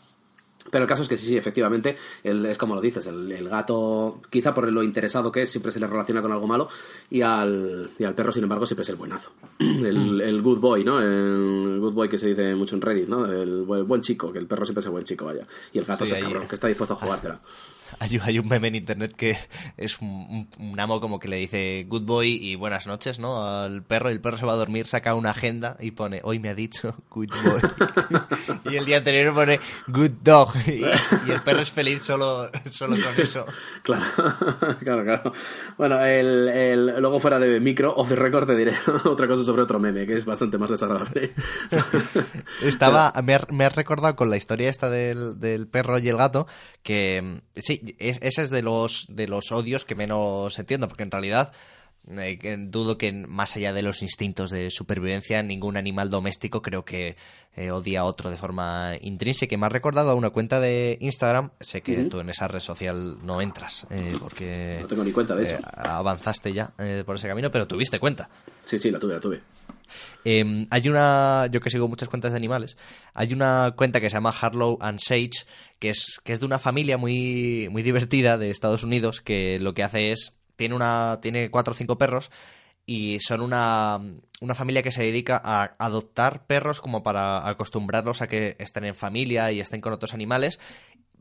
Pero 0.75 0.83
el 0.87 0.89
caso 0.89 1.03
es 1.03 1.09
que 1.09 1.17
sí, 1.17 1.29
sí, 1.29 1.37
efectivamente, 1.37 1.97
el- 2.25 2.47
es 2.47 2.59
como 2.59 2.75
lo 2.75 2.81
dices, 2.81 3.07
el, 3.07 3.31
el 3.31 3.49
gato, 3.49 4.21
quizá 4.29 4.53
por 4.53 4.69
lo 4.73 4.83
interesado 4.83 5.31
que 5.31 5.43
es, 5.43 5.51
siempre 5.53 5.71
se 5.71 5.79
le 5.79 5.87
relaciona 5.87 6.21
con 6.21 6.33
algo 6.33 6.49
malo, 6.49 6.69
y 7.11 7.23
al, 7.23 7.91
y 7.97 8.03
al 8.03 8.15
perro, 8.17 8.33
sin 8.33 8.43
embargo, 8.43 8.67
siempre 8.67 8.83
es 8.83 8.89
el 8.89 8.97
buenazo. 8.97 9.31
El, 9.61 10.21
el 10.21 10.43
good 10.43 10.59
boy, 10.59 10.83
¿no? 10.83 11.01
El 11.01 11.79
good 11.79 11.93
boy 11.93 12.09
que 12.09 12.19
se 12.19 12.27
dice 12.27 12.57
mucho 12.57 12.75
en 12.75 12.81
Reddit, 12.81 13.07
¿no? 13.09 13.25
El, 13.25 13.63
buen- 13.63 13.87
buen 13.87 14.01
chico, 14.01 14.33
que 14.33 14.41
el 14.41 14.47
perro 14.49 14.65
siempre 14.65 14.81
es 14.81 14.87
el 14.87 14.93
buen 14.93 15.05
chico, 15.05 15.27
vaya. 15.27 15.47
Y 15.73 15.79
el 15.79 15.85
gato 15.85 16.03
es 16.03 16.11
el 16.11 16.17
ahí- 16.17 16.23
cabrón, 16.25 16.49
que 16.49 16.57
está 16.57 16.67
dispuesto 16.67 16.95
a 16.95 16.97
jugártela. 16.97 17.39
Hay, 18.01 18.19
hay 18.23 18.39
un 18.39 18.49
meme 18.49 18.69
en 18.69 18.75
internet 18.75 19.15
que 19.17 19.37
es 19.77 20.01
un, 20.01 20.09
un- 20.09 20.49
un 20.71 20.81
amo 20.81 21.01
como 21.01 21.19
que 21.19 21.29
le 21.29 21.37
dice 21.37 21.85
good 21.89 22.03
boy 22.03 22.35
y 22.41 22.55
buenas 22.57 22.87
noches, 22.87 23.19
¿no? 23.19 23.45
Al 23.47 23.83
perro 23.83 24.11
y 24.11 24.13
el 24.15 24.21
perro 24.21 24.37
se 24.37 24.45
va 24.47 24.53
a 24.53 24.57
dormir, 24.57 24.87
saca 24.87 25.15
una 25.15 25.31
agenda 25.31 25.77
y 25.81 25.93
pone 25.93 26.21
hoy 26.25 26.39
me 26.39 26.49
ha 26.51 26.55
dicho 26.55 26.95
good 27.11 27.29
boy. 27.45 27.61
y 28.73 28.77
el 28.77 28.85
día 28.85 28.99
anterior 28.99 29.35
pone 29.35 29.61
good 29.89 30.11
dog. 30.23 30.53
Y, 30.67 30.81
y 31.29 31.31
el 31.33 31.41
perro 31.43 31.61
es 31.61 31.71
feliz 31.71 32.03
solo, 32.03 32.49
solo 32.71 32.97
con 32.97 33.21
eso. 33.23 33.47
Claro, 33.83 34.05
claro, 34.81 35.05
claro. 35.05 35.33
Bueno, 35.79 36.01
el, 36.05 36.49
el- 36.49 37.01
luego 37.01 37.21
fuera 37.21 37.39
de 37.39 37.61
micro, 37.61 37.95
off 37.95 38.09
the 38.09 38.17
record, 38.17 38.47
te 38.47 38.57
diré 38.57 38.73
otra 39.05 39.27
cosa 39.29 39.45
sobre 39.45 39.63
otro 39.63 39.79
meme, 39.79 40.07
que 40.07 40.15
es 40.17 40.25
bastante 40.25 40.59
más 40.59 40.71
desagradable. 40.71 41.33
Estaba, 42.63 43.13
me, 43.23 43.35
ha, 43.35 43.41
me 43.51 43.65
has 43.65 43.75
recordado 43.77 44.17
con 44.17 44.31
la 44.31 44.37
historia 44.37 44.69
esta 44.69 44.89
del, 44.91 45.39
del 45.41 45.67
perro 45.67 45.99
y 45.99 46.09
el 46.09 46.17
gato, 46.17 46.47
que 46.83 47.41
sí, 47.57 47.81
es- 47.99 48.19
ese 48.23 48.43
es 48.43 48.51
de 48.51 48.63
los, 48.63 49.07
de 49.09 49.27
los 49.29 49.53
odios 49.53 49.85
que 49.85 49.95
menos 49.95 50.59
entiendo, 50.59 50.89
porque 50.89 51.03
en 51.03 51.11
realidad 51.11 51.53
eh, 52.09 52.57
dudo 52.59 52.99
que 52.99 53.13
más 53.13 53.57
allá 53.57 53.73
de 53.73 53.83
los 53.83 54.03
instintos 54.03 54.51
de 54.51 54.71
supervivencia, 54.71 55.43
ningún 55.43 55.77
animal 55.77 56.11
doméstico 56.11 56.63
creo 56.63 56.85
que 56.85 57.17
eh, 57.57 57.71
odia 57.71 58.01
a 58.01 58.05
otro 58.05 58.31
de 58.31 58.37
forma 58.37 58.93
intrínseca. 59.01 59.57
Me 59.57 59.67
has 59.67 59.73
recordado 59.73 60.11
a 60.11 60.15
una 60.15 60.31
cuenta 60.31 60.61
de 60.61 60.99
Instagram, 61.01 61.51
sé 61.61 61.83
que 61.83 62.05
tú 62.05 62.21
en 62.21 62.31
esa 62.31 62.49
red 62.49 62.61
social 62.61 63.19
no 63.25 63.41
entras, 63.41 63.87
eh, 63.91 64.17
porque 64.21 64.79
No 64.81 64.87
tengo 64.87 65.05
ni 65.05 65.13
cuenta, 65.13 65.35
de 65.35 65.45
hecho. 65.45 65.59
avanzaste 65.77 66.53
ya 66.53 66.73
por 67.07 67.17
ese 67.17 67.29
camino, 67.29 67.51
pero 67.51 67.67
tuviste 67.67 67.99
cuenta. 67.99 68.29
Sí, 68.65 68.79
sí, 68.79 68.91
la 68.91 68.99
tuve, 68.99 69.15
la 69.15 69.21
tuve. 69.21 69.41
Eh, 70.25 70.67
hay 70.71 70.89
una, 70.89 71.47
yo 71.51 71.61
que 71.61 71.71
sigo 71.71 71.89
muchas 71.89 72.09
cuentas 72.09 72.33
de 72.33 72.37
animales, 72.39 72.77
hay 73.13 73.33
una 73.33 73.75
cuenta 73.77 74.01
que 74.01 74.09
se 74.09 74.17
llama 74.17 74.31
Harlow 74.39 74.79
and 74.81 74.99
Sage, 74.99 75.45
que 75.79 75.91
es, 75.91 76.21
que 76.25 76.33
es 76.33 76.41
de 76.41 76.47
una 76.47 76.59
familia 76.59 76.97
muy, 76.97 77.69
muy 77.71 77.83
divertida 77.83 78.39
de 78.39 78.51
Estados 78.51 78.85
Unidos, 78.85 79.21
que 79.21 79.59
lo 79.61 79.75
que 79.75 79.83
hace 79.83 80.13
es, 80.13 80.35
tiene 80.57 80.75
una, 80.75 81.19
tiene 81.23 81.51
cuatro 81.51 81.73
o 81.73 81.77
cinco 81.77 81.99
perros, 81.99 82.31
y 82.87 83.19
son 83.21 83.41
una, 83.41 83.99
una 84.41 84.55
familia 84.55 84.83
que 84.83 84.93
se 84.93 85.03
dedica 85.03 85.41
a 85.43 85.75
adoptar 85.79 86.47
perros 86.47 86.81
como 86.81 87.03
para 87.03 87.49
acostumbrarlos 87.49 88.21
a 88.21 88.27
que 88.27 88.57
estén 88.59 88.85
en 88.85 88.95
familia 88.95 89.51
y 89.53 89.61
estén 89.61 89.81
con 89.81 89.93
otros 89.95 90.13
animales 90.13 90.61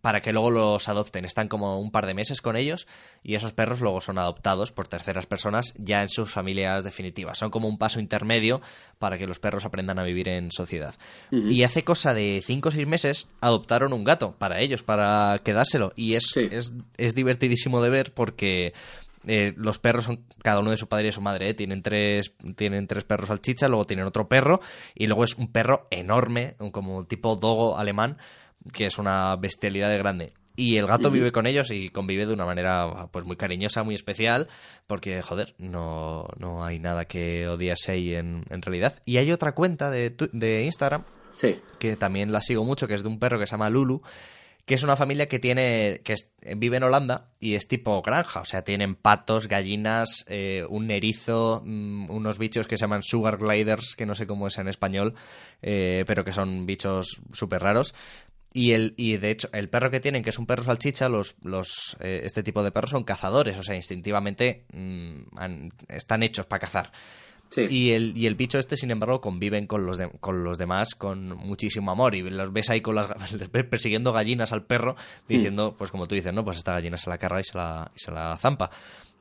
para 0.01 0.19
que 0.19 0.33
luego 0.33 0.51
los 0.51 0.89
adopten. 0.89 1.23
Están 1.23 1.47
como 1.47 1.79
un 1.79 1.89
par 1.89 2.05
de 2.05 2.13
meses 2.13 2.41
con 2.41 2.57
ellos 2.57 2.85
y 3.23 3.35
esos 3.35 3.53
perros 3.53 3.79
luego 3.79 4.01
son 4.01 4.17
adoptados 4.17 4.73
por 4.73 4.89
terceras 4.89 5.25
personas 5.25 5.73
ya 5.77 6.01
en 6.01 6.09
sus 6.09 6.29
familias 6.29 6.83
definitivas. 6.83 7.37
Son 7.37 7.49
como 7.49 7.69
un 7.69 7.77
paso 7.77 8.01
intermedio 8.01 8.59
para 8.99 9.17
que 9.17 9.25
los 9.25 9.39
perros 9.39 9.63
aprendan 9.63 9.99
a 9.99 10.03
vivir 10.03 10.27
en 10.27 10.51
sociedad. 10.51 10.95
Y 11.31 11.63
hace 11.63 11.85
cosa 11.85 12.13
de 12.13 12.43
5 12.45 12.67
o 12.67 12.71
6 12.73 12.85
meses 12.85 13.29
adoptaron 13.39 13.93
un 13.93 14.03
gato 14.03 14.35
para 14.37 14.59
ellos, 14.59 14.83
para 14.83 15.39
quedárselo. 15.45 15.93
Y 15.95 16.15
es, 16.15 16.25
Sí. 16.33 16.49
es, 16.51 16.73
es 16.97 17.15
divertidísimo 17.15 17.81
de 17.81 17.89
ver 17.89 18.13
porque... 18.13 18.73
eh, 19.25 19.53
los 19.55 19.79
perros 19.79 20.05
son 20.05 20.25
cada 20.41 20.59
uno 20.59 20.71
de 20.71 20.77
su 20.77 20.87
padre 20.87 21.05
y 21.05 21.07
de 21.07 21.11
su 21.13 21.21
madre, 21.21 21.49
¿eh? 21.49 21.53
tienen 21.53 21.81
tres 21.81 22.33
tienen 22.55 22.87
tres 22.87 23.03
perros 23.03 23.27
salchicha, 23.27 23.67
luego 23.67 23.85
tienen 23.85 24.05
otro 24.05 24.27
perro 24.27 24.59
y 24.95 25.07
luego 25.07 25.23
es 25.23 25.35
un 25.35 25.51
perro 25.51 25.87
enorme, 25.91 26.55
como 26.71 27.05
tipo 27.05 27.35
dogo 27.35 27.77
alemán, 27.77 28.17
que 28.71 28.85
es 28.85 28.97
una 28.97 29.35
bestialidad 29.35 29.89
de 29.89 29.97
grande. 29.97 30.33
Y 30.55 30.77
el 30.77 30.85
gato 30.85 31.09
vive 31.09 31.31
con 31.31 31.47
ellos 31.47 31.71
y 31.71 31.89
convive 31.89 32.27
de 32.27 32.33
una 32.33 32.45
manera 32.45 33.07
pues 33.11 33.25
muy 33.25 33.35
cariñosa, 33.35 33.81
muy 33.81 33.95
especial, 33.95 34.49
porque, 34.85 35.19
joder, 35.23 35.55
no, 35.57 36.27
no 36.37 36.63
hay 36.63 36.77
nada 36.77 37.05
que 37.05 37.47
odiarse 37.47 37.93
ahí 37.93 38.13
en, 38.13 38.43
en 38.51 38.61
realidad. 38.61 39.01
Y 39.03 39.17
hay 39.17 39.31
otra 39.31 39.53
cuenta 39.55 39.89
de, 39.89 40.15
de 40.31 40.63
Instagram 40.65 41.05
Sí. 41.33 41.59
que 41.79 41.95
también 41.95 42.31
la 42.31 42.41
sigo 42.41 42.63
mucho, 42.63 42.87
que 42.87 42.93
es 42.93 43.01
de 43.01 43.09
un 43.09 43.17
perro 43.17 43.39
que 43.39 43.47
se 43.47 43.53
llama 43.53 43.71
Lulu, 43.71 44.03
que 44.65 44.75
es 44.75 44.83
una 44.83 44.95
familia 44.95 45.27
que 45.27 45.39
tiene 45.39 46.01
que 46.03 46.15
vive 46.55 46.77
en 46.77 46.83
Holanda 46.83 47.31
y 47.39 47.55
es 47.55 47.67
tipo 47.67 48.01
granja, 48.01 48.41
o 48.41 48.45
sea, 48.45 48.63
tienen 48.63 48.95
patos, 48.95 49.47
gallinas, 49.47 50.25
eh, 50.27 50.65
un 50.69 50.89
erizo, 50.89 51.61
mm, 51.65 52.09
unos 52.09 52.37
bichos 52.37 52.67
que 52.67 52.77
se 52.77 52.81
llaman 52.81 53.03
sugar 53.03 53.37
gliders, 53.37 53.95
que 53.95 54.05
no 54.05 54.15
sé 54.15 54.25
cómo 54.25 54.47
es 54.47 54.57
en 54.57 54.69
español, 54.69 55.15
eh, 55.61 56.05
pero 56.07 56.23
que 56.23 56.31
son 56.31 56.65
bichos 56.65 57.21
súper 57.33 57.61
raros. 57.61 57.93
Y, 58.53 58.73
el, 58.73 58.93
y 58.97 59.17
de 59.17 59.31
hecho, 59.31 59.49
el 59.51 59.67
perro 59.67 59.89
que 59.89 59.99
tienen, 59.99 60.23
que 60.23 60.29
es 60.29 60.37
un 60.37 60.45
perro 60.45 60.63
salchicha, 60.63 61.09
los, 61.09 61.35
los, 61.41 61.97
eh, 61.99 62.21
este 62.23 62.43
tipo 62.43 62.63
de 62.63 62.71
perros 62.71 62.91
son 62.91 63.03
cazadores, 63.03 63.57
o 63.57 63.63
sea, 63.63 63.75
instintivamente 63.75 64.65
mm, 64.71 65.69
están 65.89 66.23
hechos 66.23 66.45
para 66.45 66.59
cazar. 66.59 66.91
Sí. 67.49 67.67
Y 67.69 67.91
el, 67.91 68.17
y 68.17 68.25
el 68.25 68.33
bicho 68.35 68.57
este, 68.57 68.77
sin 68.77 68.89
embargo, 68.89 69.21
conviven 69.21 69.67
con 69.67 69.85
los, 69.85 69.97
de- 69.97 70.09
con 70.19 70.43
los 70.43 70.57
demás 70.57 70.95
con 70.95 71.29
muchísimo 71.37 71.91
amor. 71.91 72.15
Y 72.15 72.21
los 72.29 72.51
ves 72.51 72.69
ahí 72.71 72.81
con 72.81 72.95
las, 72.95 73.07
les 73.33 73.51
ves 73.51 73.65
persiguiendo 73.65 74.11
gallinas 74.11 74.51
al 74.53 74.65
perro, 74.65 74.95
diciendo, 75.27 75.75
pues 75.77 75.91
como 75.91 76.07
tú 76.07 76.15
dices, 76.15 76.33
¿no? 76.33 76.43
Pues 76.43 76.57
esta 76.57 76.73
gallina 76.73 76.97
se 76.97 77.09
la 77.09 77.17
carga 77.17 77.39
y 77.39 77.43
se 77.43 77.57
la, 77.57 77.91
y 77.95 77.99
se 77.99 78.11
la 78.11 78.37
zampa. 78.37 78.69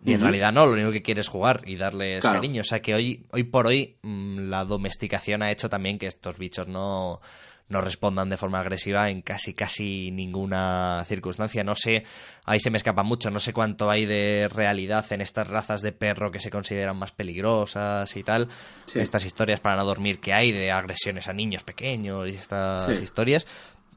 Y 0.05 0.15
en 0.15 0.21
realidad 0.21 0.53
no, 0.53 0.67
lo 0.67 0.73
único 0.73 0.91
que 0.91 1.01
quiere 1.03 1.21
es 1.21 1.29
jugar 1.29 1.61
y 1.65 1.77
darles 1.77 2.23
Claro. 2.23 2.39
cariño. 2.41 2.63
O 2.63 2.65
sea 2.65 2.81
que 2.83 2.93
hoy, 2.95 3.25
hoy 3.31 3.45
por 3.45 3.67
hoy 3.69 3.95
mm, 4.03 4.49
la 4.51 4.65
domesticación 4.65 5.43
ha 5.43 5.53
hecho 5.53 5.69
también 5.69 5.97
que 5.99 6.07
estos 6.07 6.39
bichos 6.39 6.67
no, 6.67 7.21
no 7.69 7.81
respondan 7.81 8.29
de 8.29 8.37
forma 8.37 8.61
agresiva 8.61 9.09
en 9.09 9.23
casi 9.23 9.55
casi 9.55 10.11
ninguna 10.11 11.03
circunstancia. 11.07 11.65
No 11.65 11.75
sé, 11.75 12.05
ahí 12.45 12.61
se 12.61 12.71
me 12.71 12.77
escapa 12.77 13.03
mucho, 13.03 13.31
no 13.31 13.41
sé 13.41 13.53
cuánto 13.53 13.89
hay 13.91 14.05
de 14.05 14.49
realidad 14.53 15.05
en 15.13 15.23
estas 15.23 15.49
razas 15.49 15.81
de 15.81 15.93
perro 15.93 16.31
que 16.31 16.41
se 16.41 16.51
consideran 16.51 16.97
más 16.99 17.13
peligrosas 17.13 18.15
y 18.17 18.23
tal. 18.23 18.49
Sí. 18.87 19.01
Estas 19.01 19.25
historias 19.25 19.61
para 19.61 19.77
no 19.77 19.85
dormir 19.85 20.19
que 20.21 20.33
hay 20.35 20.53
de 20.53 20.71
agresiones 20.71 21.29
a 21.29 21.33
niños 21.33 21.65
pequeños 21.65 22.29
y 22.29 22.35
estas 22.35 22.85
Sí. 22.97 23.03
historias. 23.03 23.47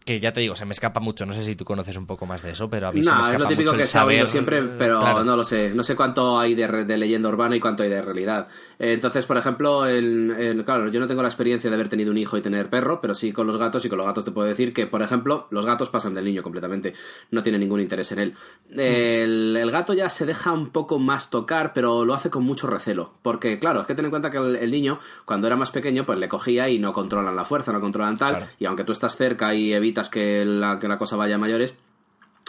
Que 0.06 0.20
ya 0.20 0.32
te 0.32 0.40
digo, 0.40 0.56
se 0.56 0.66
me 0.66 0.74
escapa 0.74 1.00
mucho. 1.00 1.26
No 1.26 1.34
sé 1.34 1.44
si 1.44 1.56
tú 1.56 1.66
conoces 1.66 1.98
un 1.98 2.06
poco 2.06 2.28
más 2.28 2.44
de 2.44 2.52
eso, 2.52 2.70
pero 2.70 2.90
a 2.90 2.92
mí 2.92 3.04
se 3.04 3.10
me 3.10 3.16
No, 3.16 3.22
escapa 3.22 3.34
es 3.38 3.40
lo 3.42 3.48
típico 3.48 3.72
mucho 3.72 3.76
que 3.78 3.82
el 3.82 3.88
se 3.88 3.98
ha 3.98 4.06
oído 4.06 4.20
saber, 4.20 4.30
siempre, 4.30 4.62
pero 4.78 5.00
claro. 5.00 5.24
no 5.24 5.36
lo 5.36 5.44
sé. 5.44 5.72
No 5.74 5.82
sé 5.82 5.96
cuánto 5.96 6.38
hay 6.38 6.54
de, 6.54 6.96
leyenda 6.96 7.28
urbana 7.28 7.56
y 7.56 7.60
cuánto 7.60 7.82
hay 7.82 7.90
de 7.90 8.04
realidad. 8.04 8.48
Eh, 8.78 8.94
Entonces, 8.94 9.26
por 9.26 9.38
ejemplo, 9.38 9.88
en- 9.90 10.30
en- 10.40 10.62
claro, 10.64 10.90
yo 10.90 11.00
no 11.00 11.08
tengo 11.08 11.24
la 11.24 11.28
experiencia 11.28 11.72
de 11.72 11.76
haber 11.76 11.90
tenido 11.90 12.12
un 12.12 12.20
hijo 12.20 12.38
y 12.38 12.42
tener 12.42 12.70
perro, 12.70 13.02
pero 13.02 13.16
sí 13.16 13.32
con 13.32 13.48
los 13.48 13.58
gatos 13.58 13.84
y 13.86 13.90
con 13.90 13.98
los 13.98 14.06
gatos 14.06 14.24
te 14.24 14.30
puedo 14.30 14.48
decir 14.48 14.74
que, 14.74 14.86
por 14.86 15.02
ejemplo, 15.02 15.48
los 15.50 15.66
gatos 15.66 15.90
pasan 15.90 16.14
del 16.14 16.26
niño 16.26 16.44
completamente. 16.44 16.94
No 17.32 17.42
tienen 17.42 17.62
ningún 17.62 17.82
interés 17.82 18.12
en 18.12 18.20
él. 18.20 18.36
El, 18.70 19.58
el 19.58 19.72
gato 19.72 19.94
ya 19.94 20.08
se 20.10 20.28
deja 20.28 20.52
un 20.52 20.70
poco 20.70 21.00
más 21.00 21.32
tocar, 21.32 21.74
pero 21.74 22.06
lo 22.06 22.14
hace 22.14 22.30
con 22.30 22.44
mucho 22.44 22.68
recelo. 22.68 23.14
Porque, 23.24 23.58
claro, 23.58 23.82
es 23.82 23.88
que 23.88 23.96
ten 23.96 24.06
en 24.06 24.12
cuenta 24.12 24.30
que 24.30 24.38
el, 24.38 24.56
el 24.56 24.70
niño, 24.70 25.00
cuando 25.26 25.48
era 25.48 25.56
más 25.56 25.72
pequeño, 25.72 26.06
pues 26.06 26.20
le 26.20 26.30
cogía 26.30 26.70
y 26.70 26.78
no 26.78 26.94
controlan 26.94 27.36
la 27.36 27.44
fuerza, 27.44 27.72
no 27.72 27.82
controlan 27.82 28.18
tal. 28.18 28.36
Claro. 28.36 28.52
Y 28.60 28.66
aunque 28.66 28.84
tú 28.84 28.92
estás 28.92 29.16
cerca 29.18 29.56
y 29.56 29.74
evitas 29.74 29.95
que 30.10 30.46
la, 30.46 30.80
que 30.80 30.88
la 30.88 30.98
cosa 30.98 31.16
vaya 31.16 31.36
a 31.36 31.40
mayores, 31.40 31.74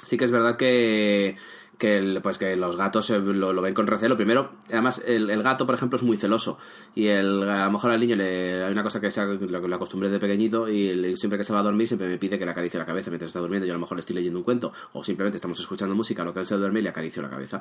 sí 0.04 0.16
que 0.16 0.24
es 0.24 0.30
verdad 0.30 0.56
que, 0.56 1.36
que, 1.78 1.98
el- 1.98 2.20
pues 2.22 2.38
que 2.38 2.56
los 2.56 2.76
gatos 2.76 3.10
lo, 3.10 3.52
lo 3.52 3.62
ven 3.62 3.74
con 3.74 3.86
recelo. 3.86 4.16
Primero, 4.16 4.52
además, 4.70 5.02
el, 5.06 5.28
el 5.30 5.42
gato, 5.42 5.66
por 5.66 5.74
ejemplo, 5.74 5.96
es 5.96 6.02
muy 6.02 6.16
celoso. 6.16 6.58
Y 6.94 7.08
el, 7.08 7.42
a 7.48 7.66
lo 7.66 7.70
mejor 7.72 7.90
al 7.90 8.00
niño 8.00 8.16
le, 8.16 8.64
hay 8.64 8.72
una 8.72 8.82
cosa 8.82 9.00
que 9.00 9.08
lo 9.48 9.60
que 9.60 9.68
le 9.68 9.74
acostumbré 9.74 10.08
de 10.08 10.18
pequeñito 10.18 10.68
y 10.68 11.16
siempre 11.16 11.36
que 11.38 11.44
se 11.44 11.52
va 11.52 11.60
a 11.60 11.62
dormir 11.62 11.86
siempre 11.86 12.08
me 12.08 12.16
pide 12.18 12.38
que 12.38 12.44
le 12.44 12.50
acaricie 12.52 12.78
la 12.78 12.86
cabeza 12.86 13.10
mientras 13.10 13.28
está 13.28 13.40
durmiendo. 13.40 13.66
Yo 13.66 13.72
a 13.72 13.76
lo 13.76 13.80
mejor 13.80 13.96
le 13.96 14.00
estoy 14.00 14.16
leyendo 14.16 14.38
un 14.38 14.44
cuento 14.44 14.72
o 14.94 15.04
simplemente 15.04 15.36
estamos 15.36 15.60
escuchando 15.60 15.94
música, 15.94 16.24
lo 16.24 16.32
que 16.32 16.40
él 16.40 16.46
se 16.46 16.56
duerme 16.56 16.80
y 16.80 16.82
le 16.82 16.88
acaricio 16.88 17.20
la 17.22 17.28
cabeza. 17.30 17.60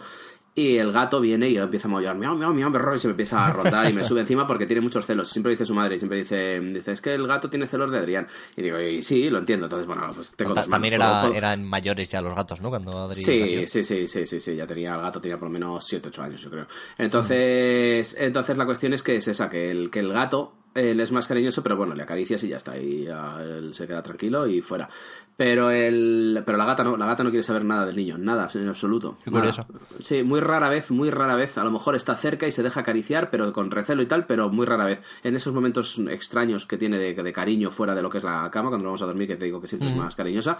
Y 0.54 0.78
el 0.78 0.92
gato 0.92 1.20
viene 1.20 1.50
y 1.50 1.58
empieza 1.58 1.88
a 1.88 1.92
maullar, 1.92 2.16
miau, 2.18 2.36
miau, 2.38 2.54
miau, 2.54 2.72
perro, 2.72 2.96
y 2.96 3.00
se 3.00 3.08
me 3.08 3.12
empieza 3.12 3.46
a 3.46 3.52
rondar 3.52 3.90
y 3.90 3.94
me 3.94 4.04
sube 4.04 4.22
encima 4.22 4.48
porque 4.48 4.66
tiene 4.66 4.82
muchos 4.82 5.06
celos. 5.06 5.30
Siempre 5.30 5.52
dice 5.52 5.66
su 5.66 5.74
madre, 5.74 5.98
siempre 5.98 6.20
dice, 6.20 6.60
dice, 6.62 6.94
es 6.94 7.02
que 7.02 7.14
el 7.14 7.28
gato 7.28 7.50
tiene 7.50 7.68
celos 7.68 7.92
de 7.92 7.98
Adrián. 8.00 8.28
Y 8.56 8.62
digo, 8.62 8.80
y 8.80 9.02
sí, 9.02 9.30
lo 9.30 9.40
entiendo. 9.40 9.66
Entonces, 9.66 9.86
bueno, 9.88 10.10
pues 10.16 10.32
tengo 10.36 10.54
dos 10.54 10.68
manos. 10.68 10.70
También 10.70 10.96
Puedo- 10.98 11.22
puedo- 11.22 11.34
eran 11.34 11.64
mayores 11.64 12.10
ya 12.10 12.22
los 12.22 12.34
gatos, 12.34 12.62
¿no? 12.62 12.70
Cuando 12.70 12.98
Adri 12.98 13.16
Sí, 13.16 13.40
nació. 13.40 13.68
sí, 13.68 13.84
sí, 13.84 14.05
sí, 14.08 14.26
sí, 14.26 14.40
sí, 14.40 14.56
ya 14.56 14.68
tenía, 14.68 14.96
el 14.96 15.02
gato 15.02 15.22
tenía 15.22 15.38
por 15.38 15.48
lo 15.48 15.54
menos 15.54 15.86
7, 15.86 16.10
8 16.10 16.24
años, 16.24 16.42
yo 16.42 16.50
creo. 16.50 16.68
Entonces, 16.98 18.16
entonces 18.20 18.58
la 18.58 18.66
cuestión 18.66 18.94
es 18.94 19.04
que 19.04 19.16
es 19.18 19.28
esa, 19.28 19.50
que 19.50 19.72
el, 19.72 19.90
que 19.90 20.00
el 20.00 20.12
gato 20.12 20.54
él 20.76 21.00
es 21.00 21.12
más 21.14 21.26
cariñoso, 21.26 21.64
pero 21.64 21.78
bueno, 21.78 21.96
le 21.96 22.04
acaricias 22.04 22.44
y 22.44 22.50
ya 22.50 22.58
está, 22.58 22.78
y 22.78 23.06
ya 23.06 23.42
él 23.42 23.74
se 23.74 23.88
queda 23.88 24.04
tranquilo 24.04 24.46
y 24.46 24.62
fuera. 24.62 24.90
Pero 25.38 25.72
el, 25.72 26.44
pero 26.46 26.58
la 26.58 26.66
gata 26.66 26.84
no, 26.84 26.98
la 26.98 27.06
gata 27.06 27.24
no 27.24 27.30
quiere 27.30 27.44
saber 27.44 27.64
nada 27.64 27.86
del 27.86 27.96
niño, 27.96 28.18
nada, 28.18 28.50
en 28.54 28.68
absoluto. 28.68 29.18
Qué 29.24 29.32
curioso. 29.32 29.66
Sí, 30.00 30.24
muy 30.24 30.42
rara 30.42 30.70
vez, 30.70 30.92
muy 30.92 31.10
rara 31.10 31.36
vez, 31.36 31.58
a 31.58 31.64
lo 31.64 31.72
mejor 31.72 31.96
está 31.96 32.16
cerca 32.18 32.46
y 32.46 32.52
se 32.52 32.62
deja 32.62 32.82
acariciar, 32.82 33.30
pero 33.30 33.52
con 33.54 33.72
recelo 33.72 34.02
y 34.02 34.06
tal, 34.06 34.26
pero 34.26 34.50
muy 34.50 34.66
rara 34.66 34.86
vez. 34.86 35.02
En 35.24 35.36
esos 35.36 35.54
momentos 35.54 35.98
extraños 36.10 36.66
que 36.66 36.78
tiene 36.78 36.98
de, 37.00 37.14
de 37.14 37.34
cariño 37.34 37.72
fuera 37.72 37.96
de 37.96 38.02
lo 38.02 38.10
que 38.10 38.18
es 38.18 38.24
la 38.26 38.50
cama, 38.52 38.70
cuando 38.70 38.86
vamos 38.86 39.02
a 39.02 39.06
dormir, 39.06 39.28
que 39.28 39.38
te 39.38 39.46
digo 39.46 39.62
que 39.62 39.68
siempre 39.68 39.90
es 39.90 39.96
más 39.96 40.16
cariñosa, 40.16 40.58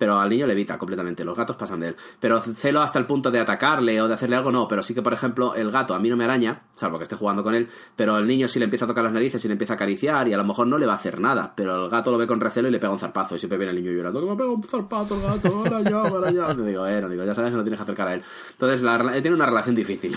pero 0.00 0.18
al 0.18 0.30
niño 0.30 0.46
le 0.46 0.54
evita 0.54 0.78
completamente. 0.78 1.22
Los 1.26 1.36
gatos 1.36 1.56
pasan 1.56 1.80
de 1.80 1.88
él. 1.88 1.96
Pero 2.18 2.40
celo 2.40 2.80
hasta 2.80 2.98
el 2.98 3.04
punto 3.04 3.30
de 3.30 3.38
atacarle 3.38 4.00
o 4.00 4.08
de 4.08 4.14
hacerle 4.14 4.36
algo, 4.36 4.50
no. 4.50 4.66
Pero 4.66 4.82
sí 4.82 4.94
que, 4.94 5.02
por 5.02 5.12
ejemplo, 5.12 5.54
el 5.54 5.70
gato 5.70 5.92
a 5.94 5.98
mí 5.98 6.08
no 6.08 6.16
me 6.16 6.24
araña, 6.24 6.62
salvo 6.72 6.96
que 6.96 7.02
esté 7.02 7.16
jugando 7.16 7.42
con 7.44 7.54
él, 7.54 7.68
pero 7.94 8.16
el 8.16 8.26
niño 8.26 8.48
sí 8.48 8.58
le 8.58 8.64
empieza 8.64 8.86
a 8.86 8.88
tocar 8.88 9.04
las 9.04 9.12
narices 9.12 9.44
y 9.44 9.48
le 9.48 9.52
empieza 9.52 9.74
a 9.74 9.76
acariciar 9.76 10.26
y 10.26 10.32
a 10.32 10.38
lo 10.38 10.44
mejor 10.44 10.66
no 10.66 10.78
le 10.78 10.86
va 10.86 10.92
a 10.92 10.96
hacer 10.96 11.20
nada, 11.20 11.52
pero 11.54 11.84
el 11.84 11.90
gato 11.90 12.10
lo 12.10 12.16
ve 12.16 12.26
con 12.26 12.40
recelo 12.40 12.68
y 12.68 12.70
le 12.70 12.78
pega 12.78 12.92
un 12.94 12.98
zarpazo 12.98 13.36
y 13.36 13.38
siempre 13.38 13.58
viene 13.58 13.72
el 13.76 13.82
niño 13.84 13.92
llorando, 13.94 14.20
que 14.22 14.26
me 14.30 14.36
pega 14.36 14.50
un 14.50 14.62
zarpazo 14.64 15.16
el 15.16 15.22
gato, 15.22 15.48
ahora 15.54 15.82
ya, 15.82 15.96
ahora 16.00 16.30
ya. 16.30 16.54
Digo, 16.54 16.86
eh, 16.86 17.00
no 17.02 17.08
digo, 17.10 17.22
ya 17.24 17.34
sabes 17.34 17.50
que 17.50 17.56
no 17.58 17.62
tienes 17.62 17.78
que 17.78 17.82
acercar 17.82 18.08
a 18.08 18.14
él. 18.14 18.22
Entonces, 18.52 18.80
la, 18.82 18.98
rela- 18.98 19.20
tiene 19.20 19.34
una 19.36 19.44
relación 19.46 19.74
difícil. 19.74 20.16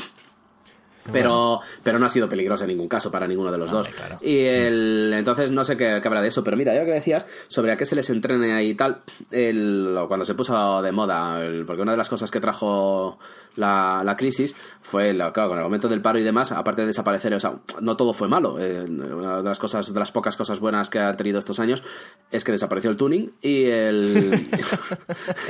Pero, 1.11 1.59
pero 1.83 1.99
no 1.99 2.05
ha 2.05 2.09
sido 2.09 2.29
peligrosa 2.29 2.63
en 2.63 2.69
ningún 2.69 2.87
caso 2.87 3.11
para 3.11 3.27
ninguno 3.27 3.51
de 3.51 3.57
los 3.57 3.69
dos. 3.69 3.87
claro. 3.89 4.17
Y 4.21 4.39
el, 4.39 5.11
entonces 5.13 5.51
no 5.51 5.63
sé 5.65 5.75
qué, 5.75 5.99
qué 6.01 6.07
habrá 6.07 6.21
de 6.21 6.29
eso, 6.29 6.43
pero 6.43 6.55
mira, 6.55 6.73
ya 6.73 6.79
lo 6.81 6.85
que 6.85 6.91
decías 6.93 7.25
sobre 7.49 7.71
a 7.73 7.77
qué 7.77 7.85
se 7.85 7.95
les 7.95 8.09
entrene 8.09 8.63
y 8.63 8.73
tal, 8.75 9.01
el, 9.31 9.97
cuando 10.07 10.25
se 10.25 10.33
puso 10.33 10.81
de 10.81 10.91
moda, 10.91 11.43
el- 11.43 11.65
porque 11.65 11.81
una 11.81 11.91
de 11.91 11.97
las 11.97 12.09
cosas 12.09 12.31
que 12.31 12.39
trajo 12.39 13.19
la, 13.55 14.01
la 14.03 14.15
crisis 14.15 14.55
fue, 14.81 15.13
la- 15.13 15.31
claro, 15.31 15.49
con 15.49 15.57
el 15.59 15.63
aumento 15.63 15.87
del 15.87 16.01
paro 16.01 16.19
y 16.19 16.23
demás, 16.23 16.51
aparte 16.51 16.81
de 16.81 16.87
desaparecer, 16.87 17.33
o 17.33 17.39
sea, 17.39 17.53
no 17.81 17.95
todo 17.97 18.13
fue 18.13 18.27
malo. 18.27 18.57
eh, 18.59 18.83
una 18.87 19.37
de 19.37 19.43
las 19.43 19.59
cosas, 19.59 19.93
de 19.93 19.99
las 19.99 20.11
pocas 20.11 20.35
cosas 20.37 20.59
buenas 20.59 20.89
que 20.89 20.99
ha 20.99 21.15
tenido 21.15 21.39
estos 21.39 21.59
años 21.59 21.83
es 22.31 22.43
que 22.43 22.51
desapareció 22.51 22.89
el 22.89 22.97
tuning 22.97 23.31
y 23.41 23.65
el 23.65 24.47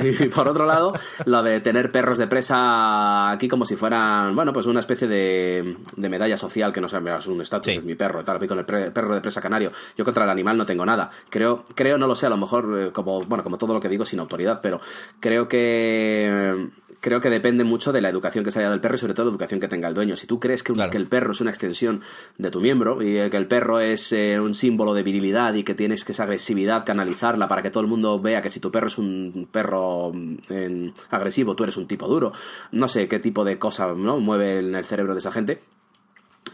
y 0.22 0.28
por 0.28 0.48
otro 0.48 0.66
lado, 0.66 0.92
lo 1.26 1.42
de 1.42 1.60
tener 1.60 1.90
perros 1.92 2.18
de 2.18 2.26
presa 2.26 3.30
aquí 3.30 3.48
como 3.48 3.64
si 3.64 3.76
fueran, 3.76 4.34
bueno, 4.34 4.52
pues 4.52 4.66
una 4.66 4.80
especie 4.80 5.08
de, 5.08 5.76
de 5.96 6.08
medalla 6.08 6.36
social 6.36 6.72
que 6.72 6.80
no 6.80 6.88
sé, 6.88 7.00
mira, 7.00 7.16
es 7.18 7.26
un 7.26 7.40
estatus, 7.40 7.72
Sí. 7.72 7.78
es 7.78 7.84
mi 7.84 7.94
perro, 7.94 8.24
tal, 8.24 8.36
a 8.36 8.38
mí 8.38 8.46
con 8.46 8.58
el 8.58 8.64
pre- 8.66 8.90
perro 8.90 9.14
de 9.14 9.20
presa 9.20 9.40
canario. 9.40 9.70
Yo 9.96 10.04
contra 10.04 10.24
el 10.24 10.30
animal 10.30 10.56
no 10.56 10.66
tengo 10.66 10.84
nada. 10.84 11.10
Creo, 11.30 11.64
creo, 11.74 11.96
no 11.98 12.06
lo 12.06 12.14
sé, 12.14 12.26
a 12.26 12.30
lo 12.30 12.36
mejor, 12.36 12.78
eh, 12.78 12.92
como, 12.92 13.22
bueno, 13.24 13.42
como 13.42 13.56
todo 13.58 13.72
lo 13.74 13.80
que 13.80 13.88
digo 13.88 14.04
sin 14.04 14.20
autoridad, 14.20 14.60
pero 14.62 14.80
creo 15.20 15.48
que 15.48 16.68
creo 17.00 17.20
que 17.20 17.30
depende 17.30 17.64
mucho 17.64 17.92
de 17.92 18.00
la 18.00 18.08
educación 18.08 18.44
que 18.44 18.50
se 18.50 18.58
haya 18.60 18.70
del 18.70 18.80
perro 18.80 18.94
y 18.96 18.98
sobre 18.98 19.14
todo 19.14 19.26
la 19.26 19.30
educación 19.32 19.60
que 19.60 19.68
tenga 19.68 19.88
el 19.88 19.94
dueño. 19.94 20.16
Si 20.16 20.26
tú 20.26 20.40
crees 20.40 20.62
que, 20.62 20.72
un- 20.72 20.76
Claro. 20.76 20.90
que 20.90 20.98
el 20.98 21.06
perro 21.06 21.32
es 21.32 21.40
una 21.40 21.50
extensión 21.50 22.02
de 22.38 22.50
tu 22.50 22.60
miembro 22.60 23.02
y 23.02 23.14
que 23.30 23.36
el 23.36 23.46
perro 23.46 23.80
es 23.80 24.12
eh, 24.12 24.38
un 24.40 24.54
símbolo 24.54 24.94
de 24.94 25.02
virilidad 25.02 25.54
y 25.54 25.64
que 25.64 25.74
tienes 25.74 26.04
que 26.04 26.12
esa 26.12 26.24
agresividad 26.24 26.84
canalizarla 26.84 27.48
para 27.48 27.62
que 27.62 27.70
todo 27.70 27.82
el 27.82 27.88
mundo 27.88 28.20
vea 28.20 28.42
que 28.42 28.48
si 28.48 28.60
tu 28.60 28.70
perro 28.70 28.86
es 28.88 28.98
un 28.98 29.48
perro 29.50 30.12
mm, 30.14 30.88
agresivo, 31.10 31.54
tú 31.54 31.64
eres 31.64 31.76
un 31.76 31.86
tipo 31.86 32.06
duro. 32.08 32.32
No 32.72 32.88
sé 32.88 33.08
qué 33.08 33.18
tipo 33.18 33.44
de 33.44 33.58
cosa 33.58 33.92
¿no? 33.94 34.18
mueve 34.18 34.58
en 34.60 34.74
el 34.74 34.84
cerebro 34.84 35.14
de 35.14 35.18
esa 35.20 35.32
gente 35.32 35.60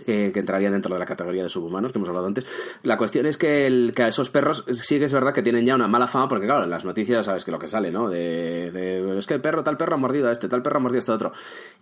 eh, 0.07 0.31
que 0.33 0.41
entraría 0.41 0.71
dentro 0.71 0.95
de 0.95 0.99
la 0.99 1.07
categoría 1.07 1.43
de 1.43 1.49
subhumanos 1.49 1.93
que 1.93 1.99
hemos 1.99 2.09
hablado 2.09 2.27
antes. 2.27 2.47
La 2.83 2.97
cuestión 2.97 3.27
es 3.27 3.37
que, 3.37 3.93
a 3.97 4.09
esos 4.09 4.31
perros 4.31 4.65
sí 4.71 4.99
que 4.99 5.05
es 5.05 5.13
verdad 5.13 5.35
que 5.35 5.43
tienen 5.43 5.67
ya 5.67 5.75
una 5.75 5.89
mala 5.89 6.07
fama, 6.07 6.29
porque 6.29 6.47
claro, 6.47 6.65
en 6.65 6.71
las 6.71 6.85
noticias 6.85 7.27
sabes 7.27 7.45
que 7.45 7.51
lo 7.51 7.59
que 7.59 7.67
sale, 7.67 7.91
¿no? 7.91 8.09
De, 8.09 8.71
de, 8.71 9.19
es 9.19 9.27
que 9.27 9.35
el 9.35 9.41
perro, 9.41 9.63
tal 9.63 9.77
perro 9.77 9.95
ha 9.95 9.99
mordido 9.99 10.29
a 10.29 10.33
este, 10.33 10.49
tal 10.49 10.63
perro 10.63 10.79
ha 10.79 10.81
mordido 10.81 10.99
a 10.99 11.01
este 11.01 11.13
otro. 11.13 11.33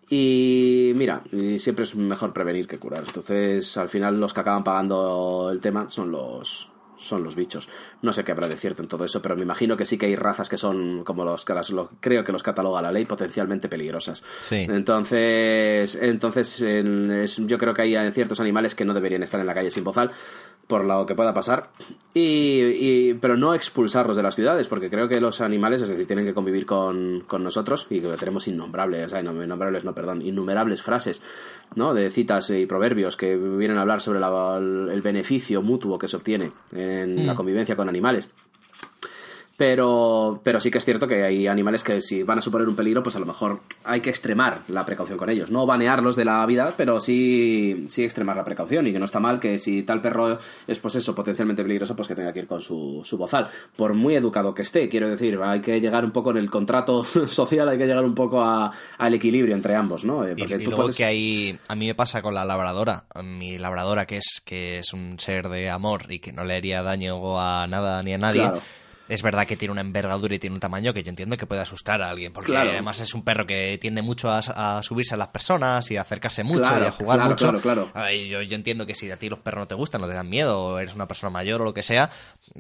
Y 0.09 0.93
mira, 0.95 1.23
y 1.33 1.59
siempre 1.59 1.85
es 1.85 1.95
mejor 1.95 2.33
prevenir 2.33 2.67
que 2.67 2.79
curar. 2.79 3.05
Entonces, 3.07 3.77
al 3.77 3.89
final 3.89 4.19
los 4.19 4.33
que 4.33 4.41
acaban 4.41 4.65
pagando 4.65 5.51
el 5.53 5.61
tema 5.61 5.89
son 5.91 6.11
los 6.11 6.71
son 6.99 7.22
los 7.24 7.36
bichos. 7.36 7.68
No 8.03 8.12
sé 8.12 8.24
qué 8.24 8.32
habrá 8.32 8.49
de 8.49 8.57
cierto 8.57 8.82
en 8.82 8.88
todo 8.88 9.05
eso, 9.05 9.22
pero 9.22 9.36
me 9.36 9.42
imagino 9.42 9.76
que 9.76 9.84
sí 9.84 9.96
que 9.96 10.07
hay 10.07 10.16
razas 10.16 10.49
que 10.49 10.57
son, 10.57 11.05
como 11.05 11.24
los 11.24 11.44
que 11.44 11.55
las, 11.55 11.70
lo- 11.70 11.90
creo 12.01 12.24
que 12.24 12.32
los 12.32 12.42
cataloga 12.42 12.82
la 12.82 12.92
ley, 12.92 13.05
potencialmente 13.07 13.68
peligrosas. 13.68 14.22
Sí. 14.40 14.66
Entonces, 14.68 15.94
entonces 16.01 16.61
en- 16.62 17.11
es- 17.11 17.36
yo 17.46 17.57
creo 17.59 17.72
que 17.74 17.82
hay 17.82 18.12
ciertos 18.12 18.40
animales 18.40 18.74
que 18.74 18.84
no 18.84 18.94
deberían 18.94 19.22
estar 19.22 19.40
en 19.40 19.46
la 19.46 19.55
calle 19.55 19.70
sin 19.70 19.84
bozal 19.84 20.11
por 20.69 20.85
lo 20.85 21.05
que 21.07 21.16
pueda 21.16 21.35
pasar. 21.35 21.71
Y, 22.14 22.61
y- 23.11 23.14
pero 23.14 23.37
no 23.37 23.55
expulsarlos 23.55 24.16
de 24.16 24.23
las 24.23 24.35
ciudades 24.37 24.69
porque 24.69 24.89
creo 24.91 25.09
que 25.09 25.21
los 25.21 25.41
animales 25.41 25.83
es 25.83 25.89
decir 25.89 26.07
tienen 26.07 26.25
que 26.27 26.35
convivir 26.35 26.66
con, 26.66 27.25
con 27.27 27.43
nosotros 27.43 27.87
y 27.91 28.01
que 28.01 28.09
tenemos 28.16 28.47
innombrables 28.49 29.07
o 29.07 29.09
sea, 29.09 29.23
no, 29.23 29.43
innombrables 29.43 29.85
no 29.85 29.95
perdón 29.95 30.23
innumerables 30.23 30.83
frases 30.83 31.21
no 31.75 31.95
de 31.95 32.11
citas 32.11 32.51
y 32.51 32.66
proverbios 32.66 33.16
que 33.16 33.37
vienen 33.37 33.79
a 33.79 33.83
hablar 33.83 34.01
sobre 34.01 34.21
la- 34.21 34.57
el 34.59 35.03
beneficio 35.03 35.62
mutuo 35.62 35.99
que 35.99 36.07
se 36.09 36.16
obtiene 36.16 36.53
en 36.73 37.27
la 37.27 37.35
convivencia 37.35 37.75
con 37.77 37.89
animales 37.89 38.29
pero, 39.59 40.41
pero 40.45 40.61
sí 40.61 40.71
que 40.71 40.79
es 40.79 40.85
cierto 40.85 41.09
que 41.09 41.25
hay 41.25 41.49
animales 41.49 41.83
que 41.83 42.01
si 42.01 42.23
van 42.23 42.39
a 42.39 42.41
suponer 42.41 42.69
un 42.69 42.77
peligro, 42.77 43.03
pues 43.03 43.17
a 43.17 43.19
lo 43.19 43.27
mejor 43.27 43.61
hay 43.85 44.01
que 44.01 44.09
extremar 44.09 44.61
la 44.69 44.87
precaución 44.87 45.19
con 45.19 45.29
ellos. 45.29 45.51
No 45.51 45.67
banearlos 45.67 46.15
de 46.15 46.25
la 46.25 46.47
vida, 46.47 46.73
pero 46.77 47.01
sí, 47.01 47.85
sí 47.89 48.05
extremar 48.05 48.37
la 48.37 48.45
precaución. 48.45 48.87
Y 48.87 48.93
que 48.93 49.01
no 49.01 49.05
está 49.05 49.19
mal 49.19 49.41
que 49.41 49.59
si 49.59 49.83
tal 49.83 50.01
perro 50.01 50.39
es 50.67 50.79
pues 50.79 50.95
eso, 50.95 51.13
potencialmente 51.13 51.65
peligroso, 51.65 51.97
pues 51.97 52.07
que 52.07 52.15
tenga 52.15 52.33
que 52.33 52.39
ir 52.39 52.47
con 52.47 52.61
su, 52.63 53.03
su 53.05 53.19
bozal. 53.19 53.49
Por 53.77 53.95
muy 53.95 54.15
educado 54.15 54.55
que 54.55 54.63
esté, 54.63 54.89
quiero 54.89 55.09
decir, 55.09 55.39
hay 55.43 55.61
que 55.61 55.81
llegar 55.81 56.05
un 56.05 56.13
poco 56.13 56.31
en 56.31 56.37
el 56.37 56.49
contrato 56.51 57.03
social, 57.27 57.69
hay 57.69 57.79
que 57.79 57.87
llegar 57.87 58.05
un 58.05 58.15
poco 58.15 58.41
a- 58.41 58.71
al 58.99 59.15
equilibrio 59.15 59.57
entre 59.57 59.75
ambos, 59.75 60.05
¿no? 60.05 60.25
Eh, 60.25 60.35
Y, 60.37 60.41
Porque 60.41 60.55
y 60.55 60.59
tú 60.59 60.71
luego 60.71 60.83
puedes- 60.85 60.97
que 60.97 61.05
hay, 61.05 61.59
a 61.67 61.75
mí 61.75 61.89
me 61.89 61.97
pasa 61.97 62.23
con 62.23 62.33
la 62.33 62.45
labradora, 62.45 63.07
mi 63.25 63.59
labradora 63.59 64.07
que 64.07 64.19
es 64.19 64.41
que 64.45 64.79
es 64.79 64.93
un 64.93 65.19
ser 65.19 65.49
de 65.49 65.69
amor 65.69 66.13
y 66.13 66.21
que 66.21 66.33
no 66.33 66.45
le 66.45 66.55
haría 66.55 66.83
daño 66.85 67.41
a 67.41 67.67
nada 67.67 68.01
ni 68.05 68.13
a 68.15 68.19
nadie. 68.19 68.43
Claro. 68.43 68.61
Es 69.09 69.23
verdad 69.23 69.47
que 69.47 69.57
tiene 69.57 69.73
una 69.73 69.81
envergadura 69.81 70.35
y 70.35 70.39
tiene 70.39 70.55
un 70.55 70.61
tamaño 70.61 70.93
que 70.93 71.03
yo 71.03 71.11
entiendo 71.11 71.37
que 71.37 71.47
puede 71.47 71.63
asustar 71.63 72.03
a 72.03 72.11
alguien, 72.11 72.33
porque 72.33 72.53
Claro. 72.53 72.71
además 72.71 73.01
es 73.01 73.15
un 73.15 73.23
perro 73.25 73.47
que 73.47 73.79
tiende 73.81 74.03
mucho 74.03 74.31
a, 74.31 74.39
a 74.39 74.83
subirse 74.83 75.15
a 75.15 75.17
las 75.17 75.29
personas 75.29 75.91
y 75.91 75.97
a 75.97 76.03
acercarse 76.03 76.45
mucho 76.45 76.61
Claro, 76.61 76.85
y 76.85 76.89
a 76.89 76.91
jugar 76.93 77.17
claro, 77.19 77.31
mucho. 77.31 77.61
claro, 77.61 77.91
claro. 77.93 78.11
Yo, 78.13 78.43
yo 78.43 78.55
entiendo 78.57 78.87
que 78.87 78.95
si 78.95 79.11
a 79.11 79.17
ti 79.17 79.29
los 79.29 79.39
perros 79.41 79.63
no 79.63 79.67
te 79.69 79.75
gustan, 79.75 80.01
no 80.01 80.09
te 80.09 80.15
dan 80.15 80.29
miedo, 80.29 80.59
o 80.61 80.79
eres 80.79 80.95
una 80.95 81.07
persona 81.09 81.31
mayor 81.31 81.63
o 81.63 81.65
lo 81.65 81.75
que 81.75 81.83
sea, 81.83 82.11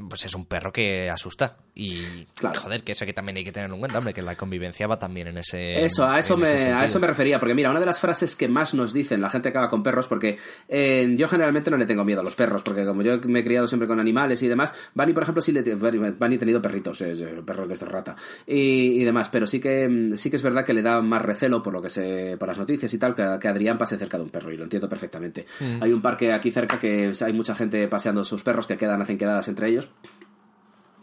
pues 0.08 0.24
es 0.24 0.34
un 0.34 0.46
perro 0.46 0.72
que 0.72 1.10
asusta. 1.10 1.56
Y 1.74 2.26
joder, 2.62 2.82
que 2.82 2.92
eso 2.92 3.04
que 3.06 3.12
también 3.12 3.36
hay 3.36 3.44
que 3.44 3.52
tener 3.52 3.70
en 3.70 3.78
cuenta, 3.78 3.98
hombre, 3.98 4.12
que 4.14 4.22
la 4.22 4.34
convivencia 4.34 4.86
va 4.86 4.98
también 4.98 5.28
en 5.28 5.38
ese. 5.38 5.84
Eso, 5.84 6.06
a 6.06 6.18
eso, 6.18 6.36
me, 6.36 6.48
a 6.48 6.84
eso 6.84 6.98
me 6.98 7.06
refería, 7.06 7.38
porque 7.38 7.54
mira, 7.54 7.70
una 7.70 7.78
de 7.80 7.86
las 7.86 8.00
frases 8.00 8.34
que 8.34 8.48
más 8.48 8.74
nos 8.74 8.92
dicen 8.92 9.20
la 9.20 9.30
gente 9.30 9.52
que 9.52 9.58
va 9.58 9.68
con 9.68 9.82
perros, 9.82 10.06
porque 10.06 10.38
eh, 10.68 11.14
yo 11.16 11.28
generalmente 11.28 11.70
no 11.70 11.76
le 11.76 11.86
tengo 11.86 12.04
miedo 12.04 12.20
a 12.20 12.24
los 12.24 12.34
perros, 12.34 12.62
porque 12.62 12.84
como 12.84 13.02
yo 13.02 13.18
me 13.26 13.40
he 13.40 13.44
criado 13.44 13.66
siempre 13.68 13.86
con 13.86 14.00
animales 14.00 14.42
y 14.42 14.48
demás, 14.48 14.74
Bunny, 14.94 15.12
por 15.12 15.22
ejemplo, 15.24 15.42
sí 15.42 15.52
le 15.52 15.62
Bunny 15.74 16.37
tenido 16.38 16.62
perritos, 16.62 17.00
eh, 17.00 17.42
perros 17.44 17.68
de 17.68 17.74
estos 17.74 17.88
rata, 17.88 18.16
y, 18.46 19.00
y 19.00 19.04
demás, 19.04 19.28
pero 19.28 19.46
sí 19.46 19.60
que 19.60 19.88
mm, 19.88 20.16
sí 20.16 20.30
que 20.30 20.36
es 20.36 20.42
verdad 20.42 20.64
que 20.64 20.72
le 20.72 20.82
da 20.82 21.00
más 21.00 21.22
recelo 21.22 21.62
por 21.62 21.72
lo 21.72 21.82
que 21.82 21.88
se, 21.88 22.36
por 22.38 22.48
las 22.48 22.58
noticias 22.58 22.92
y 22.92 22.98
tal, 22.98 23.14
que, 23.14 23.38
que 23.40 23.48
Adrián 23.48 23.78
pase 23.78 23.96
cerca 23.98 24.16
de 24.16 24.24
un 24.24 24.30
perro, 24.30 24.52
y 24.52 24.56
lo 24.56 24.64
entiendo 24.64 24.88
perfectamente. 24.88 25.46
Hay 25.80 25.92
un 25.92 26.02
parque 26.02 26.32
aquí 26.32 26.50
cerca 26.50 26.78
que 26.78 27.12
hay 27.20 27.32
mucha 27.32 27.54
gente 27.54 27.86
paseando 27.88 28.24
sus 28.24 28.42
perros 28.42 28.66
que 28.66 28.76
quedan, 28.76 29.02
hacen 29.02 29.18
quedadas 29.18 29.48
entre 29.48 29.68
ellos, 29.68 29.88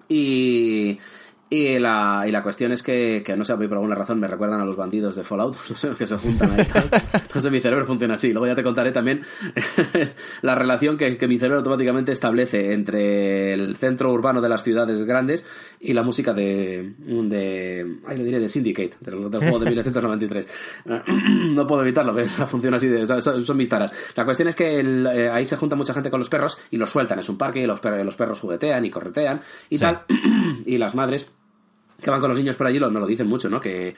y, 0.07 0.97
y, 1.49 1.77
la, 1.79 2.25
y 2.27 2.31
la 2.31 2.41
cuestión 2.43 2.71
es 2.71 2.81
que, 2.83 3.21
que, 3.25 3.35
no 3.37 3.43
sé, 3.45 3.53
por 3.55 3.63
alguna 3.73 3.95
razón 3.95 4.19
me 4.19 4.27
recuerdan 4.27 4.59
a 4.59 4.65
los 4.65 4.75
bandidos 4.77 5.15
de 5.15 5.23
Fallout, 5.23 5.55
no 5.69 5.75
sé, 5.75 5.89
que 5.97 6.07
se 6.07 6.17
juntan 6.17 6.51
ahí. 6.51 6.65
tal. 6.65 6.89
No 7.35 7.41
sé, 7.41 7.51
mi 7.51 7.59
cerebro 7.59 7.85
funciona 7.85 8.13
así. 8.13 8.31
Luego 8.31 8.47
ya 8.47 8.55
te 8.55 8.63
contaré 8.63 8.93
también 8.93 9.19
la 10.41 10.55
relación 10.55 10.95
que, 10.97 11.17
que 11.17 11.27
mi 11.27 11.37
cerebro 11.37 11.57
automáticamente 11.57 12.13
establece 12.13 12.71
entre 12.71 13.53
el 13.53 13.75
centro 13.75 14.11
urbano 14.13 14.39
de 14.39 14.47
las 14.47 14.63
ciudades 14.63 15.03
grandes 15.03 15.45
y 15.81 15.91
la 15.91 16.01
música 16.01 16.31
de, 16.33 16.93
de 16.97 17.97
ay, 18.07 18.17
lo 18.17 18.23
diré, 18.23 18.39
de 18.39 18.47
Syndicate, 18.47 18.93
del, 19.01 19.29
del 19.29 19.41
juego 19.41 19.59
de 19.59 19.65
1993. 19.65 20.47
no 21.51 21.67
puedo 21.67 21.81
evitarlo, 21.81 22.15
que 22.15 22.23
funciona 22.23 22.77
así, 22.77 22.87
de, 22.87 23.05
son, 23.05 23.45
son 23.45 23.57
mis 23.57 23.67
taras. 23.67 23.91
La 24.15 24.23
cuestión 24.23 24.47
es 24.47 24.55
que 24.55 24.79
el, 24.79 25.05
eh, 25.07 25.29
ahí 25.29 25.45
se 25.45 25.57
junta 25.57 25.75
mucha 25.75 25.93
gente 25.93 26.09
con 26.09 26.19
los 26.21 26.29
perros 26.29 26.57
y 26.71 26.77
los 26.77 26.89
sueltan. 26.89 27.19
Es 27.19 27.27
un 27.27 27.37
parque 27.37 27.61
y 27.61 27.65
los, 27.65 27.81
per 27.81 28.03
los 28.05 28.15
perros 28.15 28.39
juguetean 28.39 28.85
y 28.85 28.89
corretean 28.89 29.41
y 29.69 29.77
Sí. 29.77 29.81
tal. 29.83 30.03
y 30.65 30.77
las 30.77 30.95
madres 30.95 31.29
que 32.01 32.09
van 32.09 32.19
con 32.19 32.29
los 32.29 32.37
niños 32.37 32.55
por 32.55 32.67
allí 32.67 32.79
lo, 32.79 32.89
no 32.91 32.99
lo 32.99 33.07
dicen 33.07 33.27
mucho, 33.27 33.49
¿no? 33.49 33.59
Que, 33.59 33.95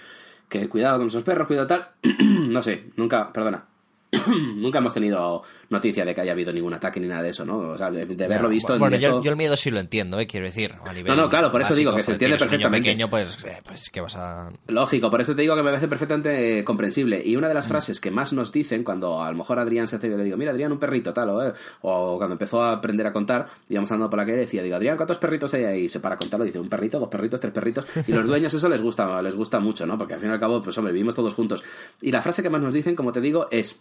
que 0.50 0.68
cuidado 0.70 1.00
con 1.00 1.08
esos 1.08 1.24
perros, 1.24 1.48
cuidado 1.48 1.68
tal. 1.68 1.88
no 2.20 2.62
sé, 2.62 2.92
nunca, 2.96 3.32
perdona. 3.32 3.66
nunca 4.56 4.80
hemos 4.80 4.94
tenido 4.94 5.44
noticia 5.70 6.06
de 6.06 6.16
que 6.16 6.22
haya 6.22 6.32
habido 6.32 6.54
ningún 6.54 6.74
ataque 6.74 7.00
ni 7.00 7.08
nada 7.08 7.22
de 7.24 7.30
eso, 7.30 7.46
¿no? 7.46 7.58
O 7.58 7.78
sea, 7.78 7.92
de, 7.92 8.06
de 8.06 8.26
haberlo 8.26 8.50
visto 8.50 8.74
en 8.74 8.80
Bueno, 8.80 8.96
yo, 8.98 9.10
directo- 9.10 9.24
yo 9.24 9.32
el 9.32 9.38
miedo 9.38 9.56
sí 9.58 9.70
lo 9.72 9.80
entiendo, 9.80 10.20
¿eh? 10.20 10.28
quiero 10.28 10.46
decir. 10.46 10.74
A 10.86 10.94
nivel 10.94 11.08
No, 11.16 11.24
no, 11.24 11.30
claro, 11.30 11.52
por 11.52 11.62
eso 11.62 11.70
básico, 11.72 11.90
digo 11.92 11.96
que 11.98 12.04
se 12.04 12.12
entiende 12.14 12.36
niño 12.38 12.40
perfectamente. 12.48 12.86
pequeño, 12.90 13.10
pues, 13.10 13.44
eh, 13.44 13.62
pues 13.66 13.90
que 13.90 14.02
vas 14.02 14.16
a... 14.16 14.50
Lógico, 14.68 15.10
por 15.12 15.22
eso 15.22 15.36
te 15.36 15.42
digo 15.42 15.56
que 15.56 15.64
me 15.64 15.70
parece 15.70 15.88
perfectamente 15.88 16.60
eh, 16.60 16.64
comprensible. 16.64 17.22
Y 17.26 17.36
una 17.36 17.48
de 17.48 17.54
las 17.54 17.68
frases 17.68 18.00
que 18.00 18.12
más 18.12 18.34
nos 18.34 18.52
dicen 18.52 18.84
cuando 18.84 19.22
a 19.24 19.30
lo 19.32 19.38
mejor 19.38 19.60
Adrián 19.60 19.88
se 19.88 19.98
hace, 19.98 20.08
le 20.10 20.24
digo, 20.24 20.38
mira, 20.38 20.52
Adrián, 20.52 20.72
un 20.72 20.80
perrito, 20.80 21.14
tal, 21.14 21.30
o, 21.30 21.44
eh", 21.46 21.54
o 21.82 22.18
cuando 22.18 22.34
empezó 22.36 22.62
a 22.64 22.74
aprender 22.74 23.06
a 23.08 23.12
contar, 23.12 23.48
íbamos 23.70 23.92
andando 23.92 24.10
por 24.10 24.20
la 24.20 24.26
calle, 24.26 24.38
decía, 24.38 24.64
digo, 24.64 24.76
Adrián, 24.78 24.96
¿cuántos 24.98 25.18
perritos 25.18 25.54
hay 25.54 25.64
ahí? 25.66 25.84
Y 25.86 25.90
se 25.90 26.00
para 26.00 26.16
a 26.16 26.18
contarlo, 26.18 26.46
dice, 26.46 26.60
un 26.60 26.70
perrito, 26.70 27.00
dos 27.00 27.10
perritos, 27.10 27.40
tres 27.42 27.54
perritos. 27.54 27.86
Y 28.08 28.12
los 28.14 28.26
dueños 28.26 28.54
eso 28.54 28.70
les 28.70 28.82
gusta, 28.82 29.22
les 29.22 29.36
gusta 29.36 29.60
mucho, 29.60 29.86
¿no? 29.86 29.98
Porque 29.98 30.14
al 30.14 30.20
fin 30.20 30.30
y 30.30 30.34
al 30.34 30.40
cabo, 30.40 30.62
pues 30.62 30.78
hombre, 30.78 30.94
vivimos 30.94 31.16
todos 31.16 31.34
juntos. 31.34 31.64
Y 32.02 32.12
la 32.12 32.22
frase 32.22 32.42
que 32.42 32.50
más 32.50 32.62
nos 32.62 32.74
dicen, 32.74 32.96
como 32.96 33.12
te 33.12 33.20
digo, 33.22 33.48
es, 33.52 33.80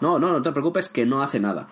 no, 0.00 0.18
no, 0.18 0.32
no 0.32 0.42
te 0.42 0.52
preocupes, 0.52 0.88
que 0.88 1.06
no 1.06 1.22
hace 1.22 1.40
nada. 1.40 1.68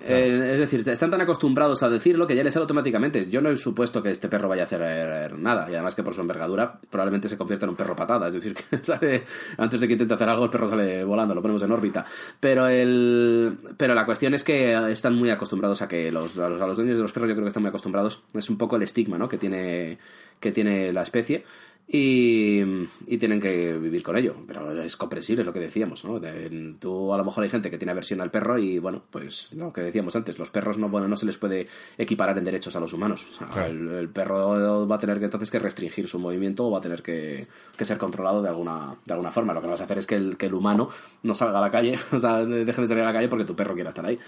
Eh, 0.00 0.50
es 0.54 0.58
decir, 0.58 0.86
están 0.88 1.10
tan 1.10 1.20
acostumbrados 1.20 1.82
a 1.82 1.88
decirlo 1.88 2.26
que 2.26 2.34
ya 2.34 2.42
les 2.42 2.52
sale 2.52 2.62
automáticamente. 2.62 3.30
Yo 3.30 3.40
no 3.40 3.50
he 3.50 3.56
supuesto 3.56 4.02
que 4.02 4.10
este 4.10 4.28
perro 4.28 4.48
vaya 4.48 4.62
a 4.62 4.64
hacer 4.64 4.82
eh, 4.84 5.28
nada. 5.36 5.70
Y 5.70 5.74
además 5.74 5.94
que 5.94 6.02
por 6.02 6.14
su 6.14 6.20
envergadura 6.20 6.78
probablemente 6.90 7.28
se 7.28 7.36
convierta 7.36 7.66
en 7.66 7.70
un 7.70 7.76
perro 7.76 7.94
patada. 7.94 8.28
Es 8.28 8.34
decir, 8.34 8.54
que 8.70 8.78
sale, 8.82 9.24
antes 9.56 9.80
de 9.80 9.86
que 9.86 9.92
intente 9.92 10.14
hacer 10.14 10.28
algo, 10.28 10.44
el 10.44 10.50
perro 10.50 10.68
sale 10.68 11.04
volando, 11.04 11.34
lo 11.34 11.42
ponemos 11.42 11.62
en 11.62 11.72
órbita. 11.72 12.04
Pero 12.40 12.66
el, 12.66 13.56
pero 13.76 13.94
la 13.94 14.04
cuestión 14.04 14.34
es 14.34 14.42
que 14.42 14.74
están 14.90 15.14
muy 15.14 15.30
acostumbrados 15.30 15.80
a 15.82 15.88
que 15.88 16.10
los, 16.10 16.36
a 16.38 16.48
los, 16.48 16.60
a 16.60 16.66
los 16.66 16.76
dueños 16.76 16.96
de 16.96 17.02
los 17.02 17.12
perros 17.12 17.28
yo 17.28 17.34
creo 17.34 17.44
que 17.44 17.48
están 17.48 17.62
muy 17.62 17.70
acostumbrados. 17.70 18.22
Es 18.34 18.50
un 18.50 18.58
poco 18.58 18.76
el 18.76 18.82
estigma 18.82 19.16
¿no? 19.16 19.28
que, 19.28 19.38
tiene, 19.38 19.98
que 20.40 20.52
tiene 20.52 20.92
la 20.92 21.02
especie 21.02 21.44
y, 21.86 22.60
y, 23.06 23.18
tienen 23.18 23.40
que 23.40 23.76
vivir 23.76 24.02
con 24.02 24.16
ello. 24.16 24.34
Pero 24.46 24.82
es 24.82 24.96
comprensible 24.96 25.44
lo 25.44 25.52
que 25.52 25.60
decíamos, 25.60 26.04
¿no? 26.04 26.18
De, 26.18 26.76
tú 26.80 27.12
a 27.12 27.18
lo 27.18 27.24
mejor 27.24 27.44
hay 27.44 27.50
gente 27.50 27.70
que 27.70 27.76
tiene 27.76 27.92
aversión 27.92 28.22
al 28.22 28.30
perro 28.30 28.58
y 28.58 28.78
bueno, 28.78 29.02
pues 29.10 29.52
lo 29.52 29.70
que 29.72 29.82
decíamos 29.82 30.16
antes, 30.16 30.38
los 30.38 30.50
perros 30.50 30.78
no, 30.78 30.88
bueno, 30.88 31.08
no 31.08 31.16
se 31.16 31.26
les 31.26 31.36
puede 31.36 31.68
equiparar 31.98 32.38
en 32.38 32.44
derechos 32.44 32.74
a 32.74 32.80
los 32.80 32.94
humanos. 32.94 33.26
O 33.30 33.34
sea, 33.34 33.48
claro. 33.48 33.70
el, 33.70 33.88
el, 33.90 34.08
perro 34.08 34.88
va 34.88 34.96
a 34.96 34.98
tener 34.98 35.18
que 35.18 35.26
entonces 35.26 35.50
que 35.50 35.58
restringir 35.58 36.08
su 36.08 36.18
movimiento 36.18 36.66
o 36.66 36.70
va 36.70 36.78
a 36.78 36.82
tener 36.82 37.02
que, 37.02 37.48
que, 37.76 37.84
ser 37.84 37.98
controlado 37.98 38.40
de 38.40 38.48
alguna, 38.48 38.96
de 39.04 39.12
alguna 39.12 39.30
forma. 39.30 39.52
Lo 39.52 39.60
que 39.60 39.68
vas 39.68 39.80
a 39.82 39.84
hacer 39.84 39.98
es 39.98 40.06
que 40.06 40.16
el, 40.16 40.38
que 40.38 40.46
el 40.46 40.54
humano 40.54 40.88
no 41.22 41.34
salga 41.34 41.58
a 41.58 41.62
la 41.62 41.70
calle, 41.70 41.98
o 42.12 42.18
sea, 42.18 42.44
deje 42.44 42.80
de 42.80 42.88
salir 42.88 43.02
a 43.02 43.06
la 43.08 43.12
calle 43.12 43.28
porque 43.28 43.44
tu 43.44 43.54
perro 43.54 43.74
quiera 43.74 43.90
estar 43.90 44.06
ahí. 44.06 44.18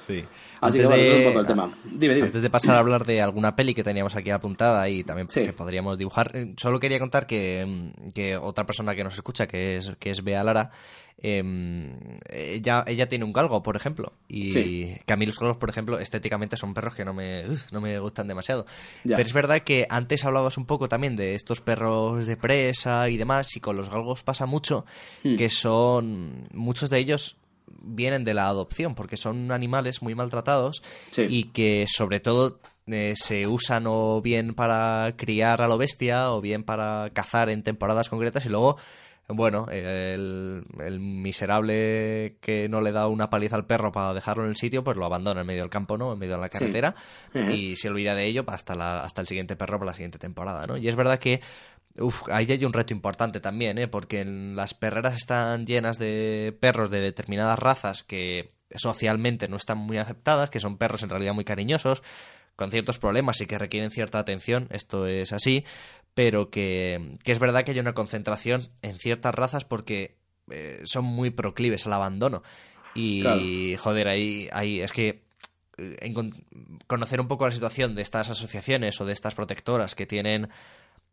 Sí. 0.00 0.24
Así 0.60 0.78
que 0.78 0.86
bueno, 0.86 1.02
eso 1.02 1.12
es 1.12 1.18
un 1.18 1.32
poco 1.32 1.40
el 1.40 1.46
tema. 1.46 1.70
Dime, 1.84 2.14
dime. 2.14 2.26
Antes 2.26 2.42
de 2.42 2.50
pasar 2.50 2.76
a 2.76 2.78
hablar 2.78 3.04
de 3.04 3.20
alguna 3.20 3.54
peli 3.54 3.74
que 3.74 3.84
teníamos 3.84 4.16
aquí 4.16 4.30
apuntada 4.30 4.88
y 4.88 5.04
también 5.04 5.28
sí. 5.28 5.42
que 5.42 5.52
podríamos 5.52 5.98
dibujar, 5.98 6.30
eh, 6.34 6.54
solo 6.56 6.80
quería 6.80 6.98
contar 6.98 7.26
que, 7.26 7.92
que, 8.14 8.36
otra 8.36 8.64
persona 8.64 8.94
que 8.94 9.04
nos 9.04 9.14
escucha, 9.14 9.46
que 9.46 9.76
es, 9.76 9.92
que 9.98 10.10
es 10.10 10.24
Bea 10.24 10.42
Lara, 10.42 10.70
eh, 11.18 11.42
ella, 12.30 12.84
ella 12.86 13.08
tiene 13.08 13.24
un 13.24 13.32
galgo, 13.32 13.62
por 13.62 13.76
ejemplo. 13.76 14.12
Y 14.28 14.52
sí. 14.52 14.96
que 15.04 15.12
a 15.12 15.16
mí 15.16 15.26
los 15.26 15.38
galgos, 15.38 15.56
por 15.56 15.70
ejemplo, 15.70 15.98
estéticamente 15.98 16.56
son 16.56 16.74
perros 16.74 16.94
que 16.94 17.04
no 17.04 17.14
me, 17.14 17.44
no 17.72 17.80
me 17.80 17.98
gustan 17.98 18.28
demasiado. 18.28 18.66
Ya. 19.04 19.16
Pero 19.16 19.26
es 19.26 19.32
verdad 19.32 19.62
que 19.62 19.86
antes 19.88 20.24
hablabas 20.24 20.58
un 20.58 20.66
poco 20.66 20.88
también 20.88 21.16
de 21.16 21.34
estos 21.34 21.60
perros 21.60 22.26
de 22.26 22.36
presa 22.36 23.08
y 23.08 23.16
demás, 23.16 23.56
y 23.56 23.60
con 23.60 23.76
los 23.76 23.90
galgos 23.90 24.22
pasa 24.22 24.46
mucho, 24.46 24.84
hmm. 25.24 25.36
que 25.36 25.50
son 25.50 26.48
muchos 26.52 26.90
de 26.90 26.98
ellos 26.98 27.36
vienen 27.82 28.24
de 28.24 28.34
la 28.34 28.48
adopción, 28.48 28.94
porque 28.94 29.16
son 29.16 29.52
animales 29.52 30.02
muy 30.02 30.14
maltratados 30.14 30.82
sí. 31.10 31.26
y 31.28 31.44
que 31.44 31.86
sobre 31.88 32.20
todo 32.20 32.60
eh, 32.86 33.14
se 33.16 33.46
usan 33.46 33.84
o 33.86 34.20
bien 34.22 34.54
para 34.54 35.14
criar 35.16 35.62
a 35.62 35.68
lo 35.68 35.76
bestia 35.78 36.30
o 36.32 36.40
bien 36.40 36.62
para 36.62 37.10
cazar 37.12 37.50
en 37.50 37.62
temporadas 37.62 38.08
concretas 38.08 38.46
y 38.46 38.48
luego, 38.48 38.76
bueno, 39.28 39.66
el, 39.70 40.64
el, 40.78 41.00
miserable 41.00 42.36
que 42.40 42.68
no 42.68 42.80
le 42.80 42.92
da 42.92 43.08
una 43.08 43.28
paliza 43.28 43.56
al 43.56 43.66
perro 43.66 43.90
para 43.90 44.14
dejarlo 44.14 44.44
en 44.44 44.50
el 44.50 44.56
sitio, 44.56 44.84
pues 44.84 44.96
lo 44.96 45.04
abandona 45.04 45.40
en 45.40 45.46
medio 45.48 45.62
del 45.62 45.70
campo, 45.70 45.98
¿no? 45.98 46.12
En 46.12 46.18
medio 46.20 46.36
de 46.36 46.42
la 46.42 46.48
carretera 46.48 46.94
sí. 47.32 47.40
y 47.40 47.76
se 47.76 47.88
olvida 47.88 48.14
de 48.14 48.26
ello 48.26 48.44
hasta, 48.46 48.76
la, 48.76 49.00
hasta 49.00 49.20
el 49.20 49.26
siguiente 49.26 49.56
perro 49.56 49.80
para 49.80 49.90
la 49.90 49.94
siguiente 49.94 50.18
temporada, 50.18 50.68
¿no? 50.68 50.76
Y 50.76 50.86
es 50.86 50.94
verdad 50.94 51.18
que 51.18 51.40
Uf, 51.98 52.22
ahí 52.30 52.46
hay 52.50 52.64
un 52.64 52.72
reto 52.72 52.92
importante 52.92 53.40
también, 53.40 53.78
¿eh? 53.78 53.88
porque 53.88 54.24
las 54.24 54.74
perreras 54.74 55.16
están 55.16 55.66
llenas 55.66 55.98
de 55.98 56.56
perros 56.60 56.90
de 56.90 57.00
determinadas 57.00 57.58
razas 57.58 58.02
que 58.02 58.52
socialmente 58.74 59.48
no 59.48 59.56
están 59.56 59.78
muy 59.78 59.98
aceptadas, 59.98 60.50
que 60.50 60.60
son 60.60 60.76
perros 60.76 61.02
en 61.02 61.10
realidad 61.10 61.34
muy 61.34 61.44
cariñosos, 61.44 62.02
con 62.56 62.70
ciertos 62.70 62.98
problemas 62.98 63.40
y 63.40 63.46
que 63.46 63.58
requieren 63.58 63.90
cierta 63.90 64.18
atención, 64.18 64.66
esto 64.70 65.06
es 65.06 65.32
así, 65.32 65.64
pero 66.14 66.50
que, 66.50 67.18
que 67.22 67.32
es 67.32 67.38
verdad 67.38 67.64
que 67.64 67.72
hay 67.72 67.78
una 67.78 67.92
concentración 67.92 68.62
en 68.82 68.94
ciertas 68.94 69.34
razas 69.34 69.64
porque 69.64 70.16
eh, 70.50 70.80
son 70.84 71.04
muy 71.04 71.30
proclives 71.30 71.86
al 71.86 71.92
abandono. 71.92 72.42
Y, 72.94 73.20
claro. 73.20 73.42
joder, 73.78 74.08
ahí, 74.08 74.48
ahí 74.52 74.80
es 74.80 74.92
que 74.92 75.26
en, 75.76 76.32
conocer 76.86 77.20
un 77.20 77.28
poco 77.28 77.44
la 77.44 77.50
situación 77.50 77.94
de 77.94 78.02
estas 78.02 78.30
asociaciones 78.30 78.98
o 79.00 79.04
de 79.04 79.12
estas 79.12 79.34
protectoras 79.34 79.94
que 79.94 80.06
tienen 80.06 80.48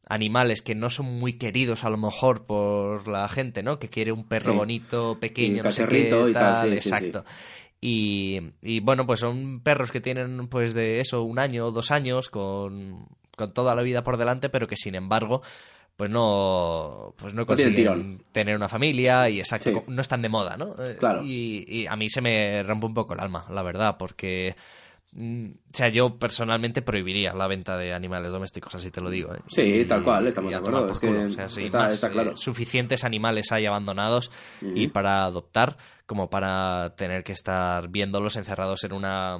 animales 0.07 0.61
que 0.61 0.75
no 0.75 0.89
son 0.89 1.05
muy 1.05 1.33
queridos 1.33 1.83
a 1.83 1.89
lo 1.89 1.97
mejor 1.97 2.45
por 2.45 3.07
la 3.07 3.27
gente, 3.29 3.63
¿no? 3.63 3.79
Que 3.79 3.89
quiere 3.89 4.11
un 4.11 4.27
perro 4.27 4.51
sí. 4.51 4.57
bonito, 4.57 5.17
pequeño, 5.19 5.57
y 5.57 5.61
no 5.61 5.71
sé 5.71 5.87
qué, 5.87 6.05
tal, 6.05 6.29
y 6.29 6.33
tal, 6.33 6.67
sí, 6.67 6.73
exacto. 6.73 7.23
Sí, 7.27 7.33
y, 7.85 8.39
y, 8.61 8.79
bueno, 8.79 9.05
pues 9.05 9.19
son 9.19 9.59
perros 9.59 9.91
que 9.91 9.99
tienen 9.99 10.47
pues 10.47 10.73
de 10.73 11.01
eso 11.01 11.21
un 11.23 11.37
año 11.37 11.67
o 11.67 11.71
dos 11.71 11.91
años 11.91 12.29
con, 12.29 13.07
con 13.35 13.53
toda 13.53 13.75
la 13.75 13.81
vida 13.81 14.03
por 14.03 14.17
delante, 14.17 14.49
pero 14.49 14.67
que 14.67 14.77
sin 14.77 14.95
embargo 14.95 15.41
pues 15.95 16.09
no 16.09 17.13
pues 17.17 17.33
no 17.33 17.45
consiguen 17.45 18.23
tener 18.31 18.55
una 18.55 18.67
familia 18.67 19.29
y 19.29 19.39
exacto, 19.39 19.83
no 19.87 20.01
están 20.01 20.21
de 20.21 20.29
moda, 20.29 20.57
¿no? 20.57 20.73
Claro. 20.97 21.23
Y, 21.23 21.65
y, 21.67 21.85
a 21.85 21.95
mí 21.95 22.09
se 22.09 22.21
me 22.21 22.63
rompe 22.63 22.87
un 22.87 22.93
poco 22.93 23.13
el 23.13 23.19
alma, 23.19 23.45
la 23.51 23.61
verdad, 23.61 23.95
porque 23.97 24.55
o 25.15 25.73
sea, 25.73 25.89
yo 25.89 26.17
personalmente 26.17 26.81
prohibiría 26.81 27.33
la 27.33 27.47
venta 27.47 27.77
de 27.77 27.93
animales 27.93 28.31
domésticos, 28.31 28.73
así 28.75 28.89
te 28.89 28.99
lo 28.99 29.09
digo. 29.09 29.33
¿eh? 29.33 29.39
Sí, 29.47 29.85
tal 29.87 30.03
cual, 30.03 30.27
estamos 30.27 30.51
de 30.51 30.57
acuerdo. 30.57 30.91
Es 30.91 30.99
que 30.99 31.07
o 31.07 31.29
sea, 31.29 31.49
sí, 31.49 31.65
está, 31.65 31.77
más, 31.79 31.93
está, 31.93 32.09
claro. 32.09 32.31
Eh, 32.31 32.37
suficientes 32.37 33.03
animales 33.03 33.51
hay 33.51 33.65
abandonados 33.65 34.31
uh 34.61 34.65
-huh. 34.65 34.73
y 34.75 34.87
para 34.87 35.23
adoptar 35.23 35.77
como 36.07 36.29
para 36.29 36.95
tener 36.95 37.23
que 37.23 37.33
estar 37.33 37.89
viéndolos 37.89 38.35
encerrados 38.35 38.83
en 38.83 38.93
una 38.93 39.39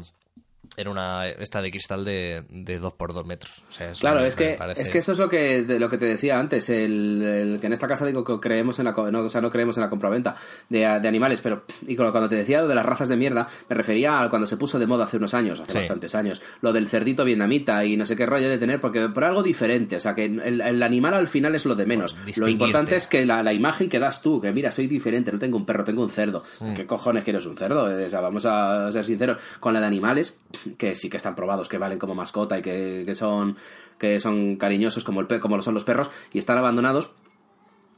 en 0.78 0.88
una 0.88 1.28
esta 1.28 1.62
de 1.62 1.72
cristal 1.72 2.04
de, 2.06 2.44
de 2.50 2.80
2 2.80 2.94
por 2.94 3.14
2 3.14 3.26
metros. 3.26 3.64
O 3.70 3.74
sea, 3.74 3.92
claro, 3.92 4.26
es, 4.26 4.36
que, 4.36 4.56
parece... 4.58 4.82
es 4.82 4.90
que 4.90 4.98
eso 5.00 5.12
es 5.12 5.20
lo 5.20 5.30
que, 5.30 5.64
de, 5.64 5.80
lo 5.80 5.90
que 5.90 5.98
te 5.98 6.06
decía 6.06 6.40
antes, 6.40 6.70
el, 6.70 7.22
el, 7.22 7.60
que 7.60 7.68
en 7.68 7.74
esta 7.74 7.88
casa 7.88 8.06
digo 8.06 8.24
que 8.24 8.40
creemos 8.40 8.80
en 8.80 8.86
la 8.86 8.92
no, 8.92 9.20
o 9.20 9.30
sea, 9.30 9.42
no 9.42 9.50
creemos 9.50 9.78
en 9.78 9.82
la 9.82 9.90
compraventa 9.90 10.36
de, 10.70 10.80
de 10.80 11.08
animales, 11.08 11.42
pero 11.42 11.66
y 11.88 11.96
cuando 11.96 12.30
te 12.30 12.36
decía 12.36 12.62
lo 12.62 12.68
de 12.68 12.76
las 12.76 12.86
razas 12.86 13.10
de 13.10 13.18
mierda, 13.18 13.48
me 13.70 13.76
refería 13.76 14.22
a 14.22 14.30
cuando 14.30 14.48
se 14.48 14.58
puso 14.58 14.80
de 14.80 14.88
moda 14.88 15.06
hace 15.06 15.18
unos 15.18 15.34
años, 15.34 15.60
hace 15.60 15.74
sí. 15.74 15.78
bastantes 15.78 16.16
años, 16.16 16.42
lo 16.62 16.74
del 16.74 16.88
cerdito 16.88 17.24
vietnamita 17.24 17.86
y 17.86 17.98
no 17.98 18.06
sé 18.06 18.16
qué 18.16 18.26
rollo 18.26 18.50
de 18.50 18.58
tener, 18.58 18.80
porque 18.80 19.10
por 19.10 19.24
algo 19.24 19.44
diferente, 19.44 19.98
o 19.98 20.00
sea, 20.00 20.16
que 20.16 20.26
el, 20.26 20.62
el 20.62 20.84
animal 20.84 21.14
al 21.14 21.28
final 21.28 21.56
es 21.56 21.66
lo 21.66 21.76
de 21.76 21.86
menos. 21.86 22.16
Lo 22.38 22.48
importante 22.48 22.96
es 22.96 23.08
que 23.08 23.26
la, 23.26 23.44
la, 23.44 23.54
imagen 23.54 23.90
que 23.90 24.00
das 24.00 24.22
tú, 24.22 24.42
que 24.42 24.52
mira, 24.52 24.72
soy 24.72 24.88
diferente, 24.88 25.32
no 25.32 25.40
tengo 25.40 25.58
un 25.58 25.66
perro, 25.66 25.84
tengo 25.84 26.04
un 26.04 26.10
cerdo. 26.10 26.44
Mm. 26.60 26.74
¿Qué 26.74 26.86
cojones 26.86 27.24
quieres 27.24 27.46
un 27.46 27.58
cerdo? 27.58 27.84
O 27.84 28.10
sea, 28.10 28.22
vamos 28.22 28.46
a 28.46 28.92
ser 28.92 29.06
sinceros, 29.06 29.38
con 29.60 29.74
la 29.74 29.80
de 29.80 29.88
animales, 29.88 30.38
que 30.78 30.96
sí 30.96 31.10
que 31.10 31.18
están 31.18 31.36
probados, 31.36 31.70
que 31.70 31.78
valen 31.78 32.00
como 32.00 32.16
mascota 32.16 32.58
y 32.58 32.62
que, 32.62 33.04
que 33.06 33.16
son 33.16 33.58
que 33.98 34.20
son 34.20 34.58
cariñosos 34.58 35.04
como, 35.04 35.22
el, 35.22 35.40
como 35.40 35.56
lo 35.56 35.62
son 35.62 35.74
los 35.74 35.84
perros 35.84 36.10
y 36.32 36.40
están 36.40 36.58
abandonados 36.58 37.12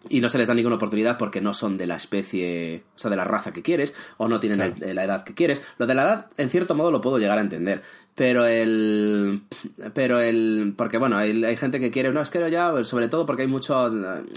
y 0.10 0.22
no 0.22 0.30
se 0.30 0.38
les 0.38 0.48
da 0.48 0.54
ninguna 0.54 0.76
oportunidad 0.76 1.18
porque 1.18 1.42
no 1.42 1.54
son 1.54 1.78
de 1.78 1.88
la 1.88 1.96
especie, 1.96 2.84
o 2.96 3.00
sea, 3.00 3.10
de 3.10 3.18
la 3.18 3.24
raza 3.24 3.52
que 3.52 3.64
quieres, 3.64 3.96
o 4.18 4.28
no 4.28 4.40
tienen 4.40 4.58
claro. 4.60 4.76
el, 4.82 4.96
la 4.96 5.04
edad 5.04 5.24
que 5.24 5.34
quieres. 5.34 5.66
Lo 5.78 5.88
de 5.88 5.96
la 5.96 6.04
edad, 6.04 6.26
en 6.38 6.50
cierto 6.50 6.76
modo, 6.76 6.92
lo 6.92 7.02
puedo 7.02 7.18
llegar 7.18 7.38
a 7.38 7.42
entender. 7.42 7.82
Pero 8.16 8.46
el. 8.46 9.42
Pero 9.94 10.22
el. 10.22 10.74
Porque 10.78 10.98
bueno, 10.98 11.18
hay, 11.18 11.44
hay 11.44 11.58
gente 11.58 11.82
que 11.82 11.92
quiere. 11.92 12.14
No, 12.14 12.22
es 12.22 12.32
que 12.32 12.50
ya, 12.50 12.72
sobre 12.86 13.10
todo 13.10 13.26
porque 13.26 13.42
hay 13.42 13.50
mucho. 13.50 13.74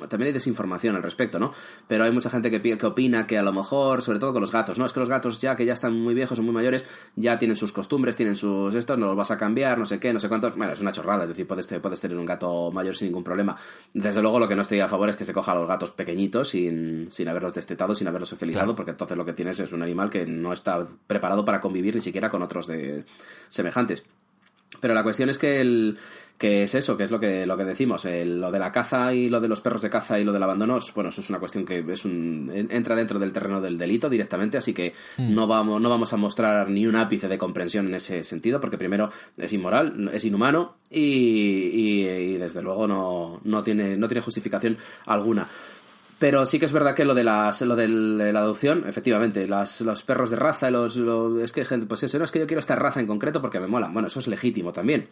También 0.09 0.27
hay 0.27 0.33
desinformación 0.33 0.97
al 0.97 1.03
respecto, 1.05 1.39
¿no? 1.39 1.53
Pero 1.87 2.05
hay 2.05 2.11
mucha 2.11 2.29
gente 2.29 2.51
que, 2.51 2.61
que 2.61 2.87
opina 2.87 3.25
que 3.25 3.39
a 3.39 3.43
lo 3.43 3.53
mejor, 3.53 4.03
sobre 4.03 4.19
todo 4.19 4.33
con 4.33 4.41
los 4.41 4.51
gatos, 4.51 4.81
¿no? 4.81 4.85
Es 4.85 4.93
que 4.93 4.99
los 4.99 5.09
gatos 5.09 5.41
ya 5.41 5.55
que 5.55 5.65
ya 5.65 5.75
están 5.75 5.95
muy 5.95 6.13
viejos 6.13 6.41
o 6.41 6.43
muy 6.43 6.53
mayores, 6.53 6.85
ya 7.15 7.39
tienen 7.39 7.57
sus 7.57 7.73
costumbres, 7.73 8.17
tienen 8.17 8.35
sus. 8.35 8.75
Estos, 8.75 8.99
no 8.99 9.07
los 9.07 9.17
vas 9.17 9.31
a 9.31 9.39
cambiar, 9.39 9.79
no 9.79 9.87
sé 9.87 10.01
qué, 10.01 10.13
no 10.13 10.19
sé 10.19 10.29
cuántos. 10.29 10.57
Bueno, 10.57 10.73
es 10.73 10.81
una 10.81 10.91
chorrada, 10.91 11.23
es 11.23 11.29
decir, 11.29 11.47
puedes, 11.47 11.69
puedes 11.69 12.01
tener 12.01 12.19
un 12.19 12.27
gato 12.27 12.73
mayor 12.73 12.97
sin 12.97 13.07
ningún 13.09 13.23
problema. 13.23 13.55
Desde 13.95 14.21
luego, 14.21 14.41
lo 14.41 14.49
que 14.49 14.57
no 14.57 14.63
estoy 14.63 14.81
a 14.81 14.89
favor 14.89 15.09
es 15.09 15.15
que 15.15 15.25
se 15.25 15.33
coja 15.33 15.53
a 15.53 15.55
los 15.55 15.69
gatos 15.69 15.93
pequeñitos 15.93 16.49
sin, 16.49 17.13
sin 17.13 17.29
haberlos 17.29 17.55
destetado, 17.55 17.95
sin 17.95 18.09
haberlos 18.09 18.29
socializado, 18.29 18.67
claro. 18.67 18.77
porque 18.77 18.91
entonces 18.91 19.17
lo 19.17 19.25
que 19.25 19.35
tienes 19.35 19.61
es 19.61 19.71
un 19.71 19.85
animal 19.85 20.11
que 20.11 20.27
no 20.27 20.53
está 20.53 20.85
preparado 21.07 21.45
para 21.45 21.61
convivir 21.61 21.95
ni 21.95 22.01
siquiera 22.01 22.29
con 22.29 22.43
otros 22.43 22.67
de 22.67 23.05
semejantes. 23.69 24.05
Pero 24.81 24.95
la 24.95 25.03
cuestión 25.03 25.31
es 25.31 25.39
que 25.39 25.61
el 25.61 25.99
que 26.39 26.63
es 26.63 26.75
eso, 26.77 26.97
que 26.97 27.03
es 27.03 27.11
lo 27.11 27.19
que 27.19 27.47
lo 27.47 27.57
que 27.57 27.65
decimos, 27.65 28.05
el, 28.05 28.41
lo 28.41 28.53
de 28.53 28.61
la 28.61 28.71
caza 28.71 29.13
y 29.13 29.29
lo 29.29 29.41
de 29.41 29.49
los 29.49 29.61
perros 29.61 29.83
de 29.83 29.91
caza 29.91 30.21
y 30.21 30.25
lo 30.25 30.33
del 30.33 30.43
abandono, 30.45 30.79
bueno, 30.95 31.11
eso 31.11 31.21
es 31.21 31.29
una 31.31 31.41
cuestión 31.41 31.65
que 31.65 31.85
es 31.89 32.05
un 32.05 32.53
entra 32.71 32.95
dentro 32.95 33.19
del 33.19 33.33
terreno 33.33 33.61
del 33.61 33.77
delito 33.77 34.09
directamente, 34.09 34.57
así 34.57 34.73
que 34.73 34.95
mm. 35.17 35.35
no 35.35 35.49
vamos 35.49 35.81
no 35.81 35.91
vamos 35.91 36.13
a 36.13 36.17
mostrar 36.17 36.71
ni 36.71 36.87
un 36.87 36.95
ápice 36.95 37.27
de 37.27 37.39
comprensión 37.39 37.89
en 37.89 37.97
ese 37.97 38.23
sentido, 38.23 38.61
porque 38.61 38.79
primero 38.79 39.11
es 39.37 39.53
inmoral, 39.53 40.11
es 40.13 40.25
inhumano 40.25 40.77
y, 40.91 41.01
y, 41.03 42.09
y 42.09 42.39
desde 42.39 42.63
luego 42.63 42.87
no, 42.87 43.41
no 43.43 43.63
tiene 43.65 43.97
no 43.97 44.07
tiene 44.07 44.21
justificación 44.21 44.79
alguna. 45.07 45.49
Pero 46.19 46.45
sí 46.47 46.59
que 46.59 46.65
es 46.65 46.73
verdad 46.73 46.95
que 46.97 47.05
lo 47.05 47.15
de, 47.15 47.23
las, 47.23 47.61
lo 47.63 47.77
de 47.77 47.87
la 47.89 48.41
adopción, 48.41 48.85
efectivamente, 48.89 49.47
las, 49.47 49.81
los 49.83 50.03
perros 50.03 50.31
de 50.31 50.37
raza, 50.37 50.71
los, 50.71 50.97
los, 50.97 51.41
es 51.41 51.53
que 51.53 51.65
gente, 51.65 51.87
pues 51.87 52.03
eso, 52.03 52.19
no 52.19 52.25
es 52.25 52.33
que 52.33 52.41
yo 52.41 52.47
quiero 52.47 52.59
esta 52.59 52.75
raza 52.75 52.99
en 52.99 53.07
concreto 53.07 53.41
porque 53.41 53.61
me 53.61 53.69
mola. 53.69 53.89
Bueno, 53.93 54.09
eso 54.09 54.19
es 54.19 54.27
legítimo 54.27 54.73
también. 54.73 55.09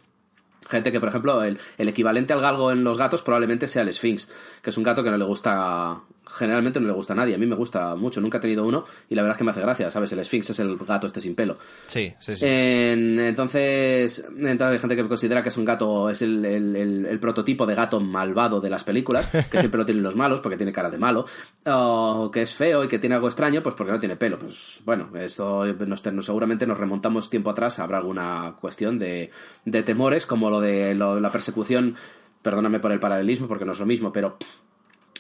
Gente 0.69 0.91
que, 0.91 0.99
por 0.99 1.09
ejemplo, 1.09 1.45
el, 1.45 1.61
el, 1.79 1.89
equivalente 1.89 2.33
al 2.33 2.41
galgo 2.41 2.73
en 2.73 2.83
los 2.83 2.99
gatos 2.99 3.23
probablemente 3.23 3.69
sea 3.69 3.83
el 3.83 3.95
Sphinx, 3.95 4.29
que 4.63 4.71
es 4.71 4.77
un 4.77 4.83
gato 4.83 5.05
que 5.05 5.11
no 5.11 5.17
le 5.17 5.25
gusta 5.25 6.01
generalmente 6.29 6.81
no 6.81 6.87
le 6.87 6.93
gusta 6.93 7.13
a 7.13 7.17
nadie. 7.17 7.35
A 7.35 7.39
mí 7.39 7.47
me 7.47 7.55
gusta 7.55 7.95
mucho, 7.95 8.21
nunca 8.21 8.39
he 8.39 8.41
tenido 8.41 8.65
uno 8.65 8.85
y 9.09 9.15
la 9.15 9.23
verdad 9.23 9.35
es 9.35 9.39
que 9.39 9.45
me 9.45 9.51
hace 9.53 9.61
gracia, 9.61 9.91
¿sabes? 9.91 10.13
El 10.13 10.25
Sphinx 10.25 10.51
es 10.51 10.59
el 10.59 10.77
gato 10.77 11.07
este 11.07 11.21
sin 11.21 11.35
pelo. 11.35 11.59
Sí, 11.87 12.13
sí, 12.19 12.37
sí. 12.37 12.45
En- 12.47 13.19
entonces, 13.21 14.27
entonces 14.39 14.75
hay 14.75 14.79
gente 14.79 14.97
que 14.97 15.09
considera 15.09 15.43
que 15.43 15.49
es 15.51 15.57
un 15.57 15.65
gato, 15.65 16.11
es 16.11 16.23
el, 16.23 16.45
el- 16.45 16.77
el- 16.77 17.07
el 17.07 17.21
prototipo 17.21 17.67
de 17.67 17.75
gato 17.75 18.01
malvado 18.01 18.61
de 18.61 18.71
las 18.71 18.85
películas, 18.85 19.27
que 19.29 19.59
siempre 19.59 19.79
lo 19.79 19.87
tienen 19.87 20.03
los 20.03 20.17
malos 20.17 20.41
porque 20.41 20.57
tiene 20.57 20.73
cara 20.73 20.91
de 20.91 20.99
malo, 20.99 21.27
o 21.67 22.31
que 22.33 22.43
es 22.43 22.55
feo 22.55 22.85
y 22.85 22.89
que 22.89 22.99
tiene 22.99 23.15
algo 23.15 23.29
extraño, 23.29 23.63
pues 23.63 23.75
porque 23.75 23.93
no 23.93 23.99
tiene 24.01 24.17
pelo. 24.17 24.39
Pues 24.39 24.81
bueno, 24.85 25.11
esto 25.15 25.65
nos- 25.67 26.05
nos- 26.13 26.27
seguramente 26.27 26.67
nos 26.67 26.79
remontamos 26.79 27.31
tiempo 27.31 27.51
atrás, 27.51 27.79
habrá 27.79 27.99
alguna 27.99 28.57
cuestión 28.61 28.99
de, 28.99 29.31
de 29.65 29.83
temores, 29.83 30.27
como 30.27 30.51
lo 30.51 30.61
de 30.61 30.95
lo- 30.95 31.21
la 31.21 31.31
persecución, 31.31 31.95
perdóname 32.43 32.81
por 32.81 32.93
el 32.93 33.01
paralelismo 33.01 33.49
porque 33.49 33.65
no 33.65 33.73
es 33.73 33.81
lo 33.81 33.87
mismo, 33.87 34.13
pero 34.13 34.37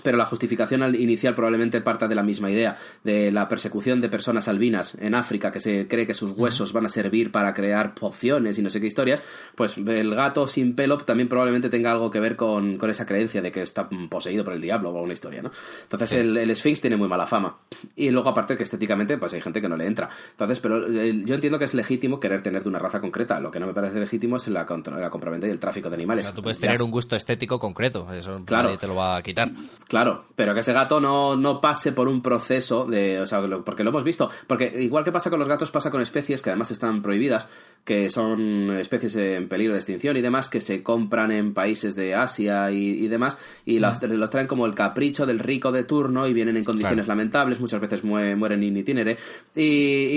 pero 0.02 0.16
la 0.16 0.24
justificación 0.26 0.82
al- 0.82 0.94
inicial 0.96 1.34
probablemente 1.34 1.80
parta 1.80 2.06
de 2.08 2.14
la 2.14 2.22
misma 2.22 2.50
idea, 2.50 2.76
de 3.04 3.30
la 3.30 3.48
persecución 3.48 4.00
de 4.00 4.08
personas 4.08 4.48
albinas 4.48 4.96
en 5.00 5.14
África, 5.14 5.52
que 5.52 5.60
se 5.60 5.86
cree 5.88 6.06
que 6.06 6.14
sus 6.14 6.32
huesos 6.32 6.72
van 6.72 6.86
a 6.86 6.88
servir 6.88 7.30
para 7.32 7.52
crear 7.54 7.94
pociones 7.94 8.58
y 8.58 8.62
no 8.62 8.70
sé 8.70 8.80
qué 8.80 8.86
historias, 8.86 9.22
pues 9.54 9.76
el 9.78 10.14
gato 10.14 10.46
sin 10.48 10.74
pelo 10.74 10.98
también 10.98 11.28
probablemente 11.28 11.68
tenga 11.68 11.90
algo 11.92 12.10
que 12.10 12.20
ver 12.20 12.36
con, 12.36 12.76
con 12.78 12.90
esa 12.90 13.06
creencia 13.06 13.40
de 13.42 13.52
que 13.52 13.62
está 13.62 13.88
poseído 14.08 14.44
por 14.44 14.52
el 14.54 14.60
diablo 14.60 14.90
o 14.90 14.94
alguna 14.96 15.12
historia, 15.12 15.42
¿no? 15.42 15.50
Entonces 15.82 16.12
el, 16.12 16.36
el 16.36 16.54
Sphinx 16.56 16.80
tiene 16.80 16.96
muy 16.96 17.08
mala 17.08 17.26
fama. 17.26 17.56
Y 17.94 18.10
luego 18.10 18.28
aparte 18.28 18.56
que 18.56 18.62
estéticamente 18.62 19.18
pues 19.18 19.32
hay 19.34 19.40
gente 19.40 19.60
que 19.60 19.68
no 19.68 19.76
le 19.76 19.86
entra. 19.86 20.08
Entonces, 20.30 20.60
pero 20.60 20.88
yo 20.90 21.34
entiendo 21.34 21.58
que 21.58 21.64
es 21.64 21.74
legítimo 21.74 22.20
querer 22.20 22.42
tener 22.42 22.62
de 22.62 22.68
una 22.68 22.78
raza 22.78 23.00
concreta. 23.00 23.40
Lo 23.40 23.50
que 23.50 23.60
no 23.60 23.66
me 23.66 23.74
parece 23.74 23.98
legítimo 23.98 24.36
es 24.36 24.48
la, 24.48 24.66
contra- 24.66 24.98
la 24.98 25.10
compraventa 25.10 25.46
y 25.46 25.50
el 25.50 25.58
tráfico 25.58 25.88
de 25.88 25.94
O 25.94 25.98
animales. 25.98 26.26
sea, 26.26 26.34
tú 26.34 26.42
puedes 26.42 26.58
tener 26.58 26.80
un 26.82 26.90
gusto 26.90 27.16
estético 27.16 27.58
concreto, 27.58 28.12
eso 28.12 28.42
Claro. 28.44 28.76
te 28.78 28.86
lo 28.86 28.94
va 28.94 29.16
a 29.16 29.22
quitar. 29.22 29.50
Claro, 29.88 30.24
pero 30.34 30.52
que 30.52 30.60
ese 30.60 30.72
gato 30.72 31.00
no, 31.00 31.36
no 31.36 31.60
pase 31.60 31.92
por 31.92 32.08
un 32.08 32.20
proceso 32.20 32.86
de. 32.86 33.20
O 33.20 33.26
sea, 33.26 33.40
porque 33.64 33.84
lo 33.84 33.90
hemos 33.90 34.02
visto. 34.02 34.28
Porque 34.48 34.72
igual 34.82 35.04
que 35.04 35.12
pasa 35.12 35.30
con 35.30 35.38
los 35.38 35.48
gatos, 35.48 35.70
pasa 35.70 35.92
con 35.92 36.00
especies 36.00 36.42
que 36.42 36.50
además 36.50 36.72
están 36.72 37.02
prohibidas, 37.02 37.48
que 37.86 38.10
son 38.10 38.76
especies 38.76 39.16
en 39.16 39.48
peligro 39.48 39.72
de 39.72 39.78
extinción 39.78 40.16
y 40.18 40.20
demás, 40.20 40.50
que 40.50 40.60
se 40.60 40.82
compran 40.82 41.30
en 41.30 41.54
países 41.54 41.94
de 41.94 42.14
Asia 42.14 42.70
y, 42.70 43.04
y 43.04 43.08
demás, 43.08 43.38
y 43.64 43.78
los, 43.78 44.02
los 44.02 44.30
traen 44.30 44.46
como 44.48 44.66
el 44.66 44.74
capricho 44.74 45.24
del 45.24 45.38
rico 45.38 45.72
de 45.72 45.84
turno 45.84 46.26
y 46.26 46.34
vienen 46.34 46.56
en 46.58 46.64
condiciones 46.64 47.04
Claro. 47.06 47.16
lamentables, 47.16 47.60
muchas 47.60 47.80
veces 47.80 48.04
mue- 48.04 48.36
mueren 48.36 48.62
in 48.64 48.76
itinere. 48.76 49.16
Y, 49.54 49.62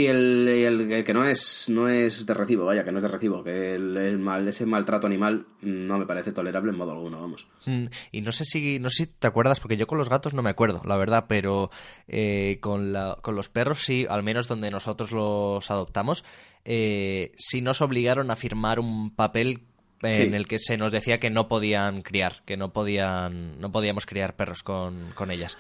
y 0.01 0.07
el, 0.07 0.45
y 0.49 0.63
el- 0.63 0.91
el 0.91 1.03
que 1.03 1.13
no 1.13 1.23
es, 1.25 1.69
no 1.69 1.87
es 1.87 2.25
de 2.25 2.33
recibo, 2.33 2.65
vaya, 2.65 2.83
que 2.83 2.91
no 2.91 2.97
es 2.97 3.03
de 3.03 3.07
recibo, 3.09 3.43
que 3.43 3.75
el, 3.75 3.95
el 3.95 4.17
mal, 4.17 4.47
ese 4.47 4.65
maltrato 4.65 5.05
animal 5.07 5.45
no 5.61 5.97
me 5.99 6.05
parece 6.07 6.31
tolerable 6.31 6.71
en 6.71 6.77
modo 6.77 6.91
alguno, 6.93 7.21
vamos. 7.21 7.45
Mm, 7.67 7.83
Y 8.11 8.21
no 8.21 8.31
sé 8.31 8.45
si 8.45 8.79
no 8.79 8.89
sé 8.89 9.05
si 9.05 9.11
te 9.11 9.27
acuerdas, 9.27 9.59
porque 9.59 9.77
yo 9.77 9.85
con 9.85 9.97
los 9.99 10.09
gatos 10.09 10.33
no 10.33 10.41
me 10.41 10.49
acuerdo, 10.49 10.81
la 10.85 10.97
verdad, 10.97 11.25
pero 11.29 11.69
eh, 12.07 12.57
con, 12.61 12.91
la, 12.93 13.17
con 13.21 13.35
los 13.35 13.47
perros 13.47 13.79
sí, 13.83 14.07
al 14.09 14.23
menos 14.23 14.47
donde 14.47 14.71
nosotros 14.71 15.11
los 15.11 15.69
adoptamos, 15.69 16.23
eh, 16.65 17.31
sí 17.37 17.61
nos 17.61 17.81
obligaron 17.81 18.31
a 18.31 18.35
firmar 18.35 18.79
un 18.79 19.15
papel 19.15 19.61
eh, 20.01 20.13
Sí. 20.13 20.21
en 20.23 20.33
el 20.33 20.47
que 20.47 20.59
se 20.59 20.77
nos 20.77 20.93
decía 20.93 21.19
que 21.19 21.29
no 21.29 21.49
podían 21.49 22.03
criar, 22.03 22.35
que 22.45 22.55
no 22.55 22.71
podían, 22.71 23.59
no 23.59 23.69
podíamos 23.71 24.05
criar 24.05 24.33
perros 24.37 24.63
con, 24.63 25.09
con 25.13 25.29
ellas, 25.29 25.57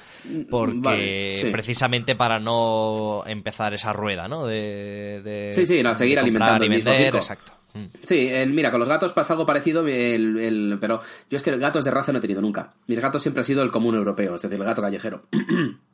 porque 0.49 0.75
Mm, 0.77 0.81
vale, 0.81 1.33
sí. 1.41 1.51
precisamente 1.51 2.15
para 2.15 2.39
no 2.39 3.23
empezar 3.27 3.73
esa 3.73 3.91
rueda, 3.91 4.29
¿no? 4.29 4.45
De, 4.47 5.21
de- 5.23 5.51
Sí, 5.55 5.65
sí, 5.65 5.83
no, 5.83 5.93
seguir 5.93 6.19
alimentando 6.19 6.63
y 6.63 6.69
vender, 6.69 7.15
exacto. 7.17 7.51
Mm. 7.73 7.85
Sí, 8.03 8.15
el- 8.29 8.53
mira, 8.53 8.71
con 8.71 8.79
los 8.79 8.87
gatos 8.87 9.11
pasa 9.11 9.33
algo 9.33 9.45
parecido, 9.45 9.85
el, 9.85 10.37
el- 10.39 10.77
pero 10.79 11.01
yo 11.29 11.35
es 11.35 11.43
que 11.43 11.57
gatos 11.57 11.83
de 11.83 11.91
raza 11.91 12.13
no 12.13 12.19
he 12.19 12.21
tenido 12.21 12.41
nunca. 12.41 12.73
Mis 12.87 12.99
gatos 12.99 13.21
siempre 13.21 13.41
ha 13.41 13.43
sido 13.43 13.61
el 13.61 13.71
común 13.71 13.95
europeo, 13.95 14.35
es 14.35 14.41
decir, 14.41 14.57
el 14.57 14.65
gato 14.65 14.81
callejero. 14.81 15.23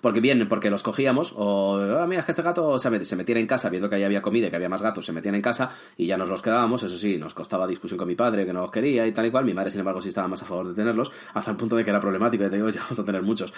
Porque 0.00 0.20
bien, 0.20 0.46
porque 0.48 0.70
los 0.70 0.82
cogíamos, 0.82 1.32
o 1.36 1.78
ah, 1.98 2.06
mira, 2.06 2.20
es 2.20 2.26
que 2.26 2.32
este 2.32 2.42
gato 2.42 2.78
se, 2.78 2.90
met- 2.90 3.02
se 3.04 3.16
en 3.38 3.46
casa, 3.46 3.68
viendo 3.70 3.88
que 3.88 3.96
ahí 3.96 4.04
había 4.04 4.22
comida 4.22 4.46
y 4.46 4.50
que 4.50 4.56
había 4.56 4.68
más 4.68 4.82
gatos, 4.82 5.04
se 5.06 5.12
metían 5.12 5.34
en 5.34 5.42
casa 5.42 5.70
y 5.96 6.06
ya 6.06 6.16
nos 6.16 6.28
los 6.28 6.42
quedábamos. 6.42 6.82
Eso 6.82 6.96
sí, 6.96 7.16
nos 7.18 7.34
costaba 7.34 7.66
discusión 7.66 7.98
con 7.98 8.08
mi 8.08 8.14
padre, 8.14 8.44
que 8.46 8.52
no 8.52 8.60
los 8.62 8.70
quería 8.70 9.06
y 9.06 9.12
tal 9.12 9.26
y 9.26 9.30
cual. 9.30 9.44
Mi 9.44 9.54
madre, 9.54 9.70
sin 9.70 9.80
embargo, 9.80 10.00
sí 10.00 10.08
estaba 10.08 10.28
más 10.28 10.42
a 10.42 10.46
favor 10.46 10.68
de 10.68 10.74
tenerlos, 10.74 11.10
hasta 11.34 11.50
el 11.50 11.56
punto 11.56 11.76
de 11.76 11.84
que 11.84 11.90
era 11.90 12.00
problemático. 12.00 12.44
Y 12.44 12.50
te 12.50 12.56
digo, 12.56 12.68
ya 12.70 12.80
vamos 12.80 12.98
a 12.98 13.04
tener 13.04 13.22
muchos. 13.22 13.52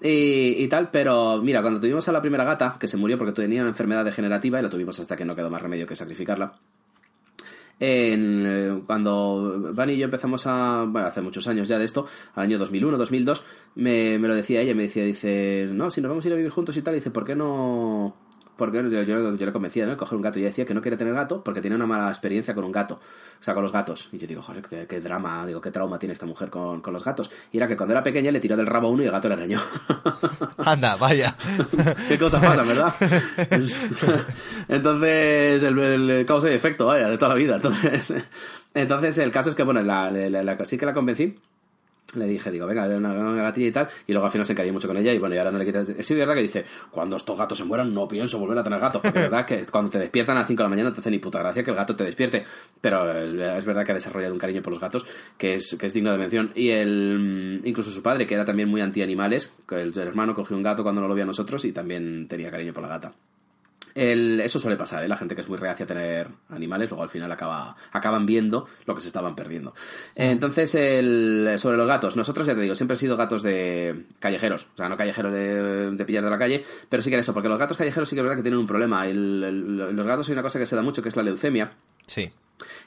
Y, 0.00 0.62
y 0.62 0.68
tal, 0.68 0.90
pero 0.90 1.40
mira, 1.42 1.62
cuando 1.62 1.80
tuvimos 1.80 2.08
a 2.08 2.12
la 2.12 2.20
primera 2.20 2.44
gata, 2.44 2.76
que 2.78 2.88
se 2.88 2.96
murió 2.96 3.18
porque 3.18 3.32
tenía 3.32 3.60
una 3.62 3.70
enfermedad 3.70 4.04
degenerativa 4.04 4.58
y 4.58 4.62
la 4.62 4.70
tuvimos 4.70 4.98
hasta 5.00 5.16
que 5.16 5.24
no 5.24 5.34
quedó 5.36 5.50
más 5.50 5.62
remedio 5.62 5.86
que 5.86 5.96
sacrificarla. 5.96 6.54
En, 7.84 8.44
eh, 8.46 8.82
cuando 8.86 9.72
Van 9.74 9.90
y 9.90 9.96
yo 9.96 10.04
empezamos 10.04 10.46
a. 10.46 10.84
Bueno, 10.86 11.08
hace 11.08 11.20
muchos 11.20 11.48
años 11.48 11.66
ya 11.66 11.80
de 11.80 11.84
esto, 11.84 12.06
año 12.36 12.56
2001, 12.56 12.96
2002, 12.96 13.44
me, 13.74 14.20
me 14.20 14.28
lo 14.28 14.36
decía 14.36 14.60
ella, 14.60 14.72
me 14.72 14.84
decía, 14.84 15.02
dice, 15.02 15.66
no, 15.68 15.90
si 15.90 16.00
nos 16.00 16.08
vamos 16.08 16.24
a 16.24 16.28
ir 16.28 16.34
a 16.34 16.36
vivir 16.36 16.52
juntos 16.52 16.76
y 16.76 16.82
tal, 16.82 16.94
dice, 16.94 17.10
¿por 17.10 17.24
qué 17.24 17.34
no.? 17.34 18.14
Porque 18.56 18.78
yo, 18.82 19.02
yo, 19.02 19.34
yo 19.34 19.46
le 19.46 19.52
convencía, 19.52 19.86
¿no? 19.86 19.96
Coger 19.96 20.16
un 20.16 20.22
gato. 20.22 20.38
Y 20.38 20.42
decía 20.42 20.64
que 20.66 20.74
no 20.74 20.80
quería 20.82 20.98
tener 20.98 21.14
gato 21.14 21.42
porque 21.42 21.60
tenía 21.60 21.76
una 21.76 21.86
mala 21.86 22.08
experiencia 22.08 22.54
con 22.54 22.64
un 22.64 22.70
gato. 22.72 22.94
O 23.40 23.42
sea, 23.42 23.54
con 23.54 23.62
los 23.62 23.72
gatos. 23.72 24.08
Y 24.12 24.18
yo 24.18 24.26
digo, 24.26 24.42
joder, 24.42 24.62
qué, 24.62 24.86
qué 24.86 25.00
drama, 25.00 25.46
digo, 25.46 25.60
qué 25.60 25.70
trauma 25.70 25.98
tiene 25.98 26.12
esta 26.12 26.26
mujer 26.26 26.50
con, 26.50 26.80
con 26.82 26.92
los 26.92 27.02
gatos. 27.02 27.30
Y 27.50 27.56
era 27.56 27.66
que 27.66 27.76
cuando 27.76 27.94
era 27.94 28.02
pequeña 28.02 28.30
le 28.30 28.40
tiró 28.40 28.56
del 28.56 28.66
rabo 28.66 28.88
a 28.88 28.90
uno 28.90 29.02
y 29.02 29.06
el 29.06 29.12
gato 29.12 29.28
le 29.28 29.36
reñó. 29.36 29.60
Anda, 30.58 30.96
vaya. 30.96 31.34
Qué 32.08 32.18
cosas 32.18 32.44
pasan, 32.44 32.68
¿verdad? 32.68 32.94
Entonces, 34.68 35.62
el, 35.62 35.78
el 35.78 36.26
causa 36.26 36.50
y 36.50 36.54
efecto, 36.54 36.86
vaya, 36.86 37.08
de 37.08 37.18
toda 37.18 37.30
la 37.30 37.34
vida. 37.36 37.56
Entonces, 37.56 38.14
entonces 38.74 39.18
el 39.18 39.30
caso 39.30 39.50
es 39.50 39.54
que, 39.56 39.62
bueno, 39.62 39.82
la, 39.82 40.10
la- 40.10 40.42
la- 40.42 40.64
sí 40.64 40.78
que 40.78 40.86
la 40.86 40.92
convencí. 40.92 41.38
Le 42.14 42.26
dije, 42.26 42.50
digo, 42.50 42.66
venga, 42.66 42.86
una, 42.86 43.12
una 43.12 43.42
gatilla 43.42 43.68
y 43.68 43.72
tal. 43.72 43.88
Y 44.06 44.12
luego 44.12 44.26
al 44.26 44.32
final 44.32 44.44
se 44.44 44.52
encariñó 44.52 44.74
mucho 44.74 44.88
con 44.88 44.96
ella. 44.96 45.12
Y 45.12 45.18
bueno, 45.18 45.34
y 45.34 45.38
ahora 45.38 45.50
no 45.50 45.58
le 45.58 45.64
quitas. 45.64 45.86
Sí, 45.86 45.94
es 45.98 46.18
verdad 46.18 46.34
que 46.34 46.42
dice, 46.42 46.64
cuando 46.90 47.16
estos 47.16 47.38
gatos 47.38 47.56
se 47.56 47.64
mueran, 47.64 47.92
no 47.94 48.06
pienso 48.06 48.38
volver 48.38 48.58
a 48.58 48.62
tener 48.62 48.80
gatos. 48.80 49.00
Porque 49.00 49.18
es 49.18 49.30
verdad 49.30 49.46
que 49.46 49.64
cuando 49.66 49.90
te 49.90 49.98
despiertan 49.98 50.36
a 50.36 50.40
las 50.40 50.48
5 50.48 50.58
de 50.58 50.64
la 50.64 50.68
mañana 50.68 50.88
no 50.90 50.94
te 50.94 51.00
hace 51.00 51.10
ni 51.10 51.18
puta 51.18 51.38
gracia 51.38 51.62
que 51.62 51.70
el 51.70 51.76
gato 51.76 51.96
te 51.96 52.04
despierte. 52.04 52.44
Pero 52.80 53.10
es, 53.18 53.64
verdad 53.64 53.84
que 53.84 53.92
ha 53.92 53.94
desarrollado 53.94 54.34
un 54.34 54.38
cariño 54.38 54.62
por 54.62 54.72
los 54.72 54.80
gatos 54.80 55.06
que 55.38 55.54
es, 55.54 55.76
que 55.78 55.86
es 55.86 55.94
digno 55.94 56.12
de 56.12 56.18
mención. 56.18 56.52
Y 56.54 56.70
el, 56.70 57.60
incluso 57.64 57.90
su 57.90 58.02
padre, 58.02 58.26
que 58.26 58.34
era 58.34 58.44
también 58.44 58.68
muy 58.68 58.80
anti-animales, 58.80 59.54
el, 59.70 59.88
el 59.88 60.08
hermano 60.08 60.34
cogió 60.34 60.56
un 60.56 60.62
gato 60.62 60.82
cuando 60.82 61.00
no 61.00 61.08
lo 61.08 61.14
vio 61.14 61.24
a 61.24 61.26
nosotros 61.26 61.64
y 61.64 61.72
también 61.72 62.28
tenía 62.28 62.50
cariño 62.50 62.72
por 62.72 62.82
la 62.82 62.88
gata. 62.90 63.14
El- 63.94 64.40
eso 64.40 64.58
suele 64.58 64.76
pasar, 64.76 65.02
¿eh? 65.04 65.08
la 65.08 65.16
gente 65.16 65.34
que 65.34 65.40
es 65.42 65.48
muy 65.48 65.58
reacia 65.58 65.84
a 65.84 65.86
tener 65.86 66.28
animales, 66.48 66.88
luego 66.90 67.02
al 67.02 67.08
final 67.10 67.30
acaba, 67.30 67.76
acaban 67.92 68.24
viendo 68.26 68.66
lo 68.86 68.94
que 68.94 69.00
se 69.00 69.08
estaban 69.08 69.34
perdiendo. 69.34 69.74
Entonces, 70.14 70.74
el, 70.74 71.52
sobre 71.56 71.76
los 71.76 71.86
gatos, 71.86 72.16
nosotros 72.16 72.46
ya 72.46 72.54
te 72.54 72.60
digo, 72.62 72.74
siempre 72.74 72.94
han 72.94 72.98
sido 72.98 73.16
gatos 73.16 73.42
de 73.42 74.06
callejeros, 74.18 74.68
o 74.74 74.76
sea, 74.76 74.88
no 74.88 74.96
callejeros 74.96 75.32
de, 75.32 75.90
de 75.92 76.04
pillar 76.04 76.24
de 76.24 76.30
la 76.30 76.38
calle, 76.38 76.64
pero 76.88 77.02
sí 77.02 77.10
que 77.10 77.18
eso, 77.18 77.32
porque 77.34 77.48
los 77.48 77.58
gatos 77.58 77.76
callejeros 77.76 78.08
sí 78.08 78.14
que 78.16 78.20
es 78.20 78.24
verdad 78.24 78.36
que 78.36 78.42
tienen 78.42 78.58
un 78.60 78.66
problema. 78.66 79.06
El- 79.06 79.76
los 79.96 80.06
gatos 80.06 80.28
hay 80.28 80.32
una 80.32 80.42
cosa 80.42 80.58
que 80.58 80.66
se 80.66 80.76
da 80.76 80.82
mucho, 80.82 81.02
que 81.02 81.08
es 81.08 81.16
la 81.16 81.22
leucemia, 81.22 81.72
Sí. 82.06 82.30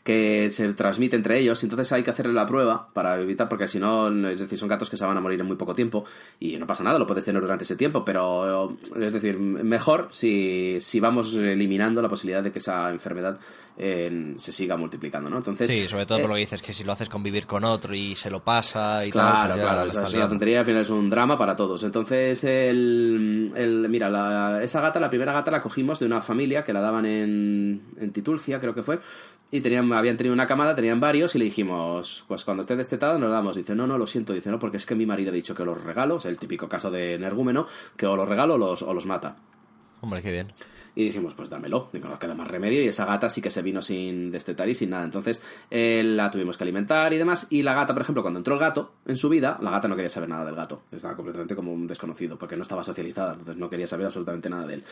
Que 0.04 0.50
se 0.52 0.74
transmite 0.74 1.16
entre 1.16 1.40
ellos, 1.40 1.64
entonces 1.64 1.92
hay 1.92 2.04
que 2.04 2.12
hacerle 2.12 2.34
la 2.34 2.46
prueba 2.46 2.88
para 2.94 3.20
evitar, 3.20 3.48
porque 3.50 3.68
si 3.68 3.80
no, 3.80 4.08
es 4.30 4.40
decir, 4.40 4.58
son 4.58 4.70
gatos 4.70 4.90
que 4.90 4.98
se 4.98 5.06
van 5.06 5.18
a 5.18 5.22
morir 5.22 5.40
en 5.42 5.48
muy 5.48 5.56
poco 5.56 5.74
tiempo 5.74 6.06
y 6.40 6.58
no 6.58 6.68
pasa 6.68 6.84
nada, 6.84 7.00
lo 7.00 7.06
puedes 7.08 7.26
tener 7.26 7.42
durante 7.42 7.64
ese 7.64 7.76
tiempo, 7.76 8.04
pero 8.06 8.78
es 9.00 9.14
decir, 9.14 9.38
mejor 9.40 10.08
si, 10.12 10.78
si 10.80 11.00
vamos 11.00 11.34
eliminando 11.36 12.02
la 12.02 12.10
posibilidad 12.10 12.44
de 12.44 12.52
que 12.52 12.60
esa 12.60 12.90
enfermedad 12.92 13.38
eh, 13.78 14.34
se 14.38 14.52
siga 14.54 14.78
multiplicando, 14.78 15.30
¿no? 15.30 15.38
Entonces, 15.38 15.68
Sí, 15.68 15.88
sobre 15.88 16.06
todo 16.06 16.20
eh, 16.20 16.22
por 16.22 16.30
lo 16.30 16.36
que 16.36 16.42
dices, 16.42 16.62
que 16.62 16.72
si 16.72 16.84
lo 16.86 16.94
haces 16.94 17.10
convivir 17.10 17.46
con 17.46 17.64
otro 17.66 17.94
y 17.94 18.16
se 18.16 18.30
lo 18.30 18.42
pasa 18.44 19.06
y 19.06 19.12
Claro, 19.12 19.38
tal, 19.38 19.50
pues 19.50 19.62
claro, 19.62 19.76
la 19.76 19.82
esa 19.88 19.88
estás 20.00 20.10
es 20.10 20.16
una 20.16 20.30
tontería, 20.30 20.60
al 20.60 20.66
final 20.66 20.82
es 20.82 20.90
un 20.90 21.10
drama 21.10 21.38
para 21.38 21.56
todos. 21.56 21.84
Entonces, 21.84 22.42
el, 22.46 23.52
el- 23.56 23.90
mira, 23.90 24.10
la- 24.10 24.64
esa 24.64 24.80
gata, 24.82 25.00
la 25.00 25.10
primera 25.10 25.34
gata 25.34 25.52
la 25.52 25.62
cogimos 25.62 26.00
de 26.00 26.06
una 26.06 26.22
familia 26.22 26.64
que 26.64 26.74
la 26.74 26.82
daban 26.82 27.06
en, 27.06 27.82
en 28.00 28.12
Titulcia, 28.12 28.60
creo 28.60 28.74
que 28.74 28.84
fue, 28.84 29.00
y 29.52 29.62
tenían, 29.62 29.92
habían 29.94 30.18
tenido 30.18 30.34
una 30.34 30.48
camada, 30.48 30.76
tenían 30.76 31.00
varios, 31.00 31.36
y 31.36 31.40
le 31.40 31.46
dijimos, 31.46 32.26
pues 32.28 32.44
cuando 32.44 32.62
esté 32.62 32.76
destetada 32.76 33.18
nos 33.18 33.32
damos. 33.32 33.56
Dice, 33.56 33.76
no, 33.76 33.88
no, 33.88 33.98
lo 33.98 34.08
siento, 34.08 34.34
dice, 34.34 34.50
no, 34.50 34.60
porque 34.60 34.78
es 34.78 34.86
que 34.86 34.96
mi 34.96 35.06
marido 35.06 35.30
ha 35.32 35.34
dicho 35.34 35.56
que 35.56 35.66
los 35.66 35.84
regalo, 35.84 36.18
es 36.18 36.26
el 36.26 36.38
típico 36.38 36.68
caso 36.68 36.92
de 36.92 37.14
energúmeno, 37.14 37.68
que 37.96 38.08
o 38.08 38.16
los 38.16 38.28
regalo 38.28 38.56
o 38.56 38.58
los, 38.58 38.82
o 38.82 38.94
los 38.94 39.06
mata. 39.06 39.36
Hombre, 40.02 40.22
qué 40.22 40.32
bien. 40.32 40.52
Y 40.96 41.04
dijimos, 41.06 41.34
pues 41.34 41.50
dámelo, 41.50 41.90
no 41.92 42.18
queda 42.20 42.34
más 42.34 42.48
remedio. 42.48 42.82
Y 42.82 42.88
esa 42.88 43.06
gata 43.06 43.28
sí 43.30 43.42
que 43.42 43.50
se 43.50 43.62
vino 43.62 43.82
sin 43.82 44.32
destetar 44.32 44.70
y 44.70 44.74
sin 44.74 44.92
nada. 44.92 45.04
Entonces 45.04 45.42
eh, 45.70 46.02
la 46.06 46.32
tuvimos 46.32 46.58
que 46.58 46.64
alimentar 46.64 47.14
y 47.14 47.18
demás. 47.18 47.48
Y 47.50 47.64
la 47.64 47.74
gata, 47.74 47.94
por 47.94 48.02
ejemplo, 48.02 48.22
cuando 48.22 48.40
entró 48.40 48.54
el 48.54 48.60
gato 48.62 48.94
en 49.06 49.18
su 49.18 49.28
vida, 49.28 49.58
la 49.62 49.72
gata 49.72 49.88
no 49.90 49.96
quería 49.96 50.08
saber 50.10 50.30
nada 50.30 50.46
del 50.46 50.56
gato. 50.56 50.84
Estaba 50.92 51.16
completamente 51.16 51.54
como 51.56 51.74
un 51.74 51.86
desconocido, 51.86 52.38
porque 52.38 52.56
no 52.56 52.62
estaba 52.62 52.82
socializada, 52.84 53.34
entonces 53.34 53.58
no 53.58 53.70
quería 53.70 53.88
saber 53.88 54.06
absolutamente 54.06 54.50
nada 54.50 54.66
de 54.68 54.76
él. 54.76 54.84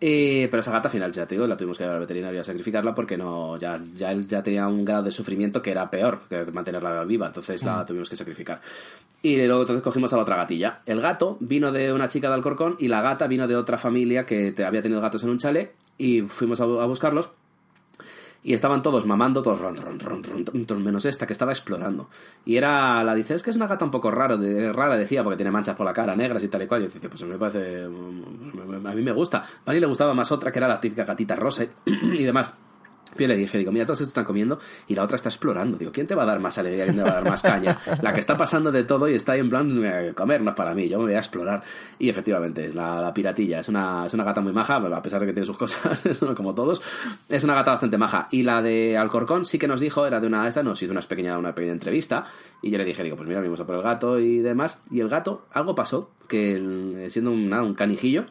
Eh, 0.00 0.48
pero 0.50 0.60
esa 0.60 0.70
gata 0.72 0.88
al 0.88 0.92
final, 0.92 1.12
ya 1.12 1.26
te 1.26 1.34
digo, 1.34 1.46
la 1.46 1.56
tuvimos 1.56 1.76
que 1.76 1.84
llevar 1.84 1.96
al 1.96 2.00
veterinario 2.02 2.40
a 2.40 2.44
sacrificarla 2.44 2.94
porque 2.94 3.18
no 3.18 3.58
ya, 3.58 3.78
ya, 3.94 4.12
ya 4.14 4.42
tenía 4.42 4.66
un 4.66 4.84
grado 4.84 5.02
de 5.02 5.10
sufrimiento 5.10 5.60
que 5.60 5.72
era 5.72 5.90
peor 5.90 6.20
que 6.28 6.44
mantenerla 6.46 7.04
viva. 7.04 7.26
Entonces 7.26 7.62
la 7.64 7.84
tuvimos 7.84 8.08
que 8.08 8.16
sacrificar. 8.16 8.60
Y 9.22 9.36
luego 9.46 9.60
entonces 9.62 9.82
cogimos 9.82 10.10
a 10.14 10.16
la 10.16 10.22
otra 10.22 10.36
gatilla. 10.36 10.80
El 10.86 11.02
gato 11.02 11.36
vino 11.40 11.70
de 11.70 11.92
una 11.92 12.08
chica 12.08 12.28
de 12.28 12.34
Alcorcón 12.34 12.76
y 12.78 12.88
la 12.88 13.02
gata 13.02 13.26
vino 13.26 13.46
de 13.46 13.54
otra 13.56 13.76
familia 13.76 14.24
que 14.24 14.52
te- 14.52 14.64
había 14.64 14.80
tenido 14.80 15.02
gatos 15.02 15.22
en 15.24 15.28
un 15.28 15.39
chale 15.40 15.72
y 15.98 16.22
fuimos 16.22 16.60
a, 16.60 16.66
bu- 16.66 16.80
a 16.80 16.86
buscarlos. 16.86 17.30
y 18.42 18.54
estaban 18.54 18.80
todos 18.80 19.04
mamando, 19.04 19.42
todos 19.42 19.60
ron, 19.60 19.76
ron, 19.76 19.98
ron, 20.00 20.22
ron, 20.66 20.82
menos 20.82 21.04
esta 21.04 21.26
que 21.26 21.34
estaba 21.34 21.52
explorando. 21.52 22.08
Y 22.46 22.56
era, 22.56 23.04
la 23.04 23.14
dice, 23.14 23.34
es 23.34 23.42
que 23.42 23.50
es 23.50 23.56
una 23.56 23.66
gata 23.66 23.84
un 23.84 23.90
poco 23.90 24.10
raro, 24.10 24.38
de, 24.38 24.72
rara, 24.72 24.96
decía, 24.96 25.22
porque 25.22 25.36
tiene 25.36 25.50
manchas 25.50 25.76
por 25.76 25.84
la 25.84 25.92
cara, 25.92 26.16
negras 26.16 26.42
y 26.44 26.48
tal 26.48 26.62
y 26.62 26.66
cual. 26.66 26.80
Y 26.80 26.84
yo 26.86 26.90
decía, 26.90 27.10
pues 27.10 27.22
me 27.24 27.36
parece, 27.36 27.86
mm, 27.86 28.86
a 28.86 28.92
mí 28.92 29.02
me 29.02 29.12
gusta. 29.12 29.42
A 29.66 29.72
mí 29.72 29.78
le 29.80 29.86
gustaba 29.86 30.14
más 30.14 30.32
otra, 30.32 30.50
que 30.50 30.58
era 30.58 30.68
la 30.68 30.80
típica 30.80 31.04
gatita 31.04 31.36
rosa 31.36 31.64
y 31.84 32.22
demás. 32.24 32.50
Yo 33.24 33.28
le 33.28 33.36
dije, 33.36 33.58
digo, 33.58 33.72
mira, 33.72 33.84
todos 33.84 34.00
estos 34.00 34.08
están 34.08 34.24
comiendo 34.24 34.58
y 34.88 34.94
la 34.94 35.04
otra 35.04 35.16
está 35.16 35.28
explorando. 35.28 35.76
Digo, 35.76 35.92
¿quién 35.92 36.06
te 36.06 36.14
va 36.14 36.22
a 36.22 36.26
dar 36.26 36.40
más 36.40 36.56
alegría? 36.58 36.84
¿Quién 36.84 36.96
te 36.96 37.02
va 37.02 37.10
a 37.10 37.14
dar 37.14 37.28
más 37.28 37.42
caña? 37.42 37.76
La 38.02 38.12
que 38.12 38.20
está 38.20 38.36
pasando 38.36 38.72
de 38.72 38.84
todo 38.84 39.08
y 39.08 39.14
está 39.14 39.32
ahí 39.32 39.40
en 39.40 39.50
plan, 39.50 39.84
eh, 39.84 40.12
comer 40.14 40.40
no 40.40 40.50
es 40.50 40.56
para 40.56 40.74
mí, 40.74 40.88
yo 40.88 40.98
me 40.98 41.04
voy 41.04 41.14
a 41.14 41.18
explorar. 41.18 41.62
Y 41.98 42.08
efectivamente, 42.08 42.66
es 42.66 42.74
la, 42.74 43.00
la 43.00 43.12
piratilla. 43.12 43.60
Es 43.60 43.68
una, 43.68 44.06
es 44.06 44.14
una 44.14 44.24
gata 44.24 44.40
muy 44.40 44.52
maja, 44.52 44.76
a 44.76 45.02
pesar 45.02 45.20
de 45.20 45.26
que 45.26 45.32
tiene 45.32 45.46
sus 45.46 45.58
cosas, 45.58 46.04
es 46.06 46.20
como 46.34 46.54
todos. 46.54 46.80
Es 47.28 47.44
una 47.44 47.54
gata 47.54 47.72
bastante 47.72 47.98
maja. 47.98 48.28
Y 48.30 48.42
la 48.42 48.62
de 48.62 48.96
Alcorcón 48.96 49.44
sí 49.44 49.58
que 49.58 49.68
nos 49.68 49.80
dijo, 49.80 50.06
era 50.06 50.20
de 50.20 50.26
una, 50.26 50.46
esta 50.48 50.62
nos 50.62 50.82
hizo 50.82 50.92
una 50.92 51.00
pequeña, 51.00 51.38
una 51.38 51.54
pequeña 51.54 51.72
entrevista. 51.72 52.24
Y 52.62 52.70
yo 52.70 52.78
le 52.78 52.84
dije, 52.84 53.02
digo, 53.02 53.16
pues 53.16 53.28
mira, 53.28 53.40
venimos 53.40 53.60
a 53.60 53.66
por 53.66 53.76
el 53.76 53.82
gato 53.82 54.18
y 54.18 54.38
demás. 54.38 54.80
Y 54.90 55.00
el 55.00 55.08
gato, 55.08 55.46
algo 55.52 55.74
pasó, 55.74 56.10
que 56.28 57.06
siendo 57.08 57.32
un, 57.32 57.48
nada, 57.48 57.62
un 57.62 57.74
canijillo, 57.74 58.26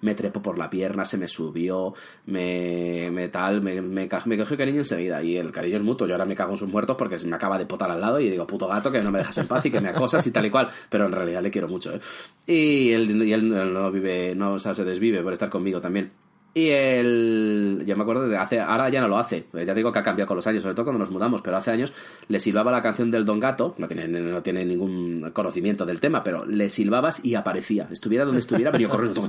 me 0.00 0.14
trepó 0.14 0.42
por 0.42 0.58
la 0.58 0.70
pierna, 0.70 1.04
se 1.04 1.18
me 1.18 1.28
subió, 1.28 1.94
me, 2.26 3.10
me 3.12 3.28
tal, 3.28 3.62
me, 3.62 3.80
me, 3.80 4.08
me 4.08 4.38
cogió 4.38 4.56
cariño 4.56 4.78
enseguida. 4.78 5.22
Y 5.22 5.36
el 5.36 5.52
cariño 5.52 5.76
es 5.76 5.82
mutuo. 5.82 6.06
Yo 6.06 6.14
ahora 6.14 6.24
me 6.24 6.34
cago 6.34 6.52
en 6.52 6.58
sus 6.58 6.68
muertos 6.68 6.96
porque 6.96 7.16
me 7.24 7.36
acaba 7.36 7.58
de 7.58 7.66
potar 7.66 7.90
al 7.90 8.00
lado 8.00 8.20
y 8.20 8.30
digo, 8.30 8.46
puto 8.46 8.68
gato, 8.68 8.90
que 8.90 9.02
no 9.02 9.10
me 9.10 9.18
dejas 9.18 9.38
en 9.38 9.46
paz 9.46 9.64
y 9.66 9.70
que 9.70 9.80
me 9.80 9.88
acosas 9.90 10.26
y 10.26 10.30
tal 10.30 10.46
y 10.46 10.50
cual. 10.50 10.68
Pero 10.88 11.06
en 11.06 11.12
realidad 11.12 11.42
le 11.42 11.50
quiero 11.50 11.68
mucho, 11.68 11.94
¿eh? 11.94 12.00
Y 12.46 12.92
él, 12.92 13.22
y 13.22 13.32
él 13.32 13.72
no 13.72 13.90
vive, 13.90 14.34
no, 14.34 14.58
se 14.58 14.84
desvive 14.84 15.22
por 15.22 15.32
estar 15.32 15.48
conmigo 15.48 15.80
también. 15.80 16.12
Y 16.58 16.70
él, 16.70 17.82
yo 17.84 17.96
me 17.98 18.02
acuerdo 18.02 18.26
de 18.26 18.38
hace, 18.38 18.58
ahora 18.58 18.88
ya 18.88 19.02
no 19.02 19.08
lo 19.08 19.18
hace, 19.18 19.44
ya 19.52 19.74
digo 19.74 19.92
que 19.92 19.98
ha 19.98 20.02
cambiado 20.02 20.26
con 20.26 20.36
los 20.36 20.46
años, 20.46 20.62
sobre 20.62 20.74
todo 20.74 20.86
cuando 20.86 21.00
nos 21.00 21.10
mudamos, 21.10 21.42
pero 21.42 21.58
hace 21.58 21.70
años 21.70 21.92
le 22.28 22.40
silbaba 22.40 22.72
la 22.72 22.80
canción 22.80 23.10
del 23.10 23.26
Don 23.26 23.38
Gato, 23.40 23.74
no 23.76 23.86
tiene, 23.86 24.08
no 24.08 24.42
tiene 24.42 24.64
ningún 24.64 25.32
conocimiento 25.34 25.84
del 25.84 26.00
tema, 26.00 26.22
pero 26.24 26.46
le 26.46 26.70
silbabas 26.70 27.22
y 27.22 27.34
aparecía, 27.34 27.88
estuviera 27.92 28.24
donde 28.24 28.40
estuviera, 28.40 28.70
venía 28.70 28.88
corriendo. 28.88 29.20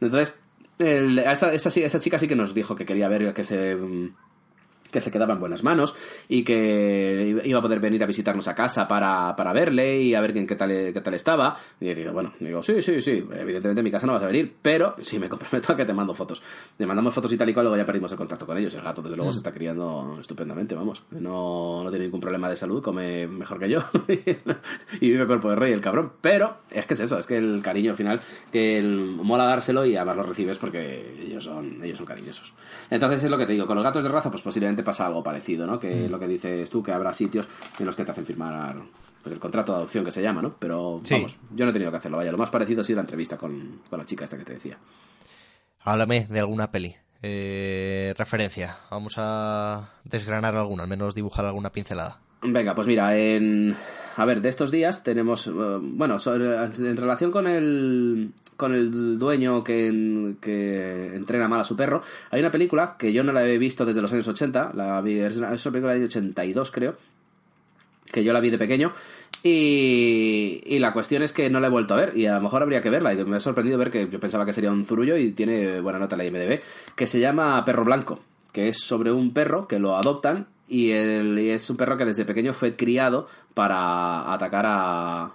Entonces, 0.00 0.32
el- 0.78 1.18
esa, 1.18 1.52
esa, 1.52 1.68
esa 1.80 1.98
chica 1.98 2.18
sí 2.18 2.28
que 2.28 2.36
nos 2.36 2.54
dijo 2.54 2.76
que 2.76 2.84
quería 2.84 3.08
ver 3.08 3.34
que 3.34 3.42
se 3.42 3.76
que 4.96 5.00
se 5.02 5.10
quedaba 5.10 5.34
en 5.34 5.40
buenas 5.40 5.62
manos 5.62 5.94
y 6.26 6.42
que 6.42 7.38
iba 7.44 7.58
a 7.58 7.62
poder 7.62 7.80
venir 7.80 8.02
a 8.02 8.06
visitarnos 8.06 8.48
a 8.48 8.54
casa 8.54 8.88
para, 8.88 9.36
para 9.36 9.52
verle 9.52 10.00
y 10.00 10.14
a 10.14 10.22
ver 10.22 10.32
qué, 10.32 10.56
tal, 10.56 10.70
qué 10.70 11.00
tal 11.02 11.12
estaba. 11.12 11.54
Y 11.78 11.92
digo, 11.92 12.14
bueno, 12.14 12.32
digo, 12.40 12.62
sí, 12.62 12.80
sí, 12.80 13.02
sí, 13.02 13.22
evidentemente 13.38 13.80
en 13.80 13.84
mi 13.84 13.90
casa 13.90 14.06
no 14.06 14.14
vas 14.14 14.22
a 14.22 14.26
venir, 14.26 14.54
pero 14.62 14.94
sí 14.98 15.18
me 15.18 15.28
comprometo 15.28 15.74
a 15.74 15.76
que 15.76 15.84
te 15.84 15.92
mando 15.92 16.14
fotos. 16.14 16.40
Le 16.78 16.86
mandamos 16.86 17.12
fotos 17.12 17.30
y 17.30 17.36
tal 17.36 17.50
y 17.50 17.52
cual, 17.52 17.64
luego 17.64 17.76
ya 17.76 17.84
perdimos 17.84 18.10
el 18.10 18.16
contacto 18.16 18.46
con 18.46 18.56
ellos. 18.56 18.74
El 18.74 18.80
gato, 18.80 19.02
desde 19.02 19.16
luego, 19.16 19.32
se 19.32 19.38
está 19.38 19.52
criando 19.52 20.16
estupendamente, 20.18 20.74
vamos. 20.74 21.02
No, 21.10 21.84
no 21.84 21.90
tiene 21.90 22.06
ningún 22.06 22.22
problema 22.22 22.48
de 22.48 22.56
salud, 22.56 22.82
come 22.82 23.26
mejor 23.26 23.58
que 23.58 23.68
yo 23.68 23.80
y 25.00 25.10
vive 25.10 25.26
cuerpo 25.26 25.50
de 25.50 25.56
rey 25.56 25.74
el 25.74 25.82
cabrón. 25.82 26.12
Pero 26.22 26.56
es 26.70 26.86
que 26.86 26.94
es 26.94 27.00
eso, 27.00 27.18
es 27.18 27.26
que 27.26 27.36
el 27.36 27.60
cariño 27.62 27.90
al 27.90 27.96
final, 27.98 28.20
que 28.50 28.78
el, 28.78 29.16
mola 29.22 29.44
dárselo 29.44 29.84
y 29.84 29.94
además 29.96 30.16
lo 30.16 30.22
recibes 30.22 30.56
porque 30.56 31.26
ellos 31.26 31.44
son, 31.44 31.84
ellos 31.84 31.98
son 31.98 32.06
cariñosos. 32.06 32.52
Entonces 32.90 33.24
es 33.24 33.30
lo 33.30 33.38
que 33.38 33.46
te 33.46 33.52
digo, 33.52 33.66
con 33.66 33.76
los 33.76 33.84
gatos 33.84 34.04
de 34.04 34.10
raza 34.10 34.30
pues 34.30 34.42
posiblemente 34.42 34.82
pasa 34.86 35.04
algo 35.06 35.22
parecido, 35.22 35.66
¿no? 35.66 35.78
Que 35.78 36.08
lo 36.08 36.18
que 36.18 36.26
dices 36.26 36.70
tú, 36.70 36.82
que 36.82 36.92
habrá 36.92 37.12
sitios 37.12 37.46
en 37.78 37.84
los 37.84 37.94
que 37.94 38.04
te 38.06 38.12
hacen 38.12 38.24
firmar 38.24 38.76
pues, 39.22 39.34
el 39.34 39.38
contrato 39.38 39.72
de 39.72 39.78
adopción 39.78 40.04
que 40.04 40.12
se 40.12 40.22
llama, 40.22 40.40
¿no? 40.40 40.54
Pero 40.58 41.00
Sí. 41.02 41.14
vamos, 41.14 41.36
yo 41.54 41.64
no 41.66 41.70
he 41.70 41.74
tenido 41.74 41.90
que 41.90 41.98
hacerlo, 41.98 42.16
vaya, 42.16 42.32
lo 42.32 42.38
más 42.38 42.48
parecido 42.50 42.80
ha 42.80 42.84
sido 42.84 42.96
la 42.96 43.02
entrevista 43.02 43.36
con, 43.36 43.82
con 43.90 43.98
la 43.98 44.06
chica 44.06 44.24
esta 44.24 44.38
que 44.38 44.44
te 44.44 44.54
decía. 44.54 44.78
Háblame 45.80 46.26
de 46.30 46.38
alguna 46.40 46.70
peli. 46.70 46.96
Eh, 47.22 48.14
referencia. 48.16 48.76
Vamos 48.90 49.14
a 49.18 49.90
desgranar 50.04 50.54
alguna, 50.56 50.84
al 50.84 50.88
menos 50.88 51.14
dibujar 51.14 51.44
alguna 51.44 51.70
pincelada. 51.72 52.20
Venga, 52.52 52.74
pues 52.74 52.86
mira, 52.86 53.16
en... 53.16 53.74
A 54.18 54.24
ver, 54.24 54.40
de 54.40 54.48
estos 54.48 54.70
días 54.70 55.02
tenemos... 55.02 55.46
eh, 55.46 55.50
bueno, 55.80 56.18
so- 56.18 56.34
en 56.36 56.96
relación 56.96 57.30
con 57.30 57.46
el, 57.46 58.30
con 58.56 58.74
el 58.74 59.18
dueño 59.18 59.62
que, 59.62 60.34
que 60.40 61.14
entrena 61.14 61.48
mal 61.48 61.60
a 61.60 61.64
su 61.64 61.76
perro, 61.76 62.02
hay 62.30 62.40
una 62.40 62.50
película 62.50 62.96
que 62.98 63.12
yo 63.12 63.22
no 63.24 63.32
la 63.32 63.46
he 63.46 63.58
visto 63.58 63.84
desde 63.84 64.00
los 64.00 64.12
años 64.12 64.28
80, 64.28 64.72
la 64.74 65.00
vi, 65.02 65.18
es 65.18 65.36
una, 65.36 65.50
película 65.50 65.92
de 65.92 66.04
82 66.04 66.70
creo, 66.70 66.96
que 68.10 68.24
yo 68.24 68.32
la 68.32 68.40
vi 68.40 68.48
de 68.50 68.58
pequeño 68.58 68.92
y, 69.42 70.62
y 70.64 70.78
la 70.78 70.92
cuestión 70.94 71.22
es 71.22 71.32
que 71.32 71.50
no 71.50 71.60
la 71.60 71.66
he 71.66 71.70
vuelto 71.70 71.92
a 71.92 71.98
ver 71.98 72.16
y 72.16 72.24
a 72.26 72.36
lo 72.36 72.40
mejor 72.40 72.62
habría 72.62 72.80
que 72.80 72.88
verla 72.88 73.12
y 73.12 73.22
me 73.24 73.36
ha 73.36 73.40
sorprendido 73.40 73.76
ver 73.76 73.90
que 73.90 74.08
yo 74.08 74.18
pensaba 74.20 74.46
que 74.46 74.52
sería 74.54 74.70
un 74.70 74.86
zurullo 74.86 75.16
y 75.18 75.32
tiene 75.32 75.80
buena 75.80 75.98
nota 75.98 76.16
la 76.16 76.24
IMDB 76.24 76.60
que 76.94 77.06
se 77.06 77.20
llama 77.20 77.62
Perro 77.64 77.84
Blanco 77.84 78.20
que 78.52 78.68
es 78.68 78.80
sobre 78.80 79.12
un 79.12 79.34
perro 79.34 79.66
que 79.68 79.78
lo 79.78 79.96
adoptan 79.96 80.46
y, 80.68 80.90
el- 80.92 81.38
es 81.38 81.68
un 81.70 81.76
perro 81.76 81.96
que 81.96 82.04
desde 82.04 82.24
pequeño 82.24 82.52
fue 82.52 82.76
criado 82.76 83.28
para 83.54 84.32
atacar 84.32 84.64
a, 84.68 85.32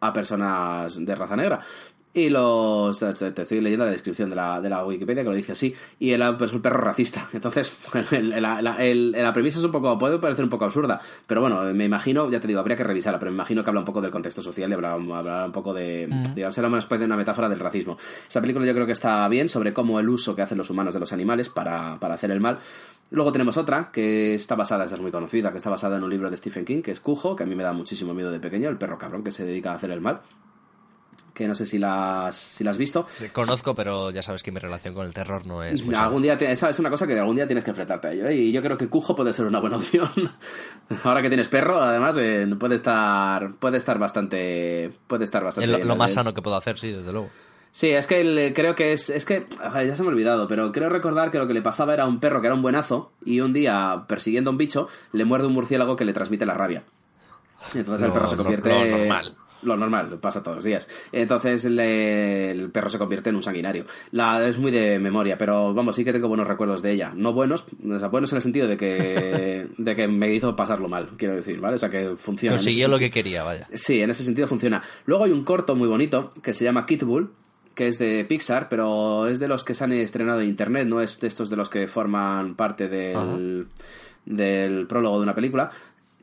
a 0.00 0.12
personas 0.12 1.04
de 1.04 1.14
raza 1.14 1.36
negra. 1.36 1.60
Y 2.14 2.28
los. 2.28 2.98
Te 2.98 3.42
estoy 3.42 3.62
leyendo 3.62 3.86
la 3.86 3.90
descripción 3.90 4.28
de 4.28 4.36
la, 4.36 4.60
de 4.60 4.68
la 4.68 4.84
Wikipedia 4.84 5.22
que 5.22 5.30
lo 5.30 5.34
dice 5.34 5.52
así. 5.52 5.74
Y 5.98 6.10
era 6.10 6.36
pues, 6.36 6.52
un 6.52 6.60
perro 6.60 6.78
racista. 6.78 7.26
Entonces, 7.32 7.74
el- 8.10 8.28
la, 8.42 8.60
la- 8.60 8.84
el- 8.84 9.12
la 9.12 9.32
premisa 9.32 9.58
es 9.58 9.64
un 9.64 9.72
poco. 9.72 9.98
puede 9.98 10.18
parecer 10.18 10.44
un 10.44 10.50
poco 10.50 10.66
absurda. 10.66 11.00
Pero 11.26 11.40
bueno, 11.40 11.62
me 11.72 11.86
imagino, 11.86 12.30
ya 12.30 12.38
te 12.38 12.46
digo, 12.48 12.60
habría 12.60 12.76
que 12.76 12.84
revisarla. 12.84 13.18
Pero 13.18 13.30
me 13.30 13.36
imagino 13.36 13.64
que 13.64 13.70
habla 13.70 13.80
un 13.80 13.86
poco 13.86 14.02
del 14.02 14.10
contexto 14.10 14.42
social 14.42 14.68
y 14.70 14.74
habla, 14.74 14.92
habla 14.92 15.46
un 15.46 15.52
poco 15.52 15.72
de. 15.72 16.06
Digamos, 16.34 16.54
será 16.54 16.68
una 16.68 16.80
especie 16.80 16.98
de 17.00 17.06
una 17.06 17.16
metáfora 17.16 17.48
del 17.48 17.58
racismo. 17.58 17.96
Esta 18.28 18.42
película 18.42 18.66
yo 18.66 18.74
creo 18.74 18.84
que 18.84 18.92
está 18.92 19.26
bien 19.28 19.48
sobre 19.48 19.72
cómo 19.72 19.98
el 19.98 20.08
uso 20.10 20.36
que 20.36 20.42
hacen 20.42 20.58
los 20.58 20.68
humanos 20.68 20.92
de 20.92 21.00
los 21.00 21.14
animales 21.14 21.48
para, 21.48 21.98
para 21.98 22.12
hacer 22.14 22.30
el 22.30 22.40
mal. 22.40 22.58
Luego 23.10 23.32
tenemos 23.32 23.56
otra 23.56 23.90
que 23.90 24.34
está 24.34 24.54
basada, 24.54 24.84
esta 24.84 24.96
es 24.96 25.02
muy 25.02 25.10
conocida, 25.10 25.50
que 25.50 25.56
está 25.58 25.70
basada 25.70 25.96
en 25.96 26.04
un 26.04 26.10
libro 26.10 26.30
de 26.30 26.36
Stephen 26.36 26.64
King, 26.66 26.82
que 26.82 26.90
es 26.90 27.00
Cujo, 27.00 27.36
que 27.36 27.42
a 27.44 27.46
mí 27.46 27.54
me 27.54 27.62
da 27.62 27.72
muchísimo 27.72 28.12
miedo 28.14 28.30
de 28.30 28.40
pequeño, 28.40 28.68
el 28.68 28.76
perro 28.78 28.96
cabrón 28.98 29.22
que 29.24 29.30
se 29.30 29.44
dedica 29.46 29.72
a 29.72 29.74
hacer 29.76 29.90
el 29.90 30.00
mal. 30.02 30.20
Que 31.42 31.48
no 31.48 31.56
sé 31.56 31.66
si 31.66 31.76
las, 31.76 32.36
si 32.36 32.62
las 32.62 32.74
has 32.74 32.78
visto. 32.78 33.04
Sí, 33.10 33.28
Conozco, 33.30 33.74
pero 33.74 34.10
ya 34.12 34.22
sabes 34.22 34.44
que 34.44 34.52
mi 34.52 34.60
relación 34.60 34.94
con 34.94 35.04
el 35.06 35.12
terror 35.12 35.44
no 35.44 35.62
es 35.64 35.84
mucha. 35.84 36.04
Algún 36.04 36.22
día, 36.22 36.38
te- 36.38 36.50
esa 36.52 36.70
es 36.70 36.78
una 36.78 36.88
cosa 36.88 37.04
que 37.04 37.18
algún 37.18 37.34
día 37.34 37.46
tienes 37.48 37.64
que 37.64 37.70
enfrentarte 37.70 38.06
a 38.06 38.12
ello, 38.12 38.28
¿eh? 38.28 38.36
Y 38.36 38.52
yo 38.52 38.62
creo 38.62 38.78
que 38.78 38.86
Cujo 38.88 39.16
puede 39.16 39.32
ser 39.32 39.46
una 39.46 39.58
buena 39.58 39.76
opción. 39.78 40.08
Ahora 41.02 41.20
que 41.20 41.28
tienes 41.28 41.48
perro, 41.48 41.80
además, 41.80 42.16
eh, 42.20 42.46
puede 42.60 42.76
estar, 42.76 43.54
puede 43.54 43.76
estar 43.78 43.98
bastante, 43.98 44.92
puede 45.08 45.24
estar 45.24 45.42
bastante 45.42 45.66
lo, 45.66 45.76
bien. 45.78 45.88
lo 45.88 45.96
más 45.96 46.12
sano 46.12 46.32
que 46.32 46.42
puedo 46.42 46.54
hacer, 46.56 46.78
sí, 46.78 46.92
desde 46.92 47.10
luego. 47.12 47.28
Sí, 47.72 47.88
es 47.88 48.06
que 48.06 48.20
el- 48.20 48.52
creo 48.54 48.74
que 48.76 48.92
es. 48.92 49.10
Es 49.10 49.24
que. 49.24 49.46
Ya 49.60 49.96
se 49.96 50.02
me 50.02 50.08
ha 50.10 50.12
olvidado, 50.12 50.46
pero 50.46 50.70
creo 50.70 50.90
recordar 50.90 51.30
que 51.32 51.38
lo 51.38 51.46
que 51.48 51.54
le 51.54 51.62
pasaba 51.62 51.94
era 51.94 52.06
un 52.06 52.20
perro 52.20 52.40
que 52.40 52.46
era 52.46 52.54
un 52.54 52.62
buenazo 52.62 53.12
y 53.24 53.40
un 53.40 53.52
día, 53.52 54.04
persiguiendo 54.06 54.50
a 54.50 54.52
un 54.52 54.58
bicho, 54.58 54.88
le 55.12 55.24
muerde 55.24 55.46
un 55.48 55.54
murciélago 55.54 55.96
que 55.96 56.04
le 56.04 56.12
transmite 56.12 56.46
la 56.46 56.54
rabia. 56.54 56.84
Entonces 57.74 58.06
el 58.06 58.12
perro 58.12 58.28
se 58.28 58.36
convierte. 58.36 58.90
normal. 58.90 59.34
Lo 59.62 59.76
normal, 59.76 60.18
pasa 60.20 60.42
todos 60.42 60.56
los 60.56 60.64
días. 60.64 60.88
Entonces 61.12 61.64
le- 61.64 62.50
el 62.50 62.70
perro 62.70 62.90
se 62.90 62.98
convierte 62.98 63.30
en 63.30 63.36
un 63.36 63.42
sanguinario. 63.42 63.84
La, 64.10 64.46
es 64.46 64.58
muy 64.58 64.70
de 64.72 64.98
memoria, 64.98 65.38
pero 65.38 65.72
vamos, 65.72 65.94
sí 65.96 66.04
que 66.04 66.12
tengo 66.12 66.28
buenos 66.28 66.46
recuerdos 66.46 66.82
de 66.82 66.92
ella. 66.92 67.12
No 67.14 67.32
buenos, 67.32 67.64
o 67.88 67.98
sea, 67.98 68.08
buenos 68.08 68.32
en 68.32 68.36
el 68.36 68.42
sentido 68.42 68.66
de 68.68 68.76
que, 68.76 69.68
de 69.78 69.94
que 69.96 70.08
me 70.08 70.32
hizo 70.34 70.56
pasarlo 70.56 70.88
mal, 70.88 71.08
quiero 71.16 71.34
decir, 71.36 71.60
¿vale? 71.60 71.76
O 71.76 71.78
sea, 71.78 71.88
que 71.90 72.14
funciona. 72.16 72.56
Consiguió 72.56 72.88
lo 72.88 72.98
que 72.98 73.10
quería, 73.10 73.42
vaya. 73.44 73.68
Sí, 73.72 74.00
en 74.00 74.10
ese 74.10 74.24
sentido 74.24 74.48
funciona. 74.48 74.82
Luego 75.06 75.24
hay 75.24 75.30
un 75.32 75.44
corto 75.44 75.76
muy 75.76 75.88
bonito 75.88 76.30
que 76.42 76.52
se 76.52 76.64
llama 76.64 76.84
Kid 76.86 77.04
Bull, 77.04 77.30
que 77.74 77.86
es 77.88 77.98
de 77.98 78.24
Pixar, 78.24 78.68
pero 78.68 79.26
es 79.28 79.38
de 79.40 79.48
los 79.48 79.64
que 79.64 79.74
se 79.74 79.84
han 79.84 79.92
estrenado 79.92 80.40
en 80.40 80.48
internet, 80.48 80.86
no 80.88 81.00
es 81.00 81.20
de 81.20 81.28
estos 81.28 81.48
de 81.50 81.56
los 81.56 81.70
que 81.70 81.86
forman 81.88 82.54
parte 82.56 82.88
del, 82.88 83.68
del 84.26 84.86
prólogo 84.86 85.18
de 85.18 85.22
una 85.22 85.34
película, 85.34 85.70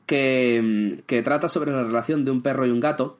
que, 0.05 1.01
que 1.05 1.21
trata 1.21 1.47
sobre 1.47 1.71
la 1.71 1.83
relación 1.83 2.25
de 2.25 2.31
un 2.31 2.41
perro 2.41 2.65
y 2.65 2.71
un 2.71 2.79
gato. 2.79 3.17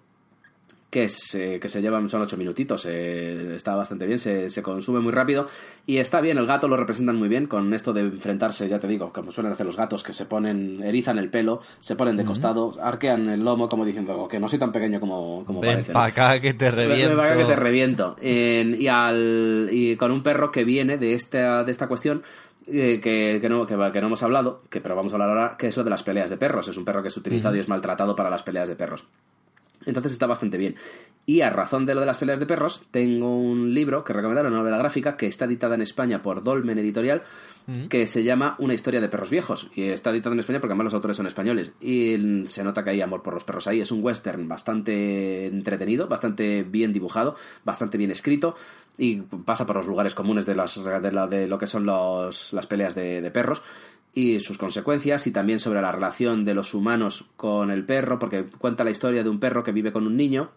Que, 0.90 1.04
es, 1.04 1.36
eh, 1.36 1.60
que 1.62 1.70
se 1.70 1.84
llevan, 1.84 2.10
son 2.10 2.24
ocho 2.24 2.36
minutitos, 2.36 2.88
eh, 2.90 3.54
está 3.56 3.76
bastante 3.76 4.08
bien, 4.08 4.18
se, 4.18 4.50
se 4.50 4.64
consume 4.64 5.00
muy 5.00 5.12
rápido 5.12 5.46
y 5.86 5.98
está 5.98 6.20
bien, 6.20 6.40
el 6.40 6.48
gato 6.48 6.68
lo 6.68 6.78
representan 6.78 7.16
muy 7.16 7.30
bien 7.30 7.46
con 7.46 7.72
esto 7.76 7.94
de 7.94 8.02
enfrentarse, 8.02 8.68
ya 8.68 8.80
te 8.80 8.88
digo, 8.88 9.14
como 9.14 9.32
suelen 9.32 9.54
hacer 9.54 9.68
los 9.68 9.78
gatos, 9.78 10.02
que 10.04 10.14
se 10.14 10.26
ponen, 10.26 10.82
erizan 10.84 11.20
el 11.20 11.30
pelo, 11.30 11.62
se 11.80 11.96
ponen 11.96 12.18
de 12.18 12.26
costado, 12.26 12.74
arquean 12.82 13.30
el 13.30 13.44
lomo 13.44 13.70
como 13.70 13.86
diciendo 13.86 14.28
que 14.28 14.40
no 14.40 14.50
soy 14.50 14.58
tan 14.58 14.72
pequeño 14.72 15.00
como, 15.00 15.44
como 15.46 15.62
Ven 15.62 15.74
parece. 15.74 15.94
pa' 15.94 16.06
acá 16.06 16.40
que 16.42 16.56
te 16.56 16.72
Ven- 16.72 16.76
ven 16.78 16.90
reviento. 16.90 17.18
para 17.18 17.34
acá 17.34 17.38
que 17.42 17.46
te 17.46 17.56
reviento. 17.56 18.16
En- 18.20 18.82
y, 18.82 18.88
al, 18.88 19.70
y 19.72 19.96
con 19.96 20.12
un 20.12 20.24
perro 20.24 20.52
que 20.52 20.64
viene 20.64 20.98
de 20.98 21.14
esta, 21.14 21.64
de 21.64 21.72
esta 21.72 21.88
cuestión 21.88 22.24
eh, 22.66 23.00
que, 23.00 23.38
que, 23.40 23.48
no, 23.48 23.68
que, 23.68 23.76
que 23.94 24.02
no 24.02 24.08
hemos 24.08 24.24
hablado, 24.24 24.64
que 24.72 24.82
pero 24.82 24.96
vamos 24.96 25.14
a 25.14 25.18
hablar 25.18 25.30
ahora, 25.30 25.56
que 25.56 25.68
es 25.68 25.78
lo 25.78 25.84
de 25.84 25.92
las 25.92 26.02
peleas 26.02 26.32
de 26.32 26.38
perros. 26.38 26.68
Es 26.68 26.78
un 26.78 26.84
perro 26.86 27.04
que 27.04 27.10
es 27.10 27.18
utilizado 27.18 27.56
y 27.56 27.60
es 27.60 27.68
maltratado 27.70 28.16
para 28.16 28.32
las 28.32 28.42
peleas 28.42 28.68
de 28.68 28.76
perros. 28.76 29.06
Entonces 29.90 30.12
está 30.12 30.28
bastante 30.28 30.58
bien. 30.58 30.76
Y 31.26 31.42
a 31.42 31.50
razón 31.50 31.86
de 31.86 31.94
lo 31.94 32.00
de 32.00 32.08
las 32.08 32.18
peleas 32.18 32.40
de 32.40 32.46
perros, 32.46 32.84
tengo 32.90 33.38
un 33.38 33.74
libro 33.74 34.04
que 34.04 34.14
recomendaron, 34.14 34.52
una 34.52 34.62
novela 34.62 34.78
gráfica, 34.78 35.16
que 35.16 35.28
está 35.28 35.46
editada 35.46 35.76
en 35.76 35.82
España 35.82 36.24
por 36.24 36.44
Dolmen 36.44 36.80
Editorial, 36.80 37.22
que 37.88 38.08
se 38.08 38.24
llama 38.24 38.56
Una 38.58 38.74
historia 38.74 39.00
de 39.00 39.10
perros 39.10 39.30
viejos. 39.30 39.70
Y 39.76 39.90
está 39.90 40.10
editada 40.10 40.34
en 40.34 40.40
España 40.40 40.60
porque 40.60 40.72
además 40.72 40.86
los 40.86 40.94
autores 40.96 41.18
son 41.18 41.28
españoles. 41.28 41.72
Y 41.82 42.46
se 42.48 42.64
nota 42.64 42.84
que 42.84 42.90
hay 42.90 43.02
amor 43.02 43.22
por 43.22 43.36
los 43.36 43.44
perros 43.44 43.68
ahí. 43.68 43.80
Es 43.80 43.92
un 43.92 44.04
western 44.04 44.48
bastante 44.48 45.46
entretenido, 45.46 46.08
bastante 46.08 46.64
bien 46.64 46.92
dibujado, 46.94 47.36
bastante 47.64 48.00
bien 48.00 48.10
escrito. 48.10 48.56
Y 48.98 49.18
pasa 49.18 49.68
por 49.68 49.76
los 49.76 49.86
lugares 49.86 50.16
comunes 50.16 50.48
de, 50.48 50.56
las, 50.56 50.84
de, 50.84 51.12
lo, 51.12 51.28
de 51.28 51.48
lo 51.48 51.60
que 51.60 51.68
son 51.68 51.86
los, 51.86 52.54
las 52.54 52.66
peleas 52.66 52.96
de, 52.96 53.22
de 53.22 53.32
perros 53.32 53.62
y 54.14 54.40
sus 54.40 54.58
consecuencias 54.58 55.28
y 55.28 55.32
también 55.32 55.60
sobre 55.60 55.82
la 55.82 55.92
relación 55.92 56.46
de 56.46 56.54
los 56.54 56.74
humanos 56.74 57.26
con 57.38 57.72
el 57.72 57.86
perro, 57.86 58.20
porque 58.20 58.46
cuenta 58.46 58.84
la 58.84 58.92
historia 58.92 59.24
de 59.24 59.30
un 59.30 59.40
perro 59.40 59.64
que 59.64 59.72
vive 59.72 59.92
con 59.92 60.08
un 60.08 60.18
niño 60.18 60.52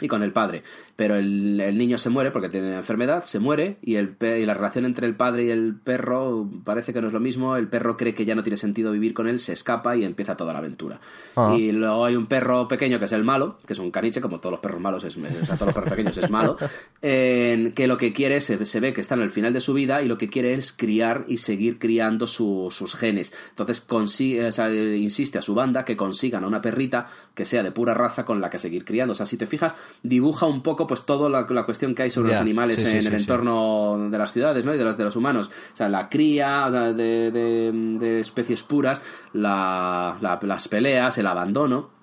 y 0.00 0.08
con 0.08 0.22
el 0.22 0.32
padre. 0.32 0.62
Pero 0.96 1.16
el, 1.16 1.60
el, 1.60 1.78
niño 1.78 1.98
se 1.98 2.10
muere 2.10 2.30
porque 2.30 2.48
tiene 2.48 2.68
una 2.68 2.78
enfermedad, 2.78 3.22
se 3.22 3.38
muere 3.38 3.78
y, 3.82 3.96
el, 3.96 4.16
y 4.20 4.44
la 4.44 4.54
relación 4.54 4.84
entre 4.84 5.06
el 5.06 5.14
padre 5.14 5.44
y 5.44 5.50
el 5.50 5.74
perro 5.74 6.48
parece 6.64 6.92
que 6.92 7.00
no 7.00 7.08
es 7.08 7.12
lo 7.12 7.20
mismo. 7.20 7.56
El 7.56 7.68
perro 7.68 7.96
cree 7.96 8.14
que 8.14 8.24
ya 8.24 8.34
no 8.34 8.42
tiene 8.42 8.56
sentido 8.56 8.92
vivir 8.92 9.14
con 9.14 9.28
él, 9.28 9.38
se 9.40 9.52
escapa 9.52 9.96
y 9.96 10.04
empieza 10.04 10.36
toda 10.36 10.52
la 10.52 10.58
aventura. 10.58 11.00
Ah. 11.36 11.54
Y 11.56 11.72
luego 11.72 12.04
hay 12.04 12.16
un 12.16 12.26
perro 12.26 12.68
pequeño 12.68 12.98
que 12.98 13.06
es 13.06 13.12
el 13.12 13.24
malo, 13.24 13.58
que 13.66 13.72
es 13.72 13.78
un 13.78 13.90
caniche, 13.90 14.20
como 14.20 14.40
todos 14.40 14.52
los 14.52 14.60
perros 14.60 14.80
malos, 14.80 15.04
es, 15.04 15.16
o 15.16 15.46
sea, 15.46 15.56
todos 15.56 15.68
los 15.68 15.74
perros 15.74 15.90
pequeños 15.90 16.18
es 16.18 16.30
malo, 16.30 16.56
que 17.00 17.84
lo 17.86 17.96
que 17.96 18.12
quiere, 18.12 18.40
se, 18.40 18.64
se, 18.64 18.80
ve 18.80 18.92
que 18.92 19.00
está 19.00 19.14
en 19.14 19.22
el 19.22 19.30
final 19.30 19.52
de 19.52 19.60
su 19.60 19.72
vida 19.72 20.02
y 20.02 20.08
lo 20.08 20.18
que 20.18 20.28
quiere 20.28 20.54
es 20.54 20.72
criar 20.72 21.24
y 21.28 21.38
seguir 21.38 21.78
criando 21.78 22.26
su, 22.26 22.68
sus 22.70 22.94
genes. 22.94 23.32
Entonces 23.50 23.80
consigue, 23.80 24.46
o 24.46 24.52
sea, 24.52 24.72
insiste 24.72 25.38
a 25.38 25.42
su 25.42 25.54
banda 25.54 25.84
que 25.84 25.96
consigan 25.96 26.44
a 26.44 26.46
una 26.46 26.60
perrita 26.60 27.06
que 27.34 27.44
sea 27.44 27.62
de 27.62 27.72
pura 27.72 27.94
raza 27.94 28.24
con 28.24 28.40
la 28.40 28.50
que 28.50 28.58
seguir 28.58 28.84
criando. 28.84 29.12
O 29.12 29.14
sea, 29.14 29.26
si 29.26 29.36
te 29.36 29.46
fijas, 29.46 29.76
dibuja 30.02 30.46
un 30.46 30.62
poco 30.62 30.86
pues 30.86 31.04
toda 31.04 31.28
la, 31.28 31.46
la 31.48 31.64
cuestión 31.64 31.94
que 31.94 32.02
hay 32.04 32.10
sobre 32.10 32.30
los 32.30 32.38
animales 32.38 32.76
sí, 32.76 32.82
en 32.82 32.88
sí, 32.88 32.96
el 32.96 33.02
sí. 33.02 33.14
entorno 33.24 34.08
de 34.10 34.18
las 34.18 34.32
ciudades 34.32 34.64
¿no? 34.64 34.74
y 34.74 34.78
de 34.78 34.84
los, 34.84 34.96
de 34.96 35.04
los 35.04 35.16
humanos. 35.16 35.50
O 35.72 35.76
sea, 35.76 35.88
la 35.88 36.08
cría 36.08 36.66
o 36.66 36.70
sea, 36.70 36.92
de, 36.92 37.30
de- 37.30 37.72
de 37.98 38.20
especies 38.20 38.62
puras, 38.62 39.00
la- 39.32 40.16
la- 40.20 40.38
las 40.42 40.68
peleas, 40.68 41.16
el 41.18 41.26
abandono 41.26 41.99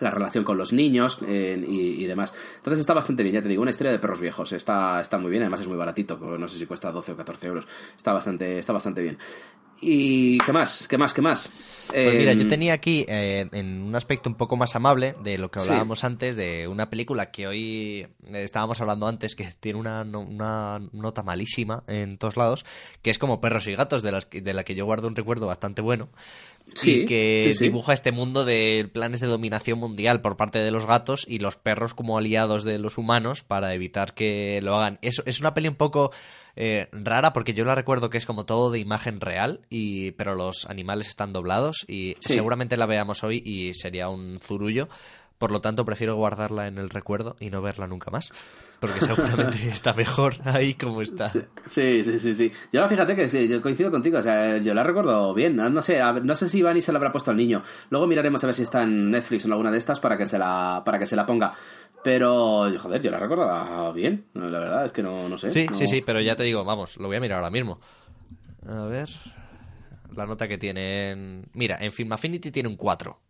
la 0.00 0.10
relación 0.10 0.44
con 0.44 0.56
los 0.58 0.72
niños 0.72 1.18
eh, 1.26 1.62
y, 1.66 2.02
y 2.02 2.06
demás. 2.06 2.34
Entonces 2.56 2.80
está 2.80 2.94
bastante 2.94 3.22
bien, 3.22 3.34
ya 3.36 3.42
te 3.42 3.48
digo, 3.48 3.62
una 3.62 3.70
historia 3.70 3.92
de 3.92 3.98
perros 3.98 4.20
viejos. 4.20 4.52
Está, 4.52 5.00
está 5.00 5.18
muy 5.18 5.30
bien, 5.30 5.42
además 5.42 5.60
es 5.60 5.68
muy 5.68 5.76
baratito, 5.76 6.16
no 6.16 6.48
sé 6.48 6.58
si 6.58 6.66
cuesta 6.66 6.90
12 6.90 7.12
o 7.12 7.16
14 7.16 7.46
euros. 7.46 7.66
Está 7.96 8.12
bastante, 8.12 8.58
está 8.58 8.72
bastante 8.72 9.02
bien. 9.02 9.18
¿Y 9.82 10.36
qué 10.40 10.52
más? 10.52 10.86
¿Qué 10.86 10.98
más? 10.98 11.14
¿Qué 11.14 11.22
más? 11.22 11.50
Pues 11.88 12.14
mira, 12.14 12.34
yo 12.34 12.46
tenía 12.46 12.74
aquí, 12.74 13.06
eh, 13.08 13.48
en 13.50 13.80
un 13.82 13.96
aspecto 13.96 14.28
un 14.28 14.34
poco 14.36 14.54
más 14.54 14.76
amable 14.76 15.14
de 15.22 15.38
lo 15.38 15.50
que 15.50 15.58
Sí. 15.60 15.68
hablábamos 15.70 16.04
antes, 16.04 16.36
de 16.36 16.68
una 16.68 16.90
película 16.90 17.30
que 17.30 17.46
hoy 17.46 18.06
eh, 18.26 18.42
estábamos 18.42 18.78
hablando 18.82 19.06
antes, 19.06 19.34
que 19.34 19.48
tiene 19.58 19.78
una, 19.78 20.02
una 20.02 20.80
nota 20.92 21.22
malísima 21.22 21.82
en 21.88 22.18
todos 22.18 22.36
lados, 22.36 22.66
que 23.00 23.08
es 23.10 23.18
como 23.18 23.40
Perros 23.40 23.66
y 23.68 23.74
Gatos, 23.74 24.02
de, 24.02 24.12
las 24.12 24.28
de 24.28 24.52
la 24.52 24.64
que 24.64 24.74
yo 24.74 24.84
guardo 24.84 25.08
un 25.08 25.16
recuerdo 25.16 25.46
bastante 25.46 25.80
bueno. 25.80 26.10
Sí, 26.74 27.00
y 27.00 27.06
que 27.06 27.52
sí, 27.56 27.64
dibuja 27.64 27.92
este 27.92 28.12
mundo 28.12 28.44
de 28.44 28.88
planes 28.92 29.20
de 29.20 29.26
dominación 29.26 29.78
mundial 29.78 30.20
por 30.20 30.36
parte 30.36 30.60
de 30.60 30.70
los 30.70 30.86
gatos 30.86 31.24
y 31.28 31.38
los 31.38 31.56
perros 31.56 31.94
como 31.94 32.18
aliados 32.18 32.64
de 32.64 32.78
los 32.78 32.98
humanos 32.98 33.42
para 33.42 33.74
evitar 33.74 34.14
que 34.14 34.60
lo 34.62 34.76
hagan. 34.76 34.98
Es, 35.02 35.22
es 35.26 35.40
una 35.40 35.54
peli 35.54 35.68
un 35.68 35.74
poco 35.74 36.12
eh, 36.56 36.88
rara 36.92 37.32
porque 37.32 37.54
yo 37.54 37.64
la 37.64 37.74
recuerdo 37.74 38.10
que 38.10 38.18
es 38.18 38.26
como 38.26 38.44
todo 38.44 38.70
de 38.70 38.78
imagen 38.78 39.20
real, 39.20 39.60
y 39.70 40.12
pero 40.12 40.34
los 40.34 40.66
animales 40.66 41.08
están 41.08 41.32
doblados 41.32 41.84
y 41.88 42.16
seguramente 42.20 42.76
la 42.76 42.86
veamos 42.86 43.24
hoy 43.24 43.42
y 43.44 43.74
sería 43.74 44.08
un 44.08 44.38
zurullo. 44.40 44.88
Por 45.38 45.52
lo 45.52 45.60
tanto, 45.62 45.86
prefiero 45.86 46.16
guardarla 46.16 46.66
en 46.66 46.76
el 46.76 46.90
recuerdo 46.90 47.36
y 47.40 47.48
no 47.48 47.62
verla 47.62 47.86
nunca 47.86 48.10
más. 48.10 48.30
Porque 48.80 49.00
seguramente 49.02 49.68
está 49.68 49.92
mejor 49.92 50.36
ahí 50.44 50.74
como 50.74 51.02
está. 51.02 51.28
Sí, 51.28 51.42
sí, 51.66 52.18
sí, 52.18 52.34
sí. 52.34 52.50
Yo 52.72 52.88
fíjate 52.88 53.14
que 53.14 53.28
sí, 53.28 53.46
yo 53.46 53.60
coincido 53.60 53.90
contigo, 53.90 54.18
o 54.18 54.22
sea, 54.22 54.56
yo 54.56 54.72
la 54.72 54.82
recuerdo 54.82 55.34
bien, 55.34 55.54
no, 55.56 55.82
sé, 55.82 56.00
a 56.00 56.12
ver, 56.12 56.24
no 56.24 56.34
sé 56.34 56.48
si 56.48 56.58
Iván 56.60 56.80
se 56.80 56.90
la 56.90 56.98
habrá 56.98 57.12
puesto 57.12 57.30
al 57.30 57.36
niño. 57.36 57.62
Luego 57.90 58.06
miraremos 58.06 58.42
a 58.42 58.46
ver 58.46 58.54
si 58.56 58.62
está 58.62 58.82
en 58.82 59.10
Netflix 59.10 59.44
o 59.44 59.48
en 59.48 59.52
alguna 59.52 59.70
de 59.70 59.76
estas 59.78 60.00
para 60.00 60.16
que 60.16 60.24
se 60.24 60.38
la, 60.38 60.82
para 60.84 60.98
que 60.98 61.04
se 61.06 61.14
la 61.14 61.26
ponga. 61.26 61.52
Pero, 62.02 62.66
joder, 62.78 63.02
yo 63.02 63.10
la 63.10 63.18
recuerdo 63.18 63.92
bien, 63.92 64.24
la 64.32 64.58
verdad 64.58 64.84
es 64.86 64.92
que 64.92 65.02
no, 65.02 65.28
no 65.28 65.36
sé. 65.36 65.52
Sí, 65.52 65.66
no- 65.68 65.74
sí, 65.76 65.86
sí, 65.86 66.00
pero 66.00 66.20
ya 66.22 66.34
te 66.34 66.44
digo, 66.44 66.64
vamos, 66.64 66.96
lo 66.96 67.06
voy 67.08 67.16
a 67.18 67.20
mirar 67.20 67.36
ahora 67.38 67.50
mismo. 67.50 67.78
A 68.66 68.86
ver. 68.86 69.10
La 70.16 70.26
nota 70.26 70.48
que 70.48 70.58
tienen. 70.58 71.46
Mira, 71.52 71.76
en 71.80 71.92
Film 71.92 72.12
Affinity 72.12 72.50
tiene 72.50 72.68
un 72.68 72.76
4. 72.76 73.20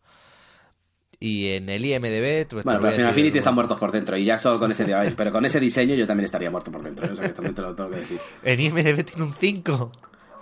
Y 1.23 1.49
en 1.49 1.69
el 1.69 1.85
IMDB. 1.85 2.49
te 2.49 2.55
Bueno, 2.55 2.81
pero 2.81 2.91
decir 2.91 3.05
Affinity 3.05 3.39
están 3.39 3.55
muertos 3.55 3.79
por 3.79 3.93
dentro 3.93 4.17
y 4.17 4.25
ya 4.25 4.39
solo 4.39 4.59
con 4.59 4.71
ese 4.71 4.85
día, 4.87 5.03
pero 5.15 5.31
con 5.31 5.45
ese 5.45 5.61
diseño 5.61 5.95
yo 5.95 6.07
también 6.07 6.25
estaría 6.25 6.51
muerto 6.51 6.73
por 6.73 6.83
dentro, 6.83 7.13
o 7.13 7.15
sea 7.15 7.27
que 7.27 7.35
también 7.35 7.55
te 7.55 7.61
lo 7.61 7.75
tengo 7.75 7.91
que 7.91 7.97
decir. 7.97 8.21
En 8.43 8.59
IMDB 8.59 9.05
tiene 9.05 9.25
un 9.25 9.33
5. 9.35 9.93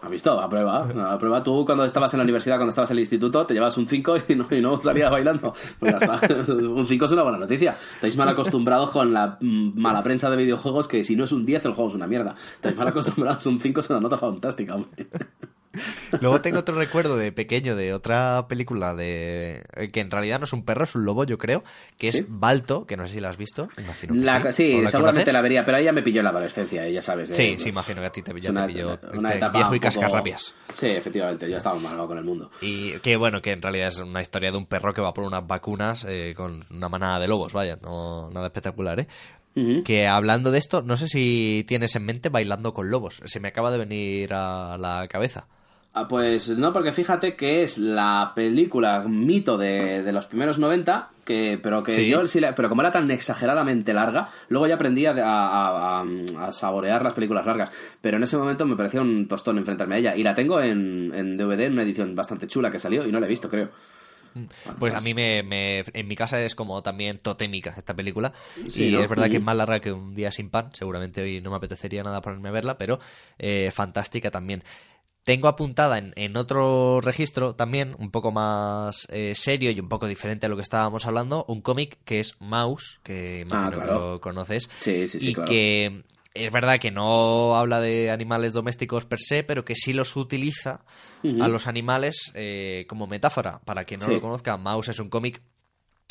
¿Has 0.00 0.10
visto? 0.10 0.40
A 0.40 0.48
prueba, 0.48 0.88
a 1.12 1.18
prueba. 1.18 1.42
Tú 1.42 1.64
cuando 1.66 1.84
estabas 1.84 2.14
en 2.14 2.18
la 2.18 2.22
universidad, 2.22 2.56
cuando 2.56 2.70
estabas 2.70 2.92
en 2.92 2.98
el 2.98 3.00
instituto, 3.00 3.44
te 3.44 3.54
llevabas 3.54 3.76
un 3.76 3.88
5 3.88 4.16
y 4.28 4.34
no, 4.36 4.46
y 4.50 4.60
no 4.60 4.80
salías 4.80 5.10
bailando. 5.10 5.52
Pues 5.80 5.92
ya 5.92 5.98
está. 5.98 6.20
Un 6.52 6.86
5 6.86 7.04
es 7.04 7.10
una 7.10 7.24
buena 7.24 7.38
noticia. 7.38 7.74
Estáis 7.94 8.16
mal 8.16 8.28
acostumbrados 8.28 8.92
con 8.92 9.12
la 9.12 9.38
mm, 9.40 9.80
mala 9.80 10.04
prensa 10.04 10.30
de 10.30 10.36
videojuegos 10.36 10.86
que 10.86 11.02
si 11.02 11.16
no 11.16 11.24
es 11.24 11.32
un 11.32 11.44
10 11.44 11.64
el 11.64 11.72
juego 11.72 11.90
es 11.90 11.96
una 11.96 12.06
mierda. 12.06 12.36
Estáis 12.54 12.76
mal 12.76 12.86
acostumbrados, 12.86 13.44
un 13.46 13.58
5 13.58 13.80
es 13.80 13.90
una 13.90 13.98
nota 13.98 14.16
fantástica. 14.16 14.76
hombre. 14.76 15.08
Luego 16.20 16.40
tengo 16.40 16.58
otro 16.60 16.74
recuerdo 16.76 17.16
de 17.16 17.32
pequeño 17.32 17.76
de 17.76 17.92
otra 17.94 18.46
película 18.48 18.94
de. 18.94 19.62
eh, 19.76 19.88
que 19.92 20.00
en 20.00 20.10
realidad 20.10 20.38
no 20.38 20.44
es 20.44 20.52
un 20.52 20.64
perro, 20.64 20.84
es 20.84 20.94
un 20.94 21.04
lobo, 21.04 21.24
yo 21.24 21.38
creo. 21.38 21.62
Que 21.98 22.08
es. 22.08 22.24
Balto, 22.28 22.86
que 22.86 22.96
no 22.96 23.06
sé 23.06 23.14
si 23.14 23.20
la 23.20 23.30
has 23.30 23.36
visto. 23.36 23.68
Imagino 23.78 24.14
que 24.14 24.20
La- 24.20 24.52
sí. 24.52 24.68
sí, 24.68 24.74
¿O 24.74 24.82
la 24.82 24.88
seguramente 24.90 25.20
conoces? 25.24 25.32
la 25.34 25.40
vería, 25.42 25.64
pero 25.64 25.80
ya 25.80 25.92
me 25.92 26.02
pilló 26.02 26.20
en 26.20 26.24
la 26.24 26.30
adolescencia, 26.30 26.88
y 26.88 26.92
ya 26.94 27.02
sabes. 27.02 27.28
Sí, 27.30 27.42
eh, 27.42 27.56
sí, 27.58 27.68
imagino 27.68 28.00
que 28.00 28.06
a 28.06 28.12
ti 28.12 28.22
te, 28.22 28.40
ya 28.40 28.50
una, 28.50 28.66
te 28.66 28.72
pilló 28.72 28.98
una 29.12 29.16
entre 29.28 29.36
etapa 29.36 29.58
viejo 29.58 29.74
y 29.74 29.78
poco- 29.78 29.82
cascarrabias. 30.00 30.54
Sí, 30.72 30.86
efectivamente, 30.86 31.48
ya 31.50 31.56
estaba 31.58 31.78
malvado 31.78 32.08
con 32.08 32.18
el 32.18 32.24
mundo. 32.24 32.50
Y 32.60 32.92
que 33.00 33.16
bueno, 33.16 33.40
que 33.42 33.52
en 33.52 33.62
realidad 33.62 33.88
es 33.88 33.98
una 33.98 34.20
historia 34.20 34.50
de 34.50 34.56
un 34.58 34.66
perro 34.66 34.92
que 34.94 35.00
va 35.00 35.12
por 35.14 35.24
unas 35.24 35.46
vacunas 35.46 36.04
eh, 36.08 36.34
con 36.36 36.64
una 36.70 36.88
manada 36.88 37.18
de 37.20 37.28
lobos, 37.28 37.52
vaya, 37.52 37.78
no 37.82 38.30
nada 38.30 38.46
espectacular, 38.46 39.00
¿eh? 39.00 39.08
Que 39.84 40.06
hablando 40.06 40.52
de 40.52 40.58
esto, 40.60 40.82
no 40.82 40.96
sé 40.96 41.08
si 41.08 41.64
tienes 41.66 41.96
en 41.96 42.04
mente 42.04 42.28
bailando 42.28 42.72
con 42.74 42.90
lobos. 42.90 43.20
Se 43.24 43.40
me 43.40 43.48
acaba 43.48 43.72
de 43.72 43.78
venir 43.78 44.32
a 44.32 44.76
la 44.78 45.08
cabeza. 45.08 45.48
Ah, 46.00 46.06
pues 46.08 46.50
no, 46.56 46.72
porque 46.72 46.92
fíjate 46.92 47.34
que 47.34 47.62
es 47.62 47.76
la 47.78 48.32
película 48.34 49.04
mito 49.08 49.58
de, 49.58 50.02
de 50.02 50.12
los 50.12 50.26
primeros 50.26 50.58
90, 50.58 51.10
que, 51.24 51.58
pero 51.62 51.82
que 51.82 51.92
Sí. 51.92 52.08
yo 52.08 52.26
sí 52.26 52.40
la- 52.40 52.54
pero 52.54 52.68
como 52.68 52.82
era 52.82 52.92
tan 52.92 53.10
exageradamente 53.10 53.92
larga, 53.92 54.28
luego 54.48 54.66
ya 54.66 54.74
aprendí 54.76 55.06
a, 55.06 55.10
a- 55.12 56.00
a- 56.02 56.46
a 56.46 56.52
saborear 56.52 57.02
las 57.02 57.14
películas 57.14 57.44
largas. 57.46 57.72
Pero 58.00 58.16
en 58.16 58.22
ese 58.22 58.36
momento 58.36 58.64
me 58.64 58.76
parecía 58.76 59.00
un 59.00 59.26
tostón 59.28 59.58
enfrentarme 59.58 59.96
a 59.96 59.98
ella. 59.98 60.16
Y 60.16 60.22
la 60.22 60.34
tengo 60.34 60.60
en, 60.60 61.12
en 61.14 61.36
DVD, 61.36 61.66
en 61.66 61.72
una 61.72 61.82
edición 61.82 62.14
bastante 62.14 62.46
chula 62.46 62.70
que 62.70 62.78
salió 62.78 63.06
y 63.06 63.10
no 63.12 63.18
la 63.20 63.26
he 63.26 63.30
visto, 63.30 63.48
creo. 63.48 63.70
Pues 64.78 64.94
a 64.94 65.00
mí 65.00 65.14
me, 65.14 65.42
me- 65.42 65.82
en 65.92 66.06
mi 66.06 66.14
casa 66.14 66.40
es 66.42 66.54
como 66.54 66.80
también 66.82 67.18
totémica 67.18 67.74
esta 67.76 67.94
película. 67.96 68.32
Sí, 68.68 68.88
y 68.88 68.92
¿no? 68.92 69.00
es 69.02 69.08
verdad 69.08 69.28
que 69.28 69.38
es 69.38 69.42
más 69.42 69.56
larga 69.56 69.80
que 69.80 69.90
un 69.92 70.14
día 70.14 70.30
sin 70.30 70.48
pan. 70.50 70.68
Seguramente 70.74 71.22
hoy 71.22 71.40
no 71.40 71.50
me 71.50 71.56
apetecería 71.56 72.04
nada 72.04 72.20
ponerme 72.20 72.50
a 72.50 72.52
verla, 72.52 72.78
pero 72.78 73.00
eh, 73.38 73.70
fantástica 73.72 74.30
también. 74.30 74.62
Tengo 75.28 75.46
apuntada 75.48 75.98
en, 75.98 76.14
en 76.16 76.38
otro 76.38 77.02
registro 77.02 77.54
también, 77.54 77.94
un 77.98 78.10
poco 78.10 78.32
más 78.32 79.06
eh, 79.10 79.34
serio 79.34 79.70
y 79.70 79.78
un 79.78 79.90
poco 79.90 80.06
diferente 80.08 80.46
a 80.46 80.48
lo 80.48 80.56
que 80.56 80.62
estábamos 80.62 81.04
hablando, 81.04 81.44
un 81.48 81.60
cómic 81.60 81.98
que 82.06 82.18
es 82.18 82.34
Mouse, 82.40 82.98
que 83.02 83.40
imagino 83.40 83.70
claro. 83.76 83.80
que 83.80 83.86
lo 83.86 84.20
conoces. 84.22 84.70
Sí, 84.74 85.06
sí, 85.06 85.20
sí, 85.20 85.28
y 85.28 85.34
claro. 85.34 85.50
que 85.50 86.02
es 86.32 86.50
verdad 86.50 86.78
que 86.80 86.90
no 86.90 87.56
habla 87.56 87.78
de 87.78 88.10
animales 88.10 88.54
domésticos 88.54 89.04
per 89.04 89.18
se, 89.18 89.44
pero 89.44 89.66
que 89.66 89.74
sí 89.74 89.92
los 89.92 90.16
utiliza 90.16 90.80
a 91.42 91.48
los 91.48 91.66
animales 91.66 92.32
eh, 92.32 92.86
como 92.88 93.06
metáfora. 93.06 93.60
Para 93.66 93.84
quien 93.84 94.00
no 94.00 94.06
Sí. 94.06 94.12
lo 94.14 94.22
conozca, 94.22 94.56
Mouse 94.56 94.88
es 94.88 94.98
un 94.98 95.10
cómic 95.10 95.42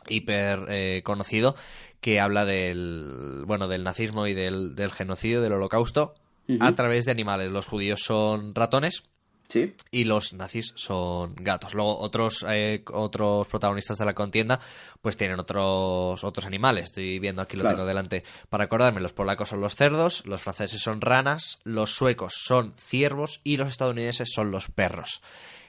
hiper 0.08 0.66
eh, 0.70 1.02
conocido 1.04 1.56
que 2.02 2.20
habla 2.20 2.46
del 2.46 3.46
bueno 3.48 3.68
del 3.68 3.84
nazismo 3.84 4.28
y 4.28 4.36
del, 4.36 4.76
del 4.76 4.92
genocidio 4.92 5.42
del 5.42 5.54
holocausto 5.54 6.14
A 6.60 6.76
través 6.76 7.06
de 7.06 7.12
animales 7.12 7.52
los 7.52 7.66
judíos 7.68 8.02
son 8.04 8.54
ratones 8.56 9.04
Sí. 9.50 9.76
y 9.92 10.04
los 10.04 10.34
nazis 10.34 10.74
son 10.76 11.34
gatos. 11.36 11.74
Luego 11.74 11.98
otros 12.00 12.46
eh, 12.50 12.84
otros 12.92 13.48
protagonistas 13.48 13.98
de 13.98 14.04
la 14.06 14.14
contienda 14.14 14.60
pues 15.02 15.16
tienen 15.16 15.40
otros 15.40 16.22
otros 16.24 16.46
animales. 16.46 16.86
Estoy 16.86 17.18
viendo 17.20 17.42
aquí 17.42 17.56
lo 17.56 17.62
Claro. 17.62 17.78
tengo 17.78 17.88
delante 17.88 18.24
para 18.50 18.66
acordarme. 18.66 19.00
Los 19.00 19.14
polacos 19.14 19.48
son 19.50 19.62
los 19.62 19.76
cerdos, 19.76 20.26
los 20.26 20.42
franceses 20.42 20.82
son 20.82 21.00
ranas, 21.00 21.60
los 21.64 21.92
suecos 21.92 22.34
son 22.36 22.74
ciervos 22.78 23.40
y 23.46 23.56
los 23.58 23.70
estadounidenses 23.70 24.30
son 24.34 24.52
los 24.52 24.68
perros. 24.70 25.22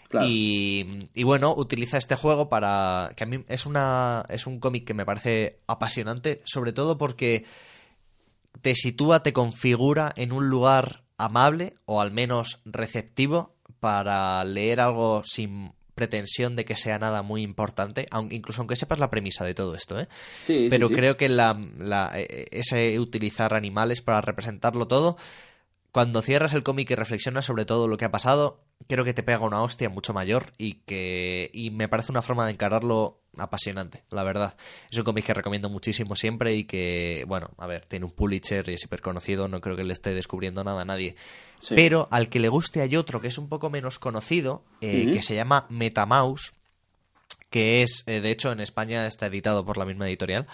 Claro. 0.08 0.26
Y, 0.28 1.10
y 1.14 1.22
bueno, 1.22 1.54
utiliza 1.54 1.98
este 1.98 2.16
juego 2.16 2.48
para 2.48 3.12
que 3.14 3.24
a 3.24 3.26
mí 3.26 3.44
es 3.46 3.64
una 3.66 4.24
es 4.28 4.46
un 4.46 4.58
cómic 4.58 4.86
que 4.86 4.94
me 4.94 5.04
parece 5.04 5.60
apasionante, 5.68 6.40
sobre 6.46 6.72
todo 6.72 6.98
porque 6.98 7.44
te 8.62 8.74
sitúa, 8.74 9.22
te 9.22 9.32
configura 9.32 10.12
en 10.16 10.32
un 10.32 10.48
lugar 10.48 11.04
amable 11.16 11.74
o 11.84 12.00
al 12.00 12.10
menos 12.12 12.60
receptivo 12.64 13.54
para 13.80 14.42
leer 14.44 14.80
algo 14.80 15.22
sin 15.24 15.72
pretensión 15.94 16.54
de 16.54 16.64
que 16.64 16.76
sea 16.76 16.98
nada 17.00 17.22
muy 17.22 17.42
importante, 17.42 18.06
aunque, 18.12 18.36
incluso 18.36 18.60
aunque 18.60 18.76
sepas 18.76 19.00
la 19.00 19.10
premisa 19.10 19.44
de 19.44 19.54
todo 19.54 19.74
esto, 19.74 19.98
¿eh? 19.98 20.06
Sí, 20.42 20.68
Pero 20.70 20.86
sí. 20.88 20.94
creo 20.94 21.16
que 21.16 21.28
la, 21.28 21.58
la- 21.78 22.12
eh, 22.14 22.46
ese 22.52 23.00
utilizar 23.00 23.52
animales 23.52 24.00
para 24.00 24.20
representarlo 24.20 24.86
todo, 24.86 25.16
cuando 25.98 26.22
cierras 26.22 26.52
el 26.52 26.62
cómic 26.62 26.88
y 26.92 26.94
reflexionas 26.94 27.44
sobre 27.44 27.64
todo 27.64 27.88
lo 27.88 27.96
que 27.96 28.04
ha 28.04 28.12
pasado, 28.12 28.60
creo 28.86 29.04
que 29.04 29.14
te 29.14 29.24
pega 29.24 29.40
una 29.40 29.62
hostia 29.62 29.88
mucho 29.88 30.14
mayor 30.14 30.52
y 30.56 30.74
que 30.74 31.50
y 31.52 31.70
me 31.70 31.88
parece 31.88 32.12
una 32.12 32.22
forma 32.22 32.46
de 32.46 32.52
encararlo 32.52 33.18
apasionante, 33.36 34.04
la 34.08 34.22
verdad. 34.22 34.56
Es 34.92 34.96
un 34.96 35.02
cómic 35.02 35.24
que 35.24 35.34
recomiendo 35.34 35.68
muchísimo 35.68 36.14
siempre 36.14 36.54
y 36.54 36.66
que, 36.66 37.24
bueno, 37.26 37.50
a 37.58 37.66
ver, 37.66 37.84
tiene 37.86 38.04
un 38.04 38.12
Pulitzer 38.12 38.68
y 38.68 38.74
es 38.74 38.84
hiper 38.84 39.00
conocido, 39.00 39.48
no 39.48 39.60
creo 39.60 39.74
que 39.74 39.82
le 39.82 39.92
esté 39.92 40.14
descubriendo 40.14 40.62
nada 40.62 40.82
a 40.82 40.84
nadie. 40.84 41.16
Sí. 41.62 41.74
Pero 41.74 42.06
al 42.12 42.28
que 42.28 42.38
le 42.38 42.48
guste 42.48 42.80
hay 42.80 42.94
otro 42.94 43.20
que 43.20 43.26
es 43.26 43.36
un 43.36 43.48
poco 43.48 43.68
menos 43.68 43.98
conocido, 43.98 44.62
eh, 44.80 45.10
que 45.12 45.22
se 45.22 45.34
llama 45.34 45.66
Metamaus, 45.68 46.52
que 47.50 47.82
es, 47.82 48.04
eh, 48.06 48.20
de 48.20 48.30
hecho, 48.30 48.52
en 48.52 48.60
España 48.60 49.04
está 49.08 49.26
editado 49.26 49.64
por 49.64 49.76
la 49.76 49.84
misma 49.84 50.06
editorial 50.06 50.46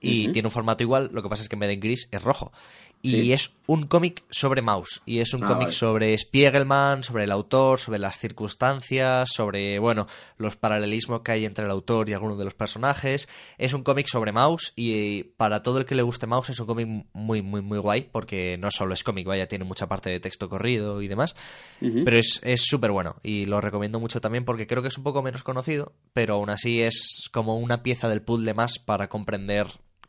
y 0.00 0.28
tiene 0.32 0.46
un 0.46 0.52
formato 0.52 0.82
igual, 0.82 1.10
lo 1.12 1.22
que 1.22 1.28
pasa 1.28 1.42
es 1.42 1.48
que 1.48 1.56
en 1.56 1.60
vez 1.60 1.68
de 1.68 1.74
en 1.74 1.80
gris 1.80 2.08
es 2.10 2.22
rojo. 2.22 2.52
Y 3.00 3.10
Sí. 3.10 3.32
es 3.32 3.52
un 3.68 3.86
cómic 3.86 4.24
sobre 4.30 4.60
Maus, 4.60 5.02
y 5.06 5.20
es 5.20 5.32
un 5.32 5.44
Ah, 5.44 5.46
cómic 5.46 5.66
vale. 5.68 5.72
sobre 5.72 6.18
Spiegelman, 6.18 7.04
sobre 7.04 7.24
el 7.24 7.30
autor, 7.30 7.78
sobre 7.78 7.98
las 8.00 8.18
circunstancias, 8.18 9.30
sobre, 9.32 9.78
bueno, 9.78 10.06
los 10.36 10.56
paralelismos 10.56 11.20
que 11.20 11.32
hay 11.32 11.44
entre 11.44 11.64
el 11.66 11.70
autor 11.70 12.08
y 12.08 12.12
algunos 12.14 12.38
de 12.38 12.44
los 12.44 12.54
personajes. 12.54 13.28
Es 13.56 13.72
un 13.74 13.84
cómic 13.84 14.06
sobre 14.08 14.32
Maus 14.32 14.72
y 14.74 15.22
para 15.36 15.62
todo 15.62 15.78
el 15.78 15.84
que 15.84 15.94
le 15.94 16.02
guste 16.02 16.26
Maus 16.26 16.50
es 16.50 16.58
un 16.58 16.66
cómic 16.66 16.88
muy, 17.12 17.40
muy, 17.42 17.60
muy 17.62 17.78
guay, 17.78 18.08
porque 18.10 18.56
no 18.58 18.70
solo 18.70 18.94
es 18.94 19.04
cómic, 19.04 19.26
vaya, 19.26 19.46
tiene 19.46 19.64
mucha 19.64 19.86
parte 19.86 20.10
de 20.10 20.18
texto 20.20 20.48
corrido 20.48 21.00
y 21.02 21.08
demás. 21.08 21.36
Pero 21.80 22.18
es 22.18 22.40
es 22.42 22.62
súper 22.64 22.90
bueno 22.90 23.16
y 23.22 23.46
lo 23.46 23.60
recomiendo 23.60 24.00
mucho 24.00 24.20
también 24.20 24.44
porque 24.44 24.66
creo 24.66 24.82
que 24.82 24.88
es 24.88 24.98
un 24.98 25.04
poco 25.04 25.22
menos 25.22 25.42
conocido, 25.44 25.92
pero 26.12 26.34
aún 26.34 26.50
así 26.50 26.82
es 26.82 27.28
como 27.32 27.58
una 27.58 27.82
pieza 27.82 28.08
del 28.08 28.22
puzzle 28.22 28.54
más 28.54 28.78
para 28.78 29.08
comprender 29.08 29.68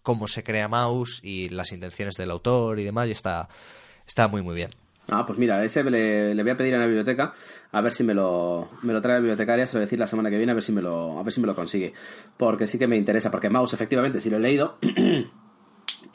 cómo 0.10 0.28
se 0.28 0.44
crea 0.44 0.68
Mouse 0.68 1.20
y 1.22 1.50
las 1.50 1.72
intenciones 1.72 2.16
del 2.16 2.32
autor 2.32 2.80
y 2.80 2.84
demás 2.84 3.08
y 3.08 3.12
está, 3.12 3.48
está 4.08 4.28
muy 4.28 4.42
muy 4.42 4.56
bien. 4.56 4.72
Ah, 5.08 5.24
pues 5.24 5.38
mira, 5.38 5.64
ese 5.64 5.84
le, 5.84 6.34
le 6.34 6.42
voy 6.42 6.52
a 6.52 6.58
pedir 6.58 6.74
en 6.74 6.80
la 6.80 6.88
biblioteca 6.88 7.36
a 7.72 7.82
ver 7.82 7.92
si 7.92 8.04
me 8.04 8.16
lo, 8.16 8.70
me 8.82 8.92
lo 8.92 9.02
trae 9.02 9.14
la 9.14 9.20
bibliotecaria, 9.20 9.68
se 9.68 9.74
lo 9.74 9.78
voy 9.78 9.84
a 9.84 9.86
decir 9.86 10.00
la 10.00 10.08
semana 10.08 10.32
que 10.32 10.38
viene 10.38 10.52
a 10.52 10.56
ver 10.56 10.64
si 10.64 10.72
me 10.72 10.82
lo, 10.82 11.20
a 11.20 11.22
ver 11.22 11.32
si 11.32 11.42
me 11.42 11.46
lo 11.46 11.54
consigue. 11.54 11.94
Porque 12.38 12.66
sí 12.66 12.80
que 12.80 12.88
me 12.88 12.98
interesa, 12.98 13.30
porque 13.30 13.52
Mouse 13.52 13.76
efectivamente 13.76 14.20
sí 14.20 14.32
lo 14.32 14.38
he 14.38 14.40
leído. 14.40 14.80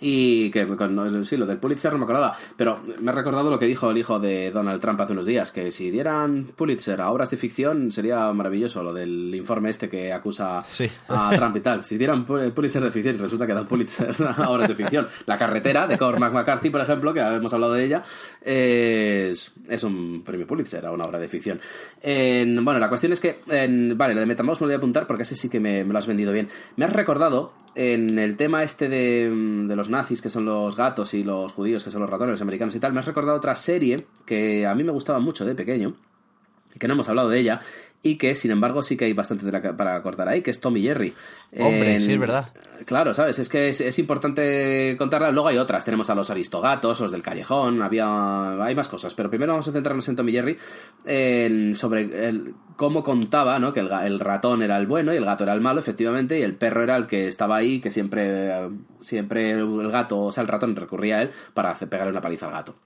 Y 0.01 0.51
que 0.51 0.67
con, 0.67 1.25
sí, 1.25 1.37
lo 1.37 1.47
del 1.47 1.59
Pulitzer 1.59 1.93
no 1.93 1.99
me 1.99 2.05
acordaba, 2.05 2.37
pero 2.57 2.81
me 3.01 3.11
ha 3.11 3.15
recordado 3.15 3.49
lo 3.49 3.59
que 3.59 3.67
dijo 3.67 3.91
el 3.91 3.97
hijo 3.99 4.19
de 4.19 4.51
Donald 4.51 4.81
Trump 4.81 5.01
hace 5.01 5.13
unos 5.13 5.25
días, 5.25 5.53
que 5.53 5.71
si 5.71 5.91
dieran 5.91 6.51
Pulitzer 6.57 7.01
a 7.01 7.11
obras 7.11 7.31
de 7.31 7.37
ficción 7.37 7.91
sería 7.93 8.31
maravilloso, 8.33 8.83
lo 8.83 8.93
del 8.93 9.33
informe 9.35 9.71
este 9.71 9.89
que 9.89 10.13
acusa 10.13 10.63
Sí. 10.69 10.91
a 11.09 11.31
Trump 11.37 11.57
y 11.57 11.61
tal. 11.61 11.85
Si 11.85 11.97
dieran 11.97 12.27
Pu- 12.27 12.53
Pulitzer 12.53 12.83
de 12.83 12.91
ficción, 12.91 13.19
resulta 13.19 13.47
que 13.47 13.55
dan 13.55 13.67
Pulitzer 13.67 14.15
a 14.37 14.51
obras 14.51 14.69
de 14.69 14.75
ficción. 14.75 15.07
La 15.27 15.39
carretera 15.39 15.87
de 15.87 15.97
Cormac 15.97 16.33
McCarthy, 16.33 16.71
por 16.71 16.81
ejemplo, 16.81 17.15
que 17.15 17.21
hemos 17.21 17.55
hablado 17.55 17.75
de 17.75 17.85
ella, 17.85 18.03
es, 18.45 19.53
es 19.69 19.85
un 19.85 20.23
premio 20.25 20.47
Pulitzer 20.47 20.85
a 20.87 20.93
una 20.93 21.05
obra 21.05 21.19
de 21.19 21.29
ficción. 21.29 21.61
En- 22.03 22.65
bueno, 22.65 22.81
la 22.81 22.89
cuestión 22.89 23.13
es 23.13 23.21
que, 23.21 23.41
en- 23.49 23.97
vale, 23.97 24.15
lo 24.15 24.21
de 24.21 24.27
Metamaus 24.27 24.61
me 24.61 24.65
lo 24.67 24.69
voy 24.69 24.75
a 24.75 24.79
apuntar 24.79 25.07
porque 25.07 25.23
ese 25.23 25.37
sí 25.37 25.49
que 25.49 25.61
me, 25.61 25.85
me 25.85 25.93
lo 25.93 25.99
has 25.99 26.07
vendido 26.07 26.33
bien. 26.33 26.49
Me 26.77 26.85
has 26.85 26.93
recordado 26.93 27.53
en 27.75 28.19
el 28.19 28.37
tema 28.37 28.63
este 28.63 28.89
de, 28.89 29.29
de 29.67 29.74
los 29.77 29.89
nazis, 29.89 30.23
que 30.23 30.31
son 30.31 30.45
los 30.45 30.77
gatos, 30.77 31.15
y 31.15 31.23
los 31.25 31.53
judíos, 31.53 31.85
que 31.85 31.91
son 31.91 32.01
los 32.03 32.11
ratones, 32.11 32.41
americanos 32.41 32.75
y 32.75 32.81
tal, 32.81 32.93
me 32.93 33.01
has 33.01 33.07
recordado 33.07 33.37
otra 33.37 33.55
serie 33.55 34.07
que 34.27 34.67
a 34.67 34.75
mí 34.75 34.85
me 34.85 34.93
gustaba 34.93 35.19
mucho 35.19 35.45
de 35.45 35.55
pequeño 35.55 35.95
y 36.75 36.79
que 36.79 36.89
no 36.89 36.95
hemos 36.95 37.09
hablado 37.09 37.29
de 37.29 37.39
ella 37.39 37.61
y 38.05 38.17
que 38.19 38.37
sin 38.37 38.53
embargo 38.53 38.83
sí 38.85 38.97
que 38.97 39.07
hay 39.07 39.13
bastante 39.15 39.45
de 39.47 39.51
la- 39.51 39.77
para 39.77 40.01
cortar 40.03 40.29
ahí, 40.29 40.43
que 40.43 40.51
es 40.53 40.61
Tommy 40.61 40.83
Jerry. 40.83 41.13
Hombre, 41.59 41.99
sí, 42.01 42.13
es 42.13 42.19
verdad. 42.21 42.51
Claro, 42.85 43.15
¿sabes? 43.15 43.39
Es 43.39 43.49
que 43.49 43.71
es, 43.71 43.81
es 43.81 43.99
importante 43.99 44.95
contarla. 44.99 45.31
Luego 45.31 45.49
hay 45.49 45.57
otras. 45.57 45.85
Tenemos 45.85 46.11
a 46.11 46.15
los 46.15 46.29
aristogatos, 46.29 47.01
los 47.01 47.11
del 47.11 47.23
callejón, 47.23 47.81
había 47.83 48.63
hay 48.63 48.75
más 48.75 48.89
cosas. 48.89 49.15
Pero 49.15 49.31
primero 49.31 49.53
vamos 49.53 49.67
a 49.69 49.73
centrarnos 49.73 50.07
en 50.09 50.17
Tommy 50.17 50.33
Jerry 50.33 50.57
sobre 51.75 52.29
el- 52.29 52.55
cómo 52.77 53.03
contaba, 53.03 53.59
¿no? 53.59 53.73
Que 53.73 53.81
el 53.81 54.21
ratón 54.21 54.63
era 54.63 54.77
el 54.77 54.87
bueno 54.87 55.13
y 55.15 55.17
el 55.17 55.25
gato 55.25 55.45
era 55.45 55.55
el 55.55 55.61
malo, 55.61 55.81
efectivamente, 55.81 56.39
y 56.39 56.43
el 56.43 56.57
perro 56.57 56.83
era 56.83 56.97
el 56.97 57.07
que 57.07 57.29
estaba 57.29 57.57
ahí, 57.57 57.81
que 57.81 57.91
siempre, 57.91 58.51
siempre 59.01 59.53
el 59.53 59.91
gato, 59.91 60.21
o 60.21 60.33
sea, 60.33 60.43
el 60.43 60.49
ratón 60.49 60.75
recurría 60.77 61.19
a 61.19 61.23
él 61.23 61.31
para 61.55 61.71
hacer, 61.71 61.89
pegarle 61.89 62.11
una 62.11 62.21
paliza 62.21 62.47
al 62.47 62.53
gato 62.53 62.77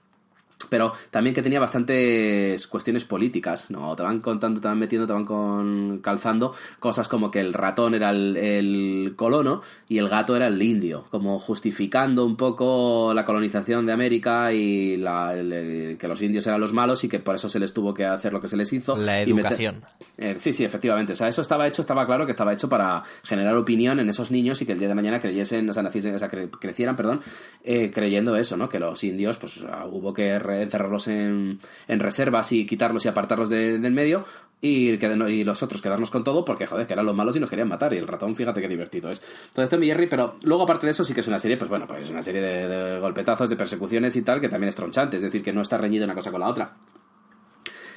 pero 0.69 0.91
también 1.09 1.33
que 1.33 1.41
tenía 1.41 1.59
bastantes 1.59 2.67
cuestiones 2.67 3.05
políticas, 3.05 3.71
¿no? 3.71 3.95
Te 3.95 4.03
van 4.03 4.19
contando, 4.19 4.59
te 4.59 4.67
van 4.67 4.77
metiendo, 4.77 5.07
te 5.07 5.13
van 5.13 5.25
con, 5.25 5.99
calzando 6.03 6.53
cosas 6.79 7.07
como 7.07 7.31
que 7.31 7.39
el 7.39 7.53
ratón 7.53 7.95
era 7.95 8.09
el, 8.09 8.35
el 8.35 9.13
colono 9.15 9.61
y 9.87 9.97
el 9.97 10.09
gato 10.09 10.35
era 10.35 10.47
el 10.47 10.61
indio, 10.61 11.05
como 11.09 11.39
justificando 11.39 12.25
un 12.25 12.35
poco 12.35 13.13
la 13.13 13.25
colonización 13.25 13.85
de 13.85 13.93
América 13.93 14.51
y 14.53 14.97
la- 14.97 15.33
el- 15.33 15.97
que 15.97 16.07
los 16.07 16.21
indios 16.21 16.45
eran 16.47 16.59
los 16.59 16.73
malos 16.73 17.03
y 17.03 17.09
que 17.09 17.19
por 17.19 17.35
eso 17.35 17.49
se 17.49 17.59
les 17.59 17.73
tuvo 17.73 17.93
que 17.93 18.05
hacer 18.05 18.33
lo 18.33 18.41
que 18.41 18.47
se 18.47 18.57
les 18.57 18.71
hizo. 18.73 18.95
La 18.97 19.13
meter- 19.13 19.29
educación. 19.29 19.81
eh, 20.17 20.35
sí, 20.37 20.53
sí, 20.53 20.63
efectivamente. 20.65 21.13
O 21.13 21.15
sea, 21.15 21.27
eso 21.29 21.41
estaba 21.41 21.67
hecho, 21.67 21.81
estaba 21.81 22.05
claro 22.05 22.25
que 22.25 22.31
estaba 22.31 22.53
hecho 22.53 22.67
para 22.69 23.01
generar 23.23 23.55
opinión 23.55 23.99
en 23.99 24.09
esos 24.09 24.29
niños 24.29 24.61
y 24.61 24.65
que 24.65 24.73
el 24.73 24.79
día 24.79 24.87
de 24.89 24.95
mañana 24.95 25.19
creyesen, 25.19 25.69
o 25.69 25.73
sea, 25.73 25.83
naciesen, 25.83 26.13
o 26.15 26.19
sea, 26.19 26.29
cre- 26.29 26.49
crecieran, 26.59 26.95
perdón, 26.95 27.21
eh, 27.63 27.91
creyendo 27.93 28.35
eso, 28.35 28.57
¿no? 28.57 28.67
Que 28.69 28.79
los 28.79 29.03
indios, 29.03 29.37
pues 29.37 29.63
ah, 29.69 29.85
hubo 29.89 30.13
que 30.13 30.37
encerrarlos 30.51 31.07
en, 31.07 31.59
en 31.87 31.99
reservas 31.99 32.51
y 32.51 32.65
quitarlos 32.65 33.05
y 33.05 33.07
apartarlos 33.07 33.49
de- 33.49 33.79
del 33.79 33.93
medio 33.93 34.25
y, 34.61 34.89
y 34.91 35.43
los 35.43 35.63
otros 35.63 35.81
quedarnos 35.81 36.09
con 36.11 36.23
todo 36.23 36.43
porque, 36.43 36.65
joder, 36.67 36.85
que 36.87 36.93
eran 36.93 37.05
los 37.05 37.15
malos 37.15 37.35
y 37.35 37.39
nos 37.39 37.49
querían 37.49 37.67
matar. 37.69 37.93
Y 37.93 37.97
el 37.97 38.07
ratón, 38.07 38.35
fíjate 38.35 38.61
qué 38.61 38.67
divertido 38.67 39.09
es. 39.11 39.21
Entonces, 39.47 39.69
Tommy 39.69 39.87
Jerry, 39.87 40.07
pero 40.07 40.35
luego 40.43 40.63
aparte 40.63 40.85
de 40.87 40.91
eso 40.91 41.03
sí 41.03 41.13
que 41.13 41.21
es 41.21 41.27
una 41.27 41.39
serie, 41.39 41.57
pues 41.57 41.69
bueno, 41.69 41.85
pues 41.87 42.05
es 42.05 42.11
una 42.11 42.21
serie 42.21 42.41
de, 42.41 42.67
de 42.67 42.99
golpetazos, 42.99 43.49
de 43.49 43.55
persecuciones 43.55 44.15
y 44.15 44.21
tal, 44.21 44.41
que 44.41 44.49
también 44.49 44.69
es 44.69 44.75
tronchante, 44.75 45.17
es 45.17 45.23
decir, 45.23 45.41
que 45.43 45.53
no 45.53 45.61
está 45.61 45.77
reñido 45.77 46.05
una 46.05 46.15
cosa 46.15 46.31
con 46.31 46.41
la 46.41 46.47
otra. 46.49 46.73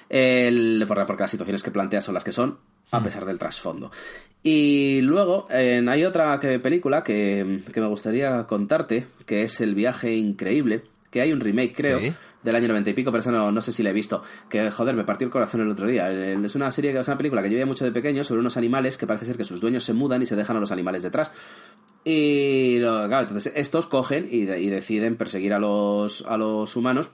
El, 0.08 0.84
porque, 0.86 1.22
las 1.22 1.30
situaciones 1.30 1.62
que 1.62 1.70
plantea 1.70 2.00
son 2.00 2.14
las 2.14 2.24
que 2.24 2.32
son, 2.32 2.58
a 2.90 3.02
pesar 3.02 3.24
del 3.24 3.38
trasfondo. 3.38 3.90
Y 4.42 5.00
luego 5.00 5.46
en- 5.50 5.88
hay 5.88 6.04
otra 6.04 6.38
que- 6.38 6.58
película 6.58 7.02
que, 7.02 7.62
que 7.72 7.80
me 7.80 7.86
gustaría 7.88 8.44
contarte, 8.44 9.06
que 9.24 9.42
es 9.42 9.60
El 9.62 9.74
viaje 9.74 10.14
increíble, 10.14 10.82
que 11.10 11.22
hay 11.22 11.32
un 11.32 11.40
remake, 11.40 11.74
creo, 11.74 11.98
Sí. 12.00 12.12
Del 12.42 12.54
año 12.56 12.68
90 12.68 12.90
y 12.90 12.94
pico, 12.94 13.10
pero 13.10 13.20
eso 13.20 13.30
no, 13.30 13.52
no 13.52 13.60
sé 13.60 13.72
si 13.72 13.82
la 13.82 13.90
he 13.90 13.92
visto. 13.92 14.22
Que, 14.48 14.70
joder, 14.70 14.94
me 14.94 15.04
partió 15.04 15.26
el 15.26 15.30
corazón 15.30 15.60
el 15.60 15.70
otro 15.70 15.86
día. 15.86 16.10
Eh, 16.10 16.38
Es 16.44 16.54
una 16.54 16.70
serie, 16.70 16.98
es 16.98 17.08
una 17.08 17.16
película 17.16 17.42
que 17.42 17.48
yo 17.48 17.54
veía 17.54 17.66
mucho 17.66 17.84
de 17.84 17.92
pequeño 17.92 18.24
sobre 18.24 18.40
unos 18.40 18.56
animales 18.56 18.98
que 18.98 19.06
parece 19.06 19.26
ser 19.26 19.36
que 19.36 19.44
sus 19.44 19.60
dueños 19.60 19.84
se 19.84 19.92
mudan 19.92 20.22
y 20.22 20.26
se 20.26 20.36
dejan 20.36 20.56
a 20.56 20.60
los 20.60 20.72
animales 20.72 21.02
detrás. 21.02 21.32
Y 22.04 22.78
claro, 22.80 23.20
entonces 23.20 23.52
estos 23.54 23.86
cogen 23.86 24.28
y, 24.30 24.42
y 24.42 24.70
deciden 24.70 25.16
perseguir 25.16 25.52
a 25.52 25.58
los, 25.58 26.22
a 26.26 26.36
los 26.36 26.74
humanos 26.74 27.10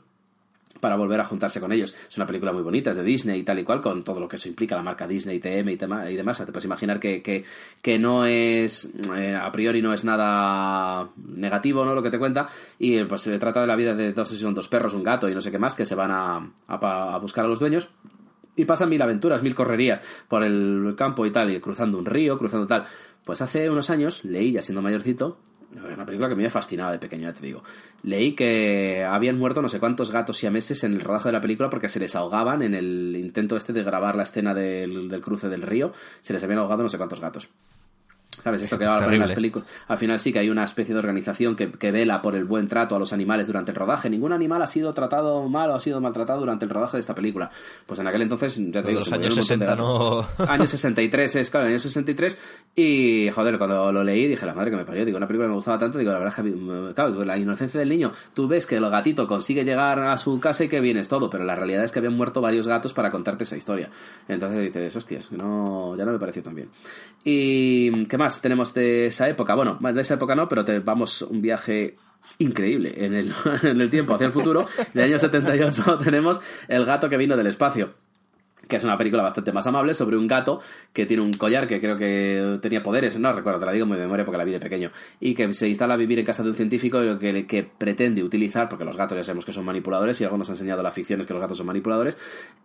para 0.80 0.96
volver 0.96 1.20
a 1.20 1.24
juntarse 1.24 1.60
con 1.60 1.72
ellos. 1.72 1.94
Es 2.08 2.16
una 2.16 2.26
película 2.26 2.52
muy 2.52 2.62
bonita, 2.62 2.90
es 2.90 2.96
de 2.96 3.02
Disney 3.02 3.40
y 3.40 3.42
tal 3.42 3.58
y 3.58 3.64
cual, 3.64 3.80
con 3.80 4.04
todo 4.04 4.20
lo 4.20 4.28
que 4.28 4.36
eso 4.36 4.48
implica, 4.48 4.76
la 4.76 4.82
marca 4.82 5.06
Disney, 5.06 5.38
TM 5.40 5.70
y, 5.72 5.76
tema- 5.76 6.10
y 6.10 6.16
demás. 6.16 6.38
Te 6.38 6.46
puedes 6.46 6.64
imaginar 6.64 6.98
que, 7.00 7.22
que, 7.22 7.44
que 7.82 7.98
no 7.98 8.24
es, 8.24 8.90
eh, 9.16 9.34
a 9.34 9.50
priori 9.52 9.82
no 9.82 9.92
es 9.92 10.04
nada 10.04 11.10
negativo, 11.26 11.84
¿no? 11.84 11.94
Lo 11.94 12.02
que 12.02 12.10
te 12.10 12.18
cuenta. 12.18 12.46
Y 12.78 13.02
pues 13.04 13.22
se 13.22 13.38
trata 13.38 13.60
de 13.60 13.66
la 13.66 13.76
vida 13.76 13.94
de 13.94 14.12
dos, 14.12 14.28
son 14.30 14.54
dos 14.54 14.68
perros, 14.68 14.94
un 14.94 15.02
gato 15.02 15.28
y 15.28 15.34
no 15.34 15.40
sé 15.40 15.50
qué 15.50 15.58
más, 15.58 15.74
que 15.74 15.84
se 15.84 15.94
van 15.94 16.10
a, 16.10 16.36
a 16.66 17.14
a 17.14 17.18
buscar 17.18 17.44
a 17.44 17.48
los 17.48 17.58
dueños. 17.60 17.88
Y 18.56 18.64
pasan 18.64 18.88
mil 18.88 19.00
aventuras, 19.00 19.42
mil 19.42 19.54
correrías 19.54 20.00
por 20.28 20.42
el 20.42 20.94
campo 20.96 21.24
y 21.24 21.30
tal, 21.30 21.50
y 21.50 21.60
cruzando 21.60 21.96
un 21.96 22.04
río, 22.06 22.36
cruzando 22.38 22.66
tal. 22.66 22.84
Pues 23.24 23.40
hace 23.40 23.70
unos 23.70 23.88
años 23.90 24.24
leí, 24.24 24.50
ya 24.52 24.62
siendo 24.62 24.82
mayorcito, 24.82 25.38
una 25.72 26.06
película 26.06 26.28
que 26.28 26.34
me 26.34 26.42
había 26.42 26.50
fascinado 26.50 26.92
de 26.92 26.98
pequeño, 26.98 27.24
ya 27.24 27.32
te 27.32 27.44
digo. 27.44 27.62
Leí 28.02 28.34
que 28.34 29.04
habían 29.04 29.38
muerto 29.38 29.62
no 29.62 29.68
sé 29.68 29.78
cuántos 29.78 30.10
gatos 30.10 30.38
siameses 30.38 30.84
en 30.84 30.94
el 30.94 31.00
rodaje 31.00 31.28
de 31.28 31.32
la 31.32 31.40
película 31.40 31.68
porque 31.70 31.88
se 31.88 32.00
les 32.00 32.14
ahogaban 32.16 32.62
en 32.62 32.74
el 32.74 33.16
intento 33.16 33.56
este 33.56 33.72
de 33.72 33.82
grabar 33.82 34.16
la 34.16 34.22
escena 34.22 34.54
del, 34.54 35.08
del 35.08 35.20
cruce 35.20 35.48
del 35.48 35.62
río. 35.62 35.92
Se 36.20 36.32
les 36.32 36.42
habían 36.42 36.60
ahogado 36.60 36.82
no 36.82 36.88
sé 36.88 36.96
cuántos 36.96 37.20
gatos. 37.20 37.50
¿Sabes? 38.42 38.62
Esto 38.62 38.78
que 38.78 38.84
Es 38.84 38.90
ahora 38.90 39.12
en 39.12 39.20
las 39.20 39.32
películas. 39.32 39.68
Al 39.88 39.98
final 39.98 40.18
sí 40.18 40.32
que 40.32 40.38
hay 40.38 40.50
una 40.50 40.64
especie 40.64 40.94
de 40.94 40.98
organización 40.98 41.56
que, 41.56 41.70
que 41.72 41.90
vela 41.90 42.22
por 42.22 42.34
el 42.34 42.44
buen 42.44 42.68
trato 42.68 42.96
a 42.96 42.98
los 42.98 43.12
animales 43.12 43.46
durante 43.46 43.72
el 43.72 43.76
rodaje. 43.76 44.08
Ningún 44.10 44.32
animal 44.32 44.62
ha 44.62 44.66
sido 44.66 44.92
tratado 44.94 45.48
mal 45.48 45.70
o 45.70 45.74
ha 45.74 45.80
sido 45.80 46.00
maltratado 46.00 46.40
durante 46.40 46.64
el 46.64 46.70
rodaje 46.70 46.96
de 46.96 47.00
esta 47.00 47.14
película. 47.14 47.50
Pues 47.86 48.00
en 48.00 48.06
aquel 48.06 48.22
entonces, 48.22 48.56
ya 48.56 48.82
te 48.82 48.88
digo, 48.88 49.00
los 49.00 49.08
se 49.08 49.14
años 49.14 49.36
murieron 49.36 49.38
un 49.38 49.48
montón 49.48 49.58
de 49.58 49.66
60 49.66 49.66
gatos. 49.66 50.38
no... 50.38 50.52
Año 50.52 50.66
63 50.66 51.36
es, 51.36 51.50
claro, 51.50 51.66
año 51.66 51.78
63. 51.78 52.38
Y, 52.74 53.30
joder, 53.30 53.58
cuando 53.58 53.92
lo 53.92 54.04
leí 54.04 54.26
dije, 54.26 54.46
la 54.46 54.54
madre 54.54 54.70
que 54.70 54.76
me 54.76 54.84
parió. 54.84 55.04
Digo, 55.04 55.16
una 55.16 55.26
película 55.26 55.46
que 55.46 55.50
me 55.50 55.56
gustaba 55.56 55.78
tanto. 55.78 55.98
Digo, 55.98 56.12
la 56.12 56.18
verdad 56.18 56.34
es 56.38 56.44
que, 56.44 56.56
mm, 56.56 56.92
claro, 56.94 57.24
la 57.24 57.38
inocencia 57.38 57.80
del 57.80 57.88
niño. 57.88 58.12
Tú 58.34 58.48
ves 58.48 58.66
que 58.66 58.76
el 58.76 58.88
gatito 58.88 59.26
consigue 59.26 59.64
llegar 59.64 59.98
a 59.98 60.16
su 60.16 60.38
casa 60.40 60.64
y 60.64 60.68
que 60.68 60.80
bien 60.80 60.96
es 60.96 61.08
todo. 61.08 61.28
Pero 61.30 61.44
la 61.44 61.54
realidad 61.54 61.84
es 61.84 61.92
que 61.92 61.98
habían 61.98 62.16
muerto 62.16 62.40
varios 62.40 62.66
gatos 62.66 62.92
para 62.92 63.10
contarte 63.10 63.44
esa 63.44 63.56
historia. 63.56 63.90
Entonces 64.28 64.60
dices, 64.60 64.96
hostias, 64.96 65.32
no, 65.32 65.96
ya 65.96 66.04
no 66.04 66.12
me 66.12 66.18
pareció 66.18 66.42
tan 66.42 66.54
bien. 66.54 66.70
¿Y 67.24 68.06
qué 68.06 68.18
más 68.18 68.27
tenemos 68.40 68.74
de 68.74 69.06
esa 69.06 69.28
época? 69.28 69.54
Bueno, 69.54 69.78
de 69.80 70.00
esa 70.00 70.14
época 70.14 70.34
no, 70.34 70.48
pero 70.48 70.64
vamos 70.84 71.22
un 71.22 71.40
viaje 71.40 71.96
increíble 72.38 72.94
en 72.96 73.14
el, 73.14 73.32
en 73.62 73.80
el 73.80 73.90
tiempo 73.90 74.14
hacia 74.14 74.26
el 74.26 74.32
futuro. 74.32 74.66
Del 74.94 75.04
año 75.04 75.18
78 75.18 75.98
tenemos 76.04 76.40
El 76.68 76.84
gato 76.84 77.08
que 77.08 77.16
vino 77.16 77.36
del 77.36 77.46
espacio 77.46 78.07
que 78.68 78.76
es 78.76 78.84
una 78.84 78.96
película 78.96 79.22
bastante 79.22 79.52
más 79.52 79.66
amable 79.66 79.94
sobre 79.94 80.16
un 80.16 80.26
gato 80.26 80.60
que 80.92 81.06
tiene 81.06 81.22
un 81.22 81.32
collar 81.32 81.66
que 81.66 81.80
creo 81.80 81.96
que 81.96 82.58
tenía 82.60 82.82
poderes, 82.82 83.18
no 83.18 83.32
recuerdo, 83.32 83.60
te 83.60 83.66
la 83.66 83.72
digo 83.72 83.86
muy 83.86 83.96
de 83.96 84.04
memoria 84.04 84.24
porque 84.24 84.38
la 84.38 84.44
vi 84.44 84.52
de 84.52 84.60
pequeño, 84.60 84.90
y 85.20 85.34
que 85.34 85.52
se 85.54 85.68
instala 85.68 85.94
a 85.94 85.96
vivir 85.96 86.18
en 86.18 86.24
casa 86.24 86.42
de 86.42 86.50
un 86.50 86.54
científico 86.54 87.00
que, 87.18 87.46
que 87.46 87.62
pretende 87.64 88.22
utilizar, 88.22 88.68
porque 88.68 88.84
los 88.84 88.96
gatos 88.96 89.16
ya 89.16 89.24
sabemos 89.24 89.44
que 89.44 89.52
son 89.52 89.64
manipuladores 89.64 90.20
y 90.20 90.24
algo 90.24 90.36
nos 90.36 90.48
ha 90.50 90.52
enseñado 90.52 90.82
la 90.82 90.90
ficción 90.90 91.20
es 91.20 91.26
que 91.26 91.32
los 91.32 91.40
gatos 91.40 91.56
son 91.56 91.66
manipuladores, 91.66 92.16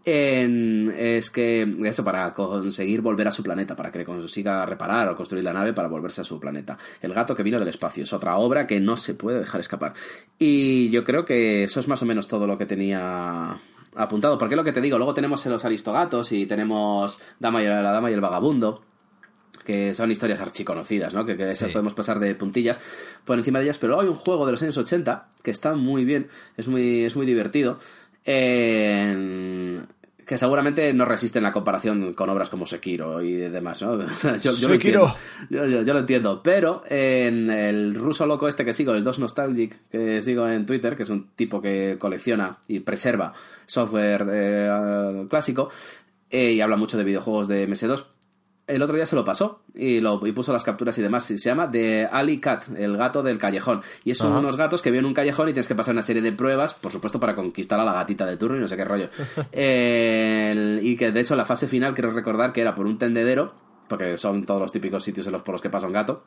es 0.03 1.29
que 1.29 1.75
eso 1.83 2.03
para 2.03 2.33
conseguir 2.33 3.01
volver 3.01 3.27
a 3.27 3.31
su 3.31 3.43
planeta, 3.43 3.75
para 3.75 3.91
que 3.91 4.03
consiga 4.03 4.65
reparar 4.65 5.09
o 5.09 5.15
construir 5.15 5.43
la 5.43 5.53
nave 5.53 5.73
para 5.73 5.87
volverse 5.87 6.21
a 6.21 6.23
su 6.23 6.39
planeta. 6.39 6.77
El 7.01 7.13
gato 7.13 7.35
que 7.35 7.43
vino 7.43 7.59
del 7.59 7.67
espacio 7.67 8.03
es 8.03 8.13
otra 8.13 8.37
obra 8.37 8.67
que 8.67 8.79
no 8.79 8.97
se 8.97 9.15
puede 9.15 9.39
dejar 9.39 9.61
escapar. 9.61 9.93
Y 10.37 10.89
yo 10.89 11.03
creo 11.03 11.25
que 11.25 11.63
eso 11.63 11.79
es 11.79 11.87
más 11.87 12.01
o 12.01 12.05
menos 12.05 12.27
todo 12.27 12.47
lo 12.47 12.57
que 12.57 12.65
tenía 12.65 13.59
apuntado. 13.95 14.37
Porque 14.37 14.55
es 14.55 14.57
lo 14.57 14.63
que 14.63 14.71
te 14.71 14.81
digo, 14.81 14.97
luego 14.97 15.13
tenemos 15.13 15.45
los 15.45 15.65
aristogatos 15.65 16.31
y 16.31 16.45
tenemos 16.45 17.19
Dama 17.39 17.61
y, 17.61 17.67
la 17.67 17.81
Dama 17.81 18.09
y 18.11 18.13
el 18.13 18.21
Vagabundo, 18.21 18.83
que 19.65 19.93
son 19.93 20.11
historias 20.11 20.41
archiconocidas, 20.41 21.13
¿no? 21.13 21.25
Que, 21.25 21.37
que 21.37 21.53
podemos 21.71 21.93
pasar 21.93 22.19
de 22.19 22.35
puntillas 22.35 22.79
por 23.25 23.37
encima 23.37 23.59
de 23.59 23.65
ellas. 23.65 23.77
Pero 23.77 23.93
luego 23.93 24.01
hay 24.01 24.07
un 24.09 24.15
juego 24.15 24.45
de 24.45 24.51
los 24.51 24.61
años 24.63 24.77
80 24.77 25.29
que 25.41 25.51
está 25.51 25.73
muy 25.73 26.05
bien, 26.05 26.27
es 26.57 26.67
muy, 26.67 27.03
es 27.03 27.15
muy 27.15 27.25
divertido. 27.25 27.79
Que 30.25 30.37
seguramente 30.37 30.93
no 30.93 31.05
resisten 31.05 31.43
la 31.43 31.51
comparación 31.51 32.13
con 32.13 32.29
obras 32.29 32.49
como 32.49 32.65
Sekiro 32.65 33.21
y 33.21 33.33
demás, 33.33 33.81
¿no? 33.81 33.99
yo, 34.41 34.51
yo, 34.53 34.67
Lo 34.67 34.73
entiendo, 34.73 35.15
yo, 35.49 35.65
yo, 35.65 35.93
lo 35.93 35.99
entiendo, 35.99 36.41
pero 36.43 36.83
en 36.87 37.49
el 37.49 37.95
ruso 37.95 38.25
loco 38.25 38.47
este 38.47 38.65
que 38.65 38.73
sigo, 38.73 38.93
el 38.93 39.03
Dos 39.03 39.19
Nostalgic, 39.19 39.89
que 39.89 40.21
sigo 40.21 40.47
en 40.47 40.65
Twitter, 40.65 40.95
que 40.95 41.03
es 41.03 41.09
un 41.09 41.29
tipo 41.35 41.61
que 41.61 41.97
colecciona 41.99 42.57
y 42.67 42.79
preserva 42.79 43.33
software 43.65 44.27
eh, 44.31 45.25
clásico 45.29 45.69
eh, 46.29 46.53
y 46.53 46.61
habla 46.61 46.77
mucho 46.77 46.97
de 46.97 47.03
videojuegos 47.03 47.47
de 47.47 47.67
MS2. 47.67 48.05
El 48.65 48.81
otro 48.81 48.95
día 48.95 49.05
se 49.05 49.15
lo 49.15 49.25
pasó 49.25 49.61
y, 49.75 49.99
lo, 49.99 50.25
y 50.25 50.31
puso 50.31 50.53
las 50.53 50.63
capturas 50.63 50.97
y 50.97 51.01
demás. 51.01 51.25
Se 51.25 51.37
llama 51.37 51.69
The 51.69 52.05
Alley 52.05 52.39
Cat, 52.39 52.69
el 52.77 52.95
gato 52.95 53.21
del 53.21 53.37
callejón. 53.37 53.81
Y 54.05 54.13
son 54.13 54.33
unos 54.33 54.55
gatos 54.55 54.81
que 54.81 54.89
viven 54.89 55.05
en 55.05 55.09
un 55.09 55.13
callejón 55.13 55.49
y 55.49 55.53
tienes 55.53 55.67
que 55.67 55.75
pasar 55.75 55.93
una 55.93 56.01
serie 56.01 56.21
de 56.21 56.31
pruebas, 56.31 56.73
por 56.73 56.91
supuesto, 56.91 57.19
para 57.19 57.35
conquistar 57.35 57.79
a 57.79 57.83
la 57.83 57.93
gatita 57.93 58.25
de 58.25 58.37
turno 58.37 58.57
y 58.57 58.59
no 58.59 58.67
sé 58.67 58.77
qué 58.77 58.85
rollo. 58.85 59.09
y 59.51 60.95
que 60.95 61.11
de 61.11 61.19
hecho 61.19 61.35
la 61.35 61.45
fase 61.45 61.67
final, 61.67 61.93
quiero 61.93 62.11
recordar 62.11 62.53
que 62.53 62.61
era 62.61 62.73
por 62.73 62.85
un 62.85 62.97
tendedero, 62.97 63.53
porque 63.89 64.17
son 64.17 64.45
todos 64.45 64.61
los 64.61 64.71
típicos 64.71 65.03
sitios 65.03 65.27
en 65.27 65.33
los 65.33 65.41
por 65.41 65.53
los 65.53 65.61
que 65.61 65.69
pasa 65.69 65.87
un 65.87 65.93
gato 65.93 66.23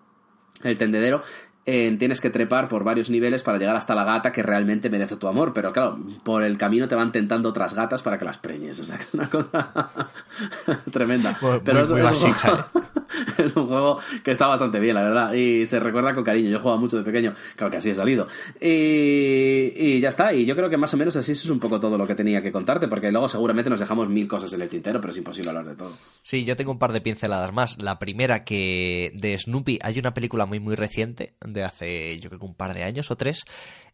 el 0.62 0.78
tendedero, 0.78 1.22
eh, 1.68 1.96
tienes 1.98 2.20
que 2.20 2.30
trepar 2.30 2.68
por 2.68 2.84
varios 2.84 3.10
niveles 3.10 3.42
para 3.42 3.58
llegar 3.58 3.74
hasta 3.74 3.96
la 3.96 4.04
gata 4.04 4.30
que 4.30 4.40
realmente 4.40 4.88
merece 4.88 5.16
tu 5.16 5.26
amor. 5.26 5.52
Pero 5.52 5.72
claro, 5.72 5.98
por 6.22 6.44
el 6.44 6.56
camino 6.56 6.86
te 6.86 6.94
van 6.94 7.10
tentando 7.10 7.48
otras 7.48 7.74
gatas 7.74 8.04
para 8.04 8.16
que 8.18 8.24
las 8.24 8.38
preñes. 8.38 8.78
O 8.78 8.84
sea, 8.84 8.96
es 8.96 9.08
una 9.12 9.28
cosa 9.28 9.90
tremenda. 10.92 11.36
pero 11.64 11.82
es, 11.82 11.90
un 11.90 11.98
juego, 11.98 12.64
es, 13.38 13.56
un 13.56 13.66
juego, 13.66 13.98
que 14.22 14.30
está 14.30 14.46
bastante 14.46 14.78
bien, 14.78 14.94
la 14.94 15.02
verdad. 15.02 15.32
Y 15.32 15.66
se 15.66 15.80
recuerda 15.80 16.14
con 16.14 16.22
cariño. 16.22 16.50
Yo 16.50 16.60
jugaba 16.60 16.80
mucho 16.80 16.98
de 16.98 17.02
pequeño. 17.02 17.34
Claro 17.56 17.72
que 17.72 17.78
así 17.78 17.90
he 17.90 17.94
salido. 17.94 18.28
Y, 18.60 19.72
y 19.74 20.00
ya 20.00 20.08
está. 20.08 20.32
Y 20.32 20.46
yo 20.46 20.54
creo 20.54 20.70
que 20.70 20.76
más 20.76 20.94
o 20.94 20.96
menos 20.96 21.16
así 21.16 21.32
es 21.32 21.50
un 21.50 21.58
poco 21.58 21.80
todo 21.80 21.98
lo 21.98 22.06
que 22.06 22.14
tenía 22.14 22.40
que 22.42 22.52
contarte. 22.52 22.86
Porque 22.86 23.10
luego 23.10 23.26
seguramente 23.26 23.70
nos 23.70 23.80
dejamos 23.80 24.08
mil 24.08 24.28
cosas 24.28 24.52
en 24.52 24.62
el 24.62 24.68
tintero, 24.68 25.00
pero 25.00 25.10
es 25.10 25.18
imposible 25.18 25.50
hablar 25.50 25.66
de 25.66 25.74
todo. 25.74 25.96
Sí, 26.22 26.44
yo 26.44 26.54
tengo 26.54 26.70
un 26.70 26.78
par 26.78 26.92
de 26.92 27.00
pinceladas 27.00 27.52
más. 27.52 27.82
La 27.82 27.98
primera 27.98 28.44
que 28.44 29.12
de 29.16 29.36
Snoopy 29.36 29.80
hay 29.82 29.98
una 29.98 30.14
película 30.14 30.46
muy 30.46 30.60
muy 30.60 30.76
reciente 30.76 31.34
de 31.44 31.55
hace 31.64 32.18
yo 32.20 32.28
creo 32.30 32.40
que 32.40 32.46
un 32.46 32.54
par 32.54 32.74
de 32.74 32.84
años 32.84 33.10
o 33.10 33.16
tres, 33.16 33.44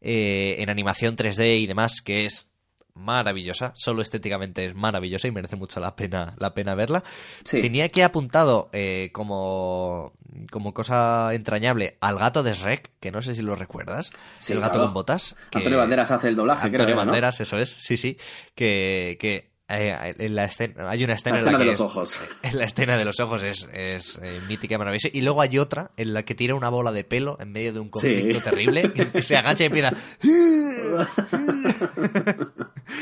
eh, 0.00 0.56
en 0.58 0.70
animación 0.70 1.16
3D 1.16 1.60
y 1.60 1.66
demás, 1.66 2.02
que 2.02 2.26
es 2.26 2.52
maravillosa, 2.94 3.72
solo 3.74 4.02
estéticamente 4.02 4.64
es 4.64 4.74
maravillosa 4.74 5.28
y 5.28 5.32
merece 5.32 5.56
mucho 5.56 5.80
la 5.80 5.96
pena, 5.96 6.30
la 6.38 6.54
pena 6.54 6.74
verla. 6.74 7.02
Tenía 7.48 7.88
que 7.88 8.04
apuntado 8.04 8.68
eh, 8.72 9.10
como, 9.12 10.12
como 10.50 10.74
cosa 10.74 11.32
entrañable 11.34 11.96
al 12.00 12.18
gato 12.18 12.42
de 12.42 12.52
Shrek, 12.52 12.90
que 13.00 13.10
no 13.10 13.22
sé 13.22 13.34
si 13.34 13.42
lo 13.42 13.56
recuerdas, 13.56 14.12
el 14.48 14.60
gato 14.60 14.80
con 14.80 14.92
botas. 14.92 15.36
Antonio 15.54 15.78
Banderas 15.78 16.10
hace 16.10 16.28
el 16.28 16.36
doblaje, 16.36 16.66
Antonio 16.66 16.96
Banderas, 16.96 17.40
eso 17.40 17.58
es, 17.58 17.70
sí, 17.70 17.96
sí, 17.96 18.18
que, 18.54 19.16
que 19.18 19.51
eh, 19.68 20.14
en 20.18 20.34
la 20.34 20.44
escena, 20.44 20.90
hay 20.90 21.04
una 21.04 21.14
escena, 21.14 21.38
en 21.38 21.44
la 21.46 21.58
de 21.58 21.64
los 21.64 21.80
ojos. 21.80 22.20
En 22.42 22.58
la 22.58 22.64
escena 22.64 22.96
de 22.96 23.04
los 23.04 23.20
ojos 23.20 23.42
es, 23.42 23.68
es 23.72 24.20
eh, 24.22 24.40
mítica 24.48 24.74
y 24.74 24.78
maravillosa. 24.78 25.08
Y 25.12 25.22
luego 25.22 25.40
hay 25.40 25.58
otra 25.58 25.92
en 25.96 26.12
la 26.12 26.24
que 26.24 26.34
tira 26.34 26.54
una 26.54 26.68
bola 26.68 26.92
de 26.92 27.04
pelo 27.04 27.38
en 27.40 27.52
medio 27.52 27.72
de 27.72 27.80
un 27.80 27.88
conflicto 27.88 28.40
terrible. 28.40 28.82
Y 29.14 29.22
se 29.22 29.36
agacha 29.36 29.64
y 29.64 29.66
empieza. 29.66 29.92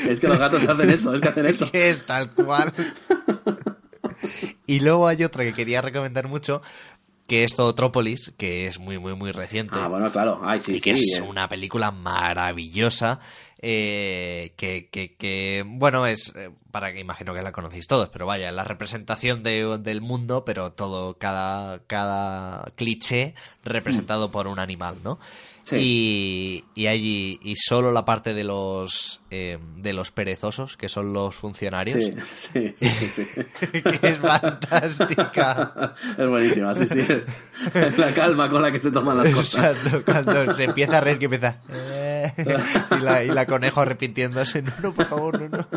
es 0.08 0.20
que 0.20 0.28
los 0.28 0.38
gatos 0.38 0.66
hacen 0.68 0.90
eso, 0.90 1.14
es 1.14 1.20
que 1.20 1.28
hacen 1.28 1.46
eso. 1.46 1.68
Es 1.72 2.04
tal 2.04 2.30
cual. 2.32 2.72
y 4.66 4.80
luego 4.80 5.08
hay 5.08 5.24
otra 5.24 5.44
que 5.44 5.54
quería 5.54 5.82
recomendar 5.82 6.28
mucho, 6.28 6.62
que 7.26 7.44
es 7.44 7.54
Zootropolis, 7.54 8.32
que 8.36 8.66
es 8.66 8.78
muy, 8.78 8.98
muy, 8.98 9.14
muy 9.14 9.32
reciente. 9.32 9.78
Ah, 9.78 9.88
bueno, 9.88 10.10
claro. 10.12 10.40
Ay, 10.42 10.60
sí, 10.60 10.76
y 10.76 10.80
que 10.80 10.90
es 10.90 11.22
una 11.26 11.48
película 11.48 11.90
maravillosa 11.90 13.20
eh, 13.62 14.54
que, 14.56 14.88
que, 14.88 15.64
bueno, 15.66 16.06
es, 16.06 16.32
eh, 16.34 16.50
para 16.70 16.92
que 16.92 17.00
imagino 17.00 17.34
que 17.34 17.42
la 17.42 17.52
conocéis 17.52 17.86
todos, 17.86 18.08
pero 18.08 18.24
vaya, 18.24 18.50
la 18.52 18.64
representación 18.64 19.42
de, 19.42 19.78
del 19.78 20.00
mundo, 20.00 20.44
pero 20.46 20.72
todo, 20.72 21.18
cada, 21.18 21.80
cada 21.86 22.72
cliché 22.76 23.34
representado 23.62 24.30
por 24.30 24.46
un 24.46 24.58
animal, 24.58 24.98
¿no? 25.04 25.18
Y, 25.78 26.64
y, 26.74 26.86
hay, 26.86 27.38
y 27.42 27.56
solo 27.56 27.92
la 27.92 28.04
parte 28.04 28.34
de 28.34 28.44
los 28.44 29.20
eh, 29.32 29.58
de 29.76 29.92
los 29.92 30.10
perezosos, 30.10 30.76
que 30.76 30.88
son 30.88 31.12
los 31.12 31.34
funcionarios. 31.36 32.04
Sí, 32.04 32.74
sí, 32.76 32.90
sí. 33.14 33.26
que 33.82 34.08
es 34.08 34.18
fantástica. 34.18 35.94
es 36.18 36.28
buenísima, 36.28 36.74
sí, 36.74 36.88
sí. 36.88 37.04
la 37.96 38.12
calma 38.12 38.50
con 38.50 38.62
la 38.62 38.72
que 38.72 38.80
se 38.80 38.90
toman 38.90 39.18
las 39.18 39.30
cosas. 39.30 39.76
Exacto, 39.76 40.04
cuando 40.04 40.52
se 40.52 40.64
empieza 40.64 40.98
a 40.98 41.00
reír 41.00 41.18
que 41.18 41.26
empieza... 41.26 41.60
Eh, 41.70 42.32
y, 42.90 43.00
la, 43.00 43.22
y 43.22 43.28
la 43.28 43.46
conejo 43.46 43.80
arrepintiéndose. 43.80 44.62
No, 44.62 44.72
no, 44.82 44.92
por 44.92 45.06
favor, 45.06 45.40
no, 45.40 45.48
no. 45.48 45.68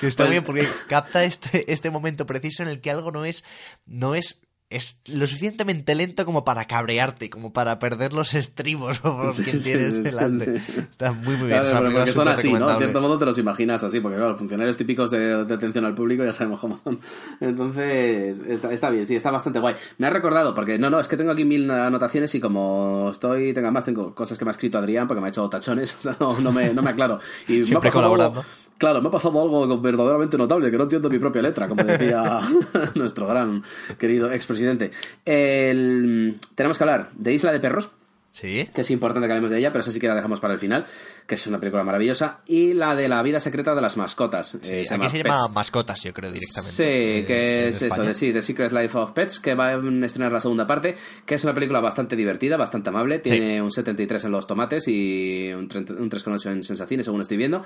Que 0.00 0.08
está 0.08 0.24
bien 0.24 0.42
porque 0.42 0.68
capta 0.88 1.24
este, 1.24 1.72
este 1.72 1.90
momento 1.90 2.26
preciso 2.26 2.62
en 2.62 2.68
el 2.68 2.80
que 2.80 2.90
algo 2.90 3.12
no 3.12 3.24
es, 3.24 3.44
no 3.86 4.14
es 4.14 4.40
es 4.68 5.00
lo 5.06 5.26
suficientemente 5.28 5.94
lento 5.94 6.24
como 6.24 6.44
para 6.44 6.64
cabrearte, 6.64 7.30
como 7.30 7.52
para 7.52 7.78
perder 7.78 8.12
los 8.12 8.34
estribos 8.34 8.98
por 8.98 9.32
quien 9.34 9.62
tienes 9.62 10.02
delante. 10.02 10.56
Está 10.56 11.12
muy, 11.12 11.36
muy 11.36 11.48
bien. 11.48 11.62
porque 11.72 12.12
son 12.12 12.26
así, 12.26 12.52
¿no? 12.52 12.70
En 12.72 12.78
cierto 12.78 13.00
modo 13.00 13.16
te 13.16 13.26
los 13.26 13.38
imaginas 13.38 13.84
así, 13.84 14.00
porque 14.00 14.16
claro, 14.16 14.30
los 14.30 14.38
funcionarios 14.38 14.76
típicos 14.76 15.12
de, 15.12 15.34
atención 15.34 15.84
al 15.84 15.94
público 15.94 16.24
ya 16.24 16.32
sabemos 16.32 16.58
cómo 16.58 16.78
son. 16.78 16.98
Entonces, 17.40 18.42
está, 18.70 18.90
bien, 18.90 19.06
sí, 19.06 19.14
está 19.14 19.30
bastante 19.30 19.60
guay. 19.60 19.76
Me 19.98 20.08
ha 20.08 20.10
recordado, 20.10 20.52
porque 20.54 20.78
no, 20.78 20.90
no, 20.90 20.98
es 20.98 21.06
que 21.06 21.16
tengo 21.16 21.30
aquí 21.30 21.44
mil 21.44 21.70
anotaciones 21.70 22.34
y 22.34 22.40
como 22.40 23.10
estoy, 23.10 23.52
tengo 23.52 23.70
más, 23.70 23.84
tengo 23.84 24.14
cosas 24.16 24.36
que 24.36 24.44
me 24.44 24.50
ha 24.50 24.52
escrito 24.52 24.78
Adrián, 24.78 25.06
porque 25.06 25.20
me 25.20 25.28
ha 25.28 25.30
hecho 25.30 25.48
tachones, 25.48 25.94
o 25.98 26.00
sea, 26.00 26.16
no, 26.18 26.50
me, 26.50 26.74
no 26.74 26.82
me 26.82 26.90
aclaro. 26.90 27.20
Y 27.46 27.62
Siempre 27.62 27.92
colaborando. 27.92 28.44
Claro, 28.78 29.00
me 29.00 29.08
ha 29.08 29.10
pasado 29.10 29.40
algo 29.40 29.80
verdaderamente 29.80 30.36
notable, 30.36 30.70
que 30.70 30.76
no 30.76 30.84
entiendo 30.84 31.08
mi 31.08 31.18
propia 31.18 31.42
letra, 31.42 31.66
como 31.66 31.82
decía 31.82 32.40
nuestro 32.94 33.26
gran 33.26 33.62
querido 33.98 34.30
expresidente. 34.30 34.90
Tenemos 35.24 36.78
que 36.78 36.84
hablar 36.84 37.10
de 37.14 37.32
Isla 37.32 37.52
de 37.52 37.60
Perros, 37.60 37.90
Sí. 38.36 38.68
Que 38.74 38.82
es 38.82 38.90
importante 38.90 39.26
que 39.26 39.32
hablemos 39.32 39.50
de 39.50 39.58
ella, 39.58 39.72
pero 39.72 39.80
eso 39.80 39.90
sí 39.90 39.98
que 39.98 40.08
la 40.08 40.14
dejamos 40.14 40.40
para 40.40 40.52
el 40.52 40.60
final, 40.60 40.84
que 41.26 41.36
es 41.36 41.46
una 41.46 41.58
película 41.58 41.82
maravillosa. 41.84 42.40
Y 42.46 42.74
la 42.74 42.94
de 42.94 43.08
la 43.08 43.22
vida 43.22 43.40
secreta 43.40 43.74
de 43.74 43.80
las 43.80 43.96
mascotas. 43.96 44.58
Sí, 44.60 44.74
eh, 44.74 44.84
aquí 44.90 45.08
se 45.08 45.22
llama 45.22 45.48
Mascotas, 45.48 46.02
yo 46.02 46.12
creo, 46.12 46.30
directamente. 46.30 46.70
Sí, 46.70 47.24
que 47.26 47.68
es 47.68 47.80
eso, 47.80 48.02
de, 48.02 48.12
sí, 48.12 48.34
The 48.34 48.42
Secret 48.42 48.72
Life 48.72 48.98
of 48.98 49.12
Pets, 49.12 49.40
que 49.40 49.54
va 49.54 49.68
a 49.68 50.04
estrenar 50.04 50.32
la 50.32 50.40
segunda 50.40 50.66
parte, 50.66 50.96
que 51.24 51.34
es 51.34 51.44
una 51.44 51.54
película 51.54 51.80
bastante 51.80 52.14
divertida, 52.14 52.58
bastante 52.58 52.90
amable. 52.90 53.20
Tiene 53.20 53.62
un 53.62 53.70
73 53.70 54.26
en 54.26 54.32
los 54.32 54.46
tomates 54.46 54.86
y 54.86 55.50
un, 55.54 55.66
3,8 55.66 56.50
en 56.50 56.62
sensaciones, 56.62 57.06
según 57.06 57.22
estoy 57.22 57.38
viendo. 57.38 57.62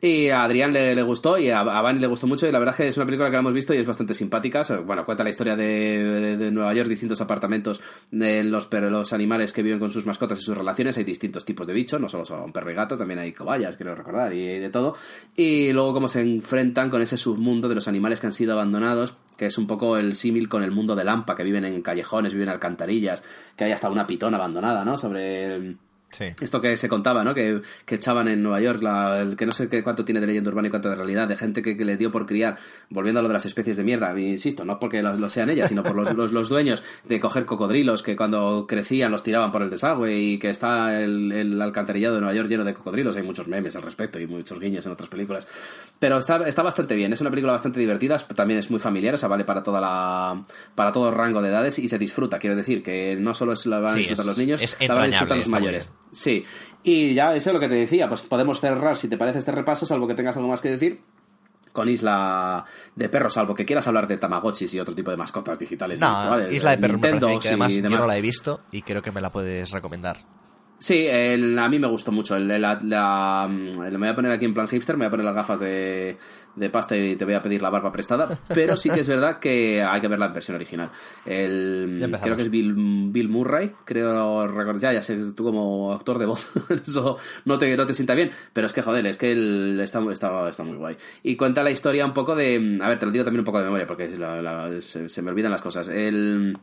Y 0.00 0.28
a 0.28 0.44
Adrián 0.44 0.72
le, 0.72 1.02
gustó 1.02 1.38
y 1.38 1.50
a, 1.50 1.62
a 1.62 1.92
le 1.92 2.06
gustó 2.06 2.28
mucho. 2.28 2.46
Y 2.46 2.52
la 2.52 2.60
verdad 2.60 2.74
es 2.74 2.76
que 2.76 2.88
es 2.88 2.96
una 2.96 3.06
película 3.06 3.30
que 3.30 3.32
la 3.32 3.40
hemos 3.40 3.52
visto 3.52 3.74
y 3.74 3.78
es 3.78 3.86
bastante 3.86 4.14
simpática. 4.14 4.62
Bueno, 4.86 5.04
cuenta 5.04 5.24
la 5.24 5.30
historia 5.30 5.56
de, 5.56 6.36
de, 6.36 6.50
Nueva 6.52 6.72
York, 6.72 6.88
distintos 6.88 7.20
apartamentos 7.20 7.80
de 8.12 8.44
los, 8.44 8.68
los 8.72 9.12
animales 9.12 9.52
que 9.52 9.64
viven 9.64 9.80
con 9.80 9.90
sus 9.90 10.03
mascotas 10.06 10.38
y 10.38 10.42
sus 10.42 10.56
relaciones. 10.56 10.96
Hay 10.98 11.04
distintos 11.04 11.44
tipos 11.44 11.66
de 11.66 11.72
bichos, 11.72 12.00
no 12.00 12.08
solo 12.08 12.24
son 12.24 12.52
perro 12.52 12.70
y 12.70 12.74
gato, 12.74 12.96
también 12.96 13.20
hay 13.20 13.32
cobayas, 13.32 13.76
quiero 13.76 13.94
recordar, 13.94 14.32
y 14.32 14.58
de 14.58 14.70
todo. 14.70 14.96
Y 15.36 15.72
luego 15.72 15.94
cómo 15.94 16.08
se 16.08 16.20
enfrentan 16.20 16.90
con 16.90 17.02
ese 17.02 17.16
submundo 17.16 17.68
de 17.68 17.74
los 17.74 17.88
animales 17.88 18.20
que 18.20 18.26
han 18.26 18.32
sido 18.32 18.52
abandonados, 18.52 19.16
que 19.36 19.46
es 19.46 19.58
un 19.58 19.66
poco 19.66 19.96
el 19.96 20.14
símil 20.14 20.48
con 20.48 20.62
el 20.62 20.70
mundo 20.70 20.94
de 20.94 21.04
Lampa, 21.04 21.34
que 21.34 21.44
viven 21.44 21.64
en 21.64 21.82
callejones, 21.82 22.32
viven 22.34 22.48
en 22.48 22.54
alcantarillas, 22.54 23.22
que 23.56 23.64
hay 23.64 23.72
hasta 23.72 23.90
una 23.90 24.06
pitón 24.06 24.34
abandonada, 24.34 24.84
¿no? 24.84 24.96
Sobre 24.96 25.76
Esto 26.20 26.60
que 26.60 26.76
se 26.76 26.88
contaba, 26.88 27.24
¿no? 27.24 27.34
Que, 27.34 27.60
que 27.84 27.96
echaban 27.96 28.28
en 28.28 28.42
Nueva 28.42 28.60
York, 28.60 28.82
la, 28.82 29.20
el 29.20 29.36
que 29.36 29.46
no 29.46 29.52
sé 29.52 29.68
qué, 29.68 29.82
cuánto 29.82 30.04
tiene 30.04 30.20
de 30.20 30.26
leyenda 30.26 30.50
urbana 30.50 30.68
y 30.68 30.70
cuánto 30.70 30.88
de 30.88 30.94
realidad, 30.94 31.28
de 31.28 31.36
gente 31.36 31.62
que, 31.62 31.76
que 31.76 31.84
le 31.84 31.96
dio 31.96 32.10
por 32.10 32.26
criar, 32.26 32.58
volviendo 32.90 33.20
a 33.20 33.22
lo 33.22 33.28
de 33.28 33.34
las 33.34 33.46
especies 33.46 33.76
de 33.76 33.84
mierda, 33.84 34.18
insisto, 34.18 34.64
no 34.64 34.78
porque 34.78 35.02
lo, 35.02 35.14
lo 35.16 35.28
sean 35.28 35.50
ellas, 35.50 35.68
sino 35.68 35.82
por 35.82 35.96
los, 35.96 36.14
los, 36.14 36.32
los, 36.32 36.48
dueños 36.48 36.82
de 37.04 37.20
coger 37.20 37.44
cocodrilos 37.46 38.02
que 38.02 38.16
cuando 38.16 38.66
crecían 38.66 39.10
los 39.10 39.22
tiraban 39.22 39.50
por 39.50 39.62
el 39.62 39.70
desagüe 39.70 40.14
y 40.16 40.38
que 40.38 40.50
está 40.50 41.00
el, 41.00 41.32
el, 41.32 41.60
alcantarillado 41.60 42.14
de 42.14 42.20
Nueva 42.20 42.36
York 42.36 42.48
lleno 42.48 42.64
de 42.64 42.74
cocodrilos. 42.74 43.16
Hay 43.16 43.22
muchos 43.22 43.48
memes 43.48 43.74
al 43.76 43.82
respecto 43.82 44.18
y 44.18 44.26
muchos 44.26 44.58
guiños 44.58 44.84
en 44.86 44.92
otras 44.92 45.08
películas. 45.08 45.46
Pero 45.98 46.18
está, 46.18 46.36
está 46.46 46.62
bastante 46.62 46.94
bien, 46.94 47.12
es 47.12 47.20
una 47.20 47.30
película 47.30 47.52
bastante 47.52 47.80
divertida, 47.80 48.16
también 48.34 48.58
es 48.58 48.70
muy 48.70 48.80
familiar, 48.80 49.14
o 49.14 49.18
sea, 49.18 49.28
vale 49.28 49.44
para 49.44 49.62
toda 49.62 49.80
la 49.80 50.42
para 50.74 50.92
todo 50.92 51.10
rango 51.10 51.40
de 51.42 51.48
edades 51.48 51.78
y 51.78 51.88
se 51.88 51.98
disfruta, 51.98 52.38
quiero 52.38 52.56
decir, 52.56 52.82
que 52.82 53.16
no 53.16 53.34
solo 53.34 53.52
es 53.52 53.66
la 53.66 53.80
van 53.80 53.92
a 53.92 53.94
disfrutar 53.94 54.24
es, 54.24 54.26
los 54.26 54.38
niños, 54.38 54.76
la 54.80 54.94
van 54.94 55.04
a 55.04 55.06
disfrutar 55.06 55.36
los 55.36 55.48
mayores. 55.48 55.90
Sí. 56.14 56.44
Y 56.82 57.14
ya, 57.14 57.34
eso 57.34 57.50
es 57.50 57.54
lo 57.54 57.60
que 57.60 57.68
te 57.68 57.74
decía, 57.74 58.08
pues 58.08 58.22
podemos 58.22 58.60
cerrar, 58.60 58.96
si 58.96 59.08
te 59.08 59.16
parece 59.16 59.38
este 59.40 59.52
repaso, 59.52 59.84
salvo 59.86 60.06
que 60.06 60.14
tengas 60.14 60.36
algo 60.36 60.48
más 60.48 60.60
que 60.60 60.70
decir, 60.70 61.00
con 61.72 61.88
Isla 61.88 62.64
de 62.94 63.08
Perros, 63.08 63.34
salvo 63.34 63.54
que 63.54 63.64
quieras 63.64 63.86
hablar 63.88 64.06
de 64.06 64.16
Tamagotchis 64.16 64.72
y 64.74 64.80
otro 64.80 64.94
tipo 64.94 65.10
de 65.10 65.16
mascotas 65.16 65.58
digitales. 65.58 66.00
No, 66.00 66.50
Isla 66.50 66.70
de 66.72 66.78
Perros 66.78 67.00
me 67.00 67.10
parece 67.20 67.38
que 67.40 67.48
además 67.48 67.74
yo 67.74 67.88
no 67.88 68.06
la 68.06 68.16
he 68.16 68.22
visto 68.22 68.60
y 68.70 68.82
creo 68.82 69.02
que 69.02 69.10
me 69.10 69.20
la 69.20 69.30
puedes 69.30 69.70
recomendar. 69.72 70.18
Sí, 70.84 71.06
el- 71.08 71.58
a 71.58 71.66
mí 71.70 71.78
me 71.78 71.86
gustó 71.86 72.12
mucho. 72.12 72.36
El- 72.36 72.46
la- 72.46 72.78
la- 72.82 73.48
me 73.48 73.96
voy 73.96 74.08
a 74.08 74.14
poner 74.14 74.30
aquí 74.32 74.44
en 74.44 74.52
plan 74.52 74.68
hipster, 74.68 74.98
me 74.98 75.04
voy 75.04 75.06
a 75.06 75.10
poner 75.12 75.24
las 75.24 75.34
gafas 75.34 75.58
de, 75.58 76.18
de 76.56 76.68
pasta 76.68 76.94
y 76.94 77.16
te 77.16 77.24
voy 77.24 77.32
a 77.32 77.40
pedir 77.40 77.62
la 77.62 77.70
barba 77.70 77.90
prestada. 77.90 78.38
Pero 78.54 78.76
sí 78.76 78.90
que 78.90 79.00
es 79.00 79.08
verdad 79.08 79.38
que 79.38 79.82
hay 79.82 80.00
que 80.02 80.08
verla 80.08 80.26
en 80.26 80.34
versión 80.34 80.56
original. 80.56 80.90
El, 81.24 82.00
creo 82.22 82.36
que 82.36 82.42
es 82.42 82.50
Bill, 82.50 82.74
Bill 83.10 83.30
Murray, 83.30 83.72
creo. 83.86 84.46
Ya, 84.78 84.92
ya 84.92 85.00
sé, 85.00 85.16
tú 85.34 85.42
como 85.44 85.90
actor 85.94 86.18
de 86.18 86.26
voz, 86.26 86.50
eso 86.68 87.16
no 87.46 87.56
te, 87.56 87.74
no 87.78 87.86
te 87.86 87.94
sienta 87.94 88.14
bien. 88.14 88.30
Pero 88.52 88.66
es 88.66 88.74
que, 88.74 88.82
joder, 88.82 89.06
es 89.06 89.16
que 89.16 89.32
él 89.32 89.80
está, 89.82 90.00
está, 90.12 90.46
está 90.50 90.64
muy 90.64 90.76
guay. 90.76 90.96
Y 91.22 91.36
cuenta 91.36 91.62
la 91.62 91.70
historia 91.70 92.04
un 92.04 92.12
poco 92.12 92.36
de. 92.36 92.78
A 92.82 92.88
ver, 92.90 92.98
te 92.98 93.06
lo 93.06 93.12
digo 93.12 93.24
también 93.24 93.40
un 93.40 93.46
poco 93.46 93.58
de 93.60 93.64
memoria 93.64 93.86
porque 93.86 94.06
la- 94.18 94.42
la- 94.42 94.80
se, 94.82 95.08
se 95.08 95.22
me 95.22 95.30
olvidan 95.30 95.50
las 95.50 95.62
cosas. 95.62 95.88
El. 95.88 96.58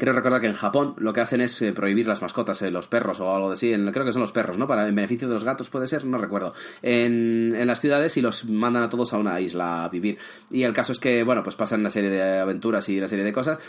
Creo 0.00 0.14
recordar 0.14 0.40
que 0.40 0.46
en 0.46 0.54
Japón 0.54 0.94
lo 0.96 1.12
que 1.12 1.20
hacen 1.20 1.42
es 1.42 1.60
eh, 1.60 1.74
prohibir 1.74 2.06
las 2.06 2.22
mascotas, 2.22 2.62
eh, 2.62 2.70
los 2.70 2.88
perros 2.88 3.20
o 3.20 3.34
algo 3.34 3.50
así. 3.50 3.70
Creo 3.92 4.06
que 4.06 4.14
son 4.14 4.22
los 4.22 4.32
perros, 4.32 4.56
¿no? 4.56 4.66
Para 4.66 4.88
en 4.88 4.94
beneficio 4.94 5.28
de 5.28 5.34
los 5.34 5.44
gatos 5.44 5.68
puede 5.68 5.86
ser, 5.86 6.06
no 6.06 6.16
recuerdo. 6.16 6.54
En, 6.80 7.54
en 7.54 7.66
las 7.66 7.80
ciudades 7.80 8.16
y 8.16 8.22
los 8.22 8.46
mandan 8.46 8.82
a 8.82 8.88
todos 8.88 9.12
a 9.12 9.18
una 9.18 9.38
isla 9.42 9.84
a 9.84 9.90
vivir. 9.90 10.16
Y 10.50 10.62
el 10.62 10.72
caso 10.72 10.92
es 10.92 10.98
que, 10.98 11.22
bueno, 11.22 11.42
pues 11.42 11.54
pasan 11.54 11.80
una 11.80 11.90
serie 11.90 12.08
de 12.08 12.38
aventuras 12.38 12.88
y 12.88 12.96
una 12.96 13.08
serie 13.08 13.26
de 13.26 13.32
cosas 13.34 13.60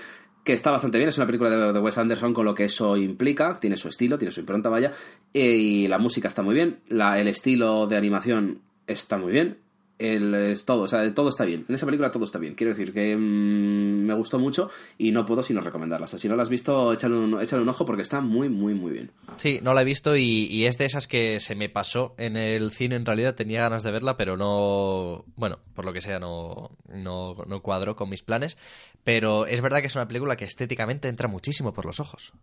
que 0.46 0.54
está 0.54 0.72
bastante 0.72 0.98
bien. 0.98 1.10
Es 1.10 1.18
una 1.18 1.28
película 1.28 1.50
de, 1.50 1.74
de 1.74 1.80
Wes 1.80 1.98
Anderson 1.98 2.34
con 2.34 2.46
lo 2.46 2.56
que 2.56 2.64
eso 2.64 2.96
implica. 2.96 3.58
Tiene 3.60 3.76
su 3.76 3.90
estilo, 3.90 4.18
tiene 4.18 4.32
su 4.32 4.40
impronta, 4.40 4.70
vaya. 4.70 4.92
Eh, 5.34 5.56
y 5.56 5.88
la 5.90 5.98
música 5.98 6.30
está 6.30 6.44
muy 6.44 6.56
bien. 6.56 6.80
La, 6.88 7.20
el 7.20 7.28
estilo 7.28 7.88
de 7.88 7.98
animación 7.98 8.62
está 8.88 9.18
muy 9.18 9.34
bien. 9.34 9.58
El, 10.02 10.34
es 10.34 10.66
todo, 10.66 10.82
o 10.84 10.88
sea, 10.88 11.14
todo 11.14 11.30
está 11.30 11.46
bien. 11.46 11.66
En 11.70 11.76
esa 11.76 11.86
película 11.86 12.10
todo 12.10 12.26
está 12.26 12.40
bien. 12.40 12.56
Quiero 12.56 12.74
decir 12.74 12.92
que 12.92 13.16
mm, 13.16 14.06
me 14.06 14.14
gustó 14.16 14.40
mucho 14.40 14.70
y 14.98 15.12
no 15.12 15.26
puedo 15.26 15.44
sino 15.44 15.62
recomendarla. 15.62 16.06
O 16.06 16.18
si 16.18 16.28
no 16.28 16.36
la 16.36 16.42
has 16.42 16.50
visto, 16.50 16.92
échale 16.92 17.16
un, 17.16 17.36
un 17.36 17.70
ojo 17.70 17.86
porque 17.86 18.02
está 18.02 18.20
muy, 18.20 18.50
muy, 18.50 18.74
muy 18.74 18.94
bien. 18.94 19.12
Sí, 19.38 19.60
no 19.62 19.74
la 19.76 19.84
he 19.84 19.86
visto 19.86 20.18
y, 20.18 20.48
y 20.50 20.66
es 20.66 20.78
de 20.80 20.86
esas 20.86 21.08
que 21.08 21.40
se 21.40 21.56
me 21.56 21.70
pasó 21.70 22.16
en 22.18 22.36
el 22.36 22.72
cine. 22.72 22.96
En 22.96 23.06
realidad 23.06 23.36
tenía 23.36 23.62
ganas 23.62 23.84
de 23.84 23.92
verla, 23.92 24.18
pero 24.18 24.38
no. 24.38 25.26
Bueno, 25.36 25.60
por 25.76 25.86
lo 25.86 25.94
que 25.94 26.02
sea, 26.02 26.20
no, 26.20 26.72
no, 26.90 27.36
no 27.46 27.62
cuadro 27.62 27.96
con 27.96 28.10
mis 28.10 28.24
planes. 28.24 28.58
Pero 29.04 29.46
es 29.46 29.62
verdad 29.62 29.82
que 29.82 29.88
es 29.88 29.96
una 29.96 30.08
película 30.08 30.36
que 30.36 30.46
estéticamente 30.46 31.08
entra 31.10 31.28
muchísimo 31.28 31.74
por 31.74 31.86
los 31.86 32.00
ojos. 32.00 32.34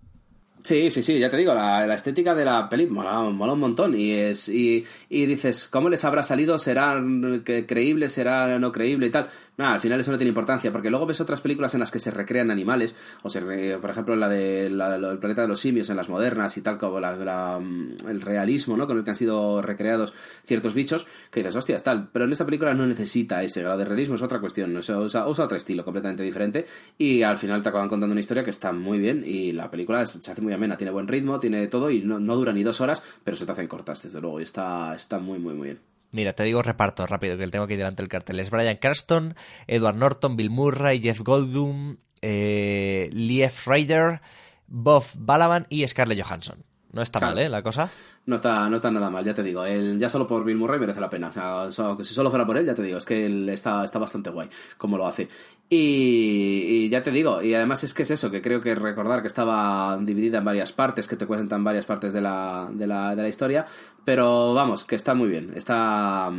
Sí, 0.64 0.90
sí, 0.90 1.02
sí, 1.02 1.18
ya 1.18 1.30
te 1.30 1.36
digo, 1.36 1.54
la, 1.54 1.86
la 1.86 1.94
estética 1.94 2.34
de 2.34 2.44
la 2.44 2.68
peli 2.68 2.86
mola, 2.86 3.20
mola 3.30 3.52
un 3.54 3.60
montón 3.60 3.94
y 3.98 4.12
es 4.12 4.48
y, 4.48 4.84
y 5.08 5.24
dices, 5.24 5.66
¿cómo 5.68 5.88
les 5.88 6.04
habrá 6.04 6.22
salido? 6.22 6.58
¿Será 6.58 7.00
creíble? 7.66 8.08
¿Será 8.08 8.58
no 8.58 8.70
creíble 8.72 9.06
y 9.06 9.10
tal? 9.10 9.28
Nada, 9.56 9.74
al 9.74 9.80
final 9.80 9.98
eso 10.00 10.10
no 10.12 10.18
tiene 10.18 10.28
importancia, 10.28 10.70
porque 10.70 10.90
luego 10.90 11.06
ves 11.06 11.20
otras 11.20 11.40
películas 11.40 11.74
en 11.74 11.80
las 11.80 11.90
que 11.90 11.98
se 11.98 12.10
recrean 12.10 12.50
animales, 12.50 12.96
o 13.22 13.30
se 13.30 13.40
re- 13.40 13.78
por 13.78 13.90
ejemplo 13.90 14.14
la 14.14 14.28
de 14.28 14.68
la, 14.68 14.98
del 14.98 15.18
planeta 15.18 15.42
de 15.42 15.48
los 15.48 15.58
simios 15.60 15.88
en 15.90 15.96
las 15.96 16.08
modernas 16.08 16.56
y 16.58 16.60
tal, 16.62 16.76
como 16.76 17.00
la, 17.00 17.58
mm, 17.58 18.08
el 18.08 18.20
realismo, 18.20 18.76
¿no? 18.76 18.86
Con 18.86 18.98
el 18.98 19.04
que 19.04 19.10
han 19.10 19.16
sido 19.16 19.62
recreados 19.62 20.12
ciertos 20.44 20.74
bichos, 20.74 21.06
que 21.30 21.40
dices, 21.40 21.56
hostias, 21.56 21.82
tal, 21.82 22.08
pero 22.12 22.24
en 22.26 22.32
esta 22.32 22.44
película 22.44 22.74
no 22.74 22.86
necesita 22.86 23.42
ese 23.42 23.62
grado 23.62 23.78
de 23.78 23.84
realismo, 23.84 24.16
es 24.16 24.22
otra 24.22 24.38
cuestión, 24.40 24.76
o 24.76 24.82
sea, 24.82 24.98
usa, 24.98 25.26
usa 25.26 25.44
otro 25.44 25.56
estilo 25.56 25.84
completamente 25.84 26.22
diferente 26.22 26.66
y 26.98 27.22
al 27.22 27.36
final 27.36 27.62
te 27.62 27.68
acaban 27.70 27.88
contando 27.88 28.12
una 28.12 28.20
historia 28.20 28.44
que 28.44 28.50
está 28.50 28.72
muy 28.72 28.98
bien 28.98 29.24
y 29.26 29.52
la 29.52 29.70
película 29.70 30.04
se 30.06 30.30
hace 30.30 30.40
muy 30.42 30.47
amena, 30.54 30.76
tiene 30.76 30.90
buen 30.90 31.08
ritmo, 31.08 31.38
tiene 31.38 31.66
todo 31.68 31.90
y 31.90 32.00
no, 32.02 32.18
no 32.18 32.36
dura 32.36 32.52
ni 32.52 32.62
dos 32.62 32.80
horas, 32.80 33.02
pero 33.24 33.36
se 33.36 33.46
te 33.46 33.52
hacen 33.52 33.68
cortas, 33.68 34.02
desde 34.02 34.20
luego, 34.20 34.40
y 34.40 34.44
está, 34.44 34.94
está 34.94 35.18
muy, 35.18 35.38
muy, 35.38 35.54
muy 35.54 35.68
bien. 35.68 35.80
Mira, 36.10 36.32
te 36.32 36.42
digo 36.44 36.62
reparto 36.62 37.06
rápido, 37.06 37.36
que 37.36 37.46
tengo 37.48 37.66
aquí 37.66 37.76
delante 37.76 38.02
el 38.02 38.08
cartel. 38.08 38.40
Es 38.40 38.50
Brian 38.50 38.76
Carston, 38.76 39.34
Edward 39.66 39.96
Norton, 39.96 40.36
Bill 40.36 40.50
Murray, 40.50 41.00
Jeff 41.00 41.20
Goldblum, 41.20 41.98
eh, 42.22 43.10
Lief 43.12 43.66
Bob 44.66 45.04
Balaban 45.16 45.66
y 45.68 45.86
Scarlett 45.86 46.22
Johansson. 46.22 46.64
No 46.92 47.02
está 47.02 47.18
Claro. 47.18 47.34
mal, 47.36 47.44
¿eh? 47.44 47.48
La 47.50 47.62
cosa. 47.62 47.90
No 48.26 48.36
está, 48.36 48.68
no 48.68 48.76
está 48.76 48.90
nada 48.90 49.10
mal, 49.10 49.24
ya 49.24 49.34
te 49.34 49.42
digo. 49.42 49.64
El, 49.64 49.98
ya 49.98 50.08
solo 50.08 50.26
por 50.26 50.44
Bill 50.44 50.56
Murray 50.56 50.80
merece 50.80 51.00
la 51.00 51.10
pena. 51.10 51.28
O 51.28 51.32
sea, 51.32 51.70
so- 51.70 52.02
si 52.02 52.14
solo 52.14 52.30
fuera 52.30 52.46
por 52.46 52.56
él, 52.56 52.64
ya 52.66 52.74
te 52.74 52.82
digo, 52.82 52.98
es 52.98 53.04
que 53.04 53.26
él 53.26 53.48
está, 53.50 53.84
está 53.84 53.98
bastante 53.98 54.30
guay 54.30 54.48
como 54.78 54.96
lo 54.96 55.06
hace. 55.06 55.28
Y, 55.68 56.84
y 56.84 56.88
ya 56.88 57.02
te 57.02 57.10
digo, 57.10 57.42
y 57.42 57.54
además 57.54 57.84
es 57.84 57.92
que 57.94 58.02
es 58.02 58.10
eso, 58.10 58.30
que 58.30 58.40
creo 58.42 58.60
que 58.60 58.74
recordar 58.74 59.20
que 59.20 59.26
estaba 59.28 59.98
dividida 60.00 60.38
en 60.38 60.44
varias 60.44 60.72
partes, 60.72 61.08
que 61.08 61.16
te 61.16 61.26
cuentan 61.26 61.62
varias 61.64 61.84
partes 61.86 62.12
de 62.12 62.20
la, 62.20 62.68
de 62.72 62.86
la, 62.86 63.14
de 63.14 63.22
la 63.22 63.28
historia, 63.28 63.66
pero 64.04 64.54
vamos, 64.54 64.84
que 64.84 64.96
está 64.96 65.14
muy 65.14 65.28
bien. 65.28 65.52
Está. 65.54 66.30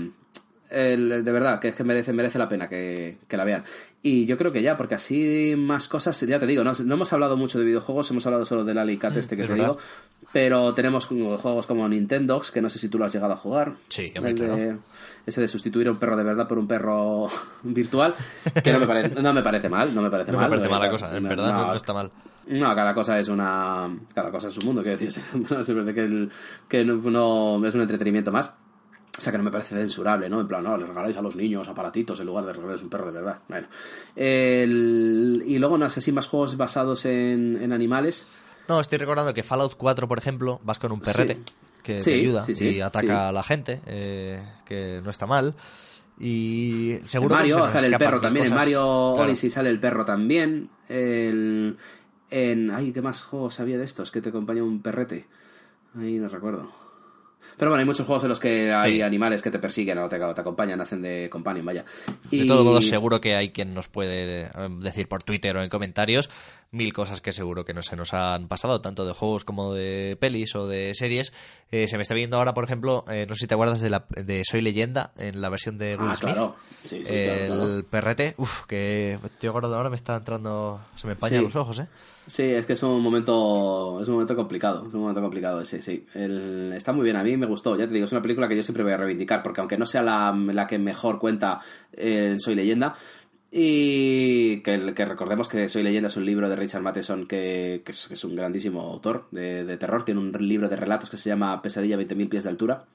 el- 0.72 1.24
de 1.26 1.32
verdad, 1.32 1.60
que 1.60 1.70
es 1.70 1.76
que 1.76 1.84
merece, 1.84 2.14
merece 2.14 2.38
la 2.38 2.48
pena 2.48 2.70
que, 2.70 3.18
que 3.28 3.38
la 3.38 3.44
vean. 3.44 3.64
Y 4.04 4.26
yo 4.28 4.38
creo 4.38 4.52
que 4.52 4.62
ya, 4.62 4.78
porque 4.78 4.96
así 4.96 5.56
más 5.58 5.88
cosas, 5.88 6.20
ya 6.22 6.40
te 6.40 6.46
digo, 6.46 6.64
no, 6.64 6.74
no 6.86 6.94
hemos 6.94 7.12
hablado 7.12 7.36
mucho 7.38 7.58
de 7.60 7.66
videojuegos, 7.66 8.10
hemos 8.12 8.26
hablado 8.28 8.46
solo 8.46 8.64
del 8.64 8.78
Alicat 8.78 9.18
este 9.18 9.36
que 9.36 9.44
Es 9.44 9.48
te 9.50 9.54
verdad. 9.56 9.68
digo, 9.70 9.80
pero 10.32 10.74
tenemos 10.74 11.06
juegos 11.08 11.66
como 11.66 11.88
Nintendox, 11.90 12.52
que 12.52 12.62
no 12.62 12.70
sé 12.70 12.78
si 12.80 12.90
tú 12.90 12.98
lo 13.00 13.06
has 13.06 13.14
llegado 13.14 13.34
a 13.34 13.38
jugar. 13.38 13.76
Sí, 13.88 14.12
El 14.16 14.24
de- 14.24 14.34
claro. 14.36 14.80
Ese 15.26 15.42
de 15.42 15.48
sustituir 15.48 15.88
a 15.88 15.92
un 15.92 15.98
perro 15.98 16.16
de 16.18 16.24
verdad 16.24 16.48
por 16.48 16.58
un 16.60 16.68
perro 16.68 17.28
virtual, 17.64 18.14
que 18.64 18.72
no 18.74 18.80
me 18.80 18.88
parece, 18.88 19.22
no 19.22 19.34
me 19.34 19.42
parece 19.44 19.70
mal, 19.70 19.94
no 19.94 20.02
me 20.02 20.10
parece 20.10 20.32
No 20.32 20.38
me 20.38 20.42
mal. 20.44 20.50
parece 20.52 20.68
Eh, 20.68 20.70
mala 20.70 20.90
cosa, 20.92 21.16
en 21.18 21.24
verdad 21.24 21.52
no, 21.54 21.68
no 21.68 21.74
está 21.74 21.94
mal. 21.94 22.12
no, 22.48 22.76
cada 22.76 22.94
cosa 22.94 23.20
es 23.20 23.28
una. 23.28 23.90
Cada 24.14 24.32
cosa 24.32 24.48
es 24.50 24.58
un 24.58 24.66
mundo, 24.66 24.82
quiero 24.84 24.98
decir. 24.98 25.24
Que, 25.94 26.02
el- 26.02 26.32
que 26.68 26.84
no, 26.86 26.96
no- 27.60 27.66
es 27.68 27.74
un 27.76 27.82
entretenimiento 27.82 28.32
más. 28.32 28.54
O 29.18 29.22
sea 29.22 29.32
que 29.34 29.38
no 29.38 29.44
me 29.44 29.52
parece 29.52 29.76
censurable, 29.76 30.30
¿no? 30.30 30.40
En 30.40 30.48
plan, 30.48 30.64
no, 30.64 30.78
les 30.78 30.88
regaláis 30.88 31.18
a 31.18 31.22
los 31.22 31.36
niños 31.36 31.68
aparatitos 31.68 32.18
en 32.22 32.28
lugar 32.28 32.46
de 32.46 32.54
regalarles 32.54 32.84
un 32.84 32.90
perro 32.90 33.08
de 33.08 33.12
verdad. 33.12 33.40
Bueno. 33.50 33.68
El- 34.16 35.44
y 35.46 35.58
luego, 35.60 35.78
no 35.78 35.90
sé 35.90 36.00
si 36.02 36.12
más 36.12 36.28
juegos 36.28 36.56
basados 36.58 37.06
en, 37.06 37.58
en 37.62 37.74
animales. 37.74 38.28
No, 38.70 38.80
estoy 38.80 38.98
recordando 39.00 39.34
que 39.34 39.44
Fallout 39.44 39.76
4, 39.76 40.08
por 40.08 40.18
ejemplo, 40.20 40.60
vas 40.64 40.78
con 40.80 40.92
un 40.92 41.02
perrete 41.02 41.34
Sí. 41.36 41.54
que 41.84 42.02
Sí, 42.02 42.12
te 42.12 42.16
ayuda 42.20 42.44
sí, 42.44 42.68
y 42.70 42.82
ataca 42.82 43.30
a 43.30 43.32
la 43.32 43.42
gente, 43.44 43.82
eh, 43.88 44.42
que 44.66 45.02
no 45.04 45.10
está 45.10 45.26
mal. 45.26 45.56
Y 46.20 46.98
seguro 47.08 47.34
en 47.36 47.38
que 47.38 47.44
Mario 47.50 47.58
nos 47.60 47.72
sale 47.72 47.88
el 47.88 47.98
perro 47.98 48.22
también. 48.22 48.46
En. 48.46 48.54
Mario 48.54 49.14
Claro. 49.16 49.28
Odyssey 49.30 49.50
sale 49.50 49.70
el 49.70 49.80
perro 49.80 50.06
también. 50.06 50.70
El, 50.90 51.78
en. 52.30 52.72
Ay, 52.72 52.92
¿qué 52.92 53.02
más 53.02 53.24
juegos 53.24 53.60
había 53.60 53.78
de 53.78 53.86
estos? 53.86 54.12
Que 54.12 54.22
te 54.22 54.30
acompaña 54.30 54.62
un 54.64 54.82
perrete. 54.82 55.26
Ahí 55.98 56.18
no 56.20 56.28
recuerdo. 56.28 56.70
Pero 57.60 57.70
bueno, 57.72 57.82
hay 57.82 57.86
muchos 57.86 58.06
juegos 58.08 58.24
en 58.24 58.30
los 58.30 58.40
que 58.40 58.72
hay 58.74 58.94
Sí. 58.96 59.02
animales 59.04 59.42
que 59.44 59.52
te 59.52 59.60
persiguen 59.60 59.98
o 60.00 60.08
te, 60.10 60.18
te 60.18 60.42
acompañan, 60.42 60.80
hacen 60.82 61.02
de 61.04 61.30
companion, 61.30 61.66
vaya. 61.66 61.86
Y... 62.32 62.40
De 62.40 62.46
todos 62.48 62.64
modos, 62.66 62.88
seguro 62.88 63.20
que 63.22 63.36
hay 63.36 63.50
quien 63.50 63.74
nos 63.76 63.90
puede 63.90 64.44
eh, 64.44 64.50
decir 64.80 65.08
por 65.10 65.22
Twitter 65.24 65.56
o 65.58 65.62
en 65.62 65.70
comentarios 65.70 66.30
mil 66.72 66.94
cosas 66.94 67.20
que 67.20 67.32
seguro 67.34 67.66
que 67.66 67.74
no 67.74 67.82
se 67.82 67.96
nos 67.96 68.14
han 68.14 68.48
pasado, 68.48 68.80
tanto 68.80 69.04
de 69.06 69.14
juegos 69.14 69.44
como 69.44 69.74
de 69.74 70.16
pelis 70.22 70.56
o 70.56 70.68
de 70.68 70.94
series. 70.94 71.34
Eh, 71.72 71.88
se 71.88 71.98
me 71.98 72.04
está 72.04 72.14
viendo 72.14 72.38
ahora, 72.38 72.54
por 72.54 72.64
ejemplo, 72.64 73.04
eh, 73.12 73.26
no 73.28 73.34
sé 73.36 73.42
si 73.42 73.48
te 73.48 73.56
acuerdas 73.56 73.82
de, 73.82 73.90
la, 73.90 74.06
de 74.10 74.44
Soy 74.46 74.62
Leyenda, 74.62 75.12
en 75.18 75.42
la 75.42 75.50
versión 75.50 75.78
de 75.80 75.96
Will 75.98 76.10
Ah, 76.12 76.16
Smith. 76.16 76.34
claro. 76.34 76.56
Sí, 76.86 77.04
sí, 77.04 77.12
el 77.12 77.48
claro, 77.48 77.64
claro. 77.66 77.84
perrete, 77.90 78.36
uff, 78.38 78.66
que 78.68 79.18
yo 79.42 79.52
ahora, 79.52 79.68
ahora 79.68 79.90
me 79.90 79.96
está 79.96 80.16
entrando, 80.16 80.80
se 80.96 81.08
me 81.08 81.14
empañan 81.14 81.40
Sí. 81.40 81.44
los 81.46 81.56
ojos, 81.56 81.80
¿eh? 81.80 81.88
Sí, 82.30 82.44
es 82.44 82.68
que 82.68 82.74
es 82.74 82.84
un 82.84 83.02
momento 83.02 84.00
es 84.02 84.08
un 84.08 84.14
momento 84.14 84.36
complicado, 84.36 84.86
es 84.88 84.94
un 84.94 85.02
momento 85.02 85.20
complicado 85.20 85.66
sí. 85.66 86.06
El- 86.14 86.72
está 86.76 86.94
muy 86.94 87.04
bien, 87.04 87.16
a 87.16 87.24
mí 87.24 87.36
me 87.38 87.48
gustó, 87.48 87.76
ya 87.76 87.88
te 87.88 87.94
digo, 87.96 88.06
es 88.06 88.12
una 88.12 88.22
película 88.22 88.48
que 88.48 88.56
yo 88.56 88.62
siempre 88.62 88.84
voy 88.84 88.92
a 88.92 88.98
reivindicar, 88.98 89.42
porque 89.42 89.62
aunque 89.62 89.80
no 89.80 89.88
sea 89.88 90.04
la, 90.04 90.32
la 90.32 90.68
que 90.68 90.78
mejor 90.78 91.18
cuenta 91.18 91.60
eh, 91.92 92.36
Soy 92.38 92.54
Leyenda, 92.54 92.94
y 93.52 94.62
que, 94.62 94.78
recordemos 95.06 95.50
que 95.50 95.68
Soy 95.70 95.82
Leyenda 95.82 96.06
es 96.06 96.18
un 96.18 96.26
libro 96.26 96.48
de 96.50 96.56
Richard 96.56 96.84
Matheson 96.84 97.26
que, 97.26 97.82
que 97.84 97.92
es 97.92 98.24
un 98.24 98.36
grandísimo 98.36 98.82
autor 98.82 99.28
de, 99.32 99.64
de 99.66 99.78
terror, 99.78 100.06
tiene 100.06 100.20
un 100.22 100.32
libro 100.48 100.70
de 100.70 100.76
relatos 100.76 101.10
que 101.10 101.18
se 101.18 101.30
llama 101.30 101.60
Pesadilla 101.64 101.96
a 101.96 102.00
20.000 102.00 102.30
pies 102.30 102.44
de 102.44 102.50
altura, 102.52 102.86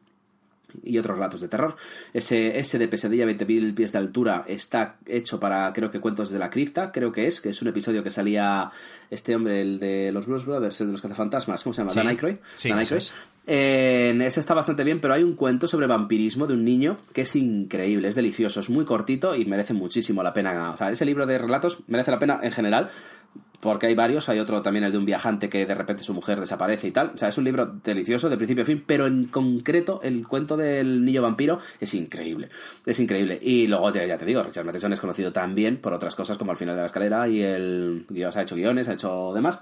y 0.83 0.99
otros 0.99 1.17
relatos 1.17 1.41
de 1.41 1.49
terror. 1.49 1.77
Ese, 2.13 2.59
ese 2.59 2.79
de 2.79 2.89
Pesadilla 2.89 3.27
20.000 3.27 3.75
pies 3.75 3.93
de 3.93 3.99
altura 3.99 4.45
está 4.47 4.97
hecho 5.07 5.39
para, 5.39 5.73
creo 5.73 5.91
que 5.91 6.01
Cuentos 6.01 6.31
de 6.31 6.39
la 6.39 6.51
Cripta, 6.51 6.91
creo 6.93 7.13
que 7.13 7.27
es, 7.27 7.41
que 7.41 7.51
es 7.51 7.63
un 7.63 7.69
episodio 7.69 8.03
que 8.03 8.11
salía 8.11 8.71
este 9.11 9.35
hombre, 9.37 9.61
el 9.61 9.79
de 9.79 10.11
los 10.13 10.27
Blues 10.27 10.45
Brothers, 10.45 10.81
el 10.81 10.89
de 10.89 10.93
los 10.93 11.03
cazafantasmas, 11.03 11.63
¿cómo 11.63 11.73
se 11.75 11.83
llama? 11.83 11.91
Sí. 11.91 11.99
Dan 11.99 12.09
Aykroyd. 12.09 12.37
Sí, 12.55 12.69
Dan 12.69 12.81
eso 12.81 12.95
Aykroyd. 12.95 13.11
es. 13.11 13.13
En 13.47 14.23
ese 14.23 14.41
está 14.41 14.55
bastante 14.55 14.85
bien, 14.85 15.01
pero 15.01 15.13
hay 15.13 15.23
un 15.23 15.37
cuento 15.37 15.69
sobre 15.69 15.87
vampirismo 15.87 16.47
de 16.47 16.55
un 16.55 16.65
niño 16.65 16.97
que 17.13 17.23
es 17.23 17.37
increíble, 17.37 18.09
es 18.09 18.15
delicioso, 18.15 18.61
es 18.61 18.71
muy 18.71 18.87
cortito 18.87 19.35
y 19.35 19.45
merece 19.45 19.75
muchísimo 19.75 20.23
la 20.23 20.33
pena. 20.33 20.71
O 20.71 20.77
sea, 20.77 20.91
ese 20.91 21.05
libro 21.05 21.27
de 21.27 21.37
relatos 21.37 21.81
merece 21.87 22.11
la 22.11 22.19
pena 22.19 22.41
en 22.43 22.53
general, 22.53 22.89
porque 23.61 23.87
hay 23.87 23.95
varios, 23.95 24.29
hay 24.29 24.41
otro 24.41 24.63
también 24.63 24.85
el 24.85 24.93
de 24.93 24.99
un 24.99 25.07
viajante 25.07 25.49
que 25.49 25.65
de 25.65 25.75
repente 25.75 26.03
su 26.03 26.13
mujer 26.15 26.41
desaparece 26.41 26.89
y 26.89 26.91
tal. 26.91 27.13
O 27.15 27.17
sea, 27.19 27.29
es 27.29 27.39
un 27.39 27.45
libro 27.45 27.67
delicioso 27.67 28.31
de 28.31 28.37
principio 28.37 28.63
a 28.63 28.67
fin, 28.67 28.83
pero 28.87 29.07
en 29.07 29.27
concreto 29.27 30.01
el 30.03 30.27
cuento 30.27 30.57
del 30.57 31.05
niño 31.05 31.21
vampiro 31.21 31.59
es 31.81 31.93
increíble. 31.95 32.49
Es 32.87 33.01
increíble. 33.01 33.39
Y 33.43 33.67
luego, 33.67 33.91
ya, 33.91 34.07
ya 34.07 34.17
te 34.17 34.27
digo, 34.27 34.43
Richard 34.43 34.67
Matheson 34.67 34.93
es 34.93 35.01
conocido 35.01 35.33
también 35.33 35.79
por 35.79 35.93
otras 35.93 36.15
cosas 36.15 36.37
como 36.39 36.51
Al 36.51 36.57
final 36.57 36.77
de 36.77 36.83
la 36.83 36.87
escalera 36.87 37.27
y 37.27 37.43
el... 37.43 38.07
sea, 38.15 38.41
ha 38.41 38.43
hecho 38.43 38.57
guiones, 38.57 38.89
ha 38.89 38.95
hecho 38.95 39.33
demás. 39.35 39.59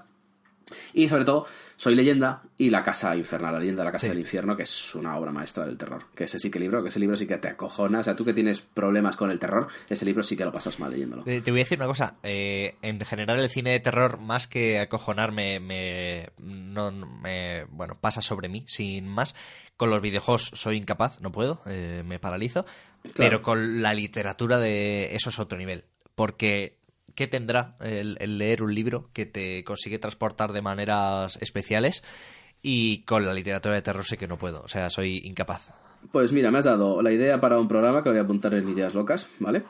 Y 0.93 1.07
sobre 1.07 1.25
todo, 1.25 1.45
Soy 1.83 1.95
leyenda 1.95 2.41
y 2.57 2.69
La 2.69 2.81
Casa 2.81 3.13
Infernal, 3.13 3.51
La 3.55 3.59
leyenda 3.59 3.81
de 3.81 3.85
la 3.87 3.91
Casa 3.91 4.03
Sí. 4.03 4.07
del 4.07 4.19
Infierno, 4.19 4.55
que 4.55 4.63
es 4.63 4.95
una 4.95 5.17
obra 5.17 5.33
maestra 5.33 5.65
del 5.65 5.77
terror. 5.77 6.05
Que 6.15 6.23
ese 6.23 6.39
sí 6.39 6.49
que 6.49 6.57
libro, 6.57 6.81
que 6.81 6.87
ese 6.87 6.97
libro 7.01 7.17
sí 7.17 7.27
que 7.27 7.37
te 7.37 7.49
acojona. 7.49 7.99
O 7.99 8.03
sea, 8.03 8.15
tú 8.15 8.23
que 8.23 8.33
tienes 8.33 8.61
problemas 8.61 9.17
con 9.17 9.29
el 9.29 9.37
terror, 9.37 9.67
ese 9.89 10.05
libro 10.05 10.23
sí 10.23 10.37
que 10.37 10.45
lo 10.45 10.51
pasas 10.53 10.79
mal 10.79 10.91
leyéndolo. 10.91 11.23
Eh, 11.25 11.41
Te 11.41 11.51
voy 11.51 11.59
a 11.59 11.63
decir 11.65 11.77
una 11.77 11.87
cosa. 11.87 12.15
eh, 12.23 12.75
en 12.81 13.01
general, 13.01 13.37
el 13.41 13.49
cine 13.49 13.71
de 13.71 13.81
terror, 13.81 14.17
más 14.17 14.47
que 14.47 14.79
acojonarme, 14.79 15.59
me, 15.59 16.29
no, 16.37 16.89
me, 16.93 17.65
bueno, 17.65 17.97
pasa 17.99 18.21
sobre 18.21 18.47
mí, 18.47 18.63
sin 18.69 19.05
más. 19.09 19.35
Con 19.75 19.89
los 19.89 20.01
videojuegos 20.01 20.51
soy 20.53 20.77
incapaz, 20.77 21.19
no 21.19 21.33
puedo, 21.33 21.63
eh, 21.65 22.01
me 22.05 22.17
paralizo. 22.17 22.65
Pero 23.17 23.41
con 23.41 23.81
la 23.81 23.93
literatura 23.93 24.57
de 24.57 25.13
eso 25.15 25.31
es 25.31 25.37
otro 25.37 25.57
nivel. 25.57 25.83
Porque, 26.15 26.77
¿qué 27.15 27.27
tendrá 27.27 27.75
el, 27.81 28.17
leer 28.37 28.63
un 28.63 28.73
libro 28.73 29.09
que 29.13 29.25
te 29.25 29.63
consigue 29.63 29.99
transportar 29.99 30.53
de 30.53 30.61
maneras 30.61 31.37
especiales? 31.41 32.03
Y 32.61 33.03
con 33.03 33.25
la 33.25 33.33
literatura 33.33 33.75
de 33.75 33.81
terror 33.81 34.05
sé 34.05 34.17
que 34.17 34.27
no 34.27 34.37
puedo, 34.37 34.61
o 34.61 34.67
sea, 34.67 34.89
soy 34.89 35.21
incapaz. 35.25 35.69
Pues 36.11 36.31
mira, 36.31 36.51
me 36.51 36.59
has 36.59 36.65
dado 36.65 37.01
la 37.01 37.11
idea 37.11 37.39
para 37.39 37.59
un 37.59 37.67
programa 37.67 38.01
que 38.03 38.09
lo 38.09 38.13
voy 38.13 38.21
a 38.21 38.23
apuntar 38.23 38.53
en 38.53 38.69
Ideas 38.69 38.93
Locas, 38.93 39.27
¿vale? 39.39 39.63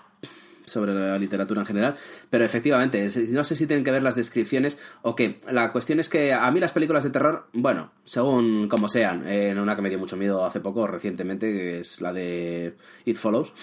Sobre 0.66 0.94
la 0.94 1.18
literatura 1.18 1.62
en 1.62 1.66
general. 1.66 1.96
Pero 2.30 2.46
efectivamente, 2.46 3.08
no 3.30 3.44
sé 3.44 3.56
si 3.56 3.68
tienen 3.68 3.84
que 3.84 3.92
ver 3.92 4.04
las 4.04 4.16
descripciones 4.16 4.80
o 5.02 5.16
qué. 5.16 5.38
La 5.52 5.72
cuestión 5.72 6.00
es 6.00 6.10
que 6.10 6.34
a 6.34 6.50
mí 6.52 6.60
las 6.60 6.72
películas 6.72 7.04
de 7.04 7.10
terror, 7.10 7.48
bueno, 7.54 7.92
según 8.06 8.68
como 8.68 8.88
sean, 8.88 9.28
en 9.28 9.60
una 9.60 9.76
que 9.76 9.82
me 9.82 9.90
dio 9.90 10.00
mucho 10.00 10.18
miedo 10.18 10.46
hace 10.46 10.60
poco, 10.60 10.88
recientemente, 10.88 11.48
que 11.48 11.80
es 11.80 12.02
la 12.02 12.14
de 12.14 12.76
It 13.06 13.18
Follows, 13.18 13.54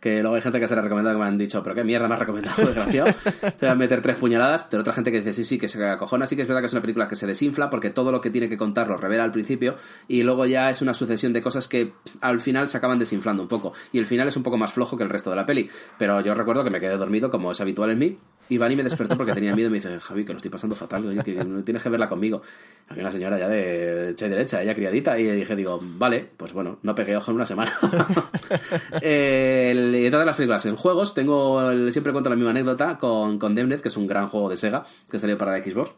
que 0.00 0.20
luego 0.20 0.36
hay 0.36 0.42
gente 0.42 0.60
que 0.60 0.66
se 0.66 0.74
la 0.74 0.80
ha 0.80 0.84
recomendado 0.84 1.16
que 1.16 1.22
me 1.22 1.28
han 1.28 1.38
dicho, 1.38 1.62
pero 1.62 1.74
qué 1.74 1.84
mierda 1.84 2.08
me 2.08 2.14
has 2.14 2.20
recomendado, 2.20 2.56
desgraciado. 2.66 3.12
Te 3.40 3.66
voy 3.66 3.68
a 3.68 3.74
meter 3.74 4.02
tres 4.02 4.16
puñaladas, 4.16 4.64
pero 4.64 4.82
otra 4.82 4.92
gente 4.92 5.10
que 5.10 5.18
dice, 5.18 5.32
sí, 5.32 5.44
sí, 5.44 5.58
que 5.58 5.68
se 5.68 5.84
acojona, 5.84 6.26
sí 6.26 6.36
que 6.36 6.42
es 6.42 6.48
verdad 6.48 6.60
que 6.60 6.66
es 6.66 6.72
una 6.72 6.82
película 6.82 7.08
que 7.08 7.16
se 7.16 7.26
desinfla 7.26 7.70
porque 7.70 7.90
todo 7.90 8.12
lo 8.12 8.20
que 8.20 8.30
tiene 8.30 8.48
que 8.48 8.56
contar 8.56 8.88
lo 8.88 8.96
revela 8.96 9.24
al 9.24 9.32
principio 9.32 9.76
y 10.08 10.22
luego 10.22 10.46
ya 10.46 10.70
es 10.70 10.82
una 10.82 10.94
sucesión 10.94 11.32
de 11.32 11.42
cosas 11.42 11.68
que 11.68 11.92
al 12.20 12.40
final 12.40 12.68
se 12.68 12.78
acaban 12.78 12.98
desinflando 12.98 13.42
un 13.42 13.48
poco. 13.48 13.72
Y 13.92 13.98
el 13.98 14.06
final 14.06 14.28
es 14.28 14.36
un 14.36 14.42
poco 14.42 14.56
más 14.56 14.72
flojo 14.72 14.96
que 14.96 15.04
el 15.04 15.10
resto 15.10 15.30
de 15.30 15.36
la 15.36 15.46
peli. 15.46 15.68
Pero 15.98 16.20
yo 16.20 16.34
recuerdo 16.36 16.62
que 16.64 16.70
me 16.70 16.80
quedé 16.80 16.96
dormido, 16.96 17.30
como 17.30 17.50
es 17.52 17.60
habitual 17.60 17.90
en 17.90 17.98
mí, 17.98 18.18
y 18.48 18.58
Vani 18.58 18.76
me 18.76 18.84
despertó 18.84 19.16
porque 19.16 19.32
tenía 19.32 19.52
miedo 19.54 19.68
y 19.68 19.72
me 19.72 19.78
dice, 19.78 19.98
Javi, 19.98 20.24
que 20.24 20.32
lo 20.32 20.36
estoy 20.36 20.50
pasando 20.52 20.76
fatal, 20.76 21.04
oye, 21.06 21.22
que 21.24 21.34
no 21.44 21.64
tienes 21.64 21.82
que 21.82 21.88
verla 21.88 22.08
conmigo. 22.08 22.42
Había 22.88 23.02
una 23.02 23.10
señora 23.12 23.38
ya 23.38 23.48
de 23.48 24.12
che 24.14 24.28
derecha, 24.28 24.62
ella 24.62 24.74
criadita, 24.74 25.18
y 25.18 25.24
dije, 25.28 25.56
digo, 25.56 25.80
vale, 25.82 26.28
pues 26.36 26.52
bueno, 26.52 26.78
no 26.82 26.94
pegué 26.94 27.16
ojo 27.16 27.30
en 27.32 27.34
una 27.36 27.46
semana. 27.46 27.72
El- 29.00 29.94
y 29.96 30.10
todas 30.10 30.26
las 30.26 30.36
películas 30.36 30.64
en 30.66 30.76
juegos, 30.76 31.14
tengo, 31.14 31.70
el- 31.70 31.92
siempre 31.92 32.12
cuento 32.12 32.30
la 32.30 32.36
misma 32.36 32.50
anécdota 32.50 32.98
con, 32.98 33.38
con 33.38 33.54
Demnet, 33.54 33.80
que 33.80 33.88
es 33.88 33.96
un 33.96 34.06
gran 34.06 34.28
juego 34.28 34.48
de 34.48 34.56
Sega, 34.56 34.84
que 35.10 35.18
salió 35.18 35.36
para 35.38 35.56
la 35.58 35.64
Xbox 35.64 35.92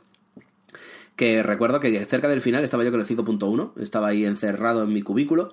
que 1.16 1.42
recuerdo 1.42 1.80
que 1.80 2.04
cerca 2.04 2.28
del 2.28 2.40
final 2.40 2.62
estaba 2.62 2.84
yo 2.84 2.92
con 2.92 3.00
el 3.00 3.06
5.1, 3.06 3.72
estaba 3.82 4.06
ahí 4.06 4.24
encerrado 4.24 4.84
en 4.84 4.92
mi 4.92 5.02
cubículo 5.02 5.52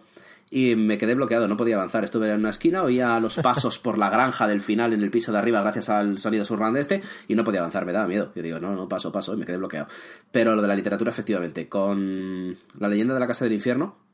y 0.50 0.76
me 0.76 0.98
quedé 0.98 1.16
bloqueado, 1.16 1.48
no 1.48 1.58
podía 1.58 1.76
avanzar. 1.76 2.04
Estuve 2.04 2.30
en 2.30 2.40
una 2.40 2.50
esquina, 2.50 2.84
oía 2.84 3.20
los 3.20 3.38
pasos 3.38 3.80
por 3.80 3.98
la 3.98 4.10
granja 4.10 4.48
del 4.48 4.62
final 4.62 4.94
en 4.94 5.02
el 5.02 5.12
piso 5.12 5.32
de 5.32 5.38
arriba 5.38 5.62
gracias 5.62 5.90
al 5.90 6.18
sonido 6.18 6.46
surround 6.46 6.78
este 6.78 7.02
y 7.28 7.36
no 7.36 7.44
podía 7.44 7.60
avanzar, 7.60 7.86
me 7.86 7.94
daba 7.94 8.08
miedo. 8.08 8.32
Yo 8.36 8.42
digo, 8.42 8.60
no, 8.60 8.76
no, 8.76 8.88
paso, 8.88 9.12
paso 9.12 9.34
y 9.34 9.38
me 9.38 9.46
quedé 9.46 9.58
bloqueado. 9.58 9.88
Pero 10.32 10.56
lo 10.56 10.62
de 10.62 10.68
la 10.68 10.76
literatura, 10.76 11.12
efectivamente, 11.12 11.68
con 11.68 12.58
la 12.80 12.88
leyenda 12.88 13.14
de 13.14 13.20
la 13.20 13.28
Casa 13.28 13.46
del 13.46 13.54
Infierno, 13.54 14.05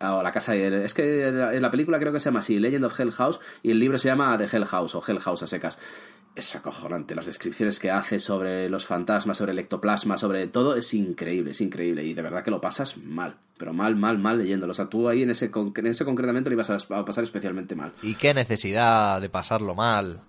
o 0.00 0.22
la 0.22 0.32
casa 0.32 0.54
es 0.54 0.94
que 0.94 1.28
en 1.28 1.62
la 1.62 1.70
película 1.70 1.98
creo 1.98 2.12
que 2.12 2.20
se 2.20 2.26
llama 2.26 2.40
así 2.40 2.58
Legend 2.58 2.84
of 2.84 2.98
Hell 2.98 3.12
House 3.12 3.40
y 3.62 3.70
el 3.70 3.78
libro 3.78 3.98
se 3.98 4.08
llama 4.08 4.36
The 4.36 4.48
Hell 4.56 4.64
House 4.66 4.94
o 4.94 5.02
Hell 5.06 5.20
House 5.20 5.42
a 5.42 5.46
secas. 5.46 5.78
Es 6.34 6.56
acojonante 6.56 7.14
las 7.14 7.26
descripciones 7.26 7.78
que 7.78 7.92
hace 7.92 8.18
sobre 8.18 8.68
los 8.68 8.86
fantasmas 8.86 9.38
sobre 9.38 9.52
el 9.52 9.58
ectoplasma 9.60 10.18
sobre 10.18 10.48
todo 10.48 10.74
es 10.74 10.92
increíble 10.92 11.52
es 11.52 11.60
increíble 11.60 12.04
y 12.04 12.12
de 12.12 12.22
verdad 12.22 12.42
que 12.42 12.50
lo 12.50 12.60
pasas 12.60 12.96
mal 12.96 13.36
pero 13.56 13.72
mal 13.72 13.94
mal 13.94 14.18
mal 14.18 14.38
leyéndolo. 14.38 14.72
O 14.72 14.74
sea 14.74 14.86
tú 14.86 15.08
ahí 15.08 15.22
en 15.22 15.30
ese 15.30 15.50
en 15.54 15.86
ese 15.86 16.04
concretamente 16.04 16.50
lo 16.50 16.54
ibas 16.54 16.70
a 16.70 17.04
pasar 17.04 17.24
especialmente 17.24 17.76
mal. 17.76 17.92
¿Y 18.02 18.14
qué 18.16 18.34
necesidad 18.34 19.20
de 19.20 19.28
pasarlo 19.28 19.74
mal? 19.74 20.22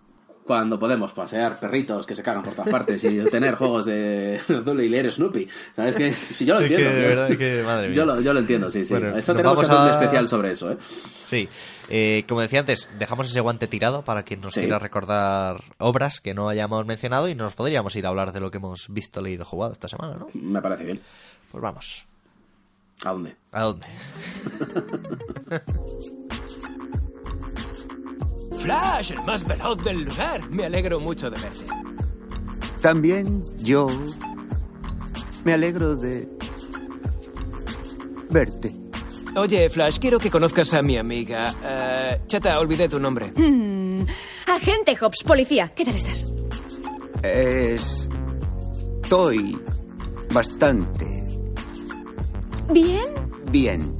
Cuando 0.45 0.77
podemos 0.77 1.11
pasear 1.11 1.59
perritos 1.59 2.05
que 2.05 2.13
se 2.13 2.21
cagan 2.21 2.43
por 2.43 2.53
todas 2.53 2.69
partes 2.69 3.03
y 3.03 3.17
tener 3.31 3.55
juegos 3.55 3.87
de 3.87 4.39
doble 4.63 4.85
y 4.85 4.89
leer 4.89 5.11
Snoopy 5.11 5.47
sabes 5.75 5.95
que 5.95 6.13
si 6.13 6.45
yo 6.45 6.53
lo 6.53 6.59
Es 6.61 6.67
que, 6.67 6.75
entiendo 6.75 6.95
de 6.95 7.01
yo- 7.01 7.07
verdad 7.09 7.37
que, 7.37 7.63
madre 7.65 7.87
mía. 7.87 7.95
yo 7.95 8.05
lo, 8.05 8.21
yo 8.21 8.31
lo 8.33 8.39
entiendo 8.39 8.69
sí 8.69 8.85
sí 8.85 8.93
Bueno, 8.93 9.17
eso 9.17 9.33
tenemos 9.33 9.59
que 9.59 9.65
un 9.65 9.89
especial 9.89 10.27
sobre 10.27 10.51
eso 10.51 10.71
eh 10.71 10.77
Sí, 11.25 11.49
eh, 11.89 12.23
como 12.29 12.41
decía 12.41 12.59
antes, 12.59 12.87
dejamos 12.99 13.25
ese 13.27 13.39
guante 13.39 13.67
tirado 13.67 14.03
para 14.03 14.21
quien 14.21 14.41
nos 14.41 14.53
Sí. 14.53 14.59
quiera 14.61 14.77
recordar 14.77 15.63
obras 15.79 16.21
que 16.21 16.35
no 16.35 16.49
hayamos 16.49 16.85
mencionado 16.85 17.27
y 17.27 17.33
nos 17.33 17.53
podríamos 17.53 17.95
ir 17.95 18.05
a 18.05 18.09
hablar 18.09 18.31
de 18.31 18.39
lo 18.41 18.51
que 18.51 18.57
hemos 18.57 18.85
visto, 18.89 19.21
leído, 19.21 19.43
jugado 19.45 19.73
esta 19.73 19.87
semana, 19.87 20.17
¿no? 20.19 20.27
me 20.35 20.61
parece 20.61 20.83
bien 20.83 21.01
Pues 21.51 21.61
vamos. 21.63 22.05
¿a 23.03 23.11
dónde? 23.11 23.35
¿A 23.51 23.63
dónde? 23.63 23.87
Flash, 28.65 29.11
el 29.11 29.23
más 29.23 29.45
veloz 29.45 29.77
del 29.83 30.03
lugar. 30.05 30.49
Me 30.49 30.65
alegro 30.65 30.99
mucho 30.99 31.29
de 31.29 31.39
verte. 31.39 31.65
También 32.81 33.43
yo 33.59 33.85
me 35.43 35.53
alegro 35.53 35.95
de 35.95 36.27
verte. 38.31 38.75
Oye, 39.35 39.69
Flash, 39.69 39.99
quiero 39.99 40.17
que 40.17 40.31
conozcas 40.31 40.73
a 40.73 40.81
mi 40.81 40.97
amiga. 40.97 41.53
Eh, 41.63 42.21
chata, 42.25 42.59
olvidé 42.59 42.89
tu 42.89 42.99
nombre. 42.99 43.31
Mm, 43.35 44.03
agente 44.47 44.95
Hobbs, 44.99 45.21
policía. 45.23 45.71
¿Qué 45.75 45.85
tal 45.85 45.95
estás? 45.95 46.33
Estoy 49.03 49.59
bastante 50.33 51.23
¿Bien? 52.71 53.13
bien. 53.51 53.95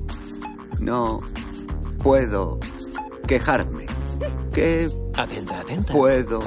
No 0.80 1.20
puedo 2.02 2.60
quejarme. 3.28 3.75
¿Qué 4.56 4.90
Atenta, 5.16 5.60
atenta. 5.60 5.92
puedo 5.94 6.40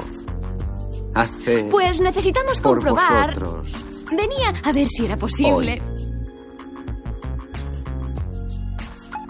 hacer 1.13 1.69
Pues 1.69 2.01
necesitamos 2.01 2.59
por 2.59 2.77
comprobar. 2.77 3.39
vosotros? 3.39 3.85
Venía 4.09 4.51
a 4.63 4.71
ver 4.71 4.89
si 4.89 5.05
era 5.05 5.15
posible. 5.15 5.79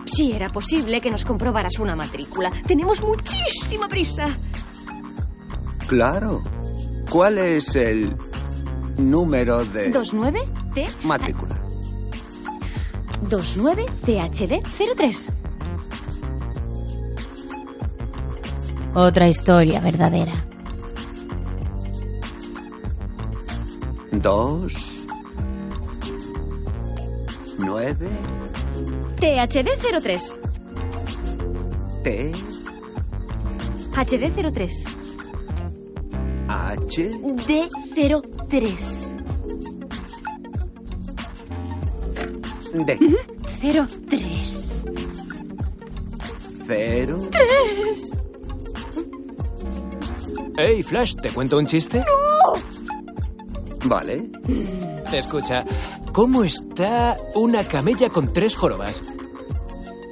Si 0.05 0.31
era 0.31 0.47
posible 0.49 1.01
que 1.01 1.11
nos 1.11 1.25
comprobaras 1.25 1.77
una 1.79 1.95
matrícula. 1.95 2.51
Tenemos 2.65 3.01
muchísima 3.01 3.89
prisa. 3.89 4.29
Claro. 5.87 6.41
¿Cuál 7.09 7.37
es 7.37 7.75
el 7.75 8.15
número 8.97 9.65
de 9.65 9.89
29 9.89 10.47
T 10.73 10.87
matrícula? 11.03 11.55
29 13.23 13.85
Otra 18.95 19.27
historia 19.27 19.79
verdadera. 19.81 20.33
Dos. 24.11 25.05
Nueve. 27.57 28.07
THD 29.19 29.69
03. 30.01 30.39
T. 32.03 32.31
HD 33.95 34.51
03. 34.51 34.85
H. 36.49 37.09
D 37.45 37.69
03. 38.49 39.15
D. 42.85 42.97
03. 43.61 44.83
Cero. 46.65 47.29
Hey, 50.61 50.83
Flash, 50.83 51.15
¿te 51.15 51.29
cuento 51.29 51.57
un 51.57 51.65
chiste? 51.65 52.03
Vale. 53.85 54.29
Escucha, 55.13 55.63
¿cómo 56.11 56.43
está 56.43 57.17
una 57.33 57.63
camella 57.63 58.09
con 58.09 58.33
tres 58.33 58.57
jorobas? 58.57 59.01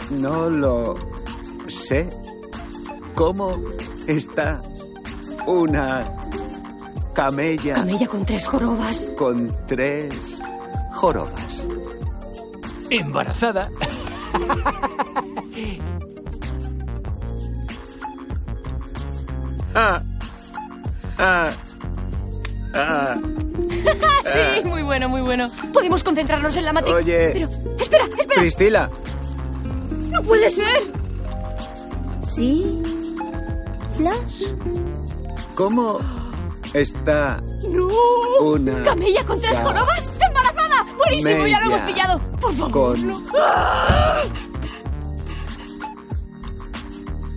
No 0.10 0.50
lo 0.50 0.96
sé. 1.68 2.10
¿Cómo 3.14 3.52
está 4.08 4.62
una 5.48 6.16
camella 7.14 7.74
Camella 7.74 8.08
con 8.08 8.26
tres 8.26 8.46
jorobas. 8.48 9.10
con 9.18 9.54
tres 9.68 10.40
jorobas? 10.94 11.68
Embarazada. 12.90 13.70
Ah. 19.76 20.02
sí, 24.26 24.64
muy 24.66 24.84
bueno, 24.84 25.10
muy 25.10 25.22
bueno. 25.22 25.50
Podemos 25.74 26.04
concentrarnos 26.04 26.56
en 26.58 26.66
la 26.66 26.74
matrícula. 26.74 27.04
Oye. 27.04 27.30
Pero, 27.34 27.50
espera, 27.80 28.06
espera. 28.06 28.42
Priscila, 28.42 28.90
No 30.12 30.22
puede 30.24 30.50
ser. 30.50 30.92
¿Sí? 32.22 32.82
¿Flash? 33.96 34.44
¿cómo 35.56 36.00
está 36.74 37.42
No. 37.68 37.88
una 38.42 38.84
Camella 38.84 39.26
con 39.26 39.40
tres 39.42 39.58
jorobas. 39.60 40.14
Embarazada. 40.28 40.86
Buenísimo, 40.98 41.48
ya 41.48 41.60
lo 41.62 41.66
hemos 41.74 41.82
pillado. 41.92 42.20
Por 42.40 42.54
favor. 42.54 42.72
con 42.72 43.08
no. 43.08 43.24
¡Ah! 43.40 44.22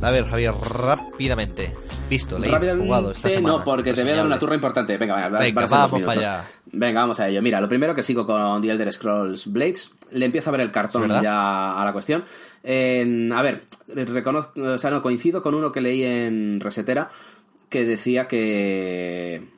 A 0.02 0.10
ver, 0.10 0.26
Javier, 0.26 0.54
rápidamente. 0.54 1.74
Visto, 2.10 2.38
leído, 2.38 2.52
jugado 2.84 3.12
esta 3.12 3.28
semana. 3.34 3.56
No, 3.58 3.64
porque 3.64 3.94
te 3.94 4.02
voy 4.02 4.12
a 4.12 4.16
dar 4.16 4.26
una 4.26 4.38
turra 4.40 4.54
importante. 4.56 4.96
Venga, 4.98 5.14
venga, 5.16 5.60
vamos 5.70 5.90
para 6.06 6.20
allá. 6.20 6.48
Venga, 6.72 7.00
vamos 7.00 7.20
a 7.20 7.28
ello. 7.28 7.40
Mira, 7.40 7.60
lo 7.60 7.68
primero 7.68 7.94
que 7.94 8.02
sigo 8.02 8.26
con 8.26 8.60
The 8.60 8.70
Elder 8.70 8.92
Scrolls 8.92 9.50
Blades, 9.52 9.92
le 10.10 10.26
empiezo 10.26 10.50
a 10.50 10.52
ver 10.52 10.60
el 10.62 10.70
cartón 10.70 11.02
ya 11.22 11.80
a 11.80 11.84
la 11.84 11.92
cuestión. 11.92 12.24
En- 12.62 13.32
a 13.32 13.40
ver, 13.42 13.62
reconozco, 13.88 14.60
o 14.60 14.76
sea, 14.78 14.90
no, 14.90 15.00
coincido 15.00 15.42
con 15.42 15.54
uno 15.54 15.72
que 15.72 15.80
leí 15.80 16.02
en 16.04 16.60
Resetera 16.60 17.08
que 17.70 17.84
decía 17.84 18.26
que 18.28 19.48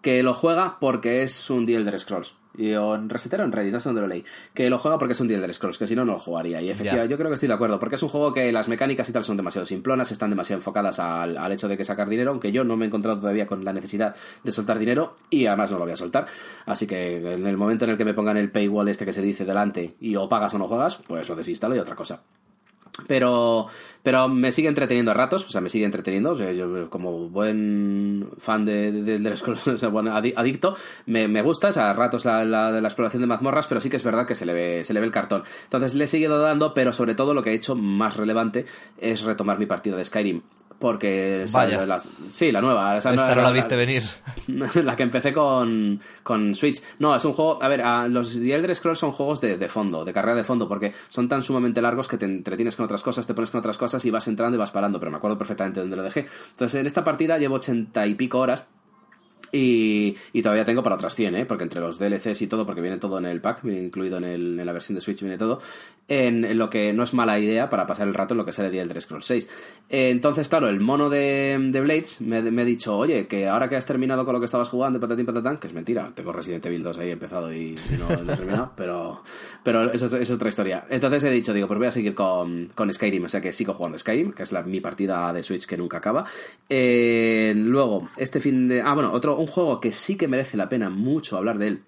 que 0.00 0.22
lo 0.22 0.32
juega 0.32 0.78
porque 0.80 1.22
es 1.22 1.50
un 1.50 1.66
The 1.66 1.74
Elder 1.76 1.98
Scrolls. 2.00 2.34
Y, 2.56 2.72
en 2.72 3.08
Resetera 3.08 3.44
o 3.44 3.46
en 3.46 3.52
Reddit, 3.52 3.72
no 3.72 3.80
sé 3.80 3.88
dónde 3.88 4.02
lo 4.02 4.08
leí. 4.08 4.24
Que 4.54 4.68
lo 4.70 4.78
juega 4.78 4.98
porque 4.98 5.12
es 5.12 5.20
un 5.20 5.28
The 5.28 5.34
Elder 5.34 5.54
Scrolls, 5.54 5.78
que 5.78 5.86
si 5.86 5.94
no, 5.94 6.04
no 6.04 6.12
lo 6.12 6.18
jugaría. 6.18 6.60
Y 6.60 6.70
efectivamente, 6.70 7.10
yo 7.10 7.16
creo 7.16 7.30
que 7.30 7.34
estoy 7.34 7.48
de 7.48 7.54
acuerdo, 7.54 7.78
porque 7.78 7.94
es 7.94 8.02
un 8.02 8.08
juego 8.08 8.32
que 8.32 8.50
las 8.52 8.68
mecánicas 8.68 9.08
y 9.08 9.12
tal 9.12 9.24
son 9.24 9.36
demasiado 9.36 9.64
simplonas, 9.66 10.10
están 10.10 10.30
demasiado 10.30 10.58
enfocadas 10.58 10.98
al, 10.98 11.36
al 11.36 11.52
hecho 11.52 11.68
de 11.68 11.76
que 11.76 11.84
sacar 11.84 12.08
dinero, 12.08 12.30
aunque 12.30 12.52
yo 12.52 12.64
no 12.64 12.76
me 12.76 12.84
he 12.84 12.88
encontrado 12.88 13.20
todavía 13.20 13.46
con 13.46 13.64
la 13.64 13.72
necesidad 13.72 14.14
de 14.42 14.52
soltar 14.52 14.78
dinero 14.78 15.14
y 15.30 15.46
además 15.46 15.70
no 15.70 15.78
lo 15.78 15.84
voy 15.84 15.92
a 15.92 15.96
soltar. 15.96 16.26
Así 16.66 16.86
que 16.86 17.16
en 17.16 17.46
el 17.46 17.56
momento 17.56 17.84
en 17.84 17.92
el 17.92 17.96
que 17.96 18.04
me 18.04 18.14
pongan 18.14 18.36
el 18.36 18.50
paywall 18.50 18.88
este 18.88 19.04
que 19.04 19.12
se 19.12 19.22
dice 19.22 19.44
delante 19.44 19.94
y 20.00 20.16
o 20.16 20.28
pagas 20.28 20.54
o 20.54 20.58
no 20.58 20.66
juegas, 20.66 20.96
pues 21.06 21.28
lo 21.28 21.36
desinstalo 21.36 21.76
y 21.76 21.78
otra 21.78 21.94
cosa. 21.94 22.22
Pero, 23.06 23.66
pero 24.02 24.28
me 24.28 24.52
sigue 24.52 24.68
entreteniendo 24.68 25.10
a 25.10 25.14
ratos, 25.14 25.46
o 25.46 25.50
sea, 25.50 25.60
me 25.60 25.68
sigue 25.68 25.84
entreteniendo. 25.84 26.34
Yo, 26.52 26.90
como 26.90 27.28
buen 27.28 28.30
fan 28.38 28.64
de, 28.64 28.92
de, 28.92 29.18
de 29.18 29.30
o 29.72 29.76
sea, 29.76 29.88
bueno, 29.88 30.12
adi- 30.12 30.34
adicto, 30.36 30.76
me, 31.06 31.28
me 31.28 31.42
gusta, 31.42 31.68
o 31.68 31.72
sea, 31.72 31.90
a 31.90 31.92
ratos 31.92 32.24
la, 32.24 32.44
la, 32.44 32.70
la 32.70 32.88
exploración 32.88 33.20
de 33.22 33.26
mazmorras, 33.26 33.66
pero 33.66 33.80
sí 33.80 33.90
que 33.90 33.96
es 33.96 34.04
verdad 34.04 34.26
que 34.26 34.34
se 34.34 34.46
le, 34.46 34.52
ve, 34.52 34.84
se 34.84 34.94
le 34.94 35.00
ve 35.00 35.06
el 35.06 35.12
cartón. 35.12 35.42
Entonces 35.64 35.94
le 35.94 36.04
he 36.04 36.06
seguido 36.06 36.38
dando, 36.40 36.74
pero 36.74 36.92
sobre 36.92 37.14
todo 37.14 37.34
lo 37.34 37.42
que 37.42 37.50
he 37.50 37.54
hecho 37.54 37.74
más 37.74 38.16
relevante 38.16 38.64
es 38.98 39.22
retomar 39.22 39.58
mi 39.58 39.66
partida 39.66 39.96
de 39.96 40.04
Skyrim. 40.04 40.42
Porque, 40.80 41.44
Vaya. 41.52 41.84
las- 41.84 42.08
sí, 42.28 42.50
la 42.50 42.62
nueva. 42.62 42.96
o 42.96 43.00
sea, 43.02 43.12
Esta 43.12 43.28
no 43.34 43.34
la 43.36 43.42
la- 43.42 43.50
viste 43.52 43.76
venir. 43.76 44.02
la 44.82 44.96
que 44.96 45.02
empecé 45.02 45.32
con, 45.34 46.00
con 46.22 46.54
Switch. 46.54 46.82
No, 46.98 47.14
es 47.14 47.22
un 47.26 47.34
juego. 47.34 47.62
A 47.62 47.68
ver, 47.68 47.82
a- 47.82 48.08
los 48.08 48.32
The 48.40 48.54
Elder 48.54 48.74
Scrolls 48.74 48.98
son 48.98 49.12
juegos 49.12 49.42
de, 49.42 49.58
de 49.58 49.68
fondo, 49.68 50.06
de 50.06 50.12
carrera 50.14 50.34
de 50.36 50.42
fondo, 50.44 50.66
porque 50.66 50.92
son 51.10 51.28
tan 51.28 51.42
sumamente 51.42 51.82
largos 51.82 52.08
que 52.08 52.16
te 52.16 52.24
entretienes 52.24 52.76
con 52.76 52.86
otras 52.86 53.02
cosas, 53.02 53.26
te 53.26 53.34
pones 53.34 53.50
con 53.50 53.58
otras 53.58 53.76
cosas 53.76 54.02
y 54.06 54.10
vas 54.10 54.26
entrando 54.26 54.56
y 54.56 54.58
vas 54.58 54.70
parando. 54.70 54.98
Pero 54.98 55.10
me 55.10 55.18
acuerdo 55.18 55.36
perfectamente 55.36 55.80
dónde 55.80 55.96
lo 55.96 56.02
dejé. 56.02 56.26
Entonces, 56.52 56.80
en 56.80 56.86
esta 56.86 57.04
partida 57.04 57.36
llevo 57.36 57.56
ochenta 57.56 58.06
y 58.06 58.14
pico 58.14 58.38
horas. 58.38 58.66
Y, 59.52 60.16
todavía 60.42 60.64
tengo 60.64 60.82
para 60.82 60.94
otras 60.96 61.14
100, 61.14 61.34
¿eh? 61.34 61.46
Porque 61.46 61.64
entre 61.64 61.80
los 61.80 61.98
DLCs 61.98 62.42
y 62.42 62.46
todo, 62.46 62.64
porque 62.66 62.80
viene 62.80 62.98
todo 62.98 63.18
en 63.18 63.26
el 63.26 63.40
pack, 63.40 63.62
viene 63.62 63.82
incluido 63.84 64.18
en, 64.18 64.24
el- 64.24 64.60
en 64.60 64.66
la 64.66 64.72
versión 64.72 64.94
de 64.94 65.00
Switch, 65.00 65.20
viene 65.20 65.38
todo, 65.38 65.60
en, 66.08 66.56
lo 66.58 66.68
que 66.70 66.92
no 66.92 67.02
es 67.04 67.14
mala 67.14 67.38
idea 67.38 67.68
para 67.70 67.86
pasar 67.86 68.06
el 68.08 68.14
rato 68.14 68.34
en 68.34 68.38
lo 68.38 68.44
que 68.44 68.52
sale 68.52 68.70
The 68.70 68.80
Elder 68.80 69.00
Scrolls 69.00 69.26
6. 69.26 69.48
Eh, 69.88 70.10
entonces, 70.10 70.48
claro, 70.48 70.68
el 70.68 70.80
mono 70.80 71.08
de, 71.10 71.56
de 71.70 71.80
Blades 71.80 72.20
me, 72.20 72.42
me 72.42 72.62
ha 72.62 72.64
dicho, 72.64 72.96
oye, 72.96 73.26
que 73.26 73.48
ahora 73.48 73.68
que 73.68 73.76
has 73.76 73.86
terminado 73.86 74.24
con 74.24 74.34
lo 74.34 74.40
que 74.40 74.44
estabas 74.46 74.68
jugando, 74.68 74.98
patatín 75.00 75.26
patatán, 75.26 75.58
que 75.58 75.66
es 75.68 75.72
mentira, 75.72 76.10
tengo 76.14 76.32
Resident 76.32 76.64
Evil 76.66 76.82
2 76.82 76.98
ahí 76.98 77.10
empezado 77.10 77.52
y, 77.52 77.76
no 77.98 78.08
lo 78.22 78.32
he 78.32 78.36
terminado, 78.36 78.72
pero, 78.76 79.22
pero 79.62 79.92
eso, 79.92 80.06
es- 80.06 80.12
eso 80.14 80.22
es 80.22 80.30
otra 80.30 80.48
historia. 80.48 80.84
Entonces 80.90 81.22
he 81.24 81.30
dicho, 81.30 81.52
digo, 81.52 81.66
pues 81.68 81.78
voy 81.78 81.88
a 81.88 81.92
seguir 81.92 82.14
con, 82.14 82.66
con 82.74 82.92
Skyrim, 82.92 83.24
o 83.24 83.28
sea 83.28 83.40
que 83.40 83.52
sigo 83.52 83.74
jugando 83.74 83.98
Skyrim, 83.98 84.32
que 84.32 84.42
es 84.44 84.52
la, 84.52 84.62
mi 84.62 84.80
partida 84.80 85.32
de 85.32 85.42
Switch 85.42 85.66
que 85.66 85.76
nunca 85.76 85.98
acaba. 85.98 86.24
Eh, 86.68 87.52
luego, 87.56 88.08
este 88.16 88.40
fin 88.40 88.68
de... 88.68 88.80
Ah, 88.80 88.94
bueno, 88.94 89.12
otro, 89.12 89.29
un 89.36 89.46
juego 89.46 89.80
que 89.80 89.92
sí 89.92 90.16
que 90.16 90.28
merece 90.28 90.56
la 90.56 90.68
pena 90.68 90.90
mucho 90.90 91.36
hablar 91.36 91.58
de 91.58 91.68
él 91.68 91.82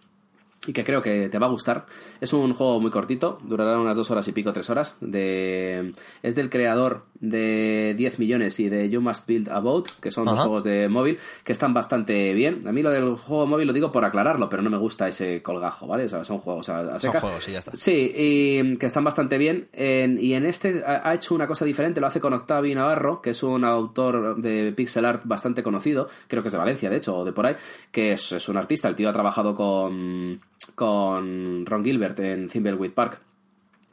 y 0.67 0.73
que 0.73 0.85
creo 0.85 1.03
que 1.03 1.29
te 1.29 1.39
va 1.39 1.47
a 1.47 1.51
gustar. 1.51 1.87
Es 2.21 2.33
un 2.33 2.55
juego 2.55 2.81
muy 2.81 2.91
cortito, 2.93 3.39
durará 3.43 3.79
unas 3.81 3.97
dos 3.97 4.11
horas 4.13 4.27
y 4.29 4.33
pico, 4.33 4.53
tres 4.53 4.71
horas. 4.71 4.97
De... 5.01 5.93
Es 6.23 6.35
del 6.37 6.51
creador 6.51 7.05
de 7.19 7.95
10 7.97 8.19
millones 8.19 8.59
y 8.61 8.69
de 8.69 8.89
You 8.89 9.01
Must 9.01 9.27
Build 9.27 9.49
a 9.49 9.59
Boat, 9.61 9.87
que 10.01 10.11
son 10.11 10.25
dos 10.25 10.39
juegos 10.41 10.65
de 10.65 10.89
móvil 10.89 11.19
que 11.45 11.53
están 11.53 11.75
bastante 11.75 12.33
bien. 12.35 12.67
A 12.67 12.73
mí 12.73 12.83
lo 12.83 12.91
del 12.91 13.17
juego 13.17 13.47
móvil 13.47 13.67
lo 13.67 13.73
digo 13.73 13.91
por 13.93 14.05
aclararlo, 14.05 14.49
pero 14.49 14.63
no 14.63 14.71
me 14.71 14.77
gusta 14.79 15.09
ese 15.09 15.43
colgajo, 15.43 15.87
¿vale? 15.87 16.05
O 16.05 16.09
sea, 16.09 16.25
son 16.25 16.39
juegos 16.39 16.69
a, 16.69 16.95
a 16.95 16.99
Son 16.99 17.13
juegos 17.13 17.49
y 17.49 17.53
ya 17.53 17.59
está. 17.59 17.73
Sí, 17.75 18.13
y 18.17 18.77
que 18.77 18.87
están 18.87 19.05
bastante 19.05 19.39
bien. 19.39 19.69
En- 19.73 20.19
y 20.23 20.35
en 20.35 20.47
este 20.47 20.85
ha, 20.87 21.13
hecho 21.15 21.35
una 21.35 21.47
cosa 21.49 21.65
diferente, 21.65 22.01
lo 22.01 22.07
hace 22.07 22.21
con 22.21 22.33
Octavio 22.35 22.75
Navarro, 22.75 23.21
que 23.21 23.31
es 23.31 23.43
un 23.43 23.65
autor 23.65 24.37
de 24.41 24.73
pixel 24.77 25.05
art 25.05 25.23
bastante 25.25 25.63
conocido, 25.63 26.09
creo 26.29 26.43
que 26.43 26.49
es 26.49 26.53
de 26.53 26.59
Valencia, 26.59 26.89
de 26.91 26.97
hecho, 26.97 27.17
o 27.19 27.25
de 27.25 27.33
por 27.33 27.47
ahí, 27.47 27.57
que 27.91 28.13
es, 28.13 28.33
es 28.33 28.49
un 28.49 28.57
artista. 28.57 28.89
El 28.89 28.95
tío 28.95 29.09
ha 29.09 29.13
trabajado 29.13 29.55
con, 29.55 30.41
con 30.67 31.67
Ron 31.67 31.85
Gilbert 31.85 32.19
en 32.21 32.49
Thimbleweed 32.49 32.93
Park 32.93 33.21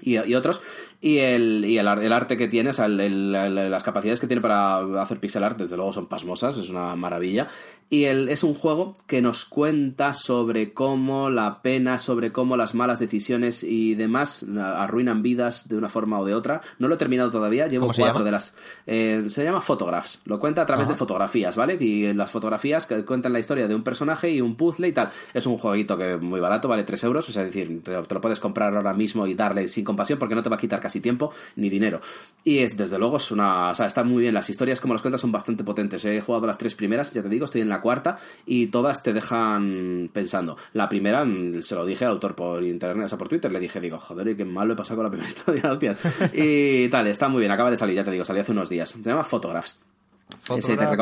y, 0.01 0.17
y 0.17 0.35
otros. 0.35 0.61
Y, 1.01 1.19
el, 1.19 1.63
y 1.65 1.77
el, 1.77 1.87
el 1.87 2.11
arte 2.11 2.35
que 2.35 2.49
tiene, 2.49 2.71
o 2.71 2.73
sea, 2.73 2.85
el- 2.87 3.31
las 3.31 3.83
capacidades 3.83 4.19
que 4.19 4.27
tiene 4.27 4.41
para 4.41 5.01
hacer 5.01 5.19
pixel 5.19 5.43
art, 5.45 5.57
desde 5.57 5.77
luego 5.77 5.93
son 5.93 6.07
pasmosas, 6.07 6.57
es 6.57 6.69
una 6.69 6.93
maravilla. 6.95 7.47
Y 7.91 8.03
el, 8.03 8.27
es 8.29 8.43
un 8.43 8.53
juego 8.53 8.93
que 9.07 9.21
nos 9.21 9.45
cuenta 9.45 10.11
sobre 10.13 10.73
cómo 10.73 11.29
la 11.29 11.61
pena, 11.61 11.97
sobre 11.97 12.31
cómo 12.33 12.55
las 12.57 12.75
malas 12.75 12.99
decisiones 12.99 13.63
y 13.63 13.95
demás 13.95 14.45
a- 14.59 14.83
arruinan 14.83 15.23
vidas 15.23 15.69
de 15.69 15.77
una 15.77 15.87
forma 15.87 16.19
o 16.19 16.25
de 16.25 16.35
otra. 16.35 16.59
No 16.79 16.87
lo 16.89 16.95
he 16.95 16.97
terminado 16.97 17.31
todavía, 17.31 17.67
llevo 17.67 17.85
¿Cómo 17.85 17.93
se 17.93 18.01
cuatro 18.01 18.19
llama? 18.19 18.25
de 18.25 18.31
las. 18.31 18.55
eh, 18.85 19.23
se 19.27 19.43
llama 19.45 19.61
Photographs, 19.61 20.21
lo 20.25 20.37
cuenta 20.37 20.63
a 20.63 20.65
través 20.65 20.83
Ajá. 20.83 20.93
de 20.93 20.97
fotografías, 20.99 21.55
¿vale? 21.55 21.77
Y 21.79 22.13
las 22.13 22.29
fotografías 22.29 22.85
que 22.85 23.05
cuentan 23.05 23.31
la 23.31 23.39
historia 23.39 23.69
de 23.69 23.73
un 23.73 23.83
personaje 23.83 24.29
y 24.31 24.41
un 24.41 24.55
puzzle 24.55 24.89
y 24.89 24.91
tal. 24.91 25.09
Es 25.33 25.45
un 25.45 25.57
jueguito 25.57 25.97
que 25.97 26.17
muy 26.17 26.41
barato, 26.41 26.67
vale 26.67 26.83
3 26.83 27.03
euros, 27.05 27.29
o 27.29 27.31
sea, 27.31 27.43
es 27.43 27.53
decir, 27.53 27.81
te, 27.83 27.93
te 28.03 28.13
lo 28.15 28.21
puedes 28.21 28.41
comprar 28.41 28.75
ahora 28.75 28.93
mismo 28.93 29.25
y 29.25 29.33
darle 29.33 29.69
sin 29.69 29.85
compasión 29.85 30.19
porque 30.19 30.35
no 30.35 30.43
te 30.43 30.49
va 30.49 30.57
a 30.57 30.59
quitar 30.59 30.79
casi 30.79 30.88
tiempo 30.99 31.31
ni 31.55 31.69
dinero. 31.69 32.01
Y 32.43 32.59
es, 32.59 32.75
desde 32.77 32.97
luego, 32.97 33.17
es 33.17 33.29
una. 33.31 33.69
O 33.69 33.75
sea, 33.75 33.85
está 33.85 34.01
muy 34.03 34.21
bien. 34.23 34.33
Las 34.33 34.49
historias, 34.49 34.79
como 34.79 34.93
las 34.93 35.01
cuentas, 35.01 35.21
son 35.21 35.31
bastante 35.31 35.63
potentes. 35.63 36.03
He 36.05 36.21
jugado 36.21 36.47
las 36.47 36.57
tres 36.57 36.73
primeras, 36.73 37.13
ya 37.13 37.21
te 37.21 37.29
digo, 37.29 37.45
estoy 37.45 37.61
en 37.61 37.69
la 37.69 37.81
cuarta 37.81 38.17
y 38.45 38.67
todas 38.67 39.03
te 39.03 39.13
dejan 39.13 40.09
pensando. 40.13 40.57
La 40.73 40.87
primera, 40.89 41.23
mm, 41.25 41.61
se 41.61 41.75
lo 41.75 41.85
dije 41.85 42.05
al 42.05 42.11
autor 42.11 42.35
por 42.35 42.63
internet, 42.63 43.05
o 43.05 43.09
sea, 43.09 43.17
por 43.17 43.27
Twitter, 43.29 43.51
le 43.51 43.59
dije, 43.59 43.79
digo, 43.81 43.99
joder, 43.99 44.35
qué 44.35 44.45
mal 44.45 44.67
lo 44.67 44.73
he 44.73 44.77
pasado 44.77 44.95
con 44.97 45.03
la 45.05 45.11
primera 45.11 45.27
historia, 45.35 45.71
hostias. 45.71 45.99
Y 46.33 46.87
tal, 46.89 47.07
está 47.07 47.27
muy 47.27 47.41
bien, 47.41 47.51
acaba 47.51 47.69
de 47.69 47.77
salir, 47.77 47.95
ya 47.95 48.03
te 48.05 48.11
digo, 48.11 48.25
salió 48.25 48.41
hace 48.41 48.51
unos 48.53 48.69
días. 48.69 48.89
Se 48.89 48.99
llama 48.99 49.23
Photographs. 49.25 49.77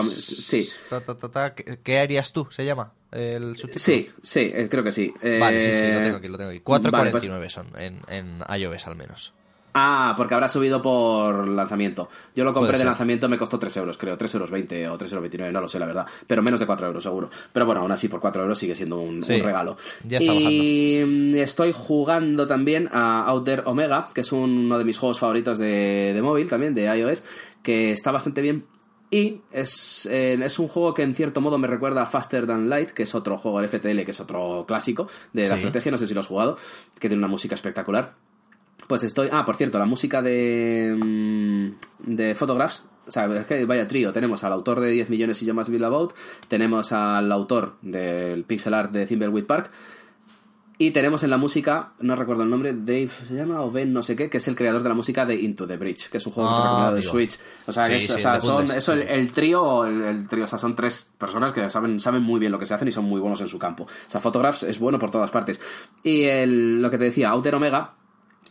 Sí. 0.09 0.67
Ta, 0.89 1.01
ta, 1.01 1.15
ta. 1.15 1.53
¿Qué, 1.53 1.99
harías 1.99 2.31
tú? 2.33 2.47
¿Se 2.49 2.65
llama 2.65 2.93
el? 3.11 3.55
Sí, 3.75 4.09
sí, 4.21 4.39
eh, 4.53 4.67
creo 4.69 4.83
que 4.83 4.91
sí. 4.91 5.13
Vale, 5.39 5.59
sí, 5.59 5.73
sí, 5.73 5.81
lo 5.83 5.99
Eh, 5.99 6.03
tengo 6.03 6.17
aquí, 6.17 6.27
lo 6.27 6.37
tengo 6.37 6.49
aquí. 6.51 6.61
vale, 6.65 7.11
4.49 7.11 7.39
pues- 7.41 7.51
son 7.53 7.67
en, 7.77 8.01
en 8.07 8.39
iOS 8.57 8.87
al 8.87 8.95
menos. 8.95 9.33
Ah, 9.79 10.15
porque 10.17 10.33
habrá 10.33 10.47
subido 10.47 10.81
por 10.81 11.47
lanzamiento. 11.47 12.09
Yo 12.35 12.43
lo 12.43 12.51
compré 12.51 12.77
de 12.79 12.83
lanzamiento, 12.83 13.29
me 13.29 13.37
costó 13.37 13.59
3 13.59 13.77
euros, 13.77 13.95
creo, 13.97 14.17
3 14.17 14.33
euros 14.33 14.49
20 14.49 14.89
o 14.89 14.97
3 14.97 15.11
euros 15.11 15.21
29, 15.21 15.53
no 15.53 15.61
lo 15.61 15.67
sé, 15.67 15.77
la 15.77 15.85
verdad. 15.85 16.07
Pero 16.25 16.41
menos 16.41 16.59
de 16.59 16.65
4 16.65 16.87
euros, 16.87 17.03
seguro. 17.03 17.29
Pero 17.53 17.67
bueno, 17.67 17.81
aún 17.81 17.91
así, 17.91 18.07
por 18.07 18.19
4 18.19 18.41
euros 18.41 18.57
sigue 18.57 18.73
siendo 18.73 18.99
un, 18.99 19.23
Sí, 19.23 19.33
un 19.35 19.43
regalo. 19.43 19.77
ya 20.03 20.17
está 20.17 20.33
y 20.33 21.37
estoy 21.39 21.73
jugando 21.75 22.47
también 22.47 22.89
a 22.91 23.25
Outer 23.27 23.63
Omega, 23.67 24.07
que 24.15 24.21
es 24.21 24.31
uno 24.31 24.79
de 24.79 24.83
mis 24.83 24.97
juegos 24.97 25.19
favoritos 25.19 25.59
de, 25.59 26.11
de 26.13 26.21
móvil 26.23 26.49
también, 26.49 26.73
de 26.73 26.85
iOS, 26.97 27.23
que 27.61 27.91
está 27.91 28.11
bastante 28.11 28.41
bien. 28.41 28.65
Y 29.09 29.41
es, 29.51 30.05
eh, 30.11 30.37
es 30.43 30.59
un 30.59 30.67
juego 30.67 30.93
que 30.93 31.03
en 31.03 31.13
cierto 31.13 31.39
modo 31.39 31.57
me 31.57 31.67
recuerda 31.67 32.01
a 32.01 32.05
Faster 32.07 32.45
Than 32.45 32.67
Light, 32.67 32.89
que 32.89 33.03
es 33.03 33.15
otro 33.15 33.37
juego 33.37 33.59
del 33.61 33.69
FTL, 33.69 34.03
que 34.03 34.11
es 34.11 34.19
otro 34.19 34.65
clásico 34.67 35.07
de 35.31 35.43
la 35.43 35.49
Sí. 35.49 35.53
estrategia, 35.63 35.91
no 35.91 35.97
sé 35.97 36.07
si 36.07 36.13
lo 36.13 36.19
has 36.19 36.27
jugado, 36.27 36.57
que 36.99 37.07
tiene 37.07 37.19
una 37.23 37.29
música 37.29 37.55
espectacular. 37.55 38.15
Pues 38.87 39.03
estoy. 39.03 39.29
Ah, 39.31 39.43
por 39.45 39.55
cierto, 39.57 39.77
la 39.79 39.85
música 39.85 40.21
de. 40.21 40.95
mm, 40.97 42.13
de 42.15 42.35
Photographs. 42.35 42.85
O 43.07 43.11
sea, 43.11 43.25
es 43.35 43.45
que 43.45 43.65
vaya 43.65 43.87
trío. 43.87 44.11
Tenemos 44.11 44.43
al 44.43 44.51
autor 44.53 44.81
de 44.81 44.89
10 44.91 45.09
millones 45.09 45.41
y 45.41 45.45
yo 45.45 45.53
más 45.53 45.69
Bill 45.69 45.83
About. 45.83 46.13
Tenemos 46.47 46.91
al 46.91 47.31
autor 47.31 47.75
del 47.81 48.43
pixel 48.43 48.73
art 48.73 48.91
de 48.91 49.05
Thimbleweed 49.05 49.45
Park. 49.45 49.71
Y 50.79 50.91
tenemos 50.91 51.23
en 51.23 51.31
la 51.31 51.37
música, 51.37 51.93
no 52.01 52.15
recuerdo 52.15 52.43
el 52.43 52.51
nombre, 52.51 52.71
Dave 52.71 53.07
se 53.07 53.33
llama 53.33 53.61
o 53.63 53.71
Ben 53.71 53.91
no 53.91 54.03
sé 54.03 54.15
qué, 54.15 54.29
que 54.29 54.37
es 54.37 54.47
el 54.47 54.55
creador 54.55 54.83
de 54.83 54.89
la 54.89 54.93
música 54.93 55.25
de 55.25 55.33
Into 55.33 55.65
the 55.65 55.75
Bridge, 55.75 56.07
que 56.11 56.17
es 56.17 56.27
un 56.27 56.33
juego 56.33 56.49
Ah, 56.51 56.91
de. 56.93 57.01
Switch. 57.01 57.39
O 57.65 57.71
sea, 57.71 57.85
Sí, 57.85 57.89
que 57.89 57.95
es- 57.95 58.05
sí, 58.05 58.11
o 58.13 58.19
sea, 58.19 58.39
son, 58.39 58.63
eso, 58.65 58.95
sí, 58.95 59.01
el, 59.01 59.07
sí. 59.07 59.13
el 59.13 59.31
trío, 59.31 59.85
el, 59.85 60.01
el 60.03 60.27
trío, 60.27 60.43
o 60.43 60.47
sea, 60.47 60.59
son 60.59 60.75
tres 60.75 61.11
personas 61.17 61.51
que 61.51 61.67
saben, 61.71 61.99
saben 61.99 62.21
muy 62.21 62.39
bien 62.39 62.51
lo 62.51 62.59
que 62.59 62.67
se 62.67 62.75
hacen 62.75 62.87
y 62.89 62.91
son 62.91 63.05
muy 63.05 63.19
buenos 63.19 63.41
en 63.41 63.47
su 63.47 63.57
campo. 63.57 63.85
O 63.85 64.09
sea, 64.09 64.19
Photographs 64.21 64.61
es 64.63 64.77
bueno 64.77 64.99
por 64.99 65.09
todas 65.09 65.31
partes. 65.31 65.59
Y 66.03 66.25
el- 66.25 66.79
lo 66.79 66.91
que 66.91 66.99
te 66.99 67.05
decía, 67.05 67.29
Outer 67.31 67.55
Omega 67.55 67.95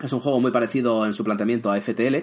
es 0.02 0.12
un 0.12 0.20
juego 0.20 0.40
muy 0.40 0.50
parecido 0.50 1.06
en 1.06 1.14
su 1.14 1.24
planteamiento 1.24 1.70
a 1.70 1.80
FTL. 1.80 2.16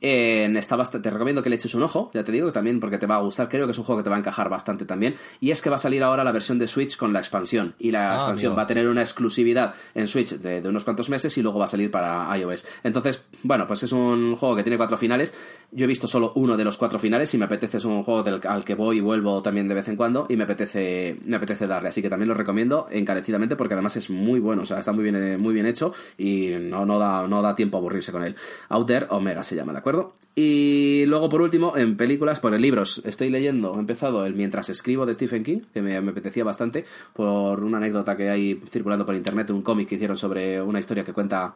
En- 0.00 0.56
está 0.56 0.76
bast- 0.76 1.00
te 1.00 1.08
recomiendo 1.10 1.42
que 1.42 1.48
le 1.48 1.56
eches 1.56 1.74
un 1.74 1.82
ojo, 1.82 2.10
ya 2.12 2.24
te 2.24 2.30
digo, 2.32 2.52
también 2.52 2.78
porque 2.78 2.98
te 2.98 3.06
va 3.06 3.16
a 3.16 3.20
gustar. 3.20 3.48
Creo 3.48 3.64
que 3.66 3.70
es 3.72 3.78
un 3.78 3.84
juego 3.84 4.00
que 4.00 4.04
te 4.04 4.10
va 4.10 4.16
a 4.16 4.18
encajar 4.18 4.50
bastante 4.50 4.84
también. 4.84 5.14
Y 5.40 5.50
es 5.50 5.62
que 5.62 5.70
va 5.70 5.76
a 5.76 5.78
salir 5.78 6.02
ahora 6.02 6.24
la 6.24 6.32
versión 6.32 6.58
de 6.58 6.68
Switch 6.68 6.96
con 6.96 7.12
la 7.12 7.20
expansión. 7.20 7.74
Y 7.78 7.90
la 7.90 8.10
Ah, 8.12 8.14
expansión 8.16 8.50
amigo. 8.50 8.56
va 8.58 8.62
a 8.64 8.66
tener 8.66 8.86
una 8.88 9.00
exclusividad 9.00 9.74
en 9.94 10.06
Switch 10.06 10.30
de, 10.34 10.60
de 10.60 10.68
unos 10.68 10.84
cuantos 10.84 11.08
meses 11.08 11.36
y 11.38 11.42
luego 11.42 11.58
va 11.58 11.64
a 11.64 11.68
salir 11.68 11.90
para 11.90 12.36
iOS. 12.36 12.66
Entonces, 12.82 13.24
bueno, 13.42 13.66
pues 13.66 13.82
es 13.82 13.92
un 13.92 14.36
juego 14.36 14.56
que 14.56 14.62
tiene 14.62 14.76
cuatro 14.76 14.98
finales. 14.98 15.32
Yo 15.72 15.84
he 15.84 15.88
visto 15.88 16.06
solo 16.06 16.32
uno 16.34 16.56
de 16.56 16.64
los 16.64 16.76
cuatro 16.76 16.98
finales 16.98 17.32
y 17.34 17.38
me 17.38 17.46
apetece, 17.46 17.78
es 17.78 17.84
un 17.86 18.02
juego 18.04 18.22
del, 18.22 18.40
al 18.46 18.64
que 18.64 18.74
voy 18.74 18.98
y 18.98 19.00
vuelvo 19.00 19.40
también 19.42 19.68
de 19.68 19.74
vez 19.74 19.88
en 19.88 19.96
cuando 19.96 20.26
y 20.28 20.36
me 20.36 20.44
apetece, 20.44 21.16
me 21.24 21.36
apetece 21.36 21.66
darle. 21.66 21.88
Así 21.88 22.02
que 22.02 22.10
también 22.10 22.28
lo 22.28 22.34
recomiendo 22.34 22.88
encarecidamente 22.90 23.56
porque 23.56 23.74
además 23.74 23.96
es 23.96 24.10
muy 24.10 24.38
bueno, 24.40 24.62
o 24.62 24.66
sea, 24.66 24.80
está 24.80 24.92
muy 24.92 25.02
bien, 25.02 25.16
eh, 25.16 25.38
muy 25.38 25.54
bien 25.54 25.66
hecho 25.66 25.92
y 26.18 26.48
no, 26.60 26.84
no, 26.84 26.98
da, 26.98 27.26
no 27.26 27.40
da 27.40 27.54
tiempo 27.54 27.78
a 27.78 27.80
aburrirse 27.80 28.12
con 28.12 28.22
él. 28.22 28.36
Outer 28.68 29.06
Omega 29.10 29.42
se 29.42 29.56
llama, 29.56 29.72
¿de 29.72 29.78
Y 30.34 31.06
luego, 31.06 31.28
por 31.28 31.42
último, 31.42 31.76
en 31.76 31.96
películas, 31.96 32.40
por 32.40 32.54
en 32.54 32.62
libros, 32.62 33.00
estoy 33.04 33.30
leyendo, 33.30 33.76
he 33.76 33.78
empezado 33.78 34.26
el 34.26 34.34
Mientras 34.34 34.68
escribo 34.68 35.06
de 35.06 35.14
Stephen 35.14 35.44
King, 35.44 35.60
que 35.72 35.80
me, 35.80 36.00
me 36.00 36.10
apetecía 36.10 36.42
bastante, 36.42 36.84
por 37.12 37.62
una 37.62 37.78
anécdota 37.78 38.16
que 38.16 38.30
hay 38.30 38.60
circulando 38.68 39.06
por 39.06 39.14
internet, 39.14 39.50
un 39.50 39.62
cómic 39.62 39.88
que 39.88 39.94
hicieron 39.94 40.16
sobre 40.16 40.60
una 40.60 40.80
historia 40.80 41.04
que 41.04 41.12
cuenta 41.12 41.54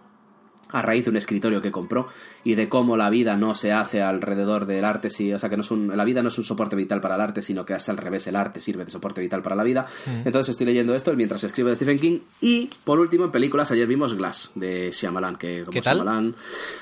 a 0.70 0.82
raíz 0.82 1.04
de 1.04 1.10
un 1.10 1.16
escritorio 1.16 1.60
que 1.62 1.70
compró 1.70 2.08
y 2.44 2.54
de 2.54 2.68
cómo 2.68 2.96
la 2.96 3.10
vida 3.10 3.36
no 3.36 3.54
se 3.54 3.72
hace 3.72 4.02
alrededor 4.02 4.66
del 4.66 4.84
arte, 4.84 5.10
si, 5.10 5.32
o 5.32 5.38
sea 5.38 5.48
que 5.48 5.56
no 5.56 5.62
es 5.62 5.70
un- 5.70 5.96
la 5.96 6.04
vida 6.04 6.22
no 6.22 6.28
es 6.28 6.38
un 6.38 6.44
soporte 6.44 6.76
vital 6.76 7.00
para 7.00 7.14
el 7.14 7.20
arte, 7.20 7.42
sino 7.42 7.64
que 7.64 7.74
es 7.74 7.88
al 7.88 7.96
revés, 7.96 8.26
el 8.26 8.36
arte 8.36 8.60
sirve 8.60 8.84
de 8.84 8.90
soporte 8.90 9.20
vital 9.20 9.42
para 9.42 9.56
la 9.56 9.64
vida. 9.64 9.86
Entonces 10.24 10.50
estoy 10.50 10.66
leyendo 10.66 10.94
esto 10.94 11.12
mientras 11.14 11.42
escribo 11.44 11.68
de 11.68 11.74
Stephen 11.76 11.98
King 11.98 12.18
y 12.40 12.70
por 12.84 12.98
último 13.00 13.24
en 13.24 13.30
películas 13.32 13.70
ayer 13.70 13.86
vimos 13.86 14.14
Glass 14.14 14.52
de 14.54 14.90
Shyamalan, 14.92 15.36
que 15.36 15.60
como 15.60 15.72
¿Qué 15.72 15.80
tal? 15.80 15.98
Shyamalan, 15.98 16.34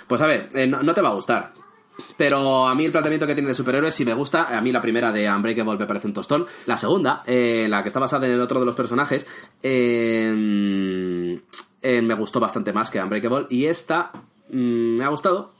pues 0.06 0.20
a 0.22 0.26
ver, 0.26 0.48
eh, 0.54 0.66
no, 0.66 0.82
no 0.82 0.92
te 0.94 1.00
va 1.02 1.10
a 1.10 1.14
gustar. 1.14 1.52
Pero 2.18 2.68
a 2.68 2.74
mí 2.74 2.84
el 2.84 2.90
planteamiento 2.92 3.26
que 3.26 3.32
tiene 3.32 3.48
de 3.48 3.54
superhéroes 3.54 3.94
sí 3.94 4.04
me 4.04 4.12
gusta. 4.12 4.54
A 4.54 4.60
mí 4.60 4.70
la 4.70 4.82
primera 4.82 5.10
de 5.12 5.30
Unbreakable 5.30 5.78
me 5.78 5.86
parece 5.86 6.06
un 6.06 6.12
tostón. 6.12 6.44
La 6.66 6.76
segunda, 6.76 7.22
eh, 7.26 7.66
la 7.70 7.80
que 7.82 7.88
está 7.88 7.98
basada 8.00 8.26
en 8.26 8.32
el 8.32 8.40
otro 8.42 8.60
de 8.60 8.66
los 8.66 8.74
personajes, 8.74 9.26
eh, 9.62 11.40
eh, 11.82 12.02
me 12.02 12.14
gustó 12.14 12.40
bastante 12.40 12.72
más 12.72 12.90
que 12.90 13.02
Unbreakable. 13.02 13.46
Y 13.50 13.66
esta 13.66 14.10
mm, 14.50 14.96
me 14.98 15.04
ha 15.04 15.08
gustado. 15.08 15.52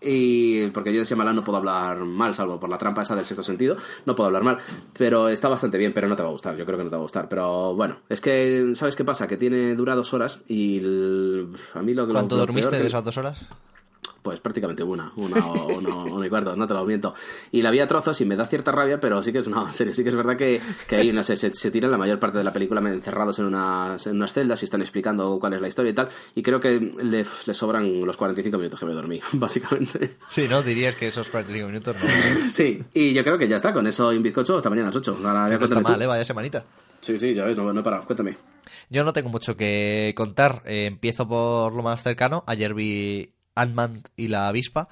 Y 0.00 0.68
porque 0.68 0.92
yo 0.92 1.00
de 1.00 1.04
Shyamalan 1.06 1.34
no 1.34 1.42
puedo 1.42 1.58
hablar 1.58 1.98
mal, 2.04 2.32
salvo 2.32 2.60
por 2.60 2.70
la 2.70 2.78
trampa 2.78 3.02
esa 3.02 3.16
del 3.16 3.24
sexto 3.24 3.42
sentido, 3.42 3.76
no 4.06 4.14
puedo 4.14 4.28
hablar 4.28 4.44
mal. 4.44 4.58
Pero 4.96 5.28
está 5.28 5.48
bastante 5.48 5.76
bien, 5.76 5.92
pero 5.92 6.06
no 6.06 6.14
te 6.14 6.22
va 6.22 6.28
a 6.28 6.32
gustar, 6.32 6.56
yo 6.56 6.64
creo 6.64 6.78
que 6.78 6.84
no 6.84 6.90
te 6.90 6.94
va 6.94 7.00
a 7.00 7.02
gustar. 7.02 7.28
Pero 7.28 7.74
bueno, 7.74 7.96
es 8.08 8.20
que, 8.20 8.70
¿sabes 8.74 8.94
qué 8.94 9.04
pasa? 9.04 9.26
Que 9.26 9.36
tiene, 9.36 9.74
dura 9.74 9.96
dos 9.96 10.14
horas 10.14 10.40
y 10.46 10.78
el- 10.78 11.48
a 11.74 11.82
mí 11.82 11.94
lo 11.94 12.06
que 12.06 12.12
lo- 12.12 12.18
¿Cuánto 12.20 12.36
lo 12.36 12.40
dormiste 12.42 12.70
peor 12.70 12.82
de 12.82 12.86
esas 12.86 13.02
dos 13.04 13.18
horas? 13.18 13.40
Pues 14.22 14.40
prácticamente 14.40 14.82
una, 14.82 15.12
una 15.16 15.46
o 15.46 15.78
una, 15.78 15.94
una 15.94 16.26
y 16.26 16.28
cuarto, 16.30 16.56
no 16.56 16.66
te 16.66 16.74
lo 16.74 16.84
miento. 16.84 17.14
Y 17.52 17.62
la 17.62 17.70
vi 17.70 17.80
a 17.80 17.86
trozos 17.86 18.20
y 18.20 18.24
me 18.24 18.36
da 18.36 18.44
cierta 18.44 18.72
rabia, 18.72 19.00
pero 19.00 19.22
sí 19.22 19.32
que 19.32 19.38
es, 19.38 19.48
no, 19.48 19.66
en 19.66 19.72
serio, 19.72 19.94
sí 19.94 20.02
que 20.02 20.10
es 20.10 20.16
verdad 20.16 20.36
que, 20.36 20.60
que 20.88 20.96
ahí, 20.96 21.12
no 21.12 21.22
sé, 21.22 21.36
se, 21.36 21.54
se 21.54 21.70
tiran 21.70 21.90
la 21.90 21.98
mayor 21.98 22.18
parte 22.18 22.38
de 22.38 22.44
la 22.44 22.52
película 22.52 22.80
encerrados 22.80 23.38
en 23.38 23.46
unas, 23.46 24.06
en 24.06 24.16
unas 24.16 24.32
celdas 24.32 24.62
y 24.62 24.64
están 24.64 24.80
explicando 24.80 25.38
cuál 25.38 25.54
es 25.54 25.60
la 25.60 25.68
historia 25.68 25.92
y 25.92 25.94
tal. 25.94 26.08
Y 26.34 26.42
creo 26.42 26.60
que 26.60 26.78
le, 26.80 27.24
le 27.46 27.54
sobran 27.54 28.04
los 28.04 28.16
45 28.16 28.56
minutos 28.58 28.80
que 28.80 28.86
me 28.86 28.92
dormí, 28.92 29.20
básicamente. 29.32 30.16
Sí, 30.28 30.46
¿no? 30.48 30.62
Dirías 30.62 30.94
que 30.94 31.08
esos 31.08 31.28
45 31.28 31.68
minutos 31.68 31.96
no. 32.00 32.08
Sí, 32.48 32.78
y 32.94 33.14
yo 33.14 33.22
creo 33.22 33.38
que 33.38 33.48
ya 33.48 33.56
está, 33.56 33.72
con 33.72 33.86
eso 33.86 34.12
en 34.12 34.22
bizcocho 34.22 34.56
hasta 34.56 34.70
mañana 34.70 34.88
a 34.88 34.90
las 34.90 34.96
8. 34.96 35.18
Ahora 35.24 35.48
ya 35.48 35.58
no 35.58 35.64
está 35.64 35.80
mal, 35.80 36.00
¿eh? 36.02 36.06
Vaya 36.06 36.24
semanita. 36.24 36.64
Sí, 37.00 37.16
sí, 37.16 37.34
ya 37.34 37.44
ves, 37.44 37.56
no, 37.56 37.72
no 37.72 37.80
he 37.80 37.82
parado, 37.84 38.04
cuéntame. 38.04 38.36
Yo 38.90 39.04
no 39.04 39.12
tengo 39.12 39.28
mucho 39.28 39.56
que 39.56 40.12
contar. 40.16 40.62
Eh, 40.64 40.86
empiezo 40.86 41.28
por 41.28 41.72
lo 41.72 41.82
más 41.82 42.02
cercano. 42.02 42.42
Ayer 42.46 42.74
vi 42.74 43.34
Ant-Man 43.60 44.02
y 44.16 44.28
la 44.28 44.48
avispa. 44.48 44.88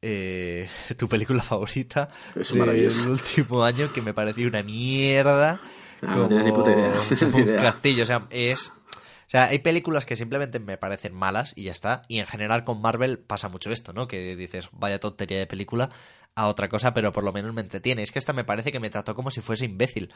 Eh, 0.00 0.68
tu 0.98 1.08
película 1.08 1.42
favorita 1.42 2.08
Es 2.34 2.52
del 2.52 3.08
último 3.08 3.62
año 3.62 3.92
que 3.92 4.02
me 4.02 4.12
pareció 4.12 4.48
una 4.48 4.62
mierda 4.62 5.60
Ah, 6.04 6.16
no 6.16 6.26
tienes 6.26 6.46
ni 6.46 6.50
puta 6.52 6.72
idea, 6.72 6.92
como 7.20 7.36
un 7.36 7.56
castillo 7.56 8.02
o 8.02 8.06
sea 8.06 8.26
es 8.30 8.70
o 8.70 9.28
sea 9.28 9.44
hay 9.44 9.60
películas 9.60 10.04
que 10.04 10.16
simplemente 10.16 10.58
me 10.58 10.76
parecen 10.76 11.14
malas 11.14 11.52
y 11.54 11.62
ya 11.64 11.70
está 11.70 12.02
y 12.08 12.18
en 12.18 12.26
general 12.26 12.64
con 12.64 12.80
Marvel 12.80 13.20
pasa 13.20 13.48
mucho 13.48 13.70
esto 13.70 13.92
no 13.92 14.08
que 14.08 14.34
dices 14.34 14.68
vaya 14.72 14.98
tontería 14.98 15.38
de 15.38 15.46
película 15.46 15.90
a 16.34 16.48
otra 16.48 16.68
cosa 16.68 16.92
pero 16.92 17.12
por 17.12 17.22
lo 17.22 17.32
menos 17.32 17.54
me 17.54 17.60
entretiene 17.60 18.02
es 18.02 18.10
que 18.10 18.18
esta 18.18 18.32
me 18.32 18.42
parece 18.42 18.72
que 18.72 18.80
me 18.80 18.90
trató 18.90 19.14
como 19.14 19.30
si 19.30 19.40
fuese 19.40 19.66
imbécil 19.66 20.12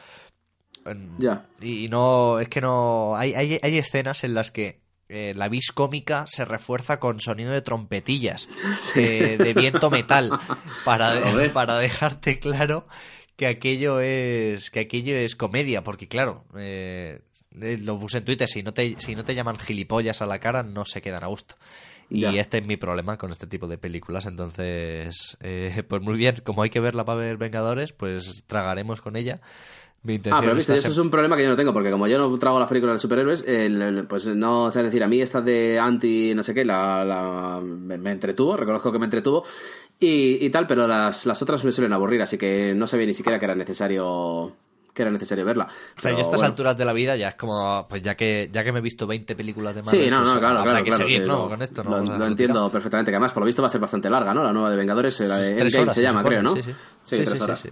Ya. 1.17 1.45
y 1.61 1.87
no, 1.89 2.39
es 2.39 2.49
que 2.49 2.59
no. 2.61 3.15
Hay, 3.15 3.33
hay, 3.33 3.57
hay 3.61 3.77
escenas 3.77 4.23
en 4.23 4.33
las 4.33 4.51
que 4.51 4.81
eh, 5.09 5.33
la 5.35 5.47
vis 5.49 5.71
cómica 5.71 6.25
se 6.27 6.45
refuerza 6.45 6.99
con 6.99 7.19
sonido 7.19 7.51
de 7.51 7.61
trompetillas, 7.61 8.47
de, 8.95 9.37
de 9.37 9.53
viento 9.53 9.89
metal, 9.89 10.37
para, 10.85 11.51
para 11.53 11.77
dejarte 11.77 12.39
claro 12.39 12.85
que 13.35 13.45
aquello 13.47 13.99
es 13.99 14.71
que 14.71 14.79
aquello 14.81 15.15
es 15.15 15.35
comedia, 15.35 15.83
porque 15.83 16.07
claro, 16.07 16.43
eh, 16.57 17.19
eh, 17.61 17.77
lo 17.79 17.99
puse 17.99 18.17
en 18.17 18.25
Twitter, 18.25 18.47
si 18.47 18.63
no, 18.63 18.73
te, 18.73 18.95
si 18.99 19.15
no 19.15 19.23
te 19.23 19.35
llaman 19.35 19.57
gilipollas 19.59 20.21
a 20.21 20.25
la 20.25 20.39
cara, 20.39 20.63
no 20.63 20.85
se 20.85 21.01
quedan 21.01 21.23
a 21.23 21.27
gusto. 21.27 21.55
Y 22.09 22.21
Ya. 22.21 22.31
este 22.31 22.59
es 22.59 22.65
mi 22.65 22.77
problema 22.77 23.17
con 23.17 23.31
este 23.31 23.47
tipo 23.47 23.67
de 23.67 23.77
películas, 23.77 24.25
entonces, 24.25 25.37
eh, 25.41 25.83
pues 25.87 26.01
muy 26.01 26.15
bien, 26.17 26.37
como 26.43 26.63
hay 26.63 26.69
que 26.69 26.79
verla 26.79 27.05
para 27.05 27.19
ver 27.19 27.37
Vengadores, 27.37 27.93
pues 27.93 28.43
tragaremos 28.47 29.01
con 29.01 29.15
ella. 29.15 29.39
Mi 30.03 30.15
Ah, 30.29 30.39
pero 30.39 30.55
viste, 30.55 30.73
eso 30.73 30.89
es 30.89 30.97
un 30.99 31.09
problema 31.09 31.35
que 31.35 31.43
yo 31.43 31.49
no 31.49 31.55
tengo, 31.57 31.73
porque 31.73 31.91
como 31.91 32.07
yo 32.07 32.17
no 32.17 32.37
trago 32.39 32.59
las 32.59 32.69
películas 32.69 32.95
de 32.95 32.99
superhéroes, 32.99 33.43
el- 33.45 33.81
el- 33.81 34.07
pues 34.07 34.27
no 34.27 34.71
sé 34.71 34.81
decir, 34.83 35.03
a 35.03 35.07
mí 35.07 35.21
esta 35.21 35.41
de 35.41 35.79
anti 35.79 36.33
no 36.33 36.43
sé 36.43 36.53
qué, 36.53 36.63
la, 36.63 37.03
la- 37.03 37.59
me, 37.61 37.97
me 37.97 38.11
entretuvo, 38.11 38.55
reconozco 38.55 38.91
que 38.91 38.99
me 38.99 39.05
entretuvo 39.05 39.43
y, 39.99 40.45
y 40.45 40.49
tal, 40.49 40.65
pero 40.67 40.87
las, 40.87 41.25
las 41.25 41.41
otras 41.41 41.63
me 41.65 41.71
suelen 41.71 41.91
aburrir, 41.93 42.21
así 42.21 42.37
que 42.37 42.73
no 42.73 42.87
sabía 42.87 43.05
ni 43.07 43.13
siquiera 43.13 43.37
que 43.39 43.45
era 43.45 43.55
necesario 43.55 44.53
que 44.93 45.03
era 45.03 45.11
necesario 45.11 45.45
verla. 45.45 45.67
O 45.95 46.01
sea, 46.01 46.11
yo 46.11 46.17
a 46.17 46.21
estas 46.21 46.39
bueno. 46.39 46.49
alturas 46.51 46.75
de 46.75 46.83
la 46.83 46.91
vida 46.93 47.15
ya 47.15 47.29
es 47.29 47.35
como, 47.35 47.85
pues 47.87 48.01
ya 48.01 48.15
que 48.15 48.49
ya 48.51 48.63
que 48.63 48.71
me 48.71 48.79
he 48.79 48.81
visto 48.81 49.05
20 49.05 49.35
películas 49.35 49.75
de 49.75 49.83
Sí, 49.83 49.91
Marvel, 49.97 50.09
no, 50.09 50.17
pues, 50.21 50.33
no, 50.33 50.39
claro, 50.39 50.59
habrá 50.59 50.71
claro. 50.71 50.83
que 50.85 50.89
claro, 50.89 51.03
seguir, 51.03 51.21
sí, 51.21 51.27
¿no? 51.27 51.43
lo- 51.43 51.49
Con 51.49 51.61
esto, 51.61 51.83
¿no? 51.83 51.91
Lo, 51.91 51.97
entiendo 52.25 52.35
tirado. 52.35 52.71
perfectamente, 52.71 53.11
que 53.11 53.15
además 53.15 53.31
por 53.31 53.41
lo 53.43 53.45
visto 53.45 53.61
va 53.61 53.67
a 53.67 53.69
ser 53.69 53.81
bastante 53.81 54.09
larga, 54.09 54.33
¿no? 54.33 54.43
La 54.43 54.51
nueva 54.53 54.71
de 54.71 54.77
Vengadores, 54.77 55.19
la 55.19 55.37
de 55.37 55.55
Tres 55.55 55.75
Endgame 55.75 55.83
horas, 55.83 55.93
se 55.93 55.99
se 56.01 56.03
llama, 56.07 56.19
supone, 56.21 56.35
creo, 56.39 56.43
¿no? 56.43 56.55
sí, 56.55 56.63
sí. 56.63 56.71
Sí, 56.71 56.77
Sí, 57.03 57.15
tres 57.17 57.29
sí, 57.29 57.35
sí, 57.37 57.43
horas. 57.43 57.67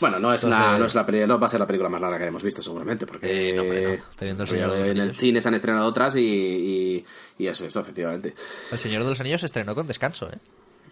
Bueno, 0.00 0.18
no 0.18 0.32
es, 0.34 0.42
Entonces- 0.44 0.66
la, 0.68 0.78
no, 0.78 0.84
es 0.84 0.94
la, 0.94 1.06
peli- 1.06 1.26
no 1.26 1.38
va 1.38 1.46
a 1.46 1.48
ser 1.48 1.60
la 1.60 1.66
película 1.66 1.88
más 1.88 2.00
larga 2.00 2.18
que 2.18 2.26
hemos 2.26 2.42
visto, 2.42 2.60
seguramente, 2.62 3.06
porque 3.06 3.50
Eh, 3.50 3.52
no, 3.54 3.64
no. 3.64 4.04
Teniendo 4.16 4.42
el 4.44 4.48
Señor 4.48 4.72
de 4.72 4.78
los 4.78 4.88
en 4.88 4.94
el 4.96 5.00
Anillos. 5.02 5.16
cine 5.18 5.40
se 5.40 5.48
han 5.48 5.54
estrenado 5.54 5.86
otras 5.86 6.16
y, 6.16 6.20
y, 6.20 7.04
y 7.38 7.46
es 7.46 7.60
eso, 7.60 7.80
efectivamente. 7.80 8.34
El 8.70 8.78
Señor 8.78 9.04
de 9.04 9.10
los 9.10 9.20
Anillos 9.20 9.40
se 9.40 9.46
estrenó 9.46 9.74
con 9.74 9.86
descanso, 9.86 10.28
¿eh? 10.28 10.38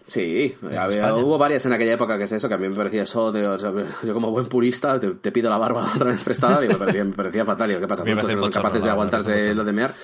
Sí, 0.07 0.55
había- 0.77 1.15
hubo 1.15 1.37
varias 1.39 1.65
en 1.65 1.73
aquella 1.73 1.93
época 1.93 2.15
que 2.17 2.25
es 2.25 2.31
eso, 2.31 2.47
que 2.47 2.53
a 2.53 2.57
mí 2.59 2.69
me 2.69 2.75
parecía 2.75 3.03
eso, 3.03 3.31
de, 3.31 3.47
o 3.47 3.57
sea, 3.57 3.71
yo 4.03 4.13
como 4.13 4.29
buen 4.29 4.45
purista 4.47 4.99
te, 4.99 5.11
te 5.15 5.31
pido 5.31 5.49
la 5.49 5.57
barba 5.57 5.83
otra 5.95 6.11
vez 6.11 6.23
prestada 6.23 6.63
y 6.63 6.67
me 6.67 6.75
parecía, 6.75 7.03
me 7.03 7.13
parecía 7.13 7.43
fatal. 7.43 7.71
Y 7.71 7.75
¿qué 7.79 7.87
pasa? 7.87 8.03
Muchos 8.03 8.31
no 8.35 8.41
son 8.43 8.51
capaces 8.51 8.83
de 8.83 8.89
aguantarse 8.91 9.53
lo 9.55 9.63
de 9.63 9.73
mear 9.73 9.95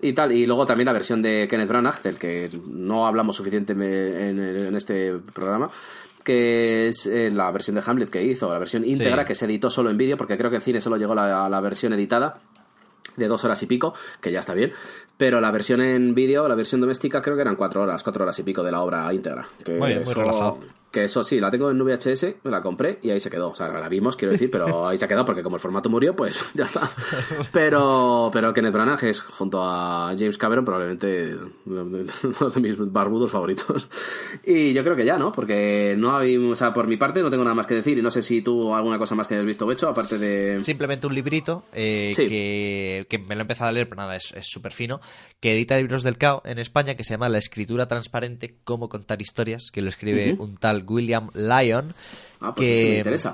y 0.00 0.12
tal. 0.12 0.30
Y 0.30 0.46
luego 0.46 0.66
también 0.66 0.86
la 0.86 0.92
versión 0.92 1.20
de 1.20 1.48
Kenneth 1.48 1.68
Branagh, 1.68 2.00
del 2.02 2.16
que 2.16 2.48
no 2.68 3.08
hablamos 3.08 3.34
suficiente 3.36 3.72
en, 3.72 3.82
en 3.82 4.76
este 4.76 5.14
programa, 5.34 5.68
que 6.30 6.88
es 6.88 7.06
eh, 7.06 7.30
la 7.30 7.50
versión 7.50 7.74
de 7.76 7.82
Hamlet 7.84 8.10
que 8.10 8.22
hizo, 8.22 8.52
la 8.52 8.58
versión 8.58 8.84
íntegra 8.84 9.22
Sí. 9.22 9.28
que 9.28 9.34
se 9.34 9.44
editó 9.46 9.68
solo 9.70 9.90
en 9.90 9.96
vídeo, 9.96 10.16
porque 10.16 10.36
creo 10.36 10.50
que 10.50 10.56
en 10.56 10.62
cine 10.62 10.80
solo 10.80 10.96
llegó 10.96 11.14
la, 11.14 11.48
la 11.48 11.60
versión 11.60 11.92
editada 11.92 12.38
de 13.16 13.26
dos 13.28 13.44
horas 13.44 13.62
y 13.62 13.66
pico, 13.66 13.94
que 14.20 14.30
ya 14.32 14.40
está 14.40 14.54
bien, 14.54 14.72
pero 15.16 15.40
la 15.40 15.50
versión 15.50 15.80
en 15.82 16.14
vídeo, 16.14 16.46
la 16.48 16.54
versión 16.54 16.80
doméstica, 16.80 17.20
creo 17.20 17.34
que 17.36 17.42
eran 17.42 17.56
cuatro 17.56 17.82
horas, 17.82 18.02
cuatro 18.02 18.22
horas 18.24 18.38
y 18.38 18.42
pico 18.44 18.62
de 18.62 18.70
la 18.72 18.80
obra 18.82 19.12
íntegra. 19.12 19.46
Que 19.64 19.72
Muy 19.78 19.88
bien, 19.88 20.02
muy 20.04 20.10
eso, 20.12 20.20
relajado. 20.20 20.58
Que 20.90 21.04
eso 21.04 21.22
sí, 21.22 21.38
la 21.38 21.50
tengo 21.52 21.70
en 21.70 21.78
VHS, 21.78 22.26
me 22.42 22.50
la 22.50 22.60
compré 22.60 22.98
y 23.02 23.10
ahí 23.10 23.20
se 23.20 23.30
quedó. 23.30 23.50
O 23.50 23.54
sea, 23.54 23.68
la 23.68 23.88
vimos, 23.88 24.16
quiero 24.16 24.32
decir, 24.32 24.50
pero 24.50 24.88
ahí 24.88 24.96
se 24.98 25.04
ha 25.04 25.08
quedado 25.08 25.24
porque 25.24 25.42
como 25.42 25.54
el 25.56 25.60
formato 25.62 25.88
murió, 25.88 26.16
pues 26.16 26.44
ya 26.54 26.64
está. 26.64 26.90
Pero, 27.52 28.30
pero 28.32 28.52
Kenneth 28.52 28.72
Branagh 28.72 29.04
es, 29.04 29.20
junto 29.20 29.62
a 29.62 30.14
James 30.18 30.38
Cameron, 30.38 30.64
probablemente 30.64 31.36
uno 31.66 31.84
de 31.84 32.60
mis 32.60 32.76
barbudos 32.92 33.30
favoritos. 33.30 33.88
Y 34.44 34.72
yo 34.72 34.82
creo 34.82 34.96
que 34.96 35.04
ya, 35.04 35.16
¿no? 35.18 35.32
Porque 35.32 35.94
no 35.96 36.16
hay, 36.16 36.36
o 36.36 36.56
sea, 36.56 36.72
por 36.72 36.86
mi 36.86 36.96
parte 36.96 37.22
no 37.22 37.30
tengo 37.30 37.44
nada 37.44 37.54
más 37.54 37.66
que 37.66 37.74
decir 37.74 37.98
y 37.98 38.02
no 38.02 38.10
sé 38.10 38.22
si 38.22 38.42
tú 38.42 38.74
alguna 38.74 38.98
cosa 38.98 39.14
más 39.14 39.26
que 39.26 39.34
hayas 39.34 39.46
visto 39.46 39.66
o 39.66 39.72
hecho, 39.72 39.88
aparte 39.88 40.18
de... 40.18 40.62
Simplemente 40.64 41.06
un 41.06 41.14
librito 41.14 41.64
eh, 41.72 42.12
Sí. 42.14 42.26
que, 42.26 43.06
que 43.08 43.18
me 43.18 43.34
lo 43.34 43.40
he 43.40 43.42
empezado 43.42 43.70
a 43.70 43.72
leer, 43.72 43.88
pero 43.88 44.00
nada, 44.02 44.16
es 44.16 44.32
súper 44.42 44.72
fino, 44.72 45.00
que 45.40 45.52
edita 45.52 45.76
libros 45.76 46.02
del 46.02 46.18
CAO 46.18 46.42
en 46.44 46.58
España, 46.58 46.94
que 46.94 47.04
se 47.04 47.14
llama 47.14 47.28
La 47.28 47.38
escritura 47.38 47.88
transparente, 47.88 48.56
cómo 48.64 48.88
contar 48.88 49.20
historias, 49.22 49.70
que 49.72 49.82
lo 49.82 49.88
escribe 49.88 50.32
Ujú. 50.34 50.44
un 50.44 50.56
tal 50.56 50.79
William 50.86 51.30
Lyon. 51.34 51.94
Ah, 52.40 52.54
pues 52.54 52.68
que, 52.68 52.74
eso 52.74 52.84
me 52.84 52.98
interesa. 52.98 53.32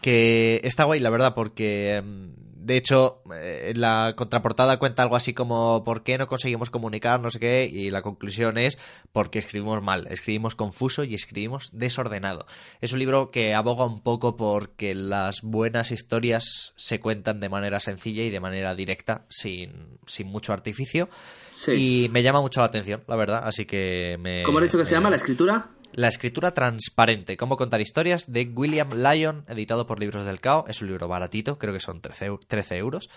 Que 0.00 0.60
está 0.64 0.84
guay, 0.84 1.00
la 1.00 1.10
verdad, 1.10 1.34
porque 1.34 2.02
mm, 2.04 2.48
de 2.68 2.76
hecho, 2.76 3.22
eh, 3.34 3.72
la 3.74 4.12
contraportada 4.14 4.78
cuenta 4.78 5.02
algo 5.02 5.16
así 5.16 5.32
como 5.32 5.82
¿por 5.84 6.02
qué 6.02 6.18
no 6.18 6.26
conseguimos 6.26 6.68
comunicar? 6.68 7.18
No 7.18 7.30
sé 7.30 7.40
qué, 7.40 7.64
y 7.64 7.90
la 7.90 8.02
conclusión 8.02 8.58
es 8.58 8.78
porque 9.10 9.38
escribimos 9.38 9.82
mal, 9.82 10.06
escribimos 10.10 10.54
confuso 10.54 11.02
y 11.02 11.14
escribimos 11.14 11.70
desordenado. 11.72 12.46
Es 12.82 12.92
un 12.92 12.98
libro 12.98 13.30
que 13.30 13.54
aboga 13.54 13.86
un 13.86 14.02
poco 14.02 14.36
porque 14.36 14.94
las 14.94 15.40
buenas 15.40 15.92
historias 15.92 16.74
se 16.76 17.00
cuentan 17.00 17.40
de 17.40 17.48
manera 17.48 17.80
sencilla 17.80 18.22
y 18.22 18.28
de 18.28 18.38
manera 18.38 18.74
directa, 18.74 19.24
sin, 19.30 19.98
sin 20.06 20.26
mucho 20.26 20.52
artificio. 20.52 21.08
Sí. 21.52 22.04
Y 22.04 22.08
me 22.10 22.22
llama 22.22 22.42
mucho 22.42 22.60
la 22.60 22.66
atención, 22.66 23.02
la 23.08 23.16
verdad, 23.16 23.40
así 23.44 23.64
que 23.64 24.18
me... 24.20 24.42
¿Cómo 24.42 24.58
has 24.58 24.64
dicho 24.64 24.76
que 24.76 24.84
se 24.84 24.94
llama 24.94 25.08
la 25.08 25.16
escritura? 25.16 25.70
La 25.94 26.08
escritura 26.08 26.52
transparente, 26.54 27.36
cómo 27.36 27.56
contar 27.56 27.80
historias, 27.80 28.30
de 28.30 28.42
William 28.54 28.88
Lyon, 28.94 29.44
editado 29.48 29.86
por 29.86 29.98
Libros 29.98 30.24
del 30.26 30.40
Cao. 30.40 30.64
Es 30.68 30.80
un 30.80 30.88
libro 30.88 31.08
baratito, 31.08 31.58
creo 31.58 31.72
que 31.74 31.80
son 31.80 32.00
13, 32.00 32.30
eu- 32.30 32.38
13 32.46 32.76
euros. 32.76 33.08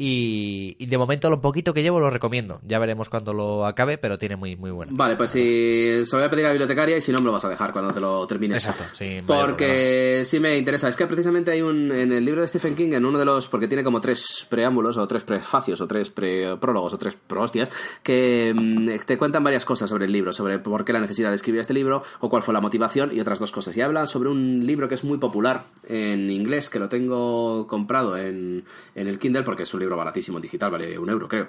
Y, 0.00 0.76
y 0.78 0.86
de 0.86 0.96
momento 0.96 1.28
lo 1.28 1.40
poquito 1.40 1.74
que 1.74 1.82
llevo 1.82 1.98
lo 1.98 2.08
recomiendo. 2.08 2.60
Ya 2.62 2.78
veremos 2.78 3.08
cuando 3.08 3.32
lo 3.32 3.66
acabe, 3.66 3.98
pero 3.98 4.16
tiene 4.16 4.36
muy, 4.36 4.54
muy 4.54 4.70
bueno. 4.70 4.92
Vale, 4.94 5.16
pues 5.16 5.32
si 5.32 6.06
se 6.06 6.12
lo 6.16 6.18
voy 6.20 6.26
a 6.28 6.30
pedir 6.30 6.44
a 6.44 6.48
la 6.48 6.52
bibliotecaria 6.52 6.96
y 6.96 7.00
si 7.00 7.10
no 7.10 7.18
me 7.18 7.24
lo 7.24 7.32
vas 7.32 7.44
a 7.44 7.48
dejar 7.48 7.72
cuando 7.72 7.92
te 7.92 7.98
lo 7.98 8.24
termines. 8.28 8.64
Exacto, 8.64 8.84
sí. 8.94 9.20
Porque 9.26 10.22
sí 10.24 10.38
me 10.38 10.56
interesa. 10.56 10.88
Es 10.88 10.96
que 10.96 11.08
precisamente 11.08 11.50
hay 11.50 11.62
un. 11.62 11.90
En 11.90 12.12
el 12.12 12.24
libro 12.24 12.42
de 12.42 12.46
Stephen 12.46 12.76
King, 12.76 12.92
en 12.92 13.04
uno 13.04 13.18
de 13.18 13.24
los. 13.24 13.48
Porque 13.48 13.66
tiene 13.66 13.82
como 13.82 14.00
tres 14.00 14.46
preámbulos, 14.48 14.96
o 14.96 15.08
tres 15.08 15.24
prefacios, 15.24 15.80
o 15.80 15.88
tres 15.88 16.10
pre- 16.10 16.56
prólogos, 16.58 16.94
o 16.94 16.98
tres 16.98 17.16
prohostias, 17.26 17.68
que 18.04 18.54
mm, 18.54 19.04
te 19.04 19.18
cuentan 19.18 19.42
varias 19.42 19.64
cosas 19.64 19.90
sobre 19.90 20.04
el 20.04 20.12
libro, 20.12 20.32
sobre 20.32 20.60
por 20.60 20.84
qué 20.84 20.92
la 20.92 21.00
necesidad 21.00 21.30
de 21.30 21.34
escribir 21.34 21.60
este 21.60 21.74
libro, 21.74 22.04
o 22.20 22.30
cuál 22.30 22.42
fue 22.42 22.54
la 22.54 22.60
motivación, 22.60 23.10
y 23.12 23.18
otras 23.18 23.40
dos 23.40 23.50
cosas. 23.50 23.76
Y 23.76 23.80
habla 23.80 24.06
sobre 24.06 24.28
un 24.28 24.64
libro 24.64 24.86
que 24.88 24.94
es 24.94 25.02
muy 25.02 25.18
popular 25.18 25.64
en 25.88 26.30
inglés, 26.30 26.70
que 26.70 26.78
lo 26.78 26.88
tengo 26.88 27.66
comprado 27.66 28.16
en, 28.16 28.64
en 28.94 29.08
el 29.08 29.18
Kindle, 29.18 29.42
porque 29.42 29.64
es 29.64 29.74
un 29.74 29.80
libro 29.80 29.87
baratísimo 29.96 30.38
en 30.38 30.42
digital, 30.42 30.70
vale 30.70 30.98
un 30.98 31.08
euro, 31.08 31.26
creo. 31.28 31.48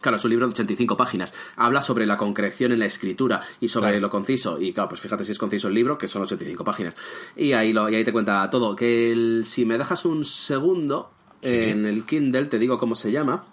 Claro, 0.00 0.16
es 0.16 0.24
un 0.24 0.30
libro 0.30 0.46
de 0.46 0.52
85 0.52 0.96
páginas. 0.96 1.32
Habla 1.54 1.80
sobre 1.80 2.06
la 2.06 2.16
concreción 2.16 2.72
en 2.72 2.80
la 2.80 2.86
escritura 2.86 3.40
y 3.60 3.68
sobre 3.68 3.90
Claro. 3.90 4.00
lo 4.00 4.10
conciso. 4.10 4.60
Y 4.60 4.72
claro, 4.72 4.88
pues 4.88 5.00
fíjate 5.00 5.22
si 5.22 5.30
es 5.30 5.38
conciso 5.38 5.68
el 5.68 5.74
libro, 5.74 5.96
que 5.96 6.08
son 6.08 6.22
85 6.22 6.64
páginas. 6.64 6.96
Y 7.36 7.52
ahí, 7.52 7.72
lo, 7.72 7.88
y 7.88 7.94
ahí 7.94 8.02
te 8.02 8.12
cuenta 8.12 8.50
todo. 8.50 8.74
Que 8.74 9.12
el- 9.12 9.44
si 9.46 9.64
me 9.64 9.78
dejas 9.78 10.04
un 10.04 10.24
segundo 10.24 11.12
en 11.40 11.86
el 11.86 12.04
Kindle, 12.04 12.46
te 12.46 12.58
digo 12.58 12.78
cómo 12.78 12.96
se 12.96 13.12
llama. 13.12 13.44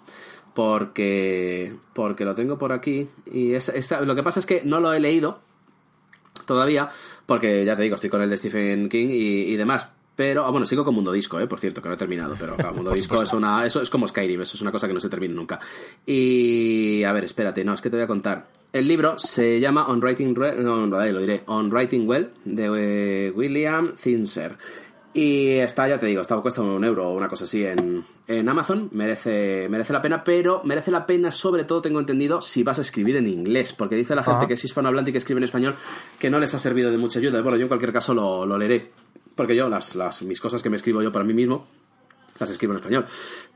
Porque, 0.52 1.72
porque 1.94 2.24
lo 2.24 2.34
tengo 2.34 2.58
por 2.58 2.72
aquí. 2.72 3.08
Y 3.30 3.52
es, 3.54 3.68
esta- 3.68 4.00
lo 4.00 4.14
que 4.16 4.22
pasa 4.24 4.40
es 4.40 4.46
que 4.46 4.62
no 4.64 4.80
lo 4.80 4.92
he 4.92 4.98
leído 5.00 5.40
todavía, 6.46 6.88
porque 7.26 7.64
ya 7.64 7.76
te 7.76 7.82
digo, 7.84 7.94
estoy 7.94 8.10
con 8.10 8.22
el 8.22 8.30
de 8.30 8.36
Stephen 8.36 8.88
King 8.88 9.08
y, 9.10 9.52
y 9.52 9.56
demás. 9.56 9.88
Pero, 10.20 10.44
ah, 10.44 10.50
bueno, 10.50 10.66
sigo 10.66 10.84
con 10.84 10.94
Mundo 10.94 11.12
Disco, 11.12 11.40
eh, 11.40 11.46
por 11.46 11.58
cierto, 11.58 11.80
que 11.80 11.88
no 11.88 11.94
he 11.94 11.96
terminado, 11.96 12.36
pero 12.38 12.54
claro, 12.54 12.74
Mundo 12.76 12.90
Disco 12.90 13.22
es 13.22 13.32
una, 13.32 13.64
eso 13.64 13.80
es 13.80 13.88
como 13.88 14.06
Skyrim, 14.06 14.42
eso 14.42 14.54
es 14.54 14.60
una 14.60 14.70
cosa 14.70 14.86
que 14.86 14.92
no 14.92 15.00
se 15.00 15.08
termina 15.08 15.32
nunca. 15.32 15.58
Y, 16.04 17.02
a 17.04 17.12
ver, 17.14 17.24
espérate, 17.24 17.64
no, 17.64 17.72
es 17.72 17.80
que 17.80 17.88
te 17.88 17.96
voy 17.96 18.04
a 18.04 18.06
contar. 18.06 18.48
El 18.70 18.86
libro 18.86 19.18
se 19.18 19.58
llama 19.60 19.86
On 19.86 19.98
Writing, 19.98 20.34
Re- 20.34 20.62
no, 20.62 20.86
lo 20.86 21.20
diré, 21.20 21.42
On 21.46 21.70
Writing 21.72 22.06
Well, 22.06 22.32
de 22.44 23.28
eh, 23.28 23.30
William 23.34 23.94
Zinser. 23.96 24.58
Y 25.14 25.52
está, 25.54 25.88
ya 25.88 25.98
te 25.98 26.04
digo, 26.04 26.20
está, 26.20 26.36
cuesta 26.36 26.60
un 26.60 26.84
euro 26.84 27.08
o 27.08 27.16
una 27.16 27.26
cosa 27.26 27.44
así 27.44 27.64
en, 27.64 28.04
en 28.28 28.48
Amazon. 28.48 28.90
Merece, 28.92 29.68
merece 29.70 29.94
la 29.94 30.02
pena, 30.02 30.22
pero 30.22 30.60
merece 30.64 30.90
la 30.90 31.06
pena, 31.06 31.30
sobre 31.30 31.64
todo, 31.64 31.80
tengo 31.80 31.98
entendido, 31.98 32.42
si 32.42 32.62
vas 32.62 32.78
a 32.78 32.82
escribir 32.82 33.16
en 33.16 33.26
inglés. 33.26 33.72
Porque 33.72 33.96
dice 33.96 34.14
la 34.14 34.22
gente 34.22 34.46
que 34.46 34.52
es 34.54 34.64
hispanohablante 34.64 35.10
y 35.10 35.12
que 35.12 35.18
escribe 35.18 35.38
en 35.38 35.44
español 35.44 35.76
que 36.18 36.28
no 36.28 36.38
les 36.38 36.54
ha 36.54 36.58
servido 36.58 36.90
de 36.90 36.98
mucha 36.98 37.18
ayuda. 37.20 37.40
Bueno, 37.40 37.56
yo 37.56 37.62
en 37.62 37.68
cualquier 37.68 37.92
caso 37.92 38.12
lo, 38.12 38.44
lo 38.44 38.58
leeré. 38.58 38.90
Porque 39.34 39.56
yo, 39.56 39.68
las, 39.68 39.96
las, 39.96 40.22
mis 40.22 40.40
cosas 40.40 40.62
que 40.62 40.70
me 40.70 40.76
escribo 40.76 41.02
yo 41.02 41.12
para 41.12 41.24
mí 41.24 41.34
mismo, 41.34 41.66
las 42.38 42.50
escribo 42.50 42.72
en 42.72 42.78
español. 42.78 43.06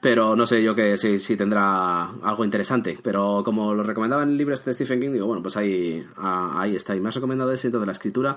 Pero 0.01 0.37
no 0.37 0.47
sé 0.47 0.63
yo 0.63 0.75
que 0.75 0.97
si, 0.97 1.19
si 1.19 1.37
tendrá 1.37 2.11
algo 2.11 2.45
interesante. 2.45 2.99
Pero 3.03 3.43
como 3.45 3.75
lo 3.75 3.83
recomendaba 3.83 4.23
en 4.23 4.31
el 4.31 4.37
libro 4.37 4.55
este 4.55 4.71
de 4.71 4.75
Stephen 4.75 5.01
King, 5.01 5.13
digo, 5.13 5.27
bueno, 5.27 5.43
pues 5.43 5.57
ahí, 5.57 6.07
ah, 6.17 6.55
ahí 6.57 6.77
está. 6.77 6.95
Y 6.95 7.05
has 7.05 7.15
recomendado 7.15 7.53
ese, 7.53 7.69
entonces 7.69 7.87
la 7.87 7.93
escritura 7.93 8.37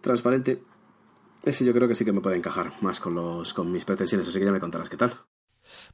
transparente. 0.00 0.62
Ese 1.42 1.64
yo 1.64 1.72
creo 1.72 1.88
que 1.88 1.94
sí 1.94 2.04
que 2.04 2.12
me 2.12 2.20
puede 2.20 2.36
encajar 2.36 2.72
más 2.82 3.00
con, 3.00 3.14
los, 3.14 3.54
con 3.54 3.70
mis 3.70 3.84
pretensiones, 3.84 4.28
así 4.28 4.38
que 4.38 4.44
ya 4.44 4.52
me 4.52 4.60
contarás 4.60 4.88
qué 4.88 4.96
tal. 4.96 5.14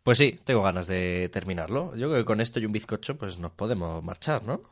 Pues 0.02 0.18
sí, 0.18 0.40
tengo 0.44 0.62
ganas 0.62 0.86
de 0.86 1.28
terminarlo. 1.32 1.94
Yo 1.94 2.08
creo 2.08 2.20
que 2.20 2.24
con 2.24 2.40
esto 2.40 2.58
y 2.60 2.66
un 2.66 2.72
bizcocho, 2.72 3.16
pues 3.16 3.38
nos 3.38 3.52
podemos 3.52 4.02
marchar, 4.02 4.42
¿no? 4.44 4.62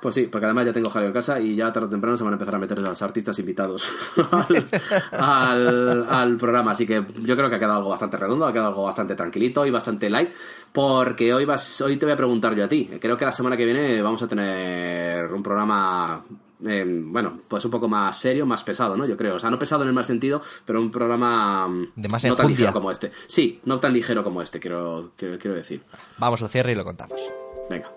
Pues 0.00 0.14
sí, 0.14 0.28
porque 0.30 0.44
además 0.46 0.64
ya 0.66 0.72
tengo 0.72 0.90
jaleo 0.90 1.08
en 1.08 1.12
casa 1.12 1.40
y 1.40 1.56
ya 1.56 1.72
tarde 1.72 1.86
o 1.88 1.90
temprano 1.90 2.16
se 2.16 2.22
van 2.22 2.32
a 2.32 2.36
empezar 2.36 2.54
a 2.54 2.58
meter 2.58 2.78
los 2.78 3.02
artistas 3.02 3.36
invitados 3.40 3.88
al, 4.30 4.68
al- 5.12 6.06
al 6.08 6.36
programa. 6.36 6.70
Así 6.70 6.86
que 6.86 7.04
yo 7.22 7.36
creo 7.36 7.48
que 7.50 7.56
ha 7.56 7.58
quedado 7.58 7.78
algo 7.78 7.90
bastante 7.90 8.16
redondo, 8.16 8.46
ha 8.46 8.52
quedado 8.52 8.68
algo 8.68 8.84
bastante 8.84 9.14
tranquilito 9.16 9.66
y 9.66 9.70
bastante 9.70 10.08
light. 10.08 10.30
Porque 10.72 11.34
hoy, 11.34 11.44
vas, 11.44 11.80
hoy 11.80 11.96
te 11.96 12.06
voy 12.06 12.12
a 12.12 12.16
preguntar 12.16 12.54
yo 12.54 12.64
a 12.64 12.68
ti. 12.68 12.88
Creo 13.00 13.16
que 13.16 13.24
la 13.24 13.32
semana 13.32 13.56
que 13.56 13.64
viene 13.64 14.00
vamos 14.00 14.22
a 14.22 14.28
tener 14.28 15.32
un 15.32 15.42
programa 15.42 16.22
eh, 16.64 16.84
bueno, 16.86 17.38
pues 17.48 17.64
un 17.64 17.70
poco 17.70 17.88
más 17.88 18.16
serio, 18.18 18.46
más 18.46 18.62
pesado, 18.62 18.96
¿no? 18.96 19.04
Yo 19.06 19.16
creo. 19.16 19.34
O 19.34 19.38
sea, 19.40 19.50
no 19.50 19.58
pesado 19.58 19.82
en 19.82 19.88
el 19.88 19.94
mal 19.94 20.04
sentido, 20.04 20.40
pero 20.64 20.80
un 20.80 20.90
programa 20.92 21.66
mm, 21.68 21.88
De 21.96 22.08
más 22.08 22.24
no 22.24 22.36
tan 22.36 22.46
ligero 22.48 22.72
como 22.72 22.90
este. 22.92 23.10
Sí, 23.26 23.60
no 23.64 23.80
tan 23.80 23.92
ligero 23.92 24.22
como 24.22 24.42
este, 24.42 24.60
quiero, 24.60 25.10
quiero, 25.16 25.38
quiero 25.38 25.56
decir. 25.56 25.82
Vamos 26.18 26.40
al 26.42 26.48
cierre 26.50 26.72
y 26.72 26.74
lo 26.76 26.84
contamos. 26.84 27.20
Venga. 27.68 27.90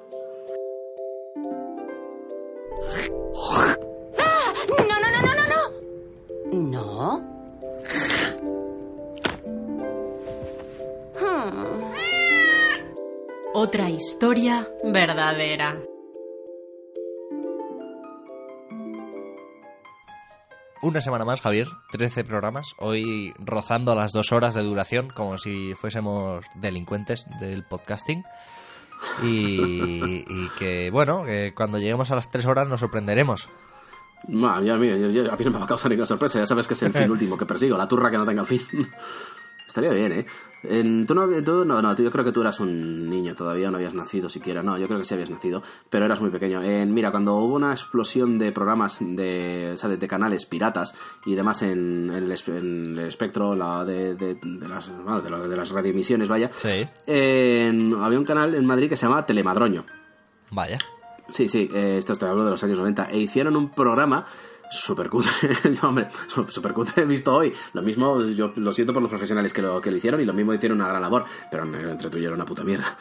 No, 4.87 4.95
no, 4.99 5.07
no, 5.11 5.21
no, 5.21 5.33
no, 5.35 5.45
no. 5.51 5.61
No. 6.53 7.19
Hmm. 11.19 11.91
Otra 13.53 13.89
historia 13.89 14.67
verdadera. 14.83 15.79
Una 20.81 20.99
semana 20.99 21.25
más, 21.25 21.41
Javier. 21.41 21.67
13 21.91 22.23
programas. 22.23 22.73
Hoy 22.79 23.33
rozando 23.37 23.93
las 23.93 24.13
dos 24.13 24.31
horas 24.31 24.55
de 24.55 24.63
duración, 24.63 25.09
como 25.09 25.37
si 25.37 25.75
fuésemos 25.75 26.43
delincuentes 26.55 27.27
del 27.39 27.63
podcasting. 27.63 28.23
Y, 29.23 30.25
y 30.27 30.49
que, 30.57 30.89
bueno, 30.91 31.23
que 31.25 31.53
cuando 31.55 31.77
lleguemos 31.79 32.11
a 32.11 32.15
las 32.15 32.29
tres 32.31 32.45
horas 32.45 32.67
nos 32.67 32.79
sorprenderemos. 32.79 33.49
Ma, 34.27 34.61
ya, 34.61 34.75
mira, 34.75 34.97
yo- 34.97 35.09
yo- 35.09 35.31
a 35.31 35.35
mí 35.35 35.45
no 35.45 35.51
me 35.51 35.57
va 35.59 35.65
a 35.65 35.67
causar 35.67 35.89
ninguna 35.89 36.05
sorpresa. 36.05 36.39
Ya 36.39 36.45
sabes 36.45 36.67
que 36.67 36.75
es 36.75 36.83
el 36.83 36.93
fin 36.93 37.09
último 37.11 37.37
que 37.37 37.45
persigo, 37.45 37.77
la 37.77 37.87
turra 37.87 38.11
que 38.11 38.17
no 38.17 38.25
tenga 38.25 38.45
fin. 38.45 38.61
Estaría 39.71 39.91
bien, 39.91 40.11
¿eh? 40.11 40.25
En- 40.63 41.07
tú 41.07 41.15
no, 41.15 41.25
tú 41.43 41.63
no, 41.63 41.81
no, 41.81 41.95
yo 41.95 42.11
creo 42.11 42.25
que 42.25 42.33
tú 42.33 42.41
eras 42.41 42.59
un 42.59 43.09
niño 43.09 43.33
todavía, 43.33 43.71
no 43.71 43.77
habías 43.77 43.93
nacido 43.93 44.27
siquiera. 44.27 44.61
No, 44.61 44.77
yo 44.77 44.87
creo 44.87 44.99
que 44.99 45.05
sí 45.05 45.13
habías 45.13 45.29
nacido, 45.29 45.63
pero 45.89 46.03
eras 46.03 46.19
muy 46.19 46.29
pequeño. 46.29 46.61
En- 46.61 46.93
mira, 46.93 47.09
cuando 47.09 47.35
hubo 47.37 47.55
una 47.55 47.71
explosión 47.71 48.37
de 48.37 48.51
programas, 48.51 48.97
de, 48.99 49.71
o 49.73 49.77
sea, 49.77 49.89
de, 49.89 49.95
de 49.95 50.07
canales 50.09 50.45
piratas 50.45 50.93
y 51.25 51.35
demás 51.35 51.61
en, 51.61 52.09
en 52.09 52.23
el, 52.25 52.31
espe- 52.33 52.57
en 52.57 52.99
el 52.99 53.07
espectro 53.07 53.55
la 53.55 53.85
de, 53.85 54.15
de- 54.15 54.35
de 54.43 54.67
las, 54.67 54.89
bueno, 54.93 55.21
de, 55.21 55.29
lo- 55.29 55.47
de 55.47 55.55
las 55.55 55.69
radioemisiones, 55.71 56.27
vaya, 56.27 56.49
Sí. 56.53 56.85
en- 57.07 57.95
había 57.95 58.19
un 58.19 58.25
canal 58.25 58.53
en 58.53 58.65
Madrid 58.65 58.89
que 58.89 58.97
se 58.97 59.05
llamaba 59.05 59.25
Telemadroño. 59.25 59.85
Vaya. 60.51 60.77
Sí, 61.29 61.47
sí, 61.47 61.69
eh, 61.73 61.95
esto 61.97 62.13
te 62.17 62.25
hablo 62.25 62.43
de 62.43 62.51
los 62.51 62.61
años 62.63 62.77
90. 62.77 63.05
E 63.09 63.19
hicieron 63.19 63.55
un 63.55 63.69
programa 63.69 64.25
super 64.71 65.09
cutre. 65.09 65.29
Yo, 65.81 65.87
hombre, 65.87 66.07
super 66.47 66.73
cutre 66.73 67.03
he 67.03 67.05
visto 67.05 67.33
hoy. 67.35 67.51
Lo 67.73 67.81
mismo, 67.81 68.23
yo 68.23 68.51
lo 68.55 68.71
siento 68.73 68.93
por 68.93 69.01
los 69.01 69.09
profesionales 69.09 69.53
que 69.53 69.61
lo, 69.61 69.79
que 69.81 69.91
lo 69.91 69.97
hicieron 69.97 70.19
y 70.21 70.25
lo 70.25 70.33
mismo 70.33 70.53
hicieron 70.53 70.79
una 70.79 70.87
gran 70.89 71.01
labor. 71.01 71.25
Pero 71.51 71.63
entre 71.63 72.09
tú 72.09 72.17
y 72.17 72.21
yo 72.21 72.27
era 72.27 72.35
una 72.35 72.45
puta 72.45 72.63
mierda. 72.63 72.97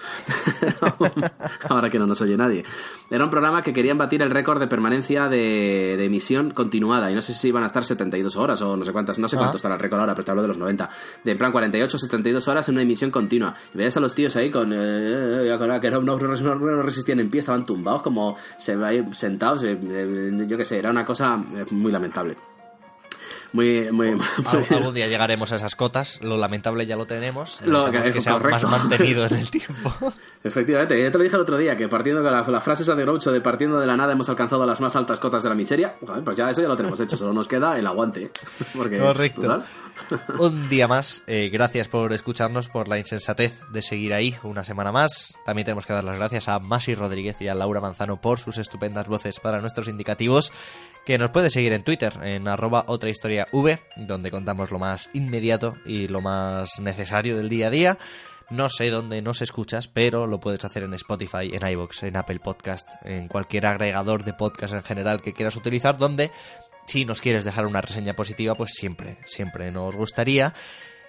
Ahora 1.69 1.89
que 1.91 1.99
no 1.99 2.07
nos 2.07 2.21
oye 2.23 2.37
nadie. 2.37 2.65
Era 3.11 3.25
un 3.25 3.31
programa 3.31 3.63
que 3.63 3.73
querían 3.73 3.99
batir 3.99 4.23
el 4.23 4.31
récord 4.31 4.61
de 4.61 4.67
permanencia 4.67 5.29
de, 5.29 5.95
de 5.97 6.05
emisión 6.05 6.51
continuada. 6.51 7.11
Y 7.11 7.15
no 7.15 7.23
sé 7.23 7.33
si 7.35 7.49
iban 7.49 7.63
a 7.63 7.67
estar 7.67 7.85
72 7.85 8.37
horas 8.37 8.61
o 8.63 8.77
no 8.77 8.85
sé 8.85 8.93
cuántas. 8.93 9.19
No 9.19 9.29
sé 9.29 9.37
cuánto 9.37 9.55
Ah. 9.55 9.57
estará 9.57 9.75
el 9.77 9.81
récord 9.81 10.01
ahora, 10.01 10.15
pero 10.15 10.25
te 10.25 10.31
hablo 10.31 10.43
de 10.43 10.49
los 10.49 10.59
90. 10.59 10.89
De 11.25 11.33
en 11.33 11.39
plan 11.39 11.53
48, 11.53 11.99
72 11.99 12.47
horas 12.49 12.69
en 12.69 12.75
una 12.75 12.83
emisión 12.83 13.11
continua. 13.11 13.55
Y 13.75 13.79
veías 13.79 13.97
a 13.97 14.01
los 14.01 14.15
tíos 14.15 14.35
ahí 14.37 14.51
con. 14.51 14.73
eh, 14.73 15.57
con- 15.59 15.81
que 15.81 15.91
no, 15.91 16.01
no- 16.03 16.83
resistían 16.83 17.21
en 17.21 17.31
pie, 17.31 17.41
estaban 17.41 17.65
tumbados 17.65 18.03
como 18.03 18.37
se, 18.59 18.75
ahí 18.85 19.05
sentados. 19.13 19.65
eh, 19.65 19.79
eh, 19.83 20.31
yo 20.47 20.57
qué 20.57 20.65
sé, 20.65 20.79
era 20.79 20.91
una 20.91 21.05
cosa 21.05 21.37
eh, 21.61 21.67
muy 21.71 21.93
lamentable. 21.93 22.37
Muy, 23.53 23.91
muy, 23.91 24.15
muy- 24.15 24.25
Al- 24.47 24.67
algún 24.77 24.95
día 24.95 25.09
llegaremos 25.09 25.51
a 25.53 25.57
esas 25.57 25.75
cotas. 25.75 26.23
Lo 26.23 26.37
lamentable 26.37 26.87
ya 26.87 26.95
lo 26.97 27.07
tenemos. 27.07 27.61
Lo 27.63 27.91
que- 27.91 28.13
que 28.13 28.21
sea 28.21 28.35
correcto. 28.35 28.69
más 28.69 28.81
mantenido 28.81 29.27
en 29.27 29.35
el 29.35 29.51
tiempo. 29.51 29.93
Efectivamente, 30.45 31.03
ya 31.03 31.11
te 31.11 31.19
lo 31.19 31.25
dije 31.25 31.35
el 31.37 31.43
otro 31.43 31.59
día, 31.59 31.77
que 31.77 31.89
partiendo 31.89 32.23
con 32.23 32.31
la, 32.33 32.43
la 32.47 32.61
frase 32.61 32.85
esa 32.85 32.95
de 32.95 33.03
Groucho 33.03 33.33
de 33.33 33.41
partiendo 33.41 33.81
de 33.81 33.87
la 33.87 33.97
nada 33.97 34.13
hemos 34.13 34.29
alcanzado 34.29 34.65
las 34.67 34.81
más 34.81 34.95
altas 34.95 35.19
cotas 35.19 35.43
de 35.43 35.49
la 35.49 35.55
miseria, 35.57 35.97
pues 36.25 36.37
ya 36.37 36.49
eso 36.49 36.63
ya 36.63 36.69
lo 36.69 36.77
tenemos 36.77 37.01
hecho, 37.01 37.17
solo 37.17 37.33
nos 37.33 37.49
queda 37.49 37.77
el 37.77 37.87
aguante. 37.89 38.25
¿eh? 38.25 38.31
Porque, 38.77 38.99
Correcto. 38.99 39.43
total. 39.43 39.65
Un 40.39 40.69
día 40.71 40.89
más, 40.89 41.23
eh, 41.27 41.51
gracias 41.53 41.89
por 41.89 42.13
escucharnos, 42.15 42.69
por 42.69 42.89
la 42.89 42.99
insensatez 42.99 43.53
de 43.71 43.83
seguir 43.83 44.15
ahí 44.15 44.35
una 44.45 44.65
semana 44.65 44.93
más. 44.93 45.35
También 45.45 45.67
tenemos 45.67 45.85
que 45.87 45.93
dar 45.93 46.05
las 46.05 46.17
gracias 46.17 46.49
a 46.49 46.59
Masi 46.59 46.95
Rodríguez 46.95 47.37
y 47.41 47.49
a 47.49 47.55
Laura 47.55 47.81
Manzano 47.83 48.19
por 48.21 48.39
sus 48.39 48.57
estupendas 48.59 49.09
voces 49.09 49.41
para 49.41 49.61
nuestros 49.61 49.89
indicativos, 49.89 50.53
que 51.05 51.19
nos 51.19 51.31
puede 51.31 51.51
seguir 51.51 51.73
en 51.73 51.85
Twitter, 51.85 52.19
en 52.23 52.49
arroba 52.49 52.85
otra 52.87 53.11
historia 53.11 53.49
V, 53.53 53.81
donde 53.97 54.31
contamos 54.31 54.71
lo 54.71 54.79
más 54.79 55.11
inmediato 55.13 55.75
y 55.85 56.09
lo 56.09 56.21
más 56.21 56.81
necesario 56.81 57.37
del 57.37 57.49
día 57.49 57.69
a 57.69 57.71
día. 57.71 57.99
No 58.51 58.69
sé 58.69 58.91
dónde 58.91 59.23
nos 59.23 59.43
escuchas, 59.43 59.87
pero 59.87 60.27
lo 60.27 60.41
puedes 60.41 60.65
hacer 60.65 60.83
en 60.83 60.95
Spotify, 60.95 61.51
en 61.53 61.67
iVoox, 61.67 62.03
en 62.03 62.17
Apple 62.17 62.41
Podcast, 62.41 62.89
en 63.05 63.29
cualquier 63.29 63.67
agregador 63.67 64.25
de 64.25 64.33
podcast 64.33 64.75
en 64.75 64.83
general 64.83 65.23
que 65.23 65.33
quieras 65.33 65.55
utilizar, 65.57 65.99
donde 65.99 66.33
si 66.87 67.05
nos 67.05 67.21
quieres 67.21 67.45
dejar 67.45 67.67
una 67.67 67.81
reseña 67.81 68.15
positiva, 68.15 68.57
pues 68.57 68.73
siempre, 68.75 69.19
siempre 69.25 69.71
nos 69.71 69.95
gustaría. 69.95 70.53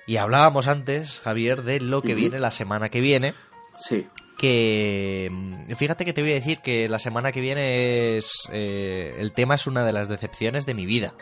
Y 0.05 0.17
hablábamos 0.17 0.67
antes, 0.67 1.19
Javier, 1.19 1.63
de 1.63 1.79
lo 1.79 2.03
que 2.03 2.13
viene 2.13 2.39
la 2.39 2.51
semana 2.51 2.89
que 2.89 3.01
viene. 3.01 3.33
Sí. 3.75 4.07
Que 4.41 5.29
mm, 5.31 5.75
fíjate 5.75 6.03
que 6.03 6.13
te 6.13 6.23
voy 6.23 6.31
a 6.31 6.33
decir 6.33 6.61
que 6.61 6.89
la 6.89 6.97
semana 6.97 7.31
que 7.31 7.41
viene 7.41 8.17
es 8.17 8.49
eh, 8.51 9.13
el 9.19 9.33
tema 9.33 9.53
es 9.53 9.67
una 9.67 9.85
de 9.85 9.93
las 9.93 10.09
decepciones 10.09 10.65
de 10.65 10.73
mi 10.73 10.87
vida. 10.87 11.13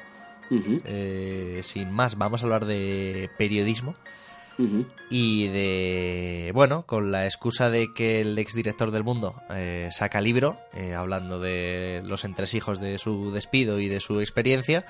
Eh, 0.49 1.59
sin 1.61 1.91
más, 1.91 2.17
vamos 2.17 2.41
a 2.41 2.45
hablar 2.45 2.65
de 2.65 3.29
periodismo 3.37 3.93
y 5.09 5.47
de 5.47 6.51
bueno 6.53 6.85
con 6.85 7.11
la 7.11 7.25
excusa 7.25 7.69
de 7.69 7.93
que 7.93 8.21
el 8.21 8.37
exdirector 8.37 8.91
del 8.91 9.05
mundo 9.05 9.41
eh, 9.49 9.87
saca 9.91 10.19
libro 10.19 10.59
eh, 10.73 10.95
hablando 10.95 11.39
de 11.39 12.01
los 12.03 12.25
entresijos 12.25 12.81
de 12.81 12.97
su 12.97 13.31
despido 13.31 13.79
y 13.79 13.87
de 13.87 14.01
su 14.01 14.19
experiencia 14.19 14.85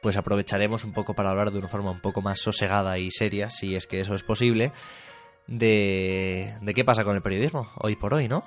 pues 0.00 0.16
aprovecharemos 0.16 0.84
un 0.84 0.92
poco 0.94 1.14
para 1.14 1.28
hablar 1.28 1.50
de 1.50 1.58
una 1.58 1.68
forma 1.68 1.90
un 1.90 2.00
poco 2.00 2.22
más 2.22 2.40
sosegada 2.40 2.98
y 2.98 3.10
seria 3.10 3.50
si 3.50 3.74
es 3.74 3.86
que 3.86 4.00
eso 4.00 4.14
es 4.14 4.22
posible 4.22 4.72
de, 5.46 6.54
de 6.60 6.74
qué 6.74 6.84
pasa 6.84 7.04
con 7.04 7.16
el 7.16 7.22
periodismo 7.22 7.70
hoy 7.76 7.96
por 7.96 8.14
hoy 8.14 8.28
no 8.28 8.44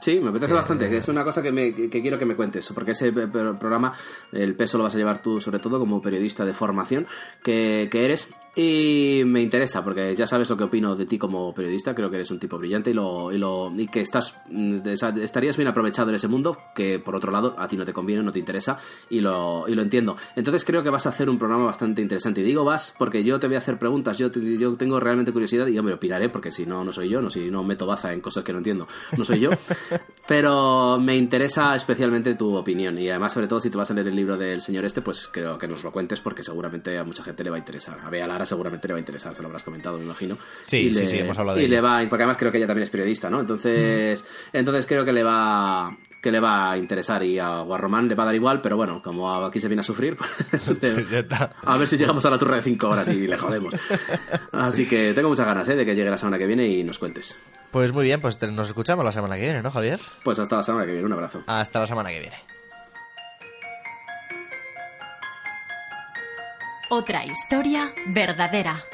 Sí, 0.00 0.18
me 0.20 0.30
apetece 0.30 0.52
Eh, 0.52 0.56
bastante, 0.56 0.96
es 0.96 1.08
una 1.08 1.22
cosa 1.24 1.40
que, 1.40 1.52
me, 1.52 1.72
que 1.72 2.02
quiero 2.02 2.18
que 2.18 2.26
me 2.26 2.34
cuentes, 2.34 2.70
porque 2.74 2.90
ese 2.90 3.12
programa, 3.12 3.92
el 4.32 4.54
peso 4.56 4.76
lo 4.76 4.84
vas 4.84 4.94
a 4.96 4.98
llevar 4.98 5.22
tú, 5.22 5.40
sobre 5.40 5.60
todo 5.60 5.78
como 5.78 6.02
periodista 6.02 6.44
de 6.44 6.52
formación 6.52 7.06
que, 7.42 7.88
que 7.90 8.04
eres, 8.04 8.28
y 8.54 9.22
me 9.24 9.42
interesa, 9.42 9.82
porque 9.82 10.14
ya 10.14 10.26
sabes 10.26 10.48
lo 10.48 10.56
que 10.56 10.64
opino 10.64 10.94
de 10.94 11.06
ti 11.06 11.18
como 11.18 11.52
periodista, 11.52 11.94
creo 11.94 12.08
que 12.10 12.16
eres 12.16 12.30
un 12.30 12.38
tipo 12.38 12.58
brillante 12.58 12.90
y, 12.90 12.94
lo, 12.94 13.32
y, 13.32 13.38
lo, 13.38 13.72
y 13.76 13.88
que 13.88 14.00
estás 14.00 14.40
mm, 14.48 14.86
estarías 15.22 15.56
bien 15.56 15.68
aprovechado 15.68 16.08
en 16.10 16.14
ese 16.14 16.28
mundo, 16.28 16.58
que 16.74 16.98
por 16.98 17.16
otro 17.16 17.32
lado 17.32 17.54
a 17.58 17.66
ti 17.66 17.76
no 17.76 17.84
te 17.84 17.92
conviene, 17.92 18.22
no 18.22 18.32
te 18.32 18.38
interesa, 18.38 18.76
y 19.10 19.20
lo, 19.20 19.66
y 19.68 19.74
lo 19.74 19.82
entiendo. 19.82 20.16
Entonces 20.36 20.64
creo 20.64 20.82
que 20.82 20.90
vas 20.90 21.06
a 21.06 21.08
hacer 21.08 21.28
un 21.28 21.38
programa 21.38 21.64
bastante 21.64 22.00
interesante, 22.00 22.42
y 22.42 22.44
digo 22.44 22.64
vas 22.64 22.94
porque 22.96 23.24
yo 23.24 23.40
te 23.40 23.46
voy 23.46 23.56
a 23.56 23.58
hacer 23.58 23.78
preguntas, 23.78 24.18
yo, 24.18 24.30
yo 24.30 24.76
tengo 24.76 25.00
realmente 25.00 25.32
curiosidad 25.32 25.66
y 25.66 25.74
yo 25.74 25.82
me 25.82 25.92
opinaré, 25.92 26.28
porque 26.28 26.50
si 26.50 26.64
no, 26.64 26.84
no 26.84 26.92
soy 26.92 27.08
yo, 27.08 27.20
no, 27.20 27.30
si 27.30 27.50
no 27.50 27.64
meto 27.64 27.86
baza 27.86 28.12
en 28.12 28.20
cosas 28.20 28.44
que 28.44 28.52
no 28.52 28.58
entiendo, 28.58 28.86
no 29.16 29.24
soy 29.24 29.40
yo. 29.40 29.50
Pero 30.26 30.98
me 30.98 31.16
interesa 31.16 31.74
especialmente 31.74 32.34
tu 32.34 32.54
opinión 32.54 32.98
y 32.98 33.10
además, 33.10 33.32
sobre 33.32 33.46
todo, 33.46 33.60
si 33.60 33.68
te 33.68 33.76
vas 33.76 33.90
a 33.90 33.94
leer 33.94 34.08
el 34.08 34.16
libro 34.16 34.38
del 34.38 34.60
señor 34.60 34.84
este, 34.84 35.02
pues 35.02 35.28
creo 35.30 35.58
que 35.58 35.68
nos 35.68 35.84
lo 35.84 35.92
cuentes 35.92 36.20
porque 36.20 36.42
seguramente 36.42 36.96
a 36.96 37.04
mucha 37.04 37.22
gente 37.22 37.44
le 37.44 37.50
va 37.50 37.56
a 37.56 37.58
interesar. 37.58 37.98
A 38.02 38.08
Bea 38.08 38.26
Lara 38.26 38.43
seguramente 38.46 38.86
le 38.88 38.94
va 38.94 38.98
a 38.98 39.00
interesar, 39.00 39.34
se 39.34 39.42
lo 39.42 39.48
habrás 39.48 39.62
comentado, 39.62 39.98
me 39.98 40.04
imagino. 40.04 40.36
Sí, 40.66 40.78
Y 40.78 40.92
sí, 40.94 41.00
le- 41.00 41.06
sí, 41.06 41.18
hemos 41.18 41.38
hablado 41.38 41.58
de 41.58 41.64
Y 41.64 41.68
le 41.68 41.80
va, 41.80 41.98
porque 42.08 42.22
además 42.24 42.36
creo 42.38 42.50
que 42.52 42.58
ella 42.58 42.66
también 42.66 42.84
es 42.84 42.90
periodista, 42.90 43.28
¿no? 43.30 43.40
Entonces, 43.40 44.24
entonces 44.52 44.86
creo 44.86 45.04
que 45.04 45.12
le 45.12 45.22
va 45.22 45.90
que 46.22 46.32
le 46.32 46.40
va 46.40 46.70
a 46.70 46.78
interesar 46.78 47.22
y 47.22 47.38
a 47.38 47.58
Guarromán 47.60 48.08
le 48.08 48.14
va 48.14 48.22
a 48.22 48.26
dar 48.26 48.34
igual, 48.34 48.62
pero 48.62 48.78
bueno, 48.78 49.02
como 49.02 49.44
aquí 49.44 49.60
se 49.60 49.68
viene 49.68 49.80
a 49.80 49.82
sufrir, 49.82 50.16
pues, 50.50 50.78
te- 50.80 51.26
a 51.62 51.76
ver 51.76 51.86
si 51.86 51.98
llegamos 51.98 52.24
a 52.24 52.30
la 52.30 52.38
turra 52.38 52.56
de 52.56 52.62
5 52.62 52.88
horas 52.88 53.06
y 53.10 53.26
le 53.28 53.36
jodemos. 53.36 53.74
Así 54.52 54.88
que 54.88 55.12
tengo 55.12 55.28
muchas 55.28 55.44
ganas 55.46 55.68
¿eh? 55.68 55.74
de 55.74 55.84
que 55.84 55.94
llegue 55.94 56.08
la 56.08 56.16
semana 56.16 56.38
que 56.38 56.46
viene 56.46 56.66
y 56.66 56.82
nos 56.82 56.98
cuentes. 56.98 57.38
pues 57.70 57.92
muy 57.92 58.04
bien 58.04 58.22
pues 58.22 58.38
te- 58.38 58.50
nos 58.50 58.68
escuchamos 58.68 59.04
la 59.04 59.12
semana 59.12 59.36
que 59.36 59.42
viene 59.42 59.60
no 59.62 59.70
Javier 59.70 60.00
Pues 60.22 60.38
hasta 60.38 60.56
la 60.56 60.62
semana 60.62 60.86
que 60.86 60.92
viene, 60.92 61.06
un 61.06 61.12
abrazo. 61.12 61.42
hasta 61.46 61.80
la 61.80 61.86
semana 61.86 62.08
que 62.10 62.20
viene 62.20 62.36
Otra 66.96 67.24
historia 67.24 67.92
verdadera. 68.06 68.93